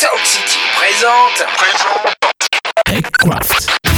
Sound 0.00 0.24
City 0.24 0.58
présente. 0.78 1.44
TechCraft. 2.86 3.89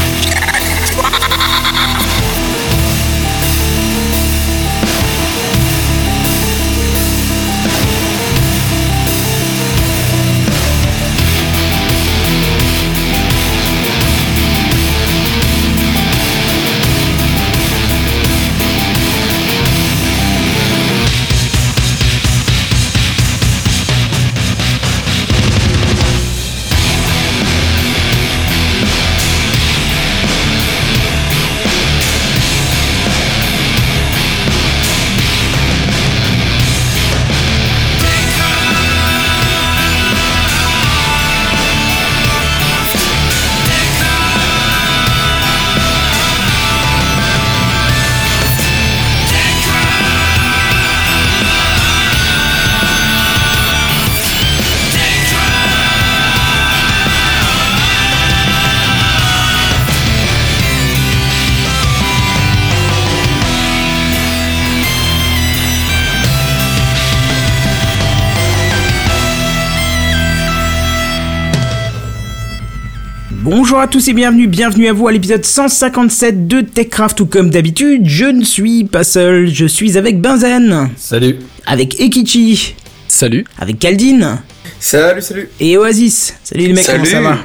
Bonjour 73.72 73.84
à 73.84 73.88
tous 73.88 74.06
et 74.08 74.12
bienvenue, 74.12 74.48
bienvenue 74.48 74.86
à 74.88 74.92
vous 74.92 75.08
à 75.08 75.12
l'épisode 75.12 75.46
157 75.46 76.46
de 76.46 76.60
TechCraft 76.60 77.18
ou 77.20 77.24
comme 77.24 77.48
d'habitude, 77.48 78.02
je 78.04 78.26
ne 78.26 78.44
suis 78.44 78.84
pas 78.84 79.02
seul, 79.02 79.48
je 79.48 79.64
suis 79.64 79.96
avec 79.96 80.20
Benzen, 80.20 80.90
Salut. 80.98 81.38
avec 81.64 81.98
Ekichi, 81.98 82.74
Salut. 83.08 83.46
avec 83.58 83.78
Kaldin 83.78 84.40
Salut, 84.78 85.22
salut. 85.22 85.48
et 85.58 85.78
Oasis. 85.78 86.34
Salut 86.44 86.66
les 86.66 86.72
mecs, 86.74 86.84
comment 86.84 87.02
ça 87.02 87.10
Salut. 87.12 87.24
va? 87.24 87.38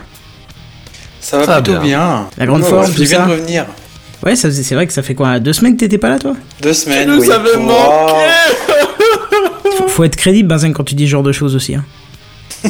Ça 1.22 1.38
va 1.38 1.46
Ça 1.46 1.52
va 1.54 1.62
plutôt 1.62 1.80
bien. 1.80 1.88
bien. 1.98 2.28
La 2.38 2.46
grande 2.46 2.62
Non, 2.64 2.68
forme, 2.68 2.88
tout 2.94 3.04
viens 3.04 3.20
ça 3.20 3.26
de 3.26 3.32
revenir. 3.32 3.66
Ouais, 4.26 4.36
c'est 4.36 4.74
vrai 4.76 4.86
que 4.86 4.92
ça 4.92 5.04
fait 5.04 5.16
quoi 5.16 5.40
Deux 5.40 5.54
semaines 5.54 5.76
que 5.76 5.80
t'étais 5.80 5.98
pas 5.98 6.10
là 6.10 6.20
toi? 6.20 6.36
Deux 6.62 6.74
semaines. 6.74 7.08
nous 7.10 7.22
oui. 7.22 7.32
avais 7.32 7.56
Wow. 7.56 7.72
faut, 9.78 9.88
faut 9.88 10.04
être 10.04 10.18
crédible 10.18 10.50
Benzen 10.50 10.74
quand 10.74 10.84
tu 10.84 10.94
dis 10.96 11.06
ce 11.06 11.12
genre 11.12 11.24
de 11.24 11.32
choses 11.32 11.56
aussi. 11.56 11.74
Hein. 11.76 11.86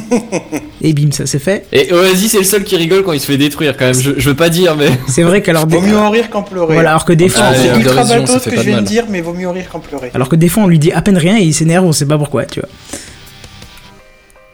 et 0.82 0.94
bim, 0.94 1.12
ça 1.12 1.26
c'est 1.26 1.40
fait. 1.40 1.66
Et 1.72 1.92
Oasis 1.94 2.32
c'est 2.32 2.38
le 2.38 2.44
seul 2.44 2.64
qui 2.64 2.76
rigole 2.78 3.04
quand 3.04 3.14
il 3.14 3.20
se 3.20 3.26
fait 3.26 3.38
détruire 3.38 3.76
quand 3.78 3.86
même. 3.86 4.00
Je, 4.00 4.12
je 4.18 4.30
veux 4.30 4.36
pas 4.36 4.50
dire 4.50 4.76
mais. 4.76 4.90
C'est 5.08 5.24
vrai 5.24 5.42
qu'alors 5.42 5.66
des... 5.68 5.76
Vaut 5.78 5.82
mieux 5.82 5.98
en 5.98 6.10
rire 6.10 6.30
qu'en 6.30 6.44
pleurer. 6.44 6.74
Voilà, 6.74 6.90
alors 6.92 7.06
que 7.06 7.14
des 7.14 7.30
fois, 7.30 7.46
Ah, 7.50 7.54
C'est 7.56 7.72
ouais, 7.72 7.80
ultra 7.80 8.04
bateau 8.04 8.40
ce 8.40 8.50
que 8.50 8.56
je 8.58 8.62
viens 8.62 8.82
de 8.82 8.86
dire, 8.88 9.06
mais 9.10 9.22
vaut 9.22 9.34
mieux 9.34 9.48
en 9.48 9.54
rire 9.54 9.66
qu'en 9.72 9.80
pleurer. 9.80 10.12
alors 10.14 10.30
que 10.30 10.36
des 10.36 10.50
fois 10.50 10.64
on 10.64 10.68
lui 10.68 10.80
dit 10.80 10.92
à 10.92 11.02
peine 11.02 11.18
rien 11.18 11.38
et 11.38 11.44
il 11.44 11.54
s'énerve, 11.54 11.86
on 11.86 11.92
sait 11.92 12.06
pas 12.06 12.18
pourquoi, 12.18 12.46
tu 12.46 12.60
vois. 12.60 12.70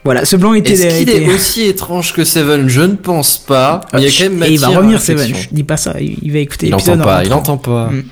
Voilà, 0.05 0.25
ce 0.25 0.35
blanc 0.35 0.53
était. 0.53 0.73
Est-ce 0.73 0.99
qu'il 0.99 1.09
était- 1.09 1.23
est 1.23 1.33
aussi 1.33 1.63
étrange 1.63 2.11
que 2.13 2.25
Seven? 2.25 2.67
Je 2.67 2.81
ne 2.81 2.95
pense 2.95 3.37
pas. 3.37 3.81
Mais 3.93 4.01
il 4.01 4.03
y 4.03 4.07
a 4.07 4.11
quand 4.25 4.33
même 4.33 4.43
et 4.43 4.51
il 4.53 4.59
va 4.59 4.67
revenir. 4.67 5.01
Seven. 5.01 5.27
Je 5.33 5.47
dis 5.51 5.63
pas 5.63 5.77
ça, 5.77 5.95
il 5.99 6.31
va 6.31 6.39
écouter 6.39 6.67
Il 6.67 6.71
l'épisode. 6.71 6.99
entend 6.99 7.09
en 7.09 7.13
pas, 7.13 7.23
il 7.23 7.31
rentrant. 7.31 7.53
entend 7.53 7.57
pas. 7.71 7.89
Mm. 7.89 8.03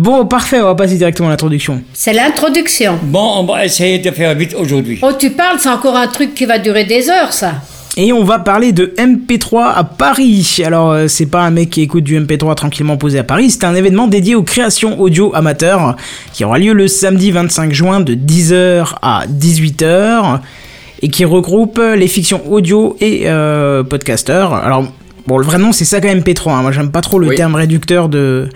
Bon, 0.00 0.24
parfait, 0.26 0.60
on 0.60 0.66
va 0.66 0.76
passer 0.76 0.94
directement 0.94 1.26
à 1.26 1.32
l'introduction. 1.32 1.82
C'est 1.92 2.12
l'introduction. 2.12 3.00
Bon, 3.02 3.32
on 3.38 3.44
va 3.44 3.64
essayer 3.64 3.98
de 3.98 4.08
faire 4.12 4.32
vite 4.36 4.54
aujourd'hui. 4.54 5.00
Oh, 5.02 5.10
tu 5.18 5.30
parles, 5.30 5.56
c'est 5.58 5.68
encore 5.70 5.96
un 5.96 6.06
truc 6.06 6.34
qui 6.36 6.44
va 6.44 6.60
durer 6.60 6.84
des 6.84 7.10
heures, 7.10 7.32
ça. 7.32 7.54
Et 7.96 8.12
on 8.12 8.22
va 8.22 8.38
parler 8.38 8.70
de 8.70 8.94
MP3 8.96 9.72
à 9.74 9.82
Paris. 9.82 10.58
Alors, 10.64 10.92
euh, 10.92 11.08
c'est 11.08 11.26
pas 11.26 11.40
un 11.42 11.50
mec 11.50 11.70
qui 11.70 11.82
écoute 11.82 12.04
du 12.04 12.16
MP3 12.16 12.54
tranquillement 12.54 12.96
posé 12.96 13.18
à 13.18 13.24
Paris, 13.24 13.50
c'est 13.50 13.64
un 13.64 13.74
événement 13.74 14.06
dédié 14.06 14.36
aux 14.36 14.44
créations 14.44 15.00
audio 15.00 15.34
amateurs 15.34 15.96
qui 16.32 16.44
aura 16.44 16.60
lieu 16.60 16.74
le 16.74 16.86
samedi 16.86 17.32
25 17.32 17.72
juin 17.72 17.98
de 17.98 18.14
10h 18.14 18.94
à 19.02 19.24
18h 19.26 20.38
et 21.02 21.08
qui 21.08 21.24
regroupe 21.24 21.80
les 21.96 22.06
fictions 22.06 22.40
audio 22.48 22.96
et 23.00 23.22
euh, 23.24 23.82
podcasters. 23.82 24.52
Alors, 24.52 24.84
bon, 25.26 25.38
le 25.38 25.44
vrai 25.44 25.58
nom 25.58 25.72
c'est 25.72 25.84
Saga 25.84 26.14
MP3. 26.14 26.50
hein. 26.52 26.62
Moi, 26.62 26.70
j'aime 26.70 26.92
pas 26.92 27.00
trop 27.00 27.18
le 27.18 27.26
Oui. 27.30 27.34
terme 27.34 27.56
réducteur 27.56 28.08
de. 28.08 28.48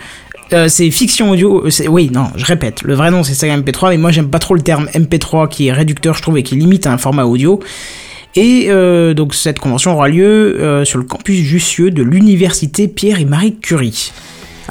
Euh, 0.53 0.69
c'est 0.69 0.91
fiction 0.91 1.31
audio. 1.31 1.67
euh, 1.67 1.87
Oui, 1.89 2.11
non, 2.13 2.27
je 2.37 2.45
répète. 2.45 2.83
Le 2.83 2.95
vrai 2.95 3.11
nom 3.11 3.23
c'est 3.23 3.35
Saga 3.35 3.57
MP3, 3.57 3.91
mais 3.91 3.97
moi 3.99 4.11
j'aime 4.11 4.29
pas 4.29 4.39
trop 4.39 4.55
le 4.55 4.63
terme 4.63 4.87
MP3 4.95 5.49
qui 5.49 5.69
est 5.69 5.73
réducteur, 5.73 6.15
je 6.15 6.23
trouve, 6.23 6.39
et 6.39 6.43
qui 6.43 6.57
limite 6.57 6.87
à 6.87 6.93
un 6.93 6.99
format 6.99 7.25
audio. 7.25 7.61
Et 8.35 8.67
euh, 8.69 9.15
donc 9.15 9.35
cette 9.35 9.59
convention 9.59 9.93
aura 9.93 10.09
lieu 10.09 10.83
sur 10.85 10.99
le 10.99 11.05
campus 11.05 11.39
Jussieu 11.41 11.91
de 11.91 12.03
l'université 12.03 12.89
Pierre 12.89 13.21
et 13.21 13.25
Marie 13.25 13.57
Curie. 13.57 14.13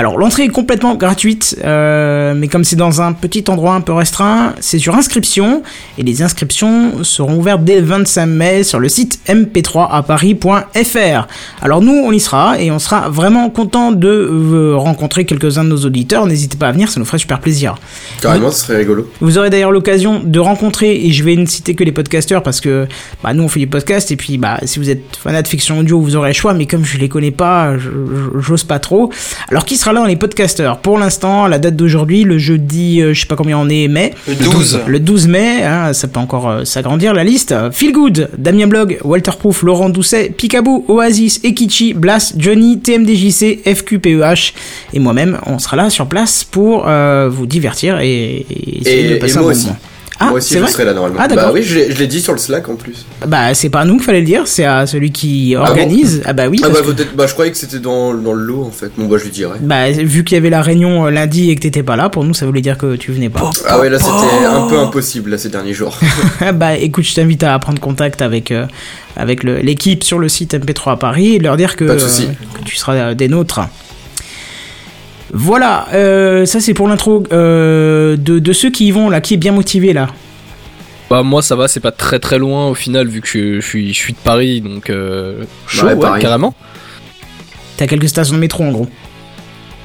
Alors 0.02 0.18
l'entrée 0.18 0.46
est 0.46 0.50
complètement 0.50 0.96
gratuite, 0.96 1.60
euh, 1.64 2.34
mais 2.36 2.48
comme 2.48 2.64
c'est 2.64 2.76
dans 2.76 3.04
un 3.04 3.14
petit 3.14 3.44
endroit 3.50 3.76
un 3.76 3.82
peu 3.82 3.94
restreint, 3.94 4.56
c'est 4.60 4.80
sur 4.80 4.96
inscription, 4.96 5.62
et 6.00 6.02
les 6.02 6.24
inscriptions 6.24 7.04
seront 7.04 7.38
ouvertes 7.38 7.64
dès 7.64 7.80
le 7.80 7.86
25 7.86 8.26
mai 8.26 8.64
sur 8.64 8.80
le 8.80 8.90
site 8.90 9.20
mp3aparis.fr. 9.28 11.28
Alors 11.62 11.82
nous, 11.82 11.94
on 11.94 12.12
y 12.12 12.20
sera, 12.20 12.60
et 12.60 12.72
on 12.72 12.80
sera 12.80 13.10
vraiment 13.10 13.52
content 13.52 13.92
de 13.92 14.08
euh, 14.08 14.76
rencontrer 14.76 15.26
quelques-uns 15.26 15.66
de 15.66 15.70
nos 15.70 15.86
auditeurs, 15.86 16.26
n'hésitez 16.26 16.58
pas 16.58 16.70
à 16.70 16.72
venir, 16.72 16.90
ça 16.90 17.00
nous 17.00 17.06
ferait 17.06 17.20
super 17.20 17.40
plaisir. 17.40 17.76
Carrément, 18.24 18.50
ce 18.50 18.66
serait 18.66 18.78
rigolo. 18.78 19.08
Vous 19.20 19.38
aurez 19.38 19.52
d'ailleurs 19.52 19.72
l'occasion 19.72 20.20
de 20.20 20.40
rencontrer, 20.40 21.06
et 21.06 21.12
je 21.12 21.24
vais 21.24 21.36
ne 21.36 21.46
citer 21.46 21.76
que 21.76 21.84
les 21.84 21.92
podcasteurs 21.92 22.42
parce 22.42 22.60
que 22.60 22.88
bah, 23.24 23.36
nous 23.36 23.44
on 23.44 23.48
fait 23.48 23.60
des 23.60 23.68
podcasts, 23.68 24.10
et 24.10 24.16
puis 24.16 24.40
bah, 24.40 24.58
si 24.64 24.80
vous 24.80 24.90
êtes 24.90 25.16
fanat 25.16 25.44
de 25.44 25.48
fiction 25.48 25.78
audio, 25.78 26.02
vous 26.02 26.16
aurez 26.16 26.30
le 26.30 26.34
choix, 26.34 26.56
mais 26.56 26.66
comme 26.66 26.86
je 26.86 26.98
les 26.98 27.08
connais 27.08 27.30
pas, 27.30 27.76
j'ose 28.40 28.64
pas 28.64 28.80
trop. 28.80 29.12
Alors 29.52 29.64
qui 29.64 29.78
sera 29.78 29.91
là 29.94 30.00
dans 30.02 30.06
les 30.06 30.16
podcasteurs 30.16 30.78
Pour 30.80 30.98
l'instant, 30.98 31.48
la 31.48 31.60
date 31.60 31.76
d'aujourd'hui, 31.76 32.24
le 32.24 32.38
jeudi, 32.38 33.02
euh, 33.02 33.14
je 33.14 33.22
sais 33.22 33.26
pas 33.28 33.36
combien 33.36 33.58
on 33.58 33.70
est, 33.70 33.88
mai. 33.88 34.14
Le 34.28 34.36
12. 34.36 34.80
Le 34.88 35.00
12 35.00 35.28
mai, 35.28 35.64
hein, 35.64 35.94
ça 35.94 36.08
peut 36.08 36.20
encore 36.20 36.50
euh, 36.50 36.64
s'agrandir 36.66 37.14
la 37.14 37.24
liste. 37.24 37.54
Feel 37.72 37.92
Good, 37.92 38.30
Damien 38.38 38.68
Blog, 38.68 38.98
Walterproof, 39.04 39.64
Laurent 39.64 39.90
Doucet, 39.90 40.34
Picaboo, 40.36 40.86
Oasis, 40.88 41.40
Ekichi, 41.44 41.94
Blast, 41.94 42.36
Johnny, 42.38 42.80
TMDJC, 42.80 43.60
FQPEH 43.66 44.54
et 44.94 45.00
moi-même, 45.00 45.38
on 45.46 45.60
sera 45.60 45.78
là 45.78 45.90
sur 45.90 46.08
place 46.08 46.44
pour 46.44 46.86
euh, 46.88 47.30
vous 47.32 47.46
divertir 47.46 48.00
et, 48.00 48.46
et 48.50 48.82
essayer 48.82 49.06
Et- 49.06 49.14
de 49.16 49.20
passer 49.20 49.36
et 49.36 49.38
un 49.38 49.42
bon 49.42 49.48
moment. 49.50 49.78
Ah, 50.22 50.26
Moi 50.30 50.38
aussi, 50.38 50.54
je 50.54 50.60
vrai 50.60 50.70
serai 50.72 50.86
là 50.86 50.94
normalement. 50.94 51.18
Ah, 51.20 51.28
d'accord. 51.28 51.46
bah 51.48 51.52
oui, 51.54 51.64
je 51.64 51.80
l'ai 51.80 52.08
dit 52.08 52.22
sur 52.22 52.34
le 52.34 52.38
Slack 52.40 52.70
en 52.70 52.76
plus. 52.76 53.06
Bah, 53.26 53.54
c'est 53.56 53.70
pas 53.70 53.80
à 53.82 53.86
nous 53.86 53.96
qu'il 53.96 54.04
fallait 54.04 54.20
le 54.20 54.26
dire, 54.26 54.44
c'est 54.46 54.66
à 54.66 54.86
celui 54.86 55.12
qui 55.12 55.56
bon 55.56 55.62
organise. 55.62 56.22
Ah, 56.26 56.34
bah 56.34 56.48
oui, 56.48 56.62
Ah 56.64 56.70
bah, 56.70 56.80
que- 56.86 57.16
bah 57.16 57.26
je 57.28 57.34
croyais 57.34 57.52
que 57.52 57.58
c'était 57.58 57.80
dans, 57.80 58.14
dans 58.14 58.34
le 58.34 58.44
lot 58.44 58.64
en 58.64 58.72
fait. 58.72 58.92
Bon 58.98 59.08
bah 59.08 59.18
je 59.18 59.24
lui 59.24 59.32
dirai. 59.32 59.58
bah, 59.62 59.90
vu 59.92 60.24
qu'il 60.24 60.36
y 60.36 60.38
avait 60.38 60.50
la 60.52 60.62
réunion 60.62 61.06
euh, 61.08 61.10
lundi 61.10 61.50
et 61.50 61.56
que 61.56 61.62
t'étais 61.62 61.84
pas 61.84 61.96
là, 61.96 62.10
pour 62.10 62.24
nous 62.24 62.34
ça 62.34 62.46
voulait 62.46 62.62
dire 62.62 62.78
que 62.78 62.96
tu 62.96 63.12
venais 63.12 63.30
pas. 63.30 63.50
Ah 63.68 63.80
ouais, 63.80 63.90
là 63.90 63.98
c'était 64.00 64.46
un 64.46 64.68
peu 64.68 64.78
impossible 64.78 65.32
là 65.32 65.38
ces 65.38 65.50
derniers 65.50 65.74
jours. 65.74 65.98
bah 66.54 66.76
écoute, 66.78 67.04
je 67.06 67.16
t'invite 67.16 67.44
à 67.44 67.58
prendre 67.60 67.80
contact 67.82 68.22
avec, 68.22 68.52
euh, 68.52 68.66
avec 69.16 69.44
l'équipe 69.44 70.04
sur 70.04 70.20
le 70.20 70.30
site 70.30 70.54
MP3 70.54 70.92
à 70.94 70.98
Paris 70.98 71.36
et 71.36 71.40
leur 71.40 71.58
dire 71.58 71.76
que, 71.76 71.86
euh, 71.86 71.96
que 71.98 72.64
tu 72.64 72.76
seras 72.76 72.94
euh, 72.96 73.14
des 73.16 73.28
nôtres. 73.28 73.62
Voilà, 75.34 75.88
euh, 75.94 76.46
ça 76.46 76.60
c'est 76.60 76.74
pour 76.74 76.88
l'intro 76.88 77.24
euh, 77.32 78.18
de, 78.18 78.40
de 78.40 78.54
ceux 78.54 78.70
qui 78.70 78.88
y 78.88 78.92
vont 78.92 79.10
là, 79.10 79.22
qui 79.22 79.34
est 79.36 79.38
bien 79.38 79.54
motivé 79.54 79.94
là. 79.94 80.08
Bah 81.10 81.24
moi 81.24 81.42
ça 81.42 81.56
va, 81.56 81.68
c'est 81.68 81.80
pas 81.80 81.92
très 81.92 82.20
très 82.20 82.38
loin 82.38 82.68
au 82.68 82.74
final 82.74 83.08
vu 83.08 83.22
que 83.22 83.28
je, 83.28 83.60
je 83.62 83.66
suis, 83.68 83.94
je 83.94 83.98
suis 83.98 84.14
de 84.14 84.18
Paris 84.18 84.62
donc 84.62 84.90
euh, 84.90 85.44
chaud 85.68 85.88
Ouais, 85.88 85.94
ouais, 85.94 86.20
carrément. 86.20 86.54
T'as 87.78 87.88
quelques 87.88 88.10
stations 88.10 88.36
de 88.36 88.40
métro 88.40 88.64
en 88.64 88.72
gros. 88.72 88.88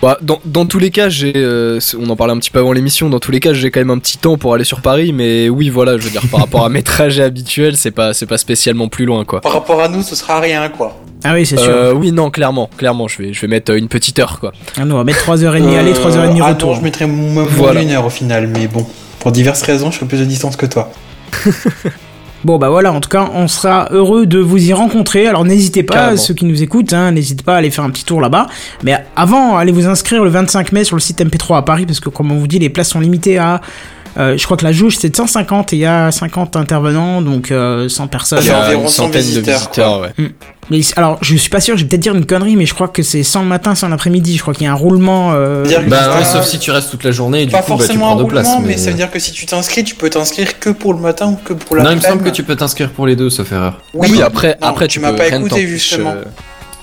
Bah, 0.02 0.18
dans, 0.20 0.40
dans 0.44 0.66
tous 0.66 0.78
les 0.78 0.90
cas 0.90 1.08
j'ai, 1.08 1.32
euh, 1.36 1.80
on 1.98 2.08
en 2.10 2.16
parlait 2.16 2.34
un 2.34 2.38
petit 2.38 2.50
peu 2.50 2.58
avant 2.58 2.72
l'émission, 2.72 3.08
dans 3.08 3.18
tous 3.18 3.30
les 3.32 3.40
cas 3.40 3.54
j'ai 3.54 3.70
quand 3.70 3.80
même 3.80 3.90
un 3.90 3.98
petit 3.98 4.18
temps 4.18 4.36
pour 4.36 4.52
aller 4.52 4.62
sur 4.64 4.82
Paris 4.82 5.12
mais 5.12 5.48
oui 5.48 5.70
voilà 5.70 5.96
je 5.96 6.02
veux 6.02 6.10
dire 6.10 6.22
par 6.30 6.40
rapport 6.40 6.64
à 6.64 6.68
mes 6.68 6.82
trajets 6.84 7.22
habituels 7.22 7.76
c'est 7.78 7.90
pas, 7.92 8.12
c'est 8.12 8.26
pas 8.26 8.36
spécialement 8.36 8.88
plus 8.88 9.06
loin 9.06 9.24
quoi. 9.24 9.40
Par 9.40 9.52
rapport 9.52 9.80
à 9.80 9.88
nous, 9.88 10.02
ce 10.02 10.14
sera 10.14 10.38
rien 10.38 10.68
quoi. 10.68 10.96
Ah 11.24 11.32
oui, 11.32 11.46
c'est 11.46 11.56
sûr. 11.56 11.70
Euh, 11.70 11.92
oui 11.94 12.12
non 12.12 12.30
clairement, 12.30 12.68
clairement 12.76 13.08
je 13.08 13.22
vais, 13.22 13.32
je 13.32 13.40
vais 13.40 13.48
mettre 13.48 13.72
euh, 13.72 13.78
une 13.78 13.88
petite 13.88 14.18
heure 14.18 14.38
quoi. 14.38 14.52
Ah 14.78 14.84
non, 14.84 14.96
on 14.96 14.98
va 14.98 15.04
mettre 15.04 15.24
3h30 15.26 15.76
aller, 15.76 15.92
3h30 15.92 16.16
Euh, 16.18 16.40
ah 16.42 16.48
retour. 16.50 16.70
non, 16.72 16.76
je 16.76 16.82
mettrais 16.84 17.06
moins 17.06 17.44
Voilà. 17.48 17.80
d'une 17.80 17.90
heure 17.92 18.04
au 18.04 18.10
final, 18.10 18.46
mais 18.48 18.68
bon. 18.68 18.86
Pour 19.20 19.32
diverses 19.32 19.62
raisons, 19.62 19.90
je 19.90 19.96
ferai 19.96 20.06
plus 20.08 20.18
de 20.20 20.24
distance 20.26 20.56
que 20.56 20.66
toi. 20.66 20.90
Bon 22.44 22.58
bah 22.58 22.68
voilà, 22.68 22.92
en 22.92 23.00
tout 23.00 23.08
cas, 23.08 23.28
on 23.34 23.48
sera 23.48 23.88
heureux 23.90 24.26
de 24.26 24.38
vous 24.38 24.68
y 24.68 24.72
rencontrer. 24.72 25.26
Alors 25.26 25.44
n'hésitez 25.44 25.82
pas, 25.82 25.94
Carrément. 25.94 26.16
ceux 26.16 26.34
qui 26.34 26.44
nous 26.44 26.62
écoutent, 26.62 26.92
hein, 26.92 27.10
n'hésitez 27.10 27.42
pas 27.42 27.54
à 27.54 27.56
aller 27.58 27.70
faire 27.70 27.82
un 27.84 27.90
petit 27.90 28.04
tour 28.04 28.20
là-bas. 28.20 28.46
Mais 28.84 28.94
avant, 29.16 29.56
allez 29.56 29.72
vous 29.72 29.86
inscrire 29.86 30.22
le 30.22 30.30
25 30.30 30.70
mai 30.72 30.84
sur 30.84 30.94
le 30.96 31.00
site 31.00 31.18
MP3 31.20 31.56
à 31.58 31.62
Paris, 31.62 31.86
parce 31.86 31.98
que 31.98 32.08
comme 32.08 32.30
on 32.30 32.36
vous 32.38 32.46
dit, 32.46 32.58
les 32.58 32.68
places 32.70 32.90
sont 32.90 33.00
limitées 33.00 33.38
à 33.38 33.60
je 34.16 34.44
crois 34.44 34.56
que 34.56 34.64
la 34.64 34.72
jauge 34.72 34.96
c'est 34.98 35.10
de 35.10 35.16
150 35.16 35.72
et 35.72 35.76
il 35.76 35.78
y 35.80 35.86
a 35.86 36.10
50 36.10 36.56
intervenants, 36.56 37.22
donc 37.22 37.50
euh, 37.50 37.88
100 37.88 38.06
personnes. 38.08 38.38
Il 38.42 38.46
y 38.46 38.50
a 38.50 38.64
environ 38.66 38.88
100 38.88 39.08
visiteurs, 39.10 40.00
ouais. 40.00 40.30
Mais 40.68 40.80
alors, 40.96 41.18
je 41.22 41.36
suis 41.36 41.48
pas 41.48 41.60
sûr, 41.60 41.76
je 41.76 41.82
vais 41.84 41.88
peut-être 41.88 42.00
dire 42.02 42.14
une 42.16 42.26
connerie, 42.26 42.56
mais 42.56 42.66
je 42.66 42.74
crois 42.74 42.88
que 42.88 43.04
c'est 43.04 43.22
100 43.22 43.42
le 43.42 43.46
matin, 43.46 43.76
100 43.76 43.88
l'après-midi. 43.88 44.36
Je 44.36 44.42
crois 44.42 44.52
qu'il 44.52 44.64
y 44.64 44.66
a 44.66 44.72
un 44.72 44.74
roulement. 44.74 45.30
Euh... 45.32 45.64
Bah 45.86 46.16
ouais, 46.16 46.24
sauf 46.24 46.44
si 46.44 46.58
tu 46.58 46.72
restes 46.72 46.90
toute 46.90 47.04
la 47.04 47.12
journée 47.12 47.42
et 47.42 47.46
du 47.46 47.52
Pas 47.52 47.58
coup 47.62 47.70
bah, 47.70 47.76
tu 47.76 47.82
forcément 47.84 48.06
prends 48.06 48.18
un 48.18 48.22
deux 48.24 48.28
places. 48.28 48.46
roulement, 48.48 48.62
mais... 48.62 48.72
mais- 48.72 48.76
ça 48.76 48.90
veut 48.90 48.96
dire 48.96 49.08
que 49.12 49.20
si 49.20 49.30
tu 49.30 49.46
t'inscris, 49.46 49.84
tu 49.84 49.94
peux 49.94 50.10
t'inscrire 50.10 50.58
que 50.58 50.70
pour 50.70 50.92
le 50.92 50.98
matin 50.98 51.26
ou 51.28 51.36
que 51.36 51.52
pour 51.52 51.76
la 51.76 51.84
Non, 51.84 51.90
il 51.92 51.96
me 51.98 52.00
semble 52.00 52.24
que 52.24 52.30
tu 52.30 52.42
peux 52.42 52.56
t'inscrire 52.56 52.90
pour 52.90 53.06
les 53.06 53.14
deux, 53.14 53.30
sauf 53.30 53.52
erreur. 53.52 53.80
Oui, 53.94 54.20
après, 54.22 54.58
Non, 54.60 54.66
après 54.68 54.88
tu 54.88 54.94
tu 54.94 55.00
m'as 55.00 55.12
peux 55.12 55.18
pas 55.18 55.28
écouté, 55.28 55.68
justement. 55.68 56.10
euh, 56.16 56.24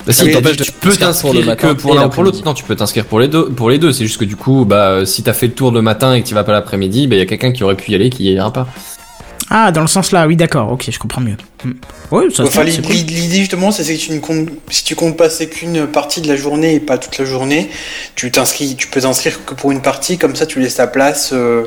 si, 0.10 0.24
Oui, 0.24 0.28
tu, 0.30 0.34
t'empêches 0.34 0.58
de 0.58 0.64
tu 0.64 0.72
peux 0.72 0.96
t'inscrire 0.96 1.34
le 1.34 1.56
que 1.56 1.74
pour 1.74 1.96
l'un 1.96 2.08
ou 2.08 2.10
pour 2.10 2.24
l'autre. 2.24 2.44
Non, 2.46 2.54
tu 2.54 2.64
peux 2.64 2.76
t'inscrire 2.76 3.06
pour 3.06 3.20
les 3.20 3.28
deux. 3.28 3.50
Pour 3.50 3.70
les 3.70 3.78
deux, 3.78 3.92
c'est 3.92 4.06
juste 4.06 4.20
que 4.20 4.26
du 4.26 4.36
coup, 4.36 4.66
bah, 4.66 5.06
si 5.06 5.24
t'as 5.24 5.34
fait 5.34 5.48
le 5.48 5.54
tour 5.54 5.72
le 5.72 5.82
matin 5.82 6.14
et 6.14 6.22
que 6.22 6.28
tu 6.28 6.34
vas 6.34 6.44
pas 6.44 6.52
l'après-midi, 6.52 7.08
bah, 7.08 7.16
il 7.16 7.20
y 7.20 7.22
a 7.22 7.26
quelqu'un 7.26 7.52
qui 7.52 7.64
aurait 7.64 7.76
pu 7.76 7.92
y 7.92 7.96
aller 7.96 8.10
qui 8.10 8.24
y 8.26 8.34
ira 8.34 8.52
pas. 8.52 8.68
Ah, 9.50 9.72
dans 9.72 9.82
le 9.82 9.88
sens 9.88 10.12
là, 10.12 10.26
oui, 10.26 10.36
d'accord, 10.36 10.72
ok, 10.72 10.90
je 10.90 10.98
comprends 10.98 11.22
mieux. 11.22 11.38
Hmm. 11.64 11.74
Ça 12.32 12.38
se 12.38 12.42
Enfin, 12.44 12.66
cool. 12.66 12.96
l'idée 12.96 13.38
justement, 13.38 13.72
c'est 13.72 13.84
que 13.84 14.00
tu 14.00 14.12
ne 14.12 14.20
comptes, 14.20 14.50
si 14.70 14.84
tu 14.84 14.96
comptes 14.96 15.16
passer 15.18 15.48
qu'une 15.48 15.86
partie 15.86 16.22
de 16.22 16.28
la 16.28 16.36
journée 16.36 16.76
et 16.76 16.80
pas 16.80 16.98
toute 16.98 17.18
la 17.18 17.26
journée, 17.26 17.70
tu 18.16 18.32
t'inscris, 18.32 18.76
tu 18.76 18.88
peux 18.88 19.02
t'inscrire 19.02 19.46
que 19.46 19.54
pour 19.54 19.72
une 19.72 19.82
partie, 19.82 20.18
comme 20.18 20.36
ça 20.36 20.46
tu 20.46 20.60
laisses 20.60 20.76
ta 20.76 20.88
place 20.88 21.32
euh, 21.34 21.66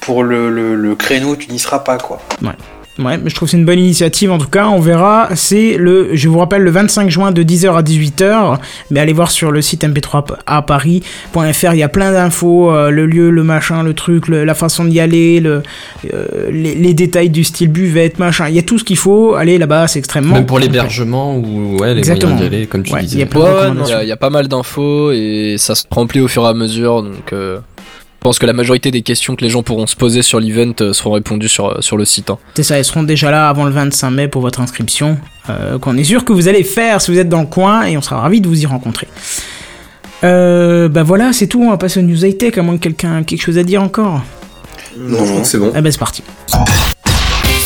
pour 0.00 0.24
le, 0.24 0.50
le, 0.50 0.74
le 0.74 0.94
créneau, 0.94 1.36
tu 1.36 1.50
n'y 1.52 1.58
seras 1.58 1.80
pas 1.80 1.98
quoi. 1.98 2.20
Ouais, 2.42 2.50
mais 2.98 3.30
je 3.30 3.34
trouve 3.34 3.46
que 3.46 3.50
c'est 3.52 3.56
une 3.56 3.64
bonne 3.64 3.78
initiative 3.78 4.30
en 4.32 4.38
tout 4.38 4.48
cas. 4.48 4.66
On 4.68 4.80
verra. 4.80 5.28
C'est 5.34 5.76
le, 5.78 6.10
je 6.14 6.28
vous 6.28 6.38
rappelle, 6.38 6.62
le 6.62 6.70
25 6.70 7.08
juin 7.10 7.30
de 7.30 7.42
10h 7.42 7.76
à 7.76 7.82
18h. 7.82 8.58
Mais 8.90 9.00
allez 9.00 9.12
voir 9.12 9.30
sur 9.30 9.50
le 9.52 9.62
site 9.62 9.84
mp3paris.fr. 9.84 11.72
Il 11.72 11.78
y 11.78 11.82
a 11.82 11.88
plein 11.88 12.12
d'infos, 12.12 12.70
euh, 12.72 12.90
le 12.90 13.06
lieu, 13.06 13.30
le 13.30 13.42
machin, 13.44 13.82
le 13.82 13.94
truc, 13.94 14.28
le- 14.28 14.44
la 14.44 14.54
façon 14.54 14.84
d'y 14.84 15.00
aller, 15.00 15.40
le, 15.40 15.62
euh, 16.12 16.50
les, 16.50 16.74
les 16.74 16.94
détails 16.94 17.30
du 17.30 17.44
style 17.44 17.68
buvette, 17.68 18.18
machin. 18.18 18.48
Il 18.48 18.54
y 18.54 18.58
a 18.58 18.62
tout 18.62 18.78
ce 18.78 18.84
qu'il 18.84 18.96
faut. 18.98 19.34
Allez 19.34 19.58
là-bas, 19.58 19.86
c'est 19.88 19.98
extrêmement. 19.98 20.34
Même 20.34 20.46
pour 20.46 20.58
l'hébergement 20.58 21.36
ou 21.36 21.78
ouais, 21.78 21.92
les 21.94 21.98
Exactement. 22.00 22.32
moyens 22.32 22.50
d'y 22.50 22.56
aller, 22.56 22.66
comme 22.66 22.82
tu 22.82 22.92
Ouais, 22.92 23.00
il 23.00 23.04
y 23.04 23.06
disais. 23.08 23.28
Ouais, 23.34 23.42
ouais, 23.42 24.02
y 24.02 24.02
il 24.04 24.08
y, 24.08 24.12
a 24.12 24.16
pas 24.16 24.30
mal 24.30 24.48
d'infos 24.48 25.12
et 25.12 25.56
ça 25.58 25.74
se 25.74 25.84
remplit 25.90 26.20
au 26.20 26.28
fur 26.28 26.42
et 26.44 26.48
à 26.48 26.54
mesure. 26.54 27.02
Donc, 27.02 27.32
euh, 27.32 27.58
je 28.20 28.24
pense 28.24 28.38
que 28.40 28.46
la 28.46 28.52
majorité 28.52 28.90
des 28.90 29.02
questions 29.02 29.36
que 29.36 29.44
les 29.44 29.48
gens 29.48 29.62
pourront 29.62 29.86
se 29.86 29.94
poser 29.96 30.22
sur 30.22 30.40
l'event 30.40 30.72
euh, 30.80 30.92
seront 30.92 31.12
répondues 31.12 31.48
sur, 31.48 31.66
euh, 31.68 31.80
sur 31.80 31.96
le 31.96 32.04
site. 32.04 32.30
hein. 32.30 32.38
C'est 32.54 32.62
ça, 32.64 32.76
elles 32.76 32.84
seront 32.84 33.04
déjà 33.04 33.30
là 33.30 33.48
avant 33.48 33.64
le 33.64 33.70
25 33.70 34.10
mai 34.10 34.28
pour 34.28 34.42
votre 34.42 34.60
inscription. 34.60 35.18
Euh, 35.48 35.78
qu'on 35.78 35.96
est 35.96 36.04
sûr 36.04 36.24
que 36.24 36.32
vous 36.32 36.48
allez 36.48 36.64
faire 36.64 37.00
si 37.00 37.10
vous 37.12 37.18
êtes 37.18 37.28
dans 37.28 37.40
le 37.40 37.46
coin 37.46 37.84
et 37.84 37.96
on 37.96 38.02
sera 38.02 38.20
ravis 38.20 38.40
de 38.40 38.48
vous 38.48 38.60
y 38.60 38.66
rencontrer. 38.66 39.06
Euh, 40.24 40.88
bah 40.88 41.04
voilà, 41.04 41.32
c'est 41.32 41.46
tout, 41.46 41.62
on 41.62 41.70
va 41.70 41.76
passer 41.78 42.00
aux 42.00 42.02
news 42.02 42.24
high-tech, 42.24 42.58
à 42.58 42.62
moins 42.62 42.76
que 42.76 42.82
quelqu'un 42.82 43.20
ait 43.20 43.24
quelque 43.24 43.42
chose 43.42 43.56
à 43.56 43.62
dire 43.62 43.82
encore. 43.82 44.20
Non, 44.98 45.18
je 45.24 45.24
crois 45.30 45.40
que 45.42 45.46
c'est 45.46 45.58
bon. 45.58 45.72
Eh 45.76 45.80
ben 45.80 45.92
c'est 45.92 45.98
parti. 45.98 46.22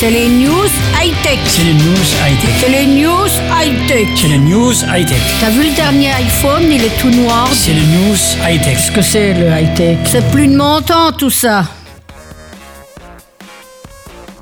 C'est 0.03 0.11
les 0.11 0.27
news 0.27 0.67
high-tech. 1.01 1.39
C'est 1.47 1.63
les 1.63 1.75
news 1.75 2.09
high-tech. 2.27 2.51
C'est 2.59 2.69
les 2.71 2.87
news 2.87 3.29
high-tech. 3.57 4.09
C'est 4.17 4.27
les 4.27 4.39
news 4.39 4.73
high-tech. 4.93 5.17
T'as 5.41 5.51
vu 5.51 5.63
le 5.63 5.77
dernier 5.77 6.11
iPhone, 6.11 6.65
il 6.73 6.83
est 6.83 6.99
tout 6.99 7.11
noir. 7.11 7.49
C'est 7.53 7.73
les 7.73 7.83
news 7.83 8.17
high-tech. 8.45 8.79
Qu'est-ce 8.79 8.91
que 8.91 9.01
c'est 9.01 9.33
le 9.33 9.47
high-tech? 9.47 9.99
C'est 10.07 10.29
plus 10.33 10.49
de 10.49 10.57
mon 10.57 10.81
temps 10.81 11.13
tout 11.13 11.31
ça. 11.31 11.67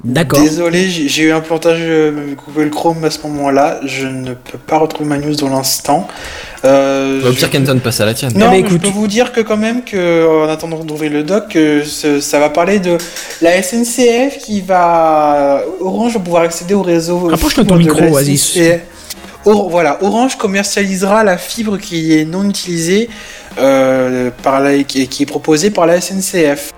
D'accord. 0.03 0.41
Désolé, 0.41 0.89
j'ai 0.89 1.25
eu 1.25 1.31
un 1.33 1.41
plantage 1.41 1.79
euh, 1.83 2.35
Google 2.47 2.71
Chrome 2.71 3.05
à 3.05 3.11
ce 3.11 3.19
moment-là, 3.27 3.81
je 3.85 4.07
ne 4.07 4.33
peux 4.33 4.57
pas 4.59 4.79
retrouver 4.79 5.09
ma 5.11 5.19
news 5.19 5.35
dans 5.35 5.51
l'instant. 5.51 6.09
Euh, 6.65 7.21
Bah, 7.23 7.29
Au 7.29 7.33
je- 7.33 7.37
pire, 7.39 7.51
Kenton 7.51 7.79
passe 7.85 8.01
à 8.01 8.07
la 8.07 8.15
tienne. 8.15 8.33
Non, 8.35 8.39
Eh 8.39 8.45
ben, 8.45 8.51
mais 8.53 8.59
écoute. 8.61 8.73
je 8.73 8.77
peux 8.79 8.89
vous 8.89 9.07
dire 9.07 9.33
que 9.33 9.41
quand 9.43 9.57
même 9.59 9.85
que 9.85 10.27
en 10.45 10.49
attendant 10.49 10.83
d'ouvrir 10.85 11.11
le 11.13 11.23
doc, 11.23 11.49
que 11.49 11.85
ce- 11.85 12.21
ça 12.21 12.39
va 12.39 12.49
parler 12.49 12.79
de 12.79 12.97
la 13.43 13.63
SNCF 13.63 14.39
qui 14.39 14.63
va 14.63 15.63
Orange 15.81 16.15
va 16.15 16.21
pouvoir 16.21 16.43
accéder 16.45 16.73
au 16.75 16.83
réseau. 16.83 17.29
Rapproche-toi 17.29 17.65
de 17.65 17.69
fibre 17.69 17.95
ton 17.95 18.01
micro, 18.03 18.15
vas-y. 18.15 18.39
SNCF. 18.39 18.81
Or- 19.47 19.69
voilà, 19.71 19.99
Orange 20.03 20.37
commercialisera 20.37 21.25
la 21.25 21.37
fibre 21.39 21.79
qui 21.79 22.19
est 22.19 22.25
non 22.25 22.49
utilisée 22.49 23.09
euh, 23.59 24.31
par 24.43 24.61
la, 24.61 24.83
qui, 24.83 25.03
est- 25.03 25.07
qui 25.07 25.23
est 25.25 25.27
proposée 25.27 25.71
par 25.71 25.85
la 25.87 26.01
SNCF. 26.01 26.73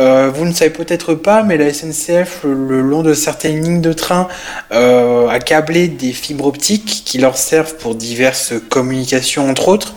Euh, 0.00 0.30
vous 0.34 0.46
ne 0.46 0.52
savez 0.52 0.70
peut-être 0.70 1.14
pas, 1.14 1.42
mais 1.42 1.56
la 1.58 1.72
SNCF, 1.72 2.40
le, 2.44 2.80
long 2.80 3.02
de 3.02 3.12
certaines 3.14 3.62
lignes 3.62 3.80
de 3.82 3.92
train, 3.92 4.28
euh, 4.72 5.28
a 5.28 5.38
câblé 5.40 5.88
des 5.88 6.12
fibres 6.12 6.46
optiques 6.46 7.02
qui 7.04 7.18
leur 7.18 7.36
servent 7.36 7.74
pour 7.76 7.94
diverses 7.94 8.54
communications, 8.70 9.48
entre 9.50 9.68
autres. 9.68 9.94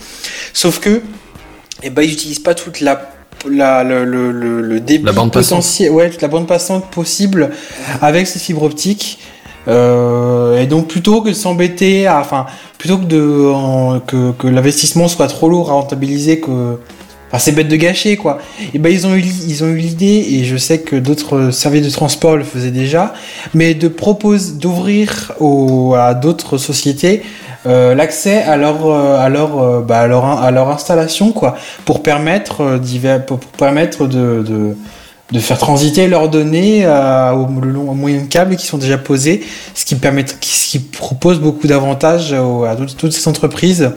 Sauf 0.54 0.80
que, 0.80 1.02
eh 1.84 1.90
ben, 1.90 2.02
ils 2.02 2.10
n'utilisent 2.10 2.40
pas 2.40 2.54
toute 2.54 2.82
la, 2.82 3.10
la- 3.50 3.84
le, 3.86 4.04
le, 4.04 4.32
le, 4.62 4.80
débit 4.82 5.06
La 5.06 5.14
bande 5.14 5.32
passante. 5.32 5.60
potentiel, 5.60 5.92
ouais, 5.92 6.10
toute 6.10 6.22
la 6.22 6.28
bande 6.28 6.48
passante 6.48 6.92
possible 6.92 7.52
avec 8.02 8.28
ces 8.28 8.40
fibres 8.40 8.64
optiques. 8.64 9.20
Euh, 9.70 10.62
et 10.62 10.68
donc 10.68 10.90
plutôt 10.90 11.22
que 11.22 11.30
de 11.30 11.34
s'embêter, 11.34 12.10
enfin 12.10 12.46
plutôt 12.78 12.98
que 12.98 13.06
de 13.06 13.50
en- 13.50 14.02
que, 14.02 14.34
que 14.34 14.48
l'investissement 14.48 15.08
soit 15.08 15.28
trop 15.28 15.48
lourd 15.48 15.70
à 15.70 15.74
rentabiliser, 15.76 16.42
que 16.42 16.80
c'est 17.40 17.52
bête 17.52 17.68
de 17.68 17.76
gâcher 17.76 18.18
quoi. 18.18 18.40
Et 18.74 18.80
ben 18.80 18.92
ils 18.92 19.08
ont 19.08 19.16
eu 19.16 19.78
l'idée 19.78 20.26
et 20.32 20.44
je 20.44 20.58
sais 20.58 20.80
que 20.80 20.96
d'autres 20.96 21.52
services 21.52 21.86
de 21.86 21.90
transport 21.90 22.38
le 22.38 22.44
faisaient 22.44 22.72
déjà, 22.72 23.14
mais 23.54 23.74
de 23.74 23.88
proposer 23.88 24.54
d'ouvrir 24.54 25.34
à 25.98 26.14
d'autres 26.14 26.58
sociétés 26.58 27.24
l'accès 27.66 28.44
à 28.44 28.58
leur 28.58 30.70
installation 30.70 31.32
quoi, 31.32 31.56
pour 31.86 32.04
permettre 32.04 32.62
euh, 32.62 32.78
divers 32.78 33.24
de, 33.26 34.76
faire 35.40 35.58
transiter 35.58 36.08
leurs 36.08 36.30
données 36.30 36.86
euh, 36.86 37.32
au, 37.32 37.48
long, 37.62 37.96
moyen 37.96 38.22
de 38.22 38.28
câbles 38.28 38.56
qui 38.56 38.66
sont 38.66 38.78
déjà 38.78 38.98
posés, 38.98 39.44
ce 39.74 39.86
qui 39.86 39.96
permet, 39.96 40.26
propose 40.92 41.40
beaucoup 41.40 41.68
d'avantages 41.68 42.34
à 42.34 42.76
toutes 42.98 43.14
ces 43.14 43.28
entreprises. 43.28 43.92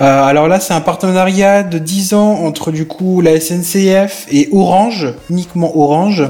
Euh, 0.00 0.24
alors 0.24 0.48
là, 0.48 0.60
c'est 0.60 0.74
un 0.74 0.80
partenariat 0.80 1.62
de 1.62 1.78
10 1.78 2.14
ans 2.14 2.32
entre 2.44 2.72
du 2.72 2.86
coup 2.86 3.20
la 3.20 3.38
SNCF 3.40 4.26
et 4.30 4.48
Orange, 4.52 5.14
uniquement 5.30 5.76
Orange. 5.78 6.24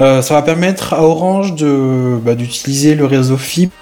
Euh, 0.00 0.22
ça 0.22 0.34
va 0.34 0.42
permettre 0.42 0.94
à 0.94 1.02
Orange 1.04 1.54
de 1.54 2.18
bah, 2.24 2.34
d'utiliser 2.34 2.94
le 2.94 3.04
réseau 3.04 3.36
fibre 3.36 3.72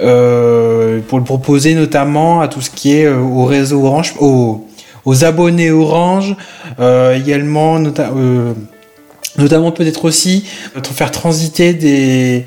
euh, 0.00 1.00
pour 1.08 1.18
le 1.18 1.24
proposer 1.24 1.74
notamment 1.74 2.40
à 2.40 2.48
tout 2.48 2.60
ce 2.60 2.70
qui 2.70 2.96
est 2.96 3.08
au 3.08 3.44
réseau 3.44 3.84
Orange, 3.84 4.14
aux, 4.18 4.64
abonnés 5.24 5.70
Orange, 5.70 6.36
également 6.78 7.78
nota- 7.78 8.12
notamment 9.36 9.72
peut-être 9.72 10.04
aussi 10.04 10.44
faire 10.94 11.10
transiter 11.10 11.74
des 11.74 12.46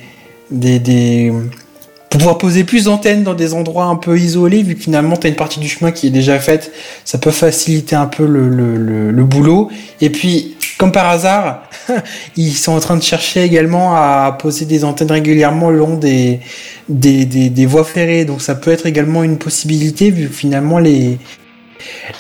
pour 2.14 2.20
pouvoir 2.20 2.38
poser 2.38 2.64
plus 2.64 2.84
d'antennes 2.84 3.24
dans 3.24 3.34
des 3.34 3.56
endroits 3.56 3.86
un 3.86 3.96
peu 3.96 4.20
isolés, 4.20 4.62
vu 4.62 4.76
que 4.76 4.84
finalement 4.84 5.18
tu 5.18 5.26
as 5.26 5.32
une 5.32 5.36
partie 5.36 5.60
du 5.60 5.68
chemin 5.68 5.92
qui 5.92 6.06
est 6.06 6.12
déjà 6.12 6.38
faite, 6.38 6.72
ça 7.06 7.18
peut 7.18 7.32
faciliter 7.32 7.96
un 7.96 8.06
peu 8.06 8.28
le, 8.28 8.50
le, 8.50 8.76
le, 8.76 9.10
le 9.10 9.24
boulot. 9.24 9.72
Et 10.00 10.12
puis, 10.12 10.56
comme 10.78 10.92
par 10.92 11.10
hasard, 11.10 11.64
ils 12.38 12.54
sont 12.54 12.74
en 12.74 12.80
train 12.80 12.98
de 12.98 13.02
chercher 13.02 13.42
également 13.42 13.96
à 13.96 14.38
poser 14.40 14.66
des 14.66 14.84
antennes 14.84 15.10
régulièrement 15.10 15.72
le 15.72 15.80
long 15.80 15.98
des, 15.98 16.40
des, 16.88 17.26
des, 17.26 17.66
voies 17.66 17.84
ferrées, 17.84 18.26
donc 18.26 18.44
ça 18.44 18.54
peut 18.54 18.70
être 18.70 18.86
également 18.86 19.24
une 19.24 19.40
possibilité, 19.40 20.12
vu 20.12 20.28
que 20.28 20.36
finalement 20.36 20.78
les, 20.78 21.18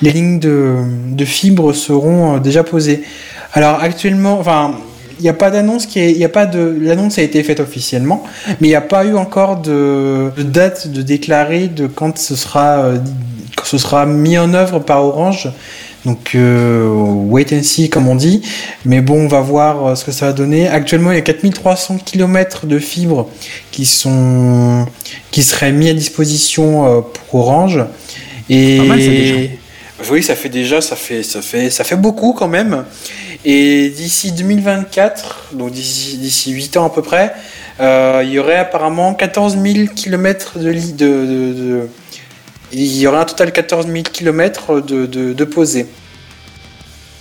les 0.01 0.11
lignes 0.11 0.39
de, 0.39 0.77
de 1.11 1.23
fibres 1.23 1.71
seront 1.71 2.37
euh, 2.37 2.39
déjà 2.39 2.63
posées. 2.63 3.03
Alors 3.53 3.79
actuellement, 3.79 4.39
enfin, 4.39 4.73
il 5.19 5.23
n'y 5.23 5.29
a 5.29 5.33
pas 5.33 5.51
d'annonce 5.51 5.85
qui 5.85 5.99
est, 5.99 6.11
il 6.11 6.17
y 6.17 6.25
a 6.25 6.29
pas 6.29 6.45
de, 6.45 6.77
l'annonce 6.81 7.17
a 7.17 7.21
été 7.21 7.43
faite 7.43 7.59
officiellement, 7.59 8.23
mais 8.47 8.67
il 8.67 8.71
n'y 8.71 8.75
a 8.75 8.81
pas 8.81 9.05
eu 9.05 9.15
encore 9.15 9.57
de, 9.57 10.31
de 10.35 10.43
date 10.43 10.87
de 10.87 11.01
déclarer 11.01 11.67
de 11.67 11.87
quand 11.87 12.17
ce 12.17 12.35
sera, 12.35 12.79
euh, 12.79 12.97
quand 13.55 13.65
ce 13.65 13.77
sera 13.77 14.05
mis 14.05 14.37
en 14.37 14.53
œuvre 14.53 14.79
par 14.79 15.03
Orange. 15.03 15.49
Donc 16.05 16.31
euh, 16.35 16.89
wait 16.89 17.53
and 17.53 17.63
see 17.63 17.89
comme 17.89 18.09
on 18.09 18.15
dit, 18.15 18.41
mais 18.83 18.99
bon 18.99 19.21
on 19.21 19.27
va 19.27 19.39
voir 19.39 19.85
euh, 19.85 19.95
ce 19.95 20.03
que 20.03 20.11
ça 20.11 20.25
va 20.25 20.33
donner. 20.33 20.67
Actuellement 20.67 21.11
il 21.11 21.15
y 21.15 21.17
a 21.17 21.21
4300 21.21 21.99
km 22.03 22.65
de 22.65 22.77
fibres 22.77 23.29
qui 23.71 23.85
sont 23.85 24.85
qui 25.31 25.43
seraient 25.43 25.71
mis 25.71 25.87
à 25.87 25.93
disposition 25.93 27.05
pour 27.13 27.39
Orange. 27.39 27.79
Et 28.49 28.77
Pas 28.77 28.83
mal, 28.83 29.01
ça, 29.01 29.07
déjà. 29.07 29.35
oui, 30.11 30.23
ça 30.23 30.35
fait 30.35 30.49
déjà, 30.49 30.81
ça 30.81 30.95
fait, 30.95 31.23
ça 31.23 31.41
fait, 31.41 31.69
ça 31.69 31.83
fait 31.83 31.95
beaucoup 31.95 32.33
quand 32.33 32.47
même. 32.47 32.83
Et 33.45 33.89
d'ici 33.89 34.31
2024, 34.31 35.49
donc 35.53 35.71
d'ici 35.71 36.17
d'ici 36.17 36.51
8 36.51 36.77
ans 36.77 36.85
à 36.85 36.89
peu 36.89 37.01
près, 37.01 37.33
euh, 37.81 38.21
il 38.23 38.31
y 38.31 38.39
aurait 38.39 38.55
apparemment 38.57 39.13
14 39.13 39.57
000 39.61 39.87
km 39.93 40.59
de, 40.59 40.71
de, 40.71 40.73
de, 40.73 41.53
de- 41.53 41.89
il 42.71 42.97
y 42.97 43.05
aurait 43.05 43.17
un 43.19 43.25
total 43.25 43.47
de 43.47 43.51
14 43.53 43.87
000 43.87 44.03
km 44.11 44.79
de, 44.79 45.05
de, 45.05 45.43
posés. 45.43 45.87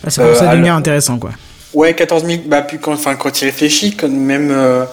Ah, 0.07 0.11
ça 0.11 0.23
commence 0.23 0.39
Euh, 0.41 0.45
à 0.45 0.53
devenir 0.53 0.67
alors- 0.73 0.79
intéressant 0.79 1.19
quoi. 1.19 1.31
Ouais, 1.75 1.95
14 1.95 2.25
000, 2.27 2.43
bah, 2.47 2.63
puis 2.63 2.79
quand, 2.79 2.93
enfin, 2.93 3.17
quand 3.17 3.41
il 3.41 3.47
réfléchit, 3.47 3.97
quand 3.97 4.09
même, 4.09 4.51
euh, 4.51 4.85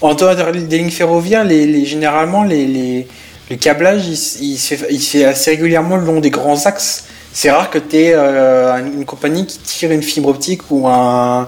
en 0.00 0.14
dehors 0.14 0.34
des 0.52 0.78
lignes 0.78 0.90
ferroviaires, 0.90 1.44
les, 1.44 1.66
les, 1.66 1.84
généralement, 1.84 2.44
les, 2.44 2.64
les, 2.66 3.08
le 3.50 3.56
câblage, 3.56 4.06
il, 4.06 4.12
s- 4.14 4.38
il, 4.40 4.56
se 4.56 4.74
fait, 4.74 4.86
il 4.90 5.00
se 5.00 5.10
fait 5.18 5.24
assez 5.24 5.50
régulièrement 5.50 5.96
le 5.96 6.04
long 6.06 6.20
des 6.20 6.30
grands 6.30 6.64
axes. 6.66 7.04
C'est 7.32 7.50
rare 7.50 7.70
que 7.70 7.78
tu 7.78 7.96
aies 7.96 8.14
une 8.14 9.04
compagnie 9.04 9.46
qui 9.46 9.58
tire 9.58 9.90
une 9.90 10.02
fibre 10.02 10.28
optique 10.28 10.62
ou 10.70 10.86
un, 10.86 11.46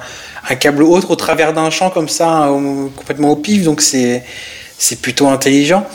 câble 0.59 0.83
autre 0.83 1.11
au 1.11 1.17
travers 1.17 1.53
d'un 1.53 1.71
champ 1.71 1.91
comme 1.91 2.09
ça, 2.09 2.29
hein, 2.29 2.89
complètement 2.97 3.31
au 3.31 3.37
pif, 3.37 3.65
donc 3.65 3.83
c'est 3.83 4.23
plutôt 5.03 5.29
intelligent. 5.29 5.87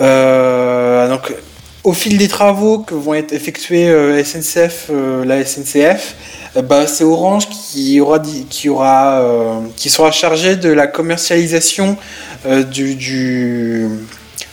Euh, 0.00 1.08
donc, 1.08 1.32
au 1.84 1.92
fil 1.92 2.18
des 2.18 2.28
travaux 2.28 2.80
que 2.80 2.94
vont 2.94 3.14
être 3.14 3.32
effectués 3.32 3.88
euh, 3.88 4.22
SNCF, 4.22 4.88
euh, 4.90 5.24
la 5.24 5.44
SNCF, 5.44 6.16
euh, 6.56 6.62
bah, 6.62 6.86
c'est 6.86 7.04
Orange 7.04 7.48
qui 7.48 8.00
aura 8.00 8.20
qui 8.50 8.68
aura 8.68 9.20
euh, 9.20 9.60
qui 9.76 9.90
sera 9.90 10.10
chargé 10.10 10.56
de 10.56 10.70
la 10.70 10.86
commercialisation 10.86 11.96
euh, 12.46 12.62
du, 12.64 13.88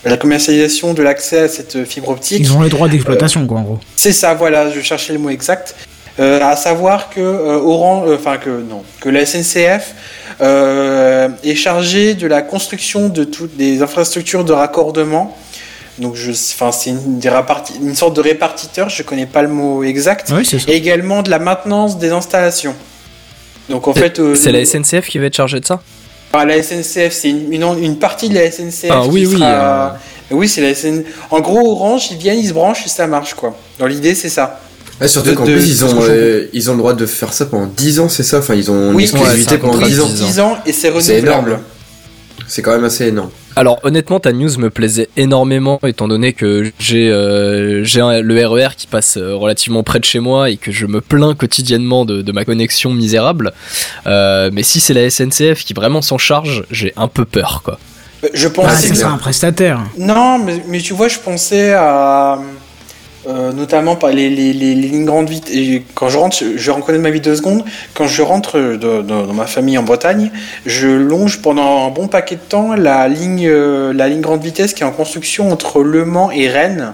la 0.06 0.18
commercialisation 0.18 0.94
de 0.94 1.02
l'accès 1.02 1.40
à 1.40 1.48
cette 1.48 1.86
fibre 1.86 2.10
optique. 2.10 2.40
Ils 2.40 2.54
ont 2.54 2.62
les 2.62 2.70
droits 2.70 2.88
d'exploitation, 2.88 3.46
quoi, 3.48 3.60
en 3.60 3.64
gros. 3.64 3.80
C'est 3.96 4.12
ça, 4.12 4.34
voilà, 4.34 4.70
je 4.70 4.82
cherchais 4.82 5.14
le 5.14 5.20
mot 5.20 5.30
exact. 5.30 5.76
Euh, 6.20 6.40
à 6.42 6.56
savoir 6.56 7.10
que 7.10 7.20
euh, 7.20 7.58
Orange, 7.58 8.08
euh, 8.08 8.18
enfin 8.18 8.38
que 8.38 8.50
non, 8.50 8.84
que 9.00 9.10
la 9.10 9.26
SNCF 9.26 9.96
euh, 10.42 11.30
est 11.44 11.56
chargée 11.56 12.14
de 12.14 12.28
la 12.28 12.44
construction 12.44 13.10
de 13.10 13.24
toutes 13.24 13.58
les 13.58 13.82
infrastructures 13.82 14.44
de 14.44 14.54
raccordement. 14.54 15.36
Donc, 16.00 16.16
je, 16.16 16.32
enfin, 16.32 16.72
c'est 16.72 16.90
une, 16.90 17.96
sorte 17.96 18.16
de 18.16 18.22
répartiteur. 18.22 18.90
Je 18.90 19.04
connais 19.04 19.26
pas 19.26 19.42
le 19.42 19.48
mot 19.48 19.84
exact. 19.84 20.32
Oui, 20.36 20.46
c'est 20.46 20.60
ça. 20.60 20.72
Et 20.72 20.76
également 20.76 21.22
de 21.22 21.30
la 21.30 21.40
maintenance 21.40 21.98
des 21.98 22.12
installations. 22.12 22.76
Donc 23.70 23.88
en 23.88 23.94
fait, 23.94 24.20
euh, 24.20 24.36
C'est 24.36 24.52
la 24.52 24.66
SNCF 24.66 25.08
qui 25.08 25.20
va 25.20 25.26
être 25.26 25.36
chargée 25.36 25.60
de 25.60 25.66
ça? 25.66 25.82
La 26.34 26.62
SNCF, 26.64 27.12
c'est 27.12 27.30
une, 27.30 27.54
une, 27.54 27.64
une 27.84 27.98
partie 27.98 28.28
de 28.30 28.34
la 28.36 28.50
SNCF. 28.52 28.86
Ah, 28.90 29.04
oui, 29.08 29.22
qui 29.22 29.28
oui, 29.28 29.34
sera- 29.38 29.98
Oui, 30.32 30.50
c'est 30.50 30.62
la 30.62 30.74
SN. 30.74 31.04
En 31.30 31.40
gros, 31.42 31.72
Orange, 31.74 32.08
ils 32.12 32.18
viennent, 32.18 32.40
ils 32.40 32.48
se 32.48 32.54
branchent 32.54 32.86
et 32.86 32.90
ça 32.90 33.06
marche 33.08 33.36
quoi. 33.36 33.56
Dans 33.80 33.86
l'idée, 33.86 34.16
c'est 34.16 34.30
ça. 34.30 34.60
Surtout 35.06 35.36
qu'en 35.36 35.44
plus, 35.44 35.68
ils 35.68 35.86
ont, 35.86 36.00
euh, 36.02 36.48
ils 36.54 36.70
ont 36.70 36.74
le 36.74 36.80
droit 36.80 36.94
de 36.94 37.06
faire 37.06 37.34
ça 37.34 37.46
pendant 37.46 37.68
10 37.68 38.00
ans, 38.00 38.10
c'est 38.10 38.24
ça? 38.24 38.40
Enfin, 38.40 38.56
ils 38.56 38.72
ont 38.72 38.90
une 38.92 38.96
Oui, 38.96 39.04
exclusivité 39.04 39.38
ouais, 39.42 39.46
c'est 39.50 39.56
un 39.56 39.58
pendant 39.60 39.74
contrat 39.74 39.90
10 39.90 39.98
de 39.98 40.02
ans. 40.02 40.06
10 40.08 40.14
10 40.26 40.40
ans 40.40 40.58
et 40.66 40.72
c'est 40.72 40.82
C'est 40.82 40.90
renouvelable. 40.90 41.28
énorme. 41.28 41.60
C'est 42.48 42.62
quand 42.62 42.72
même 42.72 42.84
assez 42.84 43.08
énorme. 43.08 43.30
Alors 43.56 43.80
honnêtement, 43.84 44.20
ta 44.20 44.32
news 44.34 44.58
me 44.58 44.70
plaisait 44.70 45.10
énormément 45.18 45.80
étant 45.86 46.08
donné 46.08 46.34
que 46.34 46.72
j'ai 46.80 47.10
euh, 47.10 47.84
j'ai 47.84 48.02
le 48.02 48.46
RER 48.48 48.70
qui 48.76 48.88
passe 48.88 49.18
euh, 49.18 49.36
relativement 49.36 49.84
près 49.84 50.00
de 50.00 50.06
chez 50.06 50.20
moi 50.20 50.50
et 50.50 50.58
que 50.58 50.72
je 50.72 50.86
me 50.88 51.02
plains 51.02 51.36
quotidiennement 51.36 52.06
de, 52.06 52.22
de 52.22 52.32
ma 52.32 52.46
connexion 52.46 52.92
misérable. 52.94 53.54
Euh, 54.08 54.50
mais 54.52 54.64
si 54.64 54.80
c'est 54.80 54.94
la 54.94 55.10
SNCF 55.10 55.64
qui 55.64 55.74
vraiment 55.74 56.02
s'en 56.02 56.18
charge, 56.18 56.64
j'ai 56.72 56.94
un 56.98 57.08
peu 57.08 57.26
peur 57.26 57.62
quoi. 57.64 57.80
Euh, 58.24 58.30
Je 58.34 58.48
Ah, 58.48 58.52
pensais 58.52 58.88
c'est 58.88 59.02
que 59.02 59.06
un 59.08 59.18
prestataire. 59.18 59.80
Non, 59.98 60.40
mais, 60.40 60.64
mais 60.68 60.80
tu 60.80 60.94
vois, 60.94 61.08
je 61.08 61.20
pensais 61.20 61.74
à. 61.74 62.40
Euh, 63.26 63.54
notamment 63.54 63.96
par 63.96 64.12
les, 64.12 64.30
lignes 64.30 65.06
grande 65.06 65.30
vitesse. 65.30 65.56
Et 65.56 65.84
quand 65.96 66.10
je 66.10 66.18
rentre, 66.18 66.38
je 66.56 66.72
vais 66.72 66.98
ma 66.98 67.10
vie 67.10 67.22
deux 67.22 67.38
secondes. 67.38 67.64
Quand 67.94 68.06
je 68.06 68.22
rentre 68.22 68.76
dans 68.76 69.34
ma 69.34 69.48
famille 69.48 69.78
en 69.78 69.84
Bretagne, 69.84 70.30
je 70.66 70.90
longe 70.90 71.42
pendant 71.42 71.88
un 71.88 71.90
bon 71.90 72.08
paquet 72.08 72.36
de 72.36 72.42
temps 72.42 72.76
la 72.76 73.08
ligne, 73.08 73.48
euh, 73.48 73.94
la 73.94 74.10
ligne 74.10 74.22
grande 74.22 74.44
vitesse 74.44 74.74
qui 74.74 74.84
est 74.84 74.86
en 74.86 74.92
construction 74.92 75.52
entre 75.52 75.84
Le 75.84 76.04
Mans 76.04 76.32
et 76.32 76.50
Rennes. 76.50 76.94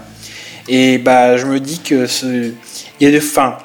Et 0.68 0.98
bah, 0.98 1.36
je 1.36 1.46
me 1.46 1.58
dis 1.58 1.80
que 1.80 2.06
il 2.22 2.54
y 3.00 3.06
a 3.06 3.10
de 3.10 3.20
fin. 3.20 3.56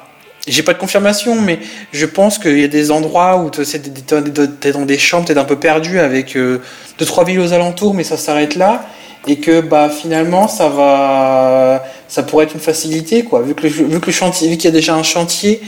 J'ai 0.48 0.62
pas 0.62 0.72
de 0.72 0.78
confirmation, 0.78 1.40
mais 1.40 1.60
je 1.92 2.06
pense 2.06 2.38
qu'il 2.38 2.58
y 2.58 2.64
a 2.64 2.68
des 2.68 2.90
endroits 2.90 3.38
où 3.38 3.50
tu 3.50 3.60
es 3.62 4.72
dans 4.72 4.86
des 4.86 4.98
champs 4.98 5.22
peut-être 5.22 5.38
un 5.38 5.44
peu 5.44 5.56
perdus 5.56 5.98
avec 5.98 6.36
euh, 6.36 6.58
deux 6.98 7.04
trois 7.04 7.24
villes 7.24 7.40
aux 7.40 7.52
alentours, 7.52 7.94
mais 7.94 8.04
ça 8.04 8.16
s'arrête 8.16 8.56
là 8.56 8.86
et 9.26 9.36
que 9.36 9.60
bah 9.60 9.88
finalement 9.90 10.46
ça 10.48 10.68
va 10.68 11.84
ça 12.08 12.22
pourrait 12.22 12.44
être 12.44 12.54
une 12.54 12.60
facilité 12.60 13.24
quoi 13.24 13.42
vu 13.42 13.54
que 13.54 13.62
le, 13.62 13.68
vu 13.68 14.00
que 14.00 14.06
le 14.06 14.12
chantier 14.12 14.48
vu 14.48 14.56
qu'il 14.56 14.66
y 14.66 14.68
a 14.68 14.76
déjà 14.76 14.94
un 14.94 15.02
chantier 15.02 15.60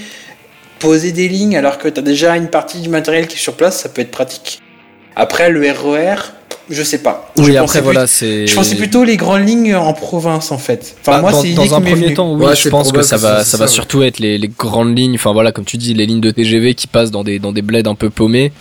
poser 0.79 1.13
des 1.13 1.29
lignes 1.29 1.57
alors 1.57 1.79
que 1.79 1.89
tu 1.89 1.99
as 1.99 2.03
déjà 2.03 2.37
une 2.37 2.49
partie 2.49 2.81
du 2.81 2.89
matériel 2.89 3.27
qui 3.27 3.37
est 3.37 3.41
sur 3.41 3.55
place 3.55 3.81
ça 3.81 3.89
peut 3.89 4.01
être 4.03 4.11
pratique 4.13 4.61
après 5.17 5.51
le 5.51 5.61
RER 5.71 6.15
je 6.71 6.83
sais 6.83 6.99
pas 6.99 7.33
Oui, 7.39 7.47
je 7.47 7.51
après 7.53 7.61
pensais 7.63 7.81
voilà, 7.81 8.01
plus- 8.03 8.09
c'est. 8.11 8.47
je 8.47 8.55
pensais 8.55 8.77
plutôt 8.77 9.03
les 9.03 9.17
grandes 9.17 9.49
lignes 9.49 9.75
en 9.75 9.93
province 9.95 10.53
en 10.53 10.59
fait 10.59 10.95
enfin 11.01 11.13
Bah, 11.13 11.21
moi 11.23 11.33
dans, 11.33 11.41
c'est 11.41 11.55
dans 11.55 11.75
un 11.75 11.81
premier 11.81 11.95
venue. 11.95 12.15
temps, 12.15 12.35
oui, 12.35 12.45
Ouais, 12.45 12.55
je 12.55 12.69
pense 12.69 12.93
que 12.93 13.01
ça 13.03 13.17
va, 13.17 13.43
ça 13.43 13.57
va 13.57 13.65
ouais. 13.65 13.71
surtout 13.71 14.03
être 14.03 14.19
les, 14.19 14.37
les 14.37 14.49
grandes 14.49 14.97
lignes. 14.97 15.15
Enfin 15.15 15.33
voilà, 15.33 15.51
comme 15.51 15.65
tu 15.65 15.79
dis, 15.79 15.95
les 15.95 16.05
lignes 16.05 16.21
de 16.21 16.31
TGV 16.31 16.75
qui 16.75 16.87
passent 16.87 17.11
dans 17.11 17.25
des 17.25 17.39
dans 17.39 17.53
des 17.53 17.63
bleds 17.63 17.89
un 17.89 17.95
peu 17.95 18.11
paumés. 18.11 18.53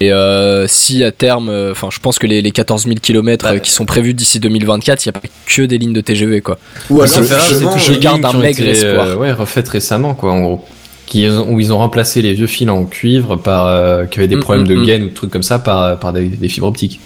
Et 0.00 0.12
euh, 0.12 0.66
si 0.66 1.04
à 1.04 1.12
terme, 1.12 1.48
euh, 1.48 1.70
enfin, 1.72 1.88
je 1.90 1.98
pense 2.00 2.18
que 2.18 2.26
les, 2.26 2.42
les 2.42 2.50
14 2.50 2.84
000 2.84 2.96
km 3.00 3.44
Bah, 3.44 3.58
qui 3.60 3.70
sont 3.70 3.84
prévus 3.86 4.12
d'ici 4.12 4.40
2024, 4.40 5.04
il 5.04 5.08
n'y 5.08 5.10
a 5.16 5.20
pas 5.20 5.28
que 5.46 5.62
des 5.62 5.78
lignes 5.78 5.92
de 5.92 6.00
TGV 6.00 6.40
quoi. 6.40 6.58
Ou 6.90 6.98
Ouais, 7.00 7.06
alors, 7.06 7.28
toutes 7.72 7.78
je 7.80 7.92
les 7.92 7.98
garde 8.00 8.16
lignes 8.18 8.26
un 8.26 8.38
maigre 8.38 8.60
été, 8.60 8.70
espoir. 8.70 9.06
euh, 9.06 9.16
ouais, 9.16 9.32
refaites 9.32 9.68
récemment, 9.68 10.14
quoi, 10.14 10.32
en 10.32 10.40
gros. 10.42 10.64
Qui, 11.06 11.28
où 11.28 11.60
ils 11.60 11.70
ont 11.72 11.78
remplacé 11.78 12.22
les 12.22 12.32
vieux 12.32 12.46
fils 12.46 12.68
en 12.70 12.84
cuivre 12.86 13.36
par, 13.36 13.66
euh, 13.66 14.06
qui 14.06 14.18
avaient 14.18 14.26
des 14.28 14.36
Mm, 14.36 14.40
problèmes 14.40 14.64
mm, 14.64 14.68
de 14.68 14.74
mm. 14.74 14.84
gaine 14.84 15.02
ou 15.04 15.08
de 15.10 15.14
trucs 15.14 15.30
comme 15.30 15.42
ça 15.42 15.58
par, 15.58 15.98
par 15.98 16.12
des, 16.14 16.24
des 16.28 16.48
fibres 16.48 16.66
optiques. 16.68 16.98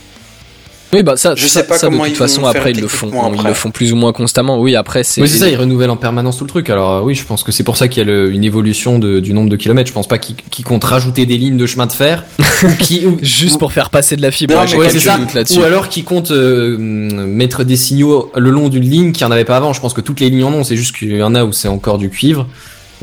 Oui, 0.92 1.02
bah 1.02 1.16
ça, 1.16 1.34
Je 1.34 1.46
ça, 1.46 1.60
sais 1.60 1.66
pas 1.66 1.76
ça, 1.76 1.86
de 1.86 1.90
comment 1.92 2.04
toute 2.04 2.12
ils 2.14 2.18
vont 2.18 2.24
façon 2.24 2.40
faire 2.42 2.50
après 2.50 2.70
ils 2.72 2.80
le 2.80 2.88
font, 2.88 3.10
ils 3.36 3.46
le 3.46 3.52
font 3.52 3.70
plus 3.70 3.92
ou 3.92 3.96
moins 3.96 4.12
constamment. 4.12 4.58
Oui, 4.58 4.74
après 4.74 5.04
c'est. 5.04 5.20
Oui, 5.20 5.28
c'est 5.28 5.38
ça, 5.38 5.48
ils 5.48 5.56
renouvellent 5.56 5.90
en 5.90 5.96
permanence 5.96 6.38
tout 6.38 6.44
le 6.44 6.48
truc. 6.48 6.70
Alors 6.70 6.90
euh, 6.92 7.00
oui, 7.02 7.14
je 7.14 7.24
pense 7.24 7.42
que 7.42 7.52
c'est 7.52 7.62
pour 7.64 7.76
ça 7.76 7.88
qu'il 7.88 7.98
y 7.98 8.00
a 8.02 8.04
le- 8.10 8.30
une 8.32 8.42
évolution 8.44 8.98
de- 8.98 9.20
du 9.20 9.34
nombre 9.34 9.50
de 9.50 9.56
kilomètres. 9.56 9.88
Je 9.88 9.92
pense 9.92 10.08
pas 10.08 10.16
qu'ils 10.18 10.36
qu'ils 10.36 10.64
comptent 10.64 10.84
rajouter 10.84 11.26
des 11.26 11.36
lignes 11.36 11.58
de 11.58 11.66
chemin 11.66 11.86
de 11.86 11.92
fer 11.92 12.24
ou 12.64 12.68
qui 12.78 13.04
ou- 13.04 13.18
Juste 13.20 13.58
pour 13.58 13.72
faire 13.72 13.90
passer 13.90 14.16
de 14.16 14.22
la 14.22 14.30
fibre. 14.30 14.54
Non, 14.54 14.62
ouais, 14.62 14.76
Ouais, 14.76 14.98
ça. 14.98 15.18
doutes 15.18 15.34
là-dessus. 15.34 15.58
Ou 15.58 15.62
alors 15.62 15.88
qui 15.90 16.04
comptent 16.04 16.30
euh, 16.30 16.76
mettre 16.78 17.64
des 17.64 17.76
signaux 17.76 18.30
le 18.34 18.50
long 18.50 18.68
d'une 18.70 18.88
ligne 18.88 19.12
qui 19.12 19.24
en 19.24 19.30
avait 19.30 19.44
pas 19.44 19.56
avant. 19.58 19.72
Je 19.74 19.80
pense 19.80 19.92
que 19.92 20.00
toutes 20.00 20.20
les 20.20 20.30
lignes 20.30 20.44
en 20.44 20.52
ont. 20.54 20.64
C'est 20.64 20.76
juste 20.76 20.96
qu'il 20.96 21.14
y 21.14 21.22
en 21.22 21.34
a 21.34 21.44
où 21.44 21.52
c'est 21.52 21.68
encore 21.68 21.98
du 21.98 22.08
cuivre. 22.08 22.46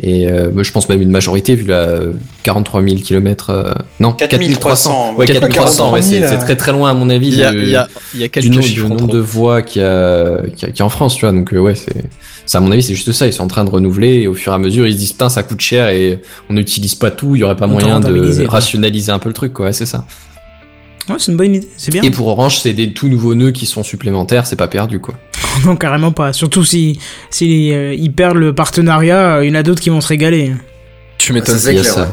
Et 0.02 0.28
euh, 0.28 0.52
moi, 0.52 0.64
je 0.64 0.72
pense 0.72 0.90
même 0.90 1.02
une 1.02 1.10
majorité 1.10 1.56
vu 1.56 1.66
la 1.66 1.76
euh, 1.80 2.14
43 2.44 2.84
000 2.84 2.96
km. 2.98 3.76
non, 4.00 4.12
4300, 4.12 5.16
Ouais, 5.18 5.26
4300. 5.26 5.94
Ouais, 5.94 6.02
c'est 6.02 6.20
000, 6.20 6.30
c'est 6.32 6.38
très 6.38 6.56
très 6.56 6.72
loin 6.72 6.90
à 6.92 6.94
mon 6.94 7.10
avis. 7.10 7.30
Il 7.30 7.38
y 7.38 7.44
a, 7.44 7.52
du- 7.52 7.62
il 7.64 7.70
y 7.70 7.76
a, 7.76 7.88
il 8.14 8.20
y 8.20 8.24
a 8.24 8.28
du 8.28 8.32
quelques 8.32 8.46
nombre, 8.48 8.62
chiffres 8.64 8.88
du 8.88 8.94
nombre 8.94 9.08
de 9.14 9.20
voix 9.20 9.62
qu'il 9.62 9.82
y 9.82 9.86
a, 9.86 10.42
qu'il 10.56 10.62
y 10.64 10.66
a, 10.66 10.68
qu'il 10.72 10.80
y 10.80 10.82
a 10.82 10.86
en 10.86 10.90
France, 10.90 11.16
tu 11.16 11.22
vois. 11.22 11.32
Donc 11.32 11.54
euh, 11.54 11.60
ouais, 11.60 11.76
c'est, 11.76 12.04
ça 12.46 12.58
à 12.58 12.62
mon 12.62 12.72
avis, 12.72 12.84
c'est 12.84 12.94
juste 12.96 13.12
ça. 13.14 13.26
Ils 13.26 13.34
sont 13.34 13.44
en 13.44 13.48
train 13.48 13.64
de 13.64 13.70
renouveler 13.70 14.16
et 14.22 14.28
au 14.28 14.34
fur 14.34 14.52
et 14.52 14.56
à 14.56 14.60
mesure, 14.60 14.86
ils 14.86 14.94
se 14.94 14.98
disent 14.98 15.12
putain, 15.14 15.30
ça 15.30 15.44
coûte 15.44 15.62
cher 15.62 15.88
et 15.90 16.20
on 16.50 16.54
n'utilise 16.54 16.96
pas 16.96 17.12
tout. 17.12 17.36
Il 17.36 17.40
y 17.40 17.44
aurait 17.44 17.56
pas 17.56 17.68
moyen 17.68 18.00
de 18.00 18.44
quoi. 18.44 18.50
rationaliser 18.52 19.12
un 19.12 19.20
peu 19.20 19.30
le 19.30 19.34
truc, 19.34 19.54
quoi. 19.54 19.68
Ouais, 19.68 19.74
c'est 19.74 19.86
ça. 19.86 20.06
Ouais, 21.08 21.16
c'est 21.20 21.32
une 21.32 21.38
bonne 21.38 21.54
idée, 21.56 21.68
c'est 21.78 21.92
bien. 21.92 22.02
Et 22.02 22.10
pour 22.10 22.28
Orange, 22.28 22.58
c'est 22.60 22.74
des 22.74 22.92
tout 22.92 23.08
nouveaux 23.08 23.36
nœuds 23.36 23.52
qui 23.52 23.68
sont 23.68 23.84
supplémentaires. 23.84 24.48
C'est 24.48 24.56
pas 24.56 24.68
perdu, 24.68 25.00
quoi. 25.00 25.14
Non, 25.66 25.76
carrément 25.76 26.12
pas. 26.12 26.34
Surtout 26.34 26.64
si, 26.64 27.00
si 27.30 27.72
euh, 27.74 27.94
ils 27.94 28.12
perdent 28.12 28.38
le 28.38 28.54
partenariat, 28.54 29.38
euh, 29.38 29.46
il 29.46 29.50
y 29.50 29.52
en 29.52 29.56
a 29.56 29.64
d'autres 29.64 29.82
qui 29.82 29.90
vont 29.90 30.02
se 30.02 30.08
régaler. 30.08 30.54
Tu 31.18 31.34
m'étonnes. 31.34 31.58
c'est 31.58 31.84
ça. 31.84 32.02
ouais. 32.02 32.08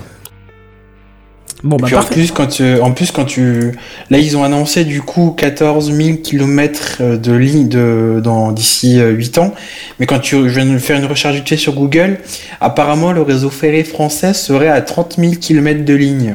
Bon, 1.63 1.77
bah 1.77 1.87
Puis 1.87 1.95
en 1.95 2.03
plus, 2.03 2.33
quand 2.33 2.49
tu, 2.49 2.81
en 2.81 2.91
plus, 2.91 3.13
quand 3.13 3.25
tu, 3.25 3.73
là, 4.11 4.19
ils 4.19 4.37
ont 4.37 4.43
annoncé 4.43 4.85
du 4.85 5.01
coup 5.01 5.33
14 5.37 5.93
000 5.93 6.19
km 6.19 7.17
de 7.17 7.33
ligne 7.33 7.69
de, 7.69 8.21
dans, 8.23 8.51
d'ici 8.51 8.99
euh, 8.99 9.11
8 9.11 9.39
ans. 9.39 9.55
Mais 10.01 10.07
quand 10.07 10.19
tu, 10.19 10.49
je 10.49 10.61
viens 10.61 10.67
de 10.67 10.79
faire 10.79 10.99
une 10.99 11.07
recherche 11.07 11.37
vite 11.37 11.49
fait 11.49 11.57
sur 11.57 11.75
Google, 11.75 12.19
apparemment, 12.61 13.13
le 13.13 13.23
réseau 13.23 13.49
ferré 13.49 13.85
français 13.85 14.35
serait 14.35 14.69
à 14.69 14.81
30 14.81 15.17
000 15.19 15.35
km 15.41 15.85
de 15.85 15.95
ligne. 15.95 16.35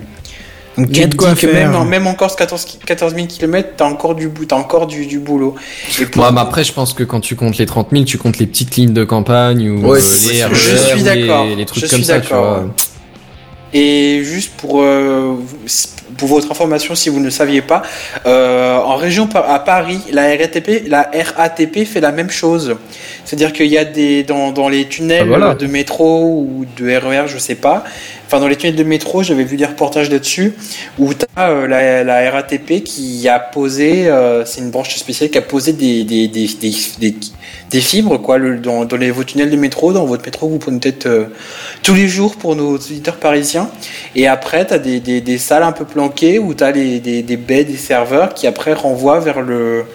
Donc 0.77 0.87
Il 0.91 0.97
y 0.97 1.03
a 1.03 1.07
de 1.07 1.15
quoi 1.15 1.31
que 1.33 1.47
faire. 1.47 1.71
même, 1.71 1.87
même 1.89 2.05
encore 2.05 2.29
ce 2.29 2.37
14, 2.37 2.77
14 2.85 3.15
000 3.15 3.25
km, 3.27 3.69
t'as 3.77 3.85
encore 3.85 4.13
du 4.13 4.27
bout, 4.27 4.45
t'as 4.45 4.57
encore 4.57 4.85
du, 4.85 5.07
du 5.07 5.17
boulot. 5.19 5.55
Et 5.99 6.05
pour- 6.05 6.23
Bon, 6.23 6.31
mais 6.31 6.39
après, 6.41 6.63
je 6.63 6.71
pense 6.71 6.93
que 6.93 7.03
quand 7.03 7.19
tu 7.19 7.35
comptes 7.35 7.57
les 7.57 7.65
30 7.65 7.87
000, 7.91 8.03
tu 8.03 8.17
comptes 8.19 8.37
les 8.37 8.45
petites 8.45 8.75
lignes 8.75 8.93
de 8.93 9.03
campagne 9.03 9.69
ou 9.69 9.87
Ouais, 9.87 9.99
euh, 9.99 10.29
les 10.29 10.37
je 10.37 10.43
RER 10.45 10.55
suis 10.55 11.01
ou 11.01 11.03
d'accord. 11.03 11.45
les, 11.45 11.55
les 11.55 11.65
trucs 11.65 11.83
Je 11.83 11.89
comme 11.89 11.97
suis 11.97 12.05
ça, 12.05 12.19
tu 12.19 12.29
d'accord. 12.29 12.59
vois. 12.61 12.65
Et 13.73 14.21
juste 14.23 14.51
pour, 14.57 14.81
euh, 14.83 15.33
pour 16.17 16.29
votre 16.29 16.49
information, 16.51 16.95
si 16.95 17.09
vous 17.09 17.19
ne 17.19 17.25
le 17.25 17.31
saviez 17.31 17.61
pas, 17.61 17.81
euh, 18.25 18.77
en 18.77 18.95
région 18.95 19.27
à 19.35 19.59
Paris, 19.59 19.99
la 20.11 20.27
RATP, 20.35 20.87
la 20.87 21.09
RATP 21.35 21.85
fait 21.85 21.99
la 22.01 22.11
même 22.11 22.29
chose. 22.29 22.75
C'est-à-dire 23.25 23.51
qu'il 23.51 23.67
y 23.67 23.77
a 23.77 23.83
des 23.85 24.23
dans, 24.23 24.51
dans 24.51 24.69
les 24.69 24.85
tunnels 24.87 25.23
Ah, 25.23 25.27
voilà. 25.27 25.53
de 25.55 25.67
métro 25.67 26.23
ou 26.47 26.65
de 26.77 26.95
RER, 26.95 27.27
je 27.27 27.37
sais 27.37 27.55
pas. 27.55 27.83
Enfin, 28.25 28.39
dans 28.39 28.47
les 28.47 28.55
tunnels 28.57 28.75
de 28.75 28.83
métro, 28.83 29.23
j'avais 29.23 29.43
vu 29.45 29.55
des 29.57 29.65
reportages 29.65 30.09
là-dessus 30.09 30.53
où 30.99 31.13
tu 31.13 31.25
as 31.35 31.49
la, 31.67 32.03
la 32.03 32.31
RATP 32.31 32.83
qui 32.83 33.27
a 33.29 33.39
posé, 33.39 34.07
euh, 34.07 34.43
c'est 34.45 34.61
une 34.61 34.69
branche 34.69 34.95
spéciale 34.97 35.29
qui 35.29 35.37
a 35.37 35.41
posé 35.41 35.71
des, 35.73 36.03
des, 36.03 36.27
des, 36.27 36.47
des, 37.69 37.81
fibres 37.81 38.17
quoi, 38.17 38.37
le- 38.37 38.57
dans, 38.57 38.83
dans 38.85 38.97
les, 38.97 39.11
vos 39.11 39.23
tunnels 39.23 39.49
de 39.49 39.55
métro, 39.55 39.93
dans 39.93 40.05
votre 40.05 40.25
métro, 40.25 40.47
vous 40.49 40.57
prenez 40.57 40.79
peut-être 40.79 41.05
euh, 41.05 41.25
tous 41.83 41.93
les 41.93 42.07
jours 42.09 42.35
pour 42.35 42.55
nos 42.55 42.75
auditeurs 42.75 43.15
parisiens. 43.17 43.69
Et 44.15 44.27
après, 44.27 44.65
tu 44.67 44.73
as 44.73 44.79
des, 44.79 44.99
des, 44.99 45.21
des 45.21 45.37
salles 45.37 45.63
un 45.63 45.71
peu 45.71 45.85
où 45.99 46.53
tu 46.53 46.63
as 46.63 46.71
les, 46.71 46.99
des, 46.99 47.23
des 47.23 47.37
baies, 47.37 47.63
des 47.63 47.77
serveurs 47.77 48.33
qui 48.33 48.47
après 48.47 48.73
renvoient 48.73 49.19
vers 49.19 49.41
le, 49.41 49.85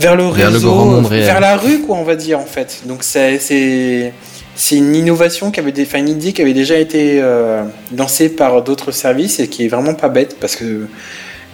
vers 0.00 0.16
le 0.16 0.24
Vers 0.24 0.50
réseau, 0.50 1.00
vers 1.02 1.40
la 1.40 1.56
rue, 1.56 1.80
quoi, 1.80 1.96
on 1.96 2.04
va 2.04 2.16
dire, 2.16 2.38
en 2.38 2.46
fait. 2.46 2.82
Donc, 2.86 3.02
c'est, 3.02 4.12
une 4.72 4.94
innovation 4.94 5.50
qui 5.50 5.60
avait, 5.60 5.72
des, 5.72 5.86
une 5.94 6.08
idée 6.08 6.32
qui 6.32 6.42
avait 6.42 6.52
déjà 6.52 6.76
été 6.76 7.20
euh, 7.20 7.64
lancée 7.96 8.28
par 8.28 8.62
d'autres 8.62 8.92
services 8.92 9.40
et 9.40 9.48
qui 9.48 9.64
est 9.64 9.68
vraiment 9.68 9.94
pas 9.94 10.08
bête 10.08 10.36
parce 10.40 10.56
que 10.56 10.88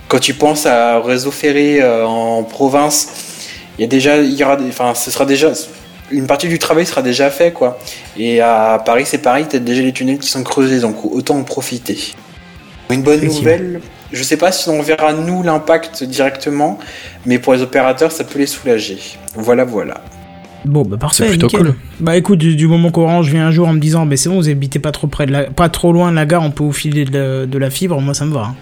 quand 0.08 0.18
tu 0.18 0.34
penses 0.34 0.66
à 0.66 0.96
un 0.96 1.00
réseau 1.00 1.30
ferré 1.30 1.80
euh, 1.80 2.04
en 2.04 2.42
province, 2.42 3.08
il 3.78 3.82
y 3.82 3.84
a 3.84 3.86
déjà, 3.86 4.18
il 4.18 4.34
y 4.34 4.42
aura, 4.44 4.58
enfin, 4.68 4.94
ce 4.94 5.10
sera 5.10 5.24
déjà, 5.24 5.52
une 6.10 6.26
partie 6.26 6.48
du 6.48 6.58
travail 6.58 6.84
sera 6.84 7.02
déjà 7.02 7.30
fait, 7.30 7.52
quoi. 7.52 7.78
Et 8.18 8.40
à 8.40 8.82
Paris, 8.84 9.04
c'est 9.06 9.18
pareil, 9.18 9.46
t'as 9.48 9.58
déjà 9.58 9.82
les 9.82 9.92
tunnels 9.92 10.18
qui 10.18 10.28
sont 10.28 10.42
creusés, 10.42 10.80
donc 10.80 11.04
autant 11.04 11.36
en 11.38 11.44
profiter. 11.44 11.96
Une 12.90 13.02
bonne 13.02 13.24
nouvelle. 13.24 13.80
Je 14.12 14.22
sais 14.24 14.36
pas 14.36 14.50
si 14.52 14.68
on 14.68 14.82
verra 14.82 15.12
nous 15.12 15.42
l'impact 15.42 16.02
directement, 16.04 16.78
mais 17.26 17.38
pour 17.38 17.52
les 17.54 17.62
opérateurs, 17.62 18.10
ça 18.10 18.24
peut 18.24 18.38
les 18.40 18.46
soulager. 18.46 18.98
Voilà, 19.36 19.64
voilà. 19.64 20.00
Bon, 20.64 20.82
bah 20.82 20.96
parfait, 20.98 21.24
C'est 21.24 21.28
plutôt 21.30 21.46
nickel. 21.46 21.60
cool. 21.62 21.74
Bah 22.00 22.16
écoute, 22.16 22.38
du, 22.38 22.54
du 22.56 22.66
moment 22.66 22.90
qu'Orange 22.90 23.30
vient 23.30 23.46
un 23.46 23.50
jour 23.50 23.68
en 23.68 23.72
me 23.72 23.78
disant, 23.80 24.04
mais 24.04 24.16
c'est 24.16 24.28
bon, 24.28 24.36
vous 24.36 24.48
habitez 24.48 24.78
pas 24.78 24.92
trop 24.92 25.06
près 25.06 25.26
de 25.26 25.32
la, 25.32 25.44
pas 25.44 25.68
trop 25.68 25.92
loin 25.92 26.10
de 26.10 26.16
la 26.16 26.26
gare, 26.26 26.42
on 26.42 26.50
peut 26.50 26.64
vous 26.64 26.72
filer 26.72 27.04
de 27.04 27.16
la, 27.18 27.46
de 27.46 27.58
la 27.58 27.70
fibre, 27.70 27.98
moi 28.00 28.12
ça 28.12 28.26
me 28.26 28.34
va. 28.34 28.40
hein. 28.40 28.54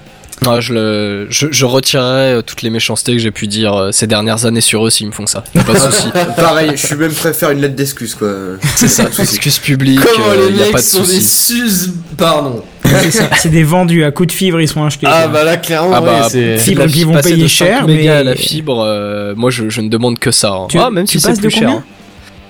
Ouais, 0.47 0.61
je, 0.63 0.73
le, 0.73 1.27
je, 1.31 1.49
je 1.51 1.65
retirerai 1.65 2.33
euh, 2.35 2.43
toutes 2.43 2.63
les 2.63 2.71
méchancetés 2.71 3.13
que 3.13 3.19
j'ai 3.19 3.31
pu 3.33 3.47
dire 3.49 3.75
euh, 3.75 3.93
ces 3.93 4.07
dernières 4.07 4.47
années 4.47 4.61
sur 4.61 4.87
eux 4.87 4.91
s'ils 4.91 5.07
me 5.09 5.13
font 5.13 5.27
ça. 5.27 5.43
Pas 5.53 5.73
de 5.75 5.79
souci. 5.79 6.09
Pareil, 6.37 6.71
je 6.77 6.87
suis 6.87 6.95
même 6.97 7.13
prêt 7.13 7.31
à 7.31 7.33
faire 7.33 7.51
une 7.51 7.61
lettre 7.61 7.75
d'excuse, 7.75 8.15
quoi. 8.15 8.29
C'est 8.77 8.89
ça, 8.89 9.05
excuse 9.19 9.59
publique, 9.59 10.01
Comment 10.01 10.29
euh, 10.29 10.51
les 10.51 10.57
y 10.57 10.61
a 10.61 10.65
mecs 10.65 10.73
pas 10.73 10.79
de 10.79 10.85
sont 10.85 11.03
des 11.03 11.21
sus... 11.21 11.91
Pardon. 12.17 12.63
C'est 13.39 13.49
des 13.51 13.65
vendus 13.65 14.05
à 14.05 14.11
coups 14.13 14.29
de 14.29 14.33
fibre, 14.33 14.61
ils 14.61 14.69
sont 14.69 14.85
achetés. 14.85 15.07
Ah 15.11 15.29
bah 15.29 15.45
là, 15.45 15.57
clairement, 15.57 15.91
Ah 15.95 16.01
bah, 16.01 16.23
ouais, 16.23 16.29
c'est... 16.31 16.57
Fibre 16.59 16.87
qui 16.87 17.05
vont 17.05 17.21
payer 17.21 17.49
5 17.49 17.49
cher, 17.49 17.87
mais- 17.87 18.09
à 18.09 18.23
la 18.23 18.35
fibre, 18.37 18.81
euh, 18.83 19.35
moi 19.37 19.51
je, 19.51 19.69
je 19.69 19.81
ne 19.81 19.89
demande 19.89 20.19
que 20.19 20.31
ça. 20.31 20.53
hein. 20.53 20.67
Tu- 20.71 20.79
ah, 20.79 20.91
même 20.91 21.05
tu 21.07 21.19
si 21.19 21.21
c'est 21.21 21.29
passes 21.29 21.39
de 21.39 21.43
plus 21.49 21.51
cher. 21.51 21.69
hein. 21.71 21.85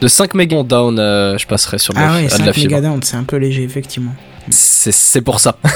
De 0.01 0.07
5 0.07 0.35
mégas 0.35 0.63
down, 0.63 0.97
euh, 0.99 1.37
je 1.39 1.47
passerai 1.47 1.79
sur 1.79 1.93
de, 1.95 1.99
Ah 1.99 2.07
la, 2.07 2.13
ouais, 2.13 2.19
à 2.21 2.25
de 2.25 2.29
5 2.31 2.47
la 2.47 2.53
fibre. 2.53 2.67
mégadown, 2.71 3.01
c'est 3.03 3.17
un 3.17 3.25
peu 3.25 3.37
léger, 3.37 3.65
effectivement. 3.65 4.15
C'est 4.51 4.93
c'est 4.93 5.23
pour 5.23 5.41
ça. 5.41 5.57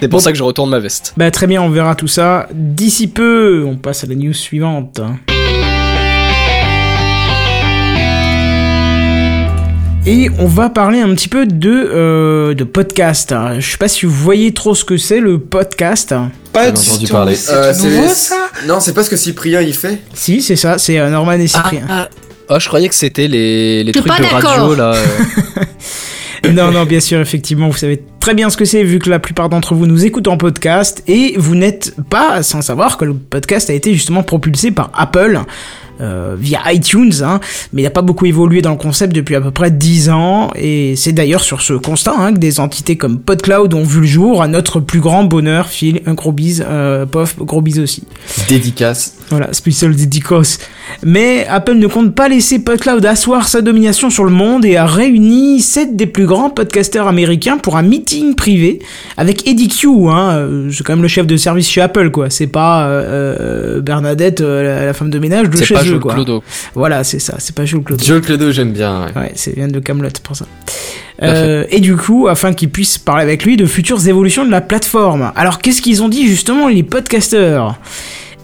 c'est 0.00 0.08
pour 0.08 0.18
Bon. 0.18 0.24
ça 0.24 0.32
que 0.32 0.38
je 0.38 0.42
retourne 0.42 0.70
ma 0.70 0.78
veste. 0.78 1.14
Bah 1.16 1.30
très 1.30 1.46
bien, 1.46 1.62
on 1.62 1.70
verra 1.70 1.94
tout 1.94 2.08
ça 2.08 2.48
d'ici 2.52 3.06
peu. 3.08 3.64
On 3.66 3.76
passe 3.76 4.04
à 4.04 4.06
la 4.06 4.14
news 4.14 4.32
suivante. 4.34 5.00
Et 10.08 10.30
on 10.38 10.46
va 10.46 10.70
parler 10.70 11.00
un 11.00 11.12
petit 11.16 11.28
peu 11.28 11.46
de, 11.46 11.68
euh, 11.92 12.54
de 12.54 12.62
podcast. 12.62 13.34
Je 13.58 13.68
sais 13.72 13.76
pas 13.76 13.88
si 13.88 14.06
vous 14.06 14.12
voyez 14.12 14.54
trop 14.54 14.72
ce 14.76 14.84
que 14.84 14.96
c'est 14.96 15.18
le 15.18 15.40
podcast. 15.40 16.14
Pas 16.52 16.70
du 16.70 16.78
entendu 16.80 17.06
parler. 17.08 17.34
C'est 17.34 17.52
Euh, 17.52 17.74
nouveau, 17.74 18.08
ça 18.08 18.36
Non, 18.68 18.78
c'est 18.78 18.92
pas 18.94 19.02
ce 19.02 19.10
que 19.10 19.16
Cyprien 19.16 19.62
il 19.62 19.74
fait. 19.74 19.98
Si, 20.14 20.42
c'est 20.42 20.54
ça, 20.54 20.78
c'est 20.78 20.98
euh, 21.00 21.10
Norman 21.10 21.32
et 21.32 21.48
Cyprien. 21.48 21.82
Ah, 21.88 22.08
ah, 22.48 22.58
je 22.60 22.68
croyais 22.68 22.88
que 22.88 22.94
c'était 22.94 23.26
les, 23.26 23.82
les 23.82 23.90
trucs 23.90 24.06
de 24.06 24.32
radio 24.32 24.74
là. 24.76 24.94
euh. 24.94 25.04
Non, 26.52 26.70
non, 26.70 26.84
bien 26.84 27.00
sûr, 27.00 27.18
effectivement, 27.20 27.68
vous 27.68 27.76
savez 27.76 28.00
très 28.26 28.34
bien 28.34 28.50
ce 28.50 28.56
que 28.56 28.64
c'est, 28.64 28.82
vu 28.82 28.98
que 28.98 29.08
la 29.08 29.20
plupart 29.20 29.48
d'entre 29.48 29.76
vous 29.76 29.86
nous 29.86 30.04
écoutent 30.04 30.26
en 30.26 30.36
podcast, 30.36 31.04
et 31.06 31.34
vous 31.38 31.54
n'êtes 31.54 31.94
pas 32.10 32.42
sans 32.42 32.60
savoir 32.60 32.98
que 32.98 33.04
le 33.04 33.14
podcast 33.14 33.70
a 33.70 33.72
été 33.72 33.94
justement 33.94 34.24
propulsé 34.24 34.72
par 34.72 34.90
Apple. 34.94 35.42
Euh, 36.00 36.36
via 36.38 36.60
iTunes, 36.72 37.12
hein, 37.22 37.40
mais 37.72 37.82
il 37.82 37.84
n'a 37.84 37.90
pas 37.90 38.02
beaucoup 38.02 38.26
évolué 38.26 38.62
dans 38.62 38.70
le 38.70 38.76
concept 38.76 39.14
depuis 39.14 39.34
à 39.34 39.40
peu 39.40 39.50
près 39.50 39.70
10 39.70 40.10
ans, 40.10 40.50
et 40.54 40.94
c'est 40.96 41.12
d'ailleurs 41.12 41.42
sur 41.42 41.62
ce 41.62 41.74
constat 41.74 42.14
hein, 42.18 42.32
que 42.32 42.38
des 42.38 42.60
entités 42.60 42.96
comme 42.96 43.18
PodCloud 43.18 43.72
ont 43.74 43.84
vu 43.84 44.00
le 44.00 44.06
jour, 44.06 44.42
à 44.42 44.48
notre 44.48 44.80
plus 44.80 45.00
grand 45.00 45.24
bonheur, 45.24 45.68
Phil, 45.68 46.02
un 46.06 46.14
gros 46.14 46.32
bise, 46.32 46.64
euh, 46.68 47.06
Pof, 47.06 47.36
gros 47.38 47.60
bise 47.60 47.78
aussi. 47.78 48.04
Dédicace. 48.48 49.14
Voilà, 49.30 49.52
spécial 49.52 49.94
dédicace. 49.94 50.58
Mais 51.02 51.46
Apple 51.48 51.74
ne 51.74 51.88
compte 51.88 52.14
pas 52.14 52.28
laisser 52.28 52.60
PodCloud 52.60 53.04
asseoir 53.04 53.48
sa 53.48 53.60
domination 53.60 54.08
sur 54.08 54.24
le 54.24 54.30
monde 54.30 54.64
et 54.64 54.76
a 54.76 54.86
réuni 54.86 55.60
7 55.60 55.96
des 55.96 56.06
plus 56.06 56.26
grands 56.26 56.50
podcasteurs 56.50 57.08
américains 57.08 57.58
pour 57.58 57.76
un 57.76 57.82
meeting 57.82 58.34
privé 58.34 58.80
avec 59.16 59.48
Eddie 59.48 59.68
Q, 59.68 59.88
hein, 60.08 60.30
euh, 60.36 60.70
c'est 60.70 60.84
quand 60.84 60.92
même 60.92 61.02
le 61.02 61.08
chef 61.08 61.26
de 61.26 61.36
service 61.36 61.68
chez 61.68 61.80
Apple, 61.80 62.10
quoi. 62.10 62.30
C'est 62.30 62.46
pas 62.46 62.86
euh, 62.86 63.36
euh, 63.40 63.80
Bernadette, 63.80 64.40
la, 64.40 64.86
la 64.86 64.92
femme 64.92 65.10
de 65.10 65.18
ménage 65.18 65.50
de 65.50 65.56
C'est 65.56 65.74
Joe 65.92 66.00
quoi. 66.00 66.14
Clodo. 66.14 66.42
Voilà, 66.74 67.04
c'est 67.04 67.18
ça, 67.18 67.36
c'est 67.38 67.54
pas 67.54 67.64
Jules 67.64 67.82
Claude. 67.82 68.02
Joe 68.02 68.20
Clodo, 68.20 68.50
j'aime 68.52 68.72
bien. 68.72 69.06
ouais. 69.06 69.20
Ouais, 69.22 69.32
c'est 69.34 69.54
vient 69.54 69.68
de 69.68 69.80
Camelot 69.80 70.08
pour 70.22 70.36
ça. 70.36 70.46
Euh, 71.22 71.64
et 71.70 71.80
du 71.80 71.96
coup, 71.96 72.28
afin 72.28 72.52
qu'ils 72.52 72.70
puissent 72.70 72.98
parler 72.98 73.22
avec 73.22 73.44
lui 73.44 73.56
de 73.56 73.66
futures 73.66 74.06
évolutions 74.06 74.44
de 74.44 74.50
la 74.50 74.60
plateforme. 74.60 75.32
Alors, 75.34 75.58
qu'est-ce 75.58 75.80
qu'ils 75.80 76.02
ont 76.02 76.08
dit 76.08 76.26
justement 76.26 76.68
les 76.68 76.82
podcasteurs? 76.82 77.78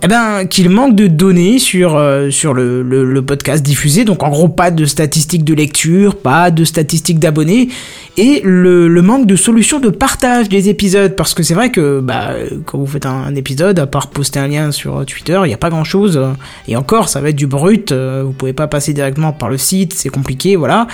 Eh 0.04 0.08
ben, 0.08 0.46
qu'il 0.46 0.68
manque 0.68 0.96
de 0.96 1.06
données 1.06 1.58
sur, 1.58 1.94
euh, 1.96 2.30
sur 2.30 2.54
le, 2.54 2.82
le, 2.82 3.04
le 3.04 3.22
podcast 3.22 3.62
diffusé, 3.64 4.04
donc 4.04 4.22
en 4.22 4.30
gros 4.30 4.48
pas 4.48 4.70
de 4.70 4.84
statistiques 4.84 5.44
de 5.44 5.54
lecture, 5.54 6.16
pas 6.16 6.50
de 6.50 6.64
statistiques 6.64 7.18
d'abonnés, 7.20 7.68
et 8.16 8.40
le, 8.44 8.88
le 8.88 9.02
manque 9.02 9.26
de 9.26 9.36
solutions 9.36 9.78
de 9.78 9.90
partage 9.90 10.48
des 10.48 10.68
épisodes, 10.68 11.14
parce 11.14 11.34
que 11.34 11.42
c'est 11.42 11.54
vrai 11.54 11.70
que 11.70 12.00
bah, 12.00 12.32
quand 12.66 12.78
vous 12.78 12.86
faites 12.86 13.06
un, 13.06 13.12
un 13.12 13.34
épisode, 13.36 13.78
à 13.78 13.86
part 13.86 14.08
poster 14.10 14.40
un 14.40 14.48
lien 14.48 14.72
sur 14.72 15.06
Twitter, 15.06 15.40
il 15.44 15.48
n'y 15.48 15.54
a 15.54 15.58
pas 15.58 15.70
grand 15.70 15.84
chose, 15.84 16.20
et 16.66 16.74
encore 16.76 17.08
ça 17.08 17.20
va 17.20 17.28
être 17.28 17.36
du 17.36 17.46
brut, 17.46 17.92
euh, 17.92 18.22
vous 18.26 18.32
pouvez 18.32 18.52
pas 18.52 18.66
passer 18.66 18.92
directement 18.92 19.32
par 19.32 19.48
le 19.50 19.56
site, 19.58 19.92
c'est 19.94 20.08
compliqué, 20.08 20.56
voilà. 20.56 20.86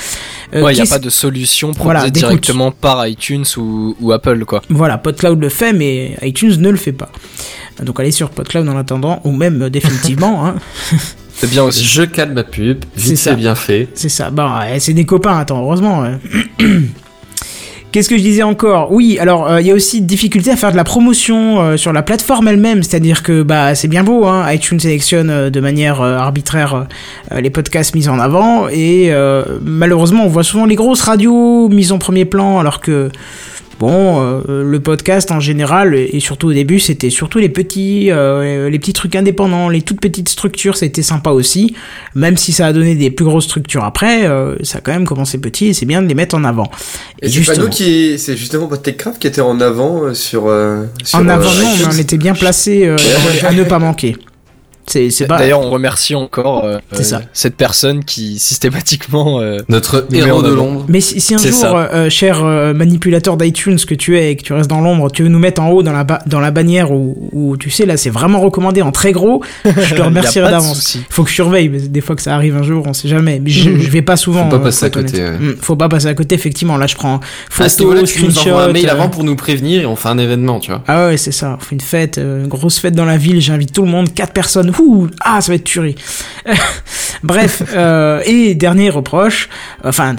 Euh, 0.55 0.63
Ouais, 0.63 0.75
il 0.75 0.77
n'y 0.77 0.83
a 0.83 0.87
pas 0.87 0.99
de 0.99 1.09
solution 1.11 1.69
proposée 1.73 1.85
Voilà, 1.95 2.11
directement 2.11 2.73
par 2.73 3.07
iTunes 3.07 3.45
ou, 3.57 3.97
ou 4.01 4.13
Apple, 4.13 4.45
quoi. 4.45 4.61
Voilà, 4.69 4.99
PodCloud 4.99 5.41
le 5.41 5.49
fait, 5.49 5.73
mais 5.73 6.17
iTunes 6.23 6.55
ne 6.59 6.69
le 6.71 6.77
fait 6.77 6.93
pas. 6.93 7.11
Donc 7.83 8.01
allez 8.01 8.11
sur 8.11 8.31
PodCloud 8.31 8.69
en 8.69 8.77
attendant, 8.77 9.21
ou 9.25 9.33
même 9.33 9.63
euh, 9.63 9.71
définitivement, 9.71 10.47
hein. 10.47 10.57
C'est 11.35 11.51
bien 11.51 11.65
aussi. 11.65 11.85
Je 11.85 12.03
calme 12.03 12.35
ma 12.35 12.45
pub, 12.45 12.85
C'est 12.97 13.11
vite 13.11 13.19
c'est 13.19 13.37
bien 13.37 13.55
fait. 13.55 13.89
C'est 13.95 14.09
ça. 14.09 14.31
Bon, 14.31 14.51
c'est 14.79 14.95
des 14.95 15.05
copains, 15.05 15.39
attends, 15.39 15.63
heureusement. 15.63 16.05
Qu'est-ce 17.91 18.11
que 18.11 18.19
je 18.19 18.23
disais 18.23 18.43
encore? 18.43 18.93
Oui, 18.93 19.19
alors 19.19 19.49
euh, 19.51 19.61
il 19.63 19.67
y 19.67 19.71
a 19.71 19.75
aussi 19.75 20.03
difficulté 20.03 20.51
à 20.51 20.57
faire 20.57 20.73
de 20.73 20.77
la 20.77 20.85
promotion 20.85 21.61
euh, 21.61 21.77
sur 21.79 21.95
la 21.95 22.03
plateforme 22.03 22.47
elle-même, 22.49 22.83
c'est-à-dire 22.83 23.23
que 23.23 23.43
bah 23.43 23.75
c'est 23.75 23.89
bien 23.89 24.05
beau, 24.05 24.27
hein, 24.27 24.45
iTunes 24.53 24.79
sélectionne 24.79 25.31
euh, 25.31 25.49
de 25.49 25.59
manière 25.61 26.03
arbitraire 26.03 26.87
les 27.35 27.49
podcasts 27.49 27.95
mis 27.95 28.09
en 28.09 28.19
avant 28.19 28.69
et 28.69 29.11
malheureusement 29.63 30.25
on 30.25 30.29
voit 30.29 30.43
souvent 30.43 30.67
les 30.67 30.75
grosses 30.75 31.03
radios 31.03 31.69
mises 31.69 31.93
en 31.93 31.99
premier 31.99 32.25
plan 32.25 32.59
alors 32.59 32.81
que 32.81 33.11
Bon, 33.79 34.21
euh, 34.21 34.65
le 34.65 34.81
podcast 34.81 35.31
en 35.31 35.39
général, 35.39 35.95
et 35.95 36.19
surtout 36.21 36.49
au 36.49 36.53
début, 36.53 36.81
c'était 36.81 37.11
surtout 37.11 37.39
les 37.39 37.49
petits, 37.49 38.11
euh, 38.11 38.69
les 38.69 38.79
petits 38.79 38.93
trucs 38.93 39.15
indépendants, 39.15 39.69
les 39.69 39.83
toutes 39.83 40.01
petites 40.01 40.29
structures, 40.29 40.77
c'était 40.77 41.03
sympa 41.03 41.31
aussi. 41.31 41.75
Même 42.15 42.37
si 42.37 42.53
ça 42.53 42.67
a 42.67 42.73
donné 42.73 42.97
des 42.97 43.11
plus 43.11 43.25
grosses 43.25 43.45
structures 43.45 43.85
après, 43.85 44.27
euh, 44.27 44.57
ça 44.65 44.79
a 44.79 44.81
quand 44.81 44.93
même 44.93 45.07
commencé 45.07 45.39
petit 45.39 45.67
et 45.67 45.73
c'est 45.73 45.87
bien 45.87 46.03
de 46.03 46.09
les 46.09 46.15
mettre 46.15 46.35
en 46.35 46.45
avant. 46.45 46.71
Et 47.23 47.29
c'est 47.29 47.45
pas 47.45 47.57
nous 47.57 47.69
qui. 47.69 48.19
C'est 48.19 48.37
justement 48.37 48.69
TechCraft 48.69 49.21
qui 49.21 49.27
était 49.27 49.41
en 49.41 49.61
avant 49.61 50.05
euh, 50.05 50.15
sur. 50.15 50.47
euh, 50.47 50.85
sur, 51.05 51.19
en 51.19 51.29
avant, 51.29 51.51
non, 51.53 51.73
mais 51.79 51.85
on 51.95 51.99
était 51.99 52.19
bien 52.19 52.35
placé 52.35 52.87
euh, 52.87 52.97
à 53.47 53.53
ne 53.53 53.65
pas 53.65 53.79
manquer. 53.79 54.17
C'est, 54.89 55.11
c'est 55.11 55.27
pas. 55.27 55.39
D'ailleurs, 55.39 55.61
on 55.61 55.71
remercie 55.71 56.15
encore 56.15 56.65
euh, 56.65 56.79
C'est 56.93 57.05
ça. 57.05 57.17
euh, 57.17 57.21
cette 57.33 57.57
personne 57.57 58.05
qui 58.05 58.39
systématiquement. 58.39 59.41
euh, 59.41 59.59
Notre 59.69 60.07
héros 60.13 60.43
de 60.43 60.53
l'ombre. 60.53 60.85
Mais 60.89 61.01
si, 61.01 61.21
si 61.21 61.35
un 61.35 61.39
C'est 61.39 61.51
jour, 61.51 61.61
euh, 61.75 62.09
cher 62.11 62.43
euh, 62.45 62.73
manipulateur 62.75 63.37
d'iTunes 63.37 63.79
que 63.79 63.95
tu 63.95 64.19
es 64.19 64.33
et 64.33 64.37
que 64.37 64.43
tu 64.43 64.53
restes 64.53 64.69
dans 64.71 64.81
l'ombre, 64.81 65.11
tu 65.11 65.23
veux 65.23 65.29
nous 65.29 65.39
mettre 65.39 65.61
en 65.63 65.71
haut 65.71 65.83
dans 65.83 65.93
la, 65.93 66.05
ba- 66.05 66.23
dans 66.27 66.41
la 66.41 66.51
bannière 66.51 66.91
où, 66.93 67.29
où 67.33 67.57
tu 67.57 67.71
sais, 67.71 67.87
là 67.87 67.97
c'est 67.97 68.11
vraiment 68.11 68.41
recommandé 68.41 68.83
en 68.83 68.93
très 68.93 69.13
gros, 69.13 69.43
je 69.65 69.95
te 69.95 70.03
remercierai 70.09 70.51
d'avance. 70.51 70.75
souci. 70.77 71.01
Faut 71.11 71.23
que 71.25 71.31
je 71.31 71.35
surveille, 71.35 71.69
mais 71.69 71.81
des 71.81 72.01
fois 72.01 72.17
que 72.17 72.23
ça 72.23 72.35
arrive 72.35 72.57
un 72.57 72.63
jour, 72.63 72.85
on 72.87 72.93
sait 72.93 73.09
jamais. 73.09 73.41
Mais 73.43 73.51
je, 73.51 73.71
je 73.79 73.91
vais 73.91 74.03
pas 74.03 74.17
souvent. 74.17 74.45
Faut 74.45 74.51
pas 74.51 74.57
euh, 74.57 74.65
passer 74.65 74.87
à 74.87 74.91
côté, 74.91 75.19
ouais. 75.23 75.39
Mm, 75.39 75.57
Faut 75.61 75.77
pas 75.77 75.89
passer 75.89 76.07
à 76.07 76.15
côté, 76.15 76.35
effectivement. 76.35 76.77
Là, 76.77 76.87
je 76.87 76.95
prends 76.97 77.21
photo, 77.51 77.85
nous 77.85 77.91
envoies 77.91 78.03
un 78.03 78.07
screenshot. 78.07 78.73
mail 78.73 78.89
avant 78.91 79.09
pour 79.09 79.25
nous 79.25 79.37
prévenir 79.37 79.83
et 79.83 79.87
on 79.87 79.97
fait 79.97 80.09
un 80.09 80.19
événement, 80.19 80.61
tu 80.61 80.71
vois. 80.71 80.83
Ah 80.89 81.07
ouais, 81.09 81.17
c'est 81.17 81.33
ça. 81.33 81.57
On 81.61 81.63
fait 81.63 81.75
une 81.75 81.81
fête, 81.81 82.19
euh, 82.19 82.43
une 82.43 82.49
grosse 82.49 82.79
fête 82.79 82.95
dans 82.95 83.05
la 83.05 83.17
ville. 83.17 83.41
J'invite 83.41 83.73
tout 83.73 83.83
le 83.83 83.89
monde, 83.91 84.13
quatre 84.15 84.33
personnes. 84.33 84.71
Ah, 85.21 85.41
ça 85.41 85.53
va 85.53 85.57
être 85.57 85.65
tuerie. 85.65 85.97
Bref, 87.23 87.63
euh, 87.75 88.23
et 88.25 88.55
dernier 88.55 88.91
reproche. 88.91 89.49
Enfin, 89.85 90.17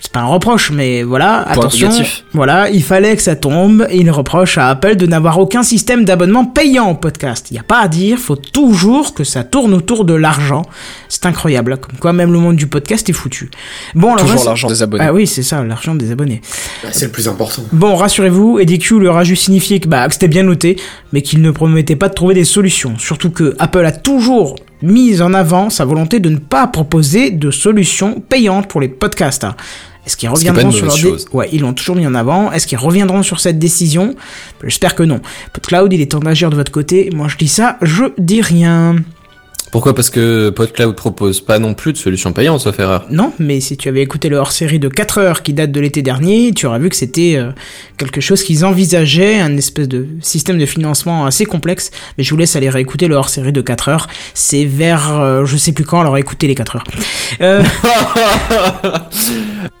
c'est 0.00 0.12
pas 0.12 0.20
un 0.20 0.26
reproche, 0.26 0.70
mais 0.70 1.02
voilà. 1.02 1.42
Point 1.44 1.52
attention. 1.64 1.88
négatif. 1.88 2.24
Voilà, 2.32 2.68
il 2.70 2.82
fallait 2.82 3.16
que 3.16 3.22
ça 3.22 3.34
tombe. 3.34 3.86
Et 3.90 3.98
il 3.98 4.10
reproche 4.10 4.58
à 4.58 4.68
Apple 4.68 4.96
de 4.96 5.06
n'avoir 5.06 5.38
aucun 5.38 5.62
système 5.62 6.04
d'abonnement 6.04 6.44
payant 6.44 6.90
au 6.90 6.94
podcast. 6.94 7.48
Il 7.50 7.56
y 7.56 7.58
a 7.58 7.62
pas 7.62 7.80
à 7.80 7.88
dire. 7.88 8.18
Faut 8.18 8.36
toujours 8.36 9.14
que 9.14 9.24
ça 9.24 9.42
tourne 9.42 9.72
autour 9.74 10.04
de 10.04 10.14
l'argent. 10.14 10.62
C'est 11.08 11.24
incroyable. 11.26 11.78
Comme 11.78 11.98
quoi, 11.98 12.12
même 12.12 12.32
le 12.32 12.38
monde 12.38 12.56
du 12.56 12.66
podcast 12.66 13.08
est 13.08 13.14
foutu. 13.14 13.50
Bon, 13.94 14.14
alors, 14.14 14.26
Toujours 14.26 14.44
l'argent 14.44 14.68
des 14.68 14.82
abonnés. 14.82 15.04
Ah 15.06 15.12
oui, 15.14 15.26
c'est 15.26 15.42
ça, 15.42 15.62
l'argent 15.64 15.94
des 15.94 16.10
abonnés. 16.10 16.42
Bah, 16.82 16.90
C'est 16.92 17.06
le 17.06 17.12
plus 17.12 17.26
important. 17.28 17.62
Bon, 17.72 17.94
rassurez-vous, 17.96 18.58
EDQ 18.58 19.00
leur 19.00 19.16
a 19.16 19.24
juste 19.24 19.44
signifié 19.44 19.80
que, 19.80 19.88
bah, 19.88 20.06
que 20.08 20.12
c'était 20.12 20.28
bien 20.28 20.42
noté, 20.42 20.76
mais 21.12 21.22
qu'il 21.22 21.40
ne 21.40 21.50
promettait 21.50 21.96
pas 21.96 22.08
de 22.08 22.14
trouver 22.14 22.34
des 22.34 22.44
solutions. 22.44 22.98
Surtout 22.98 23.30
que 23.30 23.54
Apple 23.58 23.84
a 23.84 23.92
toujours 23.92 24.56
mis 24.82 25.22
en 25.22 25.32
avant 25.32 25.70
sa 25.70 25.84
volonté 25.86 26.20
de 26.20 26.28
ne 26.28 26.36
pas 26.36 26.66
proposer 26.66 27.30
de 27.30 27.50
solutions 27.50 28.20
payantes 28.20 28.68
pour 28.68 28.80
les 28.80 28.88
podcasts. 28.88 29.46
Est-ce 30.06 30.16
qu'ils 30.16 30.28
reviendront 30.28 30.70
sur 30.70 30.86
leur 30.86 30.96
chose. 30.96 31.26
Ouais, 31.32 31.48
ils 31.52 31.60
l'ont 31.60 31.74
toujours 31.74 31.96
mis 31.96 32.06
en 32.06 32.14
avant. 32.14 32.52
Est-ce 32.52 32.66
qu'ils 32.68 32.78
reviendront 32.78 33.24
sur 33.24 33.40
cette 33.40 33.58
décision? 33.58 34.14
J'espère 34.62 34.94
que 34.94 35.02
non. 35.02 35.20
PodCloud, 35.52 35.92
il 35.92 36.00
est 36.00 36.12
temps 36.12 36.20
d'agir 36.20 36.48
de 36.48 36.54
votre 36.54 36.70
côté. 36.70 37.10
Moi, 37.12 37.26
je 37.28 37.36
dis 37.36 37.48
ça, 37.48 37.76
je 37.82 38.04
dis 38.16 38.40
rien. 38.40 38.96
Pourquoi? 39.70 39.94
Parce 39.94 40.10
que 40.10 40.50
PodCloud 40.50 40.94
propose 40.94 41.40
pas 41.40 41.58
non 41.58 41.74
plus 41.74 41.92
de 41.92 41.98
solution 41.98 42.32
payante, 42.32 42.60
sauf 42.60 42.78
erreur. 42.78 43.06
Non, 43.10 43.32
mais 43.38 43.60
si 43.60 43.76
tu 43.76 43.88
avais 43.88 44.02
écouté 44.02 44.28
le 44.28 44.36
hors-série 44.36 44.78
de 44.78 44.88
4 44.88 45.18
heures 45.18 45.42
qui 45.42 45.52
date 45.52 45.72
de 45.72 45.80
l'été 45.80 46.02
dernier, 46.02 46.52
tu 46.54 46.66
auras 46.66 46.78
vu 46.78 46.88
que 46.88 46.96
c'était 46.96 47.34
euh, 47.36 47.50
quelque 47.96 48.20
chose 48.20 48.42
qu'ils 48.42 48.64
envisageaient, 48.64 49.40
un 49.40 49.56
espèce 49.56 49.88
de 49.88 50.06
système 50.20 50.58
de 50.58 50.66
financement 50.66 51.26
assez 51.26 51.46
complexe. 51.46 51.90
Mais 52.16 52.24
je 52.24 52.30
vous 52.30 52.36
laisse 52.36 52.56
aller 52.56 52.70
réécouter 52.70 53.08
le 53.08 53.16
hors-série 53.16 53.52
de 53.52 53.60
4 53.60 53.88
heures. 53.88 54.06
C'est 54.34 54.64
vers, 54.64 55.12
euh, 55.12 55.44
je 55.44 55.56
sais 55.56 55.72
plus 55.72 55.84
quand, 55.84 56.00
alors 56.00 56.16
écoutez 56.16 56.46
les 56.46 56.54
4 56.54 56.76
heures. 56.76 56.84
Euh, 57.40 57.62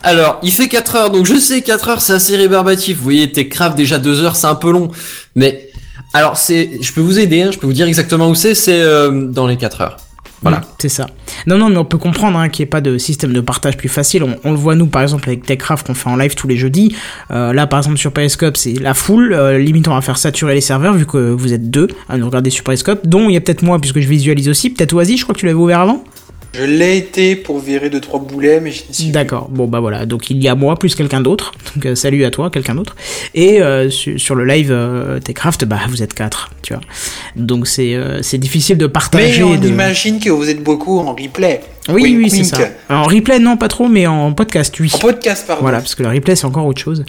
Alors, 0.02 0.38
il 0.42 0.52
fait 0.52 0.68
4 0.68 0.96
heures, 0.96 1.10
donc 1.10 1.26
je 1.26 1.36
sais 1.36 1.62
4 1.62 1.88
heures 1.88 2.00
c'est 2.00 2.12
assez 2.12 2.36
rébarbatif. 2.36 2.98
Vous 2.98 3.04
voyez, 3.04 3.30
Techcraft 3.30 3.76
déjà 3.76 3.98
2 3.98 4.22
heures, 4.22 4.36
c'est 4.36 4.46
un 4.46 4.54
peu 4.54 4.70
long. 4.70 4.90
Mais 5.34 5.68
alors 6.16 6.36
c'est, 6.36 6.78
je 6.80 6.92
peux 6.92 7.00
vous 7.00 7.18
aider, 7.18 7.42
hein, 7.42 7.50
je 7.52 7.58
peux 7.58 7.66
vous 7.66 7.72
dire 7.72 7.86
exactement 7.86 8.28
où 8.28 8.34
c'est. 8.34 8.54
C'est 8.54 8.80
euh, 8.80 9.26
dans 9.26 9.46
les 9.46 9.56
4 9.56 9.80
heures. 9.82 9.96
Voilà. 10.42 10.60
C'est 10.78 10.88
ça. 10.88 11.06
Non, 11.46 11.58
non, 11.58 11.70
mais 11.70 11.78
on 11.78 11.84
peut 11.84 11.98
comprendre 11.98 12.38
hein, 12.38 12.48
qu'il 12.48 12.62
n'y 12.62 12.68
ait 12.68 12.70
pas 12.70 12.80
de 12.80 12.98
système 12.98 13.32
de 13.32 13.40
partage 13.40 13.76
plus 13.76 13.88
facile. 13.88 14.22
On, 14.22 14.36
on 14.44 14.50
le 14.52 14.56
voit 14.56 14.74
nous, 14.74 14.86
par 14.86 15.02
exemple, 15.02 15.28
avec 15.28 15.44
Techcraft 15.44 15.86
qu'on 15.86 15.94
fait 15.94 16.08
en 16.08 16.16
live 16.16 16.34
tous 16.34 16.46
les 16.46 16.56
jeudis. 16.56 16.94
Euh, 17.30 17.52
là, 17.52 17.66
par 17.66 17.80
exemple, 17.80 17.96
sur 17.96 18.12
Periscope, 18.12 18.56
c'est 18.56 18.74
la 18.74 18.94
foule. 18.94 19.32
Euh, 19.32 19.58
limite, 19.58 19.88
on 19.88 19.94
va 19.94 20.00
faire 20.00 20.18
saturer 20.18 20.54
les 20.54 20.60
serveurs 20.60 20.94
vu 20.94 21.04
que 21.04 21.32
vous 21.32 21.52
êtes 21.52 21.70
deux 21.70 21.88
à 22.08 22.16
nous 22.16 22.26
regarder 22.26 22.50
sur 22.50 22.64
Periscope. 22.64 23.06
Dont 23.06 23.28
il 23.28 23.34
y 23.34 23.36
a 23.36 23.40
peut-être 23.40 23.62
moi, 23.62 23.78
puisque 23.80 24.00
je 24.00 24.08
visualise 24.08 24.48
aussi. 24.48 24.70
Peut-être 24.70 24.92
Oasis, 24.92 25.18
je 25.18 25.24
crois 25.24 25.34
que 25.34 25.40
tu 25.40 25.46
l'avais 25.46 25.58
ouvert 25.58 25.80
avant? 25.80 26.04
Je 26.56 26.64
l'ai 26.64 26.96
été 26.96 27.36
pour 27.36 27.58
virer 27.58 27.88
2-3 27.90 28.24
boulets, 28.26 28.60
mais 28.60 28.70
je 28.72 28.82
n'y 28.88 28.94
suis 28.94 29.10
D'accord. 29.10 29.48
Bon, 29.50 29.66
bah 29.66 29.80
voilà. 29.80 30.06
Donc 30.06 30.30
il 30.30 30.42
y 30.42 30.48
a 30.48 30.54
moi 30.54 30.76
plus 30.76 30.94
quelqu'un 30.94 31.20
d'autre. 31.20 31.52
Donc 31.74 31.86
euh, 31.86 31.94
salut 31.94 32.24
à 32.24 32.30
toi, 32.30 32.50
quelqu'un 32.50 32.74
d'autre. 32.74 32.96
Et 33.34 33.60
euh, 33.60 33.90
su- 33.90 34.18
sur 34.18 34.34
le 34.34 34.44
live 34.44 34.70
euh, 34.72 35.18
Techcraft, 35.20 35.64
bah 35.64 35.80
vous 35.88 36.02
êtes 36.02 36.14
quatre, 36.14 36.50
tu 36.62 36.72
vois. 36.72 36.82
Donc 37.36 37.66
c'est 37.66 37.94
euh, 37.94 38.22
c'est 38.22 38.38
difficile 38.38 38.78
de 38.78 38.86
partager. 38.86 39.38
Mais 39.38 39.44
on 39.44 39.56
de... 39.56 39.68
imagine 39.68 40.18
que 40.18 40.30
vous 40.30 40.48
êtes 40.48 40.62
beaucoup 40.62 40.98
en 40.98 41.14
replay. 41.14 41.60
Oui, 41.88 42.02
Wink, 42.02 42.18
oui, 42.18 42.30
c'est 42.30 42.44
ça. 42.44 42.58
En 42.90 43.02
replay, 43.04 43.38
non, 43.38 43.56
pas 43.56 43.68
trop, 43.68 43.88
mais 43.88 44.06
en 44.06 44.32
podcast, 44.32 44.74
oui. 44.80 44.90
En 44.94 44.98
podcast, 44.98 45.44
pardon. 45.46 45.62
Voilà, 45.62 45.78
parce 45.78 45.94
que 45.94 46.02
le 46.02 46.08
replay 46.08 46.34
c'est 46.36 46.44
encore 46.46 46.66
autre 46.66 46.80
chose. 46.80 47.04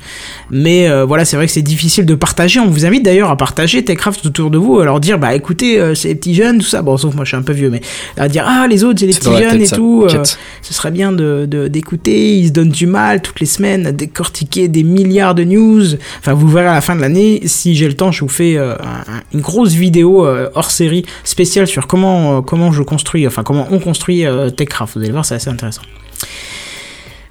Mais 0.51 0.87
euh, 0.89 1.05
voilà, 1.05 1.25
c'est 1.25 1.35
vrai 1.35 1.45
que 1.47 1.51
c'est 1.51 1.61
difficile 1.61 2.05
de 2.05 2.15
partager. 2.15 2.59
On 2.59 2.67
vous 2.67 2.85
invite 2.85 3.03
d'ailleurs 3.03 3.29
à 3.29 3.37
partager 3.37 3.83
Techcraft 3.83 4.25
autour 4.25 4.49
de 4.49 4.57
vous, 4.57 4.79
à 4.79 4.85
leur 4.85 4.99
dire 4.99 5.17
bah 5.19 5.33
écoutez, 5.35 5.79
euh, 5.79 5.95
c'est 5.95 6.09
les 6.09 6.15
petits 6.15 6.35
jeunes, 6.35 6.59
tout 6.59 6.65
ça. 6.65 6.81
Bon, 6.81 6.97
sauf 6.97 7.13
moi, 7.15 7.23
je 7.25 7.29
suis 7.29 7.37
un 7.37 7.41
peu 7.41 7.53
vieux, 7.53 7.69
mais 7.69 7.81
à 8.17 8.27
dire 8.27 8.45
ah 8.47 8.67
les 8.67 8.83
autres, 8.83 8.99
c'est 8.99 9.05
les 9.07 9.13
petits 9.13 9.29
jeunes 9.49 9.61
et 9.61 9.65
ça. 9.65 9.75
tout. 9.75 10.05
euh, 10.05 10.23
ce 10.61 10.73
serait 10.73 10.91
bien 10.91 11.11
de 11.11 11.47
de- 11.49 11.67
d'écouter. 11.67 12.37
Ils 12.37 12.47
se 12.47 12.51
donnent 12.53 12.69
du 12.69 12.85
mal 12.87 13.21
toutes 13.21 13.39
les 13.39 13.45
semaines 13.45 13.87
à 13.87 13.91
décortiquer 13.91 14.67
des 14.67 14.83
milliards 14.83 15.35
de 15.35 15.43
news. 15.43 15.83
Enfin, 16.19 16.33
vous 16.33 16.47
verrez 16.47 16.67
à 16.67 16.73
la 16.73 16.81
fin 16.81 16.95
de 16.95 17.01
l'année. 17.01 17.41
Si 17.45 17.75
j'ai 17.75 17.87
le 17.87 17.93
temps, 17.95 18.11
je 18.11 18.21
vous 18.21 18.29
fais 18.29 18.57
euh, 18.57 18.73
un- 18.75 19.11
un- 19.11 19.21
une 19.33 19.41
grosse 19.41 19.73
vidéo 19.73 20.25
euh, 20.25 20.49
hors 20.55 20.71
série 20.71 21.05
spéciale 21.23 21.67
sur 21.67 21.87
comment 21.87 22.37
euh, 22.37 22.41
comment 22.41 22.71
je 22.71 22.83
construis, 22.83 23.25
enfin 23.27 23.43
comment 23.43 23.67
on 23.71 23.79
construit 23.79 24.25
euh, 24.25 24.49
Vous 24.95 25.01
allez 25.01 25.11
voir, 25.11 25.25
c'est 25.25 25.35
assez 25.35 25.49
intéressant. 25.49 25.81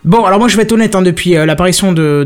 Bon, 0.06 0.24
alors 0.24 0.38
moi 0.38 0.46
je 0.46 0.56
vais 0.56 0.62
être 0.62 0.70
honnête, 0.70 0.94
hein, 0.94 1.02
depuis 1.02 1.36
euh, 1.36 1.46
l'apparition 1.46 1.92
de, 1.92 2.24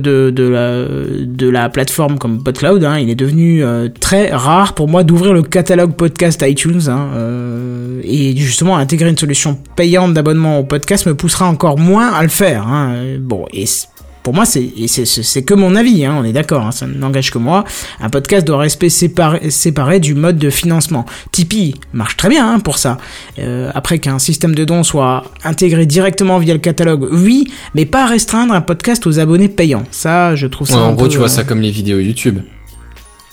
la, 1.50 1.68
plateforme 1.70 2.18
comme 2.18 2.44
PodCloud, 2.44 2.84
hein, 2.84 2.98
il 2.98 3.08
est 3.08 3.14
devenu 3.14 3.64
euh, 3.64 3.88
très 3.88 4.28
rare 4.28 4.74
pour 4.74 4.86
moi 4.86 5.02
d'ouvrir 5.02 5.32
le 5.32 5.42
catalogue 5.42 5.94
podcast 5.94 6.44
iTunes. 6.46 6.82
Hein, 6.88 7.08
euh, 7.14 8.02
et 8.04 8.36
justement, 8.36 8.76
intégrer 8.76 9.08
une 9.08 9.16
solution 9.16 9.58
payante 9.76 10.12
d'abonnement 10.12 10.58
au 10.58 10.64
podcast 10.64 11.06
me 11.06 11.14
poussera 11.14 11.46
encore 11.46 11.78
moins 11.78 12.12
à 12.12 12.22
le 12.22 12.28
faire. 12.28 12.66
Bon, 13.18 13.46
et 13.54 13.64
pour 14.30 14.36
moi, 14.36 14.44
c'est 14.46 14.70
c'est- 14.86 15.42
que 15.42 15.54
mon 15.54 15.74
avis, 15.74 16.04
hein, 16.04 16.14
on 16.16 16.22
est 16.22 16.32
d'accord, 16.32 16.64
hein, 16.64 16.70
ça 16.70 16.86
n'engage 16.86 17.32
que 17.32 17.38
moi. 17.38 17.64
Un 18.00 18.10
podcast 18.10 18.46
doit 18.46 18.58
rester 18.58 18.88
séparé, 18.88 19.50
séparé 19.50 19.98
du 19.98 20.14
mode 20.14 20.38
de 20.38 20.50
financement. 20.50 21.04
Tipeee 21.32 21.74
marche 21.92 22.16
très 22.16 22.28
bien 22.28 22.48
hein, 22.48 22.60
pour 22.60 22.78
ça. 22.78 22.98
Euh, 23.40 23.72
après 23.74 23.98
qu'un 23.98 24.20
système 24.20 24.54
de 24.54 24.64
dons 24.64 24.84
soit 24.84 25.24
intégré 25.42 25.84
directement 25.84 26.38
via 26.38 26.54
le 26.54 26.60
catalogue, 26.60 27.08
oui, 27.10 27.50
mais 27.74 27.86
pas 27.86 28.06
restreindre 28.06 28.54
un 28.54 28.60
podcast 28.60 29.04
aux 29.08 29.18
abonnés 29.18 29.48
payants. 29.48 29.82
Ça, 29.90 30.36
je 30.36 30.46
trouve 30.46 30.68
ça. 30.68 30.76
Ouais, 30.76 30.82
en 30.82 30.92
gros, 30.92 31.06
peu, 31.06 31.10
tu 31.10 31.16
vois 31.18 31.26
euh, 31.26 31.28
ça 31.28 31.42
comme 31.42 31.60
les 31.60 31.72
vidéos 31.72 31.98
YouTube. 31.98 32.38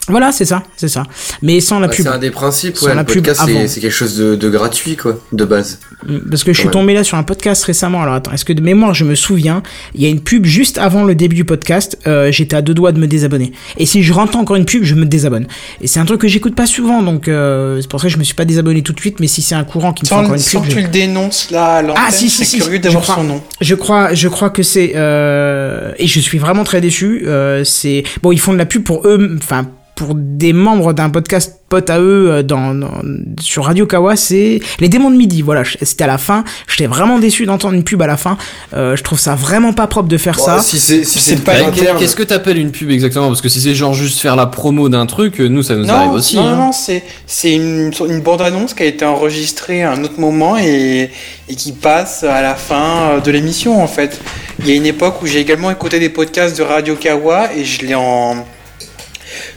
Voilà, 0.09 0.31
c'est 0.31 0.45
ça, 0.45 0.63
c'est 0.77 0.87
ça. 0.87 1.03
Mais 1.41 1.59
sans 1.59 1.79
la 1.79 1.87
Ouais, 1.87 1.95
pub. 1.95 2.05
c'est 2.05 2.11
un 2.11 2.17
des 2.17 2.31
principes, 2.31 2.77
Sans 2.77 2.87
ouais. 2.87 2.95
la 2.95 3.01
Le 3.01 3.05
pub 3.05 3.15
podcast, 3.25 3.41
avant. 3.41 3.67
c'est 3.67 3.79
quelque 3.81 3.91
chose 3.91 4.15
de, 4.17 4.35
de 4.35 4.49
gratuit, 4.49 4.95
quoi, 4.95 5.19
de 5.33 5.43
base. 5.45 5.79
Mm, 6.07 6.29
Parce 6.29 6.43
que 6.43 6.53
je 6.53 6.59
suis 6.59 6.69
tombé 6.69 6.93
là 6.93 7.03
sur 7.03 7.17
un 7.17 7.23
podcast 7.23 7.63
récemment. 7.65 8.01
Alors 8.01 8.15
attends, 8.15 8.31
est-ce 8.31 8.45
que 8.45 8.53
de 8.53 8.61
mémoire 8.61 8.93
je 8.93 9.03
me 9.03 9.15
souviens 9.15 9.63
Il 9.95 10.01
y 10.01 10.05
a 10.05 10.09
une 10.09 10.21
pub 10.21 10.45
juste 10.45 10.77
avant 10.77 11.03
le 11.03 11.13
début 11.15 11.35
du 11.35 11.45
podcast. 11.45 11.97
euh, 12.07 12.31
J'étais 12.31 12.55
à 12.55 12.61
deux 12.61 12.73
doigts 12.73 12.91
de 12.91 12.99
me 12.99 13.07
désabonner. 13.07 13.51
Et 13.77 13.85
si 13.85 14.01
je 14.03 14.13
rentre 14.13 14.37
encore 14.37 14.55
une 14.55 14.65
pub, 14.65 14.83
je 14.83 14.95
me 14.95 15.05
désabonne. 15.05 15.47
Et 15.81 15.87
c'est 15.87 15.99
un 15.99 16.05
truc 16.05 16.21
que 16.21 16.27
j'écoute 16.27 16.55
pas 16.55 16.65
souvent, 16.67 17.01
donc 17.01 17.27
euh, 17.27 17.79
c'est 17.81 17.89
pour 17.89 17.99
ça 17.99 18.07
que 18.07 18.13
je 18.13 18.17
me 18.17 18.23
suis 18.23 18.35
pas 18.35 18.45
désabonné 18.45 18.81
tout 18.83 18.93
de 18.93 18.99
suite. 18.99 19.19
Mais 19.19 19.27
si 19.27 19.41
c'est 19.41 19.55
un 19.55 19.63
courant 19.63 19.91
qui 19.93 20.03
me 20.03 20.07
fait 20.07 20.15
Sans, 20.15 20.21
encore 20.21 20.33
une 20.35 20.39
sans 20.39 20.59
pub, 20.61 20.69
que 20.69 20.75
je- 20.75 20.79
tu 20.79 20.83
le 20.85 20.89
dénonces 20.91 21.51
là 21.51 21.65
à 21.75 21.81
l'antenne, 21.81 22.03
Ah, 22.07 22.11
si, 22.11 22.29
si, 22.29 22.45
si, 22.45 22.57
serais 22.57 22.59
curieux 22.65 22.77
je 22.77 22.83
d'avoir 22.83 23.03
crois. 23.03 23.15
son 23.15 23.23
nom. 23.23 23.41
Je 23.61 23.75
crois, 23.75 24.13
je 24.13 24.27
crois 24.29 24.49
que 24.51 24.63
c'est 24.63 24.93
euh, 24.95 25.91
et 25.97 26.07
je 26.07 26.19
suis 26.19 26.37
vraiment 26.37 26.63
très 26.63 26.81
déçu. 26.81 27.23
Euh, 27.25 27.63
c'est 27.63 28.03
bon, 28.21 28.31
ils 28.31 28.39
font 28.39 28.53
de 28.53 28.57
la 28.57 28.65
pub 28.65 28.83
pour 28.83 29.07
eux, 29.07 29.37
enfin 29.41 29.67
pour 29.97 30.13
des 30.15 30.53
membres 30.53 30.93
d'un 30.93 31.09
podcast 31.09 31.55
pote 31.69 31.89
à 31.89 31.99
eux 31.99 32.29
euh, 32.31 32.43
dans, 32.43 32.73
dans- 32.73 33.01
sur 33.41 33.65
Radio 33.65 33.85
Kawa, 33.85 34.15
c'est 34.15 34.61
les 34.79 34.87
démons 34.87 35.09
de 35.11 35.17
midi. 35.17 35.41
Voilà, 35.41 35.63
c'était 35.81 36.05
à 36.05 36.07
la 36.07 36.17
fin. 36.17 36.45
J'étais 36.69 36.85
vraiment 36.87 37.19
déçu 37.19 37.45
d'entendre 37.45 37.73
une 37.73 37.83
pub 37.83 38.01
à 38.01 38.07
la 38.07 38.15
fin. 38.15 38.37
Euh, 38.73 38.95
je 38.95 39.03
trouve 39.03 39.19
ça 39.19 39.35
vraiment 39.35 39.73
pas 39.73 39.87
propre 39.87 40.07
de 40.07 40.17
faire 40.17 40.37
Bon, 40.37 40.45
ça. 40.45 40.59
Si 40.61 40.79
c'est 40.79 41.03
si 41.03 41.35
pas. 41.37 41.53
Qu'est-ce 41.99 42.15
que 42.15 42.23
t'appelles 42.23 42.59
une 42.59 42.71
pub 42.71 42.89
exactement? 42.91 43.27
Parce 43.27 43.41
que 43.41 43.49
si 43.49 43.59
c'est 43.59 43.73
genre 43.75 43.93
juste 43.93 44.19
faire 44.19 44.35
la 44.37 44.45
promo 44.45 44.87
d'un 44.87 45.07
truc, 45.07 45.41
euh, 45.41 45.47
nous 45.49 45.63
ça 45.63 45.75
nous 45.75 45.89
arrive 45.89 46.11
aussi. 46.11 46.37
non, 46.37 46.45
hein. 46.45 46.55
non, 46.55 46.71
c'est 46.71 47.03
c'est 47.25 47.53
une, 47.53 47.91
une 48.07 48.21
bande-annonce 48.21 48.73
qui 48.75 48.83
a 48.83 48.85
été 48.85 49.03
enregistrée 49.03 49.83
à 49.83 49.91
un 49.91 50.03
autre 50.03 50.19
moment 50.19 50.57
et, 50.57 51.09
et 51.49 51.55
qui 51.55 51.71
passe 51.73 52.23
à 52.23 52.41
la 52.43 52.55
fin 52.55 53.09
euh, 53.15 53.19
de 53.19 53.31
l'émission 53.31 53.81
en 53.83 53.87
fait. 53.87 54.21
Il 54.59 54.69
y 54.69 54.71
a 54.71 54.75
une 54.75 54.85
époque 54.85 55.21
où 55.21 55.25
j'ai 55.25 55.39
également 55.39 55.71
écouté 55.71 55.99
des 55.99 56.09
podcasts 56.09 56.55
de 56.57 56.63
Radio 56.63 56.95
Kawa 56.95 57.49
et 57.55 57.65
je 57.65 57.85
l'ai 57.85 57.95
en... 57.95 58.45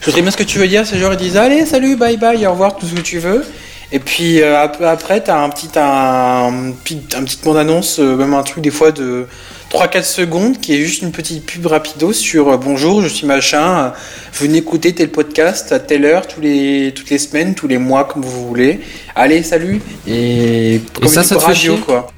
Je 0.00 0.10
sais 0.10 0.22
bien 0.22 0.30
ce 0.30 0.36
que 0.36 0.42
tu 0.42 0.58
veux 0.58 0.68
dire, 0.68 0.86
c'est 0.86 0.98
genre 0.98 1.12
ils 1.12 1.18
disent 1.18 1.36
allez 1.36 1.64
salut 1.66 1.96
bye 1.96 2.16
bye 2.16 2.46
au 2.46 2.52
revoir 2.52 2.76
tout 2.76 2.86
ce 2.86 2.94
que 2.94 3.00
tu 3.00 3.18
veux. 3.18 3.44
Et 3.92 3.98
puis 3.98 4.40
euh, 4.40 4.56
ap- 4.62 4.80
après 4.82 5.20
t'as 5.20 5.42
un 5.42 5.48
petit 5.48 5.68
un, 5.76 6.72
petit 6.84 7.00
un 7.16 7.24
bande-annonce, 7.44 7.98
euh, 7.98 8.16
même 8.16 8.34
un 8.34 8.42
truc 8.44 8.62
des 8.62 8.70
fois 8.70 8.92
de 8.92 9.26
3-4 9.72 10.02
secondes 10.04 10.58
qui 10.60 10.74
est 10.74 10.82
juste 10.84 11.02
une 11.02 11.10
petite 11.12 11.44
pub 11.44 11.66
rapido 11.66 12.12
sur 12.12 12.48
euh, 12.50 12.56
bonjour 12.56 13.02
je 13.02 13.08
suis 13.08 13.26
machin, 13.26 13.92
venez 14.34 14.58
écouter 14.58 14.92
tel 14.94 15.08
podcast 15.10 15.72
à 15.72 15.80
telle 15.80 16.04
heure 16.04 16.28
tous 16.28 16.40
les 16.40 16.92
toutes 16.94 17.10
les 17.10 17.18
semaines, 17.18 17.54
tous 17.56 17.66
les 17.66 17.78
mois 17.78 18.04
comme 18.04 18.22
vous 18.22 18.46
voulez. 18.46 18.80
Allez 19.16 19.42
salut 19.42 19.80
et, 20.06 20.80
comme 20.94 21.08
ça, 21.08 21.22
ça 21.24 21.34
te 21.34 21.40
radio 21.44 21.76
quoi. 21.78 22.12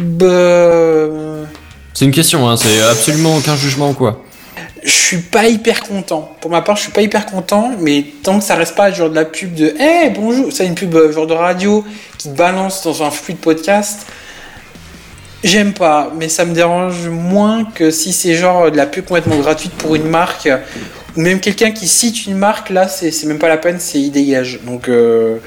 Bah, 0.00 1.46
C'est 1.94 2.04
une 2.06 2.10
question, 2.10 2.48
hein, 2.48 2.56
c'est 2.56 2.80
absolument 2.82 3.36
aucun 3.36 3.54
jugement 3.56 3.92
quoi. 3.94 4.22
Je 4.82 4.90
suis 4.90 5.18
pas 5.18 5.46
hyper 5.46 5.82
content. 5.82 6.36
Pour 6.40 6.50
ma 6.50 6.60
part, 6.62 6.76
je 6.76 6.82
suis 6.82 6.92
pas 6.92 7.02
hyper 7.02 7.26
content, 7.26 7.72
mais 7.80 8.04
tant 8.22 8.38
que 8.38 8.44
ça 8.44 8.54
reste 8.56 8.74
pas 8.74 8.90
genre 8.90 9.10
de 9.10 9.14
la 9.14 9.24
pub 9.24 9.54
de 9.54 9.74
Eh 9.78 10.10
bonjour, 10.10 10.52
c'est 10.52 10.66
une 10.66 10.74
pub 10.74 10.94
euh, 10.94 11.12
genre 11.12 11.26
de 11.26 11.34
radio 11.34 11.84
qui 12.18 12.28
te 12.30 12.34
balance 12.36 12.82
dans 12.82 13.02
un 13.02 13.10
flux 13.10 13.34
de 13.34 13.38
podcast. 13.38 14.06
J'aime 15.44 15.72
pas, 15.72 16.12
mais 16.16 16.28
ça 16.28 16.44
me 16.44 16.54
dérange 16.54 17.08
moins 17.08 17.64
que 17.64 17.90
si 17.90 18.12
c'est 18.12 18.34
genre 18.34 18.70
de 18.70 18.76
la 18.76 18.86
pub 18.86 19.04
complètement 19.04 19.36
gratuite 19.38 19.72
pour 19.72 19.94
une 19.96 20.08
marque 20.08 20.48
ou 21.16 21.20
même 21.20 21.40
quelqu'un 21.40 21.72
qui 21.72 21.88
cite 21.88 22.26
une 22.26 22.36
marque 22.36 22.70
là, 22.70 22.86
c'est 22.88 23.12
même 23.26 23.38
pas 23.38 23.48
la 23.48 23.56
peine, 23.56 23.78
c'est 23.80 23.98
il 24.00 24.10
dégage. 24.12 24.60
Donc 24.64 24.88
euh, 24.88 25.38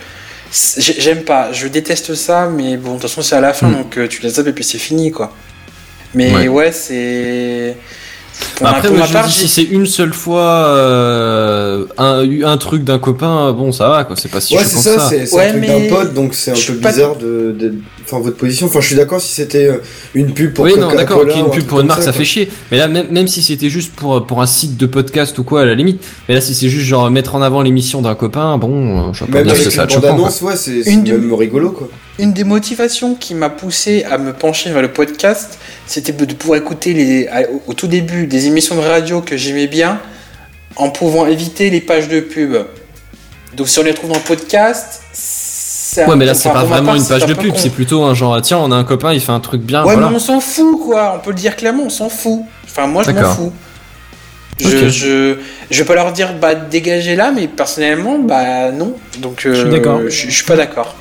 j'aime 0.78 1.24
pas, 1.24 1.54
je 1.54 1.67
déteste 1.67 2.13
ça, 2.13 2.48
mais 2.48 2.76
bon 2.76 2.95
de 2.95 3.00
toute 3.00 3.10
façon 3.10 3.21
c'est 3.21 3.36
à 3.36 3.41
la 3.41 3.54
fin, 3.54 3.67
Hmm. 3.69 3.74
donc 3.76 3.98
euh, 3.98 4.08
tu 4.08 4.21
la 4.21 4.30
zappes 4.30 4.48
et 4.48 4.54
puis 4.54 4.63
c'est 4.65 4.78
fini 4.78 5.12
quoi. 5.12 5.34
Mais 6.13 6.34
Ouais. 6.34 6.48
ouais, 6.50 6.71
c'est 6.74 7.76
ma- 8.62 8.69
Après, 8.71 8.89
moi, 8.89 9.06
je 9.06 9.13
part, 9.13 9.24
me 9.24 9.28
dis, 9.30 9.34
si 9.34 9.48
c'est 9.48 9.63
une 9.63 9.86
seule 9.86 10.13
fois 10.13 10.41
euh, 10.45 11.86
un, 11.98 12.24
un 12.43 12.58
truc 12.58 12.84
d'un 12.84 13.00
copain, 13.00 13.52
bon, 13.54 13.71
ça 13.71 13.89
va, 13.89 14.04
quoi. 14.04 14.15
C'est 14.15 14.30
pas 14.32 14.41
si 14.41 14.56
Ouais, 14.56 14.63
c'est 14.63 14.76
que 14.76 14.82
ça, 14.82 15.00
ça. 15.00 15.10
c'est 15.10 15.34
Ouais, 15.36 15.45
un 15.48 15.50
truc 15.52 15.62
mais 15.62 15.89
d'un 15.89 15.95
pote, 15.95 16.13
donc 16.13 16.34
c'est 16.34 16.52
un 16.52 16.56
je 16.56 16.71
peu 16.74 16.80
pas- 16.80 16.91
bizarre 16.91 17.15
de, 17.17 17.56
de, 17.58 17.74
enfin, 18.05 18.19
votre 18.19 18.37
position. 18.37 18.67
Enfin, 18.67 18.81
je 18.81 18.87
suis 18.87 18.95
d'accord 18.95 19.19
si 19.19 19.33
c'était 19.33 19.65
euh, 19.67 19.77
une 20.13 20.33
pub 20.33 20.53
pour 20.53 20.65
oui, 20.65 20.73
non, 20.77 20.93
d'accord, 20.93 21.23
une 21.23 21.45
un 21.45 21.49
pub 21.49 21.65
pour 21.65 21.81
une 21.81 21.87
marque, 21.87 22.03
ça, 22.03 22.13
fait 22.13 22.25
chier. 22.25 22.49
Mais 22.71 22.77
là, 22.77 22.87
même, 22.87 23.07
même 23.11 23.27
si 23.27 23.41
c'était 23.41 23.69
juste 23.69 23.93
pour, 23.95 24.25
pour 24.25 24.41
un 24.41 24.45
site 24.47 24.77
de 24.77 24.85
podcast 24.85 25.37
ou 25.37 25.43
quoi, 25.43 25.61
à 25.61 25.65
la 25.65 25.75
limite. 25.75 26.03
Mais 26.27 26.35
là, 26.35 26.41
si 26.41 26.53
c'est 26.55 26.69
juste 26.69 26.85
genre 26.85 27.09
mettre 27.11 27.35
en 27.35 27.41
avant 27.41 27.61
l'émission 27.61 28.01
d'un 28.01 28.15
copain, 28.15 28.57
bon, 28.57 29.09
euh, 29.09 29.13
je 29.13 29.19
sais 29.19 29.25
pas 29.25 29.39
Même 29.39 29.47
dire 29.47 29.55
que 29.55 29.59
avec 29.61 29.71
ça 29.71 29.85
bande-annonce, 29.85 30.41
ouais, 30.41 30.55
c'est 30.55 30.81
Une 30.81 31.03
de- 31.03 31.13
même 31.13 31.33
rigolo, 31.33 31.71
quoi. 31.71 31.89
Une 32.17 32.31
des 32.31 32.45
motivations 32.45 33.15
qui 33.15 33.35
m'a 33.35 33.49
poussé 33.49 34.05
à 34.09 34.17
me 34.17 34.31
pencher 34.31 34.71
vers 34.71 34.81
le 34.81 34.91
podcast, 34.91 35.59
c'était 35.85 36.13
de 36.13 36.33
pouvoir 36.33 36.59
écouter 36.59 36.93
les, 36.93 37.27
au 37.67 37.73
tout 37.73 37.87
début 37.87 38.25
des 38.25 38.47
émissions 38.47 38.75
de 38.75 38.81
radio 38.81 39.21
que 39.21 39.35
j'aimais 39.35 39.67
bien 39.67 39.99
en 40.77 40.89
pouvant 40.89 41.25
éviter 41.25 41.69
les 41.69 41.81
pages 41.81 42.07
de 42.07 42.19
pub. 42.21 42.55
Donc 43.55 43.69
si 43.69 43.79
on 43.79 43.83
les 43.83 43.93
trouve 43.93 44.09
dans 44.09 44.17
le 44.17 44.21
podcast, 44.21 45.01
c'est 45.95 46.05
Ouais, 46.05 46.15
mais 46.15 46.25
là, 46.25 46.34
c'est 46.34 46.49
pas 46.51 46.63
vraiment 46.63 46.88
part, 46.88 46.95
une 46.95 47.05
page 47.08 47.25
de 47.25 47.34
pub, 47.34 47.53
c'est 47.55 47.69
plutôt 47.69 48.03
un 48.03 48.13
genre, 48.13 48.39
tiens, 48.41 48.58
on 48.60 48.71
a 48.71 48.75
un 48.75 48.84
copain, 48.84 49.13
il 49.13 49.19
fait 49.21 49.31
un 49.31 49.39
truc 49.39 49.62
bien, 49.62 49.84
Ouais, 49.86 49.93
voilà. 49.93 50.10
mais 50.10 50.15
on 50.15 50.19
s'en 50.19 50.39
fout, 50.39 50.79
quoi. 50.84 51.13
On 51.15 51.19
peut 51.19 51.31
le 51.31 51.36
dire 51.38 51.55
clairement, 51.55 51.84
on 51.86 51.89
s'en 51.89 52.10
fout. 52.10 52.41
Enfin, 52.65 52.88
moi, 52.88 53.03
je 53.03 53.10
m'en 53.12 53.15
D'accord. 53.15 53.36
fous. 53.36 53.53
Je, 54.60 54.88
je, 54.89 55.36
je 55.69 55.79
vais 55.81 55.86
pas 55.86 55.95
leur 55.95 56.12
dire, 56.13 56.29
bah, 56.39 56.55
dégagez 56.55 57.15
là, 57.15 57.31
mais 57.36 57.47
personnellement, 57.47 58.19
bah, 58.19 58.71
non. 58.71 58.93
Donc, 59.19 59.45
euh, 59.45 59.53
Je 59.53 59.62
suis 59.62 59.69
d'accord. 59.69 59.99
Je, 60.05 60.10
je 60.10 60.31
suis 60.31 60.45
pas 60.45 60.55
d'accord. 60.55 60.95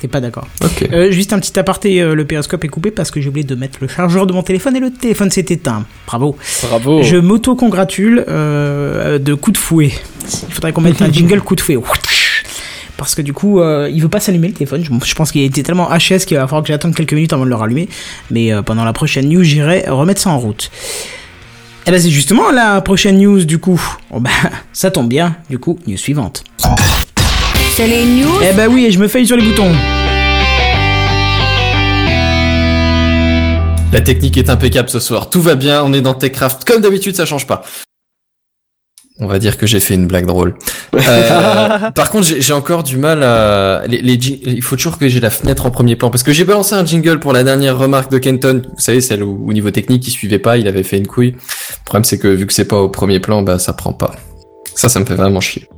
T'es 0.00 0.08
pas 0.08 0.20
d'accord. 0.22 0.46
Ok. 0.64 0.88
Euh, 0.94 1.10
juste 1.10 1.34
un 1.34 1.38
petit 1.38 1.58
aparté, 1.58 2.00
euh, 2.00 2.14
le 2.14 2.24
périscope 2.24 2.64
est 2.64 2.68
coupé 2.68 2.90
parce 2.90 3.10
que 3.10 3.20
j'ai 3.20 3.28
oublié 3.28 3.44
de 3.46 3.54
mettre 3.54 3.76
le 3.82 3.88
chargeur 3.88 4.26
de 4.26 4.32
mon 4.32 4.42
téléphone 4.42 4.74
et 4.76 4.80
le 4.80 4.90
téléphone 4.90 5.30
s'est 5.30 5.44
éteint. 5.50 5.84
Bravo. 6.06 6.36
Bravo. 6.62 7.02
Je 7.02 7.18
m'auto-congratule 7.18 8.24
euh, 8.26 9.18
de 9.18 9.34
coup 9.34 9.52
de 9.52 9.58
fouet. 9.58 9.90
Il 10.48 10.54
faudrait 10.54 10.72
qu'on 10.72 10.80
mette 10.80 11.02
un 11.02 11.12
jingle 11.12 11.42
coup 11.42 11.54
de 11.54 11.60
fouet. 11.60 11.76
Parce 13.00 13.14
que 13.14 13.22
du 13.22 13.32
coup, 13.32 13.60
euh, 13.60 13.88
il 13.90 14.02
veut 14.02 14.10
pas 14.10 14.20
s'allumer 14.20 14.48
le 14.48 14.52
téléphone. 14.52 14.84
Je, 14.84 14.90
je 15.06 15.14
pense 15.14 15.32
qu'il 15.32 15.40
a 15.40 15.44
été 15.46 15.62
tellement 15.62 15.88
HS 15.88 16.26
qu'il 16.26 16.36
va 16.36 16.46
falloir 16.46 16.60
que 16.62 16.68
j'attende 16.68 16.94
quelques 16.94 17.14
minutes 17.14 17.32
avant 17.32 17.44
de 17.44 17.48
le 17.48 17.54
rallumer. 17.54 17.88
Mais 18.30 18.52
euh, 18.52 18.60
pendant 18.60 18.84
la 18.84 18.92
prochaine 18.92 19.26
news, 19.26 19.42
j'irai 19.42 19.84
remettre 19.88 20.20
ça 20.20 20.28
en 20.28 20.38
route. 20.38 20.70
Et 21.86 21.90
ben 21.90 21.98
c'est 21.98 22.10
justement 22.10 22.50
la 22.50 22.82
prochaine 22.82 23.18
news 23.18 23.46
du 23.46 23.56
coup. 23.56 23.80
Oh 24.10 24.20
bah 24.20 24.28
ça 24.74 24.90
tombe 24.90 25.08
bien. 25.08 25.34
Du 25.48 25.58
coup, 25.58 25.78
news 25.86 25.96
suivante. 25.96 26.44
C'est 27.72 27.86
les 27.86 28.04
news 28.04 28.38
Eh 28.42 28.52
ben 28.52 28.68
oui, 28.70 28.84
et 28.84 28.92
je 28.92 28.98
me 28.98 29.08
faille 29.08 29.26
sur 29.26 29.38
les 29.38 29.44
boutons. 29.44 29.72
La 33.94 34.02
technique 34.02 34.36
est 34.36 34.50
impeccable 34.50 34.90
ce 34.90 35.00
soir. 35.00 35.30
Tout 35.30 35.40
va 35.40 35.54
bien. 35.54 35.82
On 35.82 35.94
est 35.94 36.02
dans 36.02 36.12
Techcraft. 36.12 36.64
Comme 36.64 36.82
d'habitude, 36.82 37.16
ça 37.16 37.24
change 37.24 37.46
pas. 37.46 37.62
On 39.22 39.26
va 39.26 39.38
dire 39.38 39.58
que 39.58 39.66
j'ai 39.66 39.80
fait 39.80 39.94
une 39.94 40.06
blague 40.06 40.24
drôle. 40.24 40.54
Euh, 40.94 41.90
par 41.94 42.10
contre, 42.10 42.26
j'ai 42.26 42.52
encore 42.54 42.82
du 42.82 42.96
mal 42.96 43.22
à. 43.22 43.82
Les, 43.86 44.00
les 44.00 44.14
il 44.14 44.62
faut 44.62 44.76
toujours 44.76 44.96
que 44.96 45.08
j'ai 45.08 45.20
la 45.20 45.28
fenêtre 45.28 45.66
en 45.66 45.70
premier 45.70 45.94
plan 45.94 46.08
parce 46.10 46.22
que 46.22 46.32
j'ai 46.32 46.44
balancé 46.44 46.74
un 46.74 46.86
jingle 46.86 47.20
pour 47.20 47.34
la 47.34 47.44
dernière 47.44 47.76
remarque 47.76 48.10
de 48.10 48.16
Kenton. 48.18 48.62
Vous 48.64 48.80
savez, 48.80 49.02
celle 49.02 49.22
où, 49.22 49.46
au 49.46 49.52
niveau 49.52 49.70
technique, 49.70 50.06
il 50.08 50.10
suivait 50.10 50.38
pas, 50.38 50.56
il 50.56 50.66
avait 50.66 50.82
fait 50.82 50.96
une 50.96 51.06
couille. 51.06 51.32
Le 51.32 51.84
problème, 51.84 52.04
c'est 52.04 52.18
que 52.18 52.28
vu 52.28 52.46
que 52.46 52.52
c'est 52.54 52.64
pas 52.64 52.78
au 52.80 52.88
premier 52.88 53.20
plan, 53.20 53.42
bah 53.42 53.58
ça 53.58 53.74
prend 53.74 53.92
pas. 53.92 54.12
Ça, 54.74 54.88
ça 54.88 54.98
me 55.00 55.04
fait 55.04 55.16
vraiment 55.16 55.40
chier. 55.40 55.68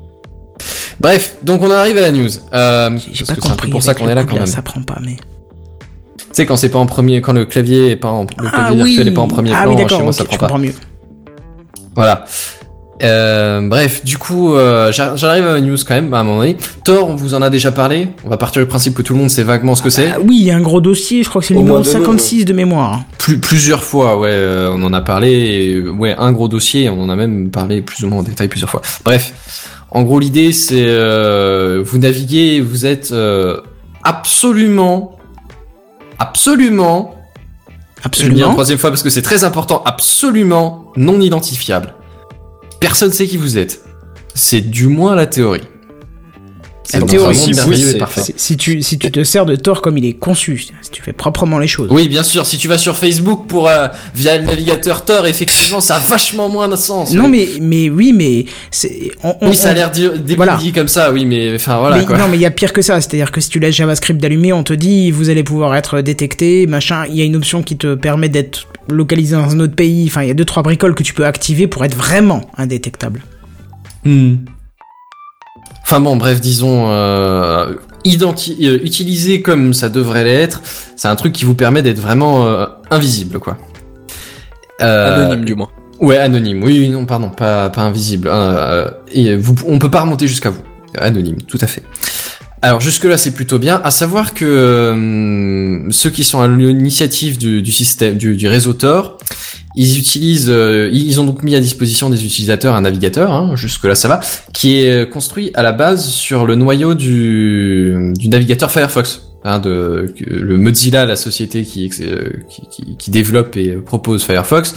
Bref, 1.00 1.34
donc 1.42 1.62
on 1.62 1.70
arrive 1.72 1.98
à 1.98 2.02
la 2.02 2.12
news. 2.12 2.28
Euh, 2.54 2.96
J'ai 3.12 3.24
pas 3.24 3.34
que 3.34 3.40
c'est 3.42 3.48
un 3.48 3.50
peu 3.50 3.56
compris. 3.56 3.70
pour 3.70 3.82
ça 3.82 3.94
qu'on 3.94 4.08
est 4.08 4.14
là 4.14 4.22
quand 4.22 4.36
même. 4.36 4.46
Ça 4.46 4.62
prend 4.62 4.82
pas, 4.82 4.98
mais. 5.04 5.16
Tu 5.16 6.24
sais, 6.32 6.46
quand 6.46 6.56
c'est 6.56 6.68
pas 6.68 6.78
en 6.78 6.86
premier, 6.86 7.20
quand 7.20 7.32
le 7.32 7.44
clavier 7.44 7.90
est 7.90 7.96
pas 7.96 8.10
en, 8.10 8.22
le 8.22 8.28
Ah 8.46 8.50
clavier 8.50 8.82
oui. 8.82 8.88
virtuel 8.90 9.08
est 9.08 9.14
pas 9.14 9.20
en 9.20 9.28
premier 9.28 9.52
ah 9.52 9.64
plan, 9.64 9.74
oui, 9.74 9.88
chez 9.88 9.96
moi, 9.98 10.06
ok, 10.10 10.14
ça 10.14 10.24
prend 10.24 10.36
pas. 10.46 10.58
mieux. 10.58 10.72
Voilà. 11.96 12.24
Euh, 13.02 13.60
bref, 13.62 14.04
du 14.04 14.16
coup, 14.16 14.54
euh, 14.54 14.92
j'ar- 14.92 15.16
j'arrive 15.16 15.44
à 15.46 15.54
la 15.54 15.60
news 15.60 15.76
quand 15.86 15.94
même, 15.94 16.14
à 16.14 16.20
un 16.20 16.22
moment 16.24 16.38
donné. 16.38 16.56
Thor, 16.84 17.08
on 17.08 17.16
vous 17.16 17.34
en 17.34 17.42
a 17.42 17.50
déjà 17.50 17.72
parlé. 17.72 18.08
On 18.24 18.28
va 18.28 18.36
partir 18.36 18.62
du 18.62 18.68
principe 18.68 18.94
que 18.94 19.02
tout 19.02 19.12
le 19.12 19.18
monde 19.18 19.30
sait 19.30 19.42
vaguement 19.42 19.74
ce 19.74 19.82
que 19.82 19.90
c'est. 19.90 20.12
Ah 20.12 20.18
oui, 20.20 20.36
il 20.40 20.46
y 20.46 20.50
a 20.52 20.56
un 20.56 20.60
gros 20.60 20.80
dossier. 20.80 21.22
Je 21.24 21.28
crois 21.28 21.40
que 21.40 21.48
c'est 21.48 21.54
le 21.54 21.60
numéro 21.60 21.78
moins 21.78 21.84
deux, 21.84 21.90
56 21.90 22.44
de 22.44 22.52
mémoire. 22.52 23.00
Plus, 23.18 23.38
plusieurs 23.38 23.82
fois, 23.82 24.18
ouais, 24.18 24.28
euh, 24.30 24.70
on 24.72 24.82
en 24.84 24.92
a 24.92 25.00
parlé. 25.00 25.30
et, 25.32 25.80
ouais, 25.88 26.14
un 26.16 26.30
gros 26.32 26.46
dossier, 26.48 26.88
on 26.90 27.00
en 27.02 27.08
a 27.08 27.16
même 27.16 27.50
parlé 27.50 27.82
plus 27.82 28.04
ou 28.04 28.08
moins 28.08 28.20
en 28.20 28.22
détail 28.22 28.46
plusieurs 28.48 28.70
fois. 28.70 28.82
Bref, 29.04 29.32
en 29.90 30.02
gros, 30.04 30.20
l'idée, 30.20 30.52
c'est 30.52 30.84
euh, 30.86 31.82
vous 31.84 31.98
naviguez, 31.98 32.60
vous 32.60 32.86
êtes 32.86 33.10
euh, 33.12 33.56
absolument, 34.04 35.16
absolument, 36.18 37.14
je 37.14 38.08
le 38.08 38.10
dis 38.10 38.20
une 38.22 38.30
Absolument. 38.34 38.52
troisième 38.52 38.78
fois 38.78 38.90
parce 38.90 39.02
que 39.02 39.10
c'est 39.10 39.22
très 39.22 39.44
important, 39.44 39.82
absolument 39.84 40.92
non 40.96 41.20
identifiable. 41.20 41.94
Personne 42.82 43.12
sait 43.12 43.28
qui 43.28 43.36
vous 43.36 43.58
êtes. 43.58 43.84
C'est 44.34 44.60
du 44.60 44.88
moins 44.88 45.14
la 45.14 45.26
théorie. 45.28 45.62
La 46.92 47.00
théorie, 47.06 47.36
oui. 47.68 47.98
Si, 48.36 48.56
tu, 48.56 48.82
si 48.82 48.98
tu 48.98 49.10
te 49.10 49.24
sers 49.24 49.46
de 49.46 49.56
Thor 49.56 49.80
comme 49.82 49.98
il 49.98 50.04
est 50.04 50.12
conçu, 50.12 50.58
si 50.82 50.90
tu 50.90 51.02
fais 51.02 51.12
proprement 51.12 51.58
les 51.58 51.66
choses. 51.66 51.88
Oui, 51.90 52.08
bien 52.08 52.22
sûr, 52.22 52.44
si 52.46 52.58
tu 52.58 52.68
vas 52.68 52.78
sur 52.78 52.96
Facebook 52.96 53.46
pour 53.46 53.68
euh, 53.68 53.88
via 54.14 54.36
le 54.38 54.44
navigateur 54.44 55.04
Tor, 55.04 55.26
effectivement, 55.26 55.80
ça 55.80 55.96
a 55.96 55.98
vachement 55.98 56.48
moins 56.48 56.68
de 56.68 56.76
sens. 56.76 57.12
Non, 57.12 57.28
mais, 57.28 57.48
mais 57.60 57.88
oui, 57.90 58.12
mais 58.12 58.46
c'est. 58.70 59.10
on- 59.22 59.34
on- 59.40 59.48
Oui, 59.50 59.56
ça 59.56 59.70
a 59.70 59.74
l'air 59.74 59.90
dit, 59.90 60.06
dit- 60.24 60.34
Voilà. 60.36 60.58
comme 60.74 60.88
ça, 60.88 61.12
oui, 61.12 61.24
mais 61.24 61.54
enfin 61.54 61.78
voilà 61.78 61.96
mais, 61.98 62.04
quoi. 62.04 62.18
non, 62.18 62.28
mais 62.28 62.36
il 62.36 62.40
y 62.42 62.46
a 62.46 62.50
pire 62.50 62.72
que 62.72 62.82
ça. 62.82 63.00
C'est-à-dire 63.00 63.30
que 63.32 63.40
si 63.40 63.48
tu 63.48 63.58
laisses 63.58 63.74
JavaScript 63.76 64.20
d'allumer, 64.20 64.52
on 64.52 64.62
te 64.62 64.72
dit 64.72 65.10
vous 65.10 65.30
allez 65.30 65.42
pouvoir 65.44 65.74
être 65.76 66.00
détecté, 66.00 66.66
machin. 66.66 67.04
Il 67.08 67.16
y 67.16 67.22
a 67.22 67.24
une 67.24 67.36
option 67.36 67.62
qui 67.62 67.76
te 67.76 67.94
permet 67.94 68.28
d'être 68.28 68.66
localisé 68.88 69.34
dans 69.36 69.50
un 69.50 69.60
autre 69.60 69.74
pays. 69.74 70.04
Enfin, 70.08 70.22
il 70.22 70.28
y 70.28 70.30
a 70.30 70.34
deux 70.34 70.44
trois 70.44 70.62
bricoles 70.62 70.94
que 70.94 71.02
tu 71.02 71.14
peux 71.14 71.26
activer 71.26 71.66
pour 71.66 71.84
être 71.84 71.96
vraiment 71.96 72.42
indétectable. 72.56 73.22
Hmm. 74.04 74.34
Enfin 75.84 76.00
bon, 76.00 76.16
bref, 76.16 76.40
disons, 76.40 76.90
euh, 76.90 77.74
euh, 78.06 78.78
utilisé 78.82 79.42
comme 79.42 79.74
ça 79.74 79.88
devrait 79.88 80.24
l'être, 80.24 80.62
c'est 80.96 81.08
un 81.08 81.16
truc 81.16 81.32
qui 81.32 81.44
vous 81.44 81.54
permet 81.54 81.82
d'être 81.82 82.00
vraiment 82.00 82.46
euh, 82.46 82.66
invisible, 82.90 83.38
quoi. 83.38 83.58
Euh, 84.80 85.26
Anonyme 85.26 85.44
du 85.44 85.54
moins. 85.54 85.68
Ouais, 86.00 86.18
anonyme. 86.18 86.62
Oui, 86.64 86.88
non, 86.88 87.06
pardon, 87.06 87.28
pas, 87.28 87.70
pas 87.70 87.82
invisible. 87.82 88.28
Euh, 88.30 88.90
et 89.12 89.36
vous, 89.36 89.54
on 89.66 89.78
peut 89.78 89.90
pas 89.90 90.00
remonter 90.00 90.26
jusqu'à 90.26 90.50
vous. 90.50 90.62
Anonyme, 90.98 91.36
tout 91.42 91.58
à 91.60 91.66
fait. 91.66 91.82
Alors 92.64 92.80
jusque 92.80 93.04
là 93.04 93.18
c'est 93.18 93.32
plutôt 93.32 93.58
bien. 93.58 93.80
À 93.82 93.90
savoir 93.90 94.34
que 94.34 94.44
euh, 94.44 95.90
ceux 95.90 96.10
qui 96.10 96.22
sont 96.22 96.40
à 96.40 96.46
l'initiative 96.46 97.36
du, 97.36 97.60
du 97.60 97.72
système 97.72 98.16
du, 98.16 98.36
du 98.36 98.46
réseau 98.46 98.72
Tor, 98.72 99.18
ils 99.74 99.98
utilisent, 99.98 100.50
euh, 100.50 100.90
ils 100.92 101.20
ont 101.20 101.24
donc 101.24 101.42
mis 101.42 101.54
à 101.54 101.60
disposition 101.60 102.10
des 102.10 102.24
utilisateurs 102.24 102.74
un 102.74 102.82
navigateur. 102.82 103.32
Hein, 103.32 103.56
jusque 103.56 103.84
là 103.84 103.94
ça 103.94 104.08
va, 104.08 104.20
qui 104.52 104.76
est 104.76 105.10
construit 105.10 105.50
à 105.54 105.62
la 105.62 105.72
base 105.72 106.06
sur 106.06 106.46
le 106.46 106.54
noyau 106.54 106.94
du, 106.94 108.12
du 108.16 108.28
navigateur 108.28 108.70
Firefox. 108.70 109.28
Hein, 109.44 109.58
de, 109.58 110.14
le 110.24 110.56
Mozilla, 110.56 111.04
la 111.04 111.16
société 111.16 111.64
qui, 111.64 111.90
euh, 112.02 112.30
qui, 112.48 112.62
qui, 112.70 112.96
qui 112.96 113.10
développe 113.10 113.56
et 113.56 113.72
propose 113.72 114.22
Firefox, 114.22 114.72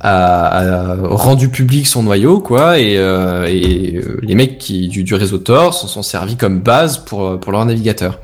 a, 0.00 0.92
a 0.92 0.96
rendu 1.02 1.50
public 1.50 1.86
son 1.86 2.02
noyau, 2.02 2.40
quoi, 2.40 2.80
et, 2.80 2.98
euh, 2.98 3.46
et 3.46 3.94
euh, 3.94 4.18
les 4.22 4.34
mecs 4.34 4.58
qui, 4.58 4.88
du, 4.88 5.04
du 5.04 5.14
réseau 5.14 5.38
Tor 5.38 5.72
s'en 5.72 5.86
sont 5.86 6.02
servis 6.02 6.34
comme 6.34 6.58
base 6.58 6.98
pour, 6.98 7.38
pour 7.38 7.52
leur 7.52 7.64
navigateur. 7.64 8.18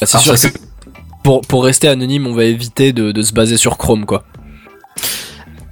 Ah, 0.00 0.06
c'est 0.06 0.18
sûr 0.18 0.34
que 0.34 0.56
pour, 1.24 1.40
pour 1.40 1.64
rester 1.64 1.88
anonyme, 1.88 2.28
on 2.28 2.34
va 2.34 2.44
éviter 2.44 2.92
de, 2.92 3.10
de 3.10 3.22
se 3.22 3.32
baser 3.32 3.56
sur 3.56 3.78
Chrome, 3.78 4.06
quoi. 4.06 4.22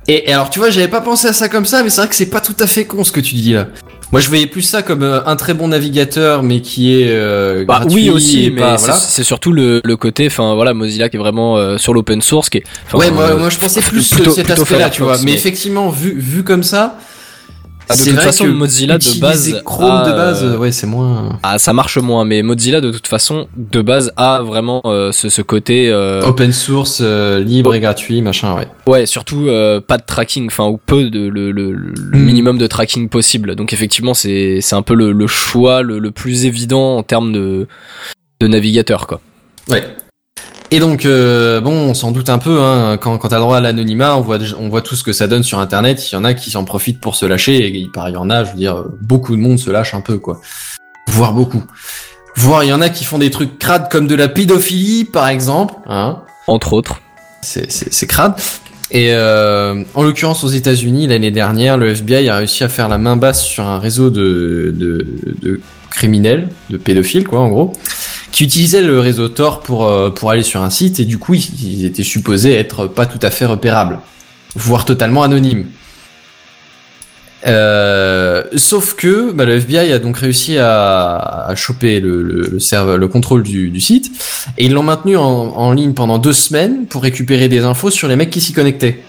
Et, 0.06 0.28
et 0.28 0.32
alors, 0.32 0.50
tu 0.50 0.58
vois, 0.58 0.70
j'avais 0.70 0.88
pas 0.88 1.00
pensé 1.00 1.26
à 1.28 1.32
ça 1.32 1.48
comme 1.48 1.64
ça, 1.64 1.82
mais 1.82 1.90
c'est 1.90 2.00
vrai 2.02 2.08
que 2.08 2.14
c'est 2.14 2.26
pas 2.26 2.40
tout 2.40 2.56
à 2.60 2.66
fait 2.66 2.84
con 2.84 3.04
ce 3.04 3.12
que 3.12 3.20
tu 3.20 3.34
dis 3.36 3.52
là. 3.54 3.68
Moi, 4.12 4.20
je 4.20 4.28
voyais 4.28 4.46
plus 4.46 4.62
ça 4.62 4.82
comme 4.82 5.02
euh, 5.02 5.20
un 5.26 5.34
très 5.34 5.54
bon 5.54 5.68
navigateur, 5.68 6.42
mais 6.42 6.60
qui 6.60 7.00
est 7.02 7.06
euh, 7.08 7.64
Bah, 7.64 7.78
gratuit 7.80 7.94
oui 8.04 8.10
aussi, 8.10 8.44
et 8.46 8.50
mais 8.50 8.60
pas- 8.60 8.76
c'est 8.78 8.84
voilà. 8.86 9.00
c'est 9.00 9.24
surtout 9.24 9.50
le, 9.52 9.80
le 9.82 9.96
côté, 9.96 10.26
enfin 10.26 10.54
voilà, 10.54 10.72
Mozilla 10.74 11.08
qui 11.08 11.16
est 11.16 11.18
vraiment 11.18 11.56
euh, 11.56 11.78
sur 11.78 11.94
l'open 11.94 12.20
source, 12.22 12.48
qui 12.50 12.58
est. 12.58 12.64
ouais, 12.92 13.10
moi, 13.10 13.24
euh, 13.30 13.38
moi, 13.38 13.48
je 13.50 13.56
pensais 13.58 13.80
plus 13.80 14.08
plutôt- 14.10 14.30
cet 14.32 14.50
aspect-là, 14.50 14.90
tu 14.90 15.02
vois. 15.02 15.16
Mais, 15.18 15.24
mais- 15.24 15.32
effectivement, 15.32 15.88
vu, 15.88 16.14
vu 16.16 16.44
comme 16.44 16.62
ça, 16.62 16.98
Ah, 17.88 17.92
de 17.92 17.98
c'est 17.98 18.04
toute 18.10 18.14
vrai 18.16 18.24
façon, 18.26 18.44
que 18.44 18.50
Mozilla 18.50 18.96
de 18.98 19.20
base 19.20 19.60
Chrome 19.64 19.90
a, 19.90 20.06
de 20.08 20.12
base, 20.12 20.42
euh, 20.44 20.56
ouais, 20.56 20.72
c'est 20.72 20.86
moins 20.86 21.38
Ah, 21.42 21.58
ça 21.58 21.72
marche 21.72 21.98
moins, 21.98 22.24
mais 22.24 22.42
Mozilla 22.42 22.80
de 22.80 22.90
toute 22.90 23.06
façon, 23.06 23.46
de 23.56 23.82
base, 23.82 24.10
a 24.16 24.40
vraiment 24.42 24.80
euh, 24.86 25.12
ce, 25.12 25.28
ce 25.28 25.42
côté, 25.42 25.90
euh, 25.90 26.22
open 26.22 26.52
source, 26.52 27.00
euh, 27.02 27.40
libre 27.40 27.74
et 27.74 27.80
gratuit, 27.80 28.22
machin, 28.22 28.54
ouais. 28.56 28.66
ouais, 28.86 29.06
surtout 29.06 29.48
euh, 29.48 29.80
pas 29.80 29.98
de 29.98 30.04
tracking, 30.06 30.46
enfin 30.46 30.64
ou 30.66 30.78
peu 30.78 31.10
de 31.10 31.26
le, 31.28 31.50
le, 31.52 31.72
le 31.72 32.18
Mm. 32.18 32.22
minimum 32.24 32.58
de 32.58 32.66
tracking 32.66 33.08
possible. 33.08 33.54
Donc 33.54 33.72
effectivement, 33.72 34.14
c'est 34.14 34.60
c'est 34.60 34.74
un 34.76 34.82
peu 34.82 34.94
le, 34.94 35.12
le 35.12 35.26
choix 35.26 35.82
le, 35.82 35.98
le 35.98 36.10
plus 36.10 36.46
évident 36.46 36.96
en 36.96 37.02
termes 37.02 37.32
de 37.32 37.66
de 38.40 38.46
navigateur, 38.48 39.06
quoi. 39.06 39.20
Ouais. 39.68 39.84
Et 40.74 40.80
donc, 40.80 41.06
euh, 41.06 41.60
bon, 41.60 41.70
on 41.70 41.94
s'en 41.94 42.10
doute 42.10 42.28
un 42.28 42.38
peu, 42.38 42.60
hein, 42.60 42.98
quand, 43.00 43.16
quand 43.18 43.28
t'as 43.28 43.37
le 43.37 43.42
droit 43.42 43.58
à 43.58 43.60
l'anonymat, 43.60 44.16
on 44.16 44.22
voit, 44.22 44.38
déjà- 44.38 44.56
on 44.58 44.68
voit 44.68 44.82
tout 44.82 44.96
ce 44.96 45.04
que 45.04 45.12
ça 45.12 45.28
donne 45.28 45.44
sur 45.44 45.60
Internet, 45.60 46.10
il 46.10 46.16
y 46.16 46.18
en 46.18 46.24
a 46.24 46.34
qui 46.34 46.50
s'en 46.50 46.64
profitent 46.64 46.98
pour 46.98 47.14
se 47.14 47.26
lâcher, 47.26 47.58
et 47.58 47.68
il 47.68 47.88
y 48.12 48.16
en 48.16 48.28
a, 48.28 48.42
je 48.42 48.50
veux 48.50 48.56
dire, 48.56 48.82
beaucoup 49.00 49.37
de 49.37 49.40
monde 49.40 49.60
se 49.60 49.70
lâche 49.70 49.94
un 49.94 50.00
peu, 50.00 50.18
quoi. 50.18 50.40
Voire 51.06 51.32
beaucoup. 51.32 51.62
Voire, 52.34 52.64
il 52.64 52.70
y 52.70 52.72
en 52.72 52.80
a 52.80 52.88
qui 52.88 53.04
font 53.04 53.18
des 53.18 53.30
trucs 53.30 53.56
crades 53.56 53.88
comme 53.88 54.08
de 54.08 54.16
la 54.16 54.26
pédophilie, 54.26 55.04
par 55.04 55.28
exemple, 55.28 55.74
hein. 55.87 56.22
Entre 56.48 56.72
autres. 56.72 57.00
C'est, 57.40 58.06
crade. 58.08 58.34
Et 58.90 59.12
euh, 59.12 59.84
en 59.94 60.02
l'occurrence, 60.02 60.42
aux 60.42 60.48
États-Unis, 60.48 61.06
l'année 61.06 61.30
dernière, 61.30 61.78
le 61.78 61.90
FBI 61.90 62.28
a 62.28 62.38
réussi 62.38 62.64
à 62.64 62.68
faire 62.68 62.88
la 62.88 62.98
main 62.98 63.14
basse 63.14 63.44
sur 63.44 63.62
un 63.62 63.78
réseau 63.78 64.10
de, 64.10 64.74
de, 64.76 65.06
de 65.40 65.60
criminels, 65.92 66.48
de 66.70 66.78
pédophiles, 66.78 67.28
quoi, 67.28 67.38
en 67.38 67.48
gros, 67.48 67.74
qui 68.34 68.42
utilisaient 68.42 68.82
le 68.82 68.98
réseau 68.98 69.28
Tor 69.28 69.60
pour, 69.60 69.86
euh, 69.86 70.10
pour 70.10 70.28
aller 70.32 70.42
sur 70.42 70.60
un 70.60 70.68
site, 70.68 70.98
et 70.98 71.04
du 71.04 71.18
coup, 71.18 71.34
ils, 71.34 71.84
étaient 71.84 72.02
supposés 72.02 72.52
être 72.52 72.88
pas 72.88 73.06
tout 73.06 73.20
à 73.22 73.30
fait 73.30 73.44
repérables, 73.44 74.00
voire 74.56 74.84
totalement 74.84 75.22
anonymes. 75.22 75.66
Euh, 77.46 78.42
sauf 78.56 78.96
que 78.96 79.30
bah, 79.30 79.44
le 79.44 79.52
FBI 79.58 79.92
a 79.92 80.00
donc 80.00 80.16
réussi 80.18 80.58
à, 80.58 81.44
à 81.46 81.54
choper 81.54 82.00
le, 82.00 82.24
le, 82.24 82.48
le, 82.50 82.58
serveur, 82.58 82.98
le 82.98 83.06
contrôle 83.06 83.44
du, 83.44 83.70
du 83.70 83.80
site 83.80 84.10
et 84.56 84.64
ils 84.64 84.72
l'ont 84.72 84.82
maintenu 84.82 85.16
en, 85.16 85.22
en 85.22 85.72
ligne 85.72 85.92
pendant 85.92 86.18
deux 86.18 86.32
semaines 86.32 86.86
pour 86.86 87.02
récupérer 87.02 87.48
des 87.48 87.60
infos 87.60 87.90
sur 87.90 88.08
les 88.08 88.16
mecs 88.16 88.30
qui 88.30 88.40
s'y 88.40 88.54
connectaient. 88.54 89.00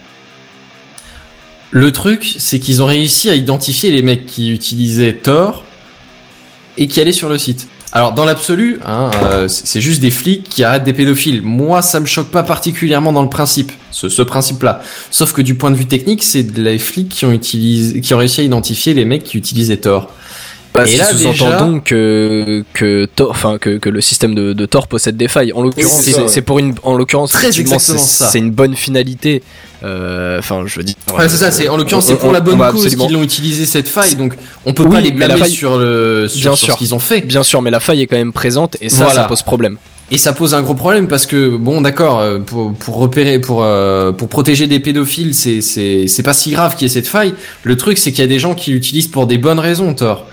Le 1.72 1.92
truc, 1.94 2.36
c'est 2.38 2.60
qu'ils 2.60 2.84
ont 2.84 2.88
réussi 2.88 3.30
à 3.30 3.36
identifier 3.36 3.90
les 3.90 4.02
mecs 4.02 4.26
qui 4.26 4.52
utilisaient 4.52 5.14
Tor 5.14 5.64
et 6.78 6.88
qui 6.88 7.00
allaient 7.00 7.14
sur 7.14 7.30
le 7.30 7.38
site. 7.38 7.70
Alors 7.96 8.12
dans 8.12 8.26
l'absolu, 8.26 8.82
hein, 8.86 9.10
euh, 9.24 9.48
c'est 9.48 9.80
juste 9.80 10.02
des 10.02 10.12
flics 10.12 10.50
qui 10.50 10.66
arrêtent 10.66 10.84
des 10.84 10.92
pédophiles. 10.92 11.42
Moi, 11.42 11.82
ça 11.82 12.02
me 12.02 12.06
choque 12.06 12.28
pas 12.28 12.44
particulièrement 12.44 13.14
dans 13.14 13.24
le 13.24 13.30
principe, 13.30 13.72
ce, 13.92 14.22
principe-là. 14.22 14.82
Sauf 15.12 15.32
que 15.32 15.42
du 15.42 15.56
point 15.56 15.72
de 15.72 15.78
vue 15.78 15.86
technique, 15.86 16.22
c'est 16.22 16.58
les 16.58 16.78
flics 16.78 17.08
qui 17.08 17.24
ont 17.24 17.32
utilisé, 17.32 18.02
qui 18.02 18.14
ont 18.14 18.18
réussi 18.18 18.42
à 18.42 18.44
identifier 18.44 18.94
les 18.94 19.06
mecs 19.06 19.24
qui 19.24 19.38
utilisaient 19.38 19.78
Tor. 19.78 20.12
Bah, 20.76 20.84
Et 20.88 20.98
là, 20.98 21.06
sous-entend 21.06 21.32
déjà- 21.32 21.58
donc 21.60 21.84
que 21.86 22.64
que 22.74 23.06
Tor, 23.16 23.36
que, 23.62 23.78
que 23.78 23.90
le 23.90 24.02
système 24.02 24.36
de, 24.36 24.54
de 24.54 24.66
Tor 24.66 24.88
possède 24.88 25.16
des 25.16 25.28
failles. 25.30 25.54
En 25.54 25.62
l'occurrence, 25.64 26.02
c'est 26.02 26.28
c'est 26.28 26.42
pour 26.42 26.60
une, 26.60 26.76
en 26.84 26.96
l'occurrence, 26.98 27.32
Très 27.32 27.52
c'est 27.52 27.66
ça. 27.66 28.28
c'est 28.30 28.40
une 28.40 28.52
bonne 28.52 28.76
finalité. 28.76 29.42
Euh, 29.84 30.40
Enfin, 30.40 30.64
je 30.66 30.78
veux 30.78 30.84
dire. 30.84 30.96
Ouais, 31.18 31.30
c'est 31.30 31.38
ça, 31.38 31.52
c'est 31.52 31.70
en 31.70 31.78
l'occurrence 31.78 32.06
c'est 32.08 32.14
on- 32.14 32.18
pour 32.18 32.32
la 32.34 32.40
on- 32.40 32.44
bonne 32.44 32.58
cause 32.58 32.84
absolument- 32.84 33.06
qu'ils 33.08 33.16
l'ont 33.16 33.24
utilisé 33.24 33.66
cette 33.66 33.88
faille, 33.88 34.16
donc 34.16 34.34
on 34.66 34.74
peut 34.74 34.84
Oui, 34.84 34.90
pas 34.92 35.02
les 35.02 35.12
blâmer 35.12 35.38
faille- 35.38 35.52
sur 35.52 35.78
le 35.78 36.28
sur, 36.28 36.42
Bien 36.42 36.56
sur 36.56 36.66
sûr. 36.66 36.74
ce 36.74 36.78
qu'ils 36.80 36.94
ont 36.96 37.00
fait. 37.00 37.22
Bien 37.22 37.44
sûr, 37.44 37.62
mais 37.62 37.72
la 37.72 37.80
faille 37.80 38.02
est 38.02 38.08
quand 38.08 38.18
même 38.18 38.34
présente 38.34 38.76
et 38.82 38.90
ça, 38.90 39.06
Voilà. 39.06 39.22
ça 39.22 39.28
pose 39.28 39.44
problème. 39.44 39.78
Et 40.12 40.18
ça 40.20 40.34
pose 40.34 40.54
un 40.54 40.62
gros 40.62 40.76
problème 40.76 41.08
parce 41.08 41.26
que 41.26 41.56
bon 41.58 41.82
d'accord 41.82 42.20
euh, 42.20 42.38
pour 42.40 42.74
pour 42.76 42.98
repérer 42.98 43.40
pour 43.40 43.64
euh, 43.64 44.12
pour 44.12 44.28
protéger 44.28 44.68
des 44.68 44.80
pédophiles 44.80 45.34
c'est 45.34 45.62
c'est 45.62 46.08
c'est 46.08 46.22
pas 46.22 46.36
si 46.36 46.52
grave 46.52 46.76
qu'il 46.76 46.88
y 46.88 46.92
ait 46.92 46.94
cette 46.94 47.08
faille. 47.08 47.34
Le 47.64 47.76
truc 47.76 47.98
c'est 47.98 48.12
qu'il 48.12 48.22
y 48.22 48.24
a 48.24 48.28
des 48.30 48.38
gens 48.38 48.54
qui 48.54 48.70
l'utilisent 48.72 49.08
pour 49.08 49.26
des 49.26 49.38
bonnes 49.40 49.58
raisons 49.60 49.94
Thor. 49.96 50.26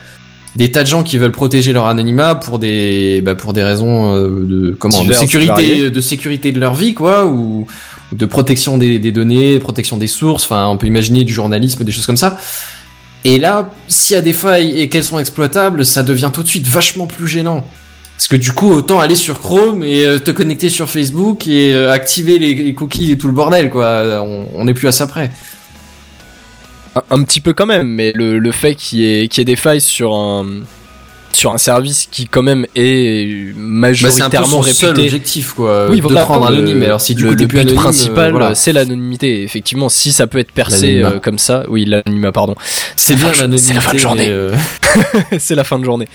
Des 0.55 0.71
tas 0.71 0.83
de 0.83 0.88
gens 0.88 1.03
qui 1.03 1.17
veulent 1.17 1.33
protéger 1.33 1.73
leur 1.73 1.87
anonymat 1.87 2.35
pour 2.35 2.59
des 2.59 3.23
bah, 3.23 3.35
pour 3.35 3.55
des 3.55 3.62
raisons 3.62 4.15
euh, 4.15 4.45
de 4.47 4.77
comment 4.79 4.99
de 4.99 5.05
Diverses, 5.05 5.21
sécurité 5.21 5.91
de 5.91 6.01
sécurité 6.01 6.53
de 6.53 6.61
leur 6.61 6.75
vie 6.75 6.93
quoi 6.93 7.25
ou 7.27 7.67
de 8.12 8.27
protection 8.27 8.77
des, 8.77 8.99
des 8.99 9.12
données, 9.12 9.59
protection 9.59 9.97
des 9.97 10.07
sources, 10.07 10.45
enfin 10.45 10.67
on 10.67 10.77
peut 10.77 10.87
imaginer 10.87 11.25
du 11.25 11.33
journalisme, 11.33 11.85
des 11.85 11.93
choses 11.93 12.05
comme 12.05 12.19
ça. 12.19 12.37
Et 13.25 13.38
là, 13.38 13.71
s'il 13.88 14.15
y 14.15 14.19
a 14.19 14.23
des 14.23 14.33
failles 14.33 14.79
et 14.79 14.88
qu'elles 14.88 15.05
sont 15.05 15.19
exploitables, 15.19 15.87
ça 15.87 16.03
devient 16.03 16.31
tout 16.33 16.43
de 16.43 16.49
suite 16.49 16.67
vachement 16.67 17.07
plus 17.07 17.29
gênant. 17.29 17.65
Parce 18.17 18.29
que 18.29 18.37
du 18.37 18.53
coup, 18.53 18.71
autant 18.71 19.01
aller 19.01 19.17
sur 19.17 19.41
Chrome 19.41 19.83
et 19.83 20.05
euh, 20.05 20.19
te 20.19 20.31
connecter 20.31 20.69
sur 20.69 20.88
Facebook 20.88 21.47
et 21.47 21.73
euh, 21.73 21.91
activer 21.93 22.38
les, 22.38 22.75
cookies 22.75 23.12
et 23.12 23.19
tout 23.19 23.27
le 23.27 23.33
bordel, 23.33 23.71
quoi. 23.71 24.23
On 24.23 24.47
on 24.55 24.65
n'est 24.65 24.75
plus 24.75 24.88
à 24.88 24.93
ça 24.93 25.07
près. 25.07 25.31
Un, 26.94 27.02
un 27.11 27.22
petit 27.22 27.40
peu 27.40 27.52
quand 27.52 27.66
même, 27.66 27.88
mais 27.88 28.12
le, 28.14 28.38
le 28.38 28.52
fait 28.52 28.74
qu'il 28.74 28.98
y, 29.00 29.07
ait- 29.07 29.24
y 29.24 29.40
ait 29.40 29.44
des 29.44 29.57
failles 29.57 29.81
sur 29.81 30.14
un 30.14 30.46
sur 31.35 31.50
un 31.55 31.57
service 31.57 32.07
qui 32.11 32.26
quand 32.28 32.42
même 32.42 32.66
est 32.74 33.24
Bah, 33.24 33.33
c'est 33.33 33.50
un 33.50 33.55
peu 33.55 33.61
majoritairement 33.62 34.46
son 34.48 34.62
seul 34.64 34.90
réputé. 34.90 35.07
objectif, 35.07 35.52
quoi. 35.55 35.87
Oui, 35.88 35.96
de 35.96 36.02
voilà, 36.02 36.20
te 36.24 36.26
rendre 36.26 36.50
le- 36.50 36.57
anonyme. 36.59 36.83
Alors 36.83 37.00
si 37.00 37.14
du 37.14 37.22
le, 37.22 37.31
coup 37.31 37.37
le 37.37 37.46
but 37.46 37.59
anonyme, 37.61 37.76
principal, 37.81 38.28
euh, 38.28 38.31
voilà. 38.33 38.55
c'est 38.55 38.74
l'anonymité. 38.74 39.42
Effectivement, 39.42 39.88
si 39.88 40.12
ça 40.12 40.26
peut 40.26 40.37
être 40.38 40.52
percé 40.52 41.02
euh, 41.02 41.18
comme 41.20 41.38
ça, 41.38 41.64
oui, 41.70 41.87
l'anonymat, 41.87 42.33
pardon. 42.33 42.55
c'est 42.96 43.14
bien 43.14 43.33
l'anonymité. 43.33 43.62
c'est 43.68 43.74
la 43.74 43.81
fin 43.81 43.94
de 43.94 43.98
journée. 43.98 44.28
euh, 44.28 44.55
c'est 45.38 45.55
la 45.55 45.64
fin 45.64 45.78
de 45.78 45.85
journée. 45.87 46.09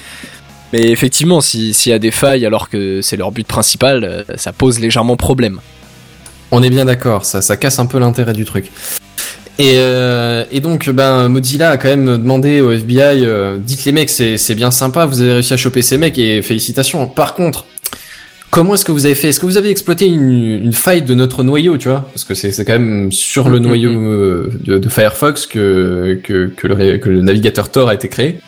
Mais 0.73 0.91
effectivement, 0.91 1.41
si- 1.41 1.73
s'il 1.73 1.91
y 1.91 1.95
a 1.95 1.99
des 1.99 2.11
failles 2.11 2.45
alors 2.45 2.69
que 2.69 3.01
c'est 3.01 3.17
leur 3.17 3.31
but 3.31 3.47
principal, 3.47 4.23
ça 4.35 4.53
pose 4.53 4.77
légèrement 4.79 5.15
problème. 5.15 5.59
On 6.51 6.61
est 6.61 6.69
bien 6.69 6.85
d'accord, 6.85 7.25
ça, 7.25 7.41
ça 7.41 7.57
casse 7.57 7.79
un 7.79 7.87
peu 7.87 7.97
l'intérêt 7.97 8.33
du 8.33 8.45
truc. 8.45 8.69
Et, 9.59 9.73
euh, 9.77 10.43
et 10.51 10.59
donc, 10.59 10.87
ben, 10.89 11.29
Mozilla 11.29 11.71
a 11.71 11.77
quand 11.77 11.87
même 11.87 12.17
demandé 12.17 12.61
au 12.61 12.71
FBI, 12.71 13.25
euh, 13.25 13.57
dites 13.59 13.85
les 13.85 13.91
mecs, 13.91 14.09
c'est 14.11 14.37
c'est 14.37 14.53
bien 14.53 14.69
sympa, 14.69 15.05
vous 15.05 15.19
avez 15.21 15.33
réussi 15.33 15.53
à 15.53 15.57
choper 15.57 15.81
ces 15.81 15.97
mecs 15.97 16.17
et 16.19 16.43
félicitations. 16.43 17.07
Par 17.07 17.33
contre, 17.33 17.65
comment 18.51 18.75
est-ce 18.75 18.85
que 18.85 18.91
vous 18.91 19.07
avez 19.07 19.15
fait? 19.15 19.29
Est-ce 19.29 19.39
que 19.39 19.47
vous 19.47 19.57
avez 19.57 19.71
exploité 19.71 20.05
une, 20.05 20.31
une 20.63 20.73
faille 20.73 21.01
de 21.01 21.15
notre 21.15 21.43
noyau, 21.43 21.77
tu 21.77 21.89
vois? 21.89 22.07
Parce 22.13 22.23
que 22.23 22.35
c'est 22.35 22.51
c'est 22.51 22.65
quand 22.65 22.73
même 22.73 23.11
sur 23.11 23.49
le 23.49 23.57
Mhm. 23.57 23.65
noyau 23.65 23.89
euh, 23.91 24.51
de, 24.63 24.77
de 24.77 24.89
Firefox 24.89 25.47
que, 25.47 26.19
que, 26.23 26.47
que, 26.55 26.67
le, 26.67 26.97
que 26.99 27.09
le 27.09 27.21
navigateur 27.23 27.71
Tor 27.71 27.89
a 27.89 27.95
été 27.95 28.09
créé. 28.09 28.39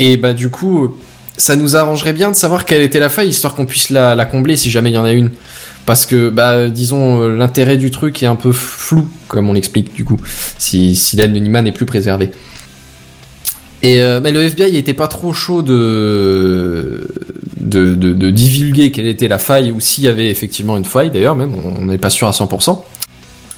Et 0.00 0.16
bah 0.16 0.32
du 0.32 0.50
coup, 0.50 0.96
ça 1.36 1.54
nous 1.54 1.76
arrangerait 1.76 2.12
bien 2.12 2.30
de 2.32 2.36
savoir 2.36 2.64
quelle 2.64 2.82
était 2.82 2.98
la 2.98 3.08
faille, 3.08 3.28
histoire 3.28 3.54
qu'on 3.54 3.66
puisse 3.66 3.90
la, 3.90 4.16
la 4.16 4.24
combler 4.24 4.56
si 4.56 4.68
jamais 4.70 4.90
il 4.90 4.94
y 4.94 4.98
en 4.98 5.04
a 5.04 5.12
une. 5.12 5.30
Parce 5.86 6.04
que, 6.04 6.28
bah, 6.28 6.68
disons, 6.68 7.22
euh, 7.22 7.36
l'intérêt 7.36 7.76
du 7.76 7.90
truc 7.90 8.22
est 8.22 8.26
un 8.26 8.36
peu 8.36 8.52
flou, 8.52 9.08
comme 9.28 9.48
on 9.48 9.52
l'explique, 9.52 9.94
du 9.94 10.04
coup, 10.04 10.20
si, 10.58 10.96
si 10.96 11.16
l'anonymat 11.16 11.62
n'est 11.62 11.72
plus 11.72 11.86
préservé. 11.86 12.32
Et 13.82 14.02
euh, 14.02 14.20
mais 14.20 14.32
le 14.32 14.42
FBI 14.42 14.76
était 14.76 14.94
pas 14.94 15.06
trop 15.06 15.32
chaud 15.32 15.62
de, 15.62 17.08
de 17.60 18.30
divulguer 18.30 18.90
quelle 18.90 19.06
était 19.06 19.28
la 19.28 19.38
faille, 19.38 19.70
ou 19.70 19.80
s'il 19.80 20.04
y 20.04 20.08
avait 20.08 20.28
effectivement 20.28 20.76
une 20.76 20.84
faille, 20.84 21.10
d'ailleurs, 21.10 21.36
même, 21.36 21.54
on 21.54 21.84
n'est 21.84 21.98
pas 21.98 22.10
sûr 22.10 22.26
à 22.26 22.32
100%. 22.32 22.82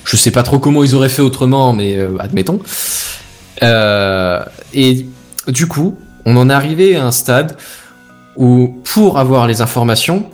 Je 0.09 0.17
sais 0.17 0.31
pas 0.31 0.43
trop 0.43 0.59
comment 0.59 0.83
ils 0.83 0.95
auraient 0.95 1.11
fait 1.11 1.21
autrement, 1.21 1.75
mais 1.75 1.99
euh, 1.99 2.17
admettons. 2.19 2.61
Euh, 3.63 4.43
et 4.73 5.05
du 5.49 5.67
coup, 5.67 5.99
on 6.25 6.35
en 6.39 6.49
est 6.49 6.53
arrivé 6.55 6.97
à 6.97 7.05
un 7.05 7.11
stade 7.11 7.59
où, 8.35 8.81
pour 8.85 9.19
avoir 9.19 9.47
les 9.47 9.61
informations, 9.61 10.31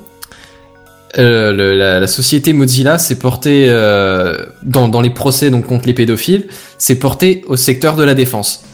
euh, 1.18 1.53
le- 1.53 1.72
la, 1.74 2.00
la 2.00 2.07
société 2.07 2.53
Mozilla 2.53 2.98
s'est 2.98 3.18
portée 3.18 3.66
euh, 3.68 4.37
dans, 4.62 4.88
dans 4.88 5.00
les 5.00 5.11
procès 5.11 5.50
donc 5.50 5.66
contre 5.66 5.87
les 5.87 5.94
pédophiles, 5.94 6.46
s'est 6.79 6.96
portée 6.98 7.44
au 7.46 7.57
secteur 7.57 7.96
de 7.96 8.03
la 8.05 8.14
défense. 8.14 8.64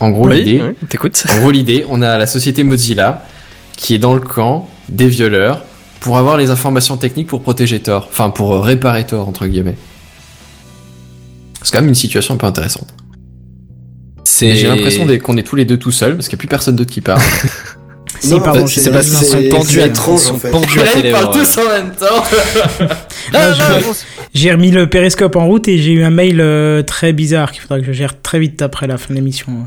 En 0.00 0.10
gros, 0.10 0.28
l'idée, 0.38 0.62
t'écoutes. 0.88 1.24
en 1.30 1.38
gros, 1.40 1.50
l'idée, 1.50 1.84
on 1.88 2.02
a 2.02 2.18
la 2.18 2.26
société 2.26 2.62
Mozilla 2.62 3.24
qui 3.76 3.94
est 3.94 3.98
dans 3.98 4.14
le 4.14 4.20
camp 4.20 4.68
des 4.88 5.08
violeurs 5.08 5.64
pour 6.00 6.18
avoir 6.18 6.36
les 6.36 6.50
informations 6.50 6.96
techniques 6.96 7.26
pour 7.26 7.42
protéger 7.42 7.80
Tor, 7.80 8.06
enfin 8.10 8.30
pour 8.30 8.62
réparer 8.64 9.04
Tor 9.06 9.28
entre 9.28 9.46
guillemets. 9.46 9.76
C'est 11.62 11.72
quand 11.72 11.80
même 11.80 11.88
une 11.88 11.94
situation 11.96 12.34
un 12.34 12.36
peu 12.36 12.46
intéressante. 12.46 12.88
J'ai 14.54 14.68
l'impression 14.68 15.06
qu'on 15.18 15.36
est 15.36 15.42
tous 15.42 15.56
les 15.56 15.64
deux 15.64 15.78
tout 15.78 15.90
seuls 15.90 16.14
parce 16.14 16.28
qu'il 16.28 16.36
n'y 16.36 16.40
a 16.40 16.42
plus 16.42 16.48
personne 16.48 16.76
d'autre 16.76 16.92
qui 16.92 17.00
parle. 17.00 17.20
Fait, 18.20 18.66
j'ai- 18.66 18.80
C'est 18.80 18.90
parce 18.90 19.06
qu'ils 19.06 19.16
sont 19.16 19.24
c'est- 19.40 19.48
pendus 19.48 19.74
c'est 19.76 19.82
à 19.82 19.86
ils 19.86 19.96
sont 19.96 20.34
en 20.34 20.38
fait. 20.38 20.50
pendus 20.50 20.80
à 20.80 20.84
tes 20.86 21.02
lèvres. 21.02 21.30
ouais. 21.34 21.64
en 21.64 21.68
même 21.68 21.92
temps. 21.94 22.24
J'ai 24.34 24.52
remis 24.52 24.70
le 24.70 24.88
périscope 24.88 25.36
en 25.36 25.46
route 25.46 25.68
et 25.68 25.78
j'ai 25.78 25.92
eu 25.92 26.02
un 26.02 26.10
mail 26.10 26.40
euh, 26.40 26.82
très 26.82 27.12
bizarre 27.12 27.52
qu'il 27.52 27.62
faudra 27.62 27.80
que 27.80 27.86
je 27.86 27.92
gère 27.92 28.20
très 28.20 28.38
vite 28.38 28.60
après 28.62 28.86
la 28.86 28.98
fin 28.98 29.08
de 29.10 29.14
l'émission. 29.14 29.66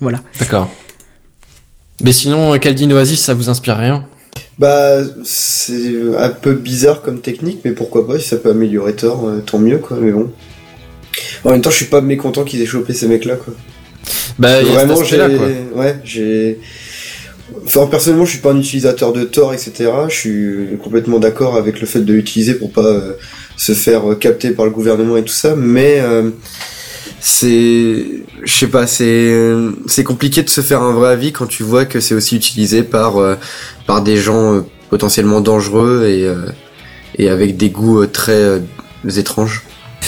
Voilà. 0.00 0.20
D'accord. 0.38 0.70
Mais 2.02 2.12
sinon, 2.12 2.58
Caldine 2.58 2.92
Oasis, 2.92 3.20
ça 3.20 3.34
vous 3.34 3.48
inspire 3.48 3.76
rien? 3.76 4.06
Bah, 4.58 4.98
c'est 5.24 5.94
un 6.18 6.28
peu 6.30 6.54
bizarre 6.54 7.02
comme 7.02 7.20
technique, 7.20 7.60
mais 7.64 7.70
pourquoi 7.72 8.06
pas, 8.06 8.18
si 8.18 8.28
ça 8.28 8.36
peut 8.36 8.50
améliorer 8.50 8.94
Thor, 8.94 9.28
euh, 9.28 9.40
tant 9.40 9.58
mieux, 9.58 9.78
quoi, 9.78 9.96
mais 10.00 10.10
bon. 10.12 10.30
En 11.44 11.50
même 11.50 11.60
temps, 11.60 11.70
je 11.70 11.76
suis 11.76 11.84
pas 11.86 12.00
mécontent 12.00 12.42
qu'ils 12.44 12.60
aient 12.62 12.66
chopé 12.66 12.92
ces 12.92 13.06
mecs-là, 13.06 13.36
quoi. 13.36 13.54
Bah, 14.38 14.60
Vraiment, 14.62 15.02
j'ai... 15.04 15.20
Ouais, 15.74 15.96
j'ai... 16.04 16.58
Enfin, 17.64 17.86
personnellement, 17.86 18.24
je 18.24 18.30
suis 18.30 18.40
pas 18.40 18.52
un 18.52 18.58
utilisateur 18.58 19.12
de 19.12 19.24
Tor, 19.24 19.52
etc. 19.52 19.90
Je 20.08 20.14
suis 20.14 20.78
complètement 20.82 21.18
d'accord 21.18 21.56
avec 21.56 21.80
le 21.80 21.86
fait 21.86 22.00
de 22.00 22.12
l'utiliser 22.12 22.54
pour 22.54 22.72
pas 22.72 22.86
euh, 22.86 23.12
se 23.56 23.72
faire 23.72 24.10
euh, 24.10 24.14
capter 24.14 24.50
par 24.50 24.64
le 24.64 24.70
gouvernement 24.70 25.16
et 25.16 25.22
tout 25.22 25.32
ça, 25.32 25.54
mais 25.56 26.00
euh, 26.00 26.30
c'est, 27.20 28.04
je 28.42 28.54
sais 28.54 28.66
pas, 28.66 28.86
c'est 28.86 29.34
c'est 29.86 30.04
compliqué 30.04 30.42
de 30.42 30.50
se 30.50 30.60
faire 30.60 30.82
un 30.82 30.92
vrai 30.92 31.10
avis 31.10 31.32
quand 31.32 31.46
tu 31.46 31.62
vois 31.62 31.84
que 31.84 32.00
c'est 32.00 32.14
aussi 32.14 32.36
utilisé 32.36 32.82
par 32.82 33.18
euh, 33.18 33.36
par 33.86 34.02
des 34.02 34.16
gens 34.16 34.64
potentiellement 34.90 35.40
dangereux 35.40 36.04
et 36.06 36.26
euh, 36.26 36.46
et 37.16 37.28
avec 37.28 37.56
des 37.56 37.70
goûts 37.70 38.04
très 38.06 38.60
étranges 39.16 39.62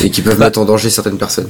et 0.05 0.11
qui 0.11 0.23
peuvent 0.23 0.39
Bah, 0.39 0.47
mettre 0.47 0.59
en 0.59 0.65
danger 0.65 0.91
certaines 0.91 1.19
personnes. 1.19 1.49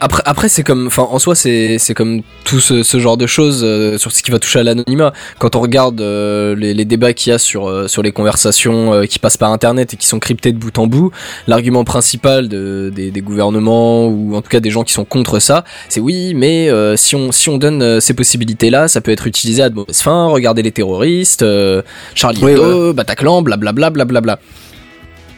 Après, 0.00 0.22
après 0.26 0.48
c'est 0.48 0.62
comme, 0.62 0.86
enfin, 0.86 1.08
en 1.10 1.18
soi, 1.18 1.34
c'est 1.34 1.78
c'est 1.78 1.92
comme 1.92 2.22
tout 2.44 2.60
ce, 2.60 2.84
ce 2.84 3.00
genre 3.00 3.16
de 3.16 3.26
choses 3.26 3.62
euh, 3.64 3.98
sur 3.98 4.12
ce 4.12 4.22
qui 4.22 4.30
va 4.30 4.38
toucher 4.38 4.60
à 4.60 4.62
l'anonymat. 4.62 5.12
Quand 5.40 5.56
on 5.56 5.60
regarde 5.60 6.00
euh, 6.00 6.54
les, 6.54 6.72
les 6.72 6.84
débats 6.84 7.12
qu'il 7.12 7.32
y 7.32 7.34
a 7.34 7.38
sur 7.38 7.68
euh, 7.68 7.88
sur 7.88 8.02
les 8.02 8.12
conversations 8.12 8.94
euh, 8.94 9.06
qui 9.06 9.18
passent 9.18 9.36
par 9.36 9.50
Internet 9.50 9.94
et 9.94 9.96
qui 9.96 10.06
sont 10.06 10.20
cryptées 10.20 10.52
de 10.52 10.58
bout 10.58 10.78
en 10.78 10.86
bout, 10.86 11.10
l'argument 11.48 11.82
principal 11.82 12.48
de, 12.48 12.92
des, 12.94 13.10
des 13.10 13.20
gouvernements 13.20 14.06
ou 14.06 14.36
en 14.36 14.40
tout 14.40 14.50
cas 14.50 14.60
des 14.60 14.70
gens 14.70 14.84
qui 14.84 14.92
sont 14.92 15.04
contre 15.04 15.40
ça, 15.40 15.64
c'est 15.88 16.00
oui, 16.00 16.32
mais 16.32 16.70
euh, 16.70 16.96
si 16.96 17.16
on 17.16 17.32
si 17.32 17.48
on 17.48 17.58
donne 17.58 17.82
euh, 17.82 17.98
ces 17.98 18.14
possibilités-là, 18.14 18.86
ça 18.86 19.00
peut 19.00 19.10
être 19.10 19.26
utilisé 19.26 19.62
à 19.64 19.68
de 19.68 19.74
mauvaises 19.74 20.00
fins. 20.02 20.26
Regardez 20.28 20.62
les 20.62 20.70
terroristes, 20.72 21.42
euh, 21.42 21.82
Charlie 22.14 22.38
Oui, 22.40 22.52
Hebdo. 22.52 22.92
Bataclan, 22.92 23.42
blablabla, 23.42 23.90
blablabla. 23.90 24.38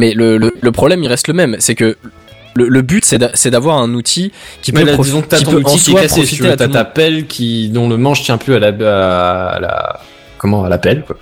Mais 0.01 0.13
le, 0.13 0.37
le, 0.39 0.53
le 0.61 0.73
problème, 0.73 1.03
il 1.03 1.09
reste 1.09 1.29
le 1.29 1.35
même, 1.35 1.57
c'est 1.61 1.75
que 1.75 1.97
le, 2.55 2.69
le 2.69 2.83
but, 2.83 3.05
c'est 3.05 3.19
d'a- 3.19 3.31
c'est 3.35 3.51
d'avoir 3.51 3.79
un 3.79 3.93
outil 3.95 4.33
qui 4.63 4.73
peut, 4.73 4.85
là, 4.85 4.97
disons 4.97 5.23
que 5.23 5.29
t'as 5.29 5.41
ton 5.41 5.55
outil 5.55 5.79
qui 5.79 5.91
est 5.93 5.95
cassé, 5.95 6.25
tu 6.25 6.47
à 6.49 6.57
T'as 6.57 6.69
ta 6.69 6.85
pelle 6.85 7.27
qui, 7.27 7.69
dont 7.69 7.89
le 7.89 7.97
manche 7.97 8.23
tient 8.23 8.39
plus 8.39 8.55
à 8.55 8.59
la, 8.59 8.69
à 8.69 9.61
la, 9.61 10.01
comment, 10.39 10.65
à 10.65 10.69
la 10.69 10.79
pelle, 10.79 11.05
quoi. 11.07 11.17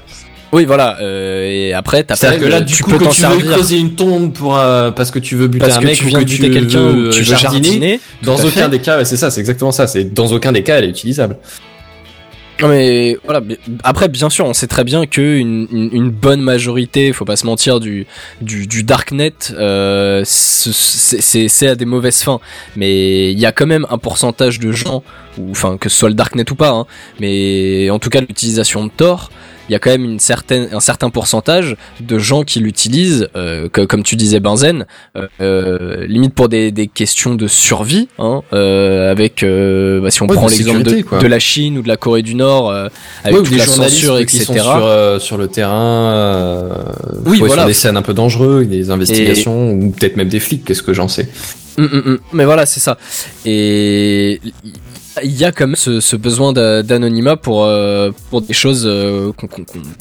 Oui, 0.50 0.64
voilà. 0.64 0.96
euh, 1.02 1.44
et 1.46 1.74
après, 1.74 2.04
t'as 2.04 2.16
que 2.16 2.44
là, 2.46 2.62
du 2.62 2.72
tu 2.72 2.82
coup, 2.82 2.92
peux 2.92 2.98
quand 2.98 3.04
t'en 3.06 3.10
tu 3.10 3.20
veux 3.22 3.50
creuser 3.50 3.76
une 3.78 3.94
tombe 3.94 4.32
pour, 4.32 4.56
euh, 4.56 4.90
parce 4.90 5.10
que 5.10 5.18
tu 5.18 5.36
veux 5.36 5.46
buter 5.46 5.66
parce 5.66 5.76
un 5.76 5.80
que 5.80 5.86
mec 5.86 6.00
ou 6.00 6.06
viens 6.06 6.18
que 6.20 6.24
buter 6.24 6.44
tu 6.46 6.50
quelqu'un 6.50 6.78
veux 6.78 7.08
ou 7.08 7.10
tu 7.10 7.22
veux 7.22 7.36
jardiner. 7.36 8.00
dans 8.22 8.36
aucun 8.36 8.48
fait. 8.48 8.68
des 8.70 8.78
cas, 8.78 9.04
c'est 9.04 9.18
ça, 9.18 9.30
c'est 9.30 9.40
exactement 9.40 9.72
ça. 9.72 9.86
C'est 9.86 10.04
dans 10.04 10.28
aucun 10.28 10.52
des 10.52 10.62
cas, 10.62 10.78
elle 10.78 10.84
est 10.84 10.88
utilisable. 10.88 11.36
Mais 12.62 13.16
voilà. 13.24 13.40
Après, 13.84 14.08
bien 14.08 14.28
sûr, 14.30 14.44
on 14.46 14.52
sait 14.52 14.66
très 14.66 14.82
bien 14.84 15.06
que 15.06 15.20
une, 15.36 15.68
une, 15.70 16.10
bonne 16.10 16.40
majorité, 16.40 17.12
faut 17.12 17.24
pas 17.24 17.36
se 17.36 17.46
mentir, 17.46 17.78
du 17.78 18.06
du, 18.40 18.66
du 18.66 18.82
darknet, 18.82 19.32
euh, 19.52 20.22
ce- 20.24 20.72
c'est 20.72 21.20
c'est- 21.20 21.48
c'est 21.48 21.68
à 21.68 21.74
des 21.76 21.84
mauvaises 21.84 22.22
fins. 22.22 22.40
Mais 22.74 23.30
il 23.32 23.38
y 23.38 23.46
a 23.46 23.52
quand 23.52 23.66
même 23.66 23.86
un 23.90 23.98
pourcentage 23.98 24.58
de 24.58 24.72
gens, 24.72 25.04
ou 25.38 25.50
enfin 25.52 25.76
que 25.76 25.88
ce 25.88 25.96
soit 25.98 26.08
le 26.08 26.14
darknet 26.16 26.50
ou 26.50 26.56
pas, 26.56 26.70
hein, 26.70 26.86
mais 27.20 27.90
en 27.90 27.98
tout 28.00 28.10
cas 28.10 28.20
l'utilisation 28.20 28.84
de 28.86 28.90
Tor 28.96 29.30
il 29.68 29.72
y 29.72 29.74
a 29.74 29.78
quand 29.78 29.90
même 29.90 30.04
une 30.04 30.18
certaine, 30.18 30.68
un 30.72 30.80
certain 30.80 31.10
pourcentage 31.10 31.76
de 32.00 32.18
gens 32.18 32.42
qui 32.42 32.60
l'utilisent, 32.60 33.28
euh, 33.36 33.68
que- 33.68 33.82
comme 33.84 34.02
tu 34.02 34.16
disais 34.16 34.40
Benzen, 34.40 34.86
euh, 35.16 35.26
euh, 35.40 36.06
limite 36.06 36.34
pour 36.34 36.48
des, 36.48 36.70
des 36.72 36.86
questions 36.86 37.34
de 37.34 37.46
survie, 37.46 38.08
hein, 38.18 38.42
euh, 38.52 39.10
avec, 39.10 39.42
euh, 39.42 40.00
bah, 40.00 40.10
si 40.10 40.22
on 40.22 40.26
Ouais, 40.26 40.36
prend 40.36 40.48
l'exemple 40.48 40.82
de, 40.82 41.02
de 41.20 41.26
la 41.26 41.38
Chine 41.38 41.78
ou 41.78 41.82
de 41.82 41.88
la 41.88 41.96
Corée 41.96 42.22
du 42.22 42.34
Nord, 42.34 42.70
euh, 42.70 42.88
avec 43.24 43.34
Ouais, 43.34 43.40
ou 43.40 43.42
toute 43.44 43.52
des 43.52 43.58
la 43.58 43.66
censure, 43.66 44.16
qui 44.18 44.22
etc. 44.36 44.44
sont 44.44 44.52
sur, 44.54 44.84
euh, 44.86 45.18
sur 45.18 45.36
le 45.38 45.48
terrain, 45.48 46.12
euh, 46.14 46.68
Oui, 47.26 47.38
voilà. 47.38 47.62
sur 47.62 47.66
des 47.66 47.74
scènes 47.74 47.96
un 47.96 48.02
peu 48.02 48.14
dangereuses, 48.14 48.68
des 48.68 48.90
investigations, 48.90 49.72
ou 49.72 49.90
peut-être 49.90 50.16
même 50.16 50.28
des 50.28 50.40
flics, 50.40 50.64
qu'est-ce 50.64 50.82
que 50.82 50.92
j'en 50.94 51.08
sais. 51.08 51.28
Mm, 51.76 51.82
mm, 51.84 52.02
mm. 52.12 52.18
Mais 52.32 52.44
voilà, 52.44 52.66
c'est 52.66 52.80
ça. 52.80 52.98
Et 53.44 54.40
il 55.22 55.36
y 55.36 55.44
a 55.44 55.52
même 55.66 55.76
ce, 55.76 56.00
ce 56.00 56.16
besoin 56.16 56.52
d'a- 56.52 56.82
d'anonymat 56.82 57.36
pour 57.36 57.64
euh, 57.64 58.10
pour 58.30 58.42
des 58.42 58.54
choses 58.54 58.84
euh, 58.86 59.32
qu'on 59.32 59.48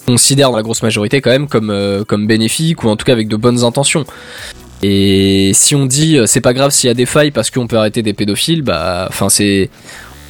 considère 0.05 0.49
dans 0.51 0.57
la 0.57 0.63
grosse 0.63 0.83
majorité 0.83 1.21
quand 1.21 1.29
même 1.31 1.47
comme 1.47 1.69
euh, 1.69 2.03
comme 2.03 2.27
bénéfiques 2.27 2.83
ou 2.83 2.89
en 2.89 2.95
tout 2.95 3.05
cas 3.05 3.13
avec 3.13 3.27
de 3.27 3.35
bonnes 3.35 3.63
intentions. 3.63 4.05
Et 4.83 5.51
si 5.53 5.73
on 5.75 5.85
dit 5.87 6.19
c'est 6.25 6.41
pas 6.41 6.53
grave 6.53 6.71
s'il 6.71 6.87
y 6.87 6.91
a 6.91 6.93
des 6.93 7.07
failles 7.07 7.31
parce 7.31 7.49
qu'on 7.49 7.67
peut 7.67 7.77
arrêter 7.77 8.03
des 8.03 8.13
pédophiles, 8.13 8.61
bah 8.61 9.07
enfin 9.09 9.29
c'est 9.29 9.69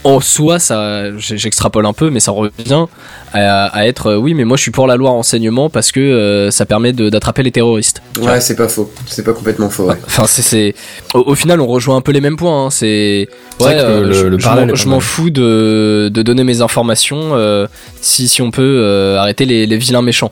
en 0.07 0.19
soi 0.19 0.57
ça 0.59 1.17
j'extrapole 1.17 1.85
un 1.85 1.93
peu 1.93 2.09
mais 2.09 2.19
ça 2.19 2.31
revient 2.31 2.85
à, 3.33 3.65
à 3.67 3.85
être 3.87 4.07
euh, 4.07 4.15
oui 4.17 4.33
mais 4.33 4.45
moi 4.45 4.55
je 4.57 4.61
suis 4.61 4.71
pour 4.71 4.87
la 4.87 4.95
loi 4.95 5.09
renseignement 5.11 5.69
parce 5.69 5.91
que 5.91 5.99
euh, 5.99 6.49
ça 6.51 6.65
permet 6.65 6.93
d'attraper 6.93 7.43
les 7.43 7.51
terroristes. 7.51 8.01
Ouais, 8.21 8.39
c'est 8.41 8.55
pas 8.55 8.67
faux. 8.69 8.91
C'est 9.05 9.23
pas 9.23 9.33
complètement 9.33 9.69
faux, 9.69 9.85
ouais. 9.89 9.95
Enfin, 10.05 10.25
c'est, 10.27 10.41
c'est, 10.41 10.73
au, 11.13 11.19
au 11.31 11.35
final, 11.35 11.59
on 11.61 11.67
rejoint 11.67 11.97
un 11.97 12.01
peu 12.01 12.11
les 12.11 12.21
mêmes 12.21 12.37
points. 12.37 12.65
Hein. 12.65 12.69
C'est, 12.69 13.27
vrai 13.59 13.75
que 13.75 13.99
le- 14.01 14.13
je, 14.13 14.25
le 14.27 14.39
je 14.39 14.43
parallèle 14.43 14.67
m'en- 14.85 14.99
je 14.99 15.05
fous 15.05 15.29
de, 15.29 16.09
de 16.13 16.21
donner 16.23 16.43
mes 16.43 16.61
informations 16.61 17.31
euh, 17.33 17.67
si, 18.01 18.27
si 18.27 18.41
on 18.41 18.51
peut 18.51 18.61
euh, 18.83 19.17
arrêter 19.19 19.45
les, 19.45 19.65
les 19.65 19.77
vilains 19.77 20.01
méchants. 20.01 20.31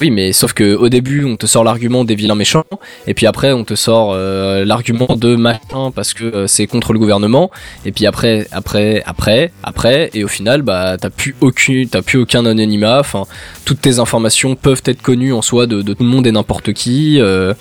Oui, 0.00 0.10
mais 0.10 0.32
sauf 0.32 0.52
que 0.52 0.74
au 0.74 0.90
début, 0.90 1.24
on 1.24 1.36
te 1.36 1.46
sort 1.46 1.64
l'argument 1.64 2.04
des 2.04 2.14
vilains 2.14 2.34
méchants, 2.34 2.64
et 3.06 3.14
puis 3.14 3.26
après, 3.26 3.52
on 3.52 3.64
te 3.64 3.74
sort 3.74 4.12
euh, 4.12 4.64
l'argument 4.64 5.16
de 5.16 5.36
machin 5.36 5.90
parce 5.94 6.12
que 6.12 6.24
euh, 6.24 6.46
c'est 6.46 6.66
contre 6.66 6.92
le 6.92 6.98
gouvernement, 6.98 7.50
et 7.86 7.92
puis 7.92 8.06
après, 8.06 8.46
après, 8.52 9.02
après, 9.06 9.52
après, 9.62 10.10
et 10.12 10.22
au 10.22 10.28
final, 10.28 10.60
bah, 10.60 10.98
t'as 11.00 11.08
plus 11.08 11.34
aucun, 11.40 11.84
t'as 11.90 12.02
plus 12.02 12.18
aucun 12.18 12.44
anonymat. 12.44 13.00
Enfin, 13.00 13.24
toutes 13.64 13.80
tes 13.80 13.98
informations 13.98 14.54
peuvent 14.54 14.82
être 14.84 15.00
connues 15.00 15.32
en 15.32 15.40
soi 15.40 15.66
de, 15.66 15.80
tout 15.80 16.02
le 16.02 16.08
monde 16.08 16.26
et 16.26 16.32
n'importe 16.32 16.74
qui. 16.74 17.18
euh, 17.20 17.54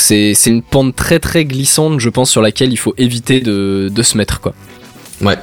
c'est 0.00 0.34
c'est 0.34 0.50
une 0.50 0.62
pente 0.62 0.94
très 0.94 1.18
très 1.18 1.44
glissante, 1.44 1.98
je 1.98 2.08
pense, 2.08 2.30
sur 2.30 2.42
laquelle 2.42 2.72
il 2.72 2.76
faut 2.76 2.94
éviter 2.96 3.40
de, 3.40 3.90
de 3.92 4.02
se 4.02 4.16
mettre 4.16 4.40
quoi. 4.40 4.54
Ouais. 5.20 5.36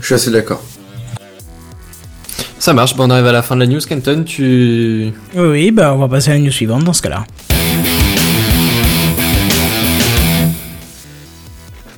Je 0.00 0.06
suis 0.06 0.14
assez 0.14 0.30
d'accord. 0.30 0.62
Ça 2.64 2.72
marche, 2.72 2.96
bon, 2.96 3.04
on 3.04 3.10
arrive 3.10 3.26
à 3.26 3.32
la 3.32 3.42
fin 3.42 3.56
de 3.56 3.60
la 3.60 3.66
news, 3.66 3.80
Kenton, 3.86 4.24
tu... 4.24 5.12
Oui, 5.34 5.70
bah 5.70 5.92
on 5.92 5.98
va 5.98 6.08
passer 6.08 6.30
à 6.30 6.32
la 6.32 6.40
news 6.40 6.50
suivante 6.50 6.82
dans 6.82 6.94
ce 6.94 7.02
cas-là. 7.02 7.26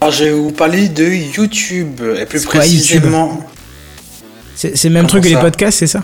Alors, 0.00 0.12
je 0.12 0.24
vais 0.24 0.32
vous 0.32 0.50
parler 0.50 0.88
de 0.88 1.04
YouTube, 1.04 2.00
et 2.20 2.26
plus 2.26 2.44
quoi, 2.44 2.58
précisément. 2.58 3.46
C'est 4.56 4.72
le 4.82 4.90
même 4.90 5.02
Comment 5.02 5.08
truc 5.20 5.22
que 5.22 5.28
les 5.28 5.36
podcasts, 5.36 5.78
c'est 5.78 5.86
ça 5.86 6.02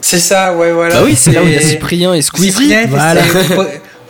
C'est 0.00 0.18
ça, 0.18 0.56
ouais, 0.56 0.72
voilà. 0.72 0.96
Bah 0.96 1.02
oui, 1.04 1.14
c'est 1.14 1.30
là 1.30 1.44
où 1.44 1.46
il 1.46 1.52
y 1.52 1.56
a 1.56 1.60
Cyprien 1.60 2.14
et 2.14 2.22
Squeezie. 2.22 2.50
Cyprien, 2.50 2.80
fait- 2.80 2.86
Voilà. 2.88 3.22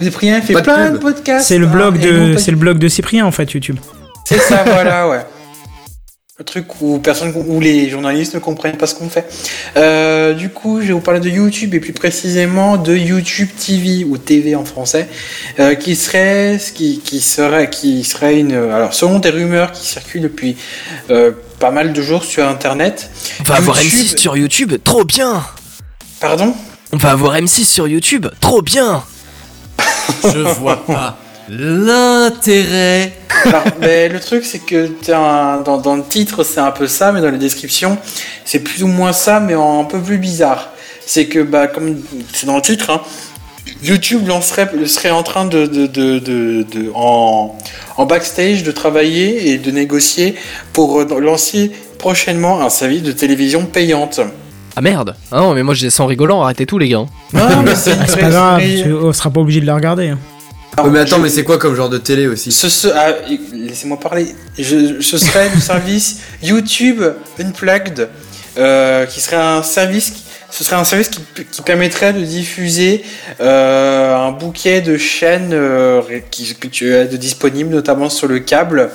Cyprien 0.01 0.41
fait 0.41 0.53
Pas 0.55 0.63
plein 0.63 0.91
de 0.93 0.97
podcasts. 0.97 1.47
C'est 1.47 1.59
le 1.59 1.67
hein, 1.67 1.71
blog 1.71 1.99
de 2.01 2.37
le 2.51 2.57
blog 2.57 2.79
de 2.79 2.89
Cyprien 2.89 3.27
en 3.27 3.33
fait 3.33 3.53
YouTube. 3.53 3.77
C'est 4.25 4.39
ça, 4.41 4.63
voilà, 4.67 5.07
ouais. 5.11 5.21
Le 6.39 6.45
truc 6.45 6.81
où 6.81 7.01
personne, 7.01 7.33
où 7.35 7.59
les 7.59 7.91
journalistes 7.91 8.35
ne 8.35 8.39
comprennent 8.39 8.77
pas 8.77 8.87
ce 8.87 8.95
qu'on 8.95 9.09
fait. 9.09 9.29
Euh, 9.77 10.35
du 10.35 10.51
coup, 10.51 10.81
je 10.81 10.87
vais 10.87 10.93
vous 10.93 11.01
parler 11.01 11.19
de 11.19 11.29
YouTube 11.29 11.75
et 11.75 11.81
plus 11.81 11.93
précisément 11.93 12.77
de 12.77 12.95
YouTube 12.95 13.49
TV 13.59 14.05
ou 14.05 14.19
TV 14.19 14.55
en 14.55 14.65
français, 14.65 15.09
euh, 15.59 15.75
qui 15.75 15.97
serait, 15.97 16.61
ce 16.61 16.71
qui, 16.71 17.01
qui 17.01 17.21
serait, 17.21 17.69
qui 17.71 18.05
serait 18.05 18.39
une, 18.39 18.53
alors 18.55 18.95
selon 18.95 19.19
des 19.19 19.31
rumeurs 19.31 19.73
qui 19.73 19.85
circulent 19.85 20.23
depuis 20.23 20.57
euh, 21.11 21.33
pas 21.59 21.73
mal 21.73 21.93
de 21.93 22.01
jours 22.03 22.23
sur 22.23 22.47
Internet. 22.47 23.11
On 23.41 23.43
va 23.43 23.57
avoir 23.57 23.83
YouTube- 23.83 24.07
M6 24.07 24.19
sur 24.21 24.37
YouTube, 24.37 24.75
trop 24.85 25.03
bien 25.05 25.43
Pardon? 26.21 26.55
On 26.93 26.99
va 26.99 27.11
avoir 27.11 27.35
M6 27.37 27.65
sur 27.65 27.89
YouTube, 27.89 28.29
trop 28.41 28.63
bien 28.63 29.03
Je 30.23 30.39
vois 30.39 30.87
pas 30.87 31.19
l'intérêt. 31.49 33.13
Mais 33.81 34.09
le 34.09 34.21
truc, 34.21 34.45
c'est 34.45 34.59
que 34.59 34.89
un- 35.13 35.61
dans, 35.63 35.79
dans 35.79 35.97
le 35.97 36.03
titre, 36.03 36.45
c'est 36.45 36.61
un 36.61 36.71
peu 36.71 36.87
ça, 36.87 37.13
mais 37.13 37.21
dans 37.21 37.31
la 37.31 37.37
description, 37.39 37.99
c'est 38.45 38.61
plus 38.61 38.83
ou 38.83 38.89
moins 38.89 39.13
ça, 39.13 39.41
mais 39.41 39.55
en 39.55 39.81
un 39.81 39.85
peu 39.85 40.01
plus 40.01 40.19
bizarre. 40.19 40.71
C'est 41.07 41.27
que, 41.27 41.41
bah, 41.41 41.67
comme 41.69 41.97
c'est 42.33 42.47
dans 42.47 42.57
le 42.57 42.63
titre, 42.63 42.91
hein, 42.91 43.01
YouTube 43.83 44.27
lancerait, 44.27 44.69
serait 44.87 45.11
en 45.11 45.23
train 45.23 45.45
de, 45.47 45.67
de, 45.67 45.87
de, 45.87 46.19
de, 46.19 46.63
de- 46.71 46.91
en, 46.95 47.57
en 47.97 48.07
backstage 48.07 48.63
de 48.63 48.73
travailler 48.73 49.51
et 49.51 49.59
de 49.59 49.71
négocier 49.71 50.35
pour 50.73 51.01
lancer 51.05 51.71
prochainement 51.99 52.61
un 52.63 52.71
service 52.71 53.03
de 53.03 53.13
télévision 53.13 53.65
payante. 53.67 54.21
Ah 54.77 54.81
merde 54.81 55.17
Ah 55.33 55.39
non, 55.41 55.55
mais 55.55 55.63
moi 55.63 55.75
je 55.75 55.87
dis 55.87 55.91
ça 55.91 56.03
en 56.03 56.07
rigolant, 56.07 56.43
arrêtez 56.43 56.65
tout 56.67 56.79
les 56.79 56.89
gars. 56.89 57.05
Non, 57.33 57.63
mais 57.65 57.75
c'est 57.75 57.93
Ah, 58.01 58.17
pas 58.17 58.29
grave, 58.31 58.63
on 59.03 59.13
sera 59.13 59.31
pas 59.31 59.41
obligé 59.41 59.61
de 59.61 59.67
la 59.67 59.75
regarder. 59.75 60.09
hein. 60.11 60.19
Ouais, 60.77 60.91
mais 60.91 61.01
attends, 61.01 61.17
je- 61.17 61.23
mais 61.23 61.29
c'est 61.29 61.45
quoi 61.45 61.59
comme 61.59 61.75
genre 61.75 61.89
de 61.89 61.99
télé 61.99 62.27
aussi 62.27 62.53
Ce, 62.53 62.69
ce- 62.69 62.89
ah, 62.95 63.13
laissez-moi 63.53 63.99
parler. 63.99 64.35
Je, 64.59 65.01
ce 65.01 65.19
serait 65.19 65.49
le 65.55 65.61
service 65.73 66.19
YouTube 66.43 67.03
Unplugged, 67.41 68.09
euh, 68.59 69.07
qui 69.07 69.21
serait 69.21 69.37
un 69.37 69.63
service. 69.63 70.11
qui- 70.11 70.23
Ce 70.51 70.65
serait 70.65 70.77
un 70.77 70.85
service 70.85 71.09
qui, 71.11 71.21
qui 71.51 71.63
permettrait 71.63 72.13
de 72.15 72.21
diffuser 72.25 73.05
euh, 73.41 74.17
un 74.17 74.31
bouquet 74.33 74.81
de 74.81 74.97
chaînes 74.97 75.51
euh, 75.53 76.01
qui, 76.31 76.55
que 76.55 76.69
tu 76.69 76.95
as 76.95 77.05
de 77.05 77.17
disponibles, 77.19 77.71
notamment 77.71 78.09
sur 78.09 78.29
le 78.29 78.39
câble. 78.39 78.91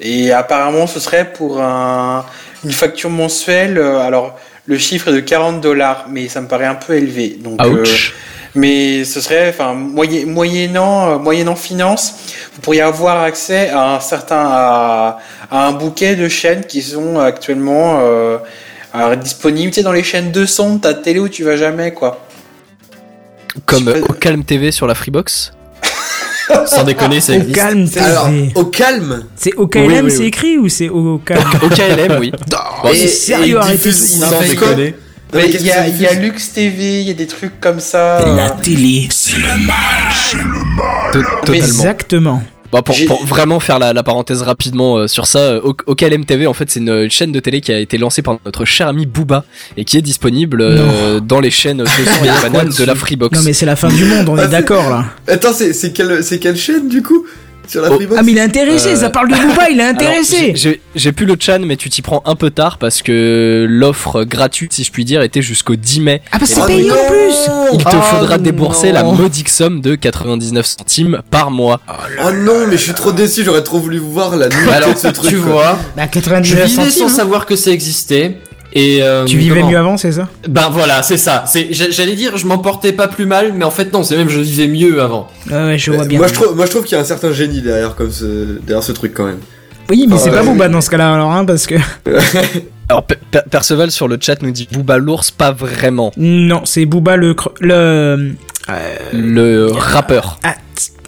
Et 0.00 0.30
apparemment, 0.32 0.86
ce 0.86 1.00
serait 1.00 1.32
pour 1.32 1.60
un, 1.62 2.24
une 2.64 2.72
facture 2.72 3.08
mensuelle. 3.10 3.78
euh, 3.78 4.00
alors, 4.00 4.38
le 4.66 4.76
chiffre 4.78 5.08
est 5.08 5.12
de 5.14 5.20
40 5.20 5.60
dollars, 5.62 6.06
mais 6.10 6.28
ça 6.28 6.40
me 6.42 6.48
paraît 6.48 6.66
un 6.66 6.74
peu 6.74 6.94
élevé. 6.94 7.38
Donc, 7.42 7.60
euh, 7.64 7.82
Ouch 7.82 8.14
mais 8.54 9.04
ce 9.04 9.20
serait, 9.20 9.48
enfin, 9.50 9.74
moyen- 9.74 10.26
moyennant, 10.26 11.10
euh, 11.10 11.18
moyennant 11.18 11.56
finance, 11.56 12.14
vous 12.54 12.60
pourriez 12.60 12.80
avoir 12.82 13.22
accès 13.22 13.70
à 13.70 13.94
un 13.96 14.00
certain, 14.00 14.44
à, 14.48 15.18
à 15.50 15.66
un 15.66 15.72
bouquet 15.72 16.16
de 16.16 16.28
chaînes 16.28 16.64
qui 16.64 16.82
sont 16.82 17.18
actuellement 17.18 18.00
euh, 18.00 18.38
disponibles. 19.22 19.70
Tu 19.70 19.76
sais, 19.76 19.82
dans 19.82 19.92
les 19.92 20.02
chaînes 20.02 20.32
de 20.32 20.44
son 20.46 20.74
de 20.76 20.80
ta 20.80 20.94
télé 20.94 21.20
où 21.20 21.28
tu 21.28 21.44
vas 21.44 21.56
jamais, 21.56 21.92
quoi. 21.92 22.26
Comme 23.66 23.88
euh, 23.88 24.00
au 24.08 24.12
Calm 24.14 24.44
TV 24.44 24.70
sur 24.72 24.86
la 24.86 24.94
Freebox. 24.94 25.52
Sans 26.66 26.82
déconner, 26.82 27.20
ça 27.20 27.32
Au 27.32 27.36
existe. 27.36 27.54
calme, 27.54 27.88
TV. 27.88 28.04
Alors, 28.04 28.28
au 28.56 28.64
calme 28.64 29.24
C'est 29.36 29.54
au 29.54 29.68
KLM, 29.68 29.86
Oui, 29.86 30.00
oui, 30.04 30.10
c'est 30.10 30.24
écrit 30.24 30.58
ou 30.58 30.68
c'est 30.68 30.88
au 30.88 31.18
calme 31.18 31.44
Au 31.62 31.68
KLM, 31.68 32.16
oui. 32.18 32.32
Bon, 32.82 32.88
Et- 32.90 32.96
c'est- 32.96 33.06
sérieux, 33.08 33.58
arrêtez 33.58 33.92
Sans 33.92 34.40
déconner. 34.40 34.94
Mais 35.34 35.48
il 35.48 35.62
y, 35.64 35.70
a- 35.70 35.86
y 35.88 36.06
a 36.06 36.14
Lux 36.14 36.52
TV, 36.52 37.00
il 37.02 37.08
y 37.08 37.10
a 37.10 37.14
des 37.14 37.26
trucs 37.26 37.60
comme 37.60 37.80
ça. 37.80 38.20
La 38.36 38.46
euh, 38.46 38.62
télé. 38.62 39.08
to- 41.12 41.18
totalement. 41.44 41.54
Exactement. 41.54 42.42
Bon, 42.72 42.82
pour, 42.82 43.24
vraiment 43.26 43.58
faire 43.58 43.80
la, 43.80 43.92
la 43.92 44.04
parenthèse 44.04 44.42
rapidement 44.42 44.96
euh, 44.98 45.08
sur 45.08 45.26
ça, 45.26 45.40
euh, 45.40 45.60
au, 45.64 45.74
au 45.86 45.94
KLM 45.96 46.24
TV, 46.24 46.46
en 46.46 46.52
fait, 46.54 46.70
c'est 46.70 46.78
une 46.78 47.10
chaîne 47.10 47.32
de 47.32 47.40
télé 47.40 47.60
qui 47.60 47.72
a 47.72 47.78
été 47.80 47.98
lancée 47.98 48.22
par 48.22 48.36
notre 48.44 48.64
cher 48.64 48.86
ami 48.86 49.06
Booba 49.06 49.44
et 49.76 49.84
qui 49.84 49.96
est 49.98 50.02
disponible 50.02 50.60
euh, 50.62 51.18
dans 51.18 51.40
les 51.40 51.50
chaînes 51.50 51.78
de 51.78 52.42
banales 52.42 52.68
de 52.72 52.84
la 52.84 52.94
Freebox. 52.94 53.36
Non 53.36 53.42
mais 53.44 53.52
c'est 53.54 53.66
la 53.66 53.74
fin 53.74 53.88
du 53.88 54.04
monde, 54.04 54.28
on 54.28 54.36
Ah, 54.36 54.42
est 54.42 54.44
c'est- 54.44 54.50
d'accord 54.52 54.88
là. 54.88 55.04
Attends, 55.26 55.52
c'est 55.52 55.72
c'est 55.72 55.92
quelle, 55.92 56.22
c'est 56.22 56.38
quelle 56.38 56.56
chaîne 56.56 56.88
du 56.88 57.02
coup? 57.02 57.26
Sur 57.70 57.82
la 57.82 57.90
Oh, 57.90 57.94
Freebox 57.94 58.18
Ah 58.18 58.22
mais 58.24 58.32
il 58.32 58.38
est 58.38 58.42
intéressé, 58.42 58.88
Euh, 58.90 58.96
ça 58.96 59.10
parle 59.10 59.28
de 59.28 59.34
Booba, 59.36 59.70
il 59.70 59.78
est 59.78 59.84
intéressé. 59.84 60.52
j'ai- 60.56 61.12
plus 61.12 61.26
le 61.26 61.36
chan, 61.38 61.60
mais 61.64 61.76
tu 61.76 61.88
t'y 61.88 62.02
prends 62.02 62.22
un 62.24 62.34
peu 62.34 62.50
tard 62.50 62.78
parce 62.78 63.02
que 63.02 63.66
l'offre 63.68 64.24
gratuite, 64.24 64.72
si 64.72 64.82
je 64.84 64.90
puis 64.90 65.04
dire, 65.04 65.22
était 65.22 65.42
jusqu'au 65.42 65.76
10 65.76 66.00
mai. 66.00 66.22
Ah 66.32 66.38
bah 66.38 66.46
c'est 66.46 66.64
payé 66.66 66.90
en 66.90 66.94
plus. 66.94 67.34
Il 67.72 67.78
te 67.84 67.88
Oh 67.96 68.00
faudra 68.02 68.38
débourser 68.38 68.90
la 68.92 69.04
modique 69.04 69.48
somme 69.48 69.80
de 69.80 69.94
99 69.94 70.66
centimes 70.66 71.20
par 71.30 71.50
mois. 71.50 71.80
Oh 72.24 72.30
non, 72.32 72.66
mais 72.66 72.76
je 72.76 72.82
suis 72.82 72.94
trop 72.94 73.12
déçu, 73.12 73.44
j'aurais 73.44 73.62
trop 73.62 73.78
voulu 73.78 73.98
voir 73.98 74.36
la 74.36 74.48
nouveauté 74.48 74.72
Alors, 74.74 74.98
ce 74.98 75.08
truc. 75.08 75.30
tu 75.30 75.36
quoi. 75.38 75.52
vois, 75.52 75.78
Bah 75.96 76.02
je 76.06 76.10
99 76.20 76.68
vivais 76.68 76.84
centimes. 76.84 76.90
sans 76.90 77.06
hein. 77.06 77.16
savoir 77.16 77.46
que 77.46 77.54
ça 77.56 77.70
existait. 77.70 78.36
Et 78.72 79.02
euh, 79.02 79.24
Tu 79.24 79.36
vivais 79.36 79.56
comment 79.60 79.70
mieux 79.70 79.78
avant, 79.78 79.96
c'est 79.96 80.12
ça? 80.12 80.28
Ben 80.48 80.68
voilà, 80.70 81.02
c'est 81.02 81.16
ça. 81.16 81.44
J'allais 81.70 82.14
dire, 82.14 82.36
je 82.36 82.46
m'en 82.46 82.58
portais 82.58 82.92
pas 82.92 83.08
plus 83.08 83.26
mal, 83.26 83.52
mais 83.54 83.64
en 83.64 83.70
fait 83.70 83.92
non, 83.92 84.02
c'est 84.04 84.16
même 84.16 84.28
je 84.28 84.38
vivais 84.40 84.68
mieux 84.68 85.02
avant. 85.02 85.28
Ouais 85.50 85.56
ouais, 85.56 85.78
je 85.78 85.90
vois 85.90 86.04
Euh, 86.04 86.06
bien. 86.06 86.18
Moi 86.18 86.28
je 86.28 86.34
trouve, 86.34 86.54
moi 86.54 86.66
je 86.66 86.70
trouve 86.70 86.84
qu'il 86.84 86.94
y 86.94 86.98
a 86.98 87.00
un 87.00 87.04
certain 87.04 87.32
génie 87.32 87.60
derrière 87.62 87.96
comme 87.96 88.10
ce, 88.12 88.58
derrière 88.66 88.82
ce 88.84 88.92
truc 88.92 89.12
quand 89.14 89.24
même. 89.26 89.40
Oui, 89.88 90.06
mais 90.08 90.16
c'est 90.18 90.28
Ah, 90.30 90.34
pas 90.34 90.42
ouais. 90.42 90.46
Booba 90.52 90.68
dans 90.68 90.80
ce 90.80 90.88
cas-là 90.90 91.12
alors 91.14 91.32
hein, 91.32 91.44
parce 91.44 91.66
que 91.66 91.74
Alors 92.90 93.04
Per- 93.04 93.16
Per- 93.30 93.42
Perceval 93.48 93.90
sur 93.90 94.08
le 94.08 94.18
chat 94.20 94.42
nous 94.42 94.50
dit 94.50 94.68
Booba 94.70 94.98
l'ours, 94.98 95.30
pas 95.30 95.52
vraiment. 95.52 96.12
Non, 96.16 96.62
c'est 96.64 96.84
Booba 96.86 97.16
le. 97.16 97.34
cre- 97.34 97.52
le 97.60 98.34
euh, 98.68 98.94
Le 99.12 99.66
rappeur. 99.72 100.38
ah, 100.42 100.54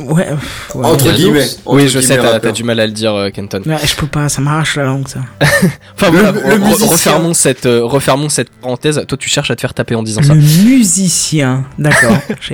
ouais, 0.00 0.28
ouais. 0.74 0.86
Entre 0.86 1.12
guillemets. 1.12 1.46
Oui, 1.66 1.88
je 1.88 1.98
sais, 2.00 2.16
guillemets, 2.16 2.40
t'as 2.40 2.52
du 2.52 2.62
mal 2.64 2.78
à 2.80 2.86
le 2.86 2.92
dire, 2.92 3.14
euh, 3.14 3.30
Kenton. 3.30 3.62
Ouais, 3.66 3.76
je 3.84 3.94
peux 3.96 4.06
pas, 4.06 4.28
ça 4.28 4.40
m'arrache 4.40 4.76
la 4.76 4.84
langue 4.84 5.08
ça. 5.08 5.20
Enfin 5.94 6.10
Le- 6.10 6.18
voilà, 6.18 6.32
le 6.32 6.38
re- 6.64 6.84
refermons 6.88 7.34
cette, 7.34 7.66
euh, 7.66 7.84
refermons 7.84 8.28
cette 8.28 8.50
parenthèse. 8.50 9.02
Toi, 9.08 9.18
tu 9.18 9.28
cherches 9.28 9.50
à 9.50 9.56
te 9.56 9.60
faire 9.60 9.74
taper 9.74 9.94
en 9.96 10.02
disant 10.04 10.22
ça. 10.22 10.34
Le 10.34 10.40
musicien, 10.40 11.64
d'accord. 11.78 12.16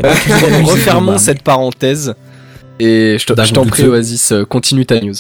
Refermons 0.65 1.07
Booba. 1.13 1.19
cette 1.19 1.43
parenthèse. 1.43 2.15
Et 2.81 3.17
je 3.19 3.27
t'en 3.53 3.67
prie. 3.67 3.85
Oasis, 3.85 4.33
euh, 4.33 4.45
continue 4.45 4.87
ta 4.87 5.01
news. 5.01 5.15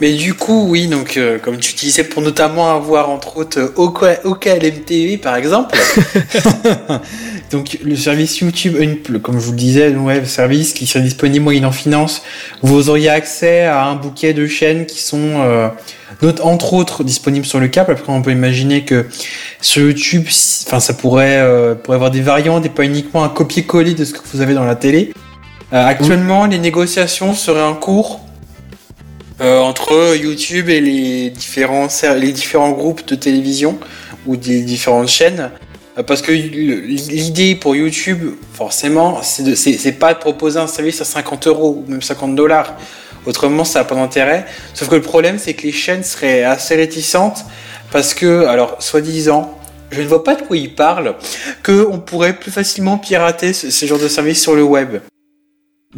Mais 0.00 0.12
du 0.12 0.34
coup, 0.34 0.66
oui, 0.68 0.86
donc 0.86 1.16
euh, 1.16 1.38
comme 1.38 1.58
tu 1.58 1.74
disais, 1.74 2.04
pour 2.04 2.22
notamment 2.22 2.74
avoir 2.74 3.10
entre 3.10 3.36
autres 3.36 3.58
euh, 3.58 3.72
OK- 3.76 4.20
OKLM-TV 4.24 5.18
par 5.18 5.34
exemple. 5.34 5.76
donc 7.50 7.78
le 7.82 7.96
service 7.96 8.38
YouTube, 8.38 8.76
comme 9.22 9.40
je 9.40 9.44
vous 9.44 9.52
le 9.52 9.56
disais, 9.58 9.90
le 9.90 9.98
web 9.98 10.24
service 10.24 10.72
qui 10.72 10.86
serait 10.86 11.02
disponible 11.02 11.44
moyennant 11.44 11.72
finance, 11.72 12.22
vous 12.62 12.90
auriez 12.90 13.08
accès 13.08 13.64
à 13.64 13.86
un 13.86 13.96
bouquet 13.96 14.34
de 14.34 14.46
chaînes 14.46 14.86
qui 14.86 15.02
sont 15.02 15.18
euh, 15.40 15.68
entre 16.42 16.74
autres 16.74 17.02
disponibles 17.02 17.46
sur 17.46 17.58
le 17.58 17.68
câble. 17.68 17.92
Après, 17.92 18.12
on 18.12 18.22
peut 18.22 18.32
imaginer 18.32 18.84
que 18.84 19.06
sur 19.60 19.82
YouTube, 19.82 20.26
enfin 20.66 20.80
ça 20.80 20.94
pourrait, 20.94 21.38
euh, 21.38 21.74
pourrait 21.74 21.96
avoir 21.96 22.10
des 22.10 22.20
variantes 22.20 22.64
et 22.64 22.68
pas 22.70 22.84
uniquement 22.84 23.24
un 23.24 23.28
copier-coller 23.28 23.94
de 23.94 24.04
ce 24.04 24.12
que 24.12 24.20
vous 24.32 24.40
avez 24.40 24.54
dans 24.54 24.64
la 24.64 24.76
télé. 24.76 25.12
Euh, 25.72 25.84
actuellement, 25.84 26.46
les 26.46 26.58
négociations 26.58 27.34
seraient 27.34 27.62
en 27.62 27.74
cours 27.74 28.20
euh, 29.40 29.60
entre 29.60 30.16
YouTube 30.16 30.68
et 30.68 30.80
les 30.80 31.30
différents, 31.30 31.88
les 32.16 32.32
différents 32.32 32.70
groupes 32.70 33.06
de 33.06 33.14
télévision 33.14 33.78
ou 34.26 34.36
des 34.36 34.62
différentes 34.62 35.08
chaînes. 35.08 35.50
Euh, 35.96 36.02
Parce 36.02 36.22
que 36.22 36.32
l'idée 36.32 37.54
pour 37.54 37.76
YouTube, 37.76 38.34
forcément, 38.52 39.20
c'est 39.22 39.98
pas 39.98 40.14
de 40.14 40.18
proposer 40.18 40.58
un 40.58 40.66
service 40.66 41.00
à 41.00 41.04
50 41.04 41.46
euros 41.46 41.84
ou 41.84 41.90
même 41.90 42.02
50 42.02 42.34
dollars. 42.34 42.74
Autrement, 43.26 43.64
ça 43.64 43.80
n'a 43.80 43.84
pas 43.84 43.94
d'intérêt. 43.94 44.46
Sauf 44.74 44.88
que 44.88 44.94
le 44.94 45.02
problème, 45.02 45.38
c'est 45.38 45.54
que 45.54 45.62
les 45.62 45.72
chaînes 45.72 46.02
seraient 46.02 46.44
assez 46.44 46.74
réticentes 46.76 47.44
parce 47.92 48.14
que, 48.14 48.46
alors, 48.46 48.82
soi-disant, 48.82 49.58
je 49.90 50.02
ne 50.02 50.06
vois 50.06 50.24
pas 50.24 50.34
de 50.34 50.42
quoi 50.42 50.56
ils 50.56 50.74
parlent, 50.74 51.14
qu'on 51.64 51.98
pourrait 51.98 52.34
plus 52.34 52.50
facilement 52.50 52.98
pirater 52.98 53.52
ce 53.52 53.86
genre 53.86 53.98
de 53.98 54.08
service 54.08 54.42
sur 54.42 54.54
le 54.54 54.62
web. 54.62 54.98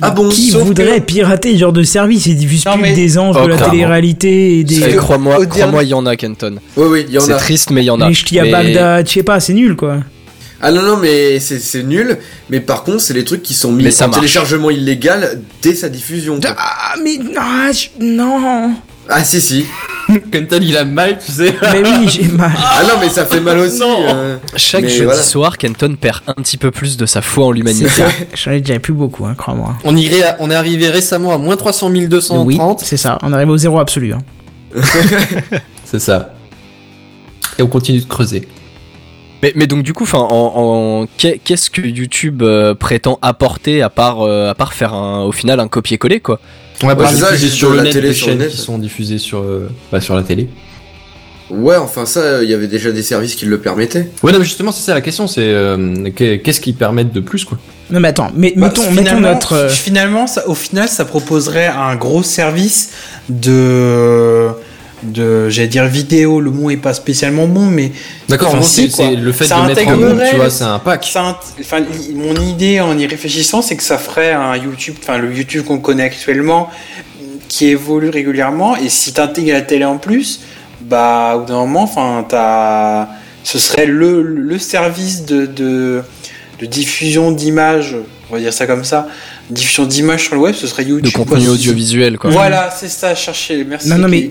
Ah 0.01 0.11
bon 0.11 0.29
Qui 0.29 0.51
voudrait 0.53 1.01
que- 1.01 1.05
pirater 1.07 1.53
ce 1.55 1.59
genre 1.59 1.73
de 1.73 1.83
service 1.83 2.27
Ils 2.27 2.37
diffusent 2.37 2.65
Non, 2.65 2.75
plus 2.75 2.83
mais- 2.83 2.93
des 2.95 3.19
anges 3.19 3.37
Oh, 3.39 3.45
de 3.45 3.49
la 3.49 3.59
télé-réalité 3.59 4.61
et 4.61 4.65
des. 4.65 4.81
Crois-moi, 4.97 5.45
crois-moi, 5.47 5.71
dernier- 5.73 5.85
il 5.85 5.89
y 5.91 5.95
en 5.95 6.07
a, 6.07 6.15
Kenton. 6.17 6.57
Oui, 6.77 6.87
oui, 6.89 7.05
il 7.09 7.15
y 7.15 7.19
en 7.19 7.23
C'est 7.23 7.33
a. 7.33 7.37
triste, 7.37 7.71
mais 7.71 7.83
il 7.83 7.87
y 7.87 7.91
en 7.91 8.01
a. 8.01 8.09
Les 8.09 8.15
ch'tis 8.15 8.39
à 8.39 8.45
Mais- 8.45 8.53
Bagdad, 8.53 9.09
je 9.09 9.13
sais 9.13 9.23
pas, 9.25 9.41
c'est 9.41 9.53
nul 9.55 9.75
quoi. 9.75 9.99
Ah 10.63 10.71
non, 10.71 10.83
non, 10.83 10.97
mais 10.99 11.41
c'est 11.41 11.59
c'est 11.59 11.83
nul. 11.83 12.19
Mais 12.51 12.61
par 12.61 12.85
contre, 12.85 13.01
c'est 13.01 13.15
les 13.15 13.25
trucs 13.25 13.43
qui 13.43 13.55
sont 13.55 13.73
mis 13.73 13.83
Mais 13.85 13.91
ça 13.91 14.05
en 14.05 14.09
marche. 14.09 14.21
téléchargement 14.21 14.71
illégal 14.71 15.41
dès 15.63 15.75
sa 15.75 15.89
diffusion. 15.89 16.39
quoi. 16.39 16.55
Ah, 16.57 16.95
mais 17.03 17.17
non, 17.17 17.73
je- 17.73 18.05
non. 18.05 18.75
Ah 19.09 19.25
si, 19.25 19.41
si. 19.41 19.67
Kenton, 20.33 20.59
il 20.63 20.77
a 20.77 20.85
mal, 20.85 21.19
tu 21.25 21.31
sais. 21.33 21.55
Mais 21.73 21.83
oui, 21.83 22.09
j'ai 22.09 22.25
mal. 22.33 22.51
Ah 22.57 22.83
non, 22.85 22.95
mais 23.01 23.09
ça 23.09 23.25
fait 23.27 23.41
mal 23.41 23.59
aussi. 23.59 23.81
euh. 23.83 24.37
Chaque 24.57 24.83
Mais 24.83 24.89
jeudi 24.89 25.05
voilà. 25.05 25.23
soir, 25.23 25.59
Kenton 25.59 25.95
perd 26.01 26.21
un 26.27 26.35
petit 26.35 26.57
peu 26.57 26.71
plus 26.71 26.97
de 26.97 27.07
sa 27.07 27.23
foi 27.23 27.47
en 27.47 27.53
l'humanité. 27.53 27.89
J'en 28.35 28.51
ai 28.53 28.61
déjà 28.61 28.79
plus 28.81 28.93
beaucoup, 28.93 29.27
hein, 29.27 29.35
crois-moi. 29.37 29.77
On, 29.85 29.97
irait 29.97 30.23
à- 30.23 30.37
on 30.41 30.51
est 30.51 30.55
arrivé 30.55 30.89
récemment 30.89 31.33
à 31.33 31.39
moins 31.39 31.57
300 31.57 31.89
Oui, 31.91 32.07
230. 32.09 32.81
c'est 32.81 32.97
ça. 32.97 33.19
On 33.23 33.33
arrive 33.33 33.51
au 33.51 33.57
zéro 33.57 33.79
absolu. 33.79 34.13
hein. 34.13 34.19
C'est 35.85 35.99
ça. 36.01 36.35
Et 37.59 37.63
on 37.63 37.67
continue 37.67 38.01
de 38.01 38.07
creuser. 38.07 38.47
Mais, 39.43 39.53
mais 39.57 39.67
donc 39.67 39.83
du 39.83 39.93
coup, 39.93 40.07
en, 40.13 40.19
en- 40.21 41.07
qu'est- 41.17 41.39
qu'est-ce 41.43 41.71
que 41.71 41.81
YouTube 41.81 42.43
euh, 42.43 42.75
prétend 42.75 43.19
apporter 43.23 43.83
à 43.83 43.89
part, 43.91 44.21
euh, 44.23 44.51
à 44.51 44.55
part 44.55 44.73
faire 44.73 44.95
un, 44.95 45.23
au 45.23 45.33
final 45.33 45.59
un 45.61 45.67
copier-coller 45.69 46.21
quoi? 46.21 46.41
On 46.83 46.87
va 46.87 46.95
Bah, 46.95 47.05
pas 47.05 47.11
c'est 47.11 47.17
ça, 47.21 47.27
diffuser 47.33 47.47
juste 47.47 47.59
sur 47.59 47.69
de 47.69 47.73
le 47.73 47.79
la 47.79 47.83
net 47.85 47.93
télé 47.93 48.09
des 48.09 48.15
sur 48.15 48.27
le 48.27 48.33
chaînes 48.33 48.39
net. 48.41 48.49
qui 48.51 48.57
sont 48.57 48.79
diffusées 48.79 49.19
sur, 49.19 49.41
euh, 49.41 49.69
bah, 49.93 50.01
sur 50.01 50.15
la 50.17 50.23
télé. 50.23 50.49
Ouais, 51.51 51.77
enfin 51.77 52.07
ça, 52.07 52.43
il 52.45 52.49
y 52.49 52.55
avait 52.55 52.69
déjà 52.69 52.93
des 52.93 53.03
services 53.03 53.35
qui 53.35 53.45
le 53.45 53.59
permettaient. 53.59 54.09
Ouais, 54.23 54.31
non, 54.33 54.39
mais 54.39 54.45
justement, 54.45 54.71
c'est 54.71 54.83
ça 54.85 54.95
la 54.95 55.01
question, 55.01 55.27
c'est 55.27 55.41
euh, 55.43 56.09
qu'est- 56.15 56.39
qu'est-ce 56.39 56.61
qui 56.61 56.73
permettent 56.73 57.13
de 57.13 57.19
plus, 57.21 57.45
quoi? 57.45 57.59
Non, 57.91 57.99
mais 57.99 58.09
attends, 58.09 58.31
mais, 58.37 58.55
Bah, 58.57 58.69
mettons, 58.69 59.21
notre. 59.21 59.55
euh, 59.55 59.69
finalement, 59.69 60.29
ça, 60.29 60.49
au 60.49 60.55
final, 60.55 60.89
ça 60.89 61.05
proposerait 61.05 61.67
un 61.67 61.97
gros 61.97 62.23
service 62.23 62.91
de, 63.29 64.49
de, 65.03 65.49
j'allais 65.49 65.69
dire 65.69 65.87
vidéo. 65.87 66.41
Le 66.41 66.51
mot 66.51 66.71
est 66.71 66.77
pas 66.77 66.95
spécialement 66.95 67.47
bon, 67.47 67.67
mais 67.67 67.93
D'accord, 68.29 68.55
Enfin, 68.55 68.63
c'est 68.63 69.17
le 69.17 69.33
fait 69.33 69.47
Ça 69.47 69.63
de 69.63 69.67
mettre 69.69 69.89
en 69.89 69.97
groupe, 69.97 70.23
tu 70.31 70.37
vois, 70.37 70.51
c'est 70.51 70.65
un 70.65 70.79
pack. 70.79 71.05
ça, 71.05 71.39
enfin, 71.61 71.83
mon 72.15 72.35
idée 72.35 72.81
en 72.81 72.97
y 72.99 73.07
réfléchissant, 73.07 73.63
c'est 73.63 73.77
que 73.77 73.83
ça 73.83 73.99
ferait 73.99 74.33
un 74.33 74.57
YouTube, 74.57 74.95
enfin 75.01 75.19
le 75.19 75.35
YouTube 75.35 75.65
qu'on 75.65 75.79
connaît 75.79 76.05
actuellement, 76.05 76.71
qui 77.49 77.67
évolue 77.67 78.11
régulièrement. 78.11 78.77
Et 78.77 78.89
si 78.89 79.13
t'intègres 79.13 79.53
la 79.53 79.63
télé 79.63 79.85
en 79.85 79.99
plus, 79.99 80.41
bah, 80.83 81.35
au 81.37 81.41
bout 81.41 81.47
d'un 81.47 81.59
moment, 81.59 81.83
enfin, 81.83 82.25
t'as, 82.29 83.09
ce 83.45 83.59
serait 83.59 83.87
le, 83.87 84.23
le 84.23 84.59
service 84.59 85.25
de, 85.25 85.47
de, 85.47 86.03
de 86.61 86.67
diffusion 86.67 87.33
d'images, 87.33 87.97
on 88.31 88.35
va 88.35 88.41
dire 88.41 88.53
ça 88.53 88.67
comme 88.67 88.85
ça, 88.85 89.09
diffusion 89.53 89.85
d'images 89.87 90.25
sur 90.25 90.35
le 90.35 90.41
web, 90.41 90.55
ce 90.55 90.67
serait 90.67 90.85
YouTube. 90.85 91.05
De 91.05 91.11
contenu 91.17 91.45
quoi. 91.45 91.55
audiovisuel 91.55 92.19
quoi. 92.19 92.31
Voilà, 92.31 92.71
c'est 92.75 92.89
ça, 92.89 93.15
chercher. 93.15 93.65
Merci. 93.65 93.89
Non, 93.89 93.99
non, 93.99 94.09
mais- 94.09 94.31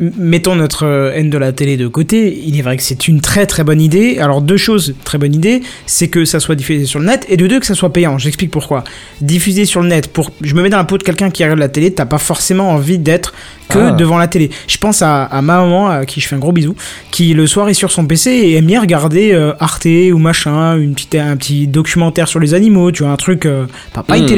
Mettons 0.00 0.54
notre 0.56 0.86
euh, 0.86 1.12
haine 1.14 1.30
de 1.30 1.38
la 1.38 1.52
télé 1.52 1.76
de 1.76 1.86
côté, 1.88 2.40
il 2.46 2.58
est 2.58 2.62
vrai 2.62 2.76
que 2.76 2.82
c'est 2.82 3.08
une 3.08 3.20
très 3.20 3.46
très 3.46 3.64
bonne 3.64 3.80
idée. 3.80 4.18
Alors 4.18 4.42
deux 4.42 4.56
choses, 4.56 4.94
très 5.04 5.18
bonne 5.18 5.34
idée, 5.34 5.62
c'est 5.86 6.08
que 6.08 6.24
ça 6.24 6.40
soit 6.40 6.54
diffusé 6.54 6.86
sur 6.86 6.98
le 6.98 7.06
net, 7.06 7.24
et 7.28 7.36
de 7.36 7.46
deux 7.46 7.60
que 7.60 7.66
ça 7.66 7.74
soit 7.74 7.92
payant. 7.92 8.18
J'explique 8.18 8.50
pourquoi. 8.50 8.84
Diffuser 9.20 9.64
sur 9.64 9.82
le 9.82 9.88
net, 9.88 10.08
pour, 10.08 10.30
je 10.40 10.54
me 10.54 10.62
mets 10.62 10.70
dans 10.70 10.76
la 10.78 10.84
peau 10.84 10.98
de 10.98 11.02
quelqu'un 11.02 11.30
qui 11.30 11.42
regarde 11.42 11.58
la 11.60 11.68
télé, 11.68 11.92
t'as 11.92 12.06
pas 12.06 12.18
forcément 12.18 12.70
envie 12.70 12.98
d'être 12.98 13.32
que 13.68 13.78
Ah. 13.78 13.90
devant 13.92 14.18
la 14.18 14.28
télé. 14.28 14.50
Je 14.68 14.76
pense 14.78 15.02
à, 15.02 15.24
à 15.24 15.40
ma 15.42 15.58
maman, 15.58 15.88
à 15.88 16.04
qui 16.06 16.20
je 16.20 16.28
fais 16.28 16.34
un 16.36 16.38
gros 16.38 16.52
bisou, 16.52 16.74
qui 17.10 17.32
le 17.34 17.46
soir 17.46 17.68
est 17.68 17.74
sur 17.74 17.90
son 17.90 18.06
PC 18.06 18.30
et 18.30 18.54
aime 18.56 18.66
bien 18.66 18.80
regarder 18.80 19.32
euh, 19.32 19.52
Arte 19.60 19.86
ou 20.12 20.18
machin, 20.18 20.76
une 20.78 20.94
petite, 20.94 21.14
un 21.14 21.36
petit 21.36 21.66
documentaire 21.68 22.28
sur 22.28 22.40
les 22.40 22.54
animaux, 22.54 22.90
tu 22.92 23.02
vois, 23.04 23.12
un 23.12 23.16
truc, 23.16 23.46
euh, 23.46 23.66
pas, 23.94 24.02
pas 24.02 24.16
une 24.16 24.24
Mhm. 24.24 24.28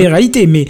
Mais 0.46 0.64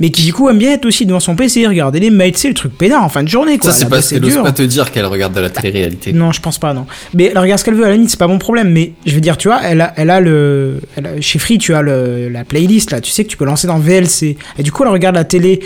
mais 0.00 0.10
qui 0.10 0.22
du 0.22 0.32
coup 0.32 0.48
aime 0.48 0.58
bien 0.58 0.72
être 0.74 0.86
aussi 0.86 1.06
devant 1.06 1.18
son 1.18 1.34
PC, 1.34 1.66
regarder 1.66 1.98
les 1.98 2.10
mails, 2.10 2.36
c'est 2.36 2.46
le 2.46 2.54
truc 2.54 2.78
pédard 2.78 3.02
en 3.02 3.08
fin 3.08 3.24
de 3.24 3.28
journée 3.28 3.58
quoi. 3.58 3.72
Ça, 3.72 3.76
c'est 3.80 3.88
parce 3.88 4.08
qu'elle 4.10 4.20
n'ose 4.22 4.36
pas 4.44 4.52
te 4.52 4.62
dire 4.62 4.92
qu'elle 4.92 5.06
regarde 5.06 5.34
de 5.34 5.40
la 5.40 5.50
télé-réalité. 5.50 6.12
Non, 6.12 6.30
je 6.30 6.40
pense 6.40 6.58
pas, 6.58 6.72
non. 6.72 6.86
Mais 7.14 7.24
elle 7.32 7.38
regarde 7.38 7.58
ce 7.58 7.64
qu'elle 7.64 7.74
veut, 7.74 7.84
à 7.84 7.88
la 7.88 7.94
limite, 7.94 8.08
c'est 8.10 8.16
pas 8.18 8.28
mon 8.28 8.38
problème. 8.38 8.70
Mais 8.70 8.92
je 9.06 9.12
veux 9.14 9.20
dire, 9.20 9.36
tu 9.36 9.48
vois, 9.48 9.60
elle 9.64 9.80
a, 9.80 9.92
elle 9.96 10.10
a 10.10 10.20
le. 10.20 10.80
elle 10.96 11.06
a- 11.06 11.20
chez 11.20 11.40
Free, 11.40 11.58
tu 11.58 11.74
as 11.74 11.82
le, 11.82 12.28
la 12.28 12.44
playlist, 12.44 12.92
là. 12.92 13.00
Tu 13.00 13.10
sais 13.10 13.24
que 13.24 13.28
tu 13.28 13.36
peux 13.36 13.44
lancer 13.44 13.66
dans 13.66 13.78
VLC. 13.80 14.36
Et 14.56 14.62
du 14.62 14.70
coup, 14.70 14.84
elle 14.84 14.90
regarde 14.90 15.16
la 15.16 15.24
télé 15.24 15.58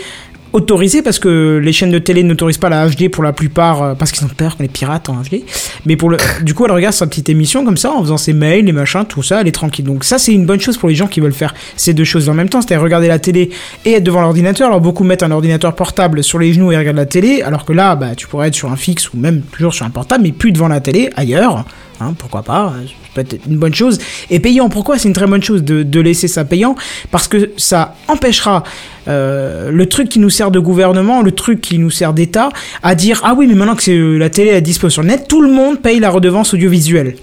autorisée 0.53 1.01
parce 1.01 1.19
que 1.19 1.59
les 1.61 1.73
chaînes 1.73 1.91
de 1.91 1.99
télé 1.99 2.23
n'autorisent 2.23 2.59
pas 2.59 2.69
la 2.69 2.87
HD 2.87 3.09
pour 3.09 3.23
la 3.23 3.33
plupart 3.33 3.81
euh, 3.81 3.93
parce 3.95 4.11
qu'ils 4.11 4.23
ont 4.25 4.29
peur 4.29 4.55
qu'on 4.55 4.63
les 4.63 4.69
pirates 4.69 5.09
en 5.09 5.15
HD. 5.15 5.41
Mais 5.85 5.97
pour 5.97 6.09
le, 6.09 6.17
du 6.43 6.53
coup, 6.53 6.65
elle 6.65 6.71
regarde 6.71 6.93
sa 6.93 7.07
petite 7.07 7.27
émission 7.29 7.65
comme 7.65 7.77
ça 7.77 7.91
en 7.91 8.01
faisant 8.01 8.17
ses 8.17 8.33
mails, 8.33 8.65
les 8.65 8.71
machins, 8.71 9.03
tout 9.05 9.23
ça, 9.23 9.41
elle 9.41 9.47
est 9.47 9.51
tranquille. 9.51 9.85
Donc 9.85 10.03
ça, 10.03 10.17
c'est 10.17 10.31
une 10.31 10.45
bonne 10.45 10.61
chose 10.61 10.77
pour 10.77 10.89
les 10.89 10.95
gens 10.95 11.07
qui 11.07 11.19
veulent 11.19 11.33
faire 11.33 11.53
ces 11.75 11.93
deux 11.93 12.03
choses 12.03 12.29
en 12.29 12.33
même 12.33 12.49
temps, 12.49 12.61
c'est-à-dire 12.61 12.83
regarder 12.83 13.07
la 13.07 13.19
télé 13.19 13.49
et 13.83 13.93
être 13.93 14.03
devant 14.03 14.21
l'ordinateur. 14.21 14.67
Alors 14.67 14.81
beaucoup 14.81 15.03
mettent 15.03 15.23
un 15.23 15.31
ordinateur 15.31 15.75
portable 15.75 16.23
sur 16.23 16.39
les 16.39 16.53
genoux 16.53 16.71
et 16.71 16.77
regardent 16.77 16.97
la 16.97 17.05
télé, 17.05 17.41
alors 17.41 17.65
que 17.65 17.73
là, 17.73 17.95
bah, 17.95 18.15
tu 18.15 18.27
pourrais 18.27 18.47
être 18.49 18.55
sur 18.55 18.71
un 18.71 18.77
fixe 18.77 19.11
ou 19.13 19.17
même 19.17 19.41
toujours 19.41 19.73
sur 19.73 19.85
un 19.85 19.89
portable, 19.89 20.23
mais 20.23 20.31
plus 20.31 20.51
devant 20.51 20.67
la 20.67 20.79
télé, 20.79 21.09
ailleurs. 21.15 21.65
Hein, 22.03 22.15
pourquoi 22.17 22.43
pas 22.43 22.73
Ça 22.85 22.93
peut 23.13 23.21
être 23.21 23.39
une 23.47 23.57
bonne 23.57 23.73
chose. 23.73 23.97
Et 24.29 24.39
payant, 24.39 24.69
pourquoi 24.69 24.97
c'est 24.97 25.07
une 25.07 25.13
très 25.13 25.27
bonne 25.27 25.43
chose 25.43 25.63
de, 25.63 25.99
laisser 25.99 26.27
ça 26.27 26.45
payant? 26.45 26.75
Parce 27.11 27.27
que 27.27 27.51
ça 27.57 27.95
empêchera 28.07 28.63
euh, 29.07 29.71
le 29.71 29.85
truc 29.87 30.09
qui 30.09 30.19
nous 30.19 30.29
sert 30.29 30.51
de 30.51 30.59
gouvernement, 30.59 31.21
le 31.21 31.31
truc 31.31 31.61
qui 31.61 31.79
nous 31.79 31.89
sert 31.89 32.13
d'État, 32.13 32.49
à 32.81 32.95
dire 32.95 33.21
ah 33.23 33.33
oui 33.37 33.47
mais 33.47 33.55
maintenant 33.55 33.75
que 33.75 33.91
euh, 33.91 34.17
la 34.17 34.29
télé 34.29 34.51
est 34.51 34.61
dispo 34.61 34.89
sur 34.89 35.01
le 35.01 35.09
net, 35.09 35.27
tout 35.27 35.41
le 35.41 35.51
monde 35.51 35.79
paye 35.79 35.99
la 35.99 36.09
redevance 36.09 36.53
audiovisuelle. 36.53 37.15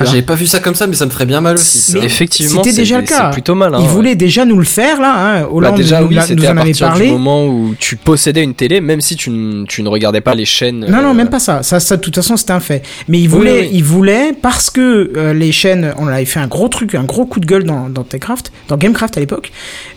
Tu 0.00 0.06
Ah. 0.06 0.12
J'avais 0.12 0.22
pas 0.22 0.34
vu 0.34 0.46
ça 0.46 0.60
comme 0.60 0.74
ça, 0.74 0.86
mais 0.86 0.94
ça 0.94 1.04
me 1.04 1.10
ferait 1.10 1.26
bien 1.26 1.40
mal 1.42 1.56
aussi. 1.56 1.92
Mais 1.94 2.04
Effectivement, 2.06 2.62
c'était 2.64 2.76
déjà 2.76 3.00
le 3.00 3.06
cas. 3.06 3.26
C'est 3.26 3.32
plutôt 3.34 3.54
mal. 3.54 3.74
Hein, 3.74 3.78
Ils 3.80 3.84
ouais. 3.86 3.88
voulaient 3.88 4.14
déjà 4.14 4.44
nous 4.46 4.58
le 4.58 4.64
faire 4.64 5.00
là. 5.00 5.14
Hein. 5.14 5.40
Bah, 5.42 5.48
Hollande 5.52 5.76
déjà, 5.76 6.00
nous, 6.00 6.06
oui, 6.08 6.14
nous 6.14 6.20
à 6.46 6.48
en 6.48 6.56
avait 6.56 6.70
partir 6.70 6.86
parlé. 6.88 7.06
du 7.06 7.12
moment 7.12 7.46
où 7.46 7.74
tu 7.78 7.96
possédais 7.96 8.42
une 8.42 8.54
télé, 8.54 8.80
même 8.80 9.00
si 9.00 9.14
tu, 9.16 9.28
ne- 9.30 9.64
tu 9.66 9.82
ne 9.82 9.88
regardais 9.88 10.20
pas 10.22 10.34
les 10.34 10.44
chaînes. 10.46 10.86
Non, 10.88 11.02
non, 11.02 11.10
euh, 11.10 11.14
même 11.14 11.28
pas 11.28 11.38
ça. 11.38 11.62
Ça, 11.62 11.80
ça 11.80 11.96
de 11.96 12.00
toute 12.00 12.14
façon, 12.14 12.36
c'était 12.36 12.52
un 12.52 12.60
fait. 12.60 12.82
Mais 13.08 13.20
ils 13.20 13.28
voulaient, 13.28 13.62
oui. 13.62 13.70
ils 13.74 13.84
voulaient 13.84 14.32
parce 14.40 14.70
que 14.70 15.12
euh, 15.16 15.34
les 15.34 15.52
chaînes, 15.52 15.92
on 15.98 16.06
avait 16.08 16.24
fait 16.24 16.40
un 16.40 16.46
gros 16.46 16.68
truc, 16.68 16.94
un 16.94 17.04
gros 17.04 17.26
coup 17.26 17.40
de 17.40 17.46
gueule 17.46 17.64
dans, 17.64 17.88
dans 17.88 18.02
Techcraft, 18.04 18.52
dans 18.68 18.76
Gamecraft 18.76 19.16
à 19.16 19.20
l'époque. 19.20 19.52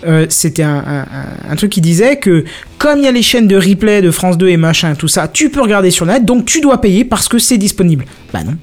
Euh, 0.05 0.25
c'était 0.29 0.63
un, 0.63 0.75
un- 0.85 0.99
un- 1.01 1.51
un 1.51 1.55
truc 1.55 1.71
qui 1.71 1.81
disait 1.81 2.17
que 2.17 2.43
comme 2.77 2.99
il 2.99 3.05
y 3.05 3.07
a 3.07 3.11
les 3.11 3.21
chaînes 3.23 3.47
de 3.47 3.55
replay 3.55 4.01
de 4.01 4.11
France 4.11 4.37
2 4.37 4.49
et 4.49 4.57
machin, 4.57 4.95
tout 4.95 5.07
ça, 5.07 5.27
tu 5.29 5.49
peux 5.49 5.61
regarder 5.61 5.91
sur 5.91 6.05
le 6.05 6.11
net, 6.11 6.25
donc 6.25 6.45
tu 6.45 6.59
dois 6.59 6.81
payer 6.81 7.05
parce 7.05 7.27
que 7.29 7.39
c'est 7.39 7.57
disponible. 7.57 8.03
Bah 8.33 8.43
non. 8.43 8.55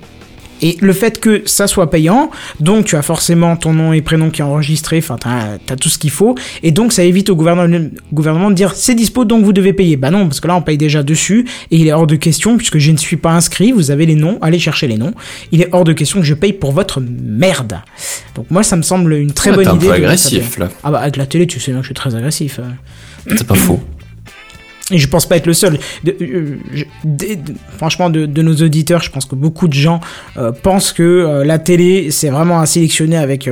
Et 0.63 0.77
le 0.81 0.93
fait 0.93 1.21
que 1.21 1.43
ça 1.47 1.67
soit 1.67 1.91
payant, 1.91 2.31
donc 2.61 2.85
tu 2.85 2.97
as 2.97 3.03
forcément 3.03 3.57
ton 3.57 3.73
nom 3.73 3.93
et 3.93 4.03
prénom 4.03 4.31
qui 4.31 4.41
est 4.41 4.45
enregistré, 4.45 4.99
enfin 4.99 5.17
t'as 5.19 5.59
as 5.73 5.77
tout 5.77 5.89
ce 5.89 5.99
qu'il 5.99 6.11
faut, 6.11 6.35
et 6.63 6.71
donc 6.71 6.93
ça 6.93 7.03
évite 7.03 7.31
au 7.31 7.37
gouvernement, 7.37 7.89
gouvernement 8.13 8.51
de 8.51 8.55
dire 8.55 8.75
c'est 8.75 8.95
dispo 8.95 9.25
donc 9.25 9.45
vous 9.45 9.53
devez 9.53 9.73
payer. 9.73 9.97
Bah 9.97 10.11
non, 10.11 10.27
parce 10.27 10.41
que 10.41 10.49
là 10.49 10.57
on 10.57 10.63
paye 10.63 10.79
déjà 10.79 11.03
dessus, 11.03 11.47
et 11.71 11.77
il 11.77 11.87
est 11.87 11.93
hors 11.93 12.07
de 12.07 12.17
question, 12.17 12.57
puisque 12.57 12.79
je 12.79 12.91
ne 12.93 12.97
suis 12.97 13.17
pas 13.17 13.33
inscrit, 13.33 13.73
vous 13.73 13.91
avez 13.91 14.07
les 14.07 14.15
noms, 14.15 14.39
allez 14.43 14.59
chercher 14.59 14.87
les 14.87 14.97
noms, 14.97 15.15
il 15.53 15.63
est 15.63 15.69
hors 15.73 15.85
de 15.85 15.93
question 15.93 16.21
que 16.21 16.27
je 16.27 16.35
paye 16.35 16.53
pour 16.53 16.73
votre 16.73 17.01
merde. 17.01 17.81
Donc 18.35 18.51
moi 18.51 18.63
ça 18.63 18.77
me 18.77 18.83
semble 18.83 19.15
une 19.15 19.33
très 19.33 19.53
bonne 19.53 19.65
t'es 19.65 19.71
un 19.71 19.75
idée. 19.77 19.87
peu 19.87 19.93
de 19.93 19.97
agressif, 19.97 20.59
là. 20.59 20.69
Ah 20.83 20.91
bah 20.91 21.01
avec 21.01 21.17
la 21.17 21.27
télé 21.27 21.47
tu 21.47 21.61
sais 21.61 21.73
bien 21.73 21.81
que 21.81 21.85
je 21.85 21.89
suis 21.89 21.95
très 21.95 22.15
agressif. 22.15 22.59
euh. 22.59 23.35
C'est 23.37 23.47
pas 23.47 23.55
faux. 23.55 23.81
Et 24.91 24.99
je 24.99 25.09
pense 25.09 25.27
pas 25.27 25.37
être 25.37 25.47
le 25.47 25.55
seul. 25.55 25.79
Euh, 26.07 26.57
franchement, 27.77 28.11
de, 28.11 28.27
nos 28.27 28.55
auditeurs, 28.55 29.03
je 29.03 29.11
pense 29.11 29.25
que 29.25 29.35
beaucoup 29.35 29.69
de 29.69 29.73
gens 29.73 30.01
euh, 30.37 30.53
pensent 30.53 30.93
que 30.93 31.03
euh, 31.03 31.45
la 31.45 31.59
télé, 31.59 32.11
c'est 32.11 32.31
vraiment 32.31 32.61
à 32.61 32.67
sélectionner 32.67 33.17
avec 33.17 33.49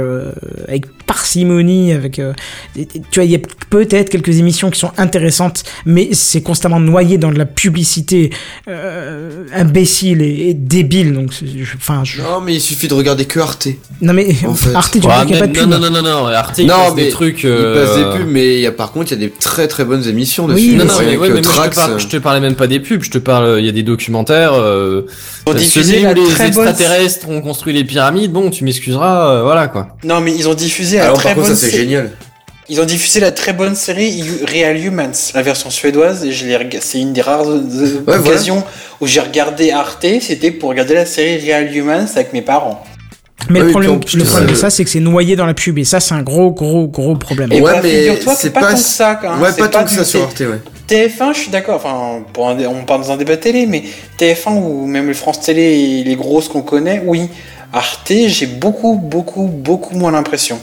parcimonie, 1.08 1.92
avec. 1.92 2.20
euh, 2.20 2.32
tu 2.76 2.84
vois, 3.16 3.24
il 3.24 3.30
y 3.32 3.34
a 3.34 3.40
peut-être 3.70 4.10
quelques 4.10 4.38
émissions 4.38 4.70
qui 4.70 4.78
sont 4.78 4.92
intéressantes, 4.96 5.64
mais 5.86 6.10
c'est 6.12 6.42
constamment 6.42 6.78
noyé 6.78 7.18
dans 7.18 7.32
de 7.32 7.38
la 7.38 7.46
publicité 7.46 8.30
euh, 8.68 9.44
imbécile 9.54 10.22
et, 10.22 10.50
et 10.50 10.54
débile. 10.54 11.12
Donc, 11.14 11.32
enfin, 11.76 12.02
je- 12.04 12.22
Non, 12.22 12.40
mais 12.40 12.54
il 12.54 12.60
suffit 12.60 12.86
de 12.88 12.94
regarder 12.94 13.24
que 13.24 13.40
Arte. 13.40 13.68
non 14.00 14.12
mais 14.12 14.28
En 14.46 14.54
fait. 14.54 14.74
Arte, 14.74 14.92
tu 14.92 14.98
Ouais, 15.06 15.12
vois 15.14 15.24
qu'il 15.24 15.32
n'y 15.32 15.36
a 15.36 15.40
pas 15.40 15.46
de 15.48 15.52
pub. 15.52 15.68
non, 15.68 15.78
non, 15.78 15.90
non, 15.90 16.02
non, 16.02 16.22
non, 16.22 16.26
Arte, 16.26 16.58
il 16.58 16.66
Non, 16.66 16.74
passe 16.74 16.92
mais 16.96 17.04
des 17.04 17.10
trucs. 17.10 17.42
Il 17.42 17.48
euh, 17.50 17.86
passe 17.86 17.96
des 17.96 18.18
pubs, 18.18 18.30
mais 18.30 18.54
il 18.56 18.60
y 18.60 18.66
a, 18.66 18.72
par 18.72 18.92
contre, 18.92 19.12
il 19.12 19.20
y 19.20 19.24
a 19.24 19.26
des 19.26 19.32
très 19.32 19.66
très 19.66 19.84
bonnes 19.84 20.06
émissions 20.06 20.46
Oui, 20.46 20.54
dessus. 20.54 20.68
mais 20.76 20.76
Non, 20.78 20.84
non, 20.84 20.92
mais, 21.00 21.06
Rien 21.06 21.18
ouais, 21.18 21.28
que 21.28 21.32
mais 21.34 21.40
moi, 21.40 21.42
je, 21.42 21.48
te 21.48 21.54
Trax, 21.54 21.76
parle, 21.76 22.00
je 22.00 22.06
te 22.06 22.16
parlais 22.18 22.40
même 22.40 22.54
pas 22.54 22.66
des 22.66 22.80
pubs, 22.80 23.02
je 23.02 23.10
te 23.10 23.18
parle, 23.18 23.56
il 23.58 23.64
y 23.64 23.68
a 23.68 23.72
des 23.72 23.82
documentaires. 23.82 24.52
Euh, 24.54 25.02
Ils 25.46 25.50
ont 25.50 25.54
diffusé 25.54 25.96
les 25.96 26.02
très 26.02 26.50
bonne- 26.50 26.66
extraterrestres 26.68 27.28
ont 27.28 27.40
construit 27.40 27.72
les 27.72 27.84
pyramides, 27.84 28.30
bon, 28.32 28.50
tu 28.50 28.64
m'excuseras, 28.64 29.30
euh, 29.38 29.42
voilà 29.42 29.68
quoi. 29.68 29.96
Non, 30.04 30.20
mais 30.20 30.34
ils 30.36 30.48
ont 30.48 30.54
diffusé 30.54 30.97
la 30.98 31.04
Alors, 31.06 31.16
très 31.18 31.28
par 31.30 31.34
contre, 31.36 31.48
bonne 31.48 31.56
ça 31.56 31.60
c'est 31.66 31.70
sé- 31.70 31.76
génial. 31.78 32.10
Ils 32.70 32.80
ont 32.82 32.84
diffusé 32.84 33.18
la 33.20 33.32
très 33.32 33.54
bonne 33.54 33.74
série 33.74 34.22
Real 34.46 34.76
Humans, 34.76 35.12
la 35.34 35.40
version 35.42 35.70
suédoise, 35.70 36.24
et 36.26 36.32
je 36.32 36.46
l'ai 36.46 36.58
c'est 36.80 37.00
une 37.00 37.14
des 37.14 37.22
rares 37.22 37.48
euh, 37.48 37.62
voilà. 38.04 38.20
occasions 38.20 38.62
où 39.00 39.06
j'ai 39.06 39.20
regardé 39.20 39.70
Arte, 39.70 40.04
c'était 40.20 40.50
pour 40.50 40.68
regarder 40.68 40.92
la 40.94 41.06
série 41.06 41.38
Real 41.50 41.74
Humans 41.74 42.06
avec 42.14 42.34
mes 42.34 42.42
parents. 42.42 42.84
Mais 43.48 43.60
Ah 43.60 43.62
le 43.62 43.66
oui, 43.68 43.72
problème, 43.72 44.00
le 44.12 44.22
de 44.46 44.50
euh, 44.52 44.54
ça, 44.54 44.68
c'est 44.68 44.84
que 44.84 44.90
c'est 44.90 45.00
noyé 45.00 45.34
dans 45.34 45.46
la 45.46 45.54
pub, 45.54 45.78
et 45.78 45.84
ça, 45.84 46.00
c'est 46.00 46.12
un 46.12 46.22
gros, 46.22 46.50
gros, 46.50 46.86
gros 46.88 47.14
problème. 47.16 47.50
Et 47.52 47.62
Ouais, 47.62 47.72
bah, 47.72 47.80
mais 47.82 48.10
c'est 48.36 48.50
pas 48.50 48.60
pas- 48.60 48.66
tant 48.72 48.74
que 48.74 48.80
ça, 48.82 49.14
quand 49.22 49.30
même. 49.32 49.40
Ouais, 49.42 49.48
C'est 49.52 49.60
pas 49.60 49.68
tant 49.68 49.84
que 49.84 49.88
du- 49.88 49.94
ça 49.94 50.04
sur 50.04 50.22
Arte, 50.24 50.40
ouais. 50.40 50.60
TF1, 50.88 51.32
je 51.32 51.38
suis 51.38 51.50
d'accord, 51.50 51.76
enfin, 51.76 52.22
pour 52.34 52.50
un 52.50 52.54
dé- 52.56 52.66
on 52.66 52.84
parle 52.84 53.02
dans 53.02 53.12
un 53.12 53.16
débat 53.16 53.38
télé, 53.38 53.64
mais 53.66 53.82
TF1 54.18 54.52
ou 54.52 54.86
même 54.86 55.06
le 55.06 55.14
France 55.14 55.40
Télé 55.40 55.62
et 55.62 56.04
les 56.04 56.16
grosses 56.16 56.48
qu'on 56.48 56.60
connaît, 56.62 57.02
oui. 57.06 57.28
Arte, 57.72 58.12
j'ai 58.26 58.46
beaucoup, 58.46 58.94
beaucoup, 58.96 59.44
beaucoup 59.46 59.96
moins 59.96 60.10
l'impression. 60.10 60.58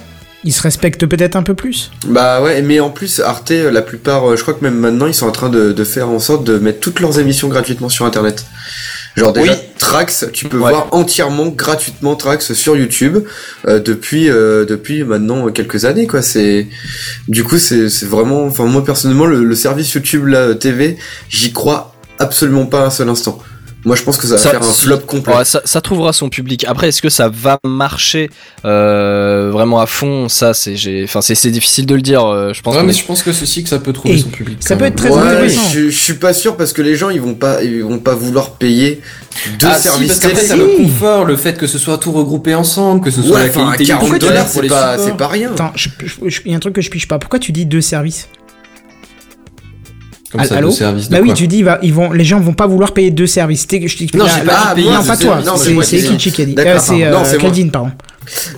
Ils 0.48 0.54
se 0.54 0.62
respectent 0.62 1.08
peut-être 1.08 1.36
un 1.36 1.42
peu 1.44 1.56
plus. 1.56 1.90
Bah 2.08 2.42
ouais, 2.42 2.62
mais 2.62 2.80
en 2.80 2.92
plus, 2.92 3.20
Arte, 3.20 3.50
euh, 3.52 3.72
la 3.72 3.82
plupart, 3.82 4.30
euh, 4.30 4.36
je 4.38 4.44
crois 4.44 4.54
que 4.54 4.64
même 4.64 4.78
maintenant, 4.78 5.08
ils 5.08 5.14
sont 5.16 5.26
en 5.26 5.32
train 5.32 5.50
de, 5.50 5.72
de 5.74 5.84
faire 5.84 6.08
en 6.08 6.20
sorte 6.20 6.44
de 6.44 6.60
mettre 6.60 6.80
toutes 6.80 7.00
leurs 7.00 7.20
émissions 7.20 7.48
gratuitement 7.48 7.90
sur 7.90 8.06
Internet. 8.06 8.46
Genre 9.18 9.34
déjà, 9.34 9.54
Oui. 9.54 9.58
Trax, 9.80 10.26
tu 10.34 10.48
peux 10.48 10.58
Ouais. 10.58 10.70
voir 10.70 10.88
entièrement 10.92 11.48
gratuitement 11.48 12.16
Trax 12.16 12.54
sur 12.54 12.76
YouTube 12.78 13.20
euh, 13.68 13.80
depuis 13.80 14.30
euh, 14.30 14.66
depuis 14.66 15.04
maintenant 15.04 15.50
quelques 15.52 15.86
années 15.86 16.06
quoi. 16.06 16.22
C'est 16.22 16.68
du 17.28 17.44
coup 17.44 17.58
c'est 17.58 17.90
c'est 17.90 18.06
vraiment, 18.08 18.46
enfin 18.46 18.66
moi 18.66 18.84
personnellement 18.84 19.26
le, 19.26 19.44
le 19.44 19.56
service 19.56 19.92
YouTube 19.94 20.28
là, 20.28 20.54
TV, 20.54 20.98
j'y 21.30 21.54
crois 21.54 21.96
absolument 22.20 22.66
pas 22.66 22.86
un 22.86 22.90
seul 22.90 23.10
instant. 23.10 23.40
Moi 23.86 23.96
je 23.96 24.02
pense 24.04 24.18
que 24.18 24.26
ça 24.28 24.34
va 24.36 24.40
Ça- 24.42 24.50
faire 24.52 24.62
un 24.64 24.72
si. 24.72 24.86
flop 24.86 24.98
complet. 25.00 25.36
Ouais, 25.36 25.46
ça, 25.46 25.62
ça 25.64 25.80
trouvera 25.80 26.12
son 26.12 26.30
public. 26.30 26.66
Après, 26.68 26.88
est-ce 26.90 27.02
que 27.02 27.10
ça 27.10 27.30
va 27.30 27.58
marcher 27.66 28.30
euh, 28.66 29.50
vraiment 29.52 29.80
à 29.80 29.86
fond? 29.86 30.28
Ça, 30.28 30.54
c'est, 30.54 30.76
j'ai, 30.76 31.04
enfin, 31.04 31.22
c'est, 31.22 31.36
c'est 31.36 31.52
difficile 31.52 31.86
de 31.86 31.96
le 31.96 32.02
dire. 32.02 32.26
euh, 32.26 32.52
Je 32.54 32.62
pense. 32.62 32.76
Ouais, 32.76 32.84
mais 32.84 32.92
est- 32.92 33.00
je 33.00 33.06
pense 33.06 33.22
que 33.24 33.32
ceci 33.32 33.64
que 33.64 33.70
ça 33.70 33.80
peut 33.80 33.94
trouver 33.94 34.16
Et 34.16 34.20
son 34.20 34.30
public. 34.30 34.58
ça 34.62 34.76
peut 34.76 34.84
même. 34.84 34.94
être 34.94 34.98
très 34.98 35.10
ouais, 35.12 35.20
intéressant. 35.20 35.70
je, 35.72 35.90
je 35.90 35.98
suis 36.04 36.16
pas 36.16 36.34
sûr 36.34 36.58
parce 36.58 36.74
que 36.74 36.82
les 36.82 36.96
gens 36.96 37.10
ils 37.10 37.22
vont 37.22 37.36
pas 37.36 37.64
ils 37.64 37.84
vont 37.84 38.00
pas 38.00 38.16
vouloir 38.16 38.52
payer 38.52 39.02
deux 39.60 39.68
Ah, 39.68 39.76
si, 39.76 39.84
services 39.84 40.08
parce 40.08 40.20
qu'après, 40.20 40.36
télé. 40.38 40.48
t'as 40.48 40.56
le 40.56 40.68
confort, 40.84 41.26
le 41.26 41.36
fait 41.38 41.58
que 41.58 41.68
ce 41.68 41.78
soit 41.78 41.98
tout 41.98 42.12
regroupé 42.12 42.56
ensemble, 42.56 43.02
que 43.02 43.12
ce 43.12 43.22
soit 43.22 43.36
Ouais, 43.38 43.44
la 43.48 43.50
qualité 43.50 43.86
40 43.86 44.12
du 44.14 44.20
dollars, 44.20 44.46
pour 44.46 44.54
c'est 44.56 44.62
les 44.64 44.68
pas, 44.70 44.98
c'est 44.98 45.16
pas 45.18 45.28
rien. 45.28 45.52
Attends, 45.52 45.74
il 46.46 46.52
y 46.52 46.54
a 46.54 46.58
un 46.58 46.60
truc 46.60 46.74
que 46.74 46.82
je 46.82 46.90
piche 46.90 47.08
pas. 47.08 47.20
Pourquoi 47.20 47.40
tu 47.40 47.52
dis 47.52 47.66
deux 47.66 47.82
services? 47.82 48.28
Comme 50.38 50.58
Allô 50.58 50.72
Bah 51.12 51.18
oui, 51.22 51.34
tu 51.34 51.48
dis, 51.48 51.64
ils 51.82 51.94
vont, 51.94 52.12
les 52.12 52.24
gens 52.24 52.40
vont 52.40 52.54
pas 52.54 52.68
vouloir 52.68 52.94
payer 52.94 53.12
deux 53.12 53.28
services. 53.28 53.66
T'es- 53.68 53.78
Je 53.88 53.98
t'explique. 53.98 54.16
Non, 54.16 54.26
j'ai 54.26 54.46
pas 54.46 54.52
là- 54.54 54.60
dit 54.70 54.76
payer 54.82 54.92
non, 54.92 55.02
deux 55.02 55.08
pas 55.08 55.18
toi. 55.18 55.36
Non, 55.46 55.58
C'est 55.58 55.66
c'est 55.66 55.74
moi 55.74 55.84
c'est 55.84 55.98
qui 55.98 56.06
ai 56.06 56.10
Kichi 56.18 56.32
qui 56.32 56.42
a 56.42 56.46
dit. 56.46 56.54
D'accord, 56.56 56.74
Euh, 56.74 56.80
C'est 56.80 56.88
pardon. 57.00 57.12
Non, 57.12 57.24
c'est 57.26 57.36
euh, 57.36 57.40
moi. 57.40 57.42
Caldine, 57.50 57.72
pardon. 57.72 57.92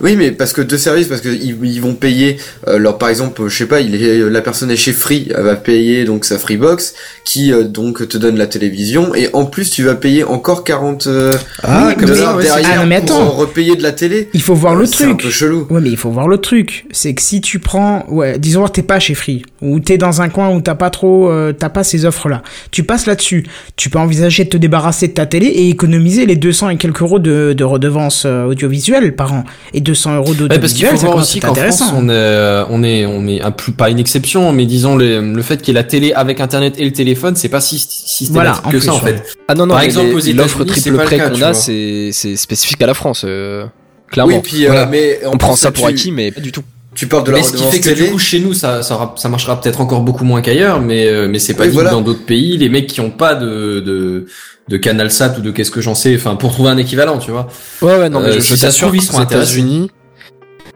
Oui, 0.02 0.16
mais 0.16 0.32
parce 0.32 0.54
que 0.54 0.62
deux 0.62 0.78
services, 0.78 1.08
parce 1.08 1.22
que 1.22 1.30
ils, 1.30 1.82
vont 1.82 1.94
payer, 1.94 2.38
euh, 2.68 2.78
leur, 2.78 2.98
par 2.98 3.10
exemple, 3.10 3.48
je 3.48 3.56
sais 3.58 3.66
pas, 3.68 3.80
il 3.82 3.96
est, 3.96 4.30
la 4.30 4.42
personne 4.42 4.72
est 4.72 4.76
chez 4.76 4.94
Free, 4.94 5.28
elle 5.36 5.44
va 5.44 5.56
payer 5.56 6.06
donc 6.06 6.26
sa 6.26 6.38
Freebox, 6.38 6.94
qui 7.24 7.52
euh, 7.52 7.64
donc 7.64 8.08
te 8.08 8.18
donne 8.18 8.38
la 8.38 8.48
télévision, 8.48 9.14
et 9.16 9.30
en 9.34 9.46
plus 9.46 9.70
tu 9.70 9.84
vas 9.84 9.96
payer 9.96 10.24
encore 10.24 10.64
40 10.64 11.08
euh, 11.08 11.36
Ah, 11.64 11.94
comme 11.98 12.06
dollars 12.10 12.32
ça, 12.32 12.36
ouais, 12.38 12.44
derrière 12.44 12.70
Ah, 12.74 12.78
non, 12.82 12.86
mais 12.88 13.02
pour 13.02 13.16
attends. 13.16 13.30
repayer 13.32 13.76
de 13.76 13.84
la 13.84 13.92
télé. 13.92 14.30
Il 14.34 14.42
faut 14.42 14.56
voir 14.56 14.76
le 14.76 14.86
C'est 14.86 15.04
un 15.04 15.08
truc. 15.10 15.22
peu 15.24 15.30
chelou. 15.30 15.68
Ouais, 15.70 15.82
mais 15.82 15.90
il 15.90 15.98
faut 15.98 16.10
voir 16.12 16.28
le 16.28 16.38
truc. 16.38 16.86
C'est 16.92 17.14
que 17.14 17.22
si 17.22 17.42
tu 17.42 17.60
prends, 17.60 18.06
ouais, 18.10 18.40
disons 18.40 18.64
que 18.66 18.72
t'es 18.72 18.84
pas 18.84 19.00
chez 19.00 19.14
Free, 19.16 19.44
ou 19.62 19.80
t'es 19.80 19.98
dans 19.98 20.22
un 20.22 20.30
coin 20.30 20.50
où 20.56 20.62
t'as 20.62 20.76
pas 20.76 20.90
trop, 20.90 21.30
euh, 21.30 21.54
t'as 21.54 21.70
pas 21.70 21.84
ces 21.84 22.06
offres-là. 22.06 22.44
Tu 22.72 22.84
passes 22.84 23.06
là-dessus. 23.06 23.46
Tu 23.76 23.90
peux 23.90 24.00
envisager 24.00 24.44
de 24.46 24.50
te 24.50 24.58
débarrasser 24.58 25.08
de 25.08 25.14
ta 25.14 25.26
télé 25.26 25.48
et 25.48 25.70
économiser 25.70 26.26
les 26.26 26.36
200 26.36 26.70
et 26.70 26.78
quelques 26.78 27.02
euros 27.02 27.20
de, 27.20 27.54
de 27.54 27.64
redevance 27.64 28.24
euh, 28.26 28.44
audiovisuelle 28.46 29.16
par 29.16 29.34
an. 29.34 29.44
Et 29.74 29.82
200 29.82 30.16
euros 30.16 30.34
Ouais, 30.34 30.60
parce 30.60 30.72
qu'il 30.74 30.86
faut 30.86 30.96
voir 30.96 31.16
aussi 31.18 31.40
qu'en 31.42 31.48
France, 31.54 31.58
intéressant. 31.82 31.94
on 31.98 32.08
est, 32.10 32.14
euh, 32.14 32.64
on 32.70 32.84
est, 32.84 33.06
on 33.06 33.28
est 33.28 33.42
un 33.42 33.52
plus 33.52 33.74
pas 33.74 33.90
une 33.90 34.00
exception, 34.00 34.52
mais 34.54 34.66
disons 34.66 34.96
le, 34.96 35.20
le 35.34 35.42
fait 35.42 35.58
qu'il 35.58 35.74
y 35.74 35.78
ait 35.78 35.82
la 35.82 35.84
télé 35.84 36.14
avec 36.14 36.40
Internet 36.40 36.76
et 36.78 36.86
le 36.86 36.92
téléphone, 36.94 37.36
c'est 37.36 37.50
pas 37.50 37.60
si 37.60 37.78
systématique 37.80 38.34
Voilà, 38.34 38.62
que 38.72 38.80
ça 38.80 38.94
en 38.94 39.04
ouais. 39.04 39.14
fait. 39.18 39.24
Ah 39.50 39.56
non 39.56 39.66
non. 39.66 39.74
Par 39.74 39.84
exemple, 39.84 40.14
l'offre 40.34 40.64
triple 40.64 40.98
prêt 40.98 41.18
qu'on 41.20 41.42
a, 41.42 41.54
c'est, 41.54 42.10
c'est 42.14 42.36
spécifique 42.38 42.82
à 42.82 42.88
la 42.88 42.94
France. 42.94 43.24
euh, 43.26 43.66
clairement. 44.10 44.36
Oui, 44.36 44.42
puis 44.42 44.68
euh, 44.68 44.86
mais 44.90 45.20
on 45.26 45.38
prend 45.38 45.56
ça 45.58 45.72
pour 45.72 45.86
tu- 45.88 45.94
acquis, 45.94 46.12
mais 46.14 46.32
pas 46.32 46.40
du 46.42 46.52
tout. 46.54 46.64
Tu 46.98 47.08
parles 47.08 47.24
de 47.26 47.32
la 47.32 47.38
mais 47.38 47.44
ce 47.44 47.54
qui 47.54 47.64
fait 47.64 47.80
que 47.80 47.90
télé. 47.90 48.06
du 48.08 48.12
coup 48.12 48.18
chez 48.20 48.40
nous 48.40 48.54
ça, 48.54 48.82
ça, 48.82 49.30
marchera 49.30 49.62
peut-être 49.62 49.80
encore 49.80 50.02
beaucoup 50.02 50.26
moins 50.26 50.42
qu'ailleurs, 50.42 50.82
mais 50.82 51.08
euh, 51.08 51.28
mais 51.30 51.38
c'est 51.40 51.54
pas 51.54 51.64
Oui, 51.64 51.70
dit 51.70 51.76
voilà. 51.76 51.92
que 51.92 51.96
dans 51.96 52.02
d'autres 52.02 52.26
pays, 52.26 52.58
les 52.58 52.70
mecs 52.70 52.88
qui 52.88 53.00
ont 53.02 53.12
pas 53.12 53.36
de 53.36 53.80
de 53.80 54.26
de 54.68 54.78
Canal 54.78 55.12
Sat 55.12 55.36
ou 55.38 55.42
de 55.42 55.52
qu'est-ce 55.52 55.72
que 55.72 55.80
j'en 55.80 55.96
sais, 55.96 56.16
enfin 56.16 56.36
pour 56.36 56.52
trouver 56.52 56.72
un 56.72 56.78
équivalent, 56.78 57.20
tu 57.20 57.32
vois. 57.32 57.48
Ouais 57.82 57.98
ouais 58.00 58.10
non 58.10 58.20
mais 58.20 58.30
Euh, 58.30 58.40
je, 58.42 58.56
je 58.56 58.60
t'assure 58.60 58.88
trouve, 58.88 58.98
ils 59.02 59.06
qu'aux 59.08 59.14
seront. 59.14 59.24
États-Unis, 59.24 59.92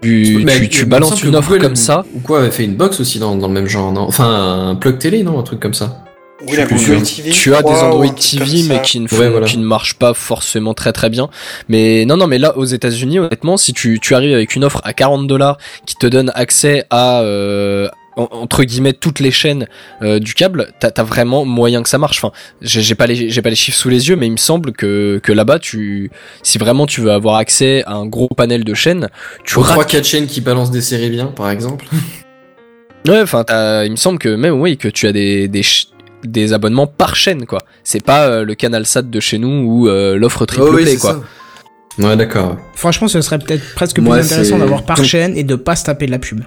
tu, 0.01 0.41
Mais 0.45 0.67
tu, 0.67 0.85
balances 0.85 1.21
une 1.23 1.35
offre 1.35 1.49
Google 1.49 1.61
comme 1.63 1.75
ça. 1.75 2.05
Ou 2.15 2.19
quoi 2.19 2.39
avait 2.39 2.51
fait 2.51 2.65
une 2.65 2.75
box 2.75 2.99
aussi 2.99 3.19
dans, 3.19 3.35
dans 3.35 3.47
le 3.47 3.53
même 3.53 3.67
genre, 3.67 3.91
non? 3.91 4.01
Enfin 4.01 4.69
un 4.69 4.75
plug 4.75 4.97
télé, 4.99 5.23
non? 5.23 5.39
Un 5.39 5.43
truc 5.43 5.59
comme 5.59 5.73
ça. 5.73 6.03
Oui, 6.47 6.57
la 6.57 6.65
Google. 6.65 7.01
TV. 7.03 7.29
tu 7.31 7.53
as 7.53 7.61
des 7.61 7.69
Android 7.69 8.07
TV 8.15 8.63
mais 8.67 8.81
qui 8.81 8.99
ne 8.99 9.07
font, 9.07 9.17
Ouais, 9.17 9.29
voilà. 9.29 9.45
qui 9.47 9.57
ne 9.57 9.63
marchent 9.65 9.95
pas 9.95 10.13
forcément 10.13 10.73
très 10.73 10.91
très 10.91 11.09
bien. 11.09 11.29
Mais 11.69 12.05
non 12.05 12.17
non 12.17 12.27
mais 12.27 12.37
là 12.39 12.57
aux 12.57 12.65
États-Unis 12.65 13.19
honnêtement 13.19 13.57
si 13.57 13.73
tu 13.73 13.99
tu 14.01 14.15
arrives 14.15 14.33
avec 14.33 14.55
une 14.55 14.63
offre 14.63 14.81
à 14.83 14.93
40 14.93 15.27
dollars 15.27 15.57
qui 15.85 15.95
te 15.95 16.07
donne 16.07 16.31
accès 16.35 16.85
à 16.89 17.21
euh, 17.21 17.87
en- 18.17 18.27
entre 18.31 18.63
guillemets 18.63 18.93
toutes 18.93 19.19
les 19.19 19.31
chaînes 19.31 19.67
euh, 20.01 20.19
du 20.19 20.33
câble, 20.33 20.71
t'as 20.79 20.89
as 20.97 21.03
vraiment 21.03 21.45
moyen 21.45 21.81
que 21.83 21.87
ça 21.89 21.97
marche. 21.97 22.17
Enfin, 22.23 22.33
j'ai 22.61 22.81
j'ai 22.81 22.95
pas 22.95 23.07
les 23.07 23.29
j'ai 23.29 23.41
pas 23.41 23.49
les 23.49 23.55
chiffres 23.55 23.77
sous 23.77 23.89
les 23.89 24.09
yeux, 24.09 24.15
mais 24.15 24.25
il 24.27 24.31
me 24.33 24.37
semble 24.37 24.73
que 24.73 25.19
que 25.23 25.31
là-bas 25.31 25.59
tu 25.59 26.11
si 26.43 26.57
vraiment 26.57 26.85
tu 26.87 27.01
veux 27.01 27.11
avoir 27.11 27.35
accès 27.35 27.83
à 27.85 27.93
un 27.93 28.05
gros 28.07 28.27
panel 28.35 28.63
de 28.63 28.73
chaînes, 28.73 29.07
tu 29.45 29.53
trois 29.53 29.85
quatre 29.85 30.05
chaînes 30.05 30.27
qui 30.27 30.41
balancent 30.41 30.71
des 30.71 30.81
séries 30.81 31.09
bien, 31.09 31.27
par 31.27 31.49
exemple. 31.51 31.85
Ouais, 33.07 33.19
enfin, 33.21 33.43
t'as- 33.43 33.85
il 33.85 33.91
me 33.91 33.95
semble 33.95 34.19
que 34.19 34.29
même 34.35 34.59
oui 34.61 34.77
que 34.77 34.87
tu 34.87 35.07
as 35.07 35.11
des 35.11 35.47
des 35.47 35.63
des 36.23 36.53
abonnements 36.53 36.87
par 36.87 37.15
chaîne 37.15 37.45
quoi. 37.45 37.59
C'est 37.83 38.03
pas 38.03 38.27
euh, 38.27 38.43
le 38.45 38.55
canal 38.55 38.85
Sat 38.85 39.01
de 39.03 39.19
chez 39.19 39.37
nous 39.37 39.63
ou 39.65 39.87
euh, 39.87 40.17
l'offre 40.17 40.45
triple 40.45 40.65
Oh 40.67 40.73
oui, 40.75 40.83
play 40.83 40.91
c'est 40.93 40.97
quoi. 40.97 41.21
ça. 41.99 42.03
Ouais, 42.07 42.15
d'accord. 42.15 42.57
Franchement, 42.73 43.07
ce 43.07 43.19
serait 43.21 43.37
peut-être 43.39 43.63
presque 43.75 43.97
plus 44.01 44.11
intéressant 44.11 44.57
d'avoir 44.57 44.83
par 44.83 44.97
Donc- 44.97 45.05
chaîne 45.05 45.35
et 45.35 45.43
de 45.43 45.55
pas 45.55 45.75
se 45.75 45.83
taper 45.85 46.05
de 46.05 46.11
la 46.11 46.19
pub. 46.19 46.41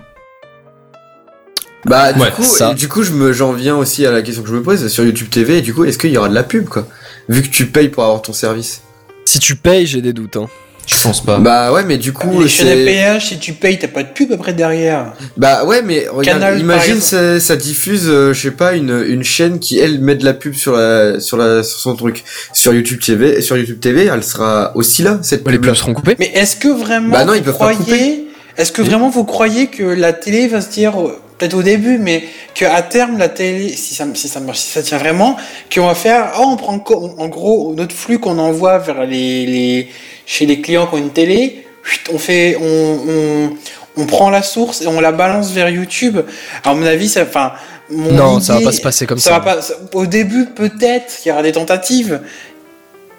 Bah 1.87 2.15
du 2.15 2.21
Ouais, 2.21 2.31
coup, 2.31 2.43
ça. 2.43 2.73
du 2.73 2.89
coup, 2.89 3.03
je 3.03 3.11
me 3.13 3.33
j'en 3.35 3.53
viens 3.53 3.77
aussi 3.77 4.07
à 4.07 4.11
la 4.11 4.23
question 4.23 4.43
que 4.43 4.49
je 4.49 4.55
me 4.55 4.63
pose 4.63 4.89
sur 4.89 5.05
YouTube 5.05 5.29
TV. 5.29 5.59
Et 5.59 5.61
du 5.61 5.75
coup, 5.75 5.85
est-ce 5.85 5.99
qu'il 5.99 6.11
y 6.11 6.17
aura 6.17 6.31
de 6.31 6.35
la 6.35 6.43
pub 6.43 6.67
quoi? 6.67 6.87
Vu 7.29 7.43
que 7.43 7.49
tu 7.49 7.67
payes 7.67 7.89
pour 7.91 8.05
avoir 8.05 8.23
ton 8.23 8.33
service. 8.33 8.81
Si 9.27 9.39
tu 9.39 9.55
payes, 9.57 9.87
j'ai 9.87 10.01
des 10.01 10.15
doutes. 10.15 10.37
Hein. 10.37 10.49
Je 10.87 11.01
pense 11.03 11.25
pas. 11.25 11.39
Bah 11.39 11.73
ouais, 11.73 11.85
mais 11.85 11.97
du 11.99 12.13
coup, 12.13 12.43
Les 12.43 12.49
chaînes 12.49 12.69
à 12.69 12.85
péage, 12.85 13.29
si 13.29 13.39
tu 13.39 13.53
payes, 13.53 13.79
t'as 13.79 13.89
pas 13.89 14.03
de 14.03 14.09
pub 14.09 14.33
après 14.33 14.53
derrière. 14.53 15.13
Bah 15.37 15.65
ouais, 15.65 15.83
mais 15.83 16.07
regarde, 16.11 16.41
Canal, 16.41 16.61
imagine 16.61 17.01
ça, 17.01 17.41
ça 17.41 17.57
diffuse, 17.57 18.05
euh, 18.09 18.33
je 18.33 18.41
sais 18.41 18.51
pas, 18.51 18.75
une, 18.75 19.05
une 19.09 19.23
chaîne 19.25 19.59
qui 19.59 19.79
elle 19.79 20.01
met 20.01 20.15
de 20.15 20.25
la 20.25 20.35
pub 20.35 20.55
sur 20.55 20.73
la 20.73 21.21
sur 21.21 21.37
la 21.37 21.63
sur 21.63 21.79
son 21.79 21.95
truc 21.97 22.25
sur 22.53 22.73
YouTube 22.75 23.01
TV, 23.01 23.39
et 23.39 23.43
sur 23.43 23.57
YouTube 23.57 23.81
TV, 23.81 24.05
elle 24.13 24.23
sera 24.25 24.73
aussi 24.77 25.03
là 25.03 25.19
cette 25.23 25.47
Les 25.47 25.55
pub. 25.59 25.67
pubs 25.67 25.75
seront 25.75 25.95
coupées. 25.95 26.17
Mais 26.19 26.31
est-ce 26.35 26.57
que 26.57 26.69
vraiment 26.69 27.11
Bah 27.11 27.25
non, 27.25 27.35
ils 27.35 27.39
vous 27.39 27.45
peuvent 27.45 27.59
pas 27.59 27.75
croyez 27.75 28.27
Est-ce 28.57 28.73
que 28.73 28.83
vraiment 28.83 29.09
vous 29.11 29.25
croyez 29.25 29.67
que 29.69 29.83
la 29.85 30.13
télé 30.13 30.49
va 30.49 30.61
se 30.61 30.71
dire 30.71 30.95
peut-être 31.39 31.55
au 31.55 31.63
début, 31.63 31.99
mais 31.99 32.25
que 32.55 32.65
à 32.65 32.83
terme 32.83 33.19
la 33.19 33.29
télé, 33.29 33.71
si 33.77 33.95
ça, 33.95 34.05
si 34.15 34.29
ça 34.29 34.41
marche, 34.41 34.59
si 34.59 34.71
ça 34.71 34.83
tient 34.83 34.99
vraiment, 34.99 35.37
qu'on 35.75 35.87
va 35.87 35.95
faire, 35.95 36.33
oh, 36.39 36.45
on 36.49 36.57
prend 36.57 36.75
en 36.75 37.29
gros 37.29 37.75
notre 37.75 37.95
flux 37.95 38.19
qu'on 38.19 38.39
envoie 38.39 38.79
vers 38.79 39.05
les, 39.05 39.47
les 39.47 39.89
chez 40.27 40.47
les 40.47 40.61
clients 40.61 40.87
qui 40.87 40.95
ont 40.95 40.99
une 40.99 41.11
télé, 41.11 41.67
on 42.13 42.19
fait, 42.19 42.57
on, 42.61 42.99
on, 43.09 43.57
on 44.03 44.07
prend 44.07 44.31
la 44.31 44.43
source 44.43 44.83
et 44.83 44.87
on 44.87 45.01
la 45.01 45.13
balance 45.13 45.51
vers 45.53 45.69
YouTube. 45.69 46.19
À 46.65 46.73
mon 46.75 46.87
avis, 46.87 47.09
ça, 47.09 47.23
enfin, 47.23 47.53
mon 47.91 48.11
Non, 48.13 48.41
ça 48.41 48.55
va 48.55 48.59
idée- 48.61 48.67
pas 48.67 48.73
se 48.73 48.81
passer 48.81 49.07
comme 49.07 49.19
ça 49.19 49.31
ça. 49.31 49.39
va 49.39 49.57
pas, 49.57 49.61
au 49.93 50.07
début, 50.07 50.47
peut-être 50.47 51.19
qu'il 51.21 51.29
y 51.31 51.33
aura 51.33 51.43
des 51.43 51.53
tentatives. 51.53 52.21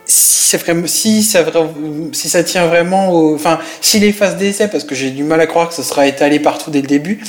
Si 0.06 1.24
ça, 1.24 2.43
tient 2.43 2.68
vraiment 2.68 3.12
au. 3.12 3.36
Enfin, 3.36 3.60
si 3.82 3.99
les 3.99 4.14
phases 4.14 4.38
d'essai, 4.38 4.68
parce 4.68 4.84
que 4.84 4.95
j'ai 4.95 5.10
du 5.10 5.24
mal 5.24 5.41
à 5.41 5.47
croire 5.47 5.70
que 5.70 5.74
ça 5.74 5.84
sera 5.84 6.08
étalé 6.08 6.39
partout 6.39 6.70
dès 6.72 6.82
le 6.82 6.88
début, 6.88 7.20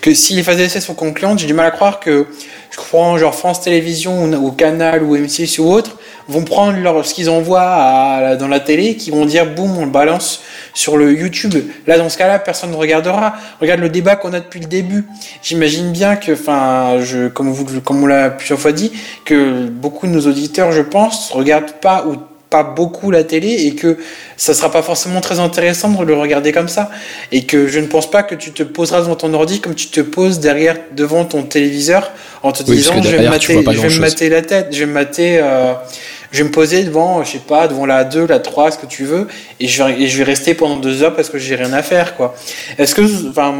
que 0.00 0.12
si 0.12 0.34
les 0.34 0.42
phases 0.42 0.56
d'essai 0.56 0.80
sont 0.80 0.94
concluantes, 0.94 1.38
j'ai 1.38 1.46
du 1.46 1.54
mal 1.54 1.66
à 1.66 1.70
croire 1.70 2.00
que, 2.00 2.26
je 2.70 2.76
crois, 2.76 3.16
genre 3.18 3.34
France 3.34 3.60
Télévisions 3.60 4.24
ou, 4.24 4.34
ou 4.34 4.50
Canal 4.50 5.02
ou 5.02 5.16
M6 5.16 5.60
ou 5.60 5.70
autre, 5.70 5.96
vont 6.28 6.42
prendre 6.42 6.78
leur, 6.78 7.04
ce 7.04 7.14
qu'ils 7.14 7.30
envoient 7.30 7.60
à- 7.62 8.36
dans 8.36 8.48
la 8.48 8.60
télé, 8.60 8.96
qui 8.96 9.10
vont 9.10 9.24
dire 9.26 9.46
boum, 9.46 9.76
on 9.78 9.84
le 9.84 9.90
balance 9.90 10.40
sur 10.72 10.96
le 10.96 11.12
YouTube. 11.12 11.54
Là, 11.86 11.98
dans 11.98 12.08
ce 12.08 12.18
cas-là, 12.18 12.38
personne 12.38 12.70
ne 12.70 12.76
regardera. 12.76 13.34
Regarde 13.60 13.80
le 13.80 13.88
débat 13.88 14.16
qu'on 14.16 14.32
a 14.32 14.40
depuis 14.40 14.60
le 14.60 14.66
début. 14.66 15.04
J'imagine 15.42 15.92
bien 15.92 16.16
que, 16.16 16.32
enfin, 16.32 16.98
je, 17.02 17.28
comme 17.28 17.50
vous, 17.50 17.80
comme 17.80 18.02
on 18.02 18.06
l'a 18.06 18.30
plusieurs 18.30 18.58
fois 18.58 18.72
dit, 18.72 18.92
que 19.24 19.66
beaucoup 19.68 20.06
de 20.06 20.12
nos 20.12 20.26
auditeurs, 20.26 20.72
je 20.72 20.82
pense, 20.82 21.30
regardent 21.32 21.72
pas 21.80 22.04
ou 22.06 22.16
pas 22.50 22.62
beaucoup 22.62 23.10
la 23.10 23.24
télé 23.24 23.66
et 23.66 23.74
que 23.74 23.98
ça 24.36 24.54
sera 24.54 24.70
pas 24.70 24.82
forcément 24.82 25.20
très 25.20 25.40
intéressant 25.40 25.88
de 25.88 26.04
le 26.04 26.14
regarder 26.14 26.52
comme 26.52 26.68
ça 26.68 26.88
et 27.32 27.42
que 27.46 27.66
je 27.66 27.80
ne 27.80 27.86
pense 27.86 28.08
pas 28.08 28.22
que 28.22 28.36
tu 28.36 28.52
te 28.52 28.62
poseras 28.62 29.00
devant 29.00 29.16
ton 29.16 29.34
ordi 29.34 29.60
comme 29.60 29.74
tu 29.74 29.88
te 29.88 30.00
poses 30.00 30.38
derrière 30.38 30.76
devant 30.94 31.24
ton 31.24 31.42
téléviseur 31.42 32.12
en 32.44 32.52
te 32.52 32.62
Oui, 32.68 32.76
disant 32.76 33.02
je 33.02 33.08
vais, 33.08 33.28
me 33.28 33.72
je 33.72 33.88
vais 33.88 33.98
mater 33.98 34.28
la 34.28 34.42
tête 34.42 34.68
je 34.70 34.78
vais 34.80 34.86
me 34.86 34.92
mater 34.92 35.40
euh, 35.42 35.72
je 36.34 36.38
vais 36.38 36.48
me 36.48 36.50
poser 36.50 36.82
devant 36.82 37.22
je 37.22 37.30
sais 37.30 37.38
pas 37.38 37.68
devant 37.68 37.86
la 37.86 38.02
2 38.02 38.26
la 38.26 38.40
3 38.40 38.72
ce 38.72 38.78
que 38.78 38.86
tu 38.86 39.04
veux 39.04 39.28
et 39.60 39.68
je 39.68 39.84
vais 39.84 40.24
rester 40.24 40.54
pendant 40.54 40.76
deux 40.76 41.04
heures 41.04 41.14
parce 41.14 41.30
que 41.30 41.38
j'ai 41.38 41.54
rien 41.54 41.72
à 41.72 41.82
faire 41.82 42.16
quoi. 42.16 42.34
Est-ce 42.76 42.94
que 42.96 43.28
enfin 43.30 43.54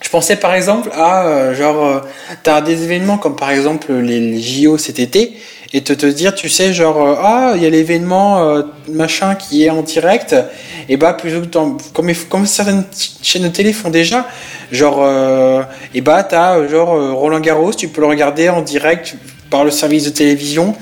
je 0.00 0.08
pensais 0.10 0.36
par 0.36 0.54
exemple 0.54 0.90
à 0.92 1.26
euh, 1.26 1.54
genre 1.54 1.84
euh, 1.84 2.00
t'as 2.42 2.62
des 2.62 2.82
événements 2.82 3.16
comme 3.16 3.36
par 3.36 3.50
exemple 3.50 3.92
les, 3.92 4.40
JO 4.40 4.76
cet 4.76 4.98
été 4.98 5.34
et 5.72 5.82
te 5.82 5.92
te 5.92 6.06
dire 6.06 6.34
tu 6.34 6.48
sais 6.48 6.72
genre 6.72 7.00
euh, 7.00 7.14
ah 7.22 7.52
il 7.54 7.62
y 7.62 7.66
a 7.66 7.70
l'événement 7.70 8.60
machin 8.88 9.36
qui 9.36 9.64
est 9.64 9.70
en 9.70 9.82
direct 9.82 10.34
et 10.88 10.96
bah 10.96 11.12
plutôt 11.12 11.42
que 11.42 11.92
comme 11.92 12.12
comme 12.28 12.46
certaines 12.46 12.86
chaînes 13.22 13.44
de 13.44 13.48
télé 13.48 13.72
font 13.72 13.90
déjà 13.90 14.26
genre 14.72 15.06
et 15.94 16.00
bah 16.00 16.24
t'as 16.24 16.66
genre 16.66 17.14
Roland 17.16 17.40
Garros 17.40 17.72
tu 17.72 17.86
peux 17.86 18.00
le 18.00 18.08
regarder 18.08 18.48
en 18.48 18.62
direct 18.62 19.14
par 19.50 19.64
le 19.64 19.70
service 19.70 20.04
de 20.04 20.10
télévision 20.10 20.74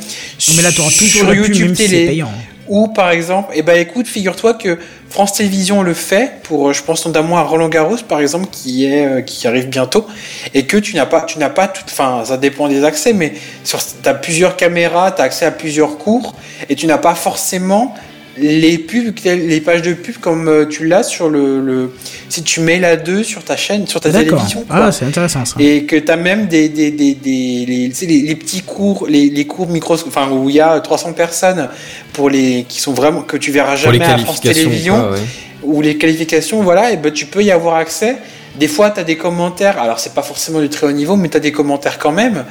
Mais 0.56 0.62
là, 0.62 0.72
t'auras 0.72 0.90
toujours 0.90 1.08
sur 1.08 1.28
pub, 1.28 1.36
YouTube 1.36 1.74
si 1.74 1.88
télé 1.88 2.06
payant. 2.06 2.32
ou 2.68 2.88
par 2.88 3.10
exemple, 3.10 3.52
eh 3.54 3.62
ben 3.62 3.78
écoute, 3.78 4.06
figure-toi 4.06 4.54
que 4.54 4.78
France 5.08 5.34
Télévisions 5.34 5.82
le 5.82 5.94
fait 5.94 6.42
pour, 6.42 6.68
euh, 6.68 6.72
je 6.72 6.82
pense 6.82 7.06
notamment 7.06 7.38
à 7.38 7.42
Roland 7.42 7.68
Garros 7.68 7.96
par 8.08 8.20
exemple, 8.20 8.48
qui 8.50 8.86
est 8.86 9.06
euh, 9.06 9.20
qui 9.22 9.46
arrive 9.46 9.68
bientôt, 9.68 10.06
et 10.54 10.66
que 10.66 10.76
tu 10.76 10.96
n'as 10.96 11.06
pas, 11.06 11.22
tu 11.22 11.38
n'as 11.38 11.50
pas 11.50 11.68
tout, 11.68 11.82
enfin 11.86 12.22
ça 12.24 12.36
dépend 12.36 12.68
des 12.68 12.84
accès, 12.84 13.12
mais 13.12 13.34
sur, 13.64 13.78
t'as 14.02 14.14
plusieurs 14.14 14.56
caméras, 14.56 15.12
t'as 15.12 15.24
accès 15.24 15.46
à 15.46 15.50
plusieurs 15.50 15.98
cours, 15.98 16.34
et 16.68 16.74
tu 16.74 16.86
n'as 16.86 16.98
pas 16.98 17.14
forcément 17.14 17.94
les 18.38 18.78
pubs, 18.78 19.14
les 19.24 19.60
pages 19.60 19.82
de 19.82 19.92
pub 19.94 20.16
comme 20.18 20.48
euh, 20.48 20.66
tu 20.66 20.86
l'as 20.86 21.02
sur 21.02 21.28
le, 21.30 21.60
le, 21.60 21.92
si 22.28 22.42
tu 22.42 22.60
mets 22.60 22.78
la 22.78 22.96
2 22.96 23.22
sur 23.22 23.42
ta 23.44 23.56
chaîne, 23.56 23.86
sur 23.86 24.00
ta 24.00 24.10
télévision. 24.10 24.62
quoi. 24.68 24.76
Ah, 24.86 24.92
c'est 24.92 25.04
intéressant 25.06 25.44
ça. 25.44 25.56
Et 25.58 25.84
que 25.84 25.96
tu 25.96 26.10
as 26.12 26.16
même 26.16 26.46
des, 26.46 26.68
des, 26.68 26.90
des, 26.90 27.14
des 27.14 27.64
les, 27.66 27.88
tu 27.88 27.94
sais, 27.94 28.06
les, 28.06 28.20
les 28.22 28.36
petits 28.36 28.62
cours, 28.62 29.06
les, 29.08 29.30
les 29.30 29.46
cours 29.46 29.68
micro, 29.68 29.94
enfin 29.94 30.30
où 30.30 30.50
il 30.50 30.56
y 30.56 30.60
a 30.60 30.78
300 30.80 31.12
personnes 31.14 31.68
pour 32.12 32.28
les 32.30 32.64
qui 32.68 32.80
sont 32.80 32.92
vraiment 32.92 33.22
que 33.22 33.36
tu 33.36 33.50
verras 33.52 33.76
Pour 33.76 33.92
les 33.92 33.98
jamais 33.98 34.12
à 34.12 34.18
France. 34.18 34.40
Télévisions 34.40 35.10
ouais. 35.12 35.18
ou 35.62 35.80
les 35.80 35.96
qualifications, 35.96 36.62
voilà, 36.62 36.92
et 36.92 36.96
ben 36.96 37.12
tu 37.12 37.26
peux 37.26 37.42
y 37.42 37.50
avoir 37.50 37.76
accès. 37.76 38.16
Des 38.58 38.68
fois, 38.68 38.90
tu 38.90 39.00
as 39.00 39.04
des 39.04 39.16
commentaires. 39.18 39.78
Alors, 39.78 39.98
c'est 40.00 40.14
pas 40.14 40.22
forcément 40.22 40.60
du 40.60 40.70
très 40.70 40.86
haut 40.86 40.92
niveau, 40.92 41.16
mais 41.16 41.28
tu 41.28 41.36
as 41.36 41.40
des 41.40 41.52
commentaires 41.52 41.98
quand 41.98 42.12
même. 42.12 42.44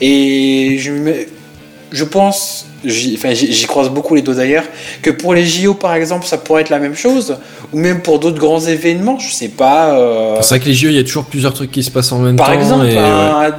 Et 0.00 0.76
je, 0.78 0.90
me- 0.90 1.26
je 1.92 2.04
pense, 2.04 2.66
j'y 2.84 3.14
enfin, 3.16 3.32
j'y 3.34 3.52
j'y 3.52 3.66
croise 3.66 3.88
beaucoup 3.90 4.14
les 4.14 4.22
dos 4.22 4.34
d'ailleurs, 4.34 4.64
que 5.02 5.10
pour 5.10 5.34
les 5.34 5.44
JO, 5.46 5.74
par 5.74 5.94
exemple, 5.94 6.26
ça 6.26 6.38
pourrait 6.38 6.62
être 6.62 6.70
la 6.70 6.78
même 6.78 6.94
chose. 6.96 7.36
Ou 7.72 7.78
même 7.78 8.00
pour 8.02 8.18
d'autres 8.18 8.38
grands 8.38 8.60
événements, 8.60 9.18
je 9.18 9.32
sais 9.32 9.48
pas. 9.48 9.94
euh, 9.98 10.36
C'est 10.40 10.48
vrai 10.56 10.60
que 10.60 10.66
les 10.66 10.74
JO, 10.74 10.88
il 10.88 10.94
y 10.96 10.98
a 10.98 11.04
toujours 11.04 11.24
plusieurs 11.24 11.52
trucs 11.54 11.70
qui 11.70 11.82
se 11.82 11.90
passent 11.90 12.12
en 12.12 12.18
même 12.18 12.36
par 12.36 12.46
temps. 12.48 12.52
exemple, 12.54 12.86
et, 12.86 12.94
ouais. 12.94 12.98
un- 12.98 13.54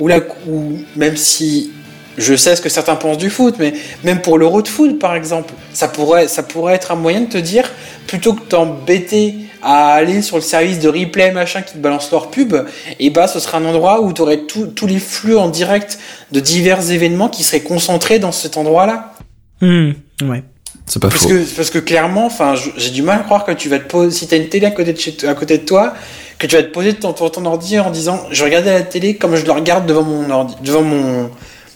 ou, 0.00 0.08
la, 0.08 0.18
ou 0.48 0.78
même 0.96 1.16
si 1.16 1.70
je 2.18 2.34
sais 2.34 2.54
ce 2.56 2.60
que 2.60 2.68
certains 2.68 2.96
pensent 2.96 3.18
du 3.18 3.30
foot, 3.30 3.54
mais 3.58 3.72
même 4.04 4.20
pour 4.20 4.36
l'euro 4.38 4.60
de 4.62 4.68
foot, 4.68 4.98
par 4.98 5.14
exemple, 5.14 5.52
ça 5.72 5.88
pourrait, 5.88 6.28
ça 6.28 6.42
pourrait 6.42 6.74
être 6.74 6.92
un 6.92 6.96
moyen 6.96 7.22
de 7.22 7.26
te 7.26 7.38
dire, 7.38 7.70
plutôt 8.06 8.34
que 8.34 8.42
t'embêter 8.42 9.34
à 9.62 9.92
aller 9.94 10.22
sur 10.22 10.36
le 10.36 10.42
service 10.42 10.80
de 10.80 10.88
replay 10.88 11.30
machin 11.32 11.62
qui 11.62 11.74
te 11.74 11.78
balance 11.78 12.10
leur 12.10 12.30
pub, 12.30 12.54
et 12.98 13.10
bah 13.10 13.28
ce 13.28 13.38
serait 13.40 13.58
un 13.58 13.64
endroit 13.64 14.00
où 14.02 14.12
tu 14.12 14.20
aurais 14.22 14.40
tous 14.46 14.86
les 14.86 14.98
flux 14.98 15.36
en 15.36 15.48
direct 15.48 15.98
de 16.32 16.40
divers 16.40 16.90
événements 16.90 17.28
qui 17.28 17.44
seraient 17.44 17.60
concentrés 17.60 18.18
dans 18.18 18.32
cet 18.32 18.56
endroit-là. 18.56 19.12
Hmm, 19.60 19.92
ouais. 20.22 20.42
C'est 20.86 21.00
pas 21.00 21.08
Parce 21.08 21.22
faux. 21.22 21.28
que, 21.28 21.56
parce 21.56 21.70
que 21.70 21.78
clairement, 21.78 22.26
enfin, 22.26 22.54
j'ai 22.76 22.90
du 22.90 23.02
mal 23.02 23.20
à 23.20 23.22
croire 23.22 23.44
que 23.44 23.52
tu 23.52 23.68
vas 23.68 23.78
te 23.78 23.88
poser, 23.88 24.10
si 24.10 24.26
t'as 24.26 24.36
une 24.36 24.48
télé 24.48 24.66
à 24.66 24.72
côté 24.72 24.92
de, 24.92 24.98
chez, 24.98 25.14
à 25.28 25.34
côté 25.34 25.58
de 25.58 25.64
toi, 25.64 25.94
que 26.38 26.46
tu 26.48 26.56
vas 26.56 26.62
te 26.64 26.72
poser 26.72 26.92
devant 26.94 27.12
ton, 27.12 27.28
ton 27.30 27.44
ordi 27.46 27.78
en 27.78 27.90
disant, 27.90 28.20
je 28.32 28.42
regardais 28.42 28.72
la 28.72 28.82
télé 28.82 29.14
comme 29.14 29.36
je 29.36 29.46
la 29.46 29.54
regarde 29.54 29.86
devant 29.86 30.02
mon 30.02 30.28
ordi, 30.28 30.54
devant 30.64 30.82
mon, 30.82 31.30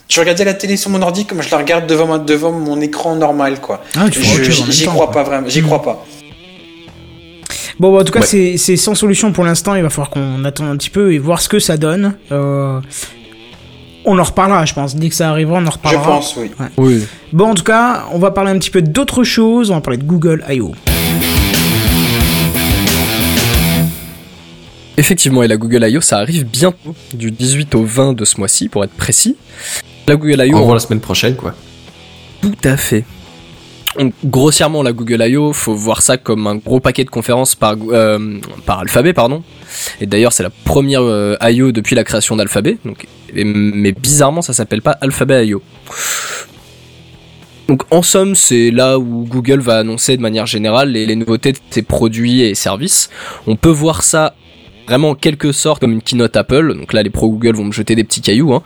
je 0.09 0.21
regardais 0.21 0.45
la 0.45 0.55
télé 0.55 0.77
sur 0.77 0.91
mon 0.91 1.03
ordi 1.03 1.25
comme 1.25 1.41
je 1.41 1.51
la 1.51 1.59
regarde 1.59 1.87
devant 1.87 2.07
ma, 2.07 2.19
devant 2.19 2.51
mon 2.51 2.81
écran 2.81 3.15
normal, 3.15 3.61
quoi. 3.61 3.85
Ah, 3.97 4.07
tu 4.11 4.21
J'y 4.71 4.87
crois 4.87 5.07
quoi. 5.07 5.13
pas 5.13 5.23
vraiment, 5.23 5.49
j'y 5.49 5.63
crois 5.63 5.83
pas. 5.83 6.05
Bon, 7.79 7.93
bah, 7.93 8.01
en 8.01 8.05
tout 8.05 8.13
cas, 8.13 8.21
Ouais. 8.21 8.27
c'est 8.27 8.57
c'est 8.57 8.77
sans 8.77 8.95
solution 8.95 9.33
pour 9.33 9.45
l'instant. 9.45 9.75
Il 9.75 9.83
va 9.83 9.91
falloir 9.91 10.11
qu'on 10.11 10.45
attende 10.45 10.69
un 10.69 10.77
petit 10.77 10.91
peu 10.91 11.13
et 11.13 11.19
voir 11.19 11.41
ce 11.41 11.49
que 11.49 11.59
ça 11.59 11.77
donne. 11.77 12.15
Euh, 12.33 12.81
on 14.05 14.19
en 14.19 14.23
reparlera, 14.23 14.65
je 14.65 14.73
pense. 14.75 14.95
Dès 14.97 15.09
que 15.09 15.15
ça 15.15 15.31
arrivera, 15.31 15.59
on 15.59 15.63
en 15.67 15.67
Je 15.67 15.71
reparlera. 15.73 16.05
pense, 16.05 16.37
oui. 16.37 16.51
Oui. 16.79 17.03
Bon, 17.33 17.51
en 17.51 17.55
tout 17.55 17.65
cas, 17.65 18.05
on 18.13 18.19
va 18.19 18.31
parler 18.31 18.51
un 18.53 18.59
petit 18.59 18.71
peu 18.71 18.81
d'autre 18.83 19.25
chose. 19.25 19.71
On 19.71 19.75
va 19.75 19.81
parler 19.81 19.99
de 19.99 20.05
Google 20.05 20.43
I.O. 20.49 20.73
Effectivement, 24.99 25.43
et 25.43 25.49
la 25.49 25.59
Google 25.59 25.85
I.O. 25.91 26.01
ça 26.01 26.19
arrive 26.19 26.45
bientôt, 26.47 26.95
du 27.13 27.31
18 27.31 27.75
au 27.75 27.85
20 27.85 28.15
de 28.15 28.25
ce 28.25 28.39
mois-ci, 28.39 28.69
pour 28.71 28.83
être 28.85 28.93
précis. 28.95 29.37
La 30.09 30.17
Google 30.17 30.43
I.O. 30.47 30.57
On 30.57 30.61
revoit 30.61 30.75
la 30.75 30.81
semaine 30.81 31.01
prochaine, 31.01 31.37
quoi. 31.37 31.55
Tout 32.41 32.55
à 32.65 32.77
fait. 32.79 33.05
Grossièrement, 34.25 34.83
la 34.83 34.93
Google 34.93 35.23
I.O., 35.27 35.53
faut 35.53 35.75
voir 35.75 36.03
ça 36.03 36.17
comme 36.17 36.47
un 36.47 36.57
gros 36.57 36.81
paquet 36.81 37.05
de 37.05 37.11
conférences 37.11 37.55
par, 37.55 37.77
euh, 37.91 38.39
par 38.65 38.81
alphabet, 38.81 39.13
pardon. 39.13 39.43
Et 40.01 40.07
d'ailleurs, 40.07 40.33
c'est 40.33 40.43
la 40.43 40.51
première 40.51 41.03
euh, 41.03 41.37
I.O. 41.43 41.73
depuis 41.73 41.95
la 41.95 42.05
création 42.05 42.37
d'Alphabet. 42.37 42.79
Donc, 42.85 43.07
mais 43.35 43.93
bizarrement, 43.93 44.43
ça 44.43 44.53
s'appelle 44.53 44.83
pas 44.83 44.93
Alphabet 45.01 45.47
I.O. 45.47 45.63
Donc, 47.69 47.83
en 47.91 48.03
somme, 48.03 48.35
c'est 48.35 48.71
là 48.71 48.99
où 48.99 49.27
Google 49.29 49.61
va 49.61 49.79
annoncer 49.79 50.17
de 50.17 50.23
manière 50.23 50.47
générale 50.47 50.93
les 50.93 51.17
nouveautés 51.17 51.53
de 51.53 51.59
ses 51.71 51.83
produits 51.83 52.43
et 52.43 52.55
services. 52.55 53.11
On 53.47 53.57
peut 53.57 53.71
voir 53.71 54.03
ça 54.03 54.35
vraiment 54.87 55.11
en 55.11 55.15
quelque 55.15 55.53
sorte 55.53 55.81
comme 55.81 55.93
une 55.93 56.03
keynote 56.03 56.37
Apple. 56.37 56.75
Donc 56.79 56.93
là, 56.93 57.03
les 57.03 57.11
pro 57.11 57.29
Google 57.29 57.55
vont 57.57 57.65
me 57.65 57.73
jeter 57.73 57.95
des 57.95 58.05
petits 58.05 58.21
cailloux. 58.21 58.53
Hein. 58.55 58.63